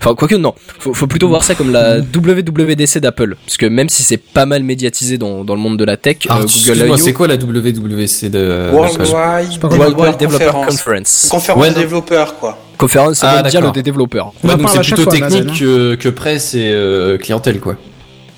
Enfin, 0.00 0.14
quoique 0.14 0.34
non. 0.34 0.54
Faut, 0.78 0.94
faut 0.94 1.06
plutôt 1.06 1.28
voir 1.28 1.42
ça 1.44 1.54
comme 1.54 1.72
la 1.72 1.98
WWDC 1.98 2.98
d'Apple. 2.98 3.36
Parce 3.44 3.56
que 3.56 3.66
même 3.66 3.88
si 3.88 4.02
c'est 4.02 4.16
pas 4.18 4.46
mal 4.46 4.62
médiatisé 4.62 5.18
dans, 5.18 5.44
dans 5.44 5.54
le 5.54 5.60
monde 5.60 5.78
de 5.78 5.84
la 5.84 5.96
tech, 5.96 6.16
euh, 6.26 6.34
Google 6.34 6.44
excuse-moi, 6.44 6.86
I.O. 6.86 6.96
c'est 6.96 7.12
quoi 7.12 7.28
la 7.28 7.36
WWC 7.36 8.30
de 8.30 8.70
Worldwide, 8.72 9.60
pas 9.60 9.68
World 9.68 9.96
Developer 9.96 10.02
Wide 10.02 10.16
Developer 10.18 10.44
Conference. 10.46 10.76
Conference. 10.76 11.28
Conférence 11.30 11.62
Ouais, 11.62 11.74
développeurs, 11.74 12.36
quoi. 12.38 12.58
Conférence 12.76 13.20
Ah, 13.22 13.36
mondiale 13.36 13.52
d'accord. 13.52 13.72
des 13.72 13.82
développeurs. 13.82 14.32
Ouais, 14.42 14.56
donc 14.56 14.68
c'est 14.68 14.80
plutôt 14.80 15.10
technique 15.10 15.58
que, 15.58 15.94
que 15.94 16.08
presse 16.08 16.54
et 16.54 16.70
euh, 16.72 17.18
clientèle, 17.18 17.60
quoi. 17.60 17.76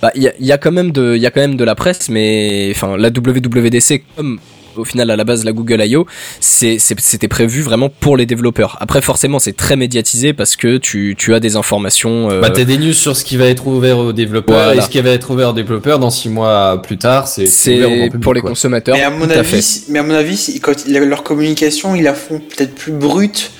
Bah, 0.02 0.10
il 0.14 0.22
y 0.22 0.28
a, 0.28 0.32
y 0.38 0.52
a 0.52 0.58
quand 0.58 0.72
même 0.72 0.92
de, 0.92 1.14
il 1.16 1.22
y 1.22 1.26
a 1.26 1.30
quand 1.30 1.40
même 1.40 1.56
de 1.56 1.64
la 1.64 1.74
presse, 1.74 2.10
mais 2.10 2.68
enfin, 2.70 2.96
la 2.98 3.08
WWDC 3.08 4.02
comme 4.14 4.38
au 4.78 4.84
final 4.84 5.10
à 5.10 5.16
la 5.16 5.24
base 5.24 5.44
la 5.44 5.52
Google 5.52 5.82
I.O. 5.84 6.06
c'était 6.40 7.28
prévu 7.28 7.62
vraiment 7.62 7.88
pour 7.88 8.16
les 8.16 8.26
développeurs. 8.26 8.76
Après 8.80 9.00
forcément 9.02 9.38
c'est 9.38 9.56
très 9.56 9.76
médiatisé 9.76 10.32
parce 10.32 10.56
que 10.56 10.76
tu, 10.78 11.14
tu 11.18 11.34
as 11.34 11.40
des 11.40 11.56
informations. 11.56 12.30
euh, 12.30 12.40
Bah, 12.40 12.50
t'as 12.50 12.64
des 12.64 12.78
news 12.78 12.92
sur 12.92 13.16
ce 13.16 13.24
qui 13.24 13.36
va 13.36 13.46
être 13.46 13.66
ouvert 13.66 13.98
aux 13.98 14.12
développeurs 14.12 14.56
Voilà. 14.66 14.80
et 14.80 14.84
ce 14.84 14.88
qui 14.88 15.00
va 15.00 15.10
être 15.10 15.30
ouvert 15.30 15.50
aux 15.50 15.54
développeurs 15.54 15.98
dans 15.98 16.10
six 16.10 16.28
mois 16.28 16.80
plus 16.82 16.98
tard, 16.98 17.28
c'est 17.28 17.46
pour 18.22 18.34
les 18.34 18.40
quoi. 18.40 18.50
consommateurs. 18.50 18.96
Mais 18.96 19.02
à 19.02 19.10
mon 19.10 19.26
tout 19.26 19.32
à 19.32 19.36
avis, 19.38 19.48
fait. 19.48 19.62
si- 19.62 19.84
mais 19.88 19.98
à 19.98 20.02
mon 20.02 20.14
avis, 20.14 20.36
si- 20.36 20.60
quand 20.60 20.86
ils- 20.86 20.96
leur 20.98 21.22
communication, 21.22 21.94
ils 21.94 22.02
la 22.02 22.14
font 22.14 22.38
peut-être 22.40 22.74
plus 22.74 22.92
brute 22.92 23.50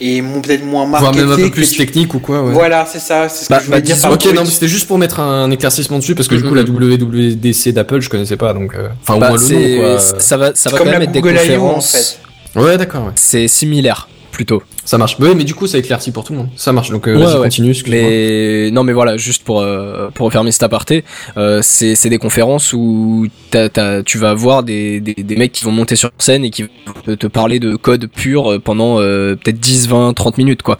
et 0.00 0.20
mon- 0.22 0.40
peut-être 0.40 0.64
moins 0.64 0.86
Voire 0.86 1.02
marketée. 1.02 1.22
même 1.24 1.32
un 1.32 1.36
peu 1.36 1.50
plus 1.50 1.70
tu- 1.70 1.78
technique 1.78 2.14
ou 2.14 2.18
quoi, 2.18 2.42
ouais. 2.42 2.52
Voilà, 2.52 2.86
c'est 2.90 2.98
ça, 2.98 3.28
c'est 3.28 3.44
ce 3.44 3.48
Bah, 3.48 3.56
que 3.56 3.62
je 3.62 3.66
voulais 3.68 3.78
bah, 3.80 3.86
dire 3.86 4.00
par 4.00 4.12
Ok, 4.12 4.24
non, 4.26 4.42
mais 4.44 4.50
c'était 4.50 4.68
juste 4.68 4.86
pour 4.86 4.98
mettre 4.98 5.20
un 5.20 5.50
éclaircissement 5.50 5.98
dessus 5.98 6.14
parce 6.14 6.28
que 6.28 6.34
du 6.34 6.42
coup, 6.42 6.50
Mhm. 6.50 6.56
la 6.56 6.62
WWDC 6.64 7.72
d'Apple, 7.72 8.00
je 8.00 8.08
connaissais 8.10 8.36
pas, 8.36 8.52
donc. 8.52 8.74
euh, 8.74 8.88
Enfin, 9.02 9.14
au 9.14 9.18
Bah, 9.18 9.28
moins 9.30 9.38
le 9.38 9.76
nom, 9.78 9.80
quoi. 9.92 9.98
ça 10.00 10.36
va, 10.36 10.54
ça 10.54 10.70
va 10.70 10.78
Comme 10.78 10.86
quand 10.86 10.92
la 10.92 10.98
même 10.98 11.08
être 11.08 11.12
des 11.12 11.20
I.O. 11.20 11.28
en 11.28 11.32
conférences. 11.74 12.18
fait. 12.54 12.60
Ouais, 12.60 12.76
d'accord, 12.78 13.04
ouais. 13.06 13.12
C'est 13.16 13.48
similaire. 13.48 14.08
plutôt. 14.32 14.62
Ça 14.86 14.98
marche. 14.98 15.16
Oui, 15.18 15.30
mais 15.36 15.42
du 15.44 15.54
coup, 15.54 15.66
ça 15.66 15.78
éclaircit 15.78 16.12
pour 16.12 16.22
tout 16.24 16.32
le 16.32 16.38
monde. 16.38 16.48
Ça 16.56 16.72
marche. 16.72 16.90
Donc, 16.90 17.08
euh, 17.08 17.16
Ouais, 17.18 17.26
ouais. 17.26 17.42
continue. 17.42 17.74
Mais 17.88 18.70
non, 18.70 18.84
mais 18.84 18.92
voilà, 18.92 19.16
juste 19.16 19.42
pour 19.42 19.60
euh, 19.60 20.10
pour 20.14 20.26
refermer 20.26 20.52
cet 20.52 20.62
aparté, 20.62 21.04
euh, 21.36 21.58
c'est 21.60 21.96
c'est 21.96 22.08
des 22.08 22.18
conférences 22.18 22.72
où 22.72 23.26
t'as, 23.50 23.68
t'as, 23.68 24.02
tu 24.04 24.16
vas 24.16 24.30
avoir 24.30 24.62
des, 24.62 25.00
des 25.00 25.14
des 25.14 25.36
mecs 25.36 25.50
qui 25.50 25.64
vont 25.64 25.72
monter 25.72 25.96
sur 25.96 26.10
scène 26.18 26.44
et 26.44 26.50
qui 26.50 26.62
vont 26.62 27.16
te 27.16 27.26
parler 27.26 27.58
de 27.58 27.74
code 27.74 28.06
pur 28.06 28.52
euh, 28.52 28.58
pendant 28.60 29.00
euh, 29.00 29.34
peut-être 29.34 29.58
10, 29.58 29.88
20, 29.88 30.14
30 30.14 30.38
minutes 30.38 30.62
quoi. 30.62 30.78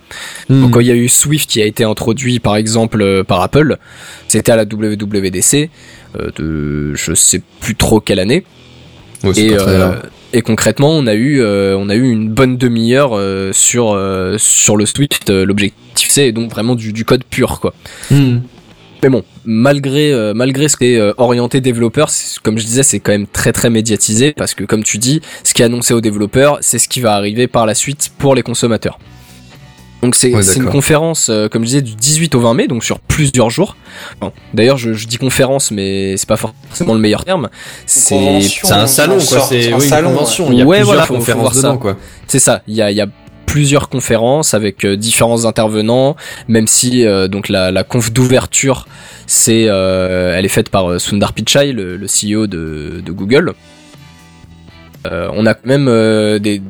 Hmm. 0.48 0.62
Donc 0.62 0.70
quand 0.72 0.80
il 0.80 0.86
y 0.86 0.92
a 0.92 0.94
eu 0.94 1.08
Swift 1.08 1.50
qui 1.50 1.60
a 1.60 1.66
été 1.66 1.82
introduit 1.82 2.38
par 2.38 2.54
exemple 2.54 3.02
euh, 3.02 3.24
par 3.24 3.42
Apple, 3.42 3.76
c'était 4.28 4.52
à 4.52 4.56
la 4.56 4.62
WWDC 4.64 5.68
euh, 6.18 6.30
de 6.36 6.94
je 6.94 7.12
sais 7.14 7.42
plus 7.60 7.74
trop 7.74 7.98
quelle 8.00 8.20
année. 8.20 8.44
Ouais, 9.24 9.32
Et, 9.36 9.52
euh. 9.52 9.94
Et 10.32 10.42
concrètement, 10.42 10.90
on 10.90 11.06
a 11.06 11.14
eu, 11.14 11.40
euh, 11.40 11.76
on 11.78 11.88
a 11.88 11.94
eu 11.94 12.10
une 12.10 12.28
bonne 12.28 12.56
demi-heure 12.56 13.12
euh, 13.16 13.52
sur 13.52 13.92
euh, 13.92 14.36
sur 14.38 14.76
le 14.76 14.86
Swift. 14.86 15.30
Euh, 15.30 15.44
L'objectif, 15.44 16.08
c'est 16.10 16.32
donc 16.32 16.50
vraiment 16.50 16.74
du, 16.74 16.92
du 16.92 17.04
code 17.04 17.24
pur, 17.24 17.60
quoi. 17.60 17.74
Hmm. 18.10 18.38
Mais 19.02 19.08
bon, 19.08 19.24
malgré 19.44 20.12
euh, 20.12 20.32
malgré 20.34 20.68
ce 20.68 20.76
qui 20.76 20.86
est 20.86 20.98
euh, 20.98 21.12
orienté 21.18 21.60
développeur, 21.60 22.08
comme 22.42 22.58
je 22.58 22.64
disais, 22.64 22.82
c'est 22.82 22.98
quand 22.98 23.12
même 23.12 23.26
très 23.26 23.52
très 23.52 23.70
médiatisé 23.70 24.32
parce 24.32 24.54
que 24.54 24.64
comme 24.64 24.82
tu 24.82 24.98
dis, 24.98 25.20
ce 25.44 25.54
qui 25.54 25.62
est 25.62 25.66
annoncé 25.66 25.94
aux 25.94 26.00
développeurs, 26.00 26.58
c'est 26.60 26.78
ce 26.78 26.88
qui 26.88 27.00
va 27.00 27.14
arriver 27.14 27.46
par 27.46 27.66
la 27.66 27.74
suite 27.74 28.10
pour 28.18 28.34
les 28.34 28.42
consommateurs. 28.42 28.98
Donc 30.02 30.14
c'est 30.14 30.32
Ouais, 30.34 30.42
une 30.56 30.66
conférence, 30.66 31.30
euh, 31.30 31.48
comme 31.48 31.62
je 31.62 31.68
disais, 31.68 31.82
du 31.82 31.94
18 31.94 32.34
au 32.34 32.40
20 32.40 32.54
mai, 32.54 32.68
donc 32.68 32.84
sur 32.84 32.98
plusieurs 33.00 33.50
jours. 33.50 33.76
Bon, 34.20 34.30
D'ailleurs, 34.54 34.76
je, 34.76 34.92
je 34.92 35.06
dis 35.06 35.16
conférence, 35.16 35.70
mais 35.70 36.16
c'est 36.16 36.28
pas 36.28 36.36
forcément 36.36 36.94
le 36.94 37.00
meilleur 37.00 37.24
terme. 37.24 37.48
C'est 37.86 38.14
un 38.70 38.86
salon, 38.86 39.16
quoi. 39.18 39.40
C'est 39.40 39.72
un 39.72 39.76
oui, 39.78 39.84
une 39.84 39.88
salon, 39.88 40.10
convention. 40.10 40.52
Il 40.52 40.58
y 40.58 40.62
a 40.62 40.64
Ouais, 40.66 40.76
plusieurs 40.78 40.86
voilà, 40.86 41.06
faut- 41.06 41.14
faut 41.14 41.18
conférences 41.20 41.40
voir 41.42 41.54
ça. 41.54 41.60
dedans, 41.68 41.78
quoi. 41.78 41.96
C'est 42.26 42.38
ça. 42.38 42.62
Il 42.68 42.74
y 42.74 42.82
a, 42.82 42.90
il 42.90 42.96
y 42.96 43.00
a 43.00 43.06
plusieurs 43.46 43.88
conférences 43.88 44.52
avec 44.54 44.84
euh, 44.84 44.96
différents 44.96 45.44
intervenants, 45.46 46.14
même 46.46 46.66
si 46.66 47.06
euh, 47.06 47.26
donc 47.26 47.48
la, 47.48 47.70
la 47.70 47.82
conf 47.84 48.12
d'ouverture, 48.12 48.86
c'est, 49.26 49.66
euh, 49.68 50.36
elle 50.36 50.44
est 50.44 50.48
faite 50.48 50.68
par 50.68 50.90
euh, 50.90 50.98
Sundar 50.98 51.32
Pichai, 51.32 51.72
le, 51.72 51.96
le 51.96 52.06
CEO 52.06 52.46
de, 52.46 53.00
de 53.04 53.12
Google. 53.12 53.54
Euh, 55.06 55.30
on 55.32 55.46
a 55.46 55.54
quand 55.54 55.66
même 55.66 55.86
euh, 55.88 56.38
des 56.38 56.60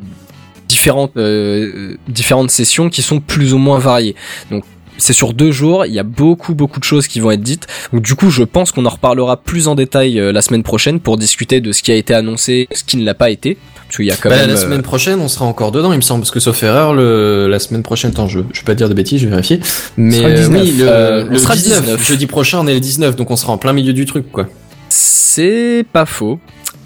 différentes 0.67 1.15
euh, 1.17 1.95
différentes 2.07 2.51
sessions 2.51 2.89
qui 2.89 3.01
sont 3.01 3.19
plus 3.19 3.53
ou 3.53 3.57
moins 3.57 3.79
variées. 3.79 4.15
Donc 4.51 4.63
c'est 4.99 5.13
sur 5.13 5.33
deux 5.33 5.51
jours, 5.51 5.85
il 5.85 5.93
y 5.93 5.99
a 5.99 6.03
beaucoup 6.03 6.55
beaucoup 6.55 6.79
de 6.79 6.83
choses 6.85 7.07
qui 7.07 7.19
vont 7.19 7.29
être 7.31 7.41
dites. 7.41 7.67
Donc 7.93 8.01
du 8.01 8.15
coup, 8.15 8.29
je 8.31 8.43
pense 8.43 8.71
qu'on 8.71 8.85
en 8.85 8.89
reparlera 8.89 9.37
plus 9.37 9.67
en 9.67 9.75
détail 9.75 10.19
euh, 10.19 10.31
la 10.31 10.41
semaine 10.41 10.63
prochaine 10.63 10.99
pour 10.99 11.17
discuter 11.17 11.61
de 11.61 11.71
ce 11.71 11.83
qui 11.83 11.91
a 11.91 11.95
été 11.95 12.13
annoncé, 12.13 12.67
ce 12.73 12.83
qui 12.83 12.97
ne 12.97 13.05
l'a 13.05 13.13
pas 13.13 13.29
été. 13.29 13.57
Parce 13.87 13.97
qu'il 13.97 14.05
y 14.05 14.11
a 14.11 14.15
quand 14.15 14.29
Bah, 14.29 14.35
même 14.37 14.49
la 14.49 14.55
euh, 14.55 14.57
semaine 14.61 14.81
prochaine, 14.81 15.21
on 15.21 15.29
sera 15.29 15.45
encore 15.45 15.71
dedans, 15.71 15.93
il 15.93 15.95
me 15.97 16.01
semble, 16.01 16.21
parce 16.21 16.31
que 16.31 16.41
sauf 16.41 16.61
erreur, 16.61 16.93
le, 16.93 17.47
la 17.47 17.57
semaine 17.59 17.83
prochaine, 17.83 18.11
attends, 18.11 18.27
je, 18.27 18.39
je 18.51 18.59
vais 18.59 18.65
pas 18.65 18.75
dire 18.75 18.89
de 18.89 18.93
bêtises, 18.93 19.21
je 19.21 19.25
vais 19.27 19.29
vérifier. 19.31 19.61
Mais 19.95 20.17
sera 20.17 20.27
le 20.27 20.33
euh, 20.33 20.37
19. 20.39 20.61
oui, 20.61 20.71
le, 20.77 20.87
Euh, 20.89 21.25
on 21.25 21.31
le 21.31 21.37
sera 21.37 21.55
le 21.55 21.61
19, 21.61 21.81
19. 21.83 22.05
jeudi 22.07 22.25
prochain, 22.27 22.59
on 22.59 22.67
est 22.67 22.73
le 22.73 22.81
19, 22.81 23.15
donc 23.15 23.31
on 23.31 23.37
sera 23.37 23.53
en 23.53 23.57
plein 23.57 23.71
milieu 23.71 23.93
du 23.93 24.05
truc, 24.05 24.29
quoi. 24.29 24.47
C'est 24.89 25.85
pas 25.93 26.05
faux. 26.05 26.37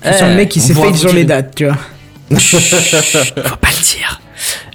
Je 0.05 0.11
sens 0.11 0.21
le 0.29 0.35
mec 0.35 0.49
qui 0.49 0.59
on 0.59 0.61
s'est 0.61 0.73
fait 0.75 0.93
sur 0.95 1.11
les 1.13 1.23
dates, 1.23 1.55
tu 1.55 1.65
vois. 1.65 1.77
Faut 2.39 3.55
pas 3.57 3.67
le 3.69 3.83
dire. 3.83 4.21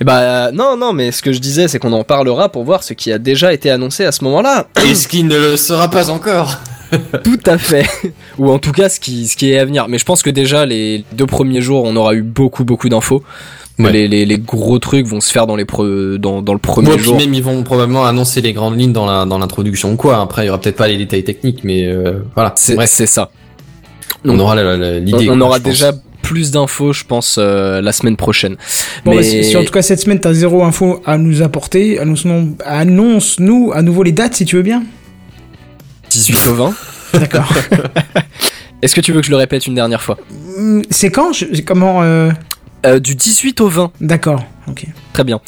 Et 0.00 0.04
bah 0.04 0.52
non 0.52 0.76
non 0.76 0.92
mais 0.92 1.10
ce 1.10 1.22
que 1.22 1.32
je 1.32 1.38
disais 1.40 1.66
c'est 1.68 1.78
qu'on 1.78 1.92
en 1.92 2.04
parlera 2.04 2.48
pour 2.50 2.64
voir 2.64 2.82
ce 2.84 2.92
qui 2.92 3.10
a 3.10 3.18
déjà 3.18 3.52
été 3.52 3.70
annoncé 3.70 4.04
à 4.04 4.12
ce 4.12 4.22
moment-là. 4.24 4.68
Et 4.88 4.94
ce 4.94 5.08
qui 5.08 5.24
ne 5.24 5.36
le 5.36 5.56
sera 5.56 5.90
pas 5.90 6.10
encore. 6.10 6.56
Tout 7.24 7.40
à 7.46 7.58
fait. 7.58 7.86
Ou 8.38 8.50
en 8.50 8.58
tout 8.60 8.70
cas 8.72 8.88
ce 8.88 9.00
qui 9.00 9.26
ce 9.26 9.36
qui 9.36 9.50
est 9.50 9.58
à 9.58 9.64
venir. 9.64 9.86
Mais 9.88 9.98
je 9.98 10.04
pense 10.04 10.22
que 10.22 10.30
déjà 10.30 10.66
les 10.66 11.04
deux 11.12 11.26
premiers 11.26 11.60
jours 11.62 11.82
on 11.84 11.96
aura 11.96 12.14
eu 12.14 12.22
beaucoup 12.22 12.64
beaucoup 12.64 12.88
d'infos. 12.88 13.22
Ouais. 13.78 13.92
Les, 13.92 14.08
les, 14.08 14.24
les 14.24 14.38
gros 14.38 14.78
trucs 14.78 15.06
vont 15.06 15.20
se 15.20 15.30
faire 15.30 15.46
dans 15.46 15.56
les 15.56 15.64
pre- 15.66 16.16
dans, 16.16 16.40
dans 16.40 16.54
le 16.54 16.58
premier 16.58 16.86
Moi, 16.88 16.96
puis 16.96 17.04
jour. 17.04 17.16
même, 17.18 17.34
ils 17.34 17.42
vont 17.42 17.62
probablement 17.62 18.06
annoncer 18.06 18.40
les 18.40 18.54
grandes 18.54 18.78
lignes 18.80 18.94
dans 18.94 19.04
la, 19.04 19.26
dans 19.26 19.36
l'introduction 19.38 19.92
ou 19.92 19.96
quoi. 19.96 20.22
Après, 20.22 20.44
il 20.44 20.46
y 20.46 20.48
aura 20.48 20.58
peut-être 20.58 20.76
pas 20.76 20.88
les 20.88 20.96
détails 20.96 21.24
techniques, 21.24 21.60
mais 21.62 21.84
euh, 21.86 22.20
voilà. 22.34 22.54
C'est 22.56 23.06
ça. 23.06 23.30
on 24.24 24.38
aura 24.38 24.54
On, 24.56 24.98
l'idée. 25.00 25.28
on 25.28 25.38
aura 25.42 25.60
pense. 25.60 25.84
Plus 26.26 26.50
d'infos 26.50 26.92
je 26.92 27.04
pense 27.04 27.36
euh, 27.38 27.80
la 27.80 27.92
semaine 27.92 28.16
prochaine. 28.16 28.56
Bon, 29.04 29.12
mais 29.12 29.18
bah, 29.18 29.22
si, 29.22 29.44
si 29.44 29.56
en 29.56 29.64
tout 29.64 29.72
cas 29.72 29.82
cette 29.82 30.00
semaine 30.00 30.20
t'as 30.20 30.32
zéro 30.32 30.64
info 30.64 31.00
à 31.06 31.18
nous 31.18 31.42
apporter, 31.42 31.98
annonce-nous 31.98 32.56
annonce 32.64 33.38
-nous 33.38 33.72
à 33.72 33.82
nouveau 33.82 34.02
les 34.02 34.12
dates 34.12 34.34
si 34.34 34.44
tu 34.44 34.56
veux 34.56 34.62
bien. 34.62 34.82
18 36.10 36.46
au 36.48 36.54
20. 36.54 36.74
D'accord. 37.14 37.48
Est-ce 38.82 38.94
que 38.94 39.00
tu 39.00 39.12
veux 39.12 39.20
que 39.20 39.26
je 39.26 39.30
le 39.30 39.36
répète 39.36 39.66
une 39.66 39.74
dernière 39.74 40.02
fois? 40.02 40.18
Hum, 40.58 40.82
C'est 40.90 41.10
quand? 41.10 41.32
Je- 41.32 41.60
Comment 41.62 42.02
euh, 42.02 42.30
Euh, 42.84 42.98
Du 43.00 43.14
18 43.14 43.60
au 43.60 43.68
20. 43.68 43.90
D'accord. 44.00 44.44
Ok. 44.68 44.84
Très 45.12 45.24
bien. 45.24 45.40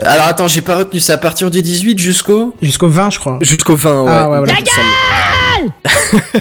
Alors 0.00 0.26
attends, 0.28 0.48
j'ai 0.48 0.62
pas 0.62 0.76
retenu, 0.76 0.98
c'est 0.98 1.12
à 1.12 1.18
partir 1.18 1.50
du 1.50 1.60
18 1.60 1.98
jusqu'au? 1.98 2.54
Jusqu'au 2.62 2.88
20, 2.88 3.10
je 3.10 3.18
crois. 3.18 3.38
Jusqu'au 3.42 3.76
20, 3.76 4.02
ouais. 4.02 4.10
Ah, 4.10 4.30
ouais, 4.30 4.38
voilà. 4.38 4.54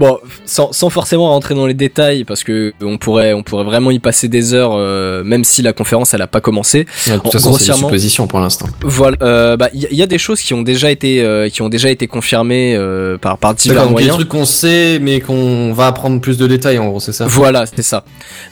Bon, 0.00 0.18
sans, 0.44 0.72
sans 0.72 0.90
forcément 0.90 1.28
rentrer 1.28 1.54
dans 1.54 1.66
les 1.68 1.74
détails, 1.74 2.24
parce 2.24 2.42
que 2.42 2.72
on 2.82 2.98
pourrait, 2.98 3.32
on 3.32 3.44
pourrait 3.44 3.62
vraiment 3.62 3.92
y 3.92 4.00
passer 4.00 4.26
des 4.26 4.52
heures, 4.52 4.72
euh, 4.74 5.22
même 5.22 5.44
si 5.44 5.62
la 5.62 5.72
conférence 5.72 6.12
elle 6.14 6.22
a 6.22 6.26
pas 6.26 6.40
commencé. 6.40 6.84
De 7.06 7.12
toute 7.12 7.26
En- 7.26 7.30
façon, 7.30 7.30
c'est 7.30 7.44
une 7.44 7.50
grossièrement- 7.50 7.86
supposition 7.88 8.26
pour 8.26 8.40
l'instant. 8.40 8.66
Voilà, 8.82 9.16
euh, 9.22 9.56
bah 9.56 9.68
il 9.72 9.82
y, 9.82 9.86
a- 9.86 9.88
il 9.92 9.96
y 9.96 10.02
a 10.02 10.06
des 10.06 10.18
choses 10.18 10.40
qui 10.40 10.52
ont 10.52 10.62
déjà 10.62 10.90
été, 10.90 11.22
euh, 11.22 11.48
qui 11.48 11.62
ont 11.62 11.68
déjà 11.68 11.90
été 11.90 12.08
confirmées 12.08 12.74
euh, 12.74 13.18
par 13.18 13.38
par 13.38 13.54
divers 13.54 13.88
moyens. 13.88 14.14
trucs 14.16 14.28
qu'on 14.28 14.44
sait, 14.44 14.98
mais 15.00 15.20
qu'on 15.20 15.72
va 15.72 15.86
apprendre 15.86 16.20
plus 16.20 16.38
de 16.38 16.48
détails, 16.48 16.78
en 16.80 16.88
gros, 16.88 16.98
c'est 16.98 17.12
ça? 17.12 17.26
Voilà, 17.28 17.64
c'est 17.66 17.82
ça. 17.82 18.04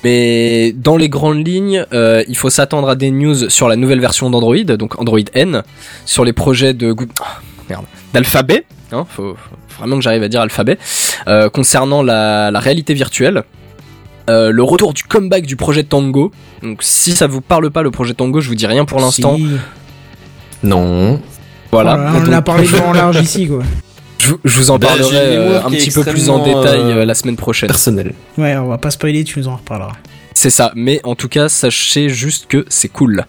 Mais 0.04 0.70
dans 0.76 0.96
les 0.96 1.08
grandes 1.08 1.44
lignes, 1.44 1.84
euh, 1.92 2.22
il 2.28 2.36
faut 2.36 2.50
s'attendre 2.50 2.88
à 2.88 2.94
des 2.94 3.10
news 3.10 3.50
sur 3.50 3.66
la 3.66 3.74
nouvelle 3.74 4.00
version 4.00 4.30
d'Android, 4.30 4.62
donc 4.78 5.00
Android 5.00 5.18
N, 5.34 5.64
sur 6.06 6.24
les 6.24 6.32
projets 6.32 6.72
de 6.72 6.92
Google, 6.92 7.10
merde, 7.68 7.84
d'Alphabet, 8.14 8.64
hein, 8.92 9.06
faut, 9.08 9.34
faut 9.36 9.56
vraiment 9.78 9.96
que 9.96 10.02
j'arrive 10.02 10.22
à 10.22 10.28
dire 10.28 10.40
Alphabet, 10.40 10.78
euh, 11.28 11.48
concernant 11.48 12.02
la, 12.02 12.50
la 12.50 12.60
réalité 12.60 12.94
virtuelle. 12.94 13.42
Euh, 14.30 14.52
le 14.52 14.62
retour 14.62 14.92
du 14.94 15.02
comeback 15.02 15.46
du 15.46 15.56
projet 15.56 15.82
Tango. 15.82 16.30
Donc 16.62 16.78
si 16.82 17.12
ça 17.12 17.26
vous 17.26 17.40
parle 17.40 17.70
pas 17.70 17.82
le 17.82 17.90
projet 17.90 18.14
Tango, 18.14 18.40
je 18.40 18.48
vous 18.48 18.54
dis 18.54 18.66
rien 18.66 18.84
pour 18.84 19.00
l'instant. 19.00 19.36
Si. 19.36 19.46
Non. 20.62 21.20
Voilà. 21.72 21.96
Voilà, 21.96 22.12
on 22.12 22.16
en 22.16 22.24
Donc, 22.24 22.34
a 22.34 22.42
parlé 22.42 22.68
en 22.80 22.92
large 22.92 23.20
ici, 23.20 23.48
quoi. 23.48 23.62
je, 24.18 24.28
vous- 24.28 24.40
je 24.44 24.56
vous 24.58 24.70
en 24.70 24.78
Bah, 24.78 24.88
parlerai 24.88 25.16
euh, 25.36 25.60
un 25.64 25.70
petit 25.70 25.90
peu 25.90 26.04
plus 26.04 26.30
en 26.30 26.38
détail 26.44 26.80
euh, 26.82 27.04
la 27.04 27.14
semaine 27.14 27.36
prochaine. 27.36 27.66
Personnel. 27.68 28.14
Ouais, 28.38 28.56
on 28.56 28.68
va 28.68 28.78
pas 28.78 28.90
spoiler, 28.90 29.24
tu 29.24 29.38
nous 29.40 29.48
en 29.48 29.56
reparleras. 29.56 29.94
C'est 30.34 30.50
ça. 30.50 30.70
Mais 30.76 31.00
en 31.04 31.14
tout 31.16 31.28
cas, 31.28 31.48
sachez 31.48 32.08
juste 32.08 32.46
que 32.46 32.64
c'est 32.68 32.88
cool. 32.88 33.24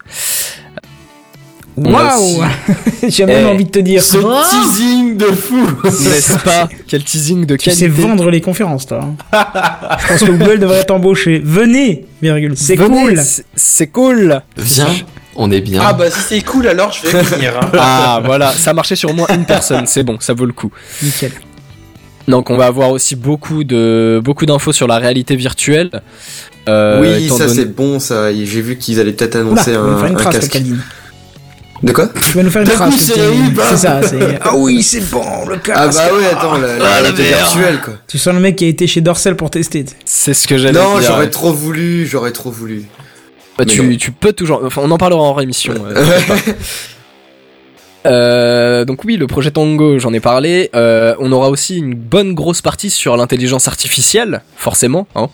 Waouh 1.76 2.44
J'ai 3.08 3.26
même 3.26 3.46
Eh, 3.48 3.52
envie 3.52 3.66
de 3.66 3.70
te 3.72 3.80
dire. 3.80 4.04
Ce 4.04 4.18
teasing 4.18 5.18
de 5.18 5.26
fou 5.26 5.56
N'est-ce 5.84 6.38
pas 6.44 6.70
Quel 6.88 7.04
teasing 7.04 7.46
de 7.46 7.56
Tu 7.56 7.70
sais 7.72 7.86
qualité. 7.88 8.02
vendre 8.04 8.30
les 8.30 8.42
conférences, 8.42 8.86
toi. 8.86 9.02
hein. 9.04 9.46
Je 10.02 10.08
pense 10.10 10.20
que 10.22 10.32
Google 10.32 10.60
devrait 10.60 10.84
t'embaucher. 10.86 11.42
Venez, 11.44 12.06
virgule. 12.22 12.54
C'est 12.56 12.78
cool. 12.78 13.20
c'est- 13.56 13.88
cool. 13.88 14.42
Viens, 14.58 14.88
on 15.36 15.50
est 15.52 15.62
bien. 15.62 15.82
Ah 15.84 15.94
bah 15.94 16.10
si 16.12 16.20
c'est 16.22 16.42
cool 16.42 16.68
alors 16.68 16.92
je 16.92 17.08
vais 17.10 17.22
venir. 17.24 17.54
hein. 17.60 17.70
Ah 17.80 18.22
voilà, 18.24 18.52
ça 18.52 18.70
a 18.70 18.74
marché 18.74 18.96
sur 18.96 19.10
au 19.10 19.14
moins 19.14 19.28
une 19.34 19.46
personne, 19.46 19.86
c'est 19.88 20.04
bon, 20.04 20.18
ça 20.20 20.34
vaut 20.34 20.46
le 20.46 20.54
coup. 20.54 20.72
Nickel. 21.02 21.32
Donc 22.28 22.50
on 22.52 22.56
va 22.56 22.68
avoir 22.68 22.92
aussi 22.92 23.16
beaucoup 23.16 23.64
de 23.64 24.22
beaucoup 24.24 24.46
d'infos 24.46 24.72
sur 24.72 24.88
la 24.88 24.98
réalité 24.98 25.36
virtuelle. 25.36 25.90
Euh, 26.70 27.02
oui, 27.02 27.28
ça 27.28 27.40
donné- 27.48 27.54
c'est 27.54 27.76
bon, 27.76 28.00
ça. 28.00 28.32
J'ai 28.32 28.62
vu 28.62 28.78
qu'ils 28.78 29.00
allaient 29.02 29.12
peut-être 29.12 29.36
annoncer 29.36 29.74
un, 29.74 30.08
une 30.08 30.16
un 30.18 30.32
casque. 30.32 30.58
De 31.82 31.92
quoi 31.92 32.08
Tu 32.22 32.38
vas 32.38 32.44
nous 32.44 32.50
faire 32.50 32.62
une 32.62 32.70
coup, 32.70 32.92
c'est 33.70 33.78
ça, 33.78 34.02
c'est. 34.04 34.40
Ah 34.42 34.56
oui, 34.56 34.82
c'est 34.84 35.02
bon, 35.10 35.46
le 35.50 35.58
casque. 35.58 36.00
Ah 36.02 36.10
bah 36.10 36.16
ouais, 36.16 36.26
attends, 36.28 36.58
la, 36.58 36.78
la 36.78 36.86
Ah, 36.86 37.02
la 37.02 37.12
virtuelle 37.12 37.82
quoi. 37.84 37.96
Tu 38.08 38.18
sens 38.18 38.34
le 38.34 38.40
mec 38.40 38.56
qui 38.56 38.66
a 38.66 38.68
été 38.70 38.88
chez 38.88 39.02
Dorsel 39.02 39.36
pour 39.36 39.50
tester. 39.50 39.84
C'est 40.06 40.34
ce 40.34 40.48
que 40.48 40.58
j'allais 40.58 40.80
Non, 40.80 41.02
j'aurais 41.02 41.30
trop 41.30 41.52
voulu, 41.52 42.06
j'aurais 42.06 42.32
trop 42.32 42.52
voulu. 42.52 42.84
Bah, 43.58 43.66
tu, 43.66 43.82
bon. 43.82 43.98
tu 43.98 44.12
peux 44.12 44.34
toujours. 44.34 44.62
Enfin, 44.64 44.82
on 44.84 44.92
en 44.92 44.98
parlera 44.98 45.22
en 45.22 45.34
rémission. 45.34 45.74
euh. 45.86 46.18
Euh, 48.06 48.84
donc 48.86 49.06
oui, 49.06 49.16
le 49.16 49.28
projet 49.28 49.52
Tango, 49.52 49.98
j'en 50.00 50.14
ai 50.14 50.20
parlé. 50.20 50.70
Euh, 50.76 51.16
on 51.20 51.32
aura 51.32 51.50
aussi 51.50 51.78
une 51.78 51.94
bonne 51.96 52.34
grosse 52.34 52.62
partie 52.62 52.90
sur 52.90 53.16
l'intelligence 53.16 53.68
artificielle, 53.68 54.42
forcément. 54.58 55.08
Hein. 55.16 55.30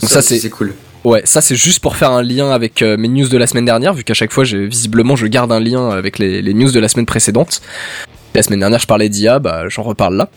Donc 0.00 0.10
ça, 0.10 0.22
c'est 0.22 0.38
c'est 0.38 0.50
cool. 0.50 0.74
Ouais, 1.06 1.22
ça 1.24 1.40
c'est 1.40 1.54
juste 1.54 1.78
pour 1.78 1.94
faire 1.94 2.10
un 2.10 2.22
lien 2.22 2.50
avec 2.50 2.82
euh, 2.82 2.96
mes 2.96 3.06
news 3.06 3.28
de 3.28 3.38
la 3.38 3.46
semaine 3.46 3.64
dernière, 3.64 3.94
vu 3.94 4.02
qu'à 4.02 4.12
chaque 4.12 4.32
fois, 4.32 4.42
j'ai 4.42 4.66
visiblement, 4.66 5.14
je 5.14 5.28
garde 5.28 5.52
un 5.52 5.60
lien 5.60 5.90
avec 5.90 6.18
les, 6.18 6.42
les 6.42 6.52
news 6.52 6.72
de 6.72 6.80
la 6.80 6.88
semaine 6.88 7.06
précédente. 7.06 7.62
La 8.34 8.42
semaine 8.42 8.58
dernière, 8.58 8.80
je 8.80 8.88
parlais 8.88 9.08
d'IA, 9.08 9.38
bah 9.38 9.68
j'en 9.68 9.84
reparle 9.84 10.16
là. 10.16 10.28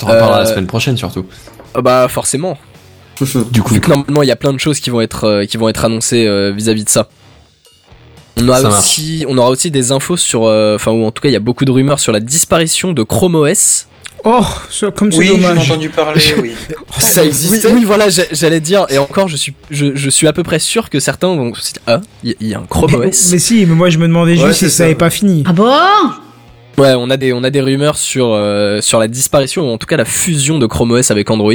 T'en 0.00 0.08
reparleras 0.08 0.40
euh, 0.40 0.42
la 0.42 0.46
semaine 0.46 0.66
prochaine 0.66 0.96
surtout. 0.96 1.24
Ah 1.72 1.82
bah 1.82 2.08
forcément, 2.08 2.58
Du 3.50 3.62
coup, 3.62 3.74
vu 3.74 3.80
que 3.80 3.88
normalement 3.88 4.22
il 4.22 4.28
y 4.28 4.32
a 4.32 4.36
plein 4.36 4.52
de 4.52 4.58
choses 4.58 4.80
qui 4.80 4.90
vont 4.90 5.00
être 5.00 5.24
euh, 5.24 5.44
qui 5.44 5.56
vont 5.56 5.68
être 5.68 5.84
annoncées 5.84 6.26
euh, 6.26 6.52
vis-à-vis 6.52 6.84
de 6.84 6.88
ça. 6.88 7.08
On 8.40 8.48
aura 8.48 8.60
aussi, 8.78 9.24
on 9.28 9.36
aura 9.38 9.50
aussi 9.50 9.70
des 9.70 9.92
infos 9.92 10.16
sur, 10.16 10.44
euh, 10.44 10.76
enfin 10.76 10.92
ou 10.92 11.04
en 11.04 11.10
tout 11.10 11.20
cas 11.22 11.28
il 11.28 11.32
y 11.32 11.36
a 11.36 11.40
beaucoup 11.40 11.64
de 11.64 11.70
rumeurs 11.70 12.00
sur 12.00 12.12
la 12.12 12.20
disparition 12.20 12.92
de 12.92 13.02
Chrome 13.02 13.34
OS. 13.34 13.86
Oh, 14.24 14.44
ça- 14.68 14.90
comme 14.90 15.12
c'est 15.12 15.18
Oui, 15.18 15.26
j'en 15.28 15.34
ai 15.36 15.40
dommage. 15.40 15.70
entendu 15.70 15.88
parler, 15.90 16.20
oui. 16.42 16.52
Ça 16.98 17.22
Oui, 17.22 17.28
existait 17.28 17.68
oui, 17.72 17.84
voilà, 17.84 18.08
j'a- 18.08 18.24
j'allais 18.32 18.60
dire, 18.60 18.84
et 18.90 18.98
encore, 18.98 19.28
je 19.28 19.36
suis, 19.36 19.54
je, 19.70 19.94
je 19.94 20.10
suis 20.10 20.26
à 20.26 20.32
peu 20.32 20.42
près 20.42 20.58
sûr 20.58 20.90
que 20.90 20.98
certains 20.98 21.28
vont 21.36 21.54
se 21.54 21.72
dire, 21.72 21.82
ah, 21.86 22.00
il 22.24 22.34
y, 22.40 22.52
a 22.54 22.58
un 22.58 22.66
Chrome 22.66 22.90
Mais, 22.98 23.06
OS. 23.08 23.30
mais 23.32 23.38
si, 23.38 23.64
mais 23.64 23.74
moi 23.76 23.90
je 23.90 23.98
me 23.98 24.08
demandais 24.08 24.32
Ouais, 24.36 24.48
juste 24.48 24.58
si 24.58 24.64
c'est 24.64 24.70
ça 24.70 24.84
avait 24.84 24.94
pas 24.96 25.10
fini. 25.10 25.44
Ah 25.46 25.52
bon? 25.52 25.70
Ouais, 26.78 26.94
on 26.96 27.10
a 27.10 27.16
des, 27.16 27.32
on 27.32 27.42
a 27.44 27.50
des 27.50 27.60
rumeurs 27.60 27.96
sur, 27.96 28.32
euh, 28.32 28.80
sur 28.80 28.98
la 29.00 29.08
disparition, 29.08 29.68
ou 29.68 29.72
en 29.72 29.78
tout 29.78 29.86
cas 29.86 29.96
la 29.96 30.04
fusion 30.04 30.58
de 30.58 30.66
Chrome 30.66 30.92
OS 30.92 31.10
avec 31.10 31.28
Android. 31.30 31.52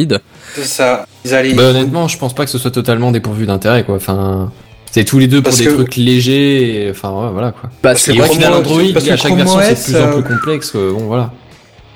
C'est 0.55 0.63
ça. 0.65 1.05
Ils 1.25 1.33
allaient. 1.33 1.53
Bah, 1.53 1.63
honnêtement, 1.63 2.07
je 2.09 2.17
pense 2.17 2.33
pas 2.35 2.43
que 2.45 2.51
ce 2.51 2.57
soit 2.57 2.71
totalement 2.71 3.11
dépourvu 3.11 3.45
d'intérêt, 3.45 3.83
quoi. 3.85 3.95
Enfin, 3.95 4.51
c'est 4.93 5.03
tous 5.05 5.19
les 5.19 5.27
deux 5.27 5.37
pour 5.41 5.45
Parce 5.45 5.57
des 5.57 5.65
que- 5.65 5.71
trucs 5.73 5.95
légers. 5.95 6.85
et- 6.85 6.91
Enfin, 6.91 7.09
ouais, 7.11 7.29
voilà, 7.31 7.51
quoi. 7.51 7.69
Parce 7.81 8.01
c'est 8.01 8.13
Et 8.13 8.15
que 8.17 8.19
au 8.21 8.25
vrai 8.25 8.29
Chrome 8.29 8.41
final, 8.41 8.53
OS, 8.53 8.59
Android, 8.59 8.93
parce 8.93 9.05
que 9.05 9.11
à 9.11 9.17
chaque 9.17 9.25
Chrome 9.27 9.37
version, 9.37 9.59
c'est 9.75 9.91
de 9.91 9.97
plus 9.97 10.03
en 10.03 10.07
euh, 10.07 10.21
plus 10.21 10.35
complexe. 10.35 10.71
quoi. 10.71 10.81
Bon, 10.91 11.05
voilà. 11.07 11.31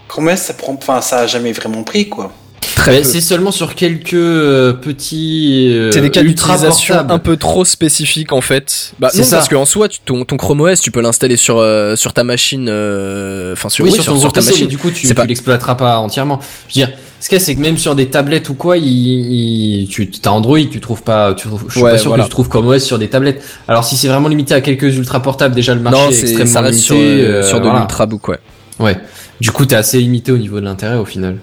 Chrome 0.07 0.27
OS, 0.27 0.39
ça 0.39 0.53
prend, 0.53 0.73
enfin, 0.81 1.01
ça 1.01 1.19
a 1.19 1.27
jamais 1.27 1.51
vraiment 1.53 1.83
pris, 1.83 2.09
quoi. 2.09 2.31
très 2.75 3.03
c'est 3.03 3.21
seulement 3.21 3.51
sur 3.51 3.73
quelques 3.75 4.13
euh, 4.13 4.71
petits. 4.73 5.69
euh, 5.71 5.91
C'est 5.91 6.01
des 6.01 6.11
cas 6.11 6.21
d'utilisation 6.21 6.95
un 7.09 7.19
peu 7.19 7.35
trop 7.37 7.65
spécifiques 7.65 8.31
en 8.33 8.41
fait. 8.41 8.93
Bah 8.99 9.09
C'est 9.11 9.19
non, 9.19 9.23
ça. 9.25 9.35
parce 9.37 9.49
qu'en 9.49 9.65
soi, 9.65 9.89
tu- 9.89 9.99
ton, 10.05 10.25
ton 10.25 10.37
Chrome 10.37 10.61
OS, 10.61 10.79
tu 10.79 10.91
peux 10.91 11.01
l'installer 11.01 11.37
sur, 11.37 11.57
euh, 11.57 11.95
sur 11.95 12.13
ta 12.13 12.23
machine, 12.23 12.67
euh, 12.69 13.53
enfin 13.53 13.69
sur, 13.69 13.83
oui, 13.83 13.89
oui, 13.91 13.95
sur, 13.95 14.03
sur, 14.03 14.13
ton 14.13 14.19
sur 14.21 14.33
ta 14.33 14.39
PC, 14.41 14.51
machine. 14.51 14.65
mais 14.65 14.69
du 14.71 14.77
coup, 14.77 14.91
tu, 14.91 15.07
tu 15.07 15.13
pas- 15.15 15.25
l'exploiteras 15.25 15.75
pas 15.75 15.97
entièrement. 15.99 16.39
Je 16.69 16.79
veux 16.81 16.85
dire, 16.87 16.97
ce 17.19 17.29
qu'il 17.29 17.39
c'est 17.41 17.55
que 17.55 17.59
même 17.61 17.77
sur 17.77 17.95
des 17.95 18.07
tablettes 18.07 18.49
ou 18.49 18.53
quoi, 18.53 18.77
il, 18.77 18.85
il- 18.85 19.87
tu 19.87 20.09
as 20.23 20.31
Android, 20.31 20.59
tu 20.69 20.79
trouves 20.79 21.01
pas, 21.03 21.33
tu 21.33 21.47
trouves, 21.47 21.65
je 21.67 21.73
suis 21.73 21.81
Ouais, 21.81 21.91
pas 21.91 21.97
sûr 21.97 22.09
voilà. 22.09 22.23
que 22.23 22.29
tu 22.29 22.31
trouves 22.31 22.47
Chrome 22.49 22.67
OS 22.67 22.83
sur 22.83 22.99
des 22.99 23.07
tablettes. 23.09 23.43
Alors 23.67 23.83
si 23.83 23.97
c'est 23.97 24.07
vraiment 24.07 24.27
limité 24.29 24.53
à 24.53 24.61
quelques 24.61 24.95
ultra 24.95 25.21
portables, 25.21 25.55
déjà 25.55 25.73
le 25.73 25.81
marché 25.81 25.99
Non, 25.99 26.09
est 26.11 26.19
extrêmement 26.19 26.51
ça 26.53 26.61
reste 26.61 26.73
limité. 26.73 26.85
sur, 26.87 26.95
euh, 26.97 27.31
euh, 27.39 27.43
sur 27.43 27.57
de 27.59 27.63
voilà. 27.63 27.79
l'ultrabook, 27.79 28.27
ouais. 28.27 28.39
Ouais. 28.79 28.97
Du 29.41 29.51
coup, 29.51 29.65
t'es 29.65 29.75
assez 29.75 29.99
limité 29.99 30.31
au 30.31 30.37
niveau 30.37 30.59
de 30.59 30.65
l'intérêt 30.65 30.97
au 30.97 31.05
final. 31.05 31.37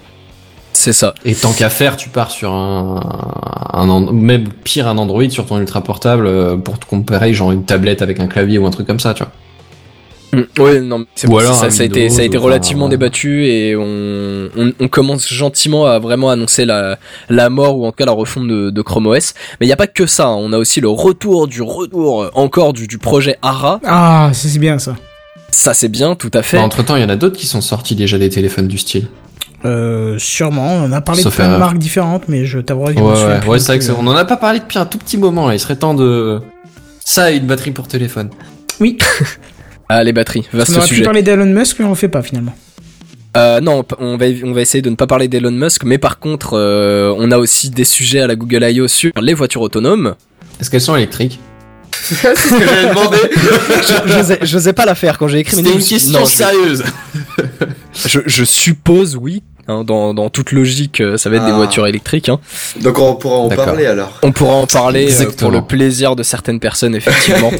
C'est 0.73 0.93
ça. 0.93 1.15
Et 1.25 1.35
tant 1.35 1.53
qu'à 1.53 1.71
faire, 1.71 1.97
tu 1.97 2.09
pars 2.09 2.31
sur 2.31 2.53
un, 2.53 3.01
un, 3.73 4.13
même 4.13 4.49
pire 4.65 4.89
un 4.89 4.99
Android 4.99 5.29
sur 5.31 5.47
ton 5.47 5.59
ultra 5.61 5.83
portable 5.83 6.27
euh, 6.27 6.57
pour 6.57 6.79
te 6.79 6.85
comparer 6.87 7.33
genre 7.33 7.53
une 7.53 7.65
tablette 7.65 8.03
avec 8.03 8.19
un 8.21 8.27
clavier 8.27 8.59
ou 8.59 8.67
un 8.67 8.71
truc 8.71 8.87
comme 8.87 8.99
ça, 9.01 9.15
tu 9.15 9.23
vois. 9.23 9.33
Ouais, 10.59 10.81
non, 10.81 10.99
mais 11.01 11.05
c'est 11.15 11.27
bon, 11.29 11.41
ça, 11.41 11.67
a 11.67 11.85
été, 11.85 12.09
ça 12.09 12.23
a 12.23 12.25
été 12.25 12.37
relativement 12.39 12.89
débattu 12.89 13.47
et 13.47 13.77
on, 13.77 14.49
on, 14.57 14.73
on 14.81 14.89
commence 14.89 15.29
gentiment 15.33 15.87
à 15.87 15.99
vraiment 15.99 16.31
annoncer 16.31 16.65
la, 16.65 16.99
la 17.29 17.51
mort 17.51 17.79
ou 17.79 17.87
en 17.87 17.91
tout 17.91 17.97
cas 17.97 18.07
la 18.07 18.13
refonte 18.13 18.49
de, 18.49 18.71
de 18.71 18.83
Chrome 18.83 19.07
OS. 19.07 19.35
Mais 19.61 19.67
il 19.67 19.69
n'y 19.69 19.73
a 19.73 19.77
pas 19.77 19.87
que 19.87 20.07
ça, 20.07 20.27
hein. 20.27 20.37
on 20.39 20.53
a 20.53 20.59
aussi 20.59 20.81
le 20.81 20.89
retour 20.89 21.47
du 21.49 21.63
retour 21.63 22.31
encore 22.35 22.73
du, 22.73 22.87
du 22.87 22.99
projet 22.99 23.37
ARA. 23.43 23.81
Ah, 23.85 24.31
c'est 24.33 24.59
bien 24.59 24.79
ça. 24.79 24.97
Ça 25.51 25.73
c'est 25.75 25.89
bien, 25.89 26.15
tout 26.17 26.31
à 26.35 26.43
fait. 26.43 26.59
entre 26.59 26.83
temps, 26.85 26.97
il 26.97 27.03
y 27.03 27.05
en 27.05 27.09
a 27.09 27.17
d'autres 27.17 27.37
qui 27.37 27.47
sont 27.47 27.61
sortis 27.61 27.95
déjà 27.95 28.19
des 28.19 28.29
téléphones 28.29 28.67
du 28.69 28.79
style. 28.79 29.07
Euh, 29.65 30.17
sûrement, 30.19 30.75
on 30.75 30.85
en 30.85 30.93
a 30.93 31.01
parlé 31.01 31.23
Sauf 31.23 31.33
de 31.33 31.37
plein 31.37 31.53
de 31.55 31.57
marques 31.59 31.79
différentes, 31.79 32.25
mais 32.29 32.45
je 32.45 32.59
t'avouerai 32.59 32.95
que 32.95 33.01
Ouais, 33.01 33.07
ouais, 33.07 33.13
ouais 33.13 33.19
non 33.19 33.25
c'est 33.25 33.29
vrai 33.29 33.79
que 33.79 33.79
plus, 33.79 33.81
c'est- 33.87 33.91
euh. 33.93 33.95
on 33.99 34.07
en 34.09 34.17
a 34.17 34.25
pas 34.27 34.37
parlé 34.37 34.59
depuis 34.59 34.79
un 34.79 34.85
tout 34.85 34.99
petit 34.99 35.17
moment. 35.17 35.49
là. 35.49 35.55
Il 35.55 35.61
serait 35.61 35.77
temps 35.77 35.95
de 35.95 36.41
ça 37.05 37.33
et 37.33 37.37
une 37.37 37.47
batterie 37.47 37.71
pour 37.71 37.89
téléphone. 37.89 38.29
Oui, 38.81 38.99
Ah, 39.89 40.03
les 40.05 40.13
batteries, 40.13 40.47
on 40.53 40.59
vaste 40.59 40.71
aurait 40.71 40.81
pu 40.83 40.89
sujet. 40.89 41.03
parler 41.03 41.23
d'Elon 41.23 41.47
Musk, 41.47 41.77
mais 41.79 41.85
on 41.85 41.91
le 41.91 41.95
fait 41.95 42.09
pas 42.09 42.23
finalement. 42.23 42.55
Euh, 43.37 43.61
non, 43.61 43.85
on 43.99 44.17
va, 44.17 44.27
on 44.45 44.53
va 44.53 44.61
essayer 44.61 44.81
de 44.83 44.91
ne 44.91 44.95
pas 44.97 45.07
parler 45.07 45.27
d'Elon 45.29 45.51
Musk, 45.51 45.83
mais 45.85 45.99
par 45.99 46.19
contre, 46.21 46.55
euh, 46.55 47.13
on 47.19 47.31
a 47.33 47.39
aussi 47.39 47.69
des 47.71 47.85
sujets 47.85 48.21
à 48.21 48.27
la 48.27 48.37
Google 48.37 48.63
I.O. 48.65 48.87
sur 48.89 49.11
les 49.21 49.35
voitures 49.35 49.61
autonomes. 49.63 50.15
Est-ce 50.61 50.71
qu'elles 50.71 50.81
sont 50.81 50.97
électriques 50.97 51.39
c'est 52.05 52.37
ce 52.37 52.51
que 52.51 52.65
j'avais 52.67 52.89
demandé. 52.91 53.17
Je 53.37 54.15
n'osais- 54.19 54.39
j'osais 54.43 54.73
pas 54.75 54.85
la 54.85 54.95
faire 54.95 55.17
quand 55.17 55.27
j'ai 55.29 55.39
écrit. 55.39 55.57
mais 55.57 55.63
C'était 55.63 55.75
non, 55.75 55.81
une 55.81 55.89
question 55.89 56.19
non, 56.21 56.27
je- 56.27 56.33
sérieuse. 56.37 56.85
Je, 58.07 58.21
je 58.27 58.45
suppose 58.45 59.17
oui. 59.17 59.43
hein, 59.69 59.85
dans, 59.85 60.13
dans 60.13 60.29
toute 60.29 60.51
logique, 60.53 61.01
euh, 61.01 61.17
ça 61.17 61.31
va 61.31 61.37
être 61.37 61.47
des 61.47 61.53
Ah. 61.53 61.57
voitures 61.57 61.87
électriques. 61.87 62.29
Hein. 62.29 62.41
Donc 62.83 62.99
on 62.99 63.15
pourra 63.15 63.37
en 63.37 63.49
parler 63.49 63.87
alors. 63.87 64.19
On 64.23 64.33
pourra 64.33 64.55
en 64.55 64.67
parler 64.67 65.09
euh, 65.23 65.31
pour 65.39 65.51
le 65.51 65.63
plaisir 65.63 66.17
de 66.17 66.23
certaines 66.25 66.61
personnes, 66.61 66.95
effectivement. 66.95 67.53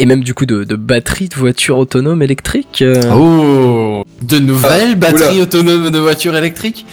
Et 0.00 0.06
même 0.06 0.24
du 0.24 0.34
coup 0.34 0.44
de, 0.46 0.64
de 0.64 0.74
batteries 0.76 1.28
de 1.28 1.36
voitures 1.36 1.78
autonomes 1.78 2.22
électriques. 2.22 2.82
euh, 2.82 3.00
Oh, 3.14 4.04
de 4.22 4.38
nouvelles 4.38 4.90
Ah, 4.92 4.94
batteries 4.96 5.34
oula. 5.36 5.42
autonomes 5.44 5.90
de 5.90 5.98
voitures 5.98 6.36
électriques? 6.36 6.84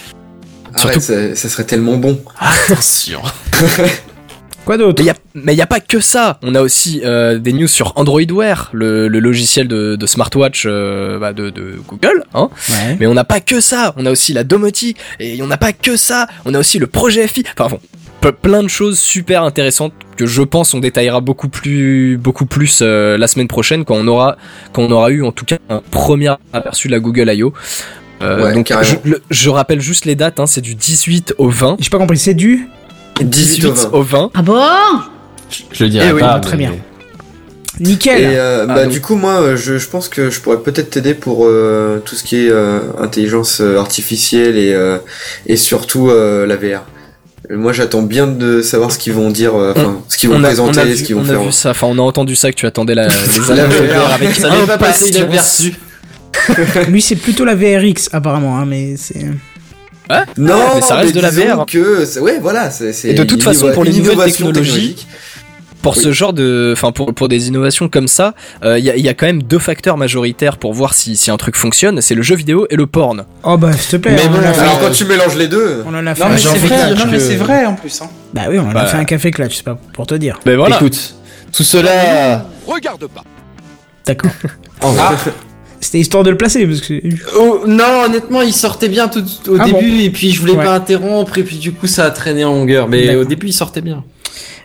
Surtout- 0.75 0.87
Arrête, 0.87 1.01
ça, 1.01 1.35
ça 1.35 1.49
serait 1.49 1.63
tellement 1.65 1.97
bon. 1.97 2.21
Attention. 2.39 3.21
Quoi 4.65 4.77
d'autre? 4.77 5.01
Mais 5.33 5.53
il 5.53 5.57
y 5.57 5.61
a, 5.61 5.65
pas 5.65 5.79
que 5.79 5.99
ça. 5.99 6.37
On 6.43 6.53
a 6.53 6.61
aussi 6.61 7.01
euh, 7.03 7.39
des 7.39 7.51
news 7.51 7.67
sur 7.67 7.93
Android 7.95 8.21
Wear, 8.31 8.69
le, 8.73 9.07
le 9.07 9.19
logiciel 9.19 9.67
de, 9.67 9.95
de 9.95 10.05
smartwatch 10.05 10.65
euh, 10.67 11.17
bah, 11.17 11.33
de, 11.33 11.49
de 11.49 11.79
Google. 11.87 12.23
Hein. 12.35 12.49
Ouais. 12.69 12.95
Mais 12.99 13.07
on 13.07 13.15
n'a 13.15 13.23
pas 13.23 13.39
que 13.39 13.59
ça. 13.59 13.93
On 13.97 14.05
a 14.05 14.11
aussi 14.11 14.33
la 14.33 14.43
domotique 14.43 14.97
et 15.19 15.41
on 15.41 15.47
n'a 15.47 15.57
pas 15.57 15.73
que 15.73 15.97
ça. 15.97 16.27
On 16.45 16.53
a 16.53 16.59
aussi 16.59 16.77
le 16.77 16.85
projet 16.85 17.27
FI. 17.27 17.43
Enfin 17.57 17.75
bon, 17.75 17.79
plein 18.29 18.61
de 18.61 18.67
choses 18.67 18.99
super 18.99 19.43
intéressantes 19.43 19.93
que 20.15 20.27
je 20.27 20.43
pense 20.43 20.73
on 20.75 20.79
détaillera 20.79 21.19
beaucoup 21.21 21.49
plus, 21.49 22.17
beaucoup 22.17 22.45
plus 22.45 22.79
euh, 22.83 23.17
la 23.17 23.27
semaine 23.27 23.47
prochaine 23.47 23.83
quand 23.85 23.95
on 23.95 24.07
aura, 24.07 24.37
quand 24.73 24.83
on 24.83 24.91
aura 24.91 25.09
eu 25.09 25.23
en 25.23 25.31
tout 25.31 25.45
cas 25.45 25.57
un 25.69 25.81
premier 25.91 26.33
aperçu 26.53 26.87
de 26.87 26.93
la 26.93 26.99
Google 26.99 27.31
I.O. 27.33 27.53
Euh, 28.21 28.43
Ouais, 28.43 28.53
donc 28.53 28.71
je, 28.83 28.95
le- 29.09 29.21
je 29.31 29.49
rappelle 29.49 29.81
juste 29.81 30.05
les 30.05 30.13
dates. 30.13 30.39
Hein, 30.39 30.45
c'est 30.45 30.61
du 30.61 30.75
18 30.75 31.33
au 31.39 31.49
20. 31.49 31.77
J'ai 31.79 31.89
pas 31.89 31.97
compris, 31.97 32.19
c'est 32.19 32.35
du 32.35 32.67
18 33.19 33.87
au 33.93 34.03
20. 34.03 34.29
Ah 34.35 34.41
bon? 34.43 34.61
Je 35.71 35.83
le 35.85 35.89
dirai 35.89 36.05
Eh 36.09 36.13
oui, 36.13 36.19
pas. 36.21 36.39
très 36.39 36.55
mais- 36.55 36.67
bien. 36.67 36.75
Nickel. 37.79 38.21
Et 38.21 38.25
euh, 38.37 38.65
Ah, 38.69 38.73
bah, 38.75 38.83
donc- 38.83 38.93
du 38.93 39.01
coup, 39.01 39.15
moi, 39.15 39.55
je, 39.55 39.77
je 39.79 39.87
pense 39.87 40.07
que 40.07 40.29
je 40.29 40.39
pourrais 40.39 40.59
peut-être 40.59 40.91
t'aider 40.91 41.15
pour 41.15 41.45
euh, 41.47 41.99
tout 42.05 42.15
ce 42.15 42.23
qui 42.23 42.45
est 42.45 42.49
euh, 42.51 42.79
intelligence 42.99 43.59
artificielle 43.61 44.55
et, 44.57 44.73
euh, 44.73 44.97
et 45.47 45.55
surtout 45.57 46.09
euh, 46.09 46.45
la 46.45 46.57
VR. 46.57 46.83
Moi, 47.49 47.73
j'attends 47.73 48.03
bien 48.03 48.27
de 48.27 48.61
savoir 48.61 48.91
ce 48.91 48.99
qu'ils 48.99 49.13
vont 49.13 49.29
dire, 49.29 49.55
euh, 49.55 49.73
enfin, 49.75 50.01
ce 50.07 50.17
qu'ils 50.17 50.29
vont 50.29 50.35
on 50.35 50.43
a, 50.43 50.47
présenter, 50.47 50.77
on 50.77 50.81
a 50.81 50.85
vu, 50.85 50.97
ce 50.97 51.03
qu'ils 51.03 51.15
vont 51.15 51.21
on 51.21 51.25
a 51.25 51.27
faire. 51.33 51.41
vu 51.43 51.51
ça, 51.51 51.71
enfin 51.71 51.87
on 51.89 51.97
a 51.97 52.01
entendu 52.01 52.35
ça 52.35 52.51
que 52.51 52.55
tu 52.55 52.65
attendais 52.65 52.93
la, 52.93 53.07
les 53.49 53.55
La 53.55 53.65
VR. 53.67 54.13
Avec 54.13 54.35
Ça 54.35 54.49
n'est 54.49 54.77
pas 54.77 55.01
inaperçu. 55.01 55.73
Lui, 56.87 57.01
c'est 57.01 57.15
plutôt 57.15 57.43
la 57.43 57.55
VRX 57.55 58.09
apparemment, 58.13 58.57
hein, 58.57 58.65
mais 58.65 58.95
c'est. 58.95 59.25
Non, 60.37 60.75
mais 60.75 60.81
ça 60.81 60.95
reste 60.95 61.15
de 61.15 61.21
la 61.21 61.31
VR. 61.31 61.65
Que, 61.65 62.19
ouais, 62.19 62.39
voilà, 62.41 62.69
Et 63.03 63.13
de 63.13 63.23
toute 63.23 63.43
façon, 63.43 63.71
pour 63.71 63.83
les 63.83 63.93
nouvelles 63.93 64.17
technologies, 64.31 64.33
technologique. 64.33 65.07
Pour 65.81 65.97
Oui. 65.97 66.03
ce 66.03 66.11
genre 66.11 66.31
de, 66.33 66.71
enfin 66.73 66.91
pour 66.91 67.11
pour 67.15 67.27
des 67.27 67.47
innovations 67.47 67.89
comme 67.89 68.07
ça, 68.07 68.35
euh, 68.63 68.77
il 68.77 68.85
y, 68.85 68.91
a, 68.91 68.95
il 68.95 69.03
y 69.03 69.09
a 69.09 69.15
quand 69.15 69.25
même 69.25 69.41
deux 69.41 69.57
facteurs 69.57 69.97
majoritaires 69.97 70.57
pour 70.57 70.73
voir 70.73 70.93
si 70.93 71.15
si 71.15 71.31
un 71.31 71.37
truc 71.37 71.55
fonctionne, 71.55 72.01
c'est 72.01 72.13
le 72.13 72.21
jeu 72.21 72.35
vidéo 72.35 72.67
et 72.69 72.75
le 72.75 72.85
porn. 72.85 73.25
Oh 73.43 73.57
bah, 73.57 73.73
s'il 73.73 73.89
te 73.91 73.95
plaît, 73.97 74.11
Mais 74.15 74.27
on, 74.27 74.31
bon, 74.31 74.41
fait, 74.41 74.59
Alors 74.61 74.79
quand 74.79 74.91
tu 74.91 75.05
mélanges 75.05 75.35
les 75.35 75.47
deux, 75.47 75.83
on 75.87 75.95
en 75.95 76.05
a 76.05 76.13
fait 76.13 76.21
Non, 76.21 76.27
un 76.27 76.33
mais 76.33 76.37
c'est 76.37 76.57
vrai, 76.57 76.93
mais 77.05 77.11
que- 77.13 77.19
c'est 77.19 77.35
vrai 77.35 77.65
en 77.65 77.73
plus. 77.73 77.99
Hein. 78.01 78.09
Bah 78.33 78.41
oui, 78.49 78.59
on 78.59 78.67
en 78.67 78.69
a 78.69 78.73
Bah. 78.73 78.85
fait 78.85 78.97
un 78.97 79.05
café 79.05 79.31
clutch, 79.31 79.55
c'est 79.57 79.65
pas 79.65 79.79
pour 79.93 80.05
te 80.05 80.13
dire. 80.13 80.39
Ben 80.45 80.55
voilà. 80.55 80.75
Écoute, 80.75 81.15
tout 81.51 81.63
cela. 81.63 82.45
D'accord. 84.05 84.31
Oh, 84.83 84.87
Ah. 84.99 85.13
C'était 85.79 85.99
histoire 85.99 86.23
de 86.23 86.29
le 86.31 86.37
placer, 86.37 86.65
parce 86.65 86.81
que. 86.81 86.93
Oh, 87.37 87.63
non, 87.67 88.03
honnêtement, 88.05 88.41
il 88.41 88.51
sortait 88.53 88.87
bien 88.89 89.07
tout 89.07 89.23
au 89.47 89.57
Ah 89.59 89.65
début 89.65 90.01
et 90.01 90.09
puis 90.09 90.31
je 90.31 90.39
voulais 90.39 90.53
Ouais. 90.55 90.63
pas 90.63 90.73
interrompre 90.73 91.37
et 91.37 91.43
puis 91.43 91.57
du 91.57 91.71
coup 91.71 91.85
ça 91.87 92.05
a 92.05 92.09
traîné 92.11 92.43
en 92.43 92.53
longueur. 92.53 92.87
Mais 92.87 93.05
D'accord. 93.05 93.21
au 93.21 93.25
début, 93.25 93.47
il 93.47 93.53
sortait 93.53 93.81
bien. 93.81 94.03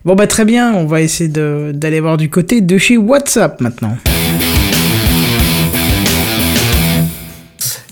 Bon 0.07 0.15
bah 0.15 0.29
très 0.29 0.45
bien, 0.45 0.73
on 0.73 0.87
va 0.87 1.01
essayer 1.01 1.29
d'aller 1.29 1.99
voir 1.99 2.17
du 2.17 2.31
côté 2.31 2.61
de 2.61 2.79
chez 2.79 2.97
WhatsApp 2.97 3.61
maintenant. 3.61 3.97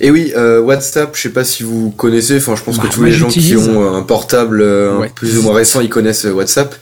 Et 0.01 0.11
oui, 0.11 0.33
euh, 0.37 0.61
WhatsApp, 0.61 1.15
je 1.15 1.23
sais 1.23 1.29
pas 1.29 1.45
si 1.45 1.63
vous 1.63 1.91
connaissez, 1.91 2.37
enfin 2.39 2.57
je 2.57 2.63
pense 2.65 2.77
Bah, 2.79 2.85
que 2.85 2.93
tous 2.93 3.01
moi, 3.01 3.09
les 3.09 3.15
gens 3.15 3.29
qui 3.29 3.55
ont 3.57 3.83
euh, 3.95 3.97
un 3.97 4.03
portable 4.03 4.61
euh, 4.61 4.99
Ouais. 4.99 5.11
plus 5.15 5.39
ou 5.39 5.43
moins 5.43 5.55
récent, 5.55 5.81
ils 5.81 5.89
connaissent 5.89 6.25
WhatsApp. 6.25 6.75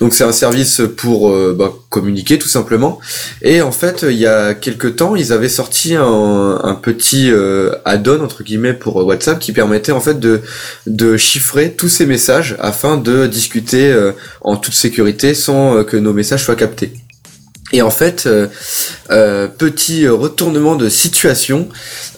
Donc 0.00 0.14
c'est 0.14 0.22
un 0.24 0.32
service 0.32 0.80
pour 0.96 1.30
euh, 1.30 1.54
bah, 1.58 1.72
communiquer 1.90 2.38
tout 2.38 2.48
simplement. 2.48 3.00
Et 3.42 3.62
en 3.62 3.72
fait, 3.72 4.04
il 4.08 4.16
y 4.16 4.26
a 4.26 4.54
quelques 4.54 4.96
temps, 4.96 5.16
ils 5.16 5.32
avaient 5.32 5.48
sorti 5.48 5.94
un, 5.96 6.60
un 6.62 6.74
petit 6.74 7.30
euh, 7.30 7.72
add-on 7.84 8.22
entre 8.22 8.42
guillemets 8.44 8.74
pour 8.74 8.96
WhatsApp 9.04 9.38
qui 9.40 9.52
permettait 9.52 9.92
en 9.92 10.00
fait 10.00 10.20
de 10.20 10.40
de 10.86 11.16
chiffrer 11.16 11.72
tous 11.72 11.88
ces 11.88 12.06
messages 12.06 12.56
afin 12.60 12.96
de 12.96 13.26
discuter 13.26 13.90
euh, 13.92 14.12
en 14.40 14.56
toute 14.56 14.74
sécurité 14.74 15.34
sans 15.34 15.82
que 15.84 15.96
nos 15.96 16.12
messages 16.12 16.44
soient 16.44 16.54
captés. 16.56 16.92
Et 17.74 17.80
en 17.80 17.90
fait, 17.90 18.24
euh, 18.26 18.48
euh, 19.10 19.48
petit 19.48 20.06
retournement 20.06 20.76
de 20.76 20.88
situation, 20.90 21.68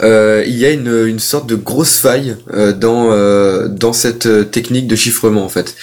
euh, 0.02 0.42
il 0.46 0.56
y 0.56 0.64
a 0.66 0.70
une, 0.70 1.06
une 1.06 1.20
sorte 1.20 1.46
de 1.48 1.54
grosse 1.54 1.96
faille 1.98 2.36
euh, 2.52 2.72
dans 2.72 3.12
euh, 3.12 3.68
dans 3.68 3.92
cette 3.92 4.26
euh, 4.26 4.42
technique 4.44 4.88
de 4.88 4.96
chiffrement 4.96 5.44
en 5.44 5.48
fait. 5.48 5.76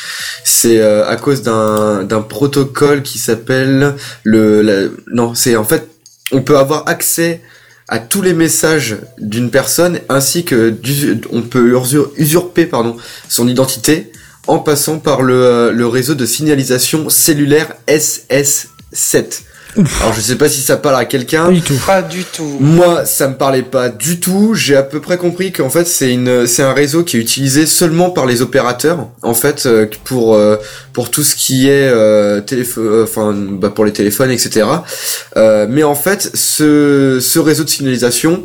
C'est 0.44 0.82
à 0.82 1.16
cause 1.16 1.42
d'un 1.42 2.04
d'un 2.04 2.22
protocole 2.22 3.02
qui 3.02 3.18
s'appelle 3.18 3.96
le 4.24 4.62
la- 4.62 4.90
non 5.08 5.34
c'est 5.36 5.56
en 5.56 5.64
fait 5.64 5.88
on 6.34 6.42
peut 6.42 6.58
avoir 6.58 6.88
accès 6.90 7.42
à 7.88 8.00
tous 8.00 8.22
les 8.22 8.34
messages 8.34 8.98
d'une 9.20 9.50
personne 9.52 10.00
ainsi 10.10 10.44
que 10.44 10.70
du- 10.70 11.20
on 11.32 11.42
peut 11.42 11.72
usur- 11.74 12.12
usurper 12.18 12.66
pardon 12.66 12.96
son 13.30 13.48
identité 13.48 14.12
en 14.48 14.60
passant 14.60 15.00
par 15.00 15.22
le, 15.22 15.72
le 15.72 15.88
réseau 15.88 16.16
de 16.16 16.26
signalisation 16.26 17.10
cellulaire 17.10 17.74
SS7. 17.88 19.42
Alors 19.78 20.14
je 20.14 20.22
sais 20.22 20.36
pas 20.36 20.50
si 20.50 20.62
ça 20.62 20.78
parle 20.78 20.98
à 20.98 21.06
quelqu'un. 21.06 21.46
Pas 21.46 21.52
du 21.52 21.62
tout. 21.62 21.80
Pas 21.86 22.02
du 22.02 22.24
tout. 22.24 22.58
Moi, 22.60 23.06
ça 23.06 23.28
me 23.28 23.36
parlait 23.36 23.62
pas 23.62 23.90
du 23.90 24.20
tout. 24.20 24.54
J'ai 24.54 24.76
à 24.76 24.84
peu 24.84 25.00
près 25.00 25.18
compris 25.18 25.52
qu'en 25.52 25.70
fait, 25.70 25.88
c'est 25.88 26.12
une, 26.12 26.46
c'est 26.48 26.64
un 26.64 26.74
réseau 26.74 27.04
qui 27.04 27.18
est 27.18 27.20
utilisé 27.20 27.66
seulement 27.66 28.10
par 28.10 28.26
les 28.26 28.42
opérateurs, 28.42 29.08
en 29.22 29.34
fait, 29.34 29.66
euh, 29.66 29.88
pour 30.04 30.36
euh, 30.36 30.58
pour 30.94 31.10
tout 31.10 31.24
ce 31.24 31.36
qui 31.36 31.68
est 31.68 31.88
euh, 31.88 32.42
téléphone, 32.42 33.04
enfin, 33.04 33.34
bah, 33.34 33.70
pour 33.70 33.86
les 33.86 33.94
téléphones, 33.94 34.32
etc. 34.32 34.66
Euh, 35.38 35.68
mais 35.70 35.84
en 35.84 35.96
fait, 35.96 36.32
ce 36.34 37.20
ce 37.22 37.40
réseau 37.40 37.64
de 37.64 37.70
signalisation, 37.70 38.44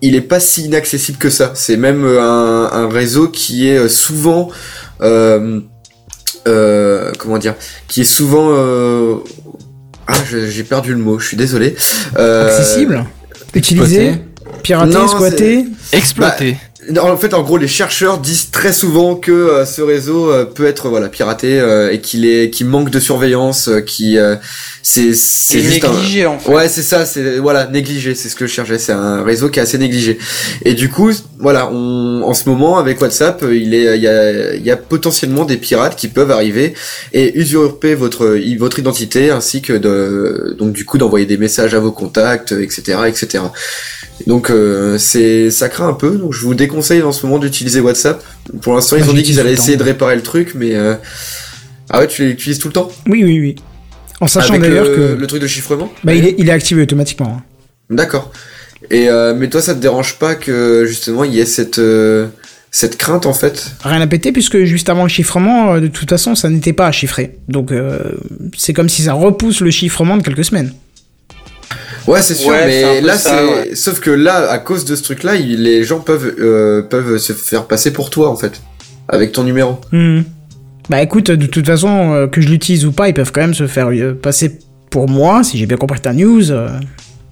il 0.00 0.14
est 0.14 0.20
pas 0.20 0.40
si 0.40 0.64
inaccessible 0.64 1.18
que 1.18 1.30
ça. 1.30 1.52
C'est 1.54 1.76
même 1.76 2.04
un, 2.04 2.70
un 2.72 2.88
réseau 2.88 3.28
qui 3.28 3.68
est 3.68 3.88
souvent 3.88 4.50
euh, 5.02 5.60
euh, 6.46 7.12
comment 7.18 7.38
dire, 7.38 7.54
qui 7.88 8.02
est 8.02 8.04
souvent 8.04 8.48
euh, 8.50 9.16
ah, 10.06 10.14
j'ai 10.30 10.64
perdu 10.64 10.92
le 10.92 10.98
mot. 10.98 11.18
Je 11.18 11.28
suis 11.28 11.36
désolé. 11.36 11.76
Euh, 12.18 12.48
Accessible 12.48 13.04
Utilisé 13.54 14.14
Piraté 14.62 14.92
Non, 14.92 15.08
Squatté 15.08 15.66
Exploité. 15.92 16.56
En 17.00 17.16
fait, 17.16 17.32
en 17.34 17.42
gros, 17.42 17.56
les 17.56 17.68
chercheurs 17.68 18.18
disent 18.18 18.50
très 18.50 18.72
souvent 18.72 19.14
que 19.16 19.32
euh, 19.32 19.64
ce 19.64 19.80
réseau 19.80 20.30
euh, 20.30 20.44
peut 20.44 20.66
être 20.66 20.88
voilà 20.88 21.08
piraté 21.08 21.58
euh, 21.60 21.90
et 21.92 22.00
qu'il 22.00 22.26
est, 22.26 22.50
qu'il 22.50 22.66
manque 22.66 22.90
de 22.90 23.00
surveillance, 23.00 23.68
euh, 23.68 23.80
qui 23.80 24.18
euh, 24.18 24.36
c'est 24.82 25.14
c'est 25.14 25.60
un- 25.60 25.92
négligé 25.92 26.26
en 26.26 26.38
fait. 26.38 26.50
Ouais, 26.52 26.68
c'est 26.68 26.82
ça, 26.82 27.06
c'est 27.06 27.38
voilà, 27.38 27.66
négligé, 27.68 28.14
c'est 28.14 28.28
ce 28.28 28.36
que 28.36 28.46
je 28.46 28.52
cherchais, 28.52 28.78
c'est 28.78 28.92
un 28.92 29.22
réseau 29.22 29.48
qui 29.48 29.60
est 29.60 29.62
assez 29.62 29.78
négligé. 29.78 30.18
Et 30.64 30.74
du 30.74 30.90
coup, 30.90 31.10
voilà, 31.38 31.70
on, 31.70 32.22
en 32.22 32.34
ce 32.34 32.48
moment 32.48 32.76
avec 32.78 33.00
WhatsApp, 33.00 33.44
il 33.50 33.72
est 33.74 33.96
il 33.96 34.02
y 34.02 34.08
a 34.08 34.54
il 34.54 34.62
y 34.64 34.70
a 34.70 34.76
potentiellement 34.76 35.44
des 35.44 35.56
pirates 35.56 35.96
qui 35.96 36.08
peuvent 36.08 36.30
arriver 36.30 36.74
et 37.12 37.38
usurper 37.38 37.94
votre 37.94 38.36
votre 38.58 38.78
identité 38.78 39.30
ainsi 39.30 39.62
que 39.62 39.72
de 39.72 40.54
donc 40.58 40.72
du 40.72 40.84
coup 40.84 40.98
d'envoyer 40.98 41.26
des 41.26 41.38
messages 41.38 41.74
à 41.74 41.78
vos 41.80 41.92
contacts, 41.92 42.52
etc., 42.52 42.98
etc. 43.06 43.44
Donc 44.26 44.48
euh, 44.50 44.96
c'est 44.96 45.50
ça 45.50 45.68
craint 45.68 45.88
un 45.88 45.92
peu, 45.92 46.12
donc 46.16 46.32
je 46.32 46.40
vous 46.40 46.54
déconseille 46.54 47.02
en 47.02 47.12
ce 47.12 47.26
moment 47.26 47.38
d'utiliser 47.38 47.80
WhatsApp. 47.80 48.22
Pour 48.62 48.74
l'instant, 48.74 48.96
ils 48.96 49.10
ont 49.10 49.12
dit 49.12 49.22
qu'ils 49.22 49.40
allaient 49.40 49.52
essayer 49.52 49.76
de 49.76 49.82
réparer 49.82 50.14
le 50.16 50.22
truc, 50.22 50.54
mais 50.54 50.74
euh... 50.74 50.94
ah 51.90 51.98
ouais, 52.00 52.06
tu 52.06 52.24
l'utilises 52.24 52.58
tout 52.58 52.68
le 52.68 52.72
temps? 52.74 52.90
Oui, 53.08 53.24
oui, 53.24 53.40
oui. 53.40 53.56
En 54.20 54.28
sachant 54.28 54.56
d'ailleurs 54.58 54.84
le, 54.84 54.94
que 54.96 55.20
le 55.20 55.26
truc 55.26 55.42
de 55.42 55.48
chiffrement? 55.48 55.92
bah, 56.04 56.14
il, 56.14 56.24
est, 56.24 56.36
il 56.38 56.48
est 56.48 56.52
activé 56.52 56.82
automatiquement. 56.82 57.38
hein. 57.38 57.42
D'accord. 57.90 58.32
Et 58.90 59.08
euh, 59.08 59.34
mais 59.34 59.48
toi, 59.50 59.60
ça 59.60 59.74
te 59.74 59.80
dérange 59.80 60.18
pas 60.18 60.34
que 60.36 60.84
justement 60.86 61.24
il 61.24 61.34
y 61.34 61.40
ait 61.40 61.46
cette 61.46 61.78
euh, 61.78 62.28
cette 62.70 62.96
crainte 62.96 63.26
en 63.26 63.32
fait? 63.34 63.72
Rien 63.82 64.00
à 64.00 64.06
péter 64.06 64.30
puisque 64.30 64.62
juste 64.64 64.88
avant 64.88 65.02
le 65.02 65.08
chiffrement, 65.08 65.74
euh, 65.74 65.80
de 65.80 65.88
toute 65.88 66.08
façon, 66.08 66.34
ça 66.34 66.48
n'était 66.48 66.72
pas 66.72 66.86
à 66.86 66.92
chiffrer. 66.92 67.36
Donc 67.48 67.72
euh, 67.72 67.98
c'est 68.56 68.72
comme 68.72 68.88
si 68.88 69.02
ça 69.02 69.12
repousse 69.14 69.60
le 69.60 69.70
chiffrement 69.70 70.16
de 70.16 70.22
quelques 70.22 70.44
semaines. 70.44 70.72
Ouais, 72.06 72.20
c'est 72.22 72.34
sûr, 72.34 72.50
Ouais, 72.50 72.66
mais 72.66 73.00
là, 73.00 73.16
ça, 73.16 73.38
c'est. 73.38 73.44
ouais. 73.70 73.74
Sauf 73.74 74.00
que 74.00 74.10
là, 74.10 74.50
à 74.50 74.58
cause 74.58 74.84
de 74.84 74.94
ce 74.96 75.02
truc-là, 75.02 75.36
il- 75.36 75.62
les 75.62 75.84
gens 75.84 76.00
peuvent 76.00 76.34
euh, 76.38 76.82
peuvent 76.82 77.16
se 77.18 77.32
faire 77.32 77.64
passer 77.66 77.92
pour 77.92 78.10
toi 78.10 78.28
en 78.30 78.36
fait, 78.36 78.60
avec 79.08 79.32
ton 79.32 79.42
numéro. 79.44 79.78
Hmm. 79.92 80.20
Bah 80.90 81.00
écoute, 81.02 81.30
de 81.30 81.46
toute 81.46 81.64
façon, 81.66 82.12
euh, 82.12 82.26
que 82.26 82.40
je 82.42 82.48
l'utilise 82.48 82.84
ou 82.84 82.92
pas, 82.92 83.08
ils 83.08 83.14
peuvent 83.14 83.32
quand 83.32 83.40
même 83.40 83.54
se 83.54 83.66
faire 83.66 83.88
euh, 83.90 84.12
passer 84.14 84.58
pour 84.90 85.08
moi, 85.08 85.42
si 85.42 85.56
j'ai 85.56 85.66
bien 85.66 85.78
compris 85.78 86.00
ta 86.00 86.12
news. 86.12 86.50
euh, 86.52 86.68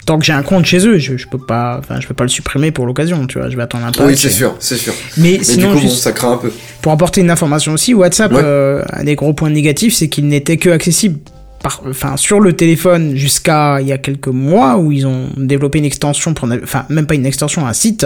tant 0.05 0.19
que 0.19 0.25
j'ai 0.25 0.33
un 0.33 0.43
compte 0.43 0.65
chez 0.65 0.85
eux, 0.85 0.97
je, 0.97 1.15
je 1.15 1.27
peux 1.29 1.37
pas, 1.37 1.77
enfin, 1.79 2.01
je 2.01 2.07
peux 2.07 2.13
pas 2.13 2.25
le 2.25 2.29
supprimer 2.29 2.71
pour 2.71 2.85
l'occasion, 2.85 3.25
tu 3.25 3.37
vois. 3.39 3.49
Je 3.49 3.55
vais 3.55 3.63
attendre 3.63 3.85
un 3.85 3.91
peu. 3.93 4.03
oui, 4.05 4.17
c'est 4.17 4.29
sûr, 4.31 4.53
c'est 4.59 4.75
sûr. 4.75 4.91
Mais, 5.17 5.35
Mais 5.37 5.43
sinon, 5.45 5.69
du 5.75 5.81
coup, 5.81 5.83
bon, 5.87 5.89
ça 5.93 6.11
craint 6.11 6.33
un 6.33 6.37
peu. 6.37 6.51
pour 6.81 6.91
apporter 6.91 7.21
une 7.21 7.29
information 7.31 7.71
aussi, 7.73 7.93
WhatsApp, 7.93 8.33
Ouais. 8.33 8.41
euh, 8.43 8.83
un 8.91 9.03
des 9.05 9.15
gros 9.15 9.31
points 9.33 9.49
négatifs, 9.49 9.93
c'est 9.95 10.09
qu'il 10.09 10.27
n'était 10.27 10.57
que 10.57 10.69
accessible 10.71 11.19
par, 11.63 11.81
enfin, 11.89 12.17
sur 12.17 12.39
le 12.39 12.53
téléphone 12.53 13.15
jusqu'à 13.15 13.81
il 13.81 13.87
y 13.87 13.91
a 13.91 13.97
quelques 13.97 14.27
mois 14.27 14.77
où 14.77 14.91
ils 14.91 15.07
ont 15.07 15.29
développé 15.37 15.79
une 15.79 15.85
extension 15.85 16.33
pour, 16.33 16.47
enfin, 16.63 16.85
même 16.89 17.07
pas 17.07 17.15
une 17.15 17.25
extension, 17.25 17.65
un 17.65 17.73
site. 17.73 18.05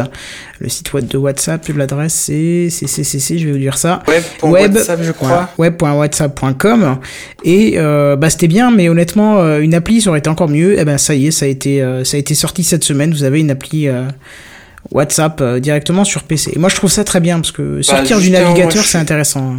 Le 0.59 0.69
site 0.69 0.93
web 0.93 1.07
de 1.07 1.17
WhatsApp, 1.17 1.67
l'adresse 1.75 2.13
c'est, 2.13 2.69
c'est, 2.69 2.87
c'est, 2.87 3.03
c'est, 3.03 3.19
c'est, 3.19 3.37
je 3.37 3.45
vais 3.45 3.51
vous 3.51 3.57
dire 3.57 3.77
ça. 3.77 4.01
Web 4.07 4.23
pour 4.39 4.49
Web, 4.51 4.75
WhatsApp, 4.75 4.99
je 5.03 5.11
crois. 5.11 5.49
Web.whatsapp.com 5.57 6.99
et 7.43 7.73
euh, 7.77 8.15
bah 8.15 8.29
c'était 8.29 8.47
bien 8.47 8.71
mais 8.71 8.89
honnêtement 8.89 9.39
euh, 9.39 9.59
une 9.59 9.73
appli 9.73 10.01
ça 10.01 10.09
aurait 10.09 10.19
été 10.19 10.29
encore 10.29 10.49
mieux 10.49 10.79
et 10.79 10.85
ben 10.85 10.97
ça 10.97 11.15
y 11.15 11.27
est 11.27 11.31
ça 11.31 11.45
a 11.45 11.49
été 11.49 11.81
euh, 11.81 12.03
ça 12.03 12.17
a 12.17 12.19
été 12.19 12.35
sorti 12.35 12.63
cette 12.63 12.83
semaine 12.83 13.11
vous 13.11 13.23
avez 13.23 13.39
une 13.39 13.51
appli 13.51 13.87
euh, 13.87 14.03
WhatsApp 14.91 15.43
directement 15.59 16.03
sur 16.03 16.23
PC 16.23 16.51
et 16.55 16.59
moi 16.59 16.69
je 16.69 16.75
trouve 16.75 16.91
ça 16.91 17.03
très 17.03 17.19
bien 17.19 17.39
parce 17.39 17.51
que 17.51 17.81
sortir 17.81 18.19
du 18.19 18.29
navigateur 18.29 18.83
c'est 18.83 18.97
intéressant 18.97 19.55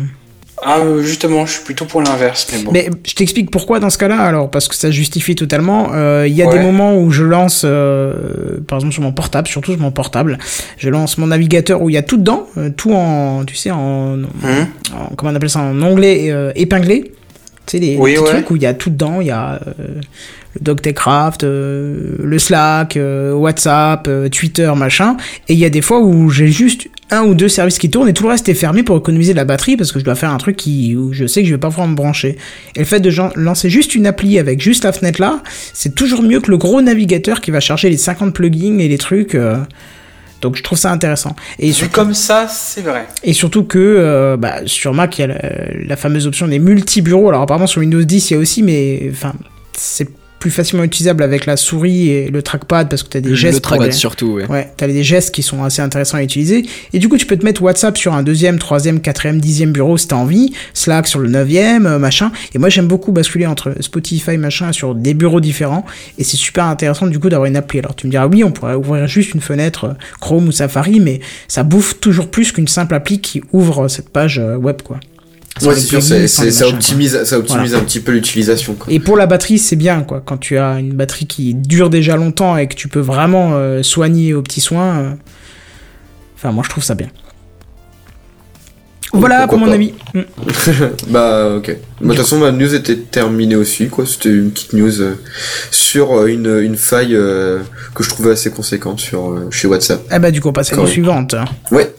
Ah, 0.64 0.78
euh, 0.80 1.02
justement, 1.02 1.46
je 1.46 1.52
suis 1.52 1.64
plutôt 1.64 1.84
pour 1.84 2.02
l'inverse, 2.02 2.46
mais 2.52 2.62
bon. 2.62 2.72
mais 2.72 2.90
je 3.06 3.14
t'explique 3.14 3.50
pourquoi 3.50 3.78
dans 3.80 3.90
ce 3.90 3.98
cas-là 3.98 4.18
alors 4.20 4.50
parce 4.50 4.66
que 4.68 4.74
ça 4.74 4.90
justifie 4.90 5.34
totalement 5.36 5.88
Euh, 5.94 6.24
il 6.26 6.34
y 6.34 6.42
a 6.42 6.46
Ouais. 6.48 6.59
des 6.59 6.64
moments 6.64 6.96
où 6.98 7.11
je 7.11 7.22
lance 7.24 7.62
euh, 7.64 8.59
par 8.66 8.78
exemple 8.78 8.92
sur 8.94 9.02
mon 9.02 9.12
portable 9.12 9.46
surtout 9.48 9.72
sur 9.72 9.80
mon 9.80 9.92
portable 9.92 10.38
je 10.76 10.88
lance 10.90 11.16
mon 11.18 11.28
navigateur 11.28 11.80
où 11.82 11.90
il 11.90 11.94
y 11.94 11.96
a 11.96 12.02
tout 12.02 12.16
dedans 12.16 12.46
euh, 12.56 12.70
tout 12.76 12.92
en 12.92 13.44
tu 13.44 13.54
sais 13.54 13.70
en, 13.70 14.14
Hum 14.14 14.26
en- 14.94 15.14
comment 15.16 15.32
on 15.32 15.34
appelle 15.36 15.50
ça 15.50 15.61
en 15.61 15.80
onglet 15.82 16.32
épinglé 16.56 17.12
tu 17.66 17.76
sais 17.76 17.78
les, 17.78 17.90
les 17.92 17.96
Oui, 17.96 18.12
petits 18.14 18.22
ouais. 18.24 18.30
trucs 18.30 18.50
où 18.50 18.56
il 18.56 18.62
y 18.62 18.66
a 18.66 18.74
tout 18.74 18.90
dedans 18.90 19.20
il 19.20 19.26
y 19.28 19.30
a 19.30 19.61
le 19.78 20.61
DocTechCraft 20.61 21.42
le 21.44 22.36
Slack 22.38 22.98
WhatsApp 23.34 24.09
Twitter 24.30 24.72
machin 24.76 25.16
et 25.48 25.52
il 25.54 25.59
y 25.59 25.64
a 25.64 25.70
des 25.70 25.82
fois 25.82 26.00
où 26.00 26.30
j'ai 26.30 26.48
juste 26.48 26.88
un 27.11 27.22
ou 27.22 27.34
deux 27.34 27.48
services 27.48 27.78
qui 27.78 27.90
tournent 27.90 28.09
et 28.09 28.12
tout 28.12 28.24
le 28.24 28.30
reste 28.30 28.48
est 28.48 28.54
fermé 28.54 28.82
pour 28.82 28.96
économiser 28.96 29.32
de 29.32 29.38
la 29.38 29.44
batterie 29.44 29.76
parce 29.76 29.92
que 29.92 29.98
je 29.98 30.04
dois 30.04 30.14
faire 30.14 30.30
un 30.30 30.38
truc 30.38 30.56
qui 30.56 30.96
où 30.96 31.12
je 31.12 31.26
sais 31.26 31.42
que 31.42 31.48
je 31.48 31.54
vais 31.54 31.59
pas 31.59 31.68
pouvoir 31.68 31.88
me 31.88 31.94
brancher 31.94 32.36
et 32.76 32.80
le 32.80 32.84
fait 32.84 33.00
de 33.00 33.11
lancer 33.36 33.70
juste 33.70 33.94
une 33.94 34.06
appli 34.06 34.38
avec 34.38 34.61
juste 34.61 34.84
la 34.84 34.92
fenêtre 34.92 35.20
là 35.20 35.42
c'est 35.72 35.94
toujours 35.94 36.22
mieux 36.22 36.40
que 36.40 36.50
le 36.50 36.59
gros 36.59 36.82
navigateur 36.82 37.40
qui 37.40 37.50
va 37.50 37.61
charger 37.61 37.88
les 37.90 37.96
50 37.96 38.34
plugins 38.34 38.78
et 38.78 38.88
les 38.88 38.98
trucs 38.98 39.34
euh, 39.34 39.56
donc 40.40 40.56
je 40.56 40.62
trouve 40.62 40.78
ça 40.78 40.92
intéressant 40.92 41.34
et 41.59 41.72
surtout 41.72 41.92
comme 41.92 42.14
ça, 42.14 42.46
c'est 42.48 42.82
vrai. 42.82 43.06
et 43.24 43.32
surtout 43.32 43.64
que 43.64 43.78
euh, 43.78 44.36
bah, 44.36 44.61
sur 44.66 44.94
Mac, 44.94 45.18
il 45.18 45.22
y 45.22 45.24
a 45.24 45.26
la, 45.28 45.38
la 45.86 45.96
fameuse 45.96 46.28
option 46.28 46.46
des 46.46 46.61
multi-bureaux. 46.61 47.28
Alors 47.28 47.42
apparemment 47.42 47.66
sur 47.66 47.80
Windows 47.80 48.02
10, 48.02 48.30
il 48.30 48.34
y 48.34 48.36
a 48.36 48.40
aussi, 48.40 48.62
mais 48.62 49.09
enfin, 49.11 49.32
c'est 49.72 50.09
plus 50.39 50.51
facilement 50.51 50.84
utilisable 50.84 51.22
avec 51.22 51.47
la 51.47 51.57
souris 51.57 52.11
et 52.11 52.30
le 52.30 52.43
trackpad 52.43 52.89
parce 52.89 53.03
que 53.03 53.09
tu 53.09 53.16
as 53.16 53.20
des 53.20 53.34
gestes. 53.34 53.55
Le 53.55 53.61
trackpad 53.61 53.93
surtout, 53.93 54.34
ouais. 54.34 54.47
Ouais, 54.49 54.70
t'as 54.76 54.86
des 54.86 55.03
gestes 55.03 55.34
qui 55.34 55.43
sont 55.43 55.64
assez 55.64 55.82
intéressants 55.82 56.18
à 56.18 56.22
utiliser. 56.22 56.64
Et 56.93 56.99
du 56.99 57.09
coup, 57.09 57.16
tu 57.16 57.26
peux 57.26 57.36
te 57.36 57.45
mettre 57.45 57.62
WhatsApp 57.62 57.97
sur 57.99 58.14
un 58.14 58.22
deuxième, 58.22 58.59
troisième, 58.59 59.01
quatrième, 59.01 59.41
dixième 59.41 59.72
bureau 59.72 59.97
si 59.97 60.09
t'as 60.09 60.16
envie. 60.16 60.53
Slack 60.74 61.07
sur 61.07 61.20
le 61.20 61.28
neuvième, 61.28 61.86
euh, 61.86 61.99
machin. 61.99 62.30
Et 62.55 62.59
moi, 62.59 62.68
j'aime 62.68 62.86
beaucoup 62.86 63.12
basculer 63.12 63.47
entre 63.47 63.74
Spotify, 63.80 64.36
machin, 64.36 64.72
sur 64.72 64.95
des 64.95 65.14
bureaux 65.14 65.41
différents. 65.41 65.84
Et 66.18 66.24
c'est 66.24 66.36
super 66.36 66.64
intéressant, 66.64 67.07
du 67.07 67.18
coup, 67.18 67.28
d'avoir 67.28 67.47
une 67.47 67.57
appli. 67.57 67.80
Alors, 67.80 67.97
tu 67.97 68.07
me 68.07 68.11
diras, 68.11 68.26
oui, 68.26 68.45
on 68.45 68.53
pourrait 68.53 68.74
ouvrir 68.74 69.07
juste 69.07 69.34
une 69.34 69.41
fenêtre 69.41 69.84
euh, 69.84 69.93
Chrome 70.20 70.49
ou 70.49 70.53
Safari, 70.53 71.01
mais 71.01 71.20
ça 71.49 71.62
bouffe 71.62 71.99
toujours 72.01 72.30
plus 72.30 72.53
qu'une 72.53 72.68
simple 72.68 72.95
appli 72.95 73.20
qui 73.20 73.43
ouvre 73.53 73.89
cette 73.89 74.11
page 74.11 74.39
euh, 74.39 74.57
web, 74.57 74.82
quoi. 74.82 75.01
Ouais, 75.62 75.74
c'est 75.74 75.80
sûr, 76.00 76.02
ça 76.02 76.66
optimise, 76.68 77.22
ça 77.24 77.38
optimise 77.38 77.74
un 77.74 77.80
petit 77.80 78.00
peu 78.00 78.12
l'utilisation. 78.12 78.76
Et 78.88 79.00
pour 79.00 79.16
la 79.16 79.26
batterie, 79.26 79.59
c'est 79.59 79.76
bien, 79.76 80.02
quoi. 80.02 80.22
Quand 80.24 80.36
tu 80.38 80.59
as 80.59 80.78
une 80.78 80.92
batterie 80.94 81.26
qui 81.26 81.54
dure 81.54 81.90
déjà 81.90 82.16
longtemps 82.16 82.56
et 82.56 82.66
que 82.68 82.74
tu 82.74 82.88
peux 82.88 83.00
vraiment 83.00 83.50
euh, 83.54 83.82
soigner 83.82 84.34
aux 84.34 84.42
petits 84.42 84.61
soins. 84.61 84.98
euh, 84.98 85.11
Enfin, 86.36 86.52
moi, 86.52 86.62
je 86.64 86.70
trouve 86.70 86.84
ça 86.84 86.94
bien. 86.94 87.09
Voilà 89.12 89.46
pourquoi 89.46 89.59
pour 89.59 89.66
mon 89.66 89.66
pas. 89.66 89.74
avis. 89.74 89.92
Mm. 90.14 90.22
Bah 91.09 91.54
ok. 91.56 91.66
Bah, 91.68 91.74
De 92.02 92.09
toute 92.09 92.16
façon, 92.18 92.38
ma 92.38 92.52
news 92.52 92.74
était 92.74 92.96
terminée 92.96 93.56
aussi, 93.56 93.88
quoi. 93.88 94.04
C'était 94.06 94.28
une 94.30 94.50
petite 94.50 94.72
news 94.74 95.00
euh, 95.00 95.14
sur 95.70 96.26
une, 96.26 96.46
une 96.62 96.76
faille 96.76 97.14
euh, 97.14 97.61
que 97.94 98.02
je 98.04 98.09
trouvais 98.11 98.32
assez 98.32 98.50
conséquente 98.50 99.00
sur 99.00 99.30
euh, 99.30 99.48
chez 99.50 99.66
WhatsApp. 99.66 100.00
Ah 100.11 100.18
bah, 100.18 100.30
du 100.30 100.40
coup, 100.40 100.48
on 100.48 100.52
passe 100.52 100.72
à 100.72 100.76
la 100.76 100.86
suivante. 100.86 101.34
Ouais. 101.72 101.92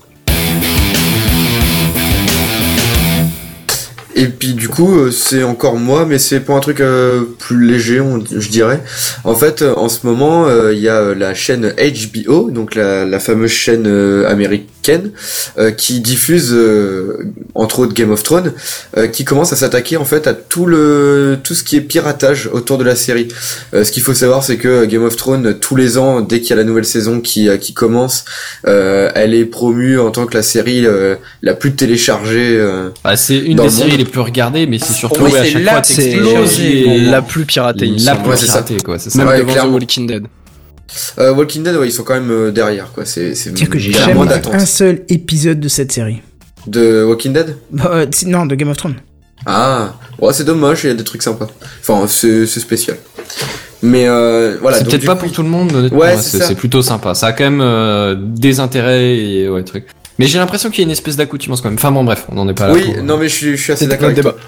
Et 4.21 4.27
puis 4.27 4.53
du 4.53 4.67
coup, 4.67 4.99
euh, 4.99 5.11
c'est 5.11 5.43
encore 5.43 5.77
moi, 5.77 6.05
mais 6.05 6.19
c'est 6.19 6.41
pour 6.41 6.57
un 6.57 6.59
truc 6.59 6.81
euh, 6.81 7.21
plus 7.39 7.65
léger, 7.65 8.01
on- 8.01 8.19
je 8.19 8.49
dirais. 8.49 8.81
En 9.23 9.33
fait, 9.33 9.61
euh, 9.61 9.73
en 9.77 9.87
ce 9.87 10.05
moment, 10.05 10.45
euh, 10.45 10.73
il 10.73 10.79
y 10.79 10.89
a 10.89 11.13
la 11.15 11.33
chaîne 11.33 11.73
HBO, 11.77 12.51
donc 12.51 12.75
la, 12.75 13.05
la 13.05 13.19
fameuse 13.21 13.49
chaîne 13.51 13.85
euh, 13.87 14.27
américaine, 14.29 15.11
euh, 15.57 15.71
qui 15.71 16.01
diffuse 16.01 16.51
euh, 16.53 17.31
entre 17.55 17.79
autres 17.79 17.93
Game 17.93 18.11
of 18.11 18.21
Thrones, 18.23 18.51
euh, 18.97 19.07
qui 19.07 19.23
commence 19.23 19.53
à 19.53 19.55
s'attaquer 19.55 19.95
en 19.95 20.03
fait 20.05 20.27
à 20.27 20.33
tout 20.33 20.65
le 20.65 21.37
tout 21.41 21.53
ce 21.55 21.63
qui 21.63 21.77
est 21.77 21.81
piratage 21.81 22.49
autour 22.51 22.77
de 22.77 22.83
la 22.83 22.95
série. 22.97 23.29
Euh, 23.73 23.85
ce 23.85 23.91
qu'il 23.93 24.03
faut 24.03 24.13
savoir, 24.13 24.43
c'est 24.43 24.57
que 24.57 24.83
Game 24.83 25.03
of 25.05 25.15
Thrones, 25.15 25.57
tous 25.59 25.77
les 25.77 25.97
ans, 25.97 26.19
dès 26.19 26.41
qu'il 26.41 26.49
y 26.49 26.53
a 26.53 26.57
la 26.57 26.65
nouvelle 26.65 26.83
saison 26.85 27.21
qui 27.21 27.47
qui 27.61 27.73
commence, 27.73 28.25
euh, 28.67 29.09
elle 29.15 29.33
est 29.33 29.45
promue 29.45 29.97
en 29.97 30.11
tant 30.11 30.25
que 30.25 30.35
la 30.35 30.43
série 30.43 30.85
euh, 30.85 31.15
la 31.41 31.53
plus 31.53 31.71
téléchargée. 31.73 32.57
euh, 32.57 32.89
Bah, 33.05 33.15
c'est 33.15 33.37
une 33.37 33.55
Dans 33.55 33.63
des 33.63 33.69
le 33.69 33.75
séries 33.75 33.89
monde. 33.91 33.99
les 33.99 34.05
plus 34.09 34.21
regardées, 34.21 34.65
mais 34.67 34.79
c'est 34.79 34.93
surtout 34.93 35.23
Oui, 35.23 35.31
ouais, 35.31 35.39
à 35.39 35.43
chaque 35.45 35.63
la- 35.63 35.71
fois 35.73 35.83
C'est 35.83 36.15
la 36.99 37.21
plus 37.21 37.45
piratée, 37.45 37.87
la 37.99 38.15
plus 38.15 38.29
Ouais, 38.29 38.37
ça. 38.37 38.45
piratée, 38.63 38.77
quoi. 38.83 38.99
C'est 38.99 39.09
ça. 39.09 39.19
Même 39.19 39.27
Ouais, 39.27 39.39
devant. 39.39 39.53
The 39.53 39.71
Walking 39.71 40.07
Dead. 40.07 40.23
Euh, 41.19 41.33
Walking 41.33 41.63
Dead, 41.63 41.75
ouais, 41.75 41.87
ils 41.87 41.91
sont 41.91 42.03
quand 42.03 42.15
même 42.15 42.31
euh, 42.31 42.51
derrière, 42.51 42.91
quoi. 42.93 43.05
C'est 43.05 43.35
c'est 43.35 43.53
Dire 43.53 43.69
que 43.69 43.77
j'ai 43.79 43.91
jamais 43.93 44.13
vu 44.13 44.29
un 44.53 44.65
seul 44.65 45.03
épisode 45.09 45.59
de 45.59 45.67
cette 45.67 45.91
série. 45.91 46.21
De 46.67 47.03
Walking 47.07 47.31
Dead? 47.33 47.55
Bah, 47.71 47.89
euh, 47.93 48.05
non, 48.25 48.45
de 48.45 48.55
Game 48.55 48.69
of 48.69 48.77
Thrones. 48.77 48.95
Ah, 49.45 49.93
ouais, 50.19 50.33
c'est 50.33 50.43
dommage, 50.43 50.83
il 50.83 50.87
y 50.87 50.89
a 50.89 50.93
des 50.95 51.03
trucs 51.03 51.21
sympas. 51.23 51.47
Enfin, 51.81 52.05
c'est 52.07 52.45
c'est 52.45 52.59
spécial. 52.59 52.97
Mais 53.81 54.07
euh, 54.09 54.57
voilà. 54.61 54.77
c'est 54.77 54.83
donc, 54.83 54.91
peut-être 54.91 55.05
pas 55.05 55.15
coup, 55.15 55.25
pour 55.25 55.31
tout 55.31 55.43
le 55.43 55.47
monde, 55.47 55.71
honnêtement. 55.73 55.99
Ouais, 55.99 56.07
Ouais, 56.07 56.17
c'est 56.17 56.31
c'est 56.31 56.37
ça. 56.39 56.47
c'est 56.47 56.55
plutôt 56.55 56.81
sympa. 56.81 57.13
Ça 57.13 57.27
a 57.27 57.31
quand 57.31 57.45
même 57.45 57.61
euh, 57.61 58.15
des 58.19 58.59
intérêts 58.59 59.15
et 59.17 59.47
ouais, 59.47 59.63
trucs. 59.63 59.87
Mais 60.19 60.27
j'ai 60.27 60.37
l'impression 60.37 60.69
qu'il 60.69 60.79
y 60.79 60.83
a 60.83 60.85
une 60.85 60.91
espèce 60.91 61.15
d'accoutumance 61.15 61.61
quand 61.61 61.69
même. 61.69 61.77
Enfin 61.79 61.91
bon, 61.91 62.03
bref, 62.03 62.25
on 62.29 62.35
n'en 62.35 62.47
est 62.47 62.53
pas 62.53 62.67
là. 62.67 62.73
Oui, 62.73 62.93
pour- 62.93 63.03
non 63.03 63.17
mais 63.17 63.27
je 63.29 63.33
suis, 63.35 63.57
je 63.57 63.63
suis 63.63 63.73
assez 63.73 63.87
d'accord 63.87 64.05
avec 64.05 64.17
débat. 64.17 64.31
toi. 64.33 64.39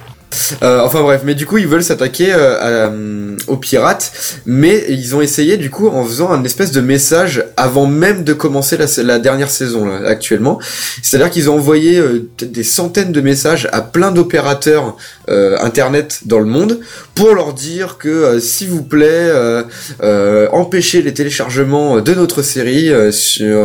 Euh, 0.64 0.80
enfin 0.86 1.02
bref, 1.02 1.24
mais 1.26 1.36
du 1.36 1.46
coup 1.46 1.58
ils 1.58 1.68
veulent 1.68 1.84
s'attaquer 1.84 2.32
euh, 2.32 2.38
euh, 2.62 3.36
aux 3.48 3.58
pirates, 3.58 4.14
mais 4.46 4.86
ils 4.88 5.14
ont 5.14 5.20
essayé 5.20 5.58
du 5.58 5.70
coup 5.70 5.90
en 5.90 6.06
faisant 6.06 6.32
un 6.32 6.42
espèce 6.46 6.72
de 6.72 6.80
message 6.80 7.44
avant 7.58 7.86
même 7.86 8.24
de 8.24 8.32
commencer 8.32 8.78
la, 8.78 8.86
la 9.04 9.20
dernière 9.20 9.50
saison 9.52 9.86
là, 9.86 10.08
actuellement. 10.08 10.58
C'est-à-dire 11.04 11.30
qu'ils 11.32 11.50
ont 11.50 11.56
envoyé 11.56 11.98
euh, 11.98 12.30
des 12.42 12.64
centaines 12.64 13.12
de 13.12 13.20
messages 13.20 13.68
à 13.74 13.82
plein 13.82 14.12
d'opérateurs 14.12 14.96
euh, 15.28 15.58
internet 15.60 16.22
dans 16.26 16.40
le 16.40 16.46
monde 16.46 16.80
pour 17.22 17.36
leur 17.36 17.54
dire 17.54 17.98
que 18.00 18.10
euh, 18.10 18.40
s'il 18.40 18.70
vous 18.70 18.84
plaît 18.84 19.08
euh, 19.10 19.64
euh, 20.02 20.48
empêchez 20.52 21.02
les 21.02 21.14
téléchargements 21.14 22.02
de 22.02 22.14
notre 22.14 22.42
série 22.42 22.90
sur, 23.12 23.60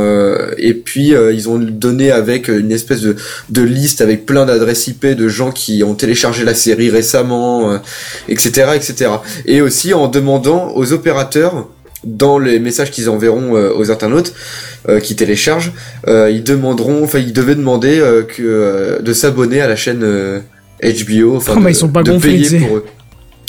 et 0.59 0.75
puis 0.75 1.15
ils 1.33 1.49
ont 1.49 1.59
donné 1.59 2.11
avec 2.11 2.49
une 2.49 2.71
espèce 2.71 3.01
de 3.01 3.17
de 3.49 3.63
liste 3.63 4.01
avec 4.01 4.27
plein 4.27 4.45
d'adresses 4.45 4.87
IP 4.89 5.07
de 5.07 5.29
gens 5.29 5.51
qui 5.51 5.83
ont 5.85 5.95
téléchargé 5.95 6.45
la 6.45 6.55
série 6.55 6.91
récemment, 6.91 7.81
etc., 8.29 8.73
etc. 8.75 9.11
Et 9.47 9.63
aussi 9.63 9.95
en 9.95 10.09
demandant 10.09 10.73
aux 10.75 10.93
opérateurs 10.93 11.69
dans 12.07 12.39
les 12.39 12.59
messages 12.59 12.91
qu'ils 12.91 13.11
enverront 13.11 13.57
euh, 13.57 13.73
aux 13.75 13.91
internautes 13.91 14.33
euh, 14.89 15.01
qui 15.01 15.17
téléchargent, 15.17 15.73
euh, 16.07 16.31
ils 16.31 16.45
demanderont, 16.45 17.03
enfin 17.03 17.19
ils 17.19 17.33
devaient 17.33 17.55
demander 17.55 18.01
que 18.29 19.01
de 19.03 19.13
s'abonner 19.13 19.61
à 19.61 19.69
la 19.69 19.77
chaîne 19.77 20.05
HBO, 20.83 21.37
enfin 21.37 21.55
Oh, 21.57 21.61
de, 21.61 21.69
ils 21.69 21.75
sont 21.75 21.89
pas 21.89 22.03
de 22.03 22.13
gonflés, 22.13 22.39
payer 22.39 22.61
pour 22.61 22.77
eux. 22.77 22.85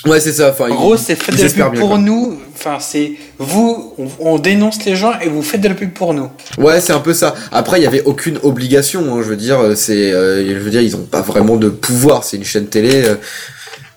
Ouais, 0.06 0.20
c'est 0.20 0.32
ça. 0.32 0.52
Enfin, 0.52 0.70
En 0.70 0.76
gros, 0.76 0.96
c'est 0.98 1.16
fait 1.16 1.32
ils 1.34 1.38
de 1.38 1.44
la 1.44 1.50
pub 1.50 1.72
bien, 1.74 1.80
pour 1.82 1.90
quoi. 1.90 1.98
nous. 1.98 2.40
Enfin, 2.56 2.78
c'est 2.80 3.14
vous, 3.40 3.94
on, 3.98 4.08
on 4.20 4.38
dénonce 4.40 4.86
les 4.86 4.96
gens 4.96 5.14
et 5.20 5.28
vous 5.28 5.42
faites 5.42 5.60
de 5.62 5.68
la 5.68 5.74
pub 5.76 5.92
pour 5.92 6.14
nous. 6.14 6.30
Ouais, 6.58 6.80
c'est 6.80 6.94
un 6.94 7.00
peu 7.00 7.14
ça. 7.14 7.34
Après, 7.52 7.80
il 7.80 7.84
y 7.84 7.88
avait 7.88 8.04
aucune 8.04 8.38
obligation. 8.44 9.02
hein, 9.16 9.22
je 9.24 9.30
veux 9.30 9.36
dire, 9.36 9.60
euh, 9.60 9.76
c'est, 9.76 10.12
euh, 10.14 10.48
je 10.48 10.60
veux 10.60 10.70
dire, 10.70 10.82
ils 10.82 10.96
ont 10.96 11.06
pas 11.06 11.22
vraiment 11.22 11.58
de 11.58 11.70
pouvoir. 11.70 12.24
C'est 12.24 12.38
une 12.38 12.46
chaîne 12.46 12.68
télé. 12.68 13.04
euh, 13.06 13.16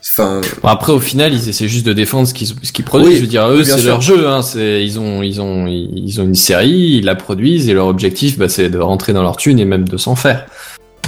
Enfin, 0.02 0.40
Bon, 0.62 0.68
après, 0.68 0.92
au 0.92 0.98
final, 1.00 1.32
ils 1.34 1.48
essaient 1.50 1.68
juste 1.68 1.84
de 1.86 1.92
défendre 1.92 2.26
ce 2.26 2.32
qu'ils 2.34 2.48
ce 2.48 2.72
qu'ils 2.72 2.84
produisent. 2.86 3.08
Oui, 3.10 3.16
je 3.16 3.20
veux 3.20 3.26
dire, 3.26 3.46
eux, 3.48 3.62
c'est 3.62 3.82
leur 3.82 4.00
jeu. 4.00 4.26
Hein. 4.26 4.40
C'est 4.42 4.82
ils 4.82 4.98
ont 4.98 5.22
ils 5.22 5.40
ont 5.42 5.66
ils 5.66 6.20
ont 6.20 6.24
une 6.24 6.34
série, 6.34 6.96
ils 6.98 7.04
la 7.04 7.14
produisent 7.14 7.68
et 7.68 7.74
leur 7.74 7.86
objectif, 7.86 8.38
bah, 8.38 8.48
c'est 8.48 8.70
de 8.70 8.78
rentrer 8.78 9.12
dans 9.12 9.22
leur 9.22 9.36
thune 9.36 9.58
et 9.60 9.66
même 9.66 9.86
de 9.86 9.96
s'en 9.98 10.16
faire. 10.16 10.46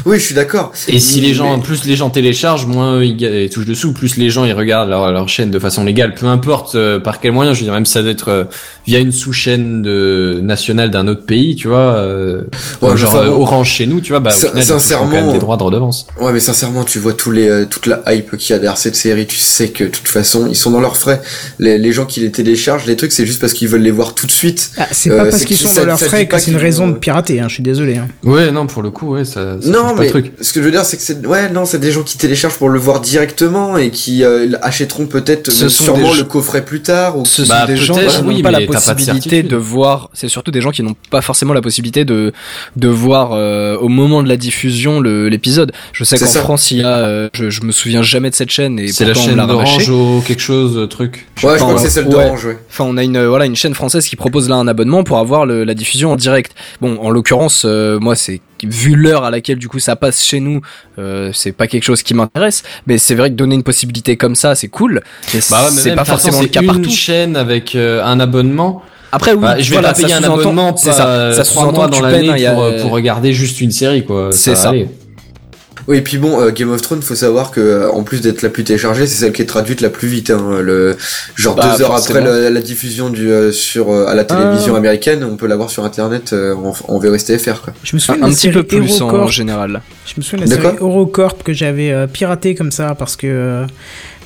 Oui, 0.07 0.19
je 0.19 0.23
suis 0.24 0.35
d'accord. 0.35 0.73
Et 0.89 0.99
si 1.01 1.20
les 1.20 1.35
gens, 1.35 1.59
plus 1.61 1.85
les 1.85 1.97
gens 1.97 2.11
téléchargent, 2.11 2.66
moins 2.66 2.97
eux, 2.99 3.05
ils 3.05 3.51
touchent 3.51 3.66
dessous, 3.66 3.93
plus 3.93 4.16
les 4.16 4.31
gens 4.31 4.45
ils 4.45 4.53
regardent 4.53 4.89
leur, 4.91 5.11
leur 5.12 5.29
chaîne 5.29 5.51
de 5.51 5.59
façon 5.59 5.85
légale, 5.85 6.15
peu 6.15 6.27
importe 6.27 6.74
euh, 6.74 6.99
par 7.01 7.20
quel 7.20 7.33
moyen. 7.33 7.53
Je 7.55 7.61
veux 7.61 7.65
dire, 7.65 7.74
même 7.74 7.87
ça 7.87 8.03
doit 8.03 8.11
être 8.11 8.29
euh, 8.29 8.45
via 8.87 8.99
une 8.99 9.12
sous-chaîne 9.12 9.83
de 9.83 10.41
nationale 10.43 10.91
d'un 10.91 11.07
autre 11.09 11.24
pays, 11.24 11.57
tu 11.57 11.69
vois, 11.69 11.79
euh, 11.97 12.43
Ouais, 12.81 12.97
genre 12.97 13.11
enfin, 13.15 13.24
euh, 13.24 13.29
bon. 13.31 13.43
Orange 13.43 13.70
chez 13.70 13.87
nous, 13.87 14.01
tu 14.01 14.12
vois, 14.12 14.20
bah 14.20 14.31
au 14.33 14.37
ils 14.39 14.49
quand 14.49 14.55
même 14.55 14.65
sincèrement, 14.65 15.33
des 15.33 15.39
droits 15.39 15.57
de 15.57 15.62
redevance. 15.62 16.07
Ouais, 16.20 16.33
mais 16.33 16.41
sincèrement, 16.41 16.85
tu 16.85 16.99
vois 16.99 17.12
tous 17.15 17.31
les, 17.31 17.49
euh, 17.49 17.65
toute 17.69 17.87
la 17.87 18.03
hype 18.12 18.37
qu'il 18.37 18.51
y 18.55 18.57
a 18.57 18.59
derrière 18.59 18.79
cette 18.79 18.97
série, 18.97 19.27
tu 19.27 19.37
sais 19.37 19.69
que 19.69 19.85
de 19.85 19.89
toute 19.89 20.09
façon, 20.09 20.47
ils 20.49 20.57
sont 20.57 20.70
dans 20.70 20.81
leurs 20.81 20.97
frais. 20.97 21.20
Les, 21.59 21.79
les 21.79 21.93
gens 21.93 22.07
qui 22.07 22.20
les 22.20 22.31
téléchargent, 22.31 22.87
les 22.87 22.97
trucs, 22.97 23.12
c'est 23.12 23.27
juste 23.27 23.41
parce 23.41 23.53
qu'ils 23.53 23.69
veulent 23.69 23.83
les 23.83 23.91
voir 23.91 24.15
tout 24.15 24.27
de 24.27 24.33
suite. 24.33 24.70
Ah, 24.79 24.87
c'est 24.91 25.11
Euh, 25.11 25.16
pas 25.19 25.31
parce 25.31 25.45
qu'ils 25.45 25.57
sont 25.57 25.73
dans 25.74 25.85
leurs 25.87 26.01
frais 26.01 26.27
que 26.27 26.39
c'est 26.39 26.51
une 26.51 26.57
raison 26.57 26.89
de 26.89 26.95
pirater, 26.95 27.41
hein, 27.41 27.47
je 27.49 27.55
suis 27.55 27.62
désolé. 27.62 27.97
hein. 27.97 28.09
Ouais, 28.24 28.51
non, 28.51 28.66
pour 28.66 28.83
le 28.83 28.91
coup, 28.91 29.12
ouais, 29.15 29.24
ça, 29.24 29.57
ça 29.61 29.69
non, 29.70 29.91
mais 29.97 30.05
le 30.05 30.10
truc. 30.10 30.32
ce 30.40 30.52
que 30.52 30.60
je 30.60 30.64
veux 30.64 30.70
dire, 30.70 30.85
c'est 30.85 30.97
que 30.97 31.02
c'est, 31.02 31.27
ouais, 31.27 31.51
non, 31.51 31.64
c'est 31.64 31.78
des 31.78 31.93
gens 31.93 32.02
qui 32.02 32.19
téléchargent 32.19 32.56
pour 32.56 32.69
le 32.69 32.78
voir 32.78 33.01
directement 33.01 33.77
et 33.77 33.90
qui 33.90 34.24
euh, 34.24 34.48
achèteront 34.62 35.06
peut-être 35.06 35.51
sûrement 35.51 36.12
des 36.12 36.19
le 36.19 36.24
coffret 36.24 36.64
plus 36.64 36.82
tard. 36.82 37.19
Ou... 37.19 37.24
Ce 37.24 37.43
Bah, 37.43 37.60
sont 37.60 37.66
des 37.66 37.77
gens 37.77 37.94
qui 37.94 38.23
n'ont 38.23 38.28
oui, 38.28 38.43
pas 38.43 38.51
la 38.51 38.60
t'as 38.60 38.66
pas 38.66 38.73
de 38.73 38.98
possibilité 38.98 39.43
de 39.43 39.56
voir. 39.56 40.10
C'est 40.12 40.28
surtout 40.28 40.51
des 40.51 40.60
gens 40.60 40.70
qui 40.70 40.82
n'ont 40.82 40.97
pas 41.10 41.20
forcément 41.20 41.55
la 41.55 41.62
possibilité 41.62 42.05
de 42.05 42.32
de 42.77 42.89
voir 42.89 43.32
euh, 43.32 43.77
au 43.77 43.89
moment 43.89 44.23
de 44.23 44.28
la 44.28 44.36
diffusion 44.36 45.01
l'épisode. 45.01 45.73
Je 45.93 46.05
sais 46.05 46.19
qu'en. 46.19 46.27
France, 46.27 46.70
il 46.70 46.78
y 46.78 46.82
a. 46.82 46.97
euh, 46.98 47.28
je, 47.35 47.51
je 47.51 47.62
me 47.62 47.73
souviens 47.73 48.02
jamais 48.02 48.31
de 48.31 48.35
cette 48.35 48.51
chaîne 48.51 48.78
et 48.78 48.89
C'est 48.89 49.05
la 49.05 49.14
chaîne 49.14 49.36
l'a 49.36 49.47
d'Orange 49.47 49.89
ou 49.90 50.23
quelque 50.27 50.40
chose, 50.43 50.77
euh, 50.77 50.86
truc. 50.86 51.27
Ouais, 51.43 51.52
je 51.55 51.59
crois 51.59 51.74
que 51.74 51.81
c'est 51.81 51.90
celle 51.90 52.09
d'Orange, 52.09 52.44
ouais. 52.47 52.59
Enfin, 52.70 52.85
on 52.86 52.97
a 52.97 53.02
une 53.02 53.24
voilà 53.27 53.47
une 53.47 53.56
chaîne 53.56 53.74
française 53.74 54.06
qui 54.09 54.16
propose 54.16 54.48
là 54.48 54.56
un 54.56 54.66
abonnement 54.66 55.05
pour 55.05 55.19
avoir 55.19 55.47
le, 55.47 55.64
la 55.64 55.74
diffusion 55.74 56.12
en 56.12 56.16
direct. 56.16 56.52
Bon, 56.81 56.98
en 57.01 57.10
l'occurrence, 57.10 57.64
euh, 57.66 57.98
moi 58.01 58.16
c'est 58.16 58.40
vu 58.66 58.94
l'heure 58.94 59.24
à 59.24 59.30
laquelle 59.30 59.59
du 59.59 59.68
coup 59.68 59.78
ça 59.78 59.97
passe 59.97 60.22
chez 60.24 60.40
nous, 60.40 60.60
euh, 60.98 61.30
c'est 61.32 61.52
pas 61.52 61.66
quelque 61.66 61.84
chose 61.84 62.02
qui 62.02 62.14
m'intéresse. 62.14 62.62
Mais 62.86 62.98
c'est 62.98 63.14
vrai 63.14 63.30
que 63.30 63.34
donner 63.34 63.55
une 63.55 63.62
possibilité 63.62 64.16
comme 64.16 64.34
ça, 64.34 64.55
c'est 64.55 64.68
cool. 64.68 65.02
Bah 65.51 65.64
ouais, 65.64 65.70
c'est 65.70 65.94
pas 65.94 66.05
façon, 66.05 66.12
forcément 66.28 66.43
le 66.43 66.48
cas 66.48 66.60
une 66.60 66.66
partout. 66.66 66.90
chaîne 66.90 67.36
avec 67.36 67.74
euh, 67.74 68.02
un 68.05 68.20
abonnement. 68.20 68.82
Après, 69.14 69.32
oui, 69.32 69.40
Bah, 69.43 69.59
je 69.60 69.68
vais 69.68 69.76
voilà, 69.76 69.89
pas 69.89 69.94
payer 69.94 70.09
ça 70.09 70.16
un 70.18 70.22
abonnement, 70.24 70.74
c'est 70.76 70.89
pas, 70.89 70.94
ça. 70.97 71.06
euh, 71.09 71.32
Ça 71.34 71.44
trois 71.44 71.64
sous-entend 71.64 71.89
dans 71.89 72.01
l'année 72.01 72.40
y 72.40 72.47
a, 72.47 72.52
pour, 72.55 72.62
euh, 72.62 72.80
pour 72.80 72.93
regarder 72.93 73.32
juste 73.34 73.60
une 73.60 73.70
série, 73.70 74.05
quoi. 74.06 74.30
C'est 74.32 74.55
ça. 74.55 74.72
Oui, 75.89 75.99
et 75.99 76.01
puis 76.01 76.19
bon, 76.19 76.41
euh, 76.41 76.51
Game 76.51 76.71
of 76.71 76.81
Thrones, 76.83 77.03
faut 77.03 77.15
savoir 77.15 77.51
que 77.51 77.61
euh, 77.61 77.91
en 77.91 78.03
plus 78.05 78.21
d'être 78.21 78.43
la 78.43 78.49
plus 78.51 78.65
téléchargée, 78.65 79.07
c'est 79.07 79.17
celle 79.21 79.33
qui 79.33 79.43
est 79.43 79.47
traduite 79.47 79.81
la 79.81 79.91
plus 79.91 80.09
vite. 80.09 80.31
Hein, 80.31 80.61
le 80.61 80.97
genre 81.35 81.55
Bah, 81.57 81.63
deux 81.77 81.83
heures 81.83 81.89
forcément. 81.89 82.21
après 82.21 82.31
la, 82.43 82.51
la 82.51 82.61
diffusion 82.61 83.11
du 83.11 83.31
euh, 83.31 83.51
sur 83.53 83.91
euh, 83.91 84.07
à 84.07 84.15
la 84.15 84.25
télévision 84.25 84.77
américaine, 84.77 85.25
on 85.25 85.37
peut 85.37 85.47
l'avoir 85.47 85.71
sur 85.71 85.85
internet 85.85 86.33
euh, 86.33 86.55
en, 86.55 86.73
en 86.89 86.99
VOSTFR 86.99 87.63
quoi. 87.63 87.73
Je 87.83 87.97
me 87.97 88.01
souviens 88.01 88.23
un 88.23 88.31
petit 88.31 88.51
peu 88.51 88.63
plus 88.63 89.03
en 89.03 89.27
général. 89.27 89.83
Je 90.07 90.15
me 90.17 90.23
souviens 90.23 90.45
de 90.47 90.51
la 90.51 90.57
série 90.57 90.77
Eurocorp 90.81 91.43
que 91.45 91.53
j'avais 91.53 91.91
euh, 91.93 92.07
piraté 92.07 92.55
comme 92.55 92.71
ça 92.73 92.95
parce 92.95 93.17
que. 93.17 93.65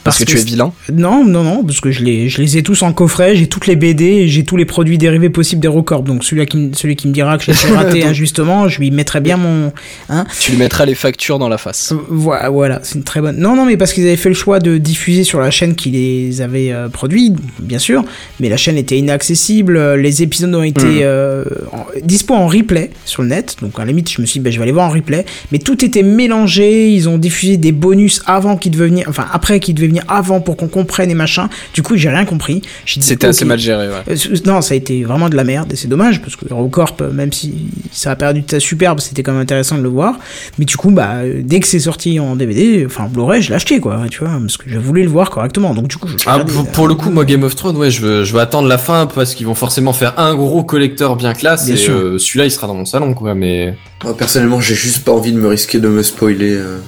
Euh, 0.06 0.10
Parce 0.10 0.18
que 0.18 0.24
tu 0.24 0.36
es 0.38 0.44
vilain. 0.44 0.72
Non, 0.92 1.24
non, 1.24 1.42
non, 1.42 1.64
parce 1.64 1.80
que 1.80 1.90
je 1.90 2.02
les, 2.04 2.28
je 2.28 2.40
les 2.40 2.56
ai 2.58 2.62
tous 2.62 2.82
en 2.82 2.92
coffret, 2.92 3.36
j'ai 3.36 3.46
toutes 3.48 3.66
les 3.66 3.76
BD 3.76 4.28
j'ai 4.28 4.44
tous 4.44 4.56
les 4.56 4.64
produits 4.64 4.98
dérivés 4.98 5.30
possibles 5.30 5.60
d'Eurocorp. 5.62 6.02
Donc 6.02 6.24
celui 6.24 6.44
qui, 6.46 6.56
me- 6.56 6.72
celui 6.74 6.96
qui 6.96 7.08
me 7.08 7.12
dira 7.12 7.38
que 7.38 7.44
j'ai 7.44 7.52
piraté 7.52 8.04
injustement, 8.06 8.68
je 8.68 8.78
lui 8.78 8.90
mettrai 8.90 9.20
bien 9.20 9.36
mon. 9.36 9.72
Hein 10.08 10.24
Tu 10.40 10.52
lui 10.52 10.58
mettras 10.58 10.84
les 10.84 10.94
factures 10.94 11.38
dans 11.38 11.48
la 11.48 11.58
face. 11.58 11.92
voilà, 12.08 12.50
voilà, 12.50 12.80
c'est 12.82 12.96
une 12.96 13.04
très 13.04 13.20
bonne. 13.20 13.36
Non, 13.38 13.56
non, 13.56 13.66
mais 13.66 13.76
parce 13.76 13.92
qu'ils 13.92 14.04
avaient 14.06 14.16
fait 14.16 14.28
le 14.28 14.34
choix 14.34 14.58
de 14.58 14.78
diffuser 14.78 15.24
sur 15.24 15.40
la 15.40 15.50
chaîne 15.50 15.74
qui 15.74 15.90
les 15.90 16.40
avait 16.40 16.72
euh, 16.72 16.88
produits, 16.88 17.32
bien 17.60 17.78
sûr, 17.78 18.04
mais 18.40 18.48
la 18.48 18.56
chaîne 18.56 18.76
était 18.76 18.98
inaccessible. 18.98 19.76
euh, 19.76 19.96
Les 19.96 20.22
épisodes 20.22 20.54
ont 20.54 20.62
été 20.62 21.00
euh, 21.02 21.44
en- 21.72 21.86
dispo 22.02 22.34
en 22.34 22.46
replay 22.46 22.90
sur 23.04 23.22
le 23.22 23.28
net, 23.28 23.56
donc 23.62 23.72
à 23.76 23.80
la 23.80 23.86
limite, 23.88 24.10
je 24.10 24.20
me 24.20 24.26
suis 24.26 24.40
dit, 24.40 24.44
bah, 24.44 24.50
je 24.50 24.56
vais 24.58 24.62
aller 24.62 24.72
voir 24.72 24.88
en 24.88 24.92
replay. 24.92 25.24
Mais 25.52 25.58
tout 25.58 25.84
était 25.84 26.02
mélangé. 26.02 26.90
Ils 26.90 27.08
ont 27.08 27.18
diffusé 27.18 27.56
des 27.56 27.72
bonus 27.72 28.22
avant 28.26 28.56
qu'ils 28.56 28.72
devaient 28.72 28.88
venir, 28.88 29.06
enfin 29.08 29.26
après 29.32 29.60
qu'ils 29.60 29.74
devaient 29.74 29.88
venir 29.88 29.95
avant 30.08 30.40
pour 30.40 30.56
qu'on 30.56 30.68
comprenne 30.68 31.10
et 31.10 31.14
machin. 31.14 31.48
Du 31.74 31.82
coup, 31.82 31.96
j'ai 31.96 32.08
rien 32.08 32.24
compris. 32.24 32.62
J'ai 32.84 33.00
dit, 33.00 33.06
C'était 33.06 33.26
assez 33.26 33.44
mal 33.44 33.58
géré, 33.58 33.88
ouais. 33.88 33.94
Euh, 34.10 34.36
Non, 34.44 34.60
ça 34.60 34.74
a 34.74 34.76
été 34.76 35.04
vraiment 35.04 35.28
de 35.28 35.36
la 35.36 35.44
merde 35.44 35.72
et 35.72 35.76
c'est 35.76 35.88
dommage 35.88 36.20
parce 36.20 36.36
que 36.36 36.46
Eurocorp, 36.50 36.96
euh, 37.00 37.12
même 37.12 37.32
si 37.32 37.54
ça 37.92 38.10
a 38.12 38.16
perdu 38.16 38.42
de 38.42 38.50
sa 38.50 38.60
superbe, 38.60 39.00
c'était 39.00 39.22
quand 39.22 39.32
même 39.32 39.42
intéressant 39.42 39.76
de 39.78 39.82
le 39.82 39.88
voir. 39.88 40.18
Mais 40.58 40.64
du 40.64 40.76
coup, 40.76 40.90
bah, 40.90 41.16
euh, 41.16 41.40
dès 41.44 41.60
que 41.60 41.66
c'est 41.66 41.80
sorti 41.80 42.18
en 42.20 42.36
DVD, 42.36 42.84
enfin 42.86 43.04
en 43.04 43.08
Blu-ray, 43.08 43.42
je 43.42 43.48
l'ai 43.50 43.54
acheté 43.56 43.80
quoi, 43.80 44.00
tu 44.10 44.20
vois, 44.20 44.38
parce 44.40 44.56
que 44.56 44.64
je 44.68 44.78
voulais 44.78 45.02
le 45.02 45.08
voir 45.10 45.30
correctement. 45.30 45.74
Donc 45.74 45.88
du 45.88 45.96
coup, 45.96 46.08
je 46.08 46.16
Ah, 46.26 46.38
pour, 46.40 46.66
pour 46.68 46.88
le 46.88 46.94
coup, 46.94 47.10
moi, 47.10 47.24
Game 47.24 47.42
of 47.42 47.54
Thrones, 47.56 47.76
ouais, 47.76 47.90
je 47.90 48.00
veux, 48.00 48.24
je 48.24 48.32
veux 48.32 48.40
attendre 48.40 48.68
la 48.68 48.78
fin 48.78 49.06
parce 49.06 49.34
qu'ils 49.34 49.46
vont 49.46 49.54
forcément 49.54 49.92
faire 49.92 50.18
un 50.18 50.34
gros 50.34 50.62
collecteur 50.64 51.16
bien 51.16 51.34
classe 51.34 51.66
Bien 51.66 51.74
et 51.74 51.78
sûr. 51.78 51.94
euh, 51.94 52.18
celui-là, 52.18 52.46
il 52.46 52.50
sera 52.50 52.66
dans 52.66 52.74
mon 52.74 52.84
salon, 52.84 53.14
quoi. 53.14 53.34
Mais 53.34 53.74
Moi, 54.04 54.16
personnellement, 54.16 54.60
j'ai 54.60 54.74
juste 54.74 55.04
pas 55.04 55.12
envie 55.12 55.32
de 55.32 55.38
me 55.38 55.48
risquer 55.48 55.78
de 55.78 55.88
me 55.88 56.02
spoiler 56.02 56.52
euh, 56.54 56.78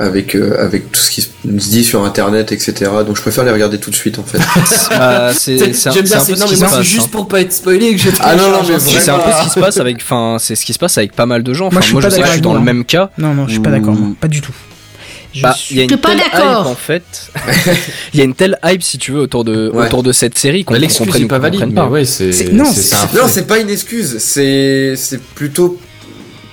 avec 0.00 0.34
euh, 0.34 0.56
avec 0.64 0.90
tout 0.90 1.00
ce 1.00 1.10
qui 1.10 1.22
se 1.22 1.28
dit 1.44 1.84
sur 1.84 2.04
internet, 2.04 2.50
etc. 2.50 2.90
Donc 3.06 3.16
je 3.16 3.22
préfère 3.22 3.44
les 3.44 3.52
regarder 3.52 3.78
tout 3.78 3.90
de 3.90 3.94
suite 3.94 4.18
en 4.18 4.24
fait. 4.24 4.38
Bah, 4.90 5.32
c'est 5.32 5.56
j'aime 5.58 5.70
bien, 6.04 6.18
un 6.18 6.20
c'est 6.20 6.24
ce 6.24 6.30
mais 6.32 6.34
qui 6.34 6.40
moi, 6.40 6.48
se 6.48 6.54
c'est 6.56 6.64
passe. 6.66 6.82
juste 6.82 7.06
hein. 7.06 7.08
pour 7.12 7.28
pas 7.28 7.40
être 7.40 7.52
spoilé 7.52 7.92
que 7.94 8.00
je 8.00 8.08
Ah 8.20 8.34
non, 8.34 8.50
non, 8.50 8.58
mais 8.68 8.78
C'est 8.80 9.08
un 9.10 9.18
peu 9.18 9.30
ce 9.30 9.44
qui 9.44 9.50
se 9.50 9.60
passe 9.60 9.76
avec, 9.78 9.96
enfin, 9.98 10.36
c'est 10.40 10.56
ce 10.56 10.64
qui 10.64 10.72
se 10.72 10.78
passe 10.78 10.98
avec 10.98 11.12
pas 11.14 11.26
mal 11.26 11.42
de 11.42 11.54
gens. 11.54 11.66
Enfin, 11.66 11.80
Moi, 11.80 11.80
moi, 11.92 12.00
je 12.00 12.08
suis 12.08 12.10
pas 12.10 12.10
sais 12.16 12.20
que 12.22 12.26
je 12.26 12.32
suis 12.32 12.40
dans 12.40 12.54
le 12.54 12.60
même 12.60 12.84
cas. 12.84 13.10
Non, 13.18 13.34
non, 13.34 13.46
je 13.46 13.52
suis 13.52 13.60
pas 13.60 13.70
d'accord, 13.70 13.94
moi, 13.94 14.14
pas 14.20 14.28
du 14.28 14.40
tout. 14.40 14.52
Je 15.32 15.42
Bah, 15.42 15.52
suis- 15.56 15.74
il 15.74 15.78
y 15.78 15.80
a 15.80 15.84
une 15.84 15.90
T'es 15.90 15.96
pas 15.96 16.10
telle 16.10 16.18
d'accord. 16.32 16.60
hype 16.62 16.66
en 16.70 16.74
fait. 16.76 17.02
Il 18.14 18.18
y 18.18 18.20
a 18.20 18.24
une 18.24 18.34
telle 18.34 18.56
hype 18.64 18.84
si 18.84 18.98
tu 18.98 19.10
veux 19.10 19.18
autour 19.18 19.42
de 19.44 19.68
Ouais. 19.74 19.86
autour 19.86 20.04
de 20.04 20.12
cette 20.12 20.38
série 20.38 20.64
qu'on 20.64 20.74
Bah, 20.74 20.78
l'excuse 20.78 21.04
comprenne 21.06 21.26
pas 21.26 21.40
valide, 21.40 21.74
pas. 21.74 21.86
ouais, 21.88 22.04
c'est, 22.04 22.30
C'est- 22.30 22.52
non, 22.52 22.64
c'est, 22.72 22.94
non, 23.16 23.24
c'est 23.26 23.48
pas 23.48 23.58
une 23.58 23.68
excuse, 23.68 24.18
c'est 24.20 24.94
c'est 24.96 25.20
plutôt 25.20 25.76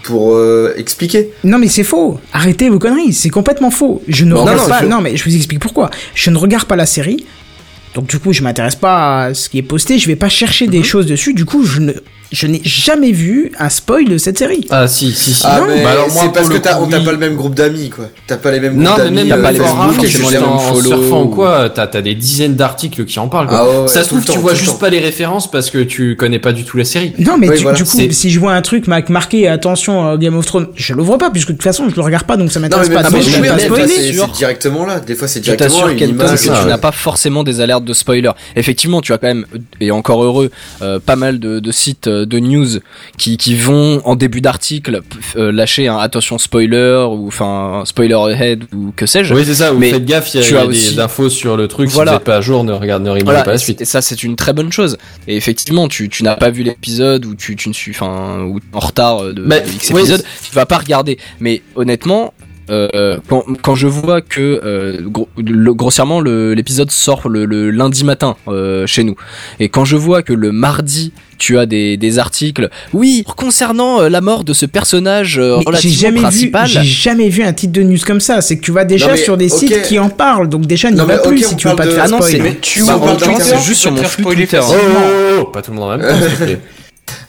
pour 0.03 0.33
euh, 0.33 0.73
expliquer. 0.77 1.29
Non 1.43 1.57
mais 1.57 1.67
c'est 1.67 1.83
faux. 1.83 2.19
Arrêtez 2.33 2.69
vos 2.69 2.79
conneries. 2.79 3.13
C'est 3.13 3.29
complètement 3.29 3.71
faux. 3.71 4.01
Je 4.07 4.25
ne 4.25 4.31
Non, 4.33 4.41
regarde 4.41 4.59
non, 4.59 4.67
pas. 4.67 4.81
Non 4.83 5.01
mais 5.01 5.15
je 5.17 5.23
vous 5.23 5.35
explique 5.35 5.59
pourquoi. 5.59 5.89
Je 6.15 6.29
ne 6.29 6.37
regarde 6.37 6.65
pas 6.65 6.75
la 6.75 6.85
série. 6.85 7.25
Donc 7.93 8.07
du 8.07 8.19
coup, 8.19 8.31
je 8.33 8.41
m'intéresse 8.41 8.75
pas 8.75 9.23
à 9.25 9.33
ce 9.33 9.49
qui 9.49 9.57
est 9.57 9.63
posté. 9.63 9.97
Je 9.99 10.07
vais 10.07 10.15
pas 10.15 10.29
chercher 10.29 10.65
Mhm. 10.65 10.71
des 10.71 10.83
choses 10.83 11.05
dessus. 11.05 11.33
Du 11.33 11.45
coup, 11.45 11.63
je 11.65 11.79
ne 11.81 11.93
je 12.31 12.47
n'ai 12.47 12.61
jamais 12.63 13.11
vu 13.11 13.51
un 13.59 13.69
spoil 13.69 14.05
de 14.05 14.17
cette 14.17 14.37
série. 14.37 14.65
Ah 14.69 14.87
si 14.87 15.11
si 15.11 15.33
si. 15.33 15.43
Ah, 15.45 15.59
Non. 15.59 15.67
mais 15.67 15.83
Bah 15.83 15.91
alors, 15.91 16.09
moi, 16.11 16.21
c'est 16.23 16.31
parce 16.33 16.47
que 16.49 16.57
t'as, 16.57 16.79
on 16.79 16.87
t'a 16.87 16.99
pas 17.01 17.11
le 17.11 17.17
même 17.17 17.35
groupe 17.35 17.55
d'amis, 17.55 17.89
quoi. 17.89 18.05
T'as 18.25 18.37
pas 18.37 18.51
les 18.51 18.59
mêmes 18.59 18.75
Non, 18.77 18.91
groupes 18.91 18.97
mais 18.99 19.03
d'amis. 19.03 19.15
même 19.17 19.27
t'as 19.29 19.37
euh, 19.37 19.41
pas 19.41 19.51
les 19.51 19.59
mêmes 19.59 20.43
en 20.45 20.59
follow 20.59 20.81
surfant 20.87 21.23
ou 21.23 21.27
quoi, 21.27 21.69
t'as 21.69 21.89
as 21.93 22.01
des 22.01 22.15
dizaines 22.15 22.55
d'articles 22.55 23.03
qui 23.05 23.19
en 23.19 23.27
parlent. 23.27 23.47
Quoi. 23.47 23.57
Ah 23.59 23.81
ouais, 23.81 23.87
ça 23.87 24.03
se 24.03 24.07
trouve, 24.09 24.23
tu 24.23 24.37
vois 24.39 24.53
juste 24.53 24.71
temps. 24.71 24.77
pas 24.77 24.89
les 24.89 24.99
références 24.99 25.51
parce 25.51 25.69
que 25.69 25.79
tu 25.83 26.15
connais 26.15 26.39
pas 26.39 26.53
du 26.53 26.63
tout 26.63 26.77
la 26.77 26.85
série. 26.85 27.13
Non, 27.19 27.37
mais 27.37 27.49
Oui, 27.49 27.57
du, 27.57 27.63
voilà, 27.63 27.77
du 27.77 27.83
coup, 27.83 27.89
c'est- 27.97 28.11
si 28.13 28.29
je 28.29 28.39
vois 28.39 28.53
un 28.53 28.61
truc 28.61 28.87
ma- 28.87 29.01
marqué 29.09 29.47
attention 29.49 30.07
euh, 30.07 30.17
Game 30.17 30.37
of 30.37 30.45
Thrones, 30.45 30.67
je 30.75 30.93
l'ouvre 30.93 31.17
pas, 31.17 31.31
puisque 31.31 31.49
de 31.49 31.53
toute 31.53 31.63
façon, 31.63 31.89
je 31.89 31.95
le 31.95 32.01
regarde 32.01 32.25
pas, 32.25 32.37
donc 32.37 32.51
ça 32.51 32.59
Non, 32.59 32.63
m'intéresse 32.63 32.89
mais 32.89 32.95
pas. 32.95 33.09
mais 33.09 33.21
c'est, 33.87 34.37
directement 34.37 34.85
là. 34.85 34.99
Des 34.99 35.15
fois, 35.15 35.27
c'est 35.27 35.39
directement 35.41 35.87
ça, 36.37 36.61
tu 36.61 36.67
n'as 36.67 36.77
pas 36.77 36.91
forcément 36.91 37.43
des 37.43 37.59
alertes 37.61 37.83
de 37.83 37.93
spoiler. 37.93 38.31
Effectivement, 38.55 39.01
tu 39.01 39.11
as 39.13 39.17
quand 39.17 39.27
même, 39.27 39.45
et 39.79 39.91
encore 39.91 40.23
heureux, 40.23 40.51
euh, 40.81 40.99
pas 40.99 41.15
mal 41.15 41.39
de, 41.39 41.71
sites 41.71 42.07
euh, 42.07 42.20
de 42.25 42.39
news 42.39 42.67
qui, 43.17 43.37
qui 43.37 43.55
vont, 43.55 44.01
en 44.05 44.15
début 44.15 44.41
d'article, 44.41 45.01
euh, 45.35 45.51
lâcher 45.51 45.87
un 45.87 45.97
attention 45.97 46.37
spoiler, 46.37 47.05
ou 47.09 47.27
enfin, 47.27 47.83
spoiler 47.85 48.13
ahead, 48.15 48.63
ou 48.75 48.91
que 48.95 49.05
sais-je. 49.05 49.33
Oui, 49.33 49.43
c'est 49.45 49.55
ça. 49.55 49.71
Vous 49.71 49.79
Mais 49.79 49.91
faites 49.91 50.05
gaffe, 50.05 50.33
il 50.33 50.41
y 50.41 50.43
a, 50.43 50.49
y 50.49 50.57
a 50.57 50.67
des 50.67 50.99
infos 50.99 51.29
sur 51.29 51.57
le 51.57 51.67
truc. 51.67 51.89
Voilà. 51.89 52.11
Si 52.11 52.13
vous 52.13 52.19
n'êtes 52.19 52.25
pas 52.25 52.37
à 52.37 52.41
jour, 52.41 52.63
ne 52.63 52.73
regardez, 52.73 53.09
ne 53.09 53.23
Voilà, 53.23 53.43
pas 53.43 53.51
la 53.51 53.57
suite. 53.57 53.81
et 53.81 53.85
ça 53.85 54.01
c'est 54.01 54.23
une 54.23 54.35
très 54.35 54.53
bonne 54.53 54.71
chose. 54.71 54.97
Et 55.27 55.35
effectivement, 55.35 55.87
tu, 55.87 56.09
tu 56.09 56.23
n'as 56.23 56.35
pas 56.35 56.49
vu 56.49 56.63
l'épisode 56.63 57.25
ou 57.25 57.35
tu, 57.35 57.55
tu 57.55 57.69
ne 57.69 57.73
suis, 57.73 57.91
enfin, 57.91 58.41
ou 58.43 58.59
en 58.73 58.79
retard 58.79 59.23
de, 59.33 59.43
Bah, 59.43 59.59
de 59.59 59.69
X 59.69 59.91
oui, 59.93 60.01
épisodes, 60.01 60.23
tu 60.43 60.53
vas 60.55 60.65
pas 60.65 60.77
regarder. 60.77 61.17
Mais 61.39 61.61
honnêtement, 61.75 62.33
euh, 62.69 63.17
quand, 63.27 63.43
quand 63.61 63.75
je 63.75 63.87
vois 63.87 64.21
que 64.21 64.61
euh, 64.63 64.97
le- 65.37 65.73
grossièrement 65.73 66.19
le- 66.21 66.53
l'épisode 66.53 66.91
sort 66.91 67.27
le, 67.27 67.45
le 67.45 67.71
lundi 67.71 68.03
matin 68.03 68.35
euh, 68.47 68.85
chez 68.87 69.03
nous, 69.03 69.15
et 69.59 69.69
quand 69.69 69.83
je 69.85 69.95
vois 69.97 70.21
que 70.23 70.33
le 70.33 70.51
mardi 70.51 71.11
tu 71.37 71.57
as 71.57 71.65
des, 71.65 71.97
des 71.97 72.19
articles, 72.19 72.69
oui, 72.93 73.23
concernant 73.35 74.01
euh, 74.01 74.09
la 74.09 74.21
mort 74.21 74.43
de 74.43 74.53
ce 74.53 74.67
personnage 74.67 75.39
euh, 75.39 75.55
relativement 75.55 75.99
jamais 75.99 76.17
vu, 76.17 76.21
principal. 76.21 76.67
j'ai 76.67 76.83
jamais 76.83 77.29
vu 77.29 77.41
un 77.41 77.51
titre 77.51 77.73
de 77.73 77.81
news 77.81 77.97
comme 78.05 78.19
ça. 78.19 78.41
C'est 78.41 78.57
que 78.57 78.61
tu 78.61 78.71
vas 78.71 78.85
déjà 78.85 79.07
Non, 79.07 79.13
mais, 79.13 79.17
sur 79.17 79.37
des 79.37 79.49
sites 79.49 79.81
qui 79.81 79.97
en 79.97 80.09
parlent, 80.09 80.47
donc 80.47 80.67
déjà 80.67 80.91
n'y 80.91 80.97
va 80.97 81.05
mais, 81.07 81.17
plus 81.23 81.43
si 81.43 81.55
tu 81.55 81.67
veux 81.67 81.75
pas 81.75 81.83
te 81.85 81.89
de- 81.89 81.93
faire 81.95 82.03
Ah 82.05 82.09
non, 82.09 82.21
spoil. 82.21 82.53
c'est 83.39 83.61
juste 83.65 83.81
sur 83.81 83.91
mon 83.91 84.03
flux 84.03 84.23
Twitter. 84.23 84.59
Oh, 84.61 84.71
oh, 84.71 85.39
oh, 85.41 85.45
pas 85.45 85.63
tout 85.63 85.71
le 85.71 85.77
monde 85.77 85.93
en 85.93 85.97
même 85.97 86.07
temps, 86.07 86.27
s'il 86.27 86.37
te 86.37 86.43
plaît. 86.43 86.59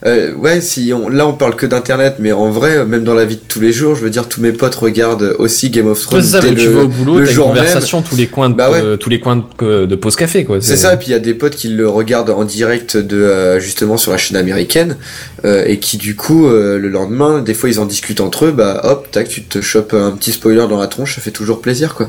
Euh, 0.05 0.33
ouais, 0.35 0.61
si 0.61 0.91
on, 0.93 1.09
là 1.09 1.27
on 1.27 1.33
parle 1.33 1.55
que 1.55 1.65
d'internet, 1.65 2.15
mais 2.19 2.31
en 2.31 2.49
vrai, 2.49 2.85
même 2.85 3.03
dans 3.03 3.13
la 3.13 3.25
vie 3.25 3.35
de 3.35 3.41
tous 3.47 3.59
les 3.59 3.71
jours, 3.71 3.95
je 3.95 4.01
veux 4.01 4.09
dire, 4.09 4.27
tous 4.27 4.41
mes 4.41 4.51
potes 4.51 4.75
regardent 4.75 5.35
aussi 5.39 5.69
Game 5.69 5.87
of 5.87 6.01
Thrones 6.01 6.21
C'est 6.21 6.27
ça, 6.31 6.39
dès 6.41 6.49
quand 6.49 6.55
tu 6.55 6.65
le, 6.65 6.71
vas 6.71 6.81
au 6.83 6.87
boulot, 6.87 7.19
le 7.19 7.25
jour 7.25 7.47
même. 7.47 7.57
conversation 7.57 8.01
tous 8.01 8.15
les 8.15 8.27
coins 8.27 8.49
de, 8.49 8.55
Bah 8.55 8.69
ouais. 8.71 8.81
euh, 8.81 8.97
tous 8.97 9.09
les 9.09 9.19
coins 9.19 9.45
de, 9.59 9.85
de 9.85 9.95
pause 9.95 10.15
café, 10.15 10.43
quoi. 10.45 10.57
C'est 10.61 10.77
ça, 10.77 10.93
et 10.93 10.97
puis 10.97 11.07
il 11.07 11.11
y 11.11 11.15
a 11.15 11.19
des 11.19 11.33
potes 11.33 11.55
qui 11.55 11.69
le 11.69 11.87
regardent 11.87 12.29
en 12.31 12.43
direct 12.43 12.97
de 12.97 13.17
euh, 13.17 13.59
justement 13.59 13.97
sur 13.97 14.11
la 14.11 14.17
chaîne 14.17 14.37
américaine 14.37 14.97
euh, 15.45 15.63
et 15.65 15.79
qui 15.79 15.97
du 15.97 16.15
coup 16.15 16.47
euh, 16.47 16.77
le 16.77 16.89
lendemain, 16.89 17.41
des 17.41 17.53
fois 17.53 17.69
ils 17.69 17.79
en 17.79 17.85
discutent 17.85 18.21
entre 18.21 18.45
eux, 18.45 18.51
bah 18.51 18.81
hop, 18.83 19.09
tac, 19.11 19.27
tu 19.27 19.43
te 19.43 19.61
chopes 19.61 19.93
un 19.93 20.11
petit 20.11 20.31
spoiler 20.31 20.65
dans 20.69 20.79
la 20.79 20.87
tronche, 20.87 21.15
ça 21.15 21.21
fait 21.21 21.31
toujours 21.31 21.61
plaisir 21.61 21.95
quoi. 21.95 22.07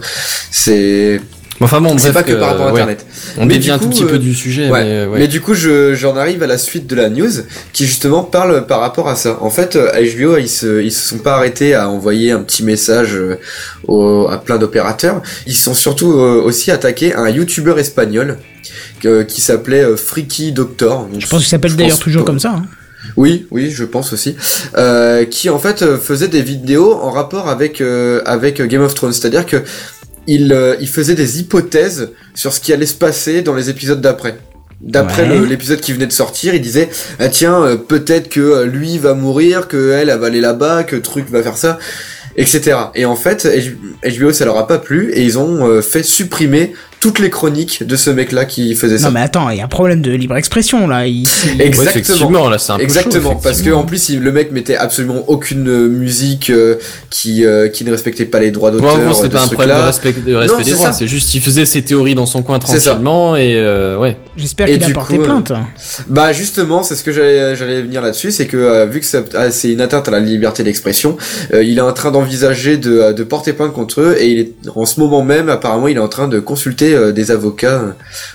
C'est 0.51 1.21
Enfin 1.61 1.81
bon, 1.81 1.97
c'est 1.99 2.13
pas 2.13 2.23
que 2.25 2.33
par 2.33 2.49
euh, 2.49 2.53
rapport 2.53 2.67
à 2.67 2.73
ouais. 2.73 2.81
internet. 2.83 3.07
On 3.39 3.47
Mais 3.47 3.55
dévie 3.55 3.71
un 3.71 3.79
coup, 3.79 3.85
tout 3.85 3.91
petit 3.91 4.05
euh, 4.05 4.09
peu 4.09 4.19
du 4.19 4.35
sujet, 4.35 4.69
Ouais. 4.71 4.85
mais 4.85 5.07
ouais. 5.07 5.19
Mais 5.21 5.29
du 5.29 5.41
coup, 5.41 5.55
je, 5.55 5.95
j'en 5.95 6.17
arrive 6.17 6.43
à 6.43 6.47
la 6.49 6.59
suite 6.59 6.87
de 6.89 6.97
la 6.97 7.09
news 7.09 7.31
qui 7.73 7.87
justement 7.87 8.23
parle 8.25 8.67
par 8.67 8.81
rapport 8.81 9.09
à 9.09 9.15
ça. 9.15 9.39
En 9.41 9.51
fait, 9.51 9.77
euh, 9.77 9.91
HBO, 9.93 10.37
ils 10.37 10.49
se, 10.49 10.83
ils 10.83 10.91
se 10.93 11.09
sont 11.09 11.19
pas 11.19 11.35
arrêtés 11.37 11.75
à 11.75 11.89
envoyer 11.89 12.33
un 12.33 12.41
petit 12.41 12.65
message 12.65 13.15
euh, 13.15 13.39
au- 13.87 14.27
à 14.29 14.39
plein 14.39 14.59
d'opérateurs. 14.59 15.23
Ils 15.47 15.55
sont 15.57 15.75
surtout 15.75 16.13
euh, 16.15 16.43
aussi 16.43 16.71
attaqués 16.73 17.15
à 17.15 17.21
un 17.21 17.31
YouTuber 17.31 17.75
espagnol 17.79 18.39
que- 19.01 19.23
qui 19.23 19.41
s'appelait 19.41 19.85
euh, 19.85 19.97
Freaky 19.97 20.51
Doctor. 20.53 21.07
Donc, 21.07 21.21
Je 21.21 21.27
pense 21.29 21.41
qu'il 21.41 21.49
s'appelle 21.49 21.77
d'ailleurs 21.77 21.99
toujours 22.01 22.23
pas- 22.25 22.27
comme 22.33 22.41
ça. 22.41 22.51
hein. 22.57 22.65
oui, 23.17 23.47
oui, 23.51 23.71
je 23.71 23.85
pense 23.85 24.13
aussi. 24.15 24.35
Euh, 24.79 25.25
qui 25.27 25.51
en 25.51 25.59
fait 25.59 25.83
euh, 25.83 25.99
faisait 25.99 26.27
des 26.29 26.41
vidéos 26.43 26.95
en 26.95 27.11
rapport 27.11 27.49
avec 27.49 27.81
euh, 27.83 28.23
avec 28.25 28.61
Game 28.63 28.81
of 28.83 28.95
Thrones, 28.95 29.13
c'est-à-dire 29.13 29.45
que 29.47 29.59
il 30.27 30.53
euh, 30.53 30.77
il 30.81 30.89
faisait 30.89 31.15
des 31.15 31.41
hypothèses 31.41 32.11
sur 32.35 32.53
ce 32.53 32.61
qui 32.61 32.73
allait 32.73 32.87
se 32.87 32.95
passer 32.95 33.43
dans 33.43 33.55
les 33.55 33.71
épisodes 33.71 34.01
d'après. 34.01 34.37
D'après 34.81 35.27
Ouais. 35.29 35.47
l'épisode 35.47 35.81
qui 35.81 35.93
venait 35.93 36.07
de 36.07 36.13
sortir, 36.13 36.55
il 36.55 36.61
disait 36.61 36.89
ah 37.19 37.29
tiens 37.29 37.63
euh, 37.63 37.77
peut-être 37.77 38.29
que 38.29 38.41
euh, 38.41 38.65
lui 38.67 38.99
va 38.99 39.15
mourir, 39.15 39.67
que 39.69 39.93
elle, 39.93 40.11
elle 40.11 40.19
va 40.19 40.27
aller 40.27 40.41
là-bas, 40.41 40.85
que 40.85 40.97
truc 40.97 41.31
va 41.31 41.43
faire 41.43 41.57
ça, 41.57 41.79
etc. 42.37 42.77
Et 42.95 43.05
en 43.07 43.17
fait 43.17 43.47
HBO 44.05 44.33
ça 44.33 44.45
leur 44.45 44.59
a 44.59 44.67
pas 44.67 44.79
plu 44.79 45.11
et 45.13 45.23
ils 45.23 45.39
ont 45.39 45.67
euh, 45.67 45.81
fait 45.81 46.03
supprimer 46.03 46.75
toutes 47.05 47.19
les 47.19 47.29
chroniques 47.29 47.83
de 47.87 47.97
ce 47.97 48.09
mec-là 48.09 48.47
qui 48.47 48.75
faisait 48.75 48.97
ça. 48.97 49.09
Non 49.09 49.13
mais 49.13 49.21
attends, 49.21 49.51
il 49.51 49.59
y 49.59 49.61
a 49.61 49.65
un 49.67 49.69
problème 49.69 50.01
de 50.01 50.11
libre 50.13 50.37
expression 50.39 50.89
là. 50.89 51.07
Il- 51.07 51.25
Ouais, 51.59 51.67
Exactement. 51.67 51.91
effectivement, 51.91 52.49
là, 52.49 52.59
c'est 52.59 52.73
un 52.73 52.77
peu 52.79 52.83
Exactement, 52.83 53.33
chaud, 53.33 53.41
parce 53.43 53.61
que 53.61 53.69
en 53.71 53.85
plus 53.85 54.09
il- 54.09 54.21
le 54.21 54.33
mec 54.33 54.53
mettait 54.53 54.77
absolument 54.77 55.23
aucune 55.29 55.69
euh, 55.69 55.87
musique 55.89 56.49
euh, 56.49 56.77
qui 57.11 57.45
euh, 57.45 57.69
qui 57.69 57.85
ne 57.85 57.91
respectait 57.91 58.25
pas 58.25 58.41
les 58.41 58.51
droits 58.51 58.71
d'auteur. 58.71 58.97
moi, 58.97 59.13
c'est 59.13 59.29
de 59.29 59.35
pas 59.35 59.41
ce 59.41 59.45
un 59.45 59.49
problème 59.55 59.77
de 59.77 59.83
respect, 59.83 60.13
de 60.15 60.35
respect 60.35 60.53
Non, 60.57 60.59
des 60.59 60.65
c'est 60.65 60.71
droits, 60.77 60.87
ça. 60.87 60.93
c'est 60.95 61.07
juste 61.07 61.29
qu'il 61.31 61.43
faisait 61.43 61.67
ses 61.67 61.83
théories 61.83 62.15
dans 62.15 62.25
son 62.25 62.43
coin 62.43 62.59
tranquillement 62.59 63.37
et 63.37 63.55
euh, 63.57 63.99
ouais. 63.99 64.17
J'espère 64.39 64.67
qu'il 64.67 64.83
a 64.83 64.89
porté 64.91 65.17
coup, 65.17 65.23
euh, 65.23 65.27
plainte. 65.27 65.53
Bah 66.09 66.33
justement, 66.33 66.83
c'est 66.83 66.97
ce 66.97 67.05
que 67.05 67.13
j'allais 67.13 67.83
venir 67.83 68.01
là-dessus, 68.01 68.31
c'est 68.31 68.47
que 68.47 68.57
euh, 68.57 68.87
vu 68.87 69.01
que 69.01 69.07
ah, 69.35 69.51
c'est 69.51 69.71
une 69.71 69.83
atteinte 69.83 70.09
à 70.09 70.11
la 70.11 70.21
liberté 70.21 70.63
d'expression, 70.63 71.19
euh, 71.53 71.63
il 71.63 71.77
est 71.77 71.83
en 71.83 71.93
train 71.93 72.11
d'envisager 72.13 72.79
de, 72.79 72.99
euh, 72.99 73.13
de 73.13 73.25
porter 73.25 73.53
plainte 73.53 73.75
contre 73.75 74.01
eux 74.01 74.17
et 74.19 74.27
il 74.31 74.39
est 74.41 74.53
en 74.75 74.87
ce 74.87 74.99
moment 75.01 75.23
même 75.23 75.51
apparemment 75.51 75.89
il 75.89 75.97
est 75.99 76.01
en 76.01 76.09
train 76.09 76.29
de 76.29 76.41
consulter 76.41 76.94
euh, 76.95 77.13
des 77.13 77.31
avocats 77.31 77.81
euh, 77.81 77.91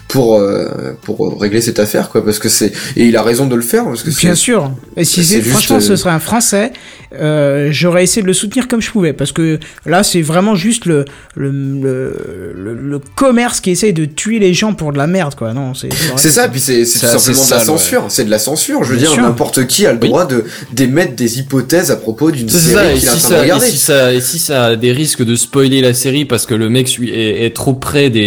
pour 0.07 0.35
euh, 0.35 0.67
pour 1.03 1.39
régler 1.39 1.61
cette 1.61 1.79
affaire 1.79 2.09
quoi, 2.09 2.23
parce 2.23 2.39
que 2.39 2.49
c'est 2.49 2.71
et 2.95 3.05
il 3.05 3.15
a 3.17 3.23
raison 3.23 3.47
de 3.47 3.55
le 3.55 3.61
faire 3.61 3.85
parce 3.85 4.03
que 4.03 4.09
Bien 4.19 4.35
sûr. 4.35 4.71
Et 4.97 5.03
si 5.03 5.23
c'est 5.23 5.41
franchement 5.41 5.77
euh, 5.77 5.79
ce 5.81 5.95
serait 5.95 6.09
un 6.11 6.19
Français, 6.19 6.71
euh, 7.19 7.69
j'aurais 7.71 8.03
essayé 8.03 8.21
de 8.21 8.27
le 8.27 8.33
soutenir 8.33 8.67
comme 8.67 8.81
je 8.81 8.91
pouvais 8.91 9.13
parce 9.13 9.31
que 9.31 9.59
là 9.85 10.03
c'est 10.03 10.21
vraiment 10.21 10.55
juste 10.55 10.85
le 10.85 11.05
le, 11.35 11.51
le 11.51 12.53
le 12.55 12.73
le 12.75 12.99
commerce 13.15 13.59
qui 13.61 13.71
essaye 13.71 13.93
de 13.93 14.05
tuer 14.05 14.39
les 14.39 14.53
gens 14.53 14.73
pour 14.73 14.91
de 14.93 14.97
la 14.97 15.07
merde 15.07 15.35
quoi. 15.35 15.53
Non, 15.53 15.73
c'est 15.73 15.89
C'est 16.17 16.29
ça, 16.31 16.47
puis 16.49 16.59
c'est 16.59 16.85
c'est 16.85 17.05
simplement 17.07 17.45
de 17.45 17.51
la 17.51 17.57
ouais. 17.57 17.63
censure. 17.65 18.05
C'est 18.09 18.25
de 18.25 18.29
la 18.29 18.39
censure. 18.39 18.83
Je 18.83 18.91
veux 18.93 18.97
Bien 18.99 19.11
dire, 19.13 19.21
n'importe 19.21 19.65
qui 19.67 19.85
a 19.85 19.93
le 19.93 19.99
Oui. 20.01 20.07
droit 20.09 20.25
de 20.25 20.43
d'émettre 20.73 21.15
des 21.15 21.39
hypothèses 21.39 21.91
à 21.91 21.95
propos 21.95 22.31
d'une 22.31 22.49
série 22.49 22.99
qu'il 22.99 23.09
si 23.09 23.19
ça, 23.19 23.45
et 23.45 23.59
si 23.59 23.77
ça, 23.77 24.13
et 24.13 24.21
si 24.21 24.39
ça 24.39 24.65
a 24.65 24.75
des 24.75 24.91
risques 24.91 25.23
de 25.23 25.35
spoiler 25.35 25.81
la 25.81 25.93
série 25.93 26.25
parce 26.25 26.45
que 26.45 26.53
le 26.55 26.69
mec 26.69 26.87
suit- 26.87 27.09
est, 27.09 27.45
est 27.45 27.55
trop 27.55 27.73
près 27.73 28.09
des, 28.09 28.19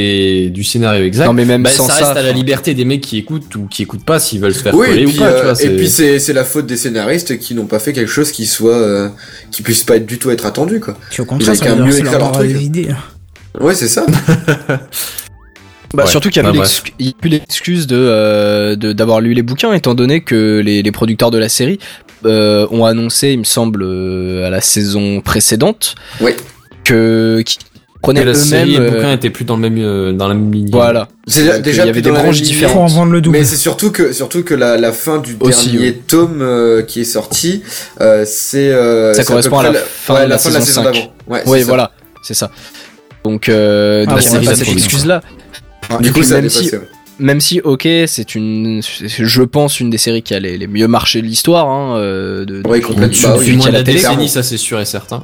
du 0.51 0.65
scénario 0.65 1.05
exact, 1.05 1.27
Non 1.27 1.33
mais 1.33 1.45
même 1.45 1.63
bah, 1.63 1.71
sans 1.71 1.87
ça 1.87 1.95
ça, 1.99 2.07
reste 2.07 2.19
à 2.19 2.23
la 2.23 2.33
liberté 2.33 2.75
des 2.75 2.85
mecs 2.85 3.01
qui 3.01 3.19
écoutent 3.19 3.55
ou 3.57 3.67
qui 3.67 3.83
écoutent 3.83 4.05
pas 4.05 4.19
s'ils 4.19 4.41
veulent 4.41 4.55
se 4.55 4.63
faire 4.63 4.75
Oui, 4.75 4.87
et 4.97 5.07
ou 5.07 5.09
puis, 5.11 5.19
pas, 5.19 5.33
tu 5.33 5.39
euh, 5.39 5.43
vois. 5.43 5.53
et 5.53 5.55
c'est- 5.55 5.77
puis 5.77 5.89
c'est 5.89 6.19
c'est 6.19 6.33
la 6.33 6.45
faute 6.45 6.67
des 6.67 6.77
scénaristes 6.77 7.39
qui 7.39 7.55
n'ont 7.55 7.67
pas 7.67 7.79
fait 7.79 7.93
quelque 7.93 8.11
chose 8.11 8.31
qui 8.33 8.47
soit 8.47 8.77
euh, 8.77 9.09
qui 9.51 9.63
puisse 9.63 9.83
pas 9.85 9.97
être 9.97 10.07
du 10.07 10.19
tout 10.19 10.31
être 10.31 10.47
attendu 10.47 10.81
quoi. 10.81 10.97
Puis 11.11 11.21
au 11.23 11.25
contraire, 11.25 11.57
ça 11.57 11.75
mieux 11.75 11.97
écrire 11.99 12.19
leur 12.19 12.33
truc. 12.33 12.57
Ouais, 13.61 13.75
c'est 13.75 13.89
ça. 13.89 14.07
Bah, 15.95 16.05
Ouais. 16.05 16.11
Surtout 16.11 16.31
qu'il 16.31 16.41
y 16.41 16.43
Bah, 16.43 16.49
avait 16.49 16.57
bref. 16.59 16.71
l'excu- 16.71 16.93
il 16.99 17.07
y 17.07 17.11
a 17.11 17.27
eu 17.27 17.29
l'excuse 17.29 17.87
de 17.87 17.97
euh, 17.99 18.77
de- 18.77 18.95
d'avoir 18.95 19.21
lu 19.21 19.35
les 19.35 19.43
bouquins, 19.43 19.75
étant 19.75 19.95
donné 19.95 20.23
que 20.23 20.63
les, 20.65 20.83
les 20.83 20.91
producteurs 20.93 21.31
de 21.31 21.37
la 21.37 21.51
série 21.51 21.79
euh, 22.25 22.67
ont 22.71 22.87
annoncé, 22.87 23.33
il 23.33 23.41
me 23.41 23.45
semble, 23.45 23.83
euh, 23.83 24.47
à 24.47 24.49
la 24.51 24.63
saison 24.63 25.21
précédente, 25.21 25.95
Ouais. 26.23 26.35
que 26.85 27.43
qu'ils 27.45 27.59
prenaient 28.03 28.25
la 28.25 28.35
série 28.35 28.75
et 28.75 28.77
eux-mêmes. 28.77 28.85
le 28.85 28.97
bouquin 28.97 29.09
euh, 29.09 29.15
étaient 29.15 29.31
plus 29.31 29.45
dans 29.45 29.57
le 29.57 29.63
même, 29.63 29.79
euh, 29.79 30.13
dans 30.13 30.29
la 30.29 30.35
même 30.35 30.53
ligne. 30.53 30.69
voilà. 30.71 31.09
Déjà 31.27 31.59
il 31.67 31.75
y 31.77 31.81
avait 31.89 32.03
des 32.03 32.11
la 32.11 32.21
branches 32.21 32.43
différentes. 32.43 32.75
Faut 32.75 32.81
en 32.81 32.87
vendre 32.87 33.13
le 33.13 33.21
double. 33.21 33.39
Mais 33.39 33.45
c'est 33.45 33.57
surtout 33.57 33.91
que 33.91 34.13
surtout 34.13 34.43
que 34.43 34.55
la, 34.55 34.77
la 34.77 34.93
fin 34.93 35.19
du 35.19 35.37
Aussi, 35.41 35.71
dernier 35.71 35.89
oui. 35.91 35.99
tome 36.07 36.43
euh, 36.43 36.83
qui 36.83 37.01
est 37.01 37.05
sorti, 37.05 37.63
euh, 38.01 38.25
c'est 38.27 38.71
euh, 38.71 39.15
Ça 39.15 39.25
correspond 39.25 39.59
à 39.59 39.63
près 39.65 39.73
la 39.73 39.81
fin 39.81 40.15
ouais, 40.15 40.25
de 40.25 40.31
la 40.31 40.39
saison 40.39 40.83
d'avant. 40.83 41.13
Ouais, 41.29 41.43
Oui, 41.47 41.63
voilà, 41.63 41.93
c'est 42.23 42.35
ça. 42.35 42.51
Donc, 43.25 43.49
euh, 43.49 44.05
Ah, 44.07 44.11
donc 44.11 44.17
pas 44.17 44.55
cette 44.55 44.65
bien. 44.67 44.73
excuse-là. 44.75 45.23
Du 46.01 46.13
coup, 46.13 46.23
ça 46.23 46.41
même 46.41 46.49
si 46.51 46.71
même 47.19 47.41
si 47.41 47.61
ok 47.61 47.87
c'est 48.07 48.35
une 48.35 48.81
c'est- 48.83 49.09
je 49.25 49.43
pense 49.43 49.79
une 49.79 49.91
des 49.91 49.99
séries 49.99 50.23
qui 50.23 50.35
a 50.35 50.41
les, 50.41 50.59
les 50.59 50.67
mieux 50.67 50.89
marché 50.89 51.21
de 51.23 51.27
l'histoire 51.27 51.69
hein, 51.69 51.97
euh, 51.99 52.45
de, 52.45 52.57
Ouais, 52.67 52.81
Bah 52.81 52.87
oui, 53.39 53.57
de 53.57 53.63
a 53.63 53.67
la 53.67 53.79
la 53.79 53.83
décennie, 53.85 54.29
ça 54.29 54.43
c'est 54.43 54.57
sûr 54.57 54.81
et 54.81 54.85
certain. 54.85 55.23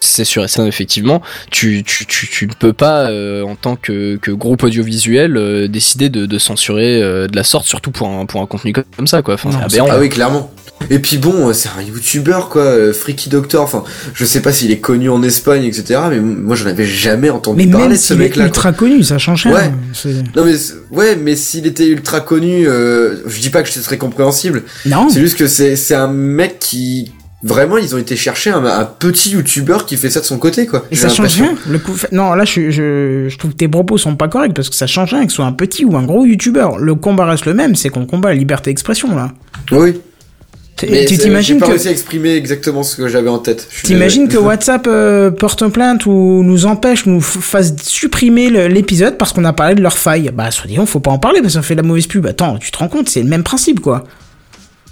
C'est 0.00 0.24
sûr 0.24 0.42
et 0.44 0.48
certain 0.48 0.66
effectivement 0.66 1.20
tu 1.50 1.82
tu, 1.84 2.06
tu, 2.06 2.26
tu 2.28 2.46
ne 2.46 2.52
peux 2.52 2.72
pas 2.72 3.10
euh, 3.10 3.42
en 3.42 3.54
tant 3.54 3.76
que, 3.76 4.16
que 4.16 4.30
groupe 4.30 4.62
audiovisuel 4.62 5.36
euh, 5.36 5.68
décider 5.68 6.08
de, 6.08 6.26
de 6.26 6.38
censurer 6.38 7.02
euh, 7.02 7.26
de 7.28 7.36
la 7.36 7.44
sorte 7.44 7.66
surtout 7.66 7.90
pour 7.90 8.08
un 8.08 8.24
pour 8.26 8.40
un 8.40 8.46
contenu 8.46 8.72
comme 8.72 9.06
ça 9.06 9.22
quoi 9.22 9.34
enfin 9.34 9.50
Non, 9.50 9.58
c'est 9.64 9.74
c'est 9.76 9.80
aberrant 9.80 9.96
Ah 9.96 10.00
oui, 10.00 10.08
clairement. 10.08 10.50
Et 10.88 10.98
puis 10.98 11.18
bon, 11.18 11.48
euh, 11.48 11.52
c'est 11.52 11.68
un 11.78 11.82
youtubeur 11.82 12.48
quoi, 12.48 12.62
euh, 12.62 12.94
Freaky 12.94 13.28
Doctor. 13.28 13.62
Enfin, 13.62 13.84
je 14.14 14.24
sais 14.24 14.40
pas 14.40 14.50
s'il 14.50 14.70
est 14.70 14.78
connu 14.78 15.10
en 15.10 15.22
Espagne, 15.22 15.64
etc. 15.64 16.00
Mais 16.08 16.20
moi, 16.20 16.56
j'en 16.56 16.68
avais 16.70 16.86
jamais 16.86 17.28
entendu 17.28 17.58
Mais 17.66 17.70
parler 17.70 17.88
même 17.88 17.96
de 17.96 18.00
ce 18.00 18.06
s'il 18.14 18.16
est 18.16 18.18
mec-là. 18.20 18.44
quoi. 18.44 18.46
ultra 18.48 18.72
connu, 18.72 19.02
ça 19.04 19.18
change 19.18 19.44
rien. 19.44 19.54
Ouais. 19.54 19.70
Non 20.34 20.44
mais 20.46 20.54
ouais, 20.90 21.16
mais 21.16 21.36
s'il 21.36 21.66
était 21.66 21.86
ultra 21.86 22.20
connu, 22.20 22.66
euh, 22.66 23.16
je 23.26 23.40
dis 23.40 23.50
pas 23.50 23.62
que 23.62 23.68
ce 23.68 23.82
serait 23.82 23.98
compréhensible. 23.98 24.62
Non. 24.86 25.10
C'est 25.10 25.20
juste 25.20 25.36
que 25.36 25.46
c'est 25.48 25.76
c'est 25.76 25.94
un 25.94 26.08
mec 26.08 26.58
qui 26.58 27.12
vraiment 27.42 27.78
ils 27.78 27.94
ont 27.94 27.98
été 27.98 28.16
chercher 28.16 28.50
un, 28.50 28.64
un 28.64 28.84
petit 28.84 29.30
youtubeur 29.30 29.86
qui 29.86 29.96
fait 29.96 30.10
ça 30.10 30.20
de 30.20 30.24
son 30.24 30.38
côté 30.38 30.66
quoi. 30.66 30.84
Et 30.90 30.96
ça 30.96 31.08
change 31.08 31.34
rien. 31.36 31.54
Le 31.68 31.78
coup, 31.78 31.96
non, 32.12 32.34
là, 32.34 32.44
je, 32.44 32.70
je, 32.70 33.26
je 33.28 33.38
trouve 33.38 33.52
que 33.52 33.56
tes 33.56 33.68
propos 33.68 33.98
sont 33.98 34.16
pas 34.16 34.28
corrects 34.28 34.54
parce 34.54 34.68
que 34.68 34.76
ça 34.76 34.86
change 34.86 35.14
rien 35.14 35.24
que 35.24 35.30
ce 35.30 35.36
soit 35.36 35.46
un 35.46 35.52
petit 35.52 35.84
ou 35.84 35.96
un 35.96 36.04
gros 36.04 36.24
youtubeur. 36.24 36.78
Le 36.78 36.94
combat 36.94 37.26
reste 37.26 37.46
le 37.46 37.54
même, 37.54 37.74
c'est 37.74 37.88
qu'on 37.88 38.06
combat 38.06 38.30
la 38.30 38.36
liberté 38.36 38.70
d'expression, 38.70 39.14
là. 39.14 39.32
Oui. 39.72 40.00
Mais 40.88 41.04
tu 41.04 41.18
t'imagines 41.18 41.56
j'ai 41.56 41.60
pas 41.60 41.66
que 41.66 41.70
réussi 41.72 41.88
à 41.88 41.90
exprimer 41.90 42.34
exactement 42.36 42.82
ce 42.82 42.96
que 42.96 43.08
j'avais 43.08 43.28
en 43.28 43.38
tête. 43.38 43.68
T'imagines 43.84 44.28
que. 44.28 44.38
WhatsApp 44.50 44.86
euh, 44.86 45.30
porte 45.30 45.66
plainte 45.68 46.06
ou 46.06 46.42
nous 46.42 46.64
empêche, 46.66 47.06
nous 47.06 47.20
fasse 47.20 47.74
supprimer 47.82 48.68
l'épisode 48.68 49.18
parce 49.18 49.32
qu'on 49.32 49.44
a 49.44 49.52
parlé 49.52 49.74
de 49.74 49.82
leur 49.82 49.98
faille 49.98 50.30
Bah, 50.34 50.50
soit 50.50 50.66
disant, 50.68 50.86
faut 50.86 51.00
pas 51.00 51.10
en 51.10 51.18
parler 51.18 51.42
parce 51.42 51.54
qu'on 51.54 51.62
fait 51.62 51.74
de 51.74 51.82
la 51.82 51.86
mauvaise 51.86 52.06
pub. 52.06 52.26
Attends, 52.26 52.58
tu 52.58 52.70
te 52.70 52.78
rends 52.78 52.88
compte, 52.88 53.08
c'est 53.08 53.22
le 53.22 53.28
même 53.28 53.42
principe, 53.42 53.80
quoi. 53.80 54.04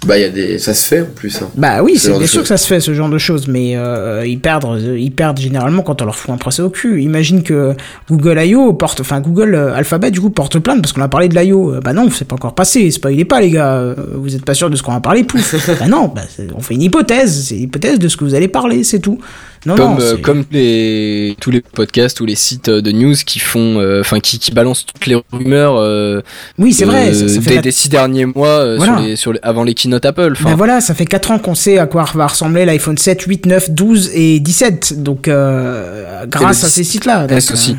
Bah, 0.05 0.17
il 0.17 0.21
y 0.21 0.25
a 0.25 0.29
des, 0.29 0.57
ça 0.59 0.73
se 0.73 0.87
fait 0.87 1.01
en 1.01 1.05
plus. 1.13 1.41
Hein. 1.41 1.49
Bah 1.55 1.83
oui, 1.83 1.97
Ce 1.97 2.07
c'est 2.11 2.17
bien 2.17 2.25
sûr 2.25 2.41
que 2.41 2.47
ça 2.47 2.55
se 2.57 2.65
fait, 2.67 2.79
ce 2.79 2.93
genre 2.93 3.09
de 3.09 3.17
choses, 3.17 3.47
mais 3.49 3.75
euh, 3.75 4.25
ils 4.25 4.39
perdent, 4.39 4.63
euh, 4.65 4.97
ils 4.97 5.11
perdent 5.11 5.37
généralement 5.39 5.81
quand 5.81 6.01
on 6.01 6.05
leur 6.05 6.15
fout 6.15 6.29
un 6.33 6.37
procès 6.37 6.61
au 6.61 6.69
cul. 6.69 7.01
Imagine 7.03 7.43
que 7.43 7.73
Google 8.09 8.39
I.O. 8.41 8.71
porte, 8.73 9.01
enfin 9.01 9.19
Google 9.19 9.55
euh, 9.55 9.75
Alphabet 9.75 10.09
du 10.09 10.21
coup 10.21 10.29
porte 10.29 10.57
plainte 10.59 10.81
parce 10.81 10.93
qu'on 10.93 11.01
a 11.01 11.09
parlé 11.09 11.27
de 11.27 11.35
l'I.O. 11.37 11.73
Euh, 11.73 11.79
Bah 11.81 11.91
non, 11.91 12.09
c'est 12.09 12.25
pas 12.25 12.35
encore 12.35 12.55
passé, 12.55 12.89
spoilez 12.91 13.25
pas 13.25 13.41
les 13.41 13.51
gars, 13.51 13.93
vous 14.15 14.33
êtes 14.35 14.45
pas 14.45 14.53
sûr 14.53 14.69
de 14.69 14.77
ce 14.77 14.83
qu'on 14.83 14.93
va 14.93 15.01
parler, 15.01 15.25
pouf. 15.25 15.53
bah 15.79 15.87
non, 15.87 16.07
bah, 16.15 16.21
c'est- 16.33 16.47
on 16.55 16.61
fait 16.61 16.75
une 16.75 16.83
hypothèse, 16.83 17.47
c'est 17.47 17.55
une 17.57 17.63
hypothèse 17.63 17.99
de 17.99 18.07
ce 18.07 18.15
que 18.15 18.23
vous 18.23 18.35
allez 18.35 18.47
parler, 18.47 18.85
c'est 18.85 18.99
tout. 18.99 19.19
Non, 19.65 19.75
comme 19.75 19.91
non, 19.95 19.99
euh, 19.99 20.17
comme 20.17 20.45
les 20.51 21.35
tous 21.41 21.51
les 21.51 21.59
podcasts 21.61 22.19
ou 22.21 22.25
les 22.25 22.35
sites 22.35 22.69
de 22.69 22.91
news 22.91 23.15
qui 23.25 23.39
font 23.39 23.79
euh, 23.79 23.99
enfin 24.01 24.19
qui, 24.21 24.39
qui 24.39 24.51
balancent 24.51 24.85
toutes 24.85 25.05
les 25.05 25.17
rumeurs 25.33 25.75
euh, 25.77 26.21
oui, 26.57 26.71
c'est 26.73 26.85
vrai, 26.85 27.09
euh, 27.09 27.13
ça, 27.27 27.35
ça 27.35 27.41
fait 27.41 27.49
des, 27.49 27.55
la- 27.55 27.61
des 27.63 27.71
six 27.71 27.89
derniers 27.89 28.25
mois 28.25 28.47
euh, 28.47 28.77
Voilà. 28.77 28.97
sur 28.97 29.01
les, 29.05 29.15
sur 29.17 29.33
les- 29.33 29.39
avant 29.43 29.63
les 29.63 29.73
keynote 29.73 30.05
Apple 30.05 30.33
Ben 30.43 30.55
voilà, 30.55 30.79
ça 30.79 30.93
fait 30.93 31.05
4 31.05 31.31
ans 31.31 31.39
qu'on 31.39 31.55
sait 31.55 31.77
à 31.77 31.87
quoi 31.87 32.05
va 32.13 32.27
ressembler 32.27 32.63
l'iPhone 32.65 32.97
7, 32.97 33.21
8, 33.23 33.45
9, 33.47 33.71
12 33.71 34.11
et 34.13 34.39
17. 34.39 35.01
Donc, 35.03 35.27
euh, 35.27 36.25
grâce 36.27 36.61
le 36.61 36.67
à 36.67 36.69
ces 36.69 36.83
sites-là. 36.83 37.27
donc, 37.27 37.37
aussi 37.37 37.71
euh, 37.71 37.75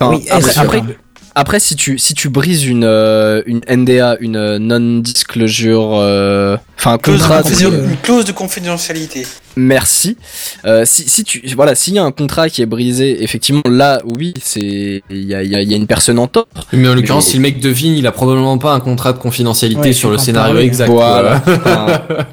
Enfin, 0.00 0.16
oui, 0.16 0.26
après, 0.30 0.58
après. 0.58 0.82
Après, 1.34 1.58
si 1.60 1.74
tu 1.76 1.98
si 1.98 2.14
tu 2.14 2.28
brises 2.28 2.64
une 2.64 2.84
euh, 2.84 3.42
une 3.46 3.60
NDA, 3.68 4.16
une 4.20 4.36
euh, 4.36 4.58
non-disclosure, 4.58 5.90
euh, 5.94 6.56
enfin 6.78 6.92
un 6.92 6.96
de 6.96 7.02
contrat, 7.02 7.42
euh. 7.44 7.88
Une 7.90 7.96
clause 7.96 8.24
de 8.24 8.32
confidentialité. 8.32 9.26
merci. 9.56 10.16
Euh, 10.64 10.84
si 10.84 11.08
si 11.08 11.24
tu 11.24 11.42
voilà, 11.56 11.74
s'il 11.74 11.94
y 11.94 11.98
a 11.98 12.04
un 12.04 12.12
contrat 12.12 12.48
qui 12.48 12.62
est 12.62 12.66
brisé, 12.66 13.22
effectivement 13.22 13.62
là, 13.68 14.00
oui, 14.16 14.34
c'est 14.42 15.02
il 15.10 15.24
y 15.24 15.34
a 15.34 15.42
il 15.42 15.50
y 15.50 15.56
a, 15.56 15.60
il 15.62 15.70
y 15.70 15.74
a 15.74 15.76
une 15.76 15.86
personne 15.86 16.18
en 16.18 16.26
tort. 16.28 16.46
Mais 16.72 16.88
en 16.88 16.94
l'occurrence, 16.94 17.26
Mais- 17.26 17.30
si 17.32 17.36
le 17.38 17.42
mec 17.42 17.60
devine, 17.60 17.94
il 17.94 18.06
a 18.06 18.12
probablement 18.12 18.58
pas 18.58 18.72
un 18.72 18.80
contrat 18.80 19.12
de 19.12 19.18
confidentialité 19.18 19.80
Ouais, 19.88 19.92
sur 19.92 20.10
le 20.10 20.18
scénario 20.18 20.52
parler. 20.54 20.66
exact. 20.66 20.88
Voilà. 20.88 21.42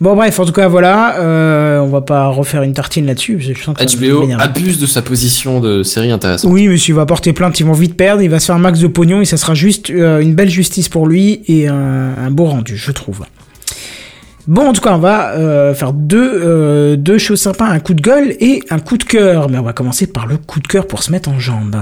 Bon, 0.00 0.14
bref, 0.16 0.38
en 0.40 0.44
tout 0.44 0.52
cas, 0.52 0.68
voilà. 0.68 1.18
euh, 1.20 1.78
on 1.80 1.88
va 1.88 2.00
pas 2.00 2.26
refaire 2.28 2.62
une 2.62 2.72
tartine 2.72 3.06
là-dessus. 3.06 3.36
parce 3.36 3.46
que 3.48 3.54
je 3.54 3.62
sens 3.62 3.76
que 3.76 3.96
HBO 3.96 4.28
abuse 4.38 4.78
de 4.78 4.86
sa 4.86 5.02
position 5.02 5.60
de 5.60 5.82
série 5.82 6.10
intéressante. 6.10 6.50
Oui, 6.52 6.68
mais 6.68 6.76
s'il 6.76 6.94
va 6.94 7.06
porter 7.06 7.32
plainte, 7.32 7.58
ils 7.60 7.66
vont 7.66 7.72
vite 7.72 7.96
perdre. 7.96 8.22
Il 8.22 8.30
va 8.30 8.40
se 8.40 8.46
faire 8.46 8.56
un 8.56 8.58
max 8.60 8.80
de 8.80 8.86
pognon 8.88 9.20
et 9.20 9.24
ça 9.24 9.36
sera 9.36 9.54
juste 9.54 9.90
euh, 9.90 10.20
une 10.20 10.34
belle 10.34 10.50
justice 10.50 10.88
pour 10.88 11.06
lui 11.06 11.42
et 11.46 11.68
un, 11.68 11.74
un 12.18 12.30
beau 12.30 12.44
rendu, 12.46 12.76
je 12.76 12.90
trouve. 12.92 13.24
Bon, 14.46 14.68
en 14.68 14.72
tout 14.74 14.82
cas, 14.82 14.94
on 14.94 14.98
va 14.98 15.30
euh, 15.32 15.72
faire 15.74 15.92
deux, 15.94 16.30
euh, 16.34 16.96
deux 16.96 17.16
choses 17.16 17.40
sympas, 17.40 17.64
un 17.64 17.78
coup 17.80 17.94
de 17.94 18.02
gueule 18.02 18.34
et 18.40 18.62
un 18.68 18.78
coup 18.78 18.98
de 18.98 19.04
cœur. 19.04 19.48
Mais 19.48 19.56
on 19.58 19.62
va 19.62 19.72
commencer 19.72 20.06
par 20.06 20.26
le 20.26 20.36
coup 20.36 20.60
de 20.60 20.66
cœur 20.66 20.86
pour 20.86 21.02
se 21.02 21.10
mettre 21.10 21.30
en 21.30 21.38
jambe. 21.38 21.76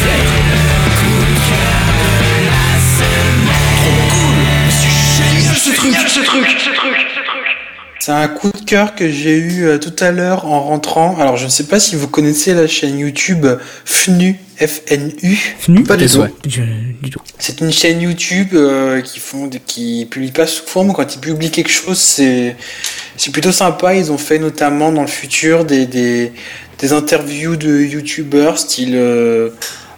C'est 0.00 0.33
un 8.12 8.28
coup 8.28 8.50
de 8.50 8.64
cœur 8.64 8.94
que 8.94 9.08
j'ai 9.08 9.36
eu 9.36 9.64
euh, 9.64 9.78
tout 9.78 9.94
à 10.00 10.10
l'heure 10.10 10.46
en 10.46 10.60
rentrant. 10.60 11.16
Alors, 11.18 11.36
je 11.36 11.44
ne 11.44 11.50
sais 11.50 11.64
pas 11.64 11.80
si 11.80 11.96
vous 11.96 12.08
connaissez 12.08 12.52
la 12.54 12.66
chaîne 12.66 12.98
YouTube 12.98 13.46
FNU, 13.84 14.36
FNU. 14.56 15.56
Fnu 15.58 15.84
Pas 15.84 15.96
du 15.96 16.06
tout. 16.06 16.18
Ouais. 16.18 16.32
C'est 17.38 17.60
une 17.60 17.72
chaîne 17.72 18.02
YouTube 18.02 18.48
euh, 18.52 19.00
qui 19.00 19.20
font, 19.20 19.48
qui 19.66 20.06
publie 20.10 20.32
pas 20.32 20.46
sous 20.46 20.64
forme. 20.64 20.92
Quand 20.92 21.14
ils 21.14 21.20
publient 21.20 21.50
quelque 21.50 21.70
chose, 21.70 21.98
c'est, 21.98 22.56
c'est 23.16 23.32
plutôt 23.32 23.52
sympa. 23.52 23.94
Ils 23.94 24.12
ont 24.12 24.18
fait 24.18 24.38
notamment 24.38 24.92
dans 24.92 25.02
le 25.02 25.08
futur 25.08 25.64
des, 25.64 25.86
des, 25.86 26.32
des 26.78 26.92
interviews 26.92 27.56
de 27.56 27.80
YouTubeurs, 27.80 28.58
style, 28.58 28.94
euh, 28.94 29.50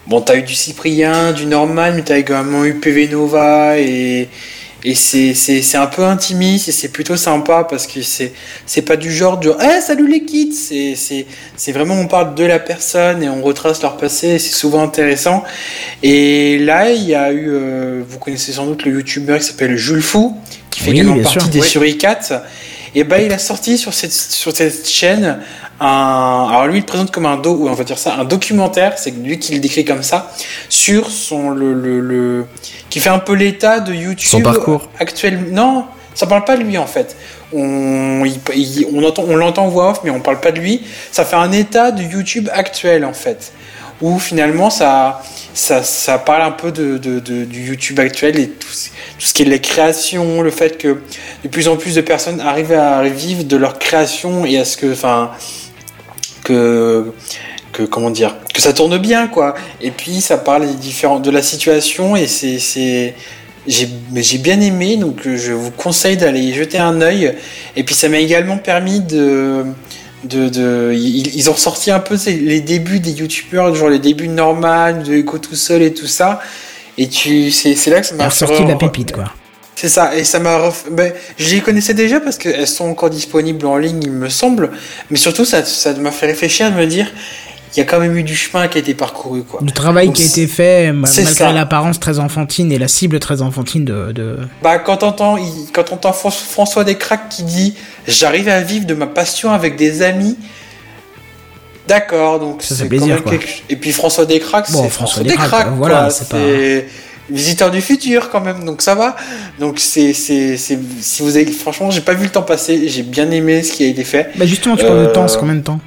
bon, 0.06 0.20
t'as 0.20 0.36
eu 0.36 0.42
du 0.42 0.54
Cyprien, 0.54 1.32
du 1.32 1.46
Norman, 1.46 1.92
mais 1.94 2.02
t'as 2.02 2.18
également 2.18 2.64
eu 2.64 2.74
PV 2.74 3.08
Nova 3.08 3.78
et, 3.78 4.28
et 4.88 4.94
c'est, 4.94 5.76
un 5.76 5.86
peu 5.86 6.04
intimiste 6.04 6.68
et 6.68 6.72
c'est 6.72 6.90
plutôt 6.90 7.16
sympa 7.16 7.66
parce 7.68 7.88
que 7.88 8.02
c'est, 8.02 8.32
c'est 8.66 8.82
pas 8.82 8.96
du 8.96 9.12
genre 9.12 9.36
de, 9.36 9.52
eh, 9.60 9.80
salut 9.80 10.06
les 10.08 10.24
kids! 10.24 10.52
C'est, 10.52 10.94
c'est, 10.94 11.26
c'est 11.56 11.72
vraiment, 11.72 11.94
on 11.94 12.06
parle 12.06 12.36
de 12.36 12.44
la 12.44 12.60
personne 12.60 13.20
et 13.20 13.28
on 13.28 13.42
retrace 13.42 13.82
leur 13.82 13.96
passé 13.96 14.38
c'est 14.38 14.54
souvent 14.54 14.84
intéressant. 14.84 15.42
Et 16.04 16.58
là, 16.58 16.92
il 16.92 17.02
y 17.02 17.16
a 17.16 17.32
eu, 17.32 17.48
euh, 17.48 18.02
vous 18.08 18.18
connaissez 18.20 18.52
sans 18.52 18.66
doute 18.66 18.84
le 18.84 18.92
youtubeur 18.92 19.40
qui 19.40 19.44
s'appelle 19.46 19.76
Jules 19.76 20.02
Fou, 20.02 20.36
qui 20.70 20.80
fait 20.80 20.90
Oui, 20.92 21.00
également 21.00 21.20
partie 21.20 21.40
sûr. 21.40 21.48
des. 21.48 21.62
Suricates. 21.62 22.32
Et 22.98 23.05
ben, 23.05 23.18
il 23.18 23.31
a 23.32 23.39
sorti 23.39 23.77
sur 23.77 23.93
cette, 23.93 24.10
sur 24.12 24.56
cette 24.56 24.89
chaîne 24.89 25.39
un, 25.81 26.47
alors 26.48 26.66
lui, 26.66 26.78
il 26.78 26.85
présente 26.85 27.10
comme 27.10 27.27
un 27.27 27.36
do, 27.36 27.51
ou 27.52 27.68
on 27.68 27.74
va 27.74 27.85
dire 27.85 27.98
ça, 27.98 28.14
un 28.14 28.24
documentaire, 28.24 28.94
c'est 28.97 29.10
lui 29.10 29.39
qui 29.39 29.52
le 29.52 29.60
décrit 29.60 29.85
comme 29.85 30.02
ça, 30.02 30.32
sur 30.70 31.10
son, 31.10 31.51
le, 31.51 31.74
le, 31.74 32.01
le- 32.01 32.47
qui 32.89 32.98
fait 33.01 33.10
un 33.10 33.18
peu 33.18 33.35
l'état 33.35 33.81
de 33.81 33.93
YouTube. 33.93 34.27
Son 34.31 34.40
parcours. 34.40 34.89
Actuel, 34.98 35.39
non, 35.52 35.85
ça 36.14 36.27
parle 36.27 36.44
pas 36.44 36.56
de 36.56 36.62
lui 36.62 36.78
en 36.78 36.86
fait. 36.86 37.14
On, 37.52 38.24
il- 38.24 38.40
il- 38.55 38.86
on 38.94 39.05
entend, 39.05 39.24
on 39.28 39.36
l'entend 39.36 39.66
en 39.66 39.68
voix 39.68 39.90
off, 39.90 40.01
mais 40.02 40.09
on 40.10 40.20
parle 40.20 40.40
pas 40.40 40.51
de 40.51 40.59
lui. 40.59 40.81
Ça 41.12 41.27
fait 41.27 41.36
un 41.36 41.52
état 41.52 41.90
de 41.90 42.02
YouTube 42.02 42.48
actuel 42.51 43.05
en 43.05 43.12
fait, 43.12 43.52
où 44.02 44.18
finalement 44.18 44.70
ça, 44.70 45.23
ça, 45.55 45.82
ça 45.82 46.18
parle 46.18 46.43
un 46.43 46.51
peu 46.51 46.70
de, 46.73 46.98
du 47.18 47.66
YouTube 47.66 47.98
actuel 47.98 48.39
et 48.39 48.48
tout, 48.48 48.68
ce- 48.70 49.32
qui 49.32 49.43
est 49.43 49.47
les 49.47 49.60
créations, 49.60 50.43
le 50.43 50.51
fait 50.51 50.78
que 50.78 50.98
de 51.43 51.48
plus 51.48 51.68
en 51.68 51.77
plus 51.77 51.94
de 51.94 52.01
personnes 52.02 52.40
arrivent 52.40 52.73
à 52.73 53.02
vivre 53.05 53.44
de 53.44 53.56
leur 53.56 53.78
création 53.78 54.44
et 54.44 54.59
à 54.59 54.64
ce 54.64 54.77
que, 54.77 54.93
enfin, 54.93 55.31
que, 56.44 57.12
que 57.73 57.82
comment 57.82 58.10
dire, 58.10 58.36
que 58.52 58.60
ça 58.60 58.73
tourne 58.73 58.98
bien 58.98 59.27
quoi. 59.28 59.55
Et 59.81 59.90
puis 59.90 60.20
ça 60.20 60.39
parle 60.39 60.66
des 60.66 60.74
différents, 60.74 61.18
de 61.18 61.31
la 61.31 61.43
situation 61.43 62.16
et 62.16 62.27
c'est, 62.27 63.14
j'ai, 63.66 64.39
bien 64.39 64.60
aimé 64.60 64.97
donc 64.97 65.27
euh, 65.27 65.36
je 65.36 65.52
vous 65.52 65.70
conseille 65.70 66.16
d'aller 66.16 66.52
jeter 66.52 66.78
un 66.78 67.01
œil. 67.01 67.35
Et 67.77 67.82
puis 67.82 67.94
ça 67.94 68.09
m'a 68.09 68.18
également 68.18 68.59
permis 68.59 69.01
de 69.01 69.64
de, 70.26 70.48
de 70.48 70.92
ils, 70.94 71.34
ils 71.36 71.50
ont 71.50 71.56
sorti 71.56 71.90
un 71.90 72.00
peu 72.00 72.16
les 72.26 72.60
débuts 72.60 73.00
des 73.00 73.12
youtubeurs, 73.12 73.74
genre 73.74 73.88
les 73.88 73.98
débuts 73.98 74.28
de 74.28 74.32
Norman, 74.32 74.92
de 75.02 75.14
Echo 75.14 75.38
tout 75.38 75.54
seul 75.56 75.82
et 75.82 75.92
tout 75.94 76.06
ça. 76.06 76.40
Et 76.98 77.08
tu, 77.08 77.50
c'est, 77.50 77.74
là 77.90 78.00
que 78.00 78.06
ça 78.06 78.14
m'a 78.14 78.28
ressorti 78.28 78.62
de 78.64 78.68
la 78.68 78.76
pépite, 78.76 79.12
quoi. 79.12 79.24
c'est 79.74 79.88
ça, 79.90 80.14
et 80.16 80.24
ça 80.24 80.38
m'a. 80.38 80.56
ref- 80.58 80.90
Ben, 80.90 81.12
je 81.38 81.54
les 81.54 81.60
connaissais 81.60 81.92
déjà 81.94 82.20
parce 82.20 82.38
qu'elles 82.38 82.66
sont 82.66 82.86
encore 82.88 83.10
disponibles 83.10 83.66
en 83.66 83.76
ligne, 83.76 84.00
il 84.02 84.12
me 84.12 84.28
semble. 84.30 84.70
Mais 85.10 85.18
surtout, 85.18 85.44
ça 85.44 85.64
ça 85.64 85.92
m'a 85.94 86.10
fait 86.10 86.26
réfléchir 86.26 86.66
à 86.66 86.70
me 86.70 86.86
dire 86.86 87.06
il 87.76 87.80
y 87.80 87.82
a 87.82 87.86
quand 87.86 88.00
même 88.00 88.16
eu 88.16 88.22
du 88.22 88.34
chemin 88.34 88.68
qui 88.68 88.78
a 88.78 88.80
été 88.80 88.94
parcouru, 88.94 89.42
quoi. 89.42 89.60
Le 89.62 89.70
travail 89.70 90.06
Donc, 90.06 90.16
qui 90.16 90.22
a 90.22 90.26
été 90.26 90.46
fait, 90.46 90.92
malgré 90.92 91.52
l'apparence 91.52 92.00
très 92.00 92.18
enfantine 92.18 92.72
et 92.72 92.78
la 92.78 92.88
cible 92.88 93.18
très 93.20 93.42
enfantine 93.42 93.84
de. 93.84 94.12
de... 94.12 94.38
Bah, 94.62 94.78
quand 94.78 94.96
t'entends, 94.98 95.36
il- 95.36 95.68
quand 95.72 95.84
t'entends 95.84 96.12
Fran- 96.12 96.30
François 96.30 96.84
Descraques 96.84 97.28
qui 97.28 97.42
dit 97.42 97.74
J'arrive 98.08 98.48
à 98.48 98.60
vivre 98.60 98.86
de 98.86 98.94
ma 98.94 99.06
passion 99.06 99.50
avec 99.52 99.76
des 99.76 100.02
amis. 100.02 100.36
D'accord, 101.88 102.40
donc 102.40 102.62
Ça 102.62 102.74
fait 102.74 102.82
c'est 102.82 102.88
plaisir, 102.88 103.06
quand 103.08 103.14
même 103.14 103.22
quoi. 103.22 103.32
quelque- 103.32 103.62
Et 103.68 103.76
puis 103.76 103.92
François 103.92 104.24
Descraques, 104.26 104.70
Bon, 104.72 104.82
c'est 104.82 104.88
François 104.88 105.22
François 105.22 105.22
Descraques, 105.22 105.50
Descraques, 105.50 105.76
voilà, 105.76 106.10
c'est 106.10 106.28
pas- 106.28 106.86
visiteur 107.28 107.70
du 107.72 107.80
futur 107.80 108.30
quand 108.30 108.40
même, 108.40 108.64
donc 108.64 108.82
ça 108.82 108.94
va. 108.94 109.16
Donc 109.60 109.78
c'est, 109.78 110.12
c'est, 110.12 110.56
si 110.56 110.78
vous 111.22 111.36
avez, 111.36 111.46
franchement, 111.50 111.90
j'ai 111.90 112.00
pas 112.00 112.14
vu 112.14 112.24
le 112.24 112.30
temps 112.30 112.42
passer, 112.42 112.88
j'ai 112.88 113.02
bien 113.02 113.30
aimé 113.30 113.62
ce 113.62 113.72
qui 113.72 113.84
a 113.84 113.88
été 113.88 114.04
fait. 114.04 114.30
Bah 114.36 114.46
justement, 114.46 114.76
tu 114.76 114.84
parles 114.84 114.98
de 114.98 115.04
Euh, 115.08 115.12
temps, 115.12 115.28
c'est 115.28 115.38
combien 115.38 115.54
de 115.56 115.60
temps? 115.60 115.80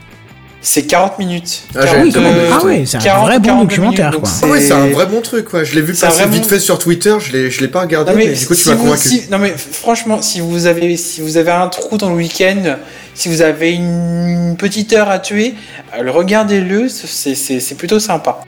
C'est 0.62 0.84
40 0.86 1.20
minutes. 1.20 1.62
Ah, 1.74 1.82
j'ai 1.86 1.88
40, 1.88 2.04
oui, 2.06 2.12
euh, 2.18 2.50
Ah 2.52 2.66
ouais, 2.66 2.84
c'est 2.86 2.98
un 2.98 3.00
40, 3.00 3.28
vrai 3.28 3.40
bon 3.40 3.46
42 3.46 3.64
documentaire, 3.76 4.10
minutes, 4.12 4.22
quoi. 4.22 4.32
Ah 4.44 4.48
ouais, 4.48 4.60
c'est 4.62 4.72
un 4.74 4.84
c'est- 4.88 4.90
vrai 4.92 5.06
bon 5.06 5.22
truc, 5.22 5.46
quoi. 5.46 5.64
Je 5.64 5.74
l'ai 5.74 5.82
vu 5.82 5.96
C'est 5.96 6.06
passer 6.06 6.18
vraiment- 6.20 6.34
vite 6.34 6.46
fait 6.48 6.60
sur 6.60 6.78
Twitter, 6.80 7.16
je 7.20 7.32
l'ai, 7.32 7.50
je 7.50 7.62
l'ai 7.62 7.70
pas 7.70 7.82
regardé, 7.82 8.12
Non 8.12 8.18
mais, 8.18 8.28
mais, 8.28 8.34
du 8.34 8.46
coup, 8.46 8.56
tu 8.56 8.68
m'as 8.68 8.76
convaincu. 8.76 9.08
si- 9.08 9.24
non 9.32 9.38
mais 9.38 9.54
franchement, 9.58 10.22
si 10.22 10.42
vous 10.42 10.66
avez, 10.66 10.98
si 10.98 11.22
vous 11.22 11.38
avez 11.38 11.52
un 11.52 11.70
trou 11.70 11.98
dans 11.98 12.10
le 12.10 12.16
week-end, 12.16 12.76
si 13.16 13.30
vous 13.30 13.42
avez 13.42 13.72
une 13.72 14.56
petite 14.60 14.92
heure 14.92 15.10
à 15.10 15.20
tuer, 15.20 15.54
euh, 15.98 16.12
regardez-le, 16.12 16.90
c'est, 16.90 17.36
c'est, 17.36 17.60
c'est 17.62 17.76
plutôt 17.76 18.00
sympa. 18.00 18.42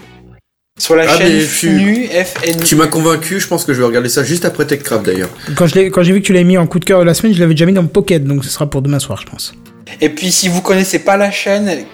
Sur 0.80 0.96
la 0.98 1.04
Ah, 1.08 1.18
chaîne 1.18 1.40
FNU, 1.42 2.08
FNU. 2.10 2.64
Tu 2.66 2.76
m'as 2.76 2.88
convaincu, 2.88 3.40
je 3.40 3.48
pense 3.48 3.64
que 3.66 3.74
je 3.74 3.80
vais 3.80 3.86
regarder 3.86 4.10
ça 4.10 4.24
juste 4.24 4.44
après 4.46 4.66
TechCraft 4.66 5.06
d'ailleurs. 5.06 5.30
Quand 5.56 5.68
je 5.68 5.76
l'ai- 5.76 5.92
quand 5.92 6.02
j'ai 6.04 6.12
vu 6.12 6.22
que 6.22 6.26
tu 6.26 6.34
l'avais 6.34 6.44
mis 6.46 6.58
en 6.58 6.66
coup 6.68 6.80
de 6.80 6.86
cœur 6.86 7.00
de 7.00 7.06
la 7.06 7.14
semaine, 7.14 7.34
je 7.34 7.40
l'avais 7.40 7.54
déjà 7.54 7.66
mis 7.66 7.74
dans 7.74 7.84
mon 7.84 7.88
pocket, 7.88 8.24
donc 8.26 8.44
ce 8.44 8.50
sera 8.50 8.70
pour 8.70 8.82
demain 8.82 9.00
soir, 9.00 9.22
je 9.26 9.30
pense. 9.30 9.54
Et 10.00 10.10
puis 10.10 10.32
si 10.32 10.48
vous 10.48 10.62
connaissez 10.62 11.00
pas 11.00 11.18
la 11.18 11.32
chaîne 11.32 11.86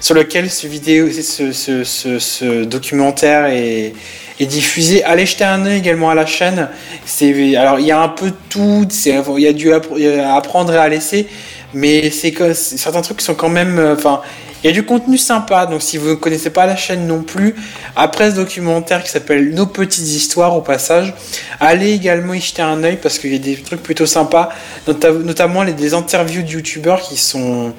sur 0.00 0.14
laquelle 0.14 0.48
ce 0.50 0.66
documentaire 2.64 3.46
est, 3.46 3.92
diffusé, 4.40 5.04
allez 5.04 5.24
jeter 5.24 5.44
un 5.44 5.64
œil 5.66 5.78
également 5.78 6.10
à 6.10 6.16
la 6.16 6.26
chaîne. 6.26 6.68
C'est 7.06 7.54
alors 7.56 7.78
il 7.78 7.86
y 7.86 7.92
a 7.92 8.00
un 8.00 8.08
peu 8.08 8.30
de 8.30 8.36
tout, 8.48 8.88
il 9.06 9.42
y 9.42 9.46
a 9.46 9.52
du 9.52 9.70
appr- 9.70 9.94
il 9.96 10.02
y 10.02 10.08
a 10.08 10.34
à 10.34 10.36
apprendre 10.36 10.74
et 10.74 10.78
à 10.78 10.88
laisser, 10.88 11.28
mais 11.74 12.10
c'est 12.10 12.32
que 12.32 12.52
certains 12.54 13.02
trucs 13.02 13.20
sont 13.20 13.34
quand 13.34 13.48
même, 13.48 13.78
euh, 13.78 13.94
enfin 13.94 14.20
Il 14.64 14.68
y 14.68 14.70
a 14.70 14.72
du 14.72 14.84
contenu 14.84 15.18
sympa, 15.18 15.66
donc 15.66 15.82
si 15.82 15.96
vous 15.98 16.10
ne 16.10 16.14
connaissez 16.14 16.50
pas 16.50 16.66
la 16.66 16.76
chaîne 16.76 17.06
non 17.08 17.22
plus, 17.24 17.54
après 17.96 18.30
ce 18.30 18.36
documentaire 18.36 19.02
qui 19.02 19.10
s'appelle 19.10 19.52
Nos 19.54 19.66
petites 19.66 20.06
histoires 20.06 20.54
au 20.56 20.60
passage, 20.62 21.12
allez 21.58 21.90
également 21.92 22.34
y 22.34 22.40
jeter 22.40 22.62
un 22.62 22.84
œil 22.84 22.98
parce 23.02 23.18
qu'il 23.18 23.32
y 23.32 23.36
a 23.36 23.38
des 23.40 23.56
trucs 23.56 23.82
plutôt 23.82 24.06
sympas, 24.06 24.50
nota- 24.86 25.10
notamment 25.12 25.64
les, 25.64 25.72
des 25.72 25.94
interviews 25.94 26.42
de 26.42 26.48
youtubeurs 26.50 27.00
qui 27.02 27.16
sont 27.16 27.72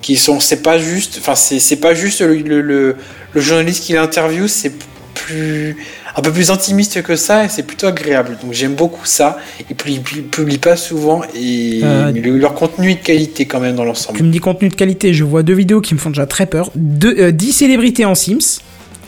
qui 0.00 0.16
sont 0.16 0.40
c'est 0.40 0.62
pas 0.62 0.78
juste 0.78 1.18
enfin 1.20 1.34
c'est 1.36 1.76
pas 1.76 1.94
juste 1.94 2.22
le, 2.22 2.62
le 2.62 3.40
journaliste 3.40 3.84
qui 3.84 3.92
l'interviewe 3.92 4.48
c'est 4.48 4.72
plus 5.14 5.76
un 6.16 6.20
peu 6.22 6.30
plus 6.30 6.50
intimiste 6.50 7.02
que 7.02 7.16
ça 7.16 7.44
et 7.44 7.48
c'est 7.48 7.62
plutôt 7.62 7.86
agréable 7.86 8.36
donc 8.42 8.52
j'aime 8.52 8.74
beaucoup 8.74 9.06
ça 9.06 9.38
et 9.70 9.74
puis 9.74 9.94
ils 9.94 10.02
pu- 10.02 10.22
publient 10.22 10.58
pas 10.58 10.76
souvent 10.76 11.22
et 11.34 11.80
Euh, 11.84 12.12
le- 12.12 12.38
leur 12.38 12.54
contenu 12.54 12.90
est 12.90 12.94
de 12.96 13.00
qualité 13.02 13.46
quand 13.46 13.60
même 13.60 13.76
dans 13.76 13.84
l'ensemble 13.84 14.18
Tu 14.18 14.24
me 14.24 14.30
dis 14.30 14.38
contenu 14.40 14.68
de 14.68 14.74
qualité, 14.74 15.14
je 15.14 15.24
vois 15.24 15.42
deux 15.42 15.54
vidéos 15.54 15.80
qui 15.80 15.94
me 15.94 15.98
font 15.98 16.10
déjà 16.10 16.26
très 16.26 16.46
peur. 16.46 16.70
Deux, 16.74 17.14
euh, 17.18 17.30
10 17.32 17.52
célébrités 17.52 18.04
en 18.04 18.14
Sims. 18.14 18.60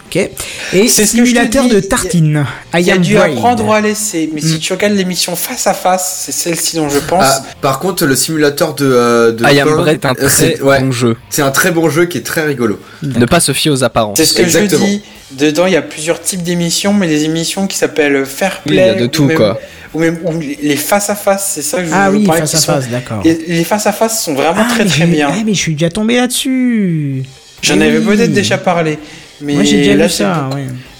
Ok. 0.07 0.31
Et 0.75 0.89
simulateur 0.89 1.69
de 1.69 1.81
tartine. 1.81 2.47
I 2.75 2.81
il 2.83 2.91
a 2.91 2.99
dû 2.99 3.17
apprendre 3.17 3.73
à 3.73 3.81
laisser 3.81 4.31
mais 4.33 4.41
si 4.41 4.55
Mm. 4.55 4.59
tu 4.59 4.73
regardes 4.73 4.93
l'émission 4.95 5.35
face 5.37 5.67
à 5.67 5.75
face 5.75 6.23
c'est 6.27 6.33
celle-ci 6.33 6.77
dont 6.77 6.89
je 6.89 6.99
pense 6.99 7.25
Ah, 7.27 7.43
par 7.61 7.79
contre, 7.81 8.05
le 8.07 8.15
simulateur 8.15 8.75
de, 8.75 8.85
euh, 8.85 9.33
de 9.33 9.45
I 9.45 9.61
Am 9.61 9.75
Bread 9.77 10.01
est 10.03 10.07
un 10.07 10.11
euh, 10.13 10.29
très 10.29 10.61
ouais, 10.61 10.81
bon 10.81 10.93
jeu. 10.93 11.17
c'est 11.31 11.43
un 11.43 11.51
très 11.51 11.71
bon 11.73 11.89
jeu 11.89 12.05
qui 12.07 12.19
est 12.19 12.23
très 12.27 12.45
rigolo. 12.45 12.79
Ne 13.03 13.27
pas 13.27 13.41
se 13.41 13.53
fier 13.53 13.71
aux 13.73 13.83
apparences. 13.83 14.17
c'est 14.19 14.25
ce 14.27 14.35
que 14.35 14.43
Exactement. 14.43 14.81
je 14.87 14.91
dis 14.91 15.03
dedans 15.33 15.67
il 15.67 15.73
y 15.73 15.77
a 15.77 15.83
plusieurs 15.83 16.21
types 16.21 16.43
d'émissions 16.43 16.93
mais 16.93 17.09
des 17.09 17.25
émissions 17.25 17.67
qui 17.67 17.77
s'appellent 17.77 18.25
Fair 18.27 18.61
Oui, 18.67 18.73
Play 18.73 18.83
il 18.83 18.87
y 18.87 18.91
a 18.91 18.95
de 18.95 19.05
ou 19.05 19.09
tout 19.09 19.25
même- 19.25 19.37
quoi. 19.37 19.59
ou 19.95 19.99
même 19.99 20.19
ou 20.25 20.33
les 20.39 20.77
face 20.77 21.11
à 21.11 21.17
face 21.17 21.53
c'est 21.55 21.63
ça 21.63 21.81
que 21.81 21.87
je 21.89 21.93
Ah 21.93 22.09
je 22.13 22.17
oui, 22.19 22.25
parlais, 22.25 22.43
face 22.43 22.51
qui 22.51 22.57
à 22.57 22.61
sont- 22.61 22.73
face, 22.75 22.89
d'accord. 22.89 23.23
Les 23.25 23.65
face 23.65 23.87
à 23.87 23.93
face 23.93 24.23
sont 24.23 24.35
vraiment 24.35 24.65
Ah, 24.65 24.73
très 24.75 24.85
très 24.85 25.07
bien. 25.07 25.29
Ah, 25.33 25.43
mais 25.45 25.55
je 25.55 25.59
suis 25.59 25.73
déjà 25.75 25.91
tombé 25.91 26.17
là-dessus. 26.17 27.23
J'en 27.65 27.79
Oui. 27.79 27.83
avais 27.87 28.01
peut-être 28.01 28.33
déjà 28.33 28.59
parlé. 28.59 28.99
Mais 29.41 29.55
Moi 29.55 29.65
j'ai 29.65 29.79
déjà 29.79 29.95
là, 29.97 30.07
vu 30.07 30.13
ça. 30.13 30.51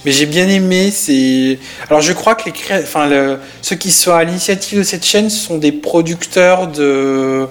Mais 0.03 0.11
j'ai 0.11 0.25
bien 0.25 0.47
aimé. 0.49 0.91
C'est 0.91 1.57
alors 1.89 2.01
je 2.01 2.11
crois 2.13 2.35
que 2.35 2.45
les 2.45 2.51
cré... 2.51 2.75
enfin 2.83 3.07
le... 3.07 3.37
ceux 3.61 3.75
qui 3.77 3.91
sont 3.91 4.13
à 4.13 4.23
l'initiative 4.23 4.79
de 4.79 4.83
cette 4.83 5.05
chaîne 5.05 5.29
sont 5.29 5.57
des 5.57 5.71
producteurs 5.71 6.67
de 6.67 7.47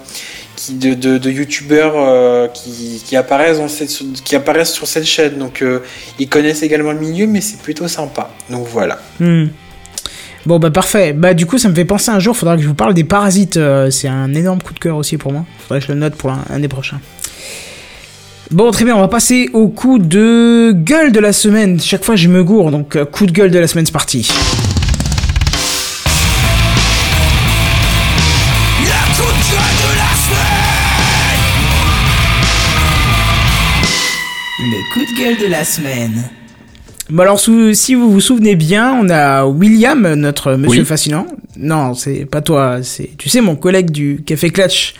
qui 0.57 0.74
de 0.74 0.95
de, 0.95 1.19
de 1.19 1.31
youtubeurs 1.31 1.95
euh, 1.97 2.47
qui, 2.49 3.03
qui 3.05 3.16
apparaissent 3.16 3.59
dans 3.59 3.69
cette 3.69 3.91
qui 4.24 4.36
apparaissent 4.36 4.73
sur 4.74 4.86
cette 4.86 5.07
chaîne. 5.07 5.39
Donc 5.39 5.62
euh, 5.62 5.81
ils 6.19 6.28
connaissent 6.28 6.62
également 6.62 6.93
le 6.93 7.01
milieu, 7.01 7.27
mais 7.27 7.41
c'est 7.41 7.61
plutôt 7.61 7.89
sympa. 7.89 8.31
Donc 8.51 8.66
voilà. 8.69 8.99
Hmm. 9.20 9.47
Bon 10.47 10.59
bah 10.59 10.70
parfait. 10.70 11.15
Bah 11.15 11.32
du 11.32 11.47
coup 11.47 11.57
ça 11.59 11.70
me 11.70 11.74
fait 11.74 11.86
penser 11.86 12.11
un 12.11 12.20
jour, 12.20 12.36
faudra 12.36 12.57
que 12.57 12.62
je 12.62 12.69
vous 12.69 12.74
parle 12.74 12.93
des 12.95 13.05
parasites. 13.05 13.57
euh, 13.57 13.91
c'est 13.91 14.09
un 14.09 14.32
énorme 14.35 14.61
coup 14.61 14.74
de 14.74 14.78
cœur 14.78 14.97
aussi 14.99 15.16
pour 15.16 15.32
moi. 15.32 15.45
Faudrait 15.66 15.81
que 15.81 15.86
je 15.86 15.93
le 15.93 15.99
note 15.99 16.15
pour 16.15 16.31
un, 16.31 16.45
un 16.51 16.59
des 16.61 16.69
prochains. 16.69 17.01
Bon 18.51 18.71
très 18.71 18.85
bien, 18.85 18.95
on 18.97 19.01
va 19.01 19.09
passer 19.09 19.51
au 19.53 19.69
coup 19.69 19.99
de 19.99 20.73
gueule 20.73 21.12
de 21.12 21.21
la 21.21 21.33
semaine. 21.33 21.81
Chaque 21.81 22.05
fois 22.05 22.16
je 22.16 22.29
me 22.29 22.45
gourre, 22.45 22.71
donc 22.71 22.97
euh, 22.97 23.05
coup 23.05 23.27
de 23.27 23.33
gueule 23.33 23.51
de 23.51 23.59
la 23.59 23.66
semaine 23.66 23.87
c'est 23.87 23.93
parti. 23.93 24.29
Le 34.59 34.93
coup 34.93 35.01
de 35.01 35.19
gueule 35.19 35.37
de 35.49 35.51
la 35.51 35.65
semaine. 35.65 36.25
Bon 37.11 37.23
alors 37.23 37.39
si 37.41 37.95
vous 37.95 38.11
vous 38.11 38.21
souvenez 38.21 38.55
bien, 38.57 38.95
on 39.01 39.09
a 39.11 39.45
William, 39.47 40.15
notre 40.15 40.55
monsieur 40.55 40.81
Oui. 40.81 40.87
fascinant. 40.87 41.27
Non, 41.57 41.95
c'est 41.95 42.25
pas 42.25 42.41
toi, 42.41 42.79
c'est 42.83 43.11
tu 43.19 43.29
sais 43.29 43.41
mon 43.41 43.57
collègue 43.57 43.91
du 43.91 44.23
Café 44.25 44.51
Clutch. 44.51 44.95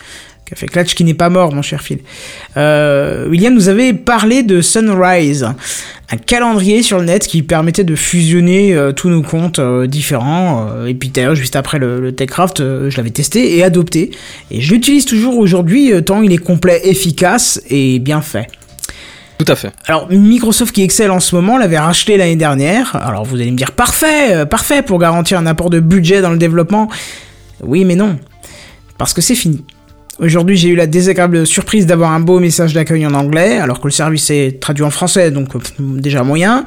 Café 0.45 0.67
Clutch 0.67 0.93
qui 0.93 1.03
n'est 1.03 1.15
pas 1.15 1.29
mort, 1.29 1.53
mon 1.53 1.63
cher 1.63 1.81
Phil. 1.81 1.99
Euh, 2.55 3.27
William 3.27 3.51
nous 3.51 3.67
avait 3.67 3.93
parlé 3.93 4.43
de 4.43 4.61
Sunrise, 4.61 5.47
un 6.11 6.17
calendrier 6.17 6.83
sur 6.83 6.99
le 6.99 7.05
net 7.05 7.25
qui 7.25 7.41
permettait 7.41 7.83
de 7.83 7.95
fusionner 7.95 8.75
euh, 8.75 8.91
tous 8.91 9.09
nos 9.09 9.23
comptes 9.23 9.57
euh, 9.57 9.87
différents. 9.87 10.85
et 10.85 10.93
puis 10.93 11.09
d'ailleurs, 11.09 11.33
juste 11.33 11.55
après 11.55 11.79
le, 11.79 11.99
le 11.99 12.11
TechCraft, 12.11 12.59
je 12.59 12.95
l'avais 12.95 13.09
testé 13.09 13.57
et 13.57 13.63
adopté. 13.63 14.11
Et 14.51 14.61
je 14.61 14.71
l'utilise 14.71 15.05
toujours 15.05 15.39
aujourd'hui, 15.39 15.91
tant 16.03 16.21
il 16.21 16.31
est 16.31 16.37
complet, 16.37 16.79
efficace 16.83 17.59
et 17.71 17.97
bien 17.97 18.21
fait. 18.21 18.47
Tout 19.39 19.51
à 19.51 19.55
fait. 19.55 19.71
Alors 19.87 20.07
Microsoft 20.11 20.73
qui 20.73 20.83
excelle 20.83 21.11
en 21.11 21.19
ce 21.19 21.35
moment 21.35 21.57
l'avait 21.57 21.79
racheté 21.79 22.17
l'année 22.17 22.37
dernière. 22.37 22.95
Alors 22.95 23.25
vous 23.25 23.35
allez 23.35 23.51
me 23.51 23.57
dire 23.57 23.71
parfait, 23.71 24.45
parfait 24.45 24.83
pour 24.83 24.99
garantir 24.99 25.39
un 25.39 25.45
apport 25.45 25.69
de 25.71 25.79
budget 25.79 26.21
dans 26.21 26.31
le 26.31 26.37
développement. 26.37 26.87
Oui 27.61 27.83
mais 27.83 27.95
non, 27.95 28.17
parce 28.97 29.13
que 29.13 29.21
c'est 29.21 29.35
fini. 29.35 29.65
Aujourd'hui 30.17 30.55
j'ai 30.55 30.69
eu 30.69 30.75
la 30.75 30.87
désagréable 30.87 31.45
surprise 31.45 31.85
d'avoir 31.85 32.11
un 32.11 32.21
beau 32.21 32.39
message 32.39 32.73
d'accueil 32.73 33.05
en 33.05 33.13
anglais, 33.13 33.57
alors 33.57 33.81
que 33.81 33.87
le 33.87 33.91
service 33.91 34.29
est 34.29 34.61
traduit 34.61 34.85
en 34.85 34.89
français, 34.89 35.29
donc 35.29 35.53
euh, 35.55 35.59
déjà 35.79 36.23
moyen, 36.23 36.63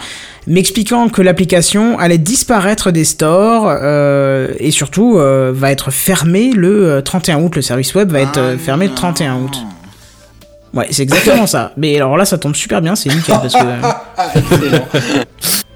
m'expliquant 0.46 1.08
que 1.08 1.22
l'application 1.22 1.98
allait 1.98 2.18
disparaître 2.18 2.90
des 2.90 3.04
stores 3.04 3.66
euh, 3.68 4.48
et 4.58 4.70
surtout 4.70 5.16
euh, 5.16 5.50
va 5.54 5.72
être 5.72 5.90
fermée 5.90 6.52
le 6.52 6.90
euh, 6.90 7.00
31 7.00 7.40
août. 7.40 7.56
Le 7.56 7.62
service 7.62 7.94
web 7.94 8.10
va 8.10 8.20
être 8.20 8.38
euh, 8.38 8.58
fermé 8.58 8.86
le 8.86 8.94
31 8.94 9.36
août. 9.36 9.56
Ouais, 10.74 10.88
c'est 10.90 11.04
exactement 11.04 11.46
ça. 11.46 11.72
Mais 11.78 11.96
alors 11.96 12.18
là, 12.18 12.26
ça 12.26 12.36
tombe 12.36 12.54
super 12.54 12.82
bien, 12.82 12.96
c'est 12.96 13.08
nickel 13.08 13.36
parce 13.40 13.54
que. 13.54 15.58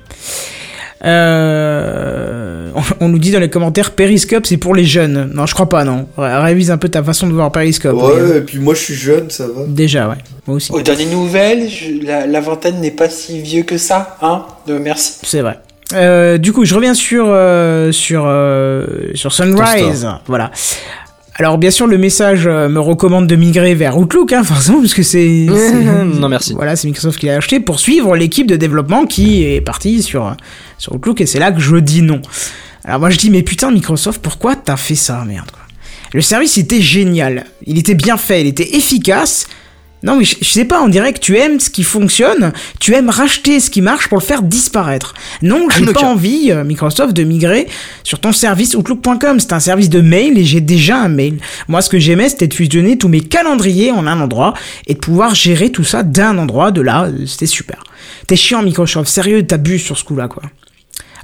Euh, 1.04 2.70
on, 2.74 3.06
on 3.06 3.08
nous 3.08 3.18
dit 3.18 3.30
dans 3.30 3.40
les 3.40 3.50
commentaires 3.50 3.90
Periscope 3.92 4.46
c'est 4.46 4.56
pour 4.56 4.74
les 4.74 4.84
jeunes. 4.84 5.30
Non, 5.34 5.46
je 5.46 5.54
crois 5.54 5.68
pas, 5.68 5.84
non. 5.84 6.06
Ré- 6.16 6.36
Révise 6.42 6.70
un 6.70 6.78
peu 6.78 6.88
ta 6.88 7.02
façon 7.02 7.26
de 7.26 7.32
voir 7.32 7.50
Periscope. 7.52 7.94
Ouais, 7.96 8.12
Mais, 8.14 8.20
euh, 8.20 8.38
et 8.38 8.40
puis 8.42 8.58
moi 8.58 8.74
je 8.74 8.80
suis 8.80 8.94
jeune, 8.94 9.30
ça 9.30 9.46
va. 9.46 9.64
Déjà, 9.66 10.08
ouais. 10.08 10.16
Moi 10.46 10.56
aussi. 10.56 10.72
Aux 10.72 10.80
dernières 10.82 11.08
nouvelles, 11.10 11.68
je- 11.68 12.04
la, 12.06 12.26
la 12.26 12.40
vingtaine 12.40 12.80
n'est 12.80 12.90
pas 12.90 13.08
si 13.08 13.40
vieux 13.40 13.62
que 13.62 13.78
ça, 13.78 14.16
hein. 14.22 14.44
De 14.66 14.78
merci. 14.78 15.14
C'est 15.22 15.40
vrai. 15.40 15.58
Euh, 15.94 16.38
du 16.38 16.52
coup, 16.52 16.64
je 16.64 16.74
reviens 16.74 16.94
sur 16.94 17.26
euh, 17.28 17.92
sur 17.92 18.24
euh, 18.26 18.86
sur 19.14 19.32
Sunrise. 19.32 20.08
Voilà. 20.26 20.50
Alors 21.36 21.56
bien 21.56 21.70
sûr, 21.70 21.86
le 21.86 21.96
message 21.96 22.46
euh, 22.46 22.68
me 22.68 22.78
recommande 22.78 23.26
de 23.26 23.36
migrer 23.36 23.74
vers 23.74 23.96
Outlook, 23.98 24.32
hein, 24.32 24.42
forcément, 24.44 24.80
parce 24.80 24.94
que 24.94 25.02
c'est 25.02 25.46
c'est- 25.50 25.72
non 26.20 26.28
merci. 26.28 26.52
Voilà, 26.54 26.76
c'est 26.76 26.86
Microsoft 26.86 27.18
qui 27.18 27.26
l'a 27.26 27.36
acheté 27.36 27.58
pour 27.60 27.80
suivre 27.80 28.16
l'équipe 28.16 28.46
de 28.46 28.56
développement 28.56 29.04
qui 29.06 29.44
est 29.44 29.60
partie 29.62 30.02
sur, 30.02 30.34
sur 30.82 30.96
Outlook 30.96 31.20
et 31.20 31.26
c'est 31.26 31.38
là 31.38 31.52
que 31.52 31.60
je 31.60 31.76
dis 31.76 32.02
non. 32.02 32.20
Alors 32.84 32.98
moi 32.98 33.10
je 33.10 33.16
dis 33.16 33.30
mais 33.30 33.42
putain 33.42 33.70
Microsoft 33.70 34.20
pourquoi 34.20 34.56
t'as 34.56 34.76
fait 34.76 34.96
ça 34.96 35.24
merde 35.24 35.50
quoi? 35.52 35.62
Le 36.12 36.20
service 36.20 36.58
était 36.58 36.80
génial, 36.80 37.46
il 37.64 37.78
était 37.78 37.94
bien 37.94 38.16
fait, 38.16 38.40
il 38.42 38.48
était 38.48 38.76
efficace. 38.76 39.46
Non 40.02 40.16
mais 40.16 40.24
je, 40.24 40.34
je 40.42 40.48
sais 40.48 40.64
pas, 40.64 40.82
on 40.82 40.88
dirait 40.88 41.12
que 41.12 41.20
tu 41.20 41.38
aimes 41.38 41.60
ce 41.60 41.70
qui 41.70 41.84
fonctionne, 41.84 42.52
tu 42.80 42.92
aimes 42.94 43.08
racheter 43.08 43.60
ce 43.60 43.70
qui 43.70 43.80
marche 43.80 44.08
pour 44.08 44.18
le 44.18 44.24
faire 44.24 44.42
disparaître. 44.42 45.14
Non, 45.40 45.68
j'ai 45.70 45.86
pas 45.86 46.02
envie 46.02 46.50
euh, 46.50 46.64
Microsoft 46.64 47.12
de 47.12 47.22
migrer 47.22 47.68
sur 48.02 48.18
ton 48.18 48.32
service 48.32 48.74
Outlook.com, 48.74 49.38
c'est 49.38 49.52
un 49.52 49.60
service 49.60 49.88
de 49.88 50.00
mail 50.00 50.36
et 50.36 50.44
j'ai 50.44 50.60
déjà 50.60 51.00
un 51.00 51.08
mail. 51.08 51.38
Moi 51.68 51.80
ce 51.80 51.88
que 51.88 52.00
j'aimais 52.00 52.28
c'était 52.28 52.48
de 52.48 52.54
fusionner 52.54 52.98
tous 52.98 53.08
mes 53.08 53.20
calendriers 53.20 53.92
en 53.92 54.08
un 54.08 54.20
endroit 54.20 54.54
et 54.88 54.94
de 54.94 54.98
pouvoir 54.98 55.36
gérer 55.36 55.70
tout 55.70 55.84
ça 55.84 56.02
d'un 56.02 56.36
endroit, 56.38 56.72
de 56.72 56.80
là, 56.80 57.04
euh, 57.04 57.24
c'était 57.26 57.46
super. 57.46 57.84
T'es 58.26 58.34
chiant 58.34 58.64
Microsoft, 58.64 59.08
sérieux, 59.08 59.46
t'abuses 59.46 59.84
sur 59.84 59.96
ce 59.96 60.02
coup-là 60.02 60.26
quoi. 60.26 60.42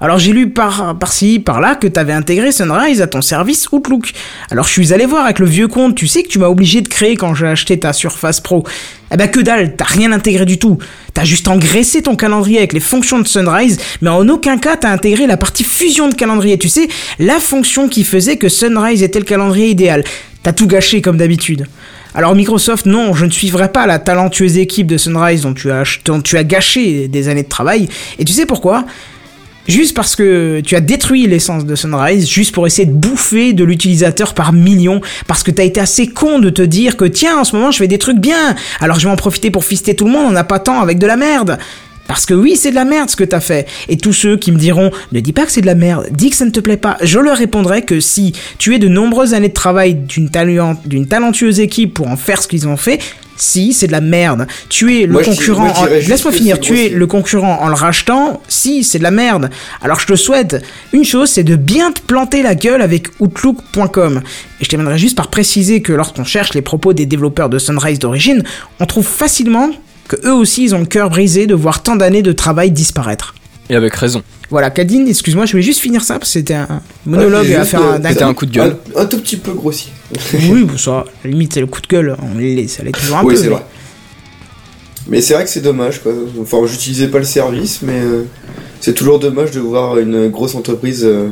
Alors 0.00 0.18
j'ai 0.18 0.32
lu 0.32 0.50
par 0.50 0.96
par-ci, 0.96 1.40
par-là 1.40 1.74
que 1.74 1.88
t'avais 1.88 2.12
intégré 2.12 2.52
Sunrise 2.52 3.02
à 3.02 3.08
ton 3.08 3.20
service 3.20 3.66
Outlook. 3.72 4.12
Alors 4.50 4.64
je 4.64 4.70
suis 4.70 4.92
allé 4.92 5.06
voir 5.06 5.24
avec 5.24 5.40
le 5.40 5.46
vieux 5.46 5.66
compte, 5.66 5.96
tu 5.96 6.06
sais 6.06 6.22
que 6.22 6.28
tu 6.28 6.38
m'as 6.38 6.46
obligé 6.46 6.80
de 6.82 6.88
créer 6.88 7.16
quand 7.16 7.34
j'ai 7.34 7.48
acheté 7.48 7.78
ta 7.80 7.92
Surface 7.92 8.40
Pro. 8.40 8.64
Eh 9.12 9.16
ben 9.16 9.28
que 9.28 9.40
dalle, 9.40 9.74
t'as 9.74 9.86
rien 9.86 10.12
intégré 10.12 10.44
du 10.44 10.58
tout. 10.58 10.78
T'as 11.14 11.24
juste 11.24 11.48
engraissé 11.48 12.02
ton 12.02 12.14
calendrier 12.14 12.58
avec 12.58 12.74
les 12.74 12.80
fonctions 12.80 13.18
de 13.18 13.26
Sunrise, 13.26 13.80
mais 14.00 14.10
en 14.10 14.28
aucun 14.28 14.58
cas 14.58 14.76
t'as 14.76 14.92
intégré 14.92 15.26
la 15.26 15.36
partie 15.36 15.64
fusion 15.64 16.08
de 16.08 16.14
calendrier. 16.14 16.58
Tu 16.58 16.68
sais, 16.68 16.88
la 17.18 17.40
fonction 17.40 17.88
qui 17.88 18.04
faisait 18.04 18.36
que 18.36 18.48
Sunrise 18.48 19.02
était 19.02 19.18
le 19.18 19.24
calendrier 19.24 19.68
idéal. 19.70 20.04
T'as 20.44 20.52
tout 20.52 20.68
gâché 20.68 21.02
comme 21.02 21.16
d'habitude. 21.16 21.66
Alors 22.14 22.34
Microsoft, 22.34 22.86
non, 22.86 23.14
je 23.14 23.26
ne 23.26 23.30
suivrai 23.30 23.70
pas 23.70 23.86
la 23.86 23.98
talentueuse 23.98 24.58
équipe 24.58 24.86
de 24.86 24.96
Sunrise 24.96 25.42
dont 25.42 25.54
tu 25.54 25.70
as, 25.70 25.98
dont 26.04 26.20
tu 26.20 26.36
as 26.36 26.44
gâché 26.44 27.08
des 27.08 27.28
années 27.28 27.42
de 27.42 27.48
travail. 27.48 27.88
Et 28.18 28.24
tu 28.24 28.32
sais 28.32 28.46
pourquoi? 28.46 28.86
Juste 29.68 29.94
parce 29.94 30.16
que 30.16 30.60
tu 30.64 30.76
as 30.76 30.80
détruit 30.80 31.26
l'essence 31.26 31.66
de 31.66 31.76
Sunrise, 31.76 32.28
juste 32.28 32.54
pour 32.54 32.66
essayer 32.66 32.86
de 32.86 32.94
bouffer 32.94 33.52
de 33.52 33.64
l'utilisateur 33.64 34.32
par 34.32 34.54
millions, 34.54 35.02
parce 35.26 35.42
que 35.42 35.50
t'as 35.50 35.64
été 35.64 35.78
assez 35.78 36.06
con 36.06 36.38
de 36.38 36.48
te 36.48 36.62
dire 36.62 36.96
que 36.96 37.04
tiens, 37.04 37.38
en 37.38 37.44
ce 37.44 37.54
moment 37.54 37.70
je 37.70 37.76
fais 37.76 37.86
des 37.86 37.98
trucs 37.98 38.18
bien, 38.18 38.56
alors 38.80 38.98
je 38.98 39.06
vais 39.06 39.12
en 39.12 39.16
profiter 39.16 39.50
pour 39.50 39.64
fister 39.64 39.94
tout 39.94 40.06
le 40.06 40.10
monde, 40.10 40.24
on 40.26 40.30
n'a 40.32 40.44
pas 40.44 40.58
tant 40.58 40.80
avec 40.80 40.98
de 40.98 41.06
la 41.06 41.16
merde. 41.16 41.58
Parce 42.08 42.26
que 42.26 42.34
oui, 42.34 42.56
c'est 42.56 42.70
de 42.70 42.74
la 42.74 42.84
merde 42.84 43.08
ce 43.10 43.14
que 43.16 43.22
t'as 43.24 43.38
fait. 43.40 43.68
Et 43.88 43.96
tous 43.96 44.12
ceux 44.12 44.36
qui 44.36 44.50
me 44.50 44.58
diront, 44.58 44.90
ne 45.12 45.20
dis 45.20 45.32
pas 45.32 45.44
que 45.46 45.52
c'est 45.52 45.60
de 45.60 45.66
la 45.66 45.74
merde, 45.76 46.08
dis 46.10 46.30
que 46.30 46.36
ça 46.36 46.44
ne 46.46 46.50
te 46.50 46.58
plaît 46.58 46.76
pas, 46.78 46.96
je 47.02 47.20
leur 47.20 47.36
répondrai 47.36 47.82
que 47.82 48.00
si 48.00 48.32
tu 48.58 48.74
es 48.74 48.78
de 48.80 48.88
nombreuses 48.88 49.34
années 49.34 49.48
de 49.50 49.54
travail 49.54 49.94
d'une 49.94 50.30
talent- 50.30 50.80
d'une 50.86 51.06
talentueuse 51.06 51.60
équipe 51.60 51.94
pour 51.94 52.08
en 52.08 52.16
faire 52.16 52.42
ce 52.42 52.48
qu'ils 52.48 52.66
ont 52.66 52.76
fait, 52.76 52.98
si 53.36 53.72
c'est 53.72 53.86
de 53.86 53.92
la 53.92 54.00
merde. 54.00 54.48
Tu 54.68 55.00
es 55.00 55.06
le 55.06 55.12
Moi, 55.12 55.22
concurrent. 55.22 55.68
en- 55.68 55.84
Laisse-moi 55.84 56.32
finir. 56.32 56.58
Tu 56.58 56.76
es 56.80 56.88
le 56.88 57.06
concurrent 57.06 57.58
en 57.60 57.68
le 57.68 57.74
rachetant. 57.74 58.40
Si 58.48 58.82
c'est 58.82 58.98
de 58.98 59.04
la 59.04 59.12
merde. 59.12 59.48
Alors 59.80 60.00
je 60.00 60.06
te 60.08 60.16
souhaite 60.16 60.56
une 60.92 61.04
chose, 61.04 61.28
c'est 61.30 61.44
de 61.44 61.54
bien 61.54 61.92
te 61.92 62.00
planter 62.00 62.42
la 62.42 62.56
gueule 62.56 62.82
avec 62.82 63.06
Outlook.com. 63.20 64.22
Et 64.60 64.64
je 64.64 64.68
terminerai 64.68 64.98
juste 64.98 65.16
par 65.16 65.28
préciser 65.28 65.82
que 65.82 65.92
lorsqu'on 65.92 66.24
cherche 66.24 66.54
les 66.54 66.62
propos 66.62 66.92
des 66.94 67.06
développeurs 67.06 67.48
de 67.48 67.58
Sunrise 67.60 68.00
d'origine, 68.00 68.42
on 68.80 68.86
trouve 68.86 69.06
facilement 69.06 69.70
que 70.08 70.16
eux 70.26 70.32
aussi 70.34 70.64
ils 70.64 70.74
ont 70.74 70.80
le 70.80 70.86
cœur 70.86 71.10
brisé 71.10 71.46
de 71.46 71.54
voir 71.54 71.82
tant 71.82 71.96
d'années 71.96 72.22
de 72.22 72.32
travail 72.32 72.70
disparaître. 72.70 73.34
Et 73.70 73.74
avec 73.76 73.94
raison. 73.94 74.22
Voilà, 74.50 74.70
Cadine, 74.70 75.06
excuse-moi, 75.06 75.44
je 75.44 75.52
voulais 75.52 75.62
juste 75.62 75.80
finir 75.80 76.02
ça 76.02 76.14
parce 76.18 76.30
que 76.30 76.38
c'était 76.38 76.54
un 76.54 76.80
monologue 77.04 77.52
Ah, 77.54 77.60
à 77.60 77.64
faire 77.66 77.82
euh, 77.82 77.98
un 78.02 78.14
coup. 78.14 78.24
un 78.24 78.34
coup 78.34 78.46
de 78.46 78.52
gueule. 78.52 78.76
Un, 78.96 79.02
un 79.02 79.04
tout 79.04 79.18
petit 79.20 79.36
peu 79.36 79.52
grossier. 79.52 79.92
Oui, 80.50 80.64
bon, 80.64 80.78
ça, 80.78 81.00
à 81.00 81.04
la 81.24 81.30
limite, 81.30 81.52
c'est 81.52 81.60
le 81.60 81.66
coup 81.66 81.82
de 81.82 81.86
gueule, 81.86 82.16
on 82.22 82.38
les 82.38 82.66
ça 82.66 82.82
l'est 82.82 82.92
toujours 82.92 83.18
un 83.18 83.24
oui, 83.24 83.34
peu. 83.34 83.40
c'est 83.40 83.46
mais- 83.48 83.54
vrai. 83.54 83.64
Mais 85.06 85.20
c'est 85.20 85.34
vrai 85.34 85.44
que 85.44 85.50
c'est 85.50 85.60
dommage, 85.60 86.02
quoi. 86.02 86.12
Enfin, 86.40 86.58
j'utilisais 86.66 87.08
pas 87.08 87.18
le 87.18 87.24
service, 87.24 87.80
mais 87.82 88.00
euh, 88.00 88.24
c'est 88.80 88.94
toujours 88.94 89.18
dommage 89.18 89.50
de 89.50 89.60
voir 89.60 89.98
une 89.98 90.28
grosse 90.28 90.54
entreprise 90.54 91.02
euh, 91.04 91.28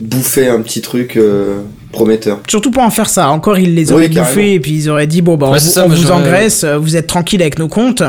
bouffer 0.00 0.48
un 0.48 0.60
petit 0.62 0.80
truc 0.80 1.16
euh, 1.16 1.60
prometteur. 1.92 2.40
Surtout 2.48 2.70
pour 2.70 2.82
en 2.82 2.90
faire 2.90 3.08
ça. 3.08 3.28
Encore, 3.30 3.58
ils 3.58 3.74
les 3.74 3.92
auraient 3.92 4.08
Oui, 4.08 4.14
bouffés 4.14 4.54
et 4.54 4.60
puis 4.60 4.72
ils 4.72 4.88
auraient 4.90 5.06
dit 5.06 5.22
bon, 5.22 5.36
bah, 5.36 5.46
on, 5.48 5.52
Ouais, 5.52 5.58
vous- 5.58 5.64
ça, 5.70 5.84
on 5.84 5.88
vous 5.88 6.10
engraisse, 6.10 6.64
vous 6.64 6.96
êtes 6.96 7.06
tranquille 7.06 7.40
avec 7.42 7.58
nos 7.58 7.68
comptes. 7.68 8.02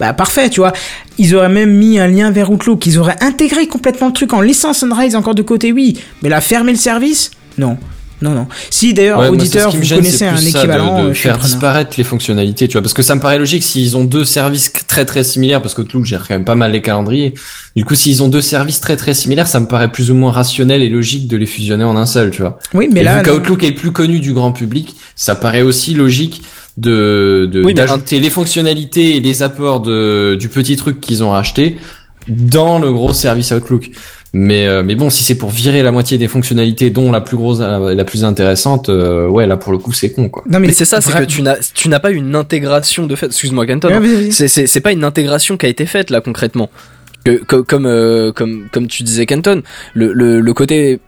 Bah, 0.00 0.12
parfait, 0.12 0.50
tu 0.50 0.58
vois. 0.60 0.72
Ils 1.18 1.34
auraient 1.36 1.48
même 1.48 1.72
mis 1.72 1.98
un 2.00 2.08
lien 2.08 2.30
vers 2.32 2.50
Outlook. 2.50 2.84
Ils 2.86 2.98
auraient 2.98 3.16
intégré 3.20 3.66
complètement 3.68 4.08
le 4.08 4.12
truc 4.12 4.32
en 4.32 4.40
laissant 4.40 4.72
Sunrise 4.72 5.14
encore 5.14 5.36
de 5.36 5.42
côté, 5.42 5.72
oui. 5.72 5.98
Mais 6.22 6.28
là, 6.28 6.40
fermer 6.40 6.72
le 6.72 6.78
service 6.78 7.30
Non. 7.58 7.76
Non, 8.22 8.30
non. 8.30 8.46
Si 8.70 8.94
d'ailleurs, 8.94 9.18
Ouais, 9.18 9.28
auditeur, 9.28 9.70
vous 9.70 9.82
gêne, 9.82 9.98
connaissez 9.98 10.24
un 10.24 10.36
équivalent, 10.36 10.98
de, 11.00 11.04
de 11.06 11.10
euh, 11.10 11.14
faire 11.14 11.32
preneur. 11.34 11.46
disparaître 11.46 11.94
les 11.98 12.04
fonctionnalités, 12.04 12.68
tu 12.68 12.72
vois, 12.74 12.82
parce 12.82 12.94
que 12.94 13.02
ça 13.02 13.14
me 13.14 13.20
paraît 13.20 13.38
logique 13.38 13.62
s'ils 13.62 13.96
ont 13.96 14.04
deux 14.04 14.24
services 14.24 14.72
très 14.86 15.04
très 15.04 15.24
similaires, 15.24 15.60
parce 15.60 15.74
qu'Outlook 15.74 16.04
gère 16.04 16.26
quand 16.26 16.34
même 16.34 16.44
pas 16.44 16.54
mal 16.54 16.72
les 16.72 16.80
calendriers. 16.80 17.34
Du 17.76 17.84
coup, 17.84 17.94
s'ils 17.94 18.22
ont 18.22 18.28
deux 18.28 18.40
services 18.40 18.80
très 18.80 18.96
très 18.96 19.14
similaires, 19.14 19.48
ça 19.48 19.60
me 19.60 19.66
paraît 19.66 19.90
plus 19.92 20.10
ou 20.10 20.14
moins 20.14 20.30
rationnel 20.32 20.82
et 20.82 20.88
logique 20.88 21.28
de 21.28 21.36
les 21.36 21.46
fusionner 21.46 21.84
en 21.84 21.96
un 21.96 22.06
seul, 22.06 22.30
tu 22.30 22.40
vois. 22.42 22.58
Oui, 22.72 22.88
mais 22.92 23.00
et 23.00 23.04
là, 23.04 23.18
vu 23.22 23.28
qu'Outlook 23.30 23.62
est 23.64 23.70
le 23.70 23.74
plus 23.74 23.90
connu 23.92 24.20
du 24.20 24.32
grand 24.32 24.52
public, 24.52 24.94
ça 25.16 25.34
paraît 25.34 25.62
aussi 25.62 25.92
logique 25.94 26.42
de 26.78 27.48
de- 27.52 27.60
Oui, 27.60 27.66
mais 27.66 27.74
d'ajouter 27.74 28.20
les 28.20 28.30
fonctionnalités 28.30 29.16
et 29.16 29.20
les 29.20 29.42
apports 29.42 29.80
de 29.80 30.36
du 30.38 30.48
petit 30.48 30.76
truc 30.76 31.00
qu'ils 31.00 31.22
ont 31.22 31.30
racheté 31.30 31.76
dans 32.28 32.78
le 32.78 32.92
gros 32.92 33.12
service 33.12 33.50
Outlook. 33.50 33.90
Mais 34.36 34.66
euh, 34.66 34.82
mais 34.82 34.96
bon, 34.96 35.10
si 35.10 35.22
c'est 35.22 35.36
pour 35.36 35.50
virer 35.50 35.82
la 35.84 35.92
moitié 35.92 36.18
des 36.18 36.26
fonctionnalités, 36.26 36.90
dont 36.90 37.12
la 37.12 37.20
plus 37.20 37.36
grosse, 37.36 37.60
la, 37.60 37.78
la 37.94 38.04
plus 38.04 38.24
intéressante, 38.24 38.88
euh, 38.88 39.28
ouais, 39.28 39.46
là 39.46 39.56
pour 39.56 39.70
le 39.72 39.78
coup 39.78 39.92
c'est 39.92 40.10
con 40.10 40.28
quoi. 40.28 40.42
non, 40.48 40.58
Mais, 40.58 40.72
c'est 40.72 40.84
ça, 40.84 41.00
c'est 41.00 41.12
que 41.12 41.24
tu 41.24 41.40
n'as, 41.40 41.56
tu 41.72 41.88
n'as 41.88 42.00
pas 42.00 42.10
une 42.10 42.34
intégration 42.34 43.06
de 43.06 43.14
fait. 43.14 43.26
Excuse-moi, 43.26 43.64
Canton. 43.66 43.88
Ouais, 43.88 43.94
hein. 43.96 44.28
C'est, 44.32 44.48
c'est, 44.48 44.66
c'est 44.66 44.80
pas 44.80 44.90
une 44.92 45.04
intégration 45.04 45.56
qui 45.56 45.66
a 45.66 45.68
été 45.68 45.86
faite 45.86 46.10
là 46.10 46.20
concrètement. 46.20 46.68
Que, 47.24 47.42
co- 47.44 47.62
comme, 47.62 47.86
euh, 47.86 48.32
comme, 48.32 48.66
comme 48.72 48.86
tu 48.88 49.02
disais, 49.04 49.24
Canton, 49.24 49.62
le, 49.94 50.12
le, 50.12 50.40
le 50.40 50.52
côté 50.52 50.98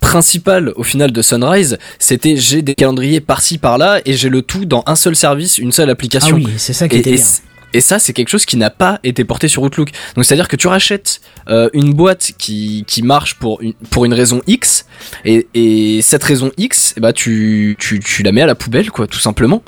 principal 0.00 0.72
au 0.76 0.82
final 0.82 1.10
de 1.12 1.22
Sunrise, 1.22 1.78
c'était 1.98 2.36
j'ai 2.36 2.60
des 2.62 2.74
calendriers 2.74 3.20
par-ci 3.20 3.58
par-là 3.58 4.00
et 4.04 4.12
j'ai 4.12 4.28
le 4.28 4.42
tout 4.42 4.66
dans 4.66 4.84
un 4.86 4.94
seul 4.96 5.16
service, 5.16 5.58
une 5.58 5.72
seule 5.72 5.88
Ah 5.88 5.92
application. 5.92 6.36
oui, 6.36 6.46
c'est 6.58 6.72
ça 6.74 6.88
qui 6.88 6.96
Et, 6.96 7.00
était 7.00 7.10
et 7.10 7.14
bien. 7.14 7.24
Et 7.72 7.80
ça, 7.80 7.98
c'est 7.98 8.12
quelque 8.12 8.28
chose 8.28 8.44
qui 8.46 8.56
n'a 8.56 8.70
pas 8.70 9.00
été 9.04 9.24
porté 9.24 9.48
sur 9.48 9.62
Outlook. 9.62 9.90
Donc, 10.14 10.24
c'est-à-dire 10.24 10.48
que 10.48 10.56
tu 10.56 10.66
rachètes 10.68 11.20
euh, 11.48 11.68
une 11.72 11.92
boîte 11.92 12.32
qui, 12.38 12.84
qui 12.86 13.02
marche 13.02 13.34
pour 13.34 13.60
une, 13.60 13.74
pour 13.90 14.04
une 14.04 14.14
raison 14.14 14.40
X, 14.46 14.86
et, 15.24 15.46
et 15.54 16.00
cette 16.02 16.24
raison 16.24 16.50
X, 16.56 16.94
eh 16.96 17.00
ben, 17.00 17.12
tu, 17.12 17.76
tu, 17.78 18.00
tu 18.00 18.22
la 18.22 18.32
mets 18.32 18.42
à 18.42 18.46
la 18.46 18.54
poubelle, 18.54 18.90
quoi, 18.90 19.06
tout 19.06 19.18
simplement. 19.20 19.62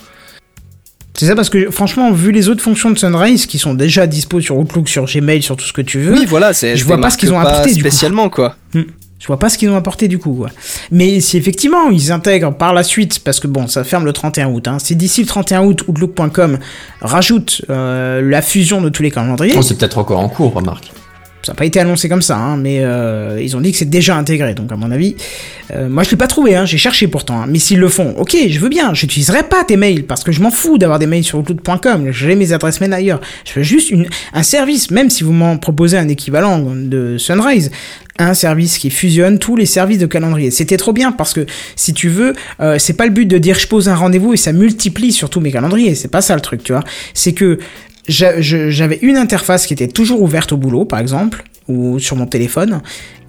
C'est 1.14 1.26
ça 1.26 1.34
parce 1.34 1.50
que 1.50 1.70
franchement, 1.72 2.12
vu 2.12 2.30
les 2.30 2.48
autres 2.48 2.62
fonctions 2.62 2.90
de 2.92 2.98
Sunrise 2.98 3.46
qui 3.46 3.58
sont 3.58 3.74
déjà 3.74 4.06
dispo 4.06 4.40
sur 4.40 4.56
Outlook, 4.56 4.88
sur 4.88 5.04
Gmail, 5.04 5.42
sur 5.42 5.56
tout 5.56 5.64
ce 5.64 5.72
que 5.72 5.82
tu 5.82 5.98
veux, 5.98 6.12
Oui, 6.12 6.26
voilà, 6.26 6.52
c'est. 6.52 6.76
je 6.76 6.84
vois 6.84 7.00
pas 7.00 7.10
ce 7.10 7.18
qu'ils 7.18 7.32
ont 7.32 7.40
apporté, 7.40 7.70
du 7.70 7.74
coup. 7.74 7.80
spécialement, 7.80 8.30
quoi. 8.30 8.54
Je 9.18 9.26
vois 9.26 9.38
pas 9.38 9.48
ce 9.48 9.58
qu'ils 9.58 9.68
ont 9.70 9.76
apporté 9.76 10.06
du 10.08 10.18
coup. 10.18 10.32
Quoi. 10.32 10.50
Mais 10.90 11.20
si 11.20 11.36
effectivement 11.36 11.90
ils 11.90 12.12
intègrent 12.12 12.54
par 12.54 12.72
la 12.72 12.82
suite, 12.84 13.18
parce 13.24 13.40
que 13.40 13.46
bon, 13.48 13.66
ça 13.66 13.82
ferme 13.84 14.04
le 14.04 14.12
31 14.12 14.48
août, 14.50 14.68
hein, 14.68 14.78
si 14.78 14.94
d'ici 14.96 15.20
le 15.22 15.26
31 15.26 15.64
août, 15.64 15.84
Outlook.com 15.88 16.58
rajoute 17.00 17.62
euh, 17.70 18.20
la 18.22 18.42
fusion 18.42 18.80
de 18.80 18.88
tous 18.88 19.02
les 19.02 19.10
calendriers, 19.10 19.54
Oh, 19.56 19.62
c'est 19.62 19.76
peut-être 19.76 19.98
encore 19.98 20.20
en 20.20 20.28
cours, 20.28 20.54
remarque. 20.54 20.92
Ça 21.48 21.54
n'a 21.54 21.56
pas 21.56 21.64
été 21.64 21.80
annoncé 21.80 22.10
comme 22.10 22.20
ça, 22.20 22.36
hein, 22.36 22.58
mais 22.58 22.80
euh, 22.82 23.40
ils 23.42 23.56
ont 23.56 23.62
dit 23.62 23.72
que 23.72 23.78
c'est 23.78 23.88
déjà 23.88 24.14
intégré, 24.16 24.52
donc 24.52 24.70
à 24.70 24.76
mon 24.76 24.90
avis, 24.90 25.16
euh, 25.74 25.88
moi 25.88 26.02
je 26.02 26.10
l'ai 26.10 26.18
pas 26.18 26.26
trouvé, 26.26 26.54
hein, 26.54 26.66
j'ai 26.66 26.76
cherché 26.76 27.08
pourtant, 27.08 27.40
hein, 27.40 27.46
mais 27.48 27.58
s'ils 27.58 27.78
le 27.80 27.88
font, 27.88 28.14
ok, 28.18 28.36
je 28.50 28.58
veux 28.60 28.68
bien, 28.68 28.92
j'utiliserai 28.92 29.44
pas 29.44 29.64
tes 29.64 29.78
mails, 29.78 30.04
parce 30.04 30.24
que 30.24 30.30
je 30.30 30.42
m'en 30.42 30.50
fous 30.50 30.76
d'avoir 30.76 30.98
des 30.98 31.06
mails 31.06 31.24
sur 31.24 31.38
Outlook.com, 31.38 32.08
j'ai 32.10 32.34
mes 32.34 32.52
adresses 32.52 32.82
mail 32.82 32.92
ailleurs, 32.92 33.22
je 33.46 33.54
veux 33.54 33.62
juste 33.62 33.94
un 34.34 34.42
service, 34.42 34.90
même 34.90 35.08
si 35.08 35.24
vous 35.24 35.32
m'en 35.32 35.56
proposez 35.56 35.96
un 35.96 36.08
équivalent 36.08 36.58
de 36.74 37.16
Sunrise, 37.16 37.70
un 38.18 38.34
service 38.34 38.76
qui 38.78 38.90
fusionne 38.90 39.38
tous 39.38 39.54
les 39.56 39.64
services 39.64 39.98
de 39.98 40.06
calendrier. 40.06 40.50
C'était 40.50 40.76
trop 40.76 40.92
bien 40.92 41.12
parce 41.12 41.32
que 41.32 41.46
si 41.76 41.94
tu 41.94 42.08
veux, 42.08 42.34
euh, 42.60 42.76
c'est 42.78 42.94
pas 42.94 43.06
le 43.06 43.12
but 43.12 43.26
de 43.26 43.38
dire 43.38 43.56
je 43.60 43.68
pose 43.68 43.88
un 43.88 43.94
rendez-vous 43.94 44.34
et 44.34 44.36
ça 44.36 44.52
multiplie 44.52 45.12
sur 45.12 45.30
tous 45.30 45.38
mes 45.40 45.52
calendriers. 45.52 45.94
C'est 45.94 46.08
pas 46.10 46.20
ça 46.20 46.34
le 46.34 46.40
truc, 46.40 46.64
tu 46.64 46.72
vois. 46.72 46.82
C'est 47.14 47.32
que 47.32 47.60
je- 47.60 47.87
j'avais 48.08 48.98
une 49.02 49.16
interface 49.16 49.66
qui 49.66 49.74
était 49.74 49.88
toujours 49.88 50.22
ouverte 50.22 50.52
au 50.52 50.56
boulot, 50.56 50.84
par 50.84 50.98
exemple, 50.98 51.44
ou 51.68 51.98
sur 51.98 52.16
mon 52.16 52.26
téléphone. 52.26 52.80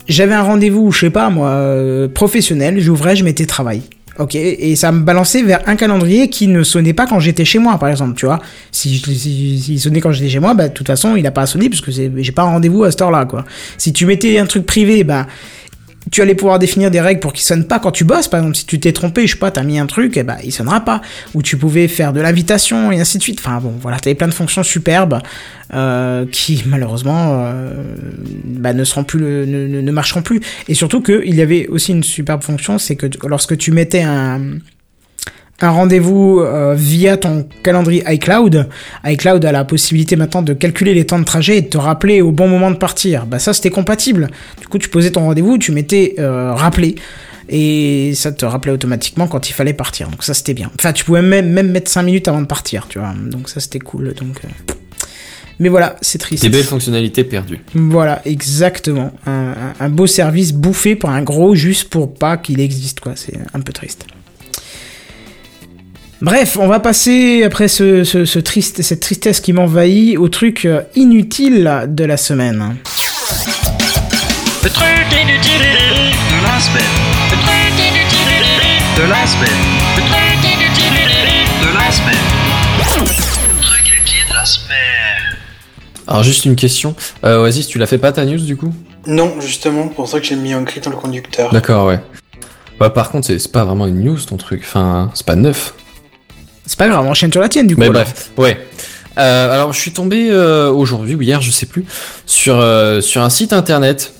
J'avais 0.07 0.33
un 0.33 0.41
rendez-vous, 0.41 0.91
je 0.91 0.99
sais 1.01 1.09
pas 1.09 1.29
moi, 1.29 1.49
euh, 1.49 2.07
professionnel. 2.07 2.79
J'ouvrais, 2.79 3.15
je 3.15 3.23
mettais 3.23 3.45
travail. 3.45 3.81
Ok, 4.17 4.35
et 4.35 4.75
ça 4.75 4.91
me 4.91 4.99
balançait 5.01 5.43
vers 5.43 5.61
un 5.67 5.77
calendrier 5.77 6.29
qui 6.29 6.47
ne 6.47 6.61
sonnait 6.63 6.91
pas 6.93 7.05
quand 7.07 7.19
j'étais 7.21 7.45
chez 7.45 7.57
moi, 7.57 7.77
par 7.77 7.87
exemple, 7.87 8.15
tu 8.17 8.25
vois. 8.25 8.39
Si, 8.69 8.97
si, 8.97 9.15
si- 9.17 9.59
s'il 9.61 9.79
sonnait 9.79 10.01
quand 10.01 10.11
j'étais 10.11 10.27
chez 10.29 10.39
moi, 10.39 10.53
bah, 10.53 10.67
de 10.67 10.73
toute 10.73 10.87
façon, 10.87 11.15
il 11.15 11.25
a 11.25 11.31
pas 11.31 11.43
à 11.43 11.45
sonner 11.45 11.69
parce 11.69 11.79
que 11.79 11.91
c'est- 11.91 12.11
j'ai 12.17 12.31
pas 12.33 12.41
un 12.41 12.49
rendez-vous 12.51 12.83
à 12.83 12.91
cette 12.91 13.01
heure-là, 13.01 13.23
quoi. 13.25 13.45
Si 13.77 13.93
tu 13.93 14.05
mettais 14.05 14.37
un 14.39 14.45
truc 14.45 14.65
privé, 14.65 15.05
bah, 15.05 15.25
tu 16.11 16.21
allais 16.21 16.35
pouvoir 16.35 16.59
définir 16.59 16.91
des 16.91 17.01
règles 17.01 17.19
pour 17.19 17.33
qu'il 17.33 17.43
sonne 17.43 17.65
pas 17.65 17.79
quand 17.79 17.91
tu 17.91 18.03
bosses. 18.03 18.27
Par 18.27 18.39
exemple, 18.39 18.57
si 18.57 18.65
tu 18.65 18.79
t'es 18.79 18.91
trompé, 18.91 19.27
je 19.27 19.33
sais 19.33 19.39
pas, 19.39 19.51
t'as 19.51 19.63
mis 19.63 19.79
un 19.79 19.85
truc, 19.85 20.17
et 20.17 20.23
bah, 20.23 20.37
il 20.43 20.51
sonnera 20.51 20.81
pas. 20.81 21.01
Ou 21.33 21.41
tu 21.41 21.57
pouvais 21.57 21.87
faire 21.87 22.13
de 22.13 22.21
l'invitation 22.21 22.91
et 22.91 22.99
ainsi 22.99 23.17
de 23.17 23.23
suite. 23.23 23.39
Enfin 23.39 23.59
bon, 23.61 23.73
voilà, 23.81 23.99
t'avais 23.99 24.15
plein 24.15 24.27
de 24.27 24.33
fonctions 24.33 24.63
superbes 24.63 25.19
euh, 25.73 26.25
qui 26.31 26.63
malheureusement 26.67 27.43
euh, 27.43 27.73
bah, 28.43 28.73
ne 28.73 28.83
seront 28.83 29.03
plus, 29.03 29.21
ne, 29.21 29.91
marcheront 29.91 30.21
plus. 30.21 30.41
Et 30.67 30.73
surtout 30.73 31.01
que 31.01 31.21
il 31.25 31.35
y 31.35 31.41
avait 31.41 31.67
aussi 31.67 31.91
une 31.91 32.03
superbe 32.03 32.43
fonction, 32.43 32.77
c'est 32.77 32.95
que 32.95 33.07
lorsque 33.27 33.57
tu 33.57 33.71
mettais 33.71 34.01
un 34.01 34.41
un 35.61 35.69
rendez-vous 35.71 36.39
euh, 36.39 36.73
via 36.77 37.17
ton 37.17 37.47
calendrier 37.63 38.03
iCloud. 38.07 38.69
iCloud 39.05 39.43
a 39.45 39.51
la 39.51 39.65
possibilité 39.65 40.15
maintenant 40.15 40.41
de 40.41 40.53
calculer 40.53 40.93
les 40.93 41.05
temps 41.05 41.19
de 41.19 41.25
trajet 41.25 41.57
et 41.57 41.61
de 41.61 41.67
te 41.67 41.77
rappeler 41.77 42.21
au 42.21 42.31
bon 42.31 42.47
moment 42.47 42.71
de 42.71 42.77
partir. 42.77 43.25
Bah 43.25 43.39
ça 43.39 43.53
c'était 43.53 43.69
compatible. 43.69 44.29
Du 44.61 44.67
coup 44.67 44.77
tu 44.77 44.89
posais 44.89 45.11
ton 45.11 45.21
rendez-vous, 45.25 45.57
tu 45.57 45.71
mettais 45.71 46.15
euh, 46.19 46.53
rappeler 46.53 46.95
et 47.49 48.13
ça 48.15 48.31
te 48.31 48.45
rappelait 48.45 48.71
automatiquement 48.71 49.27
quand 49.27 49.49
il 49.49 49.53
fallait 49.53 49.73
partir. 49.73 50.07
Donc 50.09 50.23
ça 50.23 50.33
c'était 50.33 50.53
bien. 50.53 50.71
Enfin 50.79 50.93
tu 50.93 51.03
pouvais 51.03 51.21
même 51.21 51.49
même 51.51 51.71
mettre 51.71 51.89
5 51.91 52.03
minutes 52.03 52.27
avant 52.27 52.41
de 52.41 52.47
partir, 52.47 52.87
tu 52.87 52.99
vois. 52.99 53.13
Donc 53.29 53.49
ça 53.49 53.59
c'était 53.59 53.79
cool. 53.79 54.13
Donc 54.13 54.39
euh, 54.45 54.73
mais 55.61 55.67
voilà, 55.67 55.97
c'est 56.01 56.19
triste. 56.19 56.43
Des 56.43 56.47
belles 56.49 56.63
fonctionnalités 56.63 57.25
perdues. 57.25 57.59
Voilà, 57.73 58.21
exactement. 58.23 59.11
Un, 59.25 59.31
un- 59.49 59.73
un 59.81 59.89
beau 59.89 60.07
service 60.07 60.53
bouffé 60.53 60.95
par 60.95 61.11
un 61.11 61.21
gros 61.21 61.53
juste 61.53 61.89
pour 61.89 62.13
pas 62.13 62.37
qu'il 62.37 62.61
existe, 62.61 63.01
quoi. 63.01 63.11
C'est 63.15 63.37
un 63.53 63.59
peu 63.59 63.73
triste. 63.73 64.05
Bref, 66.21 66.57
on 66.59 66.67
va 66.67 66.79
passer 66.79 67.43
après 67.43 67.67
ce, 67.69 68.03
ce- 68.03 68.25
ce 68.25 68.39
triste, 68.39 68.81
cette 68.81 68.99
tristesse 68.99 69.39
qui 69.39 69.53
m'envahit 69.53 70.17
au 70.17 70.27
truc 70.27 70.65
euh, 70.65 70.81
inutile 70.95 71.85
de 71.87 72.03
la 72.03 72.17
semaine. 72.17 72.75
Le 74.63 74.69
truc 74.69 74.85
inutile 75.13 75.61
de 75.61 76.43
la 76.43 76.59
semaine. 76.59 76.83
Le 77.31 77.37
truc 77.37 77.73
inutile 77.79 78.43
de 78.97 79.03
la 79.09 79.25
semaine. 79.25 79.59
Le 79.95 80.01
truc 80.01 80.43
inutile 80.43 80.99
de 81.61 81.77
la 81.77 81.91
semaine. 81.91 82.25
Le 82.79 83.61
truc 83.63 83.87
inutile 83.87 84.29
de 84.29 84.33
la 84.35 84.45
semaine. 84.45 85.37
Alors 86.05 86.23
juste 86.23 86.43
une 86.43 86.57
question. 86.57 86.95
Euh, 87.23 87.43
Oasis, 87.43 87.67
tu 87.67 87.77
l'as 87.77 87.85
fait 87.87 87.97
pas 87.97 88.11
ta 88.11 88.25
news 88.25 88.39
du 88.39 88.57
coup? 88.57 88.73
Non, 89.07 89.39
justement, 89.39 89.87
pour 89.87 90.09
ça 90.09 90.19
que 90.19 90.25
j'ai 90.25 90.35
mis 90.35 90.51
un 90.51 90.65
cri 90.65 90.81
dans 90.81 90.89
le 90.89 90.97
conducteur. 90.97 91.49
D'accord, 91.53 91.87
ouais. 91.87 91.99
Bah 92.77 92.89
par 92.89 93.09
contre, 93.09 93.27
c'est 93.27 93.39
c'est 93.39 93.51
pas 93.53 93.63
vraiment 93.63 93.87
une 93.87 94.01
news 94.03 94.17
ton 94.19 94.35
truc. 94.35 94.61
Enfin, 94.65 95.11
c'est 95.13 95.25
pas 95.25 95.35
neuf. 95.35 95.73
C'est 96.69 96.77
pas 96.77 96.87
grave, 96.87 97.03
on 97.03 97.09
enchaîne 97.09 97.31
sur 97.31 97.41
la 97.41 97.49
tienne 97.49 97.65
du 97.65 97.73
coup. 97.73 97.81
Mais 97.81 97.87
alors. 97.87 98.03
bref, 98.03 98.29
ouais. 98.37 98.59
Euh, 99.17 99.51
alors 99.51 99.73
je 99.73 99.79
suis 99.79 99.91
tombé 99.91 100.29
euh, 100.29 100.69
aujourd'hui 100.69 101.15
ou 101.15 101.21
hier, 101.23 101.41
je 101.41 101.49
sais 101.49 101.65
plus, 101.65 101.83
sur 102.27 102.59
euh, 102.59 103.01
sur 103.01 103.23
un 103.23 103.31
site 103.31 103.53
internet. 103.53 104.13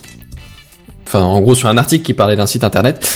Enfin, 1.05 1.21
en 1.21 1.41
gros, 1.41 1.53
sur 1.53 1.69
un 1.69 1.77
article 1.77 2.03
qui 2.03 2.15
parlait 2.15 2.35
d'un 2.35 2.47
site 2.47 2.63
internet 2.63 3.07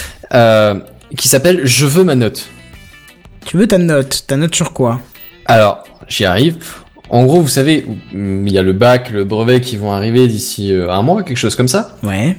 qui 1.17 1.27
s'appelle 1.29 1.61
Je 1.63 1.87
veux 1.87 2.03
ma 2.03 2.13
note. 2.13 2.45
Tu 3.45 3.57
veux 3.57 3.67
ta 3.67 3.79
note? 3.79 4.23
Ta 4.27 4.37
note 4.37 4.53
sur 4.53 4.71
quoi? 4.71 5.01
Alors, 5.47 5.83
j'y 6.07 6.25
arrive. 6.25 6.57
En 7.09 7.25
gros, 7.25 7.41
vous 7.41 7.47
savez, 7.47 7.87
il 8.13 8.51
y 8.51 8.59
a 8.59 8.61
le 8.61 8.73
bac, 8.73 9.09
le 9.09 9.23
brevet 9.23 9.61
qui 9.61 9.77
vont 9.77 9.93
arriver 9.93 10.27
d'ici 10.27 10.71
un 10.71 11.01
mois, 11.01 11.23
quelque 11.23 11.37
chose 11.37 11.55
comme 11.55 11.67
ça. 11.67 11.97
Ouais. 12.03 12.37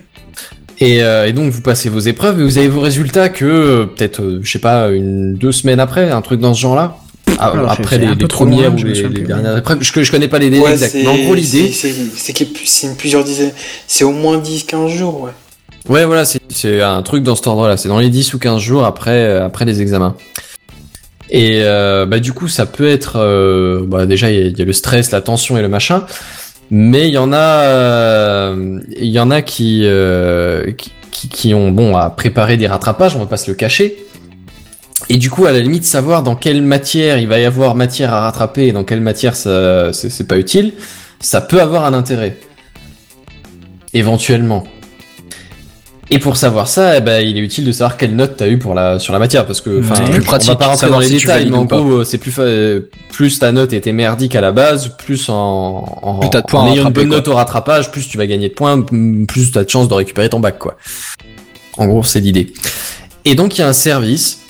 Et, 0.81 1.03
euh, 1.03 1.27
et 1.27 1.33
donc 1.33 1.51
vous 1.53 1.61
passez 1.61 1.89
vos 1.89 2.01
épreuves 2.01 2.41
et 2.41 2.45
vous 2.45 2.59
avez 2.59 2.69
vos 2.69 2.81
résultats 2.81 3.29
que 3.29 3.45
euh, 3.45 3.87
peut-être, 3.87 4.21
euh, 4.23 4.41
je 4.43 4.51
sais 4.51 4.59
pas, 4.59 4.89
une 4.91 5.35
deux 5.35 5.53
semaines 5.53 5.81
après, 5.81 6.11
un 6.11 6.21
truc 6.21 6.41
dans 6.41 6.53
ce 6.55 6.61
genre-là. 6.61 6.97
Ah, 7.39 7.51
Alors, 7.51 7.71
après 7.71 7.99
les, 7.99 8.15
les 8.15 8.27
premières 8.29 8.71
loin, 8.71 8.81
ou 8.81 8.85
les, 8.85 8.95
souviens 8.95 9.09
les 9.11 9.21
dernières 9.23 9.57
épreuves. 9.59 9.79
Je, 9.81 10.03
je 10.03 10.11
connais 10.11 10.29
pas 10.29 10.39
les 10.39 10.51
délais 10.51 10.63
Ouais, 10.63 10.73
exacts. 10.73 10.95
Mais 10.95 11.07
en 11.07 11.17
gros, 11.17 11.35
l'idée, 11.35 11.71
c'est- 11.73 12.97
plusieurs 12.97 13.25
dizaines. 13.25 13.53
C'est 13.87 14.05
au 14.05 14.13
moins 14.13 14.39
10-15 14.39 14.89
jours, 14.89 15.23
ouais. 15.23 15.31
Ouais, 15.89 16.05
voilà, 16.07 16.25
c'est 16.25 16.41
c'est 16.49 16.81
un 16.81 17.03
truc 17.03 17.23
dans 17.25 17.35
cet 17.37 17.47
ordre-là. 17.47 17.77
C'est 17.77 17.89
dans 17.89 17.99
les 17.99 18.09
10 18.09 18.35
ou 18.35 18.39
15 18.39 18.61
jours 18.61 18.85
après, 18.85 19.19
euh, 19.19 19.45
après 19.45 19.65
les 19.65 19.83
examens. 19.83 20.17
Et 21.31 21.61
euh, 21.63 22.07
bah 22.07 22.21
du 22.21 22.33
coup, 22.33 22.49
ça 22.49 22.67
peut 22.67 22.89
être 22.89 23.17
euh, 23.17 23.83
bah, 23.87 24.07
déjà 24.07 24.31
il 24.31 24.37
y, 24.37 24.43
a- 24.43 24.47
il 24.47 24.59
y 24.59 24.63
a 24.63 24.65
le 24.65 24.73
stress, 24.73 25.11
la 25.11 25.21
tension 25.21 25.57
et 25.59 25.63
le 25.63 25.69
machin, 25.69 26.05
mais 26.71 27.09
il 27.09 27.15
y 27.15 27.19
en 27.19 27.33
a, 27.33 27.63
euh, 27.65 28.81
il 28.97 29.09
y 29.09 29.21
en 29.21 29.31
a 29.31 29.43
qui, 29.43 29.83
euh, 29.85 30.73
qui 30.73 30.93
qui 31.11 31.29
qui 31.29 31.55
ont 31.55 31.71
bon 31.71 31.97
à 31.97 32.11
préparer 32.11 32.57
des 32.57 32.67
rattrapages, 32.67 33.15
on 33.17 33.21
va 33.21 33.27
pas 33.27 33.37
se 33.37 33.51
le 33.51 33.57
cacher. 33.57 33.97
Et 35.09 35.17
du 35.17 35.31
coup, 35.31 35.47
à 35.47 35.53
la 35.53 35.61
limite, 35.61 35.85
savoir 35.85 36.23
dans 36.23 36.35
quelle 36.35 36.63
matière 36.63 37.19
il 37.19 37.29
va 37.29 37.39
y 37.39 37.45
avoir 37.45 37.75
matière 37.75 38.13
à 38.13 38.23
rattraper 38.23 38.69
et 38.69 38.73
dans 38.73 38.85
quelle 38.85 39.01
matière 39.01 39.37
ça 39.37 39.93
c'est 39.93 40.11
c'est 40.11 40.27
pas 40.27 40.39
utile, 40.39 40.73
ça 41.21 41.41
peut 41.41 41.61
avoir 41.61 41.85
un 41.85 41.95
intérêt. 41.95 42.37
Éventuellement. 43.93 44.65
Et 46.11 46.19
pour 46.19 46.37
savoir 46.37 46.69
ça, 46.69 46.99
eh 46.99 47.01
ben, 47.01 47.27
il 47.27 47.37
est 47.39 47.41
utile 47.41 47.65
de 47.65 47.73
savoir 47.73 47.97
quelle 47.97 48.15
note 48.15 48.35
t'as 48.37 48.47
eu 48.49 48.59
pour 48.59 48.75
la 48.75 48.99
sur 48.99 49.13
la 49.15 49.19
matière 49.19 49.47
parce 49.47 49.61
que 49.63 49.81
enfin 49.81 49.95
Ouais. 50.05 50.19
on 50.29 50.37
va 50.45 50.57
pas 50.57 50.67
rentrer 50.67 50.89
dans 50.91 50.99
les 50.99 51.09
si 51.09 51.17
détails 51.19 51.49
mais 51.51 51.57
en 51.57 51.65
gros 51.65 52.05
c'est 52.05 52.19
plus 52.19 52.31
fa- 52.31 52.43
plus 53.11 53.39
ta 53.39 53.53
note 53.53 53.73
était 53.73 53.93
merdique 53.93 54.37
à 54.37 54.41
la 54.43 54.53
base 54.53 54.95
plus 54.99 55.29
en 55.31 55.85
en, 56.03 56.19
Plus 56.21 56.29
t'as 56.31 56.43
de 56.43 56.47
points 56.47 56.61
en 56.63 56.73
ayant 56.73 56.87
une 56.89 56.93
bonne 56.93 57.09
note 57.09 57.27
au 57.29 57.35
rattrapage 57.35 57.91
plus 57.91 58.07
tu 58.07 58.19
vas 58.19 58.27
gagner 58.27 58.51
de 58.51 58.55
points 58.55 58.83
plus 59.27 59.51
t'as 59.51 59.65
de 59.65 59.71
chances 59.71 59.89
de 59.89 59.95
récupérer 59.95 60.29
ton 60.29 60.41
bac 60.41 60.59
quoi. 60.59 60.77
En 61.79 61.87
gros 61.87 62.03
c'est 62.05 62.21
l'idée. 62.21 62.53
Et 63.25 63.35
donc 63.35 63.57
il 63.57 63.63
y 63.63 63.65
a 63.65 63.69
un 63.69 63.73
service 63.73 64.41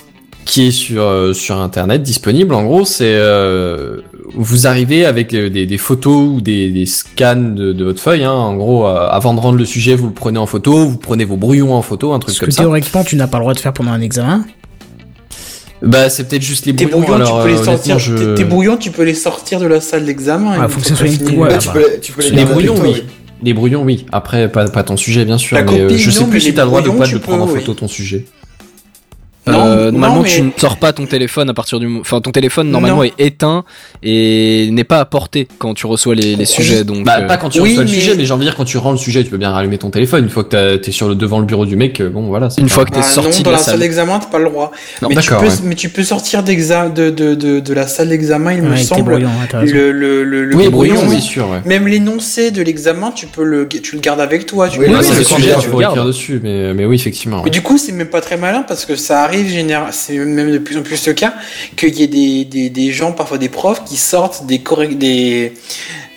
qui 0.44 0.66
est 0.66 0.70
sur 0.70 1.02
euh, 1.02 1.32
sur 1.32 1.56
internet 1.58 2.02
disponible 2.02 2.54
en 2.54 2.64
gros 2.64 2.84
c'est 2.84 3.04
euh, 3.14 3.98
vous 4.34 4.66
arrivez 4.66 5.04
avec 5.06 5.32
euh, 5.34 5.48
des, 5.48 5.64
des 5.66 5.78
photos 5.78 6.28
ou 6.36 6.40
des, 6.40 6.70
des 6.70 6.86
scans 6.86 7.34
de, 7.36 7.72
de 7.72 7.84
votre 7.84 8.00
feuille 8.00 8.24
hein, 8.24 8.32
en 8.32 8.54
gros 8.56 8.86
euh, 8.86 9.08
avant 9.08 9.32
de 9.34 9.40
rendre 9.40 9.56
le 9.58 9.64
sujet 9.64 9.94
vous 9.96 10.08
le 10.08 10.12
prenez 10.12 10.38
en 10.38 10.46
photo 10.46 10.86
vous 10.86 10.98
prenez 10.98 11.24
vos 11.24 11.36
brouillons 11.36 11.72
en 11.74 11.82
photo 11.82 12.12
un 12.12 12.18
truc 12.18 12.34
Ce 12.34 12.40
comme 12.40 12.48
que 12.48 12.54
ça 12.54 12.62
théoriquement 12.62 13.04
tu 13.04 13.16
n'as 13.16 13.26
pas 13.26 13.38
le 13.38 13.42
droit 13.44 13.54
de 13.54 13.60
faire 13.60 13.72
pendant 13.72 13.92
un 13.92 14.00
examen. 14.02 14.44
bah 15.82 16.08
c'est 16.08 16.24
peut-être 16.28 16.42
juste 16.42 16.66
les 16.66 16.72
brouillons, 16.72 17.00
brouillons, 17.00 17.14
alors 17.14 17.38
tu 17.42 17.48
peux 17.50 17.56
les 17.56 17.64
sortir. 17.64 17.98
je... 17.98 18.14
tes- 18.14 18.34
Tes 18.34 18.44
brouillons, 18.44 18.76
tu 18.76 18.90
peux 18.90 19.02
les 19.04 19.14
sortir 19.14 19.60
de 19.60 19.66
la 19.66 19.80
salle 19.80 20.04
d'examen. 20.04 20.62
Une 20.62 20.68
faut 20.68 20.80
que 20.80 20.86
ça 20.86 20.94
soit 20.94 21.06
fini. 21.06 21.30
une- 21.32 21.38
ouais, 21.40 21.48
bah, 21.50 21.58
tu 21.58 21.68
peux, 21.68 21.84
tu 22.00 22.12
peux 22.12 22.22
les 22.30 22.44
brouillons 22.44 22.74
toi, 22.74 22.84
oui 22.88 23.02
les 23.42 23.52
brouillons 23.52 23.82
oui 23.82 24.06
après 24.12 24.50
pas, 24.50 24.66
pas 24.68 24.82
ton 24.84 24.96
sujet 24.96 25.24
bien 25.26 25.36
sûr 25.36 25.56
La 25.58 25.64
mais 25.64 25.78
euh, 25.80 25.88
je 25.98 26.10
sais 26.10 26.24
plus 26.24 26.40
si 26.40 26.54
t'as 26.54 26.62
le 26.62 26.68
droit 26.68 26.80
de 26.80 26.88
pas 26.90 27.06
de 27.06 27.18
prendre 27.18 27.42
en 27.44 27.46
photo 27.46 27.72
oui. 27.72 27.76
ton 27.76 27.88
sujet 27.88 28.24
Euh, 29.46 29.52
Non, 29.52 29.92
normalement, 29.92 30.16
non, 30.16 30.22
tu 30.22 30.40
mais- 30.40 30.46
ne 30.46 30.50
sors 30.58 30.78
pas 30.78 30.94
ton 30.94 31.04
téléphone 31.04 31.50
à 31.50 31.54
partir 31.54 31.78
du, 31.78 31.86
enfin, 32.00 32.20
ton 32.22 32.30
téléphone 32.30 32.70
normalement 32.70 32.98
Non. 32.98 33.04
est 33.04 33.12
éteint 33.18 33.64
et 34.02 34.70
n'est 34.72 34.84
pas 34.84 35.00
à 35.00 35.04
portée 35.04 35.46
quand 35.58 35.74
tu 35.74 35.86
reçois 35.86 36.14
les, 36.14 36.34
les 36.34 36.44
sujets. 36.46 36.82
Donc, 36.84 37.04
bah 37.04 37.18
euh, 37.20 37.26
pas 37.26 37.36
quand 37.36 37.50
tu 37.50 37.60
oui, 37.60 37.70
reçois 37.70 37.84
le 37.84 37.90
mais- 37.90 37.94
sujet 37.94 38.14
mais 38.16 38.24
j'ai 38.24 38.32
envie 38.32 38.44
de 38.46 38.50
dire 38.50 38.56
quand 38.56 38.64
tu 38.64 38.78
rends 38.78 38.92
le 38.92 38.96
sujet 38.96 39.22
tu 39.22 39.28
peux 39.28 39.36
bien 39.36 39.50
rallumer 39.50 39.76
ton 39.76 39.90
téléphone 39.90 40.24
une 40.24 40.30
fois 40.30 40.44
que 40.44 40.76
t'es 40.76 40.92
sur 40.92 41.08
le 41.08 41.14
devant 41.14 41.40
le 41.40 41.44
bureau 41.44 41.66
du 41.66 41.76
mec 41.76 42.00
euh, 42.00 42.08
bon 42.08 42.22
voilà 42.28 42.48
c'est 42.48 42.62
Une 42.62 42.68
pas- 42.68 42.72
fois 42.74 42.84
que 42.86 42.90
t'es 42.92 43.00
Bah, 43.00 43.02
sorti 43.02 43.30
non, 43.30 43.38
de 43.38 43.42
dans 43.44 43.50
la 43.50 43.56
la 43.58 43.62
salle 43.62 43.80
d'examen, 43.80 44.18
t'as 44.18 44.26
pas 44.28 44.38
le 44.38 44.46
droit. 44.48 44.72
Non, 45.02 45.08
mais, 45.10 45.16
tu 45.16 45.20
d'accord, 45.28 45.40
peux, 45.42 45.48
ouais. 45.50 45.54
mais 45.64 45.74
tu 45.74 45.88
peux 45.90 46.02
sortir 46.04 46.42
d'exa- 46.42 46.88
de, 46.92 47.10
de, 47.10 47.34
de, 47.34 47.60
de 47.60 47.74
la 47.74 47.86
salle 47.86 48.08
d'examen, 48.08 48.52
il 48.52 48.62
me 48.62 48.70
Ouais, 48.70 48.76
tes 48.76 48.82
semble. 48.84 49.18
Le, 49.62 49.92
le, 49.92 50.24
le, 50.24 50.44
le 50.46 50.56
oui 50.56 50.68
brouillon, 50.68 51.02
oui 51.08 51.20
sûr 51.20 51.50
ouais 51.50 51.60
Même 51.66 51.86
l'énoncé 51.86 52.50
de 52.50 52.62
l'examen, 52.62 53.10
tu 53.14 53.26
peux 53.26 53.44
le, 53.44 53.68
tu 53.68 53.94
le 53.94 54.00
gardes 54.00 54.20
avec 54.20 54.46
toi. 54.46 54.68
Tu 54.68 54.78
Oui, 54.80 54.86
peux 54.86 55.02
c'est 55.02 55.12
le 55.12 55.18
le 55.18 55.24
sujet 55.24 55.54
tu 55.60 55.68
regarde. 55.70 55.92
écrire 55.94 56.06
dessus 56.06 56.40
mais 56.42 56.72
mais 56.72 56.86
oui 56.86 56.96
effectivement 56.96 57.42
Mais 57.44 57.50
du 57.50 57.60
coup, 57.62 57.76
c'est 57.78 57.92
même 57.92 58.08
pas 58.08 58.20
très 58.22 58.36
malin 58.38 58.62
parce 58.66 58.86
que 58.86 58.96
ça 58.96 59.22
arrive 59.22 59.33
c'est 59.92 60.16
même 60.18 60.50
de 60.52 60.58
plus 60.58 60.76
en 60.76 60.82
plus 60.82 61.06
le 61.06 61.12
cas 61.12 61.34
qu'il 61.76 61.94
y 61.94 62.02
ait 62.02 62.44
des, 62.44 62.70
des, 62.70 62.92
gens, 62.92 63.12
parfois 63.12 63.38
des 63.38 63.48
profs, 63.48 63.84
qui 63.84 63.96
sortent 63.96 64.46
des 64.46 64.62
des, 64.94 65.52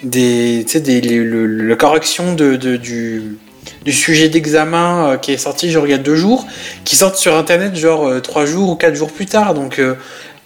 des, 0.04 0.64
des, 0.64 1.02
le, 1.02 1.76
correction 1.76 2.34
de, 2.34 2.56
de- 2.56 2.78
du, 2.78 3.38
du 3.86 3.92
sujet 3.94 4.30
d'examen 4.30 5.12
euh, 5.14 5.18
qui 5.18 5.32
est 5.32 5.38
sorti 5.38 5.72
genre 5.72 5.86
il 5.88 5.92
y 5.92 5.94
a 5.94 5.98
deux 5.98 6.16
jours, 6.16 6.46
qui 6.84 6.96
sortent 6.96 7.18
sur 7.18 7.36
internet 7.36 7.76
genre 7.76 8.08
euh, 8.08 8.20
trois 8.20 8.46
jours 8.46 8.70
ou 8.70 8.76
quatre 8.76 8.96
jours 8.96 9.12
plus 9.12 9.26
tard. 9.26 9.54
Donc, 9.54 9.80
euh, 9.80 9.96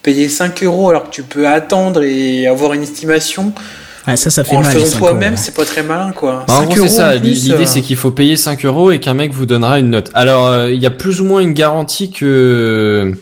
payer 0.03 0.29
5 0.29 0.63
euros 0.63 0.89
alors 0.89 1.05
que 1.05 1.11
tu 1.11 1.23
peux 1.23 1.47
attendre 1.47 2.03
et 2.03 2.47
avoir 2.47 2.73
une 2.73 2.83
estimation 2.83 3.53
Ouais, 4.07 4.17
ça, 4.17 4.29
ça 4.29 4.43
fait 4.43 4.55
en 4.55 4.61
le 4.61 4.67
mal. 4.67 4.85
5 4.85 4.97
toi-même, 4.97 5.37
c'est 5.37 5.53
pas 5.53 5.65
très 5.65 5.83
malin 5.83 6.11
quoi. 6.11 6.43
Bah, 6.47 6.55
en 6.55 6.61
5 6.61 6.75
gros, 6.75 6.87
c'est 6.87 6.89
ça. 6.89 7.15
L'idée, 7.15 7.51
euh, 7.51 7.65
c'est 7.65 7.81
qu'il 7.81 7.97
faut 7.97 8.11
payer 8.11 8.35
5 8.35 8.65
euros 8.65 8.91
et 8.91 8.99
qu'un 8.99 9.13
mec 9.13 9.31
vous 9.33 9.45
donnera 9.45 9.79
une 9.79 9.91
note. 9.91 10.09
Alors, 10.13 10.47
euh, 10.47 10.71
il 10.71 10.81
y 10.81 10.85
a 10.85 10.91
plus 10.91 11.21
ou 11.21 11.25
moins 11.25 11.41
une 11.41 11.53
garantie 11.53 12.09
que, 12.09 13.13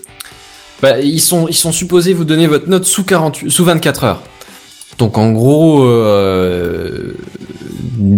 bah, 0.82 1.00
ils 1.00 1.20
sont, 1.20 1.48
ils 1.50 1.56
sont 1.56 1.74
supposés 1.74 2.14
vous 2.14 2.24
donner 2.24 2.48
votre 2.48 2.70
note 2.70 2.86
sous 2.86 3.04
48, 3.04 3.50
sous 3.50 3.66
24 3.66 4.04
heures. 4.06 4.22
Donc, 4.98 5.18
en 5.18 5.32
gros, 5.32 5.84
euh, 5.84 7.14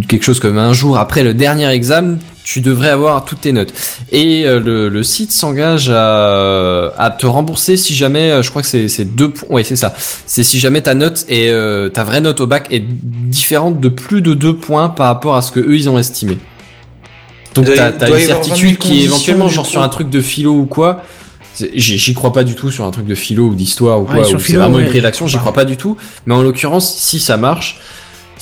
quelque 0.08 0.24
chose 0.24 0.40
comme 0.40 0.58
un 0.58 0.74
jour 0.74 0.98
après 0.98 1.24
le 1.24 1.34
dernier 1.34 1.68
examen, 1.70 2.18
tu 2.52 2.60
devrais 2.62 2.90
avoir 2.90 3.24
toutes 3.24 3.42
tes 3.42 3.54
notes. 3.54 3.72
Et 4.12 4.46
euh, 4.46 4.60
le, 4.60 4.90
le 4.90 5.04
site 5.04 5.32
s'engage 5.32 5.90
à, 5.90 6.92
à 6.98 7.10
te 7.10 7.26
rembourser 7.26 7.78
si 7.78 7.96
jamais, 7.96 8.32
euh, 8.32 8.42
je 8.42 8.50
crois 8.50 8.62
que 8.62 8.68
c'est 8.68 8.90
c'est 8.90 9.06
deux 9.06 9.30
points. 9.32 9.48
Ouais, 9.50 9.64
c'est 9.64 9.78
ça. 9.78 9.94
C'est 10.26 10.44
si 10.44 10.60
jamais 10.60 10.82
ta 10.82 10.94
note 10.94 11.26
est 11.30 11.50
euh, 11.50 11.88
ta 11.88 12.04
vraie 12.04 12.20
note 12.20 12.42
au 12.42 12.48
bac 12.48 12.68
est 12.70 12.84
différente 12.86 13.80
de 13.80 13.88
plus 13.88 14.22
de 14.22 14.34
deux 14.34 14.56
points 14.58 14.90
par 14.90 15.08
rapport 15.08 15.36
à 15.38 15.42
ce 15.42 15.52
que 15.54 15.62
eux 15.62 15.76
ils 15.76 15.88
ont 15.90 15.98
estimé. 15.98 16.38
Donc 17.56 17.68
t'as 17.74 17.92
t'as 17.94 18.08
doit 18.08 18.20
une 18.20 18.28
y 18.28 18.32
avoir 18.32 18.40
20 18.44 18.44
000 18.44 18.58
certitude 18.58 18.78
qui 18.80 19.00
est 19.00 19.04
éventuellement 19.06 19.48
genre 19.48 19.66
sur 19.66 19.82
un 19.82 19.90
truc 19.90 20.10
de 20.10 20.20
philo 20.22 20.52
ou 20.54 20.66
quoi. 20.66 21.04
J'y 21.76 22.14
crois 22.14 22.32
pas 22.34 22.44
du 22.44 22.56
tout 22.56 22.72
sur 22.72 22.86
un 22.86 22.92
truc 22.92 23.06
de 23.06 23.16
philo 23.16 23.46
ou 23.48 23.56
d'histoire 23.56 24.00
ou 24.00 24.06
Ouais, 24.08 24.16
quoi. 24.16 24.24
sur 24.26 24.38
où 24.40 24.42
c'est 24.42 24.54
vraiment 24.58 24.78
ouais. 24.78 24.84
une 24.84 24.90
rédaction, 24.90 25.28
j'y 25.28 25.36
Bah. 25.36 25.42
crois 25.42 25.54
pas 25.54 25.66
du 25.66 25.78
tout. 25.78 25.96
Mais 26.26 26.34
en 26.34 26.42
l'occurrence, 26.42 26.96
si 26.98 27.20
ça 27.20 27.36
marche, 27.38 27.80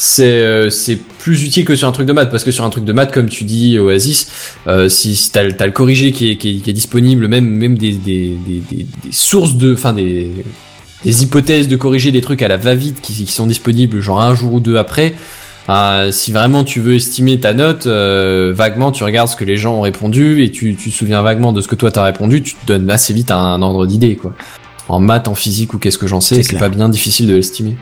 c'est 0.01 0.23
euh, 0.23 0.69
c'est 0.69 0.95
plus 0.95 1.43
utile 1.43 1.65
que 1.65 1.75
sur 1.75 1.85
un 1.85 1.91
truc 1.91 2.07
de 2.07 2.13
maths 2.13 2.31
parce 2.31 2.45
que 2.45 2.51
sur 2.51 2.63
un 2.63 2.69
truc 2.69 2.85
de 2.85 2.93
maths 2.93 3.11
comme 3.11 3.27
tu 3.27 3.43
dis 3.43 3.77
Oasis 3.77 4.31
euh, 4.67 4.87
si, 4.87 5.13
si 5.13 5.29
t'as 5.29 5.43
le- 5.43 5.51
t'as 5.51 5.65
le 5.65 5.73
corrigé 5.73 6.13
qui 6.13 6.31
est, 6.31 6.37
qui 6.37 6.51
est, 6.51 6.59
qui 6.61 6.69
est 6.69 6.73
disponible 6.73 7.27
même 7.27 7.45
même 7.45 7.77
des, 7.77 7.91
des, 7.91 8.37
des, 8.47 8.61
des, 8.71 8.87
sources 9.11 9.55
de 9.55 9.73
enfin 9.73 9.91
des 9.91 10.31
des 11.03 11.23
hypothèses 11.23 11.67
de 11.67 11.75
corriger 11.75 12.13
des 12.13 12.21
trucs 12.21 12.41
à 12.41 12.47
la 12.47 12.55
va-vite 12.55 13.01
qui, 13.01 13.11
qui 13.13 13.29
sont 13.29 13.45
disponibles 13.45 13.99
genre 13.99 14.21
un 14.21 14.33
jour 14.35 14.53
ou 14.53 14.59
deux 14.61 14.77
après 14.77 15.15
euh, 15.67 16.13
si 16.13 16.31
vraiment 16.31 16.63
tu 16.63 16.79
veux 16.79 16.95
estimer 16.95 17.37
ta 17.41 17.53
note 17.53 17.85
euh, 17.85 18.53
vaguement 18.55 18.93
tu 18.93 19.03
regardes 19.03 19.27
ce 19.27 19.35
que 19.35 19.43
les 19.43 19.57
gens 19.57 19.75
ont 19.75 19.81
répondu 19.81 20.43
et 20.45 20.49
tu, 20.49 20.75
tu 20.77 20.91
te 20.91 20.95
souviens 20.95 21.21
vaguement 21.21 21.51
de 21.51 21.59
ce 21.59 21.67
que 21.67 21.75
toi 21.75 21.91
t'as 21.91 22.05
répondu 22.05 22.41
tu 22.41 22.53
te 22.55 22.65
donnes 22.65 22.89
assez 22.89 23.13
vite 23.13 23.31
un, 23.31 23.61
ordre 23.61 23.85
d'idée 23.85 24.15
quoi. 24.15 24.33
En 24.87 25.01
maths 25.01 25.27
en 25.27 25.35
physique 25.35 25.73
ou 25.73 25.77
qu'est-ce 25.77 25.97
que 25.97 26.07
j'en 26.07 26.21
sais 26.21 26.41
C'est 26.41 26.57
pas 26.57 26.69
bien 26.69 26.87
difficile 26.87 27.27
de 27.27 27.35
l'estimer 27.35 27.75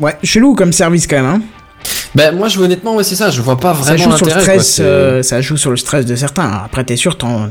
Ouais, 0.00 0.16
chelou 0.24 0.54
comme 0.54 0.72
service 0.72 1.06
quand 1.06 1.16
même. 1.16 1.26
Hein. 1.26 1.40
Ben 2.14 2.34
moi 2.36 2.48
je 2.48 2.58
honnêtement 2.58 2.96
ouais 2.96 3.04
c'est 3.04 3.14
ça, 3.14 3.30
je 3.30 3.40
vois 3.40 3.56
pas 3.58 3.72
Ça 3.74 3.94
vraiment 3.94 4.10
joue 4.10 4.16
sur 4.16 4.26
le 4.26 4.32
quoi. 4.32 4.40
stress, 4.42 4.78
euh, 4.82 5.22
ça 5.22 5.40
joue 5.40 5.56
sur 5.56 5.70
le 5.70 5.76
stress 5.76 6.04
de 6.04 6.16
certains. 6.16 6.50
Après, 6.64 6.82
t'es 6.84 6.96
sûr, 6.96 7.16
t'en- 7.16 7.50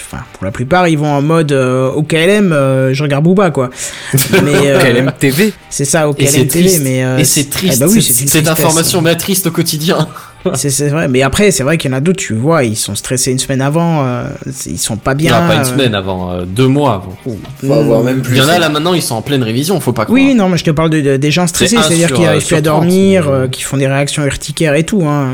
enfin, 0.00 0.24
pour 0.32 0.44
la 0.46 0.50
plupart, 0.50 0.88
ils 0.88 0.96
vont 0.98 1.12
en 1.12 1.20
mode 1.22 1.52
euh, 1.52 1.90
au 1.90 2.02
KLM, 2.02 2.52
euh, 2.52 2.94
je 2.94 3.02
regarde 3.02 3.24
Booba 3.24 3.50
quoi. 3.50 3.68
Mais 4.42 4.54
euh, 4.66 4.80
KLM 4.80 5.12
TV. 5.18 5.52
c'est 5.68 5.84
ça 5.84 6.08
au 6.08 6.14
KLM 6.14 6.48
TV, 6.48 6.78
mais 6.78 7.04
euh, 7.04 7.18
Et 7.18 7.24
c'est 7.24 7.50
triste, 7.50 7.74
eh 7.76 7.80
bah 7.80 7.86
oui, 7.90 8.02
c'est- 8.02 8.12
cette 8.14 8.44
tristesse. 8.44 8.48
information 8.48 9.02
mais 9.02 9.14
triste 9.14 9.46
au 9.48 9.50
quotidien. 9.50 10.08
C'est 10.54 10.88
vrai, 10.88 11.08
mais 11.08 11.22
après, 11.22 11.50
c'est 11.50 11.62
vrai 11.62 11.78
qu'il 11.78 11.90
y 11.90 11.94
en 11.94 11.96
a 11.96 12.00
d'autres, 12.00 12.18
tu 12.20 12.34
vois, 12.34 12.64
ils 12.64 12.76
sont 12.76 12.94
stressés 12.94 13.32
une 13.32 13.38
semaine 13.38 13.60
avant, 13.60 14.04
euh, 14.06 14.24
ils 14.66 14.78
sont 14.78 14.96
pas 14.96 15.14
bien. 15.14 15.32
Non, 15.40 15.46
pas 15.48 15.54
une 15.54 15.60
euh, 15.60 15.64
semaine 15.64 15.94
avant, 15.94 16.30
euh, 16.32 16.44
deux 16.46 16.68
mois 16.68 16.94
avant. 16.94 17.16
Faut 17.64 17.72
avoir 17.72 18.02
même 18.02 18.22
plus. 18.22 18.36
Il 18.36 18.38
y 18.38 18.44
en 18.44 18.48
a 18.48 18.58
là 18.58 18.68
maintenant, 18.68 18.94
ils 18.94 19.02
sont 19.02 19.16
en 19.16 19.22
pleine 19.22 19.42
révision, 19.42 19.78
faut 19.80 19.92
pas 19.92 20.04
croire. 20.04 20.14
Oui, 20.14 20.34
non, 20.34 20.48
mais 20.48 20.56
je 20.56 20.64
te 20.64 20.70
parle 20.70 20.90
de, 20.90 21.00
de- 21.00 21.16
des 21.16 21.30
gens 21.30 21.46
stressés, 21.46 21.76
c'est-à-dire 21.76 22.10
euh, 22.18 22.26
arrivent 22.28 22.46
plus 22.46 22.54
à 22.54 22.58
sur 22.58 22.62
30, 22.62 22.62
dormir, 22.64 23.28
euh, 23.28 23.46
qui 23.48 23.62
font 23.62 23.76
des 23.76 23.86
réactions 23.88 24.24
urticaires 24.24 24.74
et 24.74 24.84
tout. 24.84 25.02
Hein. 25.04 25.32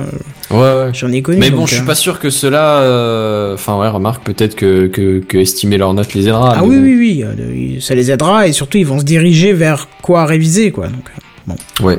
Ouais, 0.50 0.58
ouais. 0.58 0.90
J'en 0.94 1.10
ai 1.12 1.22
connu. 1.22 1.38
Mais 1.38 1.50
bon, 1.50 1.58
donc, 1.58 1.68
je 1.68 1.74
suis 1.74 1.82
euh, 1.82 1.86
pas 1.86 1.94
sûr 1.94 2.18
que 2.18 2.30
cela. 2.30 2.78
euh, 2.80 3.54
Enfin, 3.54 3.78
ouais, 3.78 3.88
remarque 3.88 4.24
peut-être 4.24 4.54
que, 4.56 4.86
que, 4.86 5.20
que 5.20 5.38
estimer 5.38 5.76
leur 5.78 5.92
note 5.94 6.14
les 6.14 6.28
aidera. 6.28 6.54
Ah 6.56 6.62
oui, 6.64 6.76
bon. 6.76 6.82
oui, 6.82 7.24
oui, 7.38 7.78
ça 7.80 7.94
les 7.94 8.10
aidera 8.10 8.46
et 8.48 8.52
surtout 8.52 8.78
ils 8.78 8.86
vont 8.86 8.98
se 8.98 9.04
diriger 9.04 9.52
vers 9.52 9.88
quoi 10.02 10.24
réviser, 10.26 10.70
quoi. 10.70 10.86
Donc, 10.88 11.04
euh, 11.48 11.52
Ouais. 11.84 11.98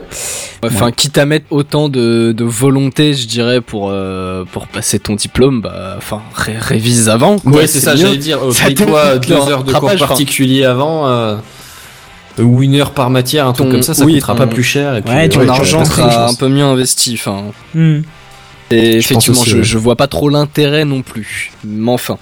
Enfin, 0.63 0.91
quitte 0.91 1.17
à 1.17 1.25
mettre 1.25 1.45
autant 1.51 1.89
de, 1.89 2.31
de 2.35 2.43
volonté, 2.43 3.13
je 3.13 3.27
dirais, 3.27 3.61
pour 3.61 3.89
euh, 3.91 4.43
pour 4.51 4.67
passer 4.67 4.97
ton 4.99 5.15
diplôme, 5.15 5.61
bah, 5.61 5.95
enfin, 5.97 6.21
ré- 6.35 6.57
révise 6.59 7.07
avant. 7.09 7.37
Quoi, 7.39 7.51
Ouais, 7.51 7.67
c'est 7.67 7.79
ça, 7.79 7.95
j'allais 7.95 8.17
dire. 8.17 8.39
euh, 8.43 8.51
t'évite 8.51 8.79
deux 9.27 9.33
heures 9.35 9.63
de 9.63 9.73
cours 9.73 9.95
particuliers 9.97 10.65
avant. 10.65 11.07
euh, 11.07 11.35
ou 12.39 12.61
une 12.63 12.75
heure 12.75 12.91
par 12.91 13.09
matière, 13.09 13.47
un 13.47 13.53
truc 13.53 13.71
comme 13.71 13.81
ça, 13.81 13.93
ça 13.93 14.03
oui, 14.03 14.15
coûtera 14.15 14.33
ton- 14.33 14.39
pas 14.39 14.47
plus 14.47 14.63
cher. 14.63 14.95
Et 14.97 15.01
puis, 15.01 15.13
Ouais, 15.13 15.29
Ton 15.29 15.39
Ouais, 15.41 15.49
argent 15.49 15.85
sera 15.85 16.27
un 16.29 16.33
peu 16.33 16.49
mieux 16.49 16.63
investi. 16.65 17.13
Enfin, 17.17 17.43
hmm. 17.73 17.99
et 18.71 18.91
Je 18.93 18.97
effectivement, 18.97 19.39
aussi, 19.39 19.49
je, 19.51 19.57
ouais. 19.57 19.63
je 19.63 19.77
vois 19.77 19.95
pas 19.95 20.07
trop 20.07 20.27
l'intérêt 20.27 20.83
non 20.83 21.01
plus. 21.01 21.51
Mais 21.63 21.91
enfin, 21.91 22.17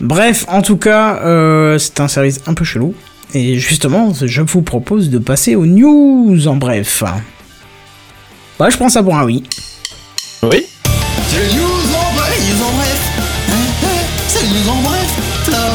Bref, 0.00 0.46
en 0.48 0.62
tout 0.62 0.76
cas, 0.76 1.20
euh, 1.24 1.78
c'est 1.78 2.00
un 2.00 2.08
service 2.08 2.40
un 2.46 2.54
peu 2.54 2.64
chelou. 2.64 2.94
Et 3.34 3.58
justement, 3.58 4.12
je 4.14 4.42
vous 4.42 4.62
propose 4.62 5.10
de 5.10 5.18
passer 5.18 5.54
aux 5.54 5.66
news 5.66 6.48
en 6.48 6.56
bref. 6.56 7.02
Bah, 8.58 8.70
je 8.70 8.76
prends 8.76 8.88
ça 8.88 9.02
pour 9.02 9.16
un 9.16 9.24
oui. 9.24 9.44
oui. 10.42 10.66
C'est 11.28 11.38
les 11.38 11.54
news 11.54 11.64
en 11.64 12.14
bref, 12.14 12.38
les 12.38 12.54
news 12.54 12.62
en 12.62 12.72
bref. 12.72 12.98
Hein, 13.50 13.52
hein, 13.84 13.88
C'est 14.28 14.42
les 14.42 14.48
news 14.48 14.70
en 14.70 14.82
bref, 14.82 15.48
là. 15.50 15.70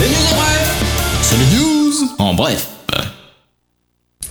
Les 0.00 0.08
news 0.08 0.32
en 0.32 0.36
bref. 0.36 0.74
C'est 1.22 1.36
les 1.36 1.56
news 1.56 1.94
en 2.18 2.34
bref. 2.34 2.66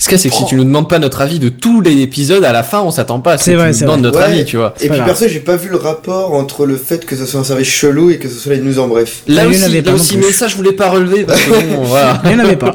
Ce 0.10 0.16
a, 0.16 0.18
c'est 0.18 0.30
que 0.30 0.36
si 0.36 0.46
tu 0.46 0.56
nous 0.56 0.64
demandes 0.64 0.90
pas 0.90 1.00
notre 1.00 1.22
avis 1.22 1.40
de 1.40 1.50
tous 1.50 1.82
les 1.82 2.02
épisodes, 2.02 2.44
à 2.44 2.52
la 2.54 2.64
fin, 2.64 2.82
on 2.82 2.92
s'attend 2.92 3.20
pas 3.20 3.34
à 3.34 3.38
ce 3.38 3.46
C'est 3.46 3.52
que 3.52 3.58
vrai, 3.58 3.72
tu 3.72 3.80
nous 3.80 3.86
demandes 3.86 4.02
notre 4.02 4.20
Ouais. 4.20 4.26
avis, 4.26 4.46
tu 4.46 4.58
vois. 4.58 4.74
Et 4.82 4.90
puis 4.90 5.00
perso, 5.00 5.28
j'ai 5.28 5.40
pas 5.40 5.56
vu 5.58 5.70
le 5.70 5.78
rapport 5.78 6.34
entre 6.34 6.66
le 6.66 6.78
fait 6.78 7.06
que 7.06 7.16
ce 7.16 7.26
soit 7.26 7.40
un 7.40 7.44
service 7.44 7.68
chelou 7.68 8.10
et 8.10 8.18
que 8.18 8.28
ce 8.30 8.36
soit 8.36 8.54
les 8.54 8.62
news 8.62 8.80
en 8.80 8.88
bref. 8.88 9.24
Là 9.28 9.46
en 9.46 9.50
aussi, 9.50 9.82
là 9.82 9.94
aussi, 9.94 10.18
mais 10.18 10.32
ça, 10.32 10.48
je 10.48 10.56
voulais 10.56 10.72
pas 10.74 10.90
relever 10.90 11.24
parce 11.24 11.42
que 11.42 11.50
bon, 11.76 11.84
voilà. 11.84 12.22
Il 12.24 12.30
n'y 12.30 12.36
en 12.36 12.40
avait 12.40 12.56
pas. 12.56 12.74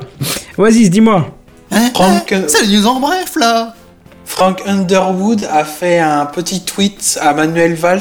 Oasis, 0.58 0.90
dis-moi. 0.90 1.26
Hein, 1.70 1.90
Franck, 1.94 2.32
hein, 2.32 2.42
C'est 2.48 2.66
les 2.66 2.76
news 2.76 2.86
en 2.86 3.00
bref 3.00 3.32
là 3.40 3.74
Frank 4.34 4.62
Underwood 4.66 5.46
a 5.52 5.62
fait 5.64 5.98
un 5.98 6.24
petit 6.24 6.62
tweet 6.64 7.18
à 7.20 7.34
Manuel 7.34 7.74
Valls 7.74 8.00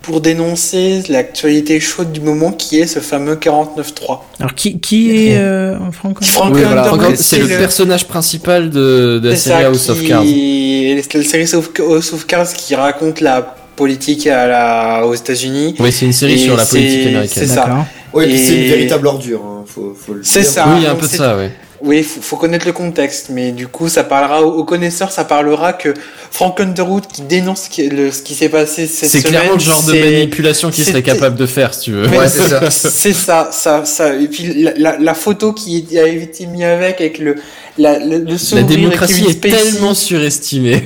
pour 0.00 0.22
dénoncer 0.22 1.02
l'actualité 1.10 1.80
chaude 1.80 2.12
du 2.12 2.20
moment 2.20 2.50
qui 2.50 2.80
est 2.80 2.86
ce 2.86 2.98
fameux 2.98 3.34
49.3. 3.34 4.20
Alors, 4.40 4.54
qui, 4.54 4.80
qui 4.80 5.28
est 5.28 5.36
euh, 5.36 5.76
Frank 5.92 6.18
Oui, 6.20 6.62
voilà. 6.64 6.90
Underwood, 6.90 7.16
c'est 7.16 7.38
le 7.38 7.46
personnage 7.48 8.06
principal 8.06 8.70
de, 8.70 9.20
de 9.22 9.28
la 9.28 9.36
série 9.36 9.62
ça 9.62 9.68
House 9.68 9.88
of 9.90 10.02
Cards. 10.02 10.22
C'est 10.24 11.14
la 11.14 11.24
série 11.24 11.42
House 11.42 12.12
of 12.14 12.26
Cards 12.26 12.52
qui 12.54 12.74
raconte 12.74 13.20
la 13.20 13.42
politique 13.76 14.26
à 14.26 14.46
la... 14.46 15.06
aux 15.06 15.14
États-Unis. 15.14 15.74
Oui, 15.78 15.92
c'est 15.92 16.06
une 16.06 16.12
série 16.14 16.34
Et 16.34 16.38
sur 16.38 16.56
la 16.56 16.64
politique 16.64 17.06
américaine. 17.08 17.28
c'est 17.46 17.46
ça. 17.54 17.66
D'accord. 17.66 17.84
Ouais, 18.14 18.30
et 18.30 18.38
c'est 18.38 18.54
une 18.62 18.68
véritable 18.70 19.06
ordure, 19.08 19.42
hein, 19.44 19.64
faut, 19.66 19.94
faut 19.94 20.14
le 20.14 20.24
C'est 20.24 20.40
dire. 20.40 20.48
ça. 20.50 20.64
Oui, 20.68 20.74
il 20.78 20.82
y 20.84 20.86
a 20.86 20.90
un 20.90 20.92
donc 20.92 21.00
peu 21.02 21.06
de 21.06 21.10
c'est- 21.10 21.18
ça, 21.18 21.36
ouais. 21.36 21.50
Oui, 21.82 22.02
faut, 22.02 22.20
faut 22.22 22.36
connaître 22.36 22.66
le 22.66 22.72
contexte, 22.72 23.26
mais 23.30 23.52
du 23.52 23.68
coup, 23.68 23.88
ça 23.88 24.02
parlera 24.04 24.42
aux, 24.42 24.64
connaisseurs, 24.64 25.10
ça 25.12 25.24
parlera 25.24 25.72
que 25.74 25.92
Frank 26.30 26.58
Underwood 26.60 27.06
qui 27.06 27.22
dénonce 27.22 27.62
ce 27.64 27.68
qui, 27.70 27.88
le- 27.88 28.10
ce 28.10 28.22
qui 28.22 28.34
s'est 28.34 28.48
passé 28.48 28.86
cette 28.86 29.10
C'est 29.10 29.20
semaine. 29.20 29.32
clairement 29.32 29.52
le 29.54 29.58
genre 29.60 29.82
de 29.84 29.92
c'est- 29.92 30.00
manipulation 30.10 30.70
qu'il 30.70 30.84
serait 30.84 31.02
capable 31.02 31.36
de 31.36 31.46
faire, 31.46 31.74
si 31.74 31.80
tu 31.82 31.92
veux. 31.92 32.08
Ouais, 32.08 32.28
c'est 32.28 32.48
ça. 32.48 32.70
C'est 32.70 33.12
ça, 33.12 33.48
ça, 33.52 33.84
ça. 33.84 34.14
Et 34.14 34.28
puis 34.28 34.62
la, 34.62 34.72
la, 34.76 34.98
la 34.98 35.14
photo 35.14 35.52
qui 35.52 35.86
a 35.98 36.06
été 36.06 36.46
mise 36.46 36.62
avec, 36.62 37.00
avec 37.00 37.18
le, 37.18 37.36
la, 37.78 37.98
le, 37.98 38.18
le 38.18 38.24
La 38.32 38.38
sourire 38.38 38.66
démocratie 38.66 39.24
est 39.26 39.32
Spacey, 39.32 39.56
tellement 39.64 39.94
surestimée. 39.94 40.84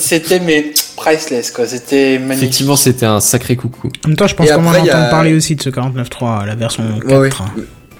c'était- 0.00 0.40
mais 0.40 0.72
priceless 0.96 1.50
quoi. 1.50 1.66
C'était 1.66 2.18
magnifique. 2.18 2.42
Effectivement, 2.44 2.76
c'était 2.76 3.06
un 3.06 3.20
sacré 3.20 3.56
coucou. 3.56 3.88
En 4.04 4.08
même 4.08 4.16
temps, 4.16 4.26
je 4.26 4.34
pense 4.34 4.48
qu'on 4.50 4.62
va 4.62 4.80
entendre 4.80 5.10
parler 5.10 5.34
aussi 5.34 5.56
de 5.56 5.62
ce 5.62 5.70
49.3, 5.70 6.46
la 6.46 6.54
version 6.54 6.84
4. 7.00 7.06
Ouais, 7.06 7.16
ouais. 7.18 7.30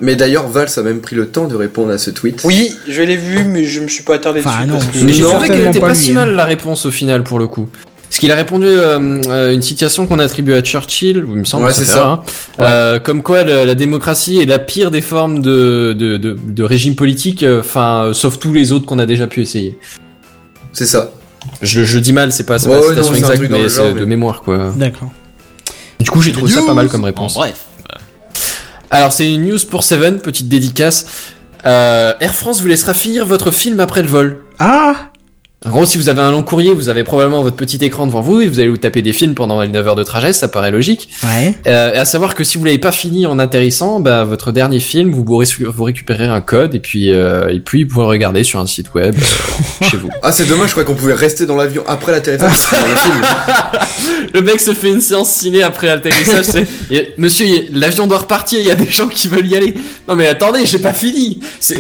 Mais 0.01 0.15
d'ailleurs, 0.17 0.49
Valls 0.49 0.69
a 0.77 0.83
même 0.83 1.01
pris 1.01 1.17
le 1.17 1.27
temps 1.29 1.49
de 1.49 1.57
répondre 1.57 1.91
à 1.91 1.99
ce 1.99 2.11
tweet. 2.11 2.43
Oui, 2.45 2.73
je 2.87 3.03
l'ai 3.03 3.17
vu, 3.17 3.45
mais 3.45 3.65
je 3.65 3.81
me 3.81 3.89
suis 3.89 4.05
pas 4.05 4.15
attardé 4.15 4.41
Enfin, 4.41 4.59
dessus. 4.61 4.69
non, 4.69 4.79
parce 4.79 4.87
que- 4.87 4.99
Mais 5.05 5.13
j'ai 5.13 5.23
Non, 5.23 5.29
trouvé 5.31 5.47
qu'elle 5.49 5.57
certainement 5.57 5.71
était 5.71 5.81
pas 5.81 5.95
si 5.95 6.11
hein. 6.13 6.15
mal 6.15 6.35
la 6.35 6.45
réponse 6.45 6.87
au 6.87 6.91
final 6.91 7.25
pour 7.25 7.39
le 7.39 7.47
coup. 7.49 7.69
Parce 8.09 8.21
qu'il 8.21 8.33
a 8.33 8.37
répondu 8.37 8.65
euh, 8.67 9.21
euh, 9.29 9.53
une 9.53 9.61
citation 9.61 10.07
qu'on 10.07 10.19
attribue 10.19 10.55
à 10.55 10.63
Churchill, 10.63 11.25
il 11.29 11.35
me 11.41 11.45
semble 11.45 11.65
Ouais, 11.65 11.71
que 11.73 11.77
c'est 11.77 11.85
ça. 11.85 12.07
hein, 12.07 12.21
euh, 12.61 12.99
comme 13.01 13.23
quoi 13.23 13.45
la, 13.45 13.67
la 13.67 13.75
démocratie 13.75 14.41
est 14.41 14.47
la 14.47 14.59
pire 14.59 14.91
des 14.91 15.03
formes 15.03 15.43
de, 15.43 15.93
de, 15.99 16.17
de, 16.17 16.35
de 16.43 16.63
régime 16.63 16.95
politique, 16.95 17.43
euh, 17.43 17.61
enfin 17.61 18.05
euh, 18.05 18.13
sauf 18.15 18.39
tous 18.39 18.53
les 18.55 18.73
autres 18.73 18.87
qu'on 18.87 18.99
a 18.99 19.05
déjà 19.05 19.27
pu 19.27 19.43
essayer. 19.43 19.79
C'est 20.73 20.87
ça. 20.87 21.11
Je, 21.61 21.85
je 21.85 21.99
dis 21.99 22.13
mal, 22.15 22.33
c'est 22.33 22.45
pas, 22.45 22.57
Ouais, 22.67 22.69
pas 22.71 22.77
la 22.77 22.83
citation 22.83 23.13
non, 23.13 23.19
exacte, 23.19 23.51
mais 23.51 23.69
c'est 23.69 23.93
de 23.95 24.05
mémoire 24.07 24.41
quoi. 24.43 24.73
D'accord. 24.77 25.11
Du 26.01 26.09
coup, 26.11 26.23
j'ai 26.23 26.33
trouvé 26.33 26.51
ça 26.53 26.63
pas 26.63 26.75
mal 26.75 26.89
comme 26.89 27.05
réponse. 27.05 27.35
bref. 27.35 27.65
Alors 28.91 29.13
c'est 29.13 29.33
une 29.33 29.47
news 29.47 29.59
pour 29.71 29.85
Seven, 29.85 30.21
petite 30.21 30.49
dédicace. 30.49 31.07
Euh, 31.67 32.15
Air 32.21 32.35
France 32.35 32.61
vous 32.61 32.69
laissera 32.69 32.95
finir 32.95 33.27
votre 33.27 33.51
film 33.51 33.81
après 33.81 34.03
le 34.03 34.09
vol. 34.09 34.45
Ah 34.59 35.08
En 35.67 35.71
gros, 35.71 35.85
si 35.87 35.99
vous 35.99 36.09
avez 36.09 36.21
un 36.21 36.31
long 36.31 36.45
courrier, 36.45 36.73
vous 36.73 36.89
avez 36.89 37.03
probablement 37.03 37.43
votre 37.43 37.57
petit 37.57 37.79
écran 37.85 38.07
devant 38.07 38.21
vous 38.21 38.41
et 38.41 38.47
vous 38.47 38.61
allez 38.61 38.69
vous 38.69 38.77
taper 38.77 39.03
des 39.03 39.13
films 39.13 39.35
pendant 39.35 39.61
les 39.61 39.67
9 39.67 39.89
heures 39.89 39.97
de 39.97 40.05
trajet, 40.05 40.33
ça 40.33 40.47
paraît 40.47 40.71
logique. 40.71 41.09
Ouais. 41.25 41.53
Euh, 41.67 41.95
et 41.95 41.99
à 41.99 42.05
savoir 42.05 42.37
que 42.37 42.45
si 42.45 42.59
vous 42.59 42.65
l'avez 42.65 42.79
pas 42.79 42.93
fini 42.93 43.27
en 43.27 43.41
atterrissant, 43.41 43.99
bah, 43.99 44.23
votre 44.23 44.53
dernier 44.53 44.79
film, 44.79 45.11
vous, 45.11 45.25
pourrez- 45.25 45.49
vous 45.67 45.83
récupérez 45.83 46.27
un 46.27 46.41
code 46.41 46.77
et 46.77 46.79
puis, 46.79 47.11
euh, 47.11 47.49
et 47.49 47.59
puis 47.59 47.83
vous 47.83 47.91
pouvez 47.91 48.03
le 48.05 48.09
regarder 48.09 48.45
sur 48.45 48.61
un 48.61 48.69
site 48.69 48.95
web 48.95 49.17
euh, 49.19 49.85
chez 49.91 49.97
vous. 49.97 50.11
Ah, 50.23 50.31
c'est 50.31 50.45
dommage, 50.47 50.69
je 50.69 50.73
crois 50.73 50.85
qu'on 50.85 50.95
pouvait 50.95 51.13
rester 51.15 51.45
dans 51.45 51.57
l'avion 51.57 51.83
après 51.89 52.13
l'atterrissage. 52.13 52.53
le 54.35 54.41
mec 54.43 54.61
se 54.61 54.73
fait 54.75 54.91
une 54.91 55.01
séance 55.01 55.31
ciné 55.31 55.65
après 55.65 55.89
l'atterrissage. 55.89 56.47
Monsieur, 57.19 57.47
l'avion 57.73 58.07
doit 58.07 58.19
repartir, 58.19 58.61
il 58.61 58.67
y 58.67 58.71
a 58.71 58.75
des 58.77 58.89
gens 58.89 59.09
qui 59.09 59.27
veulent 59.27 59.47
y 59.47 59.57
aller. 59.57 59.75
Non 60.07 60.15
mais 60.15 60.29
attendez, 60.29 60.67
j'ai 60.67 60.79
pas 60.79 60.93
fini. 60.93 61.41
C'est, 61.59 61.77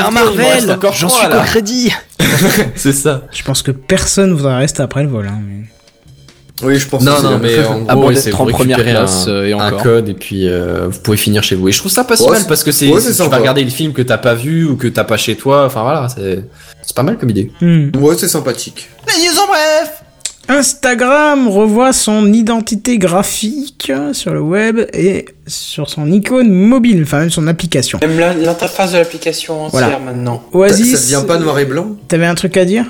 un- 0.00 0.10
Marvel 0.10 0.78
J'en 0.98 1.08
suis 1.08 1.28
là. 1.28 1.38
qu'au 1.38 1.44
crédit 1.44 1.90
C'est 2.74 2.92
ça. 2.92 3.22
Je 3.32 3.42
pense 3.42 3.62
que 3.62 3.70
personne 3.70 4.32
voudra 4.32 4.58
rester 4.58 4.82
après 4.82 5.02
le 5.02 5.08
vol. 5.08 5.26
Hein, 5.28 5.38
mais- 5.46 6.66
Oui, 6.66 6.78
je 6.78 6.86
pense 6.86 7.02
Non, 7.02 7.12
que 7.12 7.16
c'est 7.18 7.24
non, 7.24 7.30
la- 7.32 7.38
mais 7.38 7.64
en 7.64 7.86
À 7.88 7.94
gros, 7.94 8.14
c'est 8.14 8.32
en 8.32 8.46
première 8.46 8.78
classe, 8.82 9.26
un, 9.26 9.30
euh, 9.30 9.46
et 9.48 9.52
un 9.52 9.66
encore. 9.66 9.82
code 9.82 10.08
et 10.08 10.14
puis 10.14 10.46
euh, 10.48 10.86
vous 10.88 11.00
pourrez 11.00 11.16
finir 11.16 11.42
chez 11.42 11.56
vous. 11.56 11.68
Et 11.68 11.72
je 11.72 11.78
trouve 11.78 11.90
ça 11.90 12.04
pas 12.04 12.16
si 12.16 12.22
Ouais, 12.22 12.30
mal 12.38 12.44
parce 12.46 12.62
que 12.62 12.70
c'est, 12.70 12.88
ouais, 12.88 13.00
si 13.00 13.12
c'est 13.12 13.24
tu 13.24 13.28
vas 13.30 13.36
regarder 13.38 13.64
le 13.64 13.70
film 13.70 13.92
que 13.92 14.02
t'as 14.02 14.18
pas 14.18 14.34
vu 14.34 14.64
ou 14.66 14.76
que 14.76 14.86
t'as 14.86 15.02
pas 15.04 15.16
chez 15.16 15.34
toi. 15.36 15.64
Enfin 15.66 15.82
voilà, 15.82 16.08
c'est, 16.08 16.44
c'est 16.82 16.94
pas 16.94 17.02
mal 17.02 17.18
comme 17.18 17.30
idée. 17.30 17.50
Hmm. 17.60 17.90
Ouais, 17.96 18.14
c'est 18.16 18.28
sympathique. 18.28 18.88
Les 19.08 19.24
news 19.26 19.38
en 19.42 19.46
bref 19.48 20.01
Instagram 20.48 21.48
revoit 21.48 21.92
son 21.92 22.32
identité 22.32 22.98
graphique 22.98 23.92
sur 24.12 24.32
le 24.34 24.40
web 24.40 24.80
et 24.92 25.24
sur 25.46 25.88
son 25.88 26.10
icône 26.10 26.50
mobile, 26.50 27.02
enfin 27.04 27.20
même 27.20 27.30
son 27.30 27.46
application. 27.46 27.98
Même 28.02 28.18
la- 28.18 28.34
l'interface 28.34 28.92
de 28.92 28.98
l'application 28.98 29.64
entière 29.66 29.80
Voilà. 29.80 29.98
maintenant. 29.98 30.42
Oasis, 30.52 30.96
Ça 30.98 31.16
devient 31.16 31.26
pas 31.26 31.38
noir 31.38 31.58
et 31.58 31.64
blanc? 31.64 31.96
t'avais 32.08 32.26
un 32.26 32.34
truc 32.34 32.56
à 32.56 32.64
dire? 32.64 32.84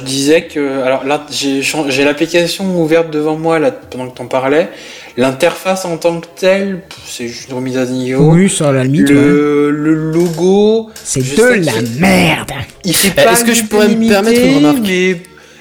Je 0.00 0.04
disais 0.04 0.42
que 0.46 0.82
alors 0.82 1.04
là 1.04 1.24
j'ai 1.30 2.04
l'application 2.04 2.82
ouverte 2.82 3.10
devant 3.10 3.36
moi 3.38 3.58
là 3.58 3.70
pendant 3.70 4.08
que 4.10 4.16
t'en 4.18 4.26
parlais. 4.26 4.68
L'interface 5.16 5.86
en 5.86 5.96
tant 5.96 6.20
que 6.20 6.26
telle, 6.38 6.80
c'est 7.06 7.26
juste 7.28 7.48
une 7.48 7.54
remise 7.56 7.78
à 7.78 7.86
niveau. 7.86 8.32
Oui, 8.32 8.50
sur 8.50 8.70
la 8.70 8.84
limite. 8.84 9.08
ouais. 9.08 9.14
Le, 9.14 9.70
logo, 10.12 10.90
C'est 11.02 11.20
de 11.20 11.64
la 11.64 11.72
merde. 11.98 12.50
Eh, 12.84 12.92
pas 13.14 13.32
est-ce 13.32 13.44
que 13.44 13.54
je 13.54 13.62
pourrais 13.64 13.88
me 13.88 14.06
permettre 14.06 14.38
une 14.42 14.56
remarque? 14.56 14.78
Mais 14.82 15.16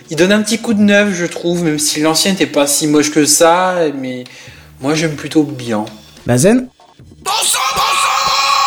il 0.10 0.18
donne 0.18 0.32
un 0.32 0.42
petit 0.42 0.60
coup 0.60 0.74
de 0.74 0.82
neuf, 0.82 1.14
je 1.16 1.26
trouve, 1.26 1.64
même 1.64 1.80
si 1.80 2.02
l'ancien 2.02 2.32
n'était 2.32 2.46
pas 2.46 2.68
si 2.68 2.88
moche 2.88 3.12
que 3.12 3.26
ça. 3.26 3.76
Mais 4.00 4.24
moi 4.82 4.94
j'aime 4.96 5.16
plutôt 5.16 5.44
bien. 5.44 5.86
Bazen 6.26 6.68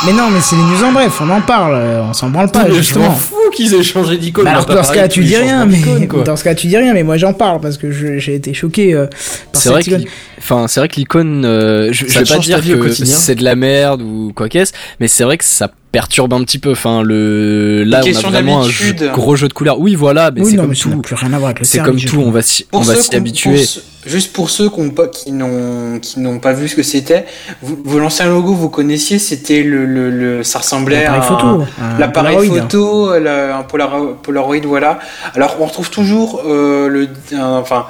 Mais 0.06 0.12
non, 0.12 0.31
mais 0.31 0.40
c'est 0.40 0.55
les 0.55 0.62
news 0.62 0.85
en 0.85 0.93
bref, 0.93 1.20
on 1.20 1.28
en 1.28 1.40
parle, 1.40 1.74
euh, 1.74 2.02
on 2.05 2.12
s'en 2.12 2.31
branle 2.31 2.51
pas, 2.52 2.65
Mais 2.65 2.70
je 2.70 2.74
justement. 2.77 3.06
m'en 3.09 3.15
fous 3.16 3.35
qu'ils 3.52 3.74
aient 3.74 3.82
changé 3.82 4.16
d'icône. 4.16 4.44
Bah 4.44 4.65
dans 4.65 4.85
ce 4.85 4.93
cas 4.93 5.09
tu 5.09 5.24
dis 5.24 5.36
rien, 5.36 5.66
mais 5.66 5.81
dans 6.24 6.36
ce 6.36 6.44
cas 6.44 6.55
tu 6.55 6.69
dis 6.69 6.77
rien, 6.77 6.94
mais 6.94 7.02
moi 7.02 7.16
j'en 7.16 7.32
parle 7.32 7.60
parce 7.60 7.77
que 7.78 7.90
j'ai 7.90 8.35
été 8.35 8.55
choqué 8.55 8.94
euh, 8.94 9.06
par 9.52 9.60
C'est 9.60 9.69
vrai 9.70 9.82
icône. 9.82 10.05
enfin, 10.39 10.66
c'est 10.69 10.78
vrai 10.78 10.89
que 10.89 10.94
l'icône, 10.97 11.44
euh, 11.44 11.89
je, 11.93 12.06
je 12.06 12.12
Ça 12.12 12.20
vais 12.20 12.27
pas 12.27 12.39
dire 12.39 12.78
que 12.78 12.93
c'est 12.93 13.35
de 13.35 13.43
la 13.43 13.56
merde 13.56 14.02
ou 14.02 14.32
quoi 14.36 14.48
qu'est-ce, 14.48 14.73
mais 15.01 15.09
c'est 15.09 15.24
vrai 15.24 15.36
que 15.36 15.44
ça 15.44 15.69
perturbe 15.90 16.32
un 16.35 16.43
petit 16.44 16.59
peu. 16.59 16.73
Enfin, 16.73 17.02
le 17.02 17.82
là, 17.85 17.98
on 17.98 18.01
a 18.02 18.05
question 18.05 18.31
vraiment 18.31 18.60
un 18.62 18.69
jeu- 18.69 18.94
gros 19.12 19.36
jeu 19.36 19.48
de 19.48 19.52
couleurs. 19.52 19.81
Oui, 19.81 19.94
voilà, 19.94 20.31
mais 20.31 20.43
oui, 20.43 20.51
c'est 20.52 20.56
comme 20.56 20.69
mais 20.69 20.74
ça 20.74 20.90
tout. 20.90 21.01
plus 21.02 21.15
rien 21.15 21.32
à 21.32 21.39
voir 21.39 21.47
avec 21.51 21.60
le 21.60 21.65
C'est 21.65 21.78
comme 21.81 21.98
tout, 22.01 22.20
on 22.20 22.31
va 22.31 22.43
s'y, 22.43 22.66
on 22.73 22.81
va 22.81 22.94
s'y 22.94 23.15
habituer. 23.16 23.55
pour 23.65 23.82
juste 24.10 24.32
pour 24.32 24.48
ceux 24.51 24.70
qui 24.70 24.81
n'ont 24.81 24.90
pas, 24.90 25.09
qui 25.09 25.32
n'ont, 25.32 25.98
qui 26.01 26.20
n'ont 26.20 26.39
pas 26.39 26.52
vu 26.52 26.69
ce 26.69 26.74
que 26.77 26.82
c'était, 26.82 27.27
vous, 27.62 27.78
vous 27.85 27.98
l'ancien 27.98 28.27
logo 28.27 28.52
vous 28.55 28.69
connaissiez, 28.70 29.19
c'était 29.19 29.62
le, 29.62 29.85
le, 29.86 30.10
le- 30.10 30.43
ça 30.43 30.60
ressemblait 30.60 31.05
à 31.05 31.12
L'appareil 31.16 31.28
photo. 31.28 31.47
un 31.82 31.98
L'appareil 31.98 32.36
Polaroid. 32.36 32.60
photo, 32.62 33.19
le- 33.19 33.52
un 33.52 33.62
Polaro- 33.62 34.15
Polaroid, 34.23 34.60
voilà. 34.65 34.98
Alors 35.35 35.56
on 35.60 35.66
retrouve 35.66 35.90
toujours 35.90 36.43
euh, 36.47 36.89
le, 36.89 37.09
un- 37.36 37.59
enfin, 37.59 37.86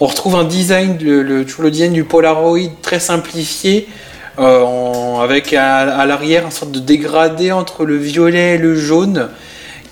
on 0.00 0.06
retrouve 0.06 0.34
un 0.34 0.44
design, 0.44 0.98
le, 1.00 1.22
le, 1.22 1.44
toujours 1.44 1.62
le 1.62 1.70
design 1.70 1.92
du 1.92 2.04
Polaroid 2.04 2.58
très 2.82 2.98
simplifié, 3.00 3.88
euh, 4.38 4.62
en- 4.62 5.20
avec 5.20 5.52
à, 5.52 5.78
à 5.78 6.06
l'arrière 6.06 6.44
une 6.44 6.50
sorte 6.50 6.72
de 6.72 6.80
dégradé 6.80 7.52
entre 7.52 7.84
le 7.84 7.96
violet 7.96 8.54
et 8.54 8.58
le 8.58 8.74
jaune, 8.74 9.28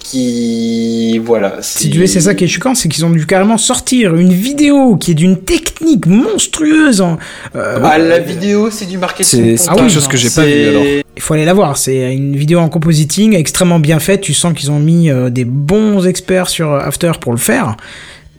qui, 0.03 1.19
voilà. 1.25 1.57
Si 1.61 1.89
tu 1.91 1.99
veux, 1.99 2.07
c'est 2.07 2.21
ça 2.21 2.35
qui 2.35 2.45
est 2.45 2.49
choquant, 2.49 2.75
c'est 2.75 2.89
qu'ils 2.89 3.05
ont 3.05 3.11
dû 3.11 3.27
carrément 3.27 3.59
sortir 3.59 4.17
une 4.17 4.33
vidéo 4.33 4.97
qui 4.97 5.13
est 5.13 5.15
d'une 5.15 5.37
technique 5.39 6.07
monstrueuse. 6.07 7.01
en- 7.01 7.17
euh, 7.55 7.79
Ah, 7.83 7.99
la 7.99 8.19
vidéo, 8.19 8.71
c'est 8.71 8.87
du 8.87 8.99
marketing. 8.99 9.45
C'est- 9.45 9.57
c'est 9.57 9.69
pour 9.69 9.79
quelque 9.79 9.93
chose 9.93 10.09
que 10.09 10.17
j'ai 10.17 10.29
c'est- 10.29 10.41
pas 10.41 10.47
vu, 10.47 10.69
alors. 10.69 10.83
Il 11.17 11.23
faut 11.23 11.35
aller 11.35 11.45
la 11.45 11.55
voir. 11.55 11.77
C'est 11.77 12.15
une 12.15 12.35
vidéo 12.35 12.59
en 12.61 12.69
compositing 12.69 13.35
extrêmement 13.37 13.79
bien 13.79 13.99
faite. 14.01 14.23
Tu 14.23 14.33
sens 14.35 14.53
qu'ils 14.55 14.71
ont 14.71 14.79
mis 14.79 15.11
euh, 15.11 15.29
des 15.31 15.45
bons 15.45 16.07
experts 16.07 16.49
sur 16.49 16.73
euh, 16.73 16.81
After 16.81 17.13
pour 17.21 17.33
le 17.33 17.39
faire. 17.39 17.77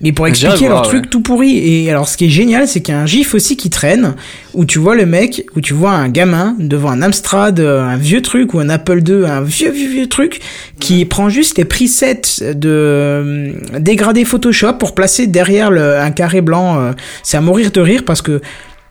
Mais 0.03 0.11
pour 0.11 0.27
expliquer 0.27 0.65
voir, 0.67 0.69
leur 0.69 0.81
truc 0.81 1.03
ouais. 1.03 1.09
tout 1.09 1.21
pourri. 1.21 1.57
Et 1.57 1.89
alors, 1.91 2.07
ce 2.09 2.17
qui 2.17 2.25
est 2.25 2.29
génial, 2.29 2.67
c'est 2.67 2.81
qu'il 2.81 2.93
y 2.93 2.97
a 2.97 3.01
un 3.01 3.05
gif 3.05 3.35
aussi 3.35 3.55
qui 3.55 3.69
traîne 3.69 4.15
où 4.53 4.65
tu 4.65 4.79
vois 4.79 4.95
le 4.95 5.05
mec, 5.05 5.45
où 5.55 5.61
tu 5.61 5.73
vois 5.73 5.91
un 5.91 6.09
gamin 6.09 6.55
devant 6.59 6.89
un 6.89 7.01
Amstrad, 7.01 7.59
euh, 7.59 7.83
un 7.83 7.97
vieux 7.97 8.21
truc 8.21 8.53
ou 8.53 8.59
un 8.59 8.69
Apple 8.69 9.01
II, 9.07 9.25
un 9.25 9.41
vieux 9.41 9.69
vieux 9.71 9.89
vieux 9.89 10.07
truc 10.09 10.41
qui 10.79 11.05
prend 11.05 11.29
juste 11.29 11.57
les 11.57 11.65
presets 11.65 12.21
de 12.41 12.69
euh, 12.69 13.51
dégradé 13.79 14.25
Photoshop 14.25 14.73
pour 14.73 14.95
placer 14.95 15.27
derrière 15.27 15.69
le, 15.71 15.97
un 15.99 16.11
carré 16.11 16.41
blanc. 16.41 16.79
euh, 16.79 16.91
c'est 17.23 17.37
à 17.37 17.41
mourir 17.41 17.71
de 17.71 17.81
rire 17.81 18.03
parce 18.05 18.21
que 18.21 18.41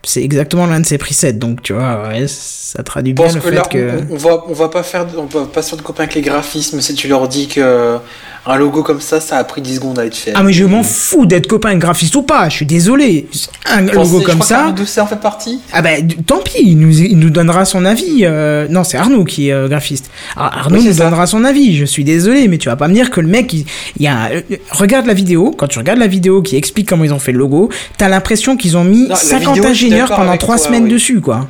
c'est 0.03 0.23
exactement 0.23 0.65
l'un 0.67 0.81
de 0.81 0.87
ses 0.87 0.97
presets. 0.97 1.35
Donc, 1.35 1.63
tu 1.63 1.75
vois, 1.75 2.09
ouais, 2.09 2.25
ça 2.27 2.83
traduit 2.83 3.13
bien 3.13 3.27
le 3.27 3.35
que 3.35 3.41
fait 3.41 3.51
là, 3.51 3.63
que. 3.63 3.91
on, 4.11 4.15
on 4.15 4.17
va, 4.17 4.45
on 4.49 4.53
va 4.55 4.69
pas 4.71 4.83
faire, 4.83 5.05
de- 5.07 5.19
on 5.19 5.27
va 5.27 5.45
pas 5.45 5.61
se 5.61 5.69
faire 5.71 5.79
de 5.79 5.83
copains 5.83 6.05
avec 6.05 6.15
les 6.15 6.23
graphismes 6.23 6.81
si 6.81 6.95
tu 6.95 7.07
leur 7.09 7.29
dis 7.29 7.49
que 7.49 7.99
Un 8.47 8.57
logo 8.57 8.83
comme 8.83 9.03
ça, 9.03 9.21
ça 9.21 9.37
a 9.37 9.45
pris 9.45 9.61
10 9.61 9.75
secondes 9.77 9.99
à 9.99 10.07
être 10.07 10.17
fait. 10.17 10.33
Ah 10.35 10.43
mais 10.43 10.53
je 10.55 10.65
m'en 10.65 10.83
fous 10.83 11.27
d'être 11.27 11.47
copain 11.47 11.77
graphiste 11.77 12.17
ou 12.17 12.23
pas, 12.23 12.49
je 12.49 12.57
suis 12.57 12.67
désolé. 12.67 13.29
Un 13.67 13.85
Pensez- 13.85 13.95
logo 13.95 14.21
je 14.21 14.25
comme 14.27 14.39
crois 14.39 14.47
ça. 14.87 15.03
en 15.03 15.07
fait 15.07 15.21
partie. 15.21 15.61
Ah 15.75 15.83
bah 15.83 15.91
tant 16.27 16.39
pis, 16.39 16.63
il 16.63 16.79
nous, 16.79 16.99
il 17.01 17.19
nous 17.19 17.29
donnera 17.29 17.67
son 17.67 17.85
avis. 17.85 18.21
euh, 18.23 18.67
Non, 18.71 18.83
c'est 18.83 18.97
Arnaud 18.97 19.25
qui 19.25 19.49
est 19.49 19.53
euh, 19.53 19.69
graphiste. 19.69 20.11
Alors, 20.37 20.53
Arnaud 20.55 20.77
Oui, 20.77 20.83
c'est 20.83 20.89
nous 20.89 20.95
ça. 20.97 21.05
donnera 21.05 21.27
son 21.27 21.45
avis. 21.45 21.77
Je 21.77 21.85
suis 21.85 22.03
désolé, 22.03 22.49
mais 22.49 22.57
tu 22.57 22.69
vas 22.71 22.77
pas 22.77 22.89
me 22.89 22.95
dire 22.95 23.11
que 23.11 23.21
le 23.21 23.29
mec, 23.29 23.53
il, 23.53 23.67
il 23.99 24.03
y 24.05 24.09
a, 24.09 24.31
euh, 24.33 24.41
regarde 24.71 25.05
la 25.07 25.15
vidéo. 25.15 25.55
Quand 25.57 25.67
tu 25.69 25.79
regardes 25.79 25.99
la 25.99 26.07
vidéo 26.07 26.41
qui 26.41 26.57
explique 26.57 26.89
comment 26.89 27.05
ils 27.05 27.13
ont 27.13 27.19
fait 27.19 27.33
le 27.33 27.39
logo, 27.39 27.69
t'as 27.99 28.09
l'impression 28.09 28.57
qu'ils 28.57 28.77
ont 28.79 28.85
mis 28.85 29.07
la 29.09 29.17
50 29.17 29.55
vidéo, 29.57 29.69
je 29.71 29.75
suis 29.75 29.87
ingénieurs 29.89 30.09
pendant 30.09 30.29
avec 30.31 30.41
3 30.41 30.57
toi, 30.57 30.65
semaines 30.67 30.85
oui. 30.85 30.91
dessus, 30.91 31.21
quoi. 31.21 31.47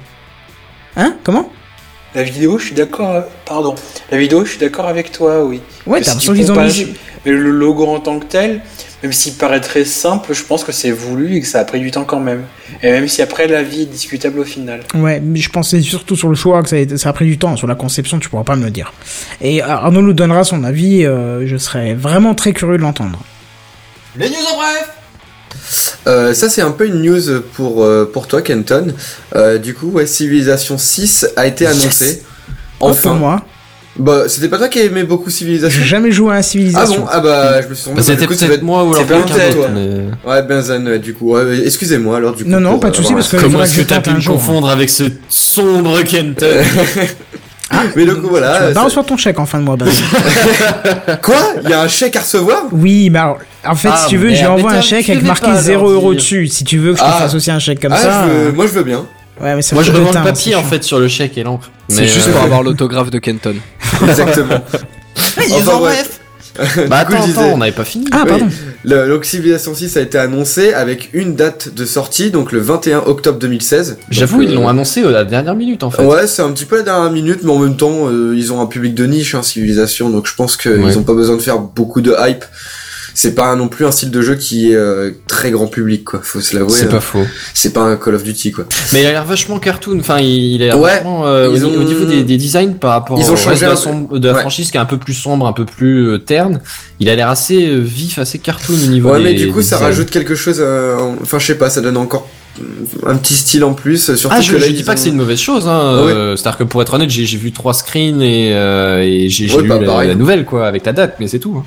Hein? 0.97 1.15
Comment? 1.23 1.49
La 2.15 2.23
vidéo, 2.25 2.59
je 2.59 2.67
suis 2.67 2.75
d'accord. 2.75 3.11
euh, 3.11 3.21
Pardon. 3.47 3.75
La 4.11 4.19
vidéo, 4.19 4.45
je 4.45 4.51
suis 4.51 4.59
d'accord 4.59 4.87
avec 4.87 5.13
toi, 5.13 5.45
oui. 5.45 5.61
Ouais, 5.87 5.99
t'as 6.01 6.05
si 6.05 6.11
l'impression 6.11 6.35
qu'ils 6.35 6.51
ont 6.53 6.55
compages- 6.55 6.85
mis. 6.87 6.95
Mais 7.27 7.33
le 7.33 7.51
logo 7.51 7.87
en 7.87 8.01
tant 8.01 8.19
que 8.19 8.25
tel, 8.25 8.63
même 9.03 9.13
s'il 9.13 9.35
paraît 9.35 9.61
très 9.61 9.85
simple, 9.85 10.33
je 10.33 10.43
pense 10.43 10.65
que 10.65 10.73
c'est 10.73 10.91
voulu 10.91 11.37
et 11.37 11.41
que 11.43 11.47
ça 11.47 11.61
a 11.61 11.65
pris 11.65 11.79
du 11.81 11.91
temps 11.91 12.05
quand 12.05 12.19
même. 12.19 12.45
Et 12.83 12.91
même 12.91 13.07
si 13.09 13.21
après 13.21 13.47
la 13.47 13.63
vie 13.63 13.83
est 13.83 13.87
discutable 13.87 14.41
au 14.41 14.45
final. 14.45 14.81
Ouais, 14.95 15.21
mais 15.21 15.39
je 15.39 15.51
pensais 15.51 15.83
surtout 15.83 16.17
sur 16.17 16.29
le 16.31 16.35
choix 16.35 16.63
que 16.63 16.71
ça 16.71 16.77
a, 16.77 16.79
été- 16.79 16.97
ça 16.97 17.11
a 17.11 17.13
pris 17.13 17.27
du 17.27 17.37
temps. 17.39 17.57
Sur 17.57 17.67
la 17.67 17.75
conception, 17.75 18.19
tu 18.19 18.31
pourras 18.31 18.45
pas 18.45 18.57
me 18.57 18.65
le 18.65 18.71
dire. 18.71 18.93
Et 19.43 19.61
Arnaud 19.63 20.01
nous 20.03 20.15
donnera 20.15 20.45
son 20.45 20.65
avis. 20.65 21.05
euh, 21.05 21.47
je 21.47 21.57
serais 21.59 21.93
vraiment 21.95 22.35
très 22.35 22.53
curieux 22.55 22.79
de 22.79 22.83
l'entendre. 22.83 23.21
Les 24.17 24.29
news 24.29 24.35
en 24.53 24.57
bref 24.57 24.89
Euh, 26.07 26.33
ça 26.35 26.49
c'est 26.49 26.63
un 26.63 26.71
peu 26.71 26.87
une 26.87 27.03
news 27.03 27.41
pour, 27.55 27.85
euh, 27.85 28.09
pour 28.11 28.27
toi 28.27 28.41
Kenton. 28.43 28.95
Euh, 29.37 29.59
du 29.59 29.75
coup, 29.75 29.89
ouais, 29.91 30.07
Civilization 30.07 30.79
6 30.79 31.27
a 31.37 31.47
été 31.47 31.65
Yes. 31.65 31.73
annoncé. 31.81 32.23
Pas 32.79 32.87
Enfin. 32.87 33.11
pour 33.11 33.19
moi. 33.19 33.43
Bah, 33.99 34.23
c'était 34.29 34.49
pas 34.49 34.57
toi 34.57 34.69
qui 34.69 34.79
aimais 34.79 35.03
beaucoup 35.03 35.29
Civilization? 35.31 35.81
J'ai 35.83 35.87
jamais 35.87 36.11
joué 36.13 36.31
à 36.33 36.37
un 36.37 36.39
Ah 36.39 36.43
civilisation. 36.43 37.01
bon 37.03 37.07
Ah 37.11 37.21
bah, 37.21 37.61
je 37.61 37.69
me 37.69 37.75
suis 37.75 37.85
tombé. 37.85 37.97
Bah, 37.97 38.03
C'était 38.03 38.27
peut-être 38.27 38.43
être- 38.51 38.63
moi 38.63 38.85
ou 38.85 38.95
alors 38.95 39.03
c'est 39.07 39.15
pas 39.15 39.23
quelqu'un 39.23 39.45
d'autre. 39.49 39.57
toi. 39.57 39.69
mais- 39.75 40.31
Ouais, 40.31 40.43
Benzen, 40.43 40.89
ouais, 40.89 40.99
du 41.01 41.13
coup. 41.13 41.33
Ouais, 41.35 41.59
excusez-moi 41.67 42.17
alors 42.17 42.35
du 42.35 42.45
coup. 42.45 42.51
Non, 42.51 42.61
non, 42.61 42.71
pour, 42.73 42.81
pas 42.81 42.91
de 42.91 42.95
euh, 42.95 42.97
souci, 42.97 43.13
parce 43.13 43.29
que 43.29 43.37
Comment 43.37 43.63
est-ce 43.65 43.77
que 43.81 43.83
t'as 43.83 44.01
pu 44.01 44.11
me 44.15 44.21
jour. 44.21 44.37
confondre 44.37 44.71
avec 44.71 44.89
ce 44.89 45.03
sombre 45.29 46.01
Kenton? 46.03 46.47
Mais 47.97 48.05
donc 48.07 48.19
voilà. 48.19 48.69
Tu 48.69 48.75
vas 48.75 49.03
ton 49.05 49.17
chèque 49.17 49.39
en 49.39 49.47
fin 49.47 49.59
de 49.59 49.65
mois, 49.65 49.77
Ben. 49.77 49.87
Quoi? 51.23 51.37
Il 51.65 51.71
y 51.71 51.73
a 51.73 51.83
un 51.83 51.89
chèque 51.89 52.17
à 52.17 52.21
recevoir? 52.21 52.65
Oui, 52.73 53.11
mais 53.11 53.19
alors, 53.19 53.39
en 53.67 53.75
fait, 53.75 53.89
Ah, 53.93 53.97
si 53.97 54.09
tu 54.09 54.17
veux, 54.17 54.31
j'ai 54.31 54.43
mais 54.43 54.47
envoyé 54.49 54.79
un 54.79 54.81
chèque 54.81 55.09
avec 55.09 55.23
marqué 55.23 55.47
pas 55.47 55.53
leur 55.53 55.61
0 55.63 55.91
euros 55.91 56.15
dessus. 56.15 56.47
Si 56.49 56.65
tu 56.65 56.79
veux 56.79 56.93
que 56.93 56.99
je 56.99 57.05
te 57.05 57.09
Ah. 57.09 57.13
fasse 57.21 57.35
aussi 57.35 57.51
un 57.51 57.59
chèque 57.59 57.81
comme 57.81 57.93
Ah, 57.93 57.97
ça. 57.97 58.25
je 58.27 58.33
veux- 58.33 58.49
euh, 58.49 58.53
moi 58.53 58.67
je 58.67 58.73
veux 58.73 58.83
bien. 58.85 59.07
Ouais, 59.41 59.55
mais 59.55 59.63
Moi 59.73 59.83
je 59.83 59.93
demande 59.93 60.13
de 60.13 60.19
le 60.19 60.25
papier 60.25 60.55
en 60.55 60.63
fait 60.63 60.83
sur 60.85 60.99
le 60.99 61.09
chèque 61.09 61.39
et 61.39 61.43
l'encre. 61.43 61.71
C'est 61.89 62.07
juste 62.07 62.29
euh, 62.29 62.33
pour 62.33 62.43
avoir 62.45 62.63
l'autographe 62.63 63.11
de 63.11 63.19
Kenton. 63.19 63.55
Exactement. 64.07 64.57
Enfin, 65.53 65.77
ouais. 65.81 65.95
Bah 66.89 67.05
coup, 67.05 67.13
attends, 67.15 67.23
je 67.23 67.27
disais- 67.29 67.39
attends, 67.41 67.53
on 67.55 67.57
n'avait 67.59 67.73
pas 67.73 67.85
fini. 67.85 68.07
Ah, 68.13 68.23
Oui. 68.25 68.29
pardon. 68.31 68.49
Le, 68.85 69.09
donc 69.09 69.25
Civilization 69.25 69.75
6 69.75 69.97
a 69.97 70.01
été 70.01 70.19
annoncé 70.19 70.73
avec 70.73 71.11
une 71.13 71.35
date 71.35 71.75
de 71.75 71.85
sortie, 71.85 72.31
donc 72.31 72.53
le 72.53 72.61
21 72.61 72.99
octobre 73.07 73.39
2016. 73.39 73.99
J'avoue, 74.11 74.43
ils 74.43 74.55
l'ont 74.55 74.67
euh, 74.67 74.71
annoncé 74.71 75.03
à 75.03 75.11
la 75.11 75.25
dernière 75.25 75.55
minute 75.55 75.83
en 75.83 75.91
fait. 75.91 76.05
Ouais, 76.05 76.27
c'est 76.27 76.43
un 76.43 76.51
petit 76.53 76.65
peu 76.65 76.77
la 76.79 76.83
dernière 76.83 77.11
minute, 77.11 77.41
mais 77.43 77.51
en 77.53 77.59
même 77.59 77.77
temps, 77.77 78.09
euh, 78.09 78.35
ils 78.37 78.53
ont 78.53 78.61
un 78.61 78.67
public 78.67 78.95
de 78.95 79.07
niche, 79.07 79.35
hein, 79.35 79.43
Civilization, 79.43 80.11
donc 80.11 80.27
je 80.27 80.35
pense 80.35 80.57
qu'ils 80.57 80.73
Ouais. 80.73 80.97
ont 80.97 81.03
pas 81.03 81.15
besoin 81.15 81.37
de 81.37 81.43
faire 81.43 81.59
beaucoup 81.59 82.01
de 82.01 82.15
hype. 82.19 82.45
C'est 83.15 83.35
pas 83.35 83.55
non 83.57 83.69
plus 83.69 83.85
un 83.87 83.91
style 83.91 84.11
de 84.11 84.23
jeu 84.23 84.35
qui 84.37 84.71
est 84.71 84.75
euh, 84.77 85.11
très 85.27 85.51
grand 85.51 85.67
public, 85.67 86.05
quoi. 86.05 86.21
Faut 86.23 86.41
se 86.41 86.57
l'avouer. 86.57 86.73
C'est 86.73 86.87
hein. 86.87 86.89
pas 86.91 87.01
faux. 87.01 87.25
C'est 87.55 87.73
pas 87.73 87.83
un 87.83 87.97
Call 87.97 88.15
of 88.15 88.23
Duty, 88.25 88.53
quoi. 88.53 88.65
Mais 88.93 89.01
il 89.03 89.07
a 89.07 89.11
l'air 89.13 89.25
vachement 89.25 89.59
cartoon. 89.59 89.99
Enfin, 90.01 90.19
il 90.21 90.63
est 90.63 90.73
Ouais, 90.75 90.95
vachement 90.97 91.27
euh, 91.27 91.49
au, 91.49 91.55
ils 91.57 91.65
au 91.65 91.69
ont- 91.69 91.83
niveau 91.85 92.05
des, 92.05 92.23
des 92.23 92.37
designs 92.37 92.75
par 92.75 92.93
rapport 92.93 93.19
Ils 93.19 93.31
ont 93.31 93.35
au 93.35 93.37
changé 93.37 93.67
reste 93.67 93.83
de 93.83 93.89
sombre- 93.91 94.19
de 94.19 94.27
la 94.29 94.35
Ouais. 94.35 94.41
franchise 94.41 94.71
qui 94.71 94.77
est 94.77 94.81
un 94.81 94.85
peu 94.87 94.99
plus 94.99 95.15
sombre, 95.15 95.47
un 95.47 95.53
peu 95.53 95.65
plus 95.65 96.09
euh, 96.09 96.19
terne. 96.19 96.61
Il 97.01 97.09
a 97.09 97.17
l'air 97.17 97.29
assez 97.29 97.75
vif, 97.77 98.19
assez 98.19 98.39
cartoon 98.39 98.75
au 98.75 98.87
niveau 98.89 99.11
Ouais, 99.11 99.19
des 99.19 99.25
mais 99.25 99.35
du 99.35 99.49
coup, 99.49 99.63
ça 99.63 99.77
designs. 99.77 99.87
rajoute 99.89 100.11
quelque 100.11 100.35
chose. 100.35 100.61
en- 100.61 101.17
Enfin, 101.23 101.39
je 101.39 101.47
sais 101.47 101.55
pas, 101.59 101.71
ça 101.71 101.81
donne 101.81 101.97
encore 101.97 102.29
un 103.07 103.17
petit 103.17 103.35
style 103.35 103.65
en 103.65 103.75
plus. 103.75 104.15
Surtout 104.17 104.37
Ah, 104.39 104.41
je, 104.41 104.53
que 104.53 104.57
là, 104.57 104.65
je 104.67 104.71
ils 104.71 104.77
dis 104.77 104.83
pas 104.83 104.93
ont- 104.93 104.95
que 104.97 105.01
c'est 105.01 105.09
une 105.09 105.17
mauvaise 105.17 105.39
chose. 105.39 105.67
Hein. 105.67 105.81
Ah 105.83 105.95
euh, 105.99 106.37
C'est-à-dire 106.37 106.59
que 106.59 106.65
pour 106.65 106.83
être 106.83 106.93
honnête, 106.95 107.09
j'ai 107.11 107.25
vu 107.37 107.53
trois 107.53 107.73
screens 107.75 108.21
et, 108.23 108.51
euh, 108.53 109.03
et 109.03 109.29
j'ai 109.29 109.51
Ouais, 109.55 109.63
lu 109.63 109.69
bah, 109.69 109.79
la, 109.81 110.05
la 110.05 110.15
nouvelle 110.15 110.45
quoi 110.45 110.67
avec 110.67 110.85
la 110.85 110.93
date, 110.93 111.17
mais 111.21 111.29
c'est 111.29 111.39
tout. 111.39 111.63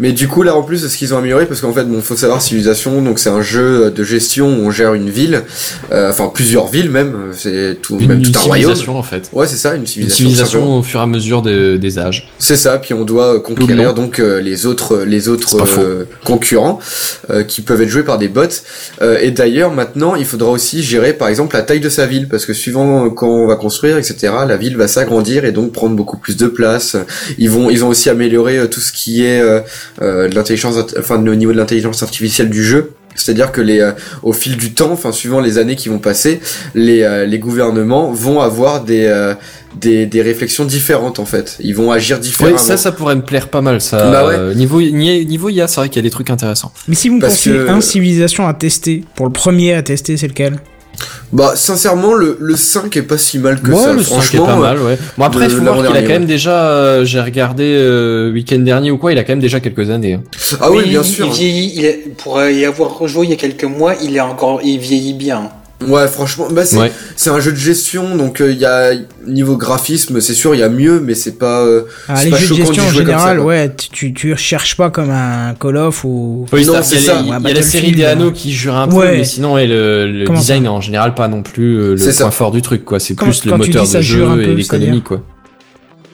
Mais 0.00 0.12
du 0.12 0.28
coup 0.28 0.42
là 0.42 0.54
en 0.54 0.62
plus 0.62 0.86
ce 0.86 0.96
qu'ils 0.96 1.12
ont 1.14 1.18
amélioré 1.18 1.46
parce 1.46 1.60
qu'en 1.60 1.72
fait 1.72 1.84
bon 1.84 2.00
faut 2.00 2.16
savoir 2.16 2.40
Civilization 2.40 3.02
donc 3.02 3.18
c'est 3.18 3.30
un 3.30 3.42
jeu 3.42 3.90
de 3.90 4.04
gestion 4.04 4.46
où 4.48 4.66
on 4.66 4.70
gère 4.70 4.94
une 4.94 5.10
ville, 5.10 5.42
euh, 5.92 6.10
enfin 6.10 6.30
plusieurs 6.32 6.68
villes 6.68 6.90
même, 6.90 7.14
c'est 7.32 7.78
tout 7.82 7.98
Une, 7.98 8.08
même 8.08 8.18
une 8.18 8.30
tout 8.30 8.38
un 8.38 8.42
royaume. 8.42 8.74
civilisation 8.74 8.96
en 8.98 9.02
fait. 9.02 9.28
Ouais 9.32 9.46
c'est 9.46 9.56
ça 9.56 9.74
une 9.74 9.80
Une 9.80 9.86
civilisation. 9.86 10.16
civilisation 10.24 10.58
simplement. 10.60 10.78
au 10.78 10.82
fur 10.82 11.00
et 11.00 11.02
à 11.02 11.06
mesure 11.06 11.42
de- 11.42 11.76
des 11.76 11.98
âges. 11.98 12.28
C'est 12.38 12.56
ça 12.56 12.78
puis 12.78 12.94
on 12.94 13.04
doit 13.04 13.40
conquérir 13.40 13.94
donc 13.94 14.18
euh, 14.20 14.40
les 14.40 14.66
autres 14.66 14.98
les 15.06 15.28
autres 15.28 15.56
euh, 15.78 16.04
concurrents 16.24 16.78
euh, 17.30 17.42
qui 17.42 17.60
peuvent 17.62 17.82
être 17.82 17.88
joués 17.88 18.04
par 18.04 18.18
des 18.18 18.28
bots. 18.28 18.42
Euh, 19.02 19.18
et 19.20 19.30
d'ailleurs 19.32 19.72
maintenant 19.72 20.14
il 20.14 20.24
faudra 20.24 20.50
aussi 20.50 20.82
gérer 20.82 21.12
par 21.12 21.28
exemple 21.28 21.56
la 21.56 21.62
taille 21.62 21.80
de 21.80 21.88
sa 21.88 22.06
ville 22.06 22.28
parce 22.28 22.46
que 22.46 22.52
suivant 22.52 23.10
quand 23.10 23.28
on 23.28 23.46
va 23.46 23.56
construire 23.56 23.98
etc 23.98 24.32
la 24.46 24.56
ville 24.56 24.76
va 24.76 24.86
s'agrandir 24.88 25.44
et 25.44 25.52
donc 25.52 25.72
prendre 25.72 25.96
beaucoup 25.96 26.18
plus 26.18 26.36
de 26.36 26.46
place. 26.46 26.96
Ils 27.38 27.50
vont 27.50 27.68
ils 27.68 27.84
ont 27.84 27.88
aussi 27.88 28.08
amélioré 28.10 28.58
euh, 28.58 28.66
tout 28.68 28.80
ce 28.80 28.92
qui 28.92 29.24
est 29.24 29.40
de 30.00 30.34
l'intelligence 30.34 30.76
enfin 30.98 31.16
au 31.26 31.34
niveau 31.34 31.52
de 31.52 31.56
l'intelligence 31.58 32.02
artificielle 32.02 32.50
du 32.50 32.62
jeu. 32.64 32.92
C'est-à-dire 33.14 33.50
que 33.50 33.60
les, 33.60 33.80
euh, 33.80 33.90
au 34.22 34.32
fil 34.32 34.56
du 34.56 34.72
temps, 34.74 34.92
enfin 34.92 35.10
suivant 35.10 35.40
les 35.40 35.58
années 35.58 35.74
qui 35.74 35.88
vont 35.88 35.98
passer, 35.98 36.38
les, 36.76 37.02
euh, 37.02 37.26
les 37.26 37.40
gouvernements 37.40 38.12
vont 38.12 38.40
avoir 38.40 38.84
des, 38.84 39.06
euh, 39.06 39.34
des, 39.80 40.06
des 40.06 40.22
réflexions 40.22 40.64
différentes 40.64 41.18
en 41.18 41.24
fait. 41.24 41.56
Ils 41.58 41.74
vont 41.74 41.90
agir 41.90 42.20
différemment. 42.20 42.56
Ouais, 42.56 42.62
ça, 42.62 42.76
ça 42.76 42.92
pourrait 42.92 43.16
me 43.16 43.22
plaire 43.22 43.48
pas 43.48 43.60
mal. 43.60 43.80
Ça. 43.80 44.08
Bah 44.12 44.24
ouais. 44.28 44.34
Euh, 44.36 44.54
niveau, 44.54 44.80
ni- 44.80 45.26
niveau 45.26 45.48
IA, 45.48 45.66
c'est 45.66 45.80
vrai 45.80 45.88
qu'il 45.88 45.96
y 45.96 46.04
a 46.04 46.08
des 46.08 46.12
trucs 46.12 46.30
intéressants. 46.30 46.70
Mais 46.86 46.94
si 46.94 47.08
vous 47.08 47.16
me 47.16 47.20
Parce 47.20 47.34
conseillez 47.34 47.56
que- 47.56 47.68
un 47.70 47.80
civilisation 47.80 48.46
à 48.46 48.54
tester, 48.54 49.02
pour 49.16 49.26
le 49.26 49.32
premier 49.32 49.74
à 49.74 49.82
tester, 49.82 50.16
c'est 50.16 50.28
lequel? 50.28 50.58
Bah 51.32 51.52
sincèrement, 51.56 52.14
le, 52.14 52.36
le 52.40 52.56
5 52.56 52.96
est 52.96 53.02
pas 53.02 53.18
si 53.18 53.38
mal 53.38 53.60
que 53.60 53.70
Ouais, 53.70 53.76
ça. 53.76 53.92
le 53.92 54.02
5 54.02 54.04
est 54.04 54.14
Franchement, 54.14 54.46
pas 54.46 54.56
mal, 54.56 54.78
ouais. 54.80 54.98
Bon 55.18 55.24
après, 55.24 55.44
il 55.46 55.50
le- 55.50 55.56
faut 55.58 55.62
voir 55.62 55.86
qu'il 55.86 55.96
a 55.96 56.02
quand 56.02 56.08
même 56.08 56.24
déjà, 56.24 56.70
euh, 56.70 57.04
j'ai 57.04 57.20
regardé 57.20 57.64
euh, 57.76 58.32
week-end 58.32 58.58
dernier 58.60 58.90
ou 58.90 58.96
quoi, 58.98 59.12
il 59.12 59.18
a 59.18 59.24
quand 59.24 59.32
même 59.32 59.40
déjà 59.40 59.60
quelques 59.60 59.90
années. 59.90 60.14
hein. 60.14 60.22
Ah 60.60 60.70
oui, 60.70 60.88
bien 60.88 61.02
il, 61.02 61.06
sûr. 61.08 61.26
Il 61.26 61.32
vieillit, 61.32 61.72
il 61.76 61.84
est- 61.84 62.04
pour 62.16 62.38
euh, 62.38 62.50
y 62.50 62.64
avoir 62.64 62.98
rejoué 62.98 63.26
il 63.26 63.30
y 63.30 63.34
a 63.34 63.36
quelques 63.36 63.64
mois, 63.64 63.94
il 64.02 64.16
est 64.16 64.20
encore, 64.20 64.60
il 64.64 64.78
vieillit 64.78 65.12
bien. 65.14 65.50
Ouais, 65.86 66.08
franchement, 66.08 66.48
bah 66.50 66.64
c'est 66.64 66.76
Ouais. 66.76 66.90
un 67.28 67.38
jeu 67.40 67.52
de 67.52 67.56
gestion, 67.56 68.16
donc 68.16 68.40
euh, 68.40 68.50
il 68.50 68.58
y 68.58 68.64
a 68.64 68.90
niveau 69.28 69.56
graphisme, 69.56 70.20
c'est 70.20 70.34
sûr, 70.34 70.52
il 70.56 70.58
y 70.58 70.62
a 70.64 70.68
mieux, 70.68 70.98
mais 71.00 71.14
c'est 71.14 71.38
pas. 71.38 71.60
euh, 71.60 71.82
Ah, 72.08 72.16
c'est 72.16 72.24
Les 72.26 72.30
pas 72.32 72.36
jeux 72.38 72.42
de 72.48 72.48
choquant 72.48 72.64
gestion 72.66 72.82
en 72.84 72.88
ça, 72.88 72.92
général, 72.94 73.36
quoi. 73.36 73.46
ouais, 73.46 73.72
tu, 73.92 74.12
tu, 74.12 74.32
recherches 74.32 74.76
pas 74.76 74.90
comme 74.90 75.10
un 75.10 75.54
Call 75.54 75.76
of 75.76 76.04
ou. 76.04 76.46
Oui, 76.52 76.66
Non, 76.66 76.74
c'est 76.82 76.98
ça. 76.98 77.20
Il 77.22 77.28
y 77.28 77.32
a 77.32 77.38
la 77.54 77.62
série 77.62 77.92
des 77.92 78.04
anneaux 78.04 78.32
qui 78.32 78.52
jure 78.52 78.74
un 78.76 78.88
peu, 78.88 78.96
Ouais. 78.96 79.18
mais 79.18 79.24
sinon, 79.24 79.56
et 79.56 79.68
le, 79.68 80.24
design 80.34 80.66
en 80.66 80.80
général 80.80 81.14
pas 81.14 81.28
non 81.28 81.42
plus 81.42 81.76
euh, 81.78 81.90
le 81.92 81.96
ça. 81.98 82.24
point 82.24 82.30
fort 82.32 82.50
du 82.50 82.60
truc, 82.60 82.84
quoi. 82.84 82.98
C'est 82.98 83.14
plus 83.14 83.44
le 83.44 83.56
moteur 83.56 83.86
ça 83.86 83.98
de 83.98 84.02
jeu 84.02 84.26
peu, 84.26 84.42
et 84.42 84.54
l'économie, 84.56 85.02
quoi. 85.02 85.22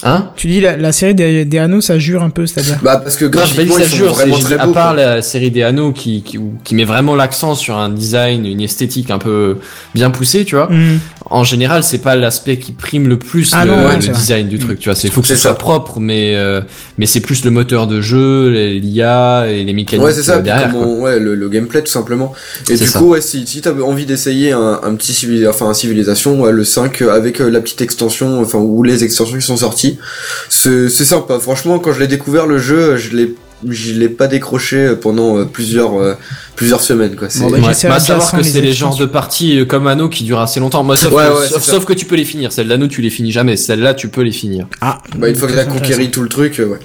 Hein 0.06 0.30
Tu 0.36 0.46
dis 0.48 0.60
la, 0.60 0.76
la 0.76 0.92
série 0.92 1.14
des, 1.14 1.44
des 1.46 1.58
anneaux, 1.58 1.80
ça 1.80 1.98
jure 1.98 2.22
un 2.22 2.28
peu, 2.30 2.44
c'est-à-dire 2.46 2.78
Bah 2.82 2.98
parce 2.98 3.16
que 3.16 3.24
graphiquement, 3.24 3.78
ça 3.78 3.84
jure, 3.84 4.08
c'est 4.10 4.14
vraiment 4.22 4.36
juste 4.36 4.48
très 4.48 4.58
à 4.58 4.66
beaux. 4.66 4.72
part 4.72 4.94
quoi. 4.94 5.02
la 5.02 5.22
série 5.22 5.50
des 5.50 5.62
anneaux 5.62 5.92
qui, 5.92 6.22
qui, 6.22 6.38
qui 6.62 6.74
met 6.74 6.84
vraiment 6.84 7.14
l'accent 7.16 7.54
sur 7.54 7.76
un 7.78 7.88
design, 7.88 8.44
une 8.44 8.60
esthétique 8.60 9.10
un 9.10 9.18
peu 9.18 9.56
bien 9.94 10.10
poussée, 10.10 10.44
tu 10.44 10.56
vois. 10.56 10.66
Hmm. 10.70 10.98
En 11.30 11.42
général, 11.42 11.82
c'est 11.82 11.98
pas 11.98 12.16
l'aspect 12.16 12.58
qui 12.58 12.72
prime 12.72 13.08
le 13.08 13.18
plus 13.18 13.50
Ah 13.54 13.64
le, 13.64 13.70
non, 13.70 13.86
ouais, 13.86 13.96
le 13.96 14.02
c'est 14.02 14.08
vrai. 14.10 14.20
design 14.20 14.48
du 14.48 14.58
truc, 14.58 14.78
tu 14.78 14.90
vois. 14.90 14.94
C'est 14.94 15.08
faut 15.10 15.22
que 15.22 15.26
C'est 15.26 15.36
ce 15.36 15.40
soit 15.42 15.50
ça. 15.52 15.56
propre, 15.56 15.98
mais 15.98 16.34
euh, 16.36 16.60
mais 16.98 17.06
c'est 17.06 17.20
plus 17.20 17.44
le 17.46 17.50
moteur 17.50 17.86
de 17.86 18.02
jeu, 18.02 18.50
l'IA 18.50 19.46
et 19.48 19.64
les 19.64 19.72
mécaniques 19.72 20.04
Ouais, 20.04 20.12
c'est 20.12 20.22
ça, 20.22 20.40
derrière. 20.40 20.70
comment- 20.70 20.98
ouais, 21.00 21.18
le, 21.18 21.34
le 21.34 21.48
gameplay 21.48 21.82
tout 21.82 21.90
simplement. 21.90 22.34
Et 22.68 22.76
du 22.76 22.86
ça. 22.86 22.98
coup, 22.98 23.06
ouais, 23.10 23.22
si, 23.22 23.46
si 23.46 23.62
t'as 23.62 23.72
envie 23.72 24.04
d'essayer 24.04 24.52
un, 24.52 24.80
un 24.82 24.94
petit 24.96 25.14
civil, 25.14 25.48
enfin, 25.48 25.66
un 25.68 25.74
civilisation, 25.74 26.40
ouais, 26.42 26.52
le 26.52 26.62
5 26.64 27.00
euh, 27.00 27.10
avec 27.14 27.40
euh, 27.40 27.48
la 27.48 27.60
petite 27.60 27.80
extension, 27.80 28.40
enfin, 28.42 28.58
ou 28.58 28.82
les 28.82 29.02
extensions 29.02 29.36
qui 29.38 29.44
sont 29.44 29.56
sorties, 29.56 29.98
c'est 30.50 30.88
c'est 30.90 31.04
sympa. 31.06 31.38
Franchement, 31.38 31.78
quand 31.78 31.92
je 31.92 32.00
l'ai 32.00 32.06
découvert 32.08 32.46
le 32.46 32.58
jeu, 32.58 32.96
je 32.96 33.16
l'ai 33.16 33.34
je 33.70 33.92
l'ai 33.94 34.08
pas 34.08 34.26
décroché 34.26 34.94
pendant 35.00 35.36
euh, 35.38 35.44
plusieurs 35.44 35.98
euh, 36.00 36.14
plusieurs 36.56 36.80
semaines 36.80 37.16
quoi. 37.16 37.28
C'est- 37.30 37.40
Bon, 37.40 37.50
bah, 37.50 37.56
Ouais. 37.58 37.62
Bah, 37.88 37.98
de 37.98 38.02
savoir 38.04 38.30
que 38.32 38.42
c'est 38.42 38.60
les 38.60 38.72
genres 38.72 38.96
de 38.96 39.06
parties 39.06 39.58
euh, 39.60 39.64
comme 39.64 39.86
Anno 39.86 40.08
qui 40.08 40.24
durent 40.24 40.40
assez 40.40 40.60
longtemps. 40.60 40.82
Moi, 40.84 40.96
sauf, 40.96 41.12
Ouais, 41.12 41.24
que, 41.24 41.28
ouais, 41.40 41.46
sauf, 41.48 41.60
c'est 41.62 41.66
ça. 41.66 41.72
sauf 41.72 41.84
que 41.84 41.92
tu 41.92 42.04
peux 42.06 42.16
les 42.16 42.24
finir. 42.24 42.52
Celle 42.52 42.68
d'Anno, 42.68 42.86
tu 42.86 43.00
les 43.02 43.10
finis 43.10 43.32
jamais. 43.32 43.56
Celle-là, 43.56 43.94
tu 43.94 44.08
peux 44.08 44.22
les 44.22 44.32
finir. 44.32 44.66
Ah, 44.80 45.00
Bah, 45.16 45.28
une 45.28 45.34
fois 45.36 45.48
que 45.48 45.54
t'as 45.54 45.64
conquéri 45.64 46.10
tout 46.10 46.22
le 46.22 46.28
truc, 46.28 46.58
euh, 46.60 46.66
ouais. 46.66 46.78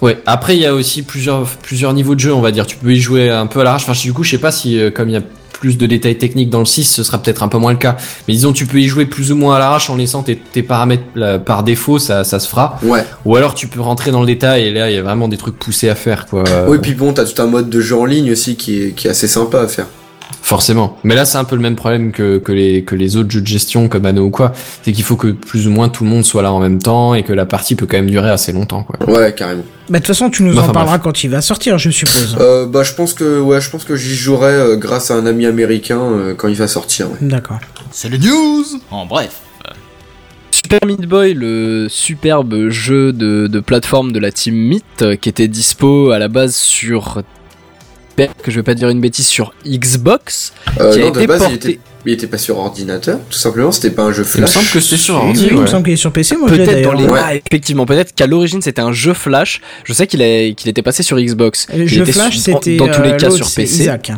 Ouais. 0.00 0.18
Après, 0.26 0.56
il 0.56 0.62
y 0.62 0.66
a 0.66 0.74
aussi 0.74 1.02
plusieurs 1.02 1.44
plusieurs 1.62 1.92
niveaux 1.92 2.14
de 2.14 2.20
jeu, 2.20 2.32
on 2.32 2.40
va 2.40 2.52
dire. 2.52 2.66
Tu 2.66 2.76
peux 2.76 2.92
y 2.92 3.00
jouer 3.00 3.30
un 3.30 3.46
peu 3.46 3.60
à 3.60 3.64
l'arrache. 3.64 3.82
Enfin, 3.88 4.00
du 4.00 4.12
coup, 4.12 4.22
je 4.22 4.30
sais 4.30 4.38
pas 4.38 4.52
si 4.52 4.78
euh, 4.78 4.90
comme 4.90 5.08
il 5.08 5.12
y 5.14 5.16
a 5.16 5.22
plus 5.58 5.76
de 5.76 5.86
détails 5.86 6.18
techniques 6.18 6.50
dans 6.50 6.60
le 6.60 6.64
6, 6.64 6.84
ce 6.84 7.02
sera 7.02 7.20
peut-être 7.20 7.42
un 7.42 7.48
peu 7.48 7.58
moins 7.58 7.72
le 7.72 7.78
cas. 7.78 7.96
Mais 8.26 8.34
disons, 8.34 8.52
tu 8.52 8.66
peux 8.66 8.80
y 8.80 8.86
jouer 8.86 9.06
plus 9.06 9.32
ou 9.32 9.36
moins 9.36 9.56
à 9.56 9.58
l'arrache 9.58 9.90
en 9.90 9.96
laissant 9.96 10.22
tes, 10.22 10.36
tes 10.36 10.62
paramètres 10.62 11.04
là, 11.14 11.38
par 11.38 11.62
défaut, 11.62 11.98
ça, 11.98 12.24
ça 12.24 12.38
se 12.38 12.48
fera. 12.48 12.78
Ouais. 12.82 13.04
Ou 13.24 13.36
alors, 13.36 13.54
tu 13.54 13.66
peux 13.66 13.80
rentrer 13.80 14.10
dans 14.10 14.20
le 14.20 14.26
détail 14.26 14.64
et 14.64 14.70
là, 14.70 14.90
il 14.90 14.94
y 14.94 14.98
a 14.98 15.02
vraiment 15.02 15.28
des 15.28 15.36
trucs 15.36 15.58
poussés 15.58 15.88
à 15.88 15.94
faire, 15.94 16.26
quoi. 16.26 16.44
Oui, 16.68 16.78
puis 16.80 16.94
bon, 16.94 17.12
t'as 17.12 17.24
tout 17.24 17.40
un 17.42 17.46
mode 17.46 17.68
de 17.68 17.80
jeu 17.80 17.96
en 17.96 18.04
ligne 18.04 18.30
aussi 18.30 18.56
qui 18.56 18.82
est, 18.82 18.90
qui 18.92 19.08
est 19.08 19.10
assez 19.10 19.28
sympa 19.28 19.60
à 19.60 19.68
faire. 19.68 19.86
Forcément. 20.42 20.96
Mais 21.04 21.14
là, 21.14 21.24
c'est 21.24 21.36
un 21.38 21.44
peu 21.44 21.56
le 21.56 21.62
même 21.62 21.76
problème 21.76 22.10
que, 22.12 22.38
que, 22.38 22.52
les, 22.52 22.82
que 22.82 22.94
les 22.94 23.16
autres 23.16 23.30
jeux 23.30 23.40
de 23.42 23.46
gestion 23.46 23.88
comme 23.88 24.06
Anno 24.06 24.24
ou 24.24 24.30
quoi. 24.30 24.52
C'est 24.82 24.92
qu'il 24.92 25.04
faut 25.04 25.16
que 25.16 25.28
plus 25.28 25.66
ou 25.66 25.70
moins 25.70 25.88
tout 25.88 26.04
le 26.04 26.10
monde 26.10 26.24
soit 26.24 26.42
là 26.42 26.52
en 26.52 26.60
même 26.60 26.80
temps 26.80 27.14
et 27.14 27.22
que 27.22 27.32
la 27.32 27.44
partie 27.46 27.74
peut 27.74 27.86
quand 27.86 27.98
même 27.98 28.08
durer 28.10 28.30
assez 28.30 28.52
longtemps, 28.52 28.82
quoi. 28.84 28.98
Ouais, 29.10 29.34
carrément. 29.34 29.62
Bah, 29.90 29.98
de 29.98 30.04
toute 30.04 30.06
façon, 30.08 30.30
tu 30.30 30.42
nous 30.42 30.56
Enfin, 30.58 30.68
en 30.70 30.72
parleras 30.72 30.98
bref. 30.98 31.04
quand 31.04 31.24
il 31.24 31.28
va 31.30 31.40
sortir, 31.42 31.76
je 31.78 31.90
suppose. 31.90 32.36
Euh, 32.40 32.66
bah, 32.66 32.82
je 32.82 32.92
pense 32.94 33.12
que, 33.14 33.40
ouais, 33.40 33.60
je 33.60 33.68
pense 33.70 33.84
que 33.84 33.96
j'y 33.96 34.14
jouerai 34.14 34.52
euh, 34.52 34.76
grâce 34.76 35.10
à 35.10 35.14
un 35.16 35.26
ami 35.26 35.44
américain 35.46 36.00
euh, 36.00 36.34
quand 36.34 36.48
il 36.48 36.56
va 36.56 36.68
sortir. 36.68 37.08
ouais. 37.10 37.16
D'accord. 37.20 37.58
C'est 37.90 38.08
les 38.08 38.18
news 38.18 38.64
En 38.90 39.06
bref. 39.06 39.30
Super 40.50 40.80
Meat 40.86 41.02
Boy, 41.06 41.34
le 41.34 41.86
superbe 41.88 42.68
jeu 42.68 43.12
de, 43.12 43.46
de 43.46 43.60
plateforme 43.60 44.12
de 44.12 44.18
la 44.18 44.32
team 44.32 44.54
Meat, 44.54 45.18
qui 45.20 45.28
était 45.28 45.48
dispo 45.48 46.10
à 46.10 46.18
la 46.18 46.28
base 46.28 46.54
sur. 46.56 47.22
Que 48.26 48.50
je 48.50 48.56
vais 48.56 48.62
pas 48.62 48.74
dire 48.74 48.88
une 48.88 49.00
bêtise 49.00 49.26
sur 49.26 49.52
Xbox. 49.66 50.52
Euh, 50.80 50.92
Qui 50.92 51.00
a 51.00 51.04
non, 51.06 51.10
de 51.12 51.18
été 51.18 51.26
base, 51.26 51.42
il 51.42 51.44
porté- 51.44 51.54
était, 51.70 51.78
il 52.06 52.12
était 52.12 52.26
pas 52.26 52.38
sur 52.38 52.58
ordinateur, 52.58 53.18
tout 53.30 53.38
simplement, 53.38 53.70
c'était 53.72 53.90
pas 53.90 54.02
un 54.02 54.12
jeu 54.12 54.24
Il 54.34 54.40
me 54.40 54.46
flash. 54.46 54.50
semble 54.50 54.66
que 54.68 54.80
c'était 54.80 54.96
sur 54.96 55.14
Oui, 55.16 55.28
ordi, 55.28 55.40
oui, 55.40 55.46
il 55.50 55.56
me 55.56 55.60
ouais. 55.62 55.66
semble 55.68 55.84
qu'il 55.84 55.92
est 55.92 55.96
sur 55.96 56.12
PC, 56.12 56.36
moi 56.36 56.48
Peut-être 56.48 56.82
dans 56.82 56.92
les. 56.92 57.04
Ouais. 57.04 57.20
Ah, 57.22 57.34
effectivement, 57.34 57.86
peut-être 57.86 58.14
qu'à 58.14 58.26
l'origine 58.26 58.60
c'était 58.62 58.80
un 58.80 58.92
jeu 58.92 59.14
Flash. 59.14 59.60
Je 59.84 59.92
sais 59.92 60.06
qu'il 60.06 60.22
a- 60.22 60.52
qu'il 60.52 60.68
était 60.68 60.82
passé 60.82 61.02
sur 61.02 61.18
Xbox. 61.18 61.66
Le 61.74 61.82
Il 61.82 61.88
jeu 61.88 62.02
était 62.02 62.12
Flash, 62.12 62.34
sur- 62.38 62.42
c'était. 62.54 62.76
dans 62.76 62.88
tous 62.88 63.02
les 63.02 63.10
euh, 63.12 63.16
cas 63.16 63.30
sur 63.30 63.46
c'est 63.48 63.62
PC. 63.62 63.82
Isaac. 63.82 64.12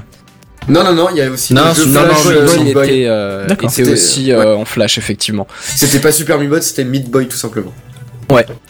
Non, 0.69 0.85
non, 0.85 0.93
non, 0.95 1.09
il 1.11 1.17
y 1.17 1.23
a 1.23 1.31
aussi 1.31 1.55
Non, 1.55 1.63
le 1.69 1.75
jeu 1.75 1.87
non, 1.87 2.01
flash, 2.01 2.25
non, 2.27 2.31
euh, 2.31 2.43
Meat 2.43 2.65
Boy 2.65 2.73
Boy. 2.75 2.85
était, 2.89 3.05
euh, 3.09 3.47
était 3.49 3.91
aussi 3.91 4.31
euh, 4.31 4.55
en 4.57 4.65
Flash, 4.67 4.99
effectivement. 4.99 5.47
C'était 5.63 5.99
pas 5.99 6.13
Super 6.13 6.39
Meat 6.39 6.51
Boy, 6.51 6.63
c'était 6.63 6.85
Meat 6.85 7.11
Boy 7.11 7.27
tout 7.29 7.37
simplement. 7.39 7.73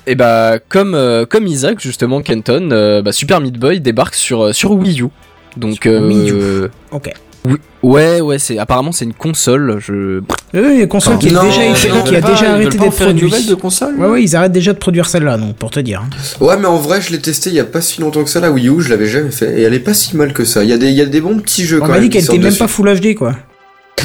Et 0.07 0.15
bah, 0.15 0.59
comme, 0.69 0.95
euh, 0.95 1.27
comme 1.27 1.47
Isaac, 1.47 1.81
justement, 1.81 2.21
Kenton, 2.23 2.71
euh, 2.73 3.03
bah, 3.03 3.13
Super 3.13 3.41
Meat 3.41 3.59
Boy 3.59 3.81
débarque 3.81 4.15
sur, 4.15 4.45
euh, 4.47 4.53
sur 4.53 4.73
Wii 4.73 5.03
U. 5.03 5.07
Donc, 5.57 5.79
Sur 5.83 6.03
Wii 6.03 6.31
U. 6.31 6.35
euh, 6.35 6.69
Ok. 6.93 7.11
oui- 7.45 7.57
ouais, 7.83 8.21
ouais, 8.21 8.39
c'est 8.39 8.59
apparemment 8.59 8.93
c'est 8.93 9.05
une 9.05 9.15
console. 9.15 9.79
Je... 9.81 10.21
Oui, 10.55 10.79
les 10.79 10.89
consoles 10.89 11.19
qui 11.19 11.29
a 11.29 11.33
Non, 11.33 11.43
déjà, 11.45 11.65
été- 11.65 11.89
non, 11.89 12.03
qui 12.03 12.17
a 12.17 12.21
déjà 12.21 12.53
arrêté 12.53 12.79
d'être 12.79 13.03
une 13.09 13.19
produite. 13.19 13.49
de 13.49 13.55
console 13.55 13.95
Ouais, 13.99 14.07
ouais, 14.09 14.23
ils 14.23 14.35
arrêtent 14.37 14.53
déjà 14.53 14.73
de 14.73 14.79
produire 14.79 15.07
celle-là, 15.07 15.37
donc 15.39 15.57
pour 15.57 15.71
te 15.71 15.81
dire. 15.81 16.03
hein. 16.07 16.45
Ouais, 16.45 16.57
mais 16.59 16.67
en 16.67 16.77
vrai, 16.77 17.01
je 17.01 17.11
l'ai 17.11 17.21
testé 17.21 17.51
il 17.51 17.57
y 17.57 17.61
a 17.61 17.65
pas 17.65 17.81
si 17.81 18.01
longtemps 18.01 18.23
que 18.25 18.31
ça, 18.31 18.41
la 18.41 18.51
Wii 18.51 18.69
U, 18.69 18.81
je 18.81 18.91
l'avais 18.91 19.07
jamais 19.07 19.31
fait, 19.31 19.59
et 19.61 19.63
elle 19.63 19.75
est 19.75 19.79
pas 19.81 19.95
si 19.95 20.17
mal 20.17 20.33
que 20.33 20.45
ça. 20.45 20.63
Il 20.65 20.71
y 20.71 20.73
a 20.73 20.79
des, 20.79 20.89
il 20.89 20.95
y 20.97 21.01
a 21.03 21.07
des 21.07 21.21
bons 21.21 21.39
petits 21.39 21.65
jeux 21.65 21.81
On 21.83 21.87
m'a 21.89 21.99
dit 21.99 22.09
qui 22.09 22.19
qu'elle 22.19 22.25
était 22.25 22.33
même 22.39 22.43
dessus. 22.47 22.59
pas 22.59 22.69
Full 22.69 22.95
HD, 23.01 23.15
quoi. 23.15 23.35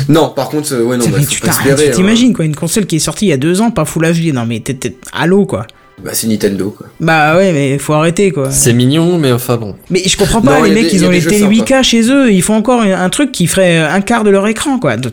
Non, 0.09 0.29
par 0.29 0.49
contre, 0.49 0.73
euh, 0.73 0.83
ouais, 0.83 0.97
non, 0.97 1.05
bah, 1.05 1.17
Mais 1.17 1.23
faut 1.23 1.31
tu 1.31 1.39
pas 1.41 1.47
espérer. 1.49 1.89
hein. 1.89 1.91
t'imagines, 1.93 2.33
quoi, 2.33 2.45
une 2.45 2.55
console 2.55 2.85
qui 2.85 2.95
est 2.97 2.99
sortie 2.99 3.25
il 3.25 3.29
y 3.29 3.33
a 3.33 3.37
deux 3.37 3.61
ans, 3.61 3.71
pas 3.71 3.85
Full 3.85 4.03
HD. 4.05 4.33
Non, 4.33 4.45
mais 4.45 4.59
t'es, 4.59 4.73
t'es- 4.73 4.95
allô, 5.13 5.45
quoi. 5.45 5.65
Bah, 6.03 6.11
c'est 6.13 6.27
Nintendo, 6.27 6.71
quoi. 6.77 6.87
Bah 6.99 7.37
ouais, 7.37 7.53
mais 7.53 7.77
faut 7.77 7.93
arrêter, 7.93 8.31
quoi. 8.31 8.51
C'est 8.51 8.73
mignon, 8.73 9.17
mais 9.17 9.31
enfin 9.31 9.55
bon. 9.57 9.75
Mais 9.89 10.01
je 10.05 10.17
comprends 10.17 10.41
pas, 10.41 10.57
Non, 10.59 10.63
les 10.65 10.71
mecs, 10.73 10.89
des- 10.91 10.95
ils 10.97 11.05
ont 11.05 11.09
les 11.09 11.21
télé 11.21 11.39
sympas. 11.39 11.51
8K 11.51 11.83
chez 11.83 12.11
eux, 12.11 12.31
ils 12.33 12.41
font 12.41 12.55
encore 12.55 12.81
un, 12.81 13.09
truc 13.09 13.31
qui 13.31 13.47
ferait 13.47 13.77
un 13.77 14.01
quart 14.01 14.23
de 14.25 14.29
leur 14.29 14.45
écran, 14.47 14.77
quoi. 14.79 14.97
De- 14.97 15.11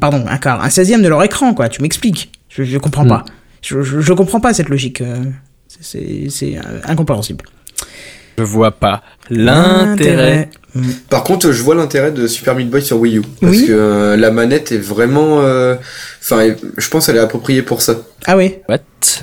Pardon, 0.00 0.24
un 0.26 0.38
quart, 0.38 0.64
un 0.64 0.70
seizième 0.70 1.02
de 1.02 1.08
leur 1.08 1.22
écran, 1.22 1.52
quoi. 1.52 1.68
Tu 1.68 1.82
m'expliques. 1.82 2.30
Je, 2.48 2.62
je 2.62 2.78
comprends 2.78 3.04
Mm. 3.04 3.08
pas. 3.08 3.24
Je, 3.60 3.82
je, 3.82 4.00
je 4.00 4.12
comprends 4.14 4.40
pas 4.40 4.54
cette 4.54 4.70
logique. 4.70 5.02
euh, 5.02 5.16
c'est- 5.80 6.56
euh, 6.56 6.80
incompréhensible. 6.84 7.44
Je 8.40 8.44
vois 8.44 8.70
pas 8.72 9.02
l'intérêt. 9.30 10.48
Par 11.08 11.24
contre, 11.24 11.50
je 11.52 11.62
vois 11.62 11.74
l'intérêt 11.74 12.10
de 12.12 12.26
Super 12.26 12.54
Meat 12.54 12.70
Boy 12.70 12.80
sur 12.82 12.98
Wii 12.98 13.18
U. 13.18 13.22
Parce 13.40 13.52
Oui. 13.56 13.66
que 13.66 13.72
euh, 13.72 14.16
la 14.16 14.30
manette 14.30 14.72
est 14.72 14.78
vraiment. 14.78 15.40
euh, 15.40 15.74
Enfin, 16.22 16.54
je 16.76 16.88
pense 16.88 17.06
qu'elle 17.06 17.16
est 17.16 17.20
appropriée 17.20 17.62
pour 17.62 17.82
ça. 17.82 17.96
Ah 18.26 18.36
oui, 18.36 18.54
What? 18.68 18.78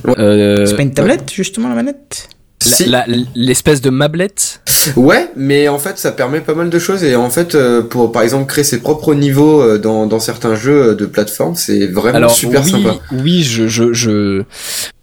Ouais. 0.06 0.14
Euh, 0.19 0.65
c'est 0.65 0.76
pas 0.76 0.81
une 0.81 0.94
tablette, 0.94 1.31
justement, 1.34 1.69
la 1.69 1.76
manette? 1.76 2.30
Si. 2.76 2.91
L'espèce 3.35 3.81
de 3.81 3.89
mablette 3.89 4.61
Ouais, 4.95 5.30
mais 5.35 5.68
en 5.68 5.80
fait, 5.80 5.98
ça 5.98 6.11
permet 6.11 6.39
pas 6.41 6.53
mal 6.53 6.69
de 6.69 6.80
choses. 6.80 7.03
Et 7.03 7.15
en 7.15 7.30
fait, 7.30 7.56
euh, 7.56 7.81
pour 7.81 8.11
par 8.11 8.22
exemple 8.22 8.45
créer 8.45 8.64
ses 8.64 8.80
propres 8.80 9.14
niveaux 9.14 9.61
euh, 9.61 9.77
dans, 9.77 10.06
dans 10.06 10.19
certains 10.19 10.56
jeux 10.56 10.89
euh, 10.91 10.95
de 10.95 11.06
plateforme, 11.06 11.56
c'est 11.56 11.88
vraiment 11.88 12.15
Alors 12.18 12.31
super 12.31 12.64
oui, 12.64 12.72
sympa. 12.72 12.95
oui, 13.11 13.44
je, 13.44 13.68
je, 13.68 13.91
je, 13.94 14.44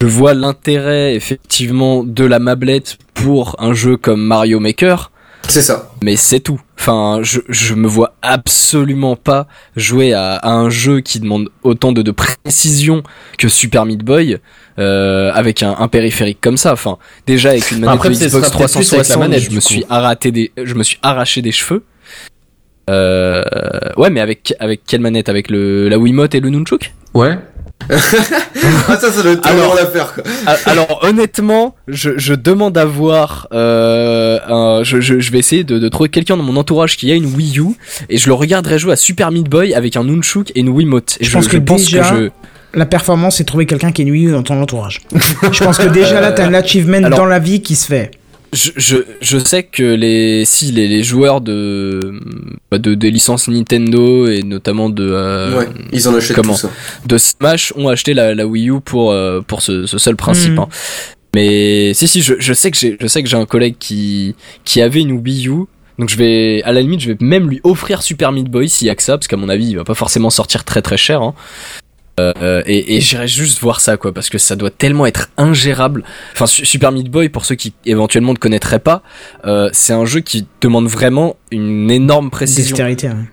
je 0.00 0.06
vois 0.06 0.34
l'intérêt 0.34 1.14
effectivement 1.14 2.04
de 2.04 2.24
la 2.24 2.38
mablette 2.38 2.96
pour 3.14 3.56
un 3.58 3.74
jeu 3.74 3.96
comme 3.96 4.22
Mario 4.22 4.60
Maker, 4.60 5.10
C'est 5.48 5.62
ça. 5.62 5.90
mais 6.02 6.16
c'est 6.16 6.40
tout. 6.40 6.60
Enfin, 6.78 7.20
je, 7.22 7.40
je 7.48 7.74
me 7.74 7.86
vois 7.86 8.14
absolument 8.22 9.16
pas 9.16 9.46
jouer 9.76 10.12
à, 10.12 10.34
à 10.34 10.50
un 10.50 10.68
jeu 10.70 11.00
qui 11.00 11.20
demande 11.20 11.48
autant 11.62 11.92
de, 11.92 12.02
de 12.02 12.10
précision 12.10 13.02
que 13.38 13.48
Super 13.48 13.86
Meat 13.86 14.02
Boy 14.04 14.38
euh, 14.78 15.30
avec 15.34 15.62
un, 15.62 15.76
un 15.78 15.88
périphérique 15.88 16.38
comme 16.40 16.56
ça. 16.56 16.72
Enfin, 16.72 16.98
déjà 17.26 17.50
avec 17.50 17.70
une 17.70 17.80
manette 17.80 17.94
Après, 17.94 18.08
de 18.10 18.14
Xbox 18.14 18.48
sera 18.48 18.58
peut-être 18.58 18.72
plus 18.72 18.92
avec 18.92 19.08
la 19.08 19.14
360, 19.14 19.18
manette, 19.20 19.40
je 19.42 19.50
me 19.50 19.54
coup. 19.56 19.60
suis 19.60 19.84
arraché 19.88 20.30
des, 20.32 20.52
je 20.62 20.74
me 20.74 20.82
suis 20.82 20.98
arraché 21.02 21.42
des 21.42 21.52
cheveux. 21.52 21.84
Euh, 22.90 23.42
ouais, 23.96 24.10
mais 24.10 24.20
avec 24.20 24.54
avec 24.60 24.82
quelle 24.86 25.00
manette? 25.00 25.28
Avec 25.28 25.48
le 25.50 25.88
la 25.88 25.98
Wiimote 25.98 26.34
et 26.34 26.40
le 26.40 26.50
nunchuk? 26.50 26.92
Ouais. 27.14 27.38
Ah, 27.90 28.96
ça, 28.98 29.10
ça 29.12 29.22
doit 29.22 29.32
être 29.32 29.46
Alors- 29.46 29.74
l'affaire, 29.74 30.14
Alors 30.66 31.00
honnêtement, 31.02 31.74
je, 31.88 32.10
je 32.16 32.34
demande 32.34 32.76
à 32.78 32.84
voir. 32.84 33.48
Euh, 33.52 34.38
un- 34.48 34.82
je, 34.82 35.00
je, 35.00 35.20
je 35.20 35.30
vais 35.32 35.38
essayer 35.38 35.64
de, 35.64 35.78
de 35.78 35.88
trouver 35.88 36.08
quelqu'un 36.08 36.36
dans 36.36 36.42
mon 36.42 36.56
entourage 36.56 36.96
qui 36.96 37.10
a 37.12 37.14
une 37.14 37.26
Wii 37.26 37.58
U 37.58 37.64
et 38.08 38.16
je 38.18 38.26
le 38.28 38.34
regarderai 38.34 38.78
jouer 38.78 38.92
à 38.92 38.96
Super 38.96 39.30
Meat 39.30 39.48
Boy 39.48 39.74
avec 39.74 39.96
un 39.96 40.04
nunchuk 40.04 40.50
et 40.54 40.60
une 40.60 40.68
Wiimote. 40.68 41.16
Et 41.20 41.24
Je 41.24 41.32
pense 41.32 41.48
que 41.48 41.56
déjà- 41.56 42.02
je 42.14 42.30
La 42.74 42.86
performance, 42.86 43.36
c'est 43.36 43.44
trouver 43.44 43.66
quelqu'un 43.66 43.92
qui 43.92 44.02
est 44.02 44.06
nuit 44.06 44.26
dans 44.26 44.42
ton 44.42 44.60
entourage. 44.60 45.00
je 45.52 45.64
pense 45.64 45.78
que 45.78 45.88
déjà 45.88 46.20
là, 46.20 46.32
t'as 46.32 46.46
un 46.46 46.54
achievement 46.54 46.98
alors- 46.98 47.18
dans 47.18 47.26
la 47.26 47.38
vie 47.38 47.62
qui 47.62 47.76
se 47.76 47.86
fait. 47.86 48.10
Je, 48.54 48.70
je, 48.76 48.96
je 49.20 49.38
sais 49.38 49.62
que 49.64 49.82
les 49.82 50.44
si 50.44 50.72
les, 50.72 50.88
les 50.88 51.02
joueurs 51.02 51.40
de, 51.40 52.20
bah, 52.70 52.78
de 52.78 52.94
des 52.94 53.10
licences 53.10 53.48
Nintendo 53.48 54.26
et 54.28 54.42
notamment 54.42 54.88
de 54.88 55.04
euh, 55.06 55.58
ouais, 55.58 55.68
ils 55.92 56.08
en 56.08 56.14
achètent 56.14 56.36
comment 56.36 56.54
tout 56.54 56.60
ça. 56.60 56.70
de 57.06 57.18
Smash 57.18 57.72
ont 57.76 57.88
acheté 57.88 58.14
la, 58.14 58.34
la 58.34 58.46
Wii 58.46 58.70
U 58.70 58.80
pour 58.80 59.12
euh, 59.12 59.40
pour 59.40 59.60
ce, 59.62 59.86
ce 59.86 59.98
seul 59.98 60.16
principe. 60.16 60.52
Mhm. 60.52 60.58
hein. 60.60 60.68
Mais 61.34 61.92
si 61.94 62.06
si, 62.06 62.22
je, 62.22 62.34
je 62.38 62.52
sais 62.54 62.70
que 62.70 62.76
j'ai 62.76 62.96
je 63.00 63.06
sais 63.06 63.22
que 63.22 63.28
j'ai 63.28 63.36
un 63.36 63.46
collègue 63.46 63.76
qui 63.78 64.34
qui 64.64 64.80
avait 64.80 65.00
une 65.00 65.12
Wii 65.12 65.48
U. 65.48 65.64
Donc 65.98 66.08
je 66.08 66.16
vais 66.16 66.60
à 66.64 66.72
la 66.72 66.80
limite 66.80 67.00
je 67.00 67.12
vais 67.12 67.16
même 67.20 67.48
lui 67.48 67.60
offrir 67.62 68.02
Super 68.02 68.32
Meat 68.32 68.48
Boy 68.48 68.68
s'il 68.68 68.88
y 68.88 68.90
a 68.90 68.96
que 68.96 69.02
ça 69.02 69.16
parce 69.16 69.28
qu'à 69.28 69.36
mon 69.36 69.48
avis 69.48 69.68
il 69.68 69.76
va 69.76 69.84
pas 69.84 69.94
forcément 69.94 70.30
sortir 70.30 70.64
très 70.64 70.82
très 70.82 70.96
cher. 70.96 71.22
Hein. 71.22 71.34
Euh, 72.20 72.62
et, 72.66 72.96
et 72.96 73.00
j'irai 73.00 73.26
juste 73.26 73.58
voir 73.60 73.80
ça 73.80 73.96
quoi 73.96 74.12
parce 74.14 74.28
que 74.30 74.38
ça 74.38 74.54
doit 74.54 74.70
tellement 74.70 75.04
être 75.06 75.30
ingérable. 75.36 76.04
Enfin 76.32 76.46
Su- 76.46 76.64
Super 76.64 76.92
Meat 76.92 77.10
Boy 77.10 77.28
pour 77.28 77.44
ceux 77.44 77.56
qui 77.56 77.74
éventuellement 77.86 78.32
ne 78.32 78.38
connaîtraient 78.38 78.78
pas, 78.78 79.02
euh, 79.46 79.68
c'est 79.72 79.92
un 79.92 80.04
jeu 80.04 80.20
qui 80.20 80.46
demande 80.60 80.86
vraiment 80.86 81.36
une 81.50 81.90
énorme 81.90 82.30
précision. 82.30 82.76
Dextérité. 82.76 83.08
hein. 83.08 83.26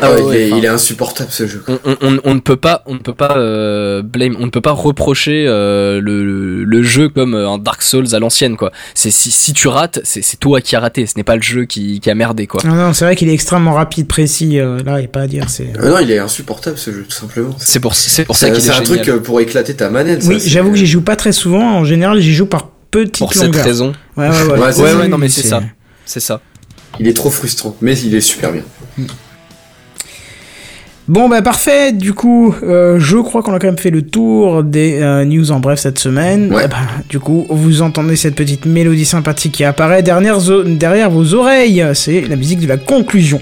Ah 0.00 0.12
ouais, 0.12 0.20
ouais, 0.22 0.36
il, 0.36 0.42
est, 0.42 0.46
enfin- 0.48 0.58
il 0.58 0.64
est 0.64 0.68
insupportable 0.68 1.30
ce 1.30 1.46
jeu. 1.46 1.62
on, 1.68 1.78
on- 1.84 1.96
on- 2.02 2.18
on 2.24 2.34
ne 2.34 2.40
peut 2.40 2.56
pas 2.56 2.82
on 2.86 2.94
ne 2.94 2.98
peut 2.98 3.14
pas 3.14 3.36
euh, 3.36 4.02
blame 4.02 4.36
on 4.40 4.46
ne 4.46 4.50
peut 4.50 4.60
pas 4.60 4.72
reprocher 4.72 5.46
euh, 5.48 6.00
le, 6.02 6.82
jeu 6.82 7.08
comme 7.08 7.34
euh, 7.34 7.48
un 7.48 7.58
Dark 7.58 7.82
Souls 7.82 8.14
à 8.14 8.18
l'ancienne 8.18 8.56
quoi 8.56 8.72
c'est 8.94 9.10
si, 9.10 9.30
si 9.30 9.52
tu 9.52 9.68
rates 9.68 10.00
c'est 10.04 10.22
c'est 10.22 10.36
toi 10.38 10.60
qui 10.60 10.76
as 10.76 10.80
raté 10.80 11.06
ce 11.06 11.14
n'est 11.16 11.24
pas 11.24 11.36
le 11.36 11.42
jeu 11.42 11.64
qui, 11.64 12.00
qui 12.00 12.10
a 12.10 12.14
merdé 12.14 12.46
quoi 12.46 12.60
Non, 12.64 12.74
non, 12.74 12.92
c'est 12.92 13.04
vrai 13.04 13.16
qu'il 13.16 13.28
est 13.28 13.34
extrêmement 13.34 13.72
rapide, 13.74 14.06
précis. 14.06 14.58
euh, 14.58 14.78
là, 14.84 14.96
il 14.96 15.00
n'y 15.00 15.04
a 15.06 15.08
pas 15.08 15.22
à 15.22 15.26
dire. 15.26 15.48
C'est... 15.48 15.72
Non, 15.82 15.98
il 15.98 16.10
est 16.10 16.18
insupportable 16.18 16.78
ce 16.78 16.90
jeu, 16.92 17.04
tout 17.08 17.14
simplement. 17.16 17.54
c'est 17.58 17.80
pour 17.80 17.94
c'est 17.94 18.24
pour 18.24 18.36
ça 18.36 18.46
C'est 18.46 18.52
qu'il 18.52 18.62
est 18.62 18.66
c'est 18.66 18.70
un 18.80 18.84
génial 18.84 19.04
truc 19.06 19.22
pour 19.22 19.40
éclater 19.40 19.74
ta 19.74 19.88
manette. 19.90 20.22
Oui, 20.26 20.40
j'avoue 20.44 20.70
que 20.72 20.76
j'y 20.78 20.86
joue 20.86 21.02
pas 21.02 21.16
très 21.16 21.32
souvent. 21.32 21.76
En 21.78 21.84
général, 21.84 22.18
j'y 22.20 22.34
joue 22.34 22.46
par 22.46 22.68
petites 22.90 23.18
pour 23.18 23.34
cette 23.34 23.54
raison 23.56 23.92
Ouais, 24.16 24.28
ouais, 24.28 24.42
ouais. 24.52 24.58
Ouais, 24.80 24.94
ouais 24.94 25.08
non 25.08 25.18
mais 25.18 25.28
c'est 25.28 25.46
ça 25.46 25.62
c'est 26.04 26.20
ça 26.20 26.40
Il 27.00 27.08
est 27.08 27.14
trop 27.14 27.30
frustrant, 27.30 27.76
mais 27.80 27.98
il 27.98 28.14
est 28.14 28.20
super 28.20 28.52
bien. 28.52 28.62
Bon, 31.08 31.28
bah 31.28 31.40
parfait. 31.40 31.92
Du 31.92 32.12
coup, 32.14 32.54
euh, 32.62 32.98
je 32.98 33.18
crois 33.18 33.42
qu'on 33.42 33.54
a 33.54 33.58
quand 33.58 33.68
même 33.68 33.78
fait 33.78 33.90
le 33.90 34.02
tour 34.02 34.64
des 34.64 35.00
euh, 35.00 35.24
news 35.24 35.52
en 35.52 35.60
bref 35.60 35.78
cette 35.78 35.98
semaine. 35.98 36.52
Ouais. 36.52 36.66
Ben, 36.66 36.78
du 37.08 37.20
coup, 37.20 37.46
vous 37.48 37.82
entendez 37.82 38.16
cette 38.16 38.34
petite 38.34 38.66
mélodie 38.66 39.04
sympathique 39.04 39.52
qui 39.52 39.64
apparaît 39.64 40.02
derrière, 40.02 40.38
derrière 40.66 41.10
vos 41.10 41.34
oreilles. 41.34 41.84
C'est 41.94 42.22
la 42.22 42.36
musique 42.36 42.60
de 42.60 42.66
la 42.66 42.76
conclusion. 42.76 43.40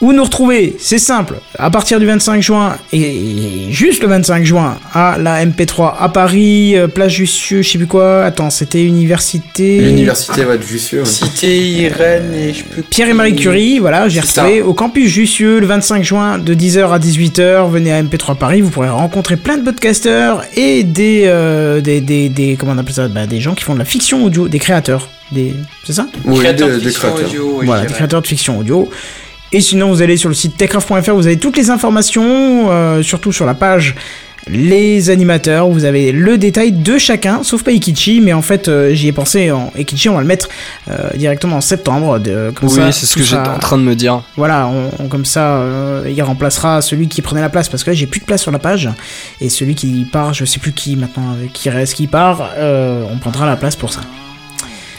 Où 0.00 0.12
nous 0.12 0.24
retrouver 0.24 0.76
C'est 0.78 0.98
simple. 0.98 1.36
À 1.58 1.70
partir 1.70 1.98
du 2.00 2.04
25 2.06 2.42
juin, 2.42 2.76
et 2.92 3.68
juste 3.70 4.02
le 4.02 4.08
25 4.08 4.44
juin, 4.44 4.76
à 4.92 5.16
la 5.18 5.44
MP3 5.46 5.94
à 5.98 6.08
Paris, 6.08 6.76
euh, 6.76 6.88
place 6.88 7.12
Jussieu, 7.12 7.62
je 7.62 7.70
sais 7.70 7.78
plus 7.78 7.86
quoi. 7.86 8.24
Attends, 8.24 8.50
c'était 8.50 8.82
université. 8.84 9.80
L'université 9.80 10.44
ouais, 10.44 10.58
de 10.58 10.62
Jussieu. 10.62 11.00
ouais. 11.00 11.04
Cité 11.06 11.56
Irène 11.58 12.34
et 12.34 12.52
je 12.52 12.64
peux. 12.64 12.82
Pierre 12.82 13.08
et 13.08 13.12
Marie 13.14 13.36
Curie, 13.36 13.78
voilà, 13.78 14.08
j'ai 14.08 14.20
retrouvé 14.20 14.60
au 14.62 14.74
campus 14.74 15.08
Jussieu 15.10 15.60
le 15.60 15.66
25 15.66 16.02
juin 16.02 16.38
de 16.38 16.54
10h 16.54 16.90
à 16.92 16.98
18h. 16.98 17.70
Venez 17.70 17.92
à 17.92 18.02
MP3 18.02 18.36
Paris, 18.36 18.60
vous 18.60 18.70
pourrez 18.70 18.88
rencontrer 18.90 19.36
plein 19.36 19.56
de 19.56 19.62
podcasters 19.62 20.42
et 20.56 20.82
des, 20.82 21.22
euh, 21.26 21.80
des, 21.80 22.00
des, 22.00 22.28
des- 22.28 22.56
comment 22.58 22.72
on 22.72 22.78
appelle 22.78 22.94
ça, 22.94 23.08
bah, 23.08 23.26
des 23.26 23.40
gens 23.40 23.54
qui 23.54 23.64
font 23.64 23.74
de 23.74 23.78
la 23.78 23.84
fiction 23.84 24.24
audio, 24.24 24.48
des 24.48 24.58
créateurs, 24.58 25.08
des, 25.32 25.54
c'est 25.86 25.92
ça? 25.94 26.06
Oui, 26.24 26.40
Créateur 26.40 26.68
de, 26.68 26.74
de 26.74 26.78
de 26.80 26.84
fiction 26.88 27.08
créateurs. 27.08 27.28
audio, 27.30 27.54
oui, 27.60 27.66
Voilà, 27.66 27.86
des 27.86 27.92
créateurs 27.92 28.20
de 28.22 28.26
fiction 28.26 28.58
audio. 28.58 28.90
Et 29.54 29.60
sinon, 29.60 29.88
vous 29.88 30.02
allez 30.02 30.16
sur 30.18 30.28
le 30.28 30.34
site 30.34 30.56
techcraft.fr, 30.56 31.12
vous 31.14 31.26
avez 31.26 31.38
toutes 31.38 31.56
les 31.56 31.70
informations, 31.70 32.66
euh, 32.70 33.02
surtout 33.02 33.32
sur 33.32 33.46
la 33.46 33.54
page 33.54 33.94
les 34.46 35.08
animateurs, 35.08 35.66
vous 35.70 35.86
avez 35.86 36.12
le 36.12 36.36
détail 36.36 36.70
de 36.72 36.98
chacun, 36.98 37.42
sauf 37.42 37.62
pas 37.62 37.70
Ikichi, 37.72 38.20
mais 38.20 38.34
en 38.34 38.42
fait 38.42 38.68
euh, 38.68 38.92
j'y 38.92 39.08
ai 39.08 39.12
pensé, 39.12 39.50
en 39.50 39.72
Ikichi 39.74 40.10
on 40.10 40.16
va 40.16 40.20
le 40.20 40.26
mettre 40.26 40.50
euh, 40.90 41.08
directement 41.16 41.56
en 41.56 41.60
septembre, 41.62 42.18
de, 42.18 42.52
comme 42.54 42.68
Oui, 42.68 42.92
c'est 42.92 43.06
ce 43.06 43.14
que 43.14 43.22
j'étais 43.22 43.48
en 43.48 43.58
train 43.58 43.78
de 43.78 43.82
me 43.84 43.94
dire. 43.94 44.20
Voilà, 44.36 44.66
on- 44.68 44.90
on- 45.02 45.08
comme 45.08 45.24
ça 45.24 45.54
euh, 45.56 46.12
il 46.14 46.22
remplacera 46.22 46.82
celui 46.82 47.08
qui 47.08 47.22
prenait 47.22 47.40
la 47.40 47.48
place, 47.48 47.70
parce 47.70 47.84
que 47.84 47.90
là 47.90 47.94
j'ai 47.96 48.06
plus 48.06 48.20
de 48.20 48.26
place 48.26 48.42
sur 48.42 48.50
la 48.50 48.58
page, 48.58 48.90
et 49.40 49.48
celui 49.48 49.74
qui 49.74 50.06
part, 50.12 50.34
je 50.34 50.44
sais 50.44 50.58
plus 50.58 50.72
qui 50.72 50.96
maintenant, 50.96 51.36
qui 51.54 51.70
reste, 51.70 51.94
qui 51.94 52.06
part, 52.06 52.50
on 52.60 53.16
prendra 53.16 53.46
la 53.46 53.56
place 53.56 53.76
pour 53.76 53.94
ça. 53.94 54.00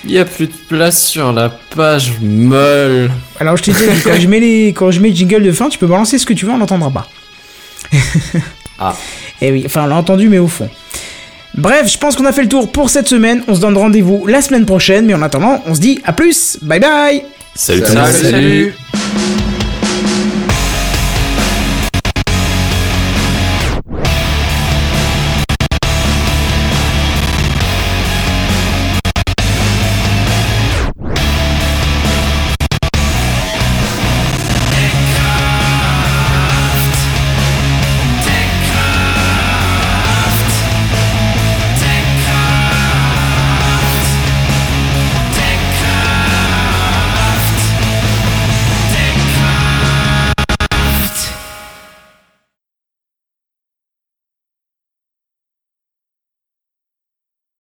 Il 0.05 0.11
y 0.11 0.19
a 0.19 0.25
plus 0.25 0.47
de 0.47 0.53
place 0.69 1.03
sur 1.07 1.33
la 1.33 1.49
page 1.49 2.13
molle. 2.21 3.09
Alors 3.39 3.57
je 3.57 3.63
t'ai 3.63 3.71
dit, 3.71 3.83
quand 4.03 4.19
je 4.19 4.27
mets 4.27 4.39
les, 4.39 4.67
quand 4.69 4.91
je 4.91 4.99
mets 4.99 5.09
le 5.09 5.15
jingle 5.15 5.43
de 5.43 5.51
fin, 5.51 5.67
tu 5.69 5.79
peux 5.79 5.87
balancer 5.87 6.19
ce 6.19 6.25
que 6.25 6.33
tu 6.33 6.45
veux, 6.45 6.51
on 6.51 6.57
l'entendra 6.57 6.91
pas. 6.91 7.07
Ah. 8.77 8.93
Et 9.41 9.53
oui, 9.53 9.63
enfin 9.65 9.83
on 9.85 9.87
l'a 9.87 9.95
entendu, 9.95 10.27
mais 10.27 10.37
au 10.37 10.49
fond. 10.49 10.69
Bref, 11.53 11.89
je 11.89 11.97
pense 11.97 12.17
qu'on 12.17 12.25
a 12.25 12.33
fait 12.33 12.41
le 12.43 12.49
tour 12.49 12.69
pour 12.69 12.89
cette 12.89 13.07
semaine. 13.07 13.41
On 13.47 13.55
se 13.55 13.61
donne 13.61 13.77
rendez-vous 13.77 14.27
la 14.27 14.41
semaine 14.41 14.65
prochaine, 14.65 15.05
mais 15.05 15.13
en 15.13 15.21
attendant, 15.21 15.63
on 15.65 15.73
se 15.73 15.79
dit 15.79 16.01
à 16.03 16.11
plus. 16.11 16.57
Bye 16.61 16.81
bye. 16.81 17.23
Salut, 17.53 17.83
Salut, 17.85 18.11
salut. 18.11 18.31
salut. 18.31 18.75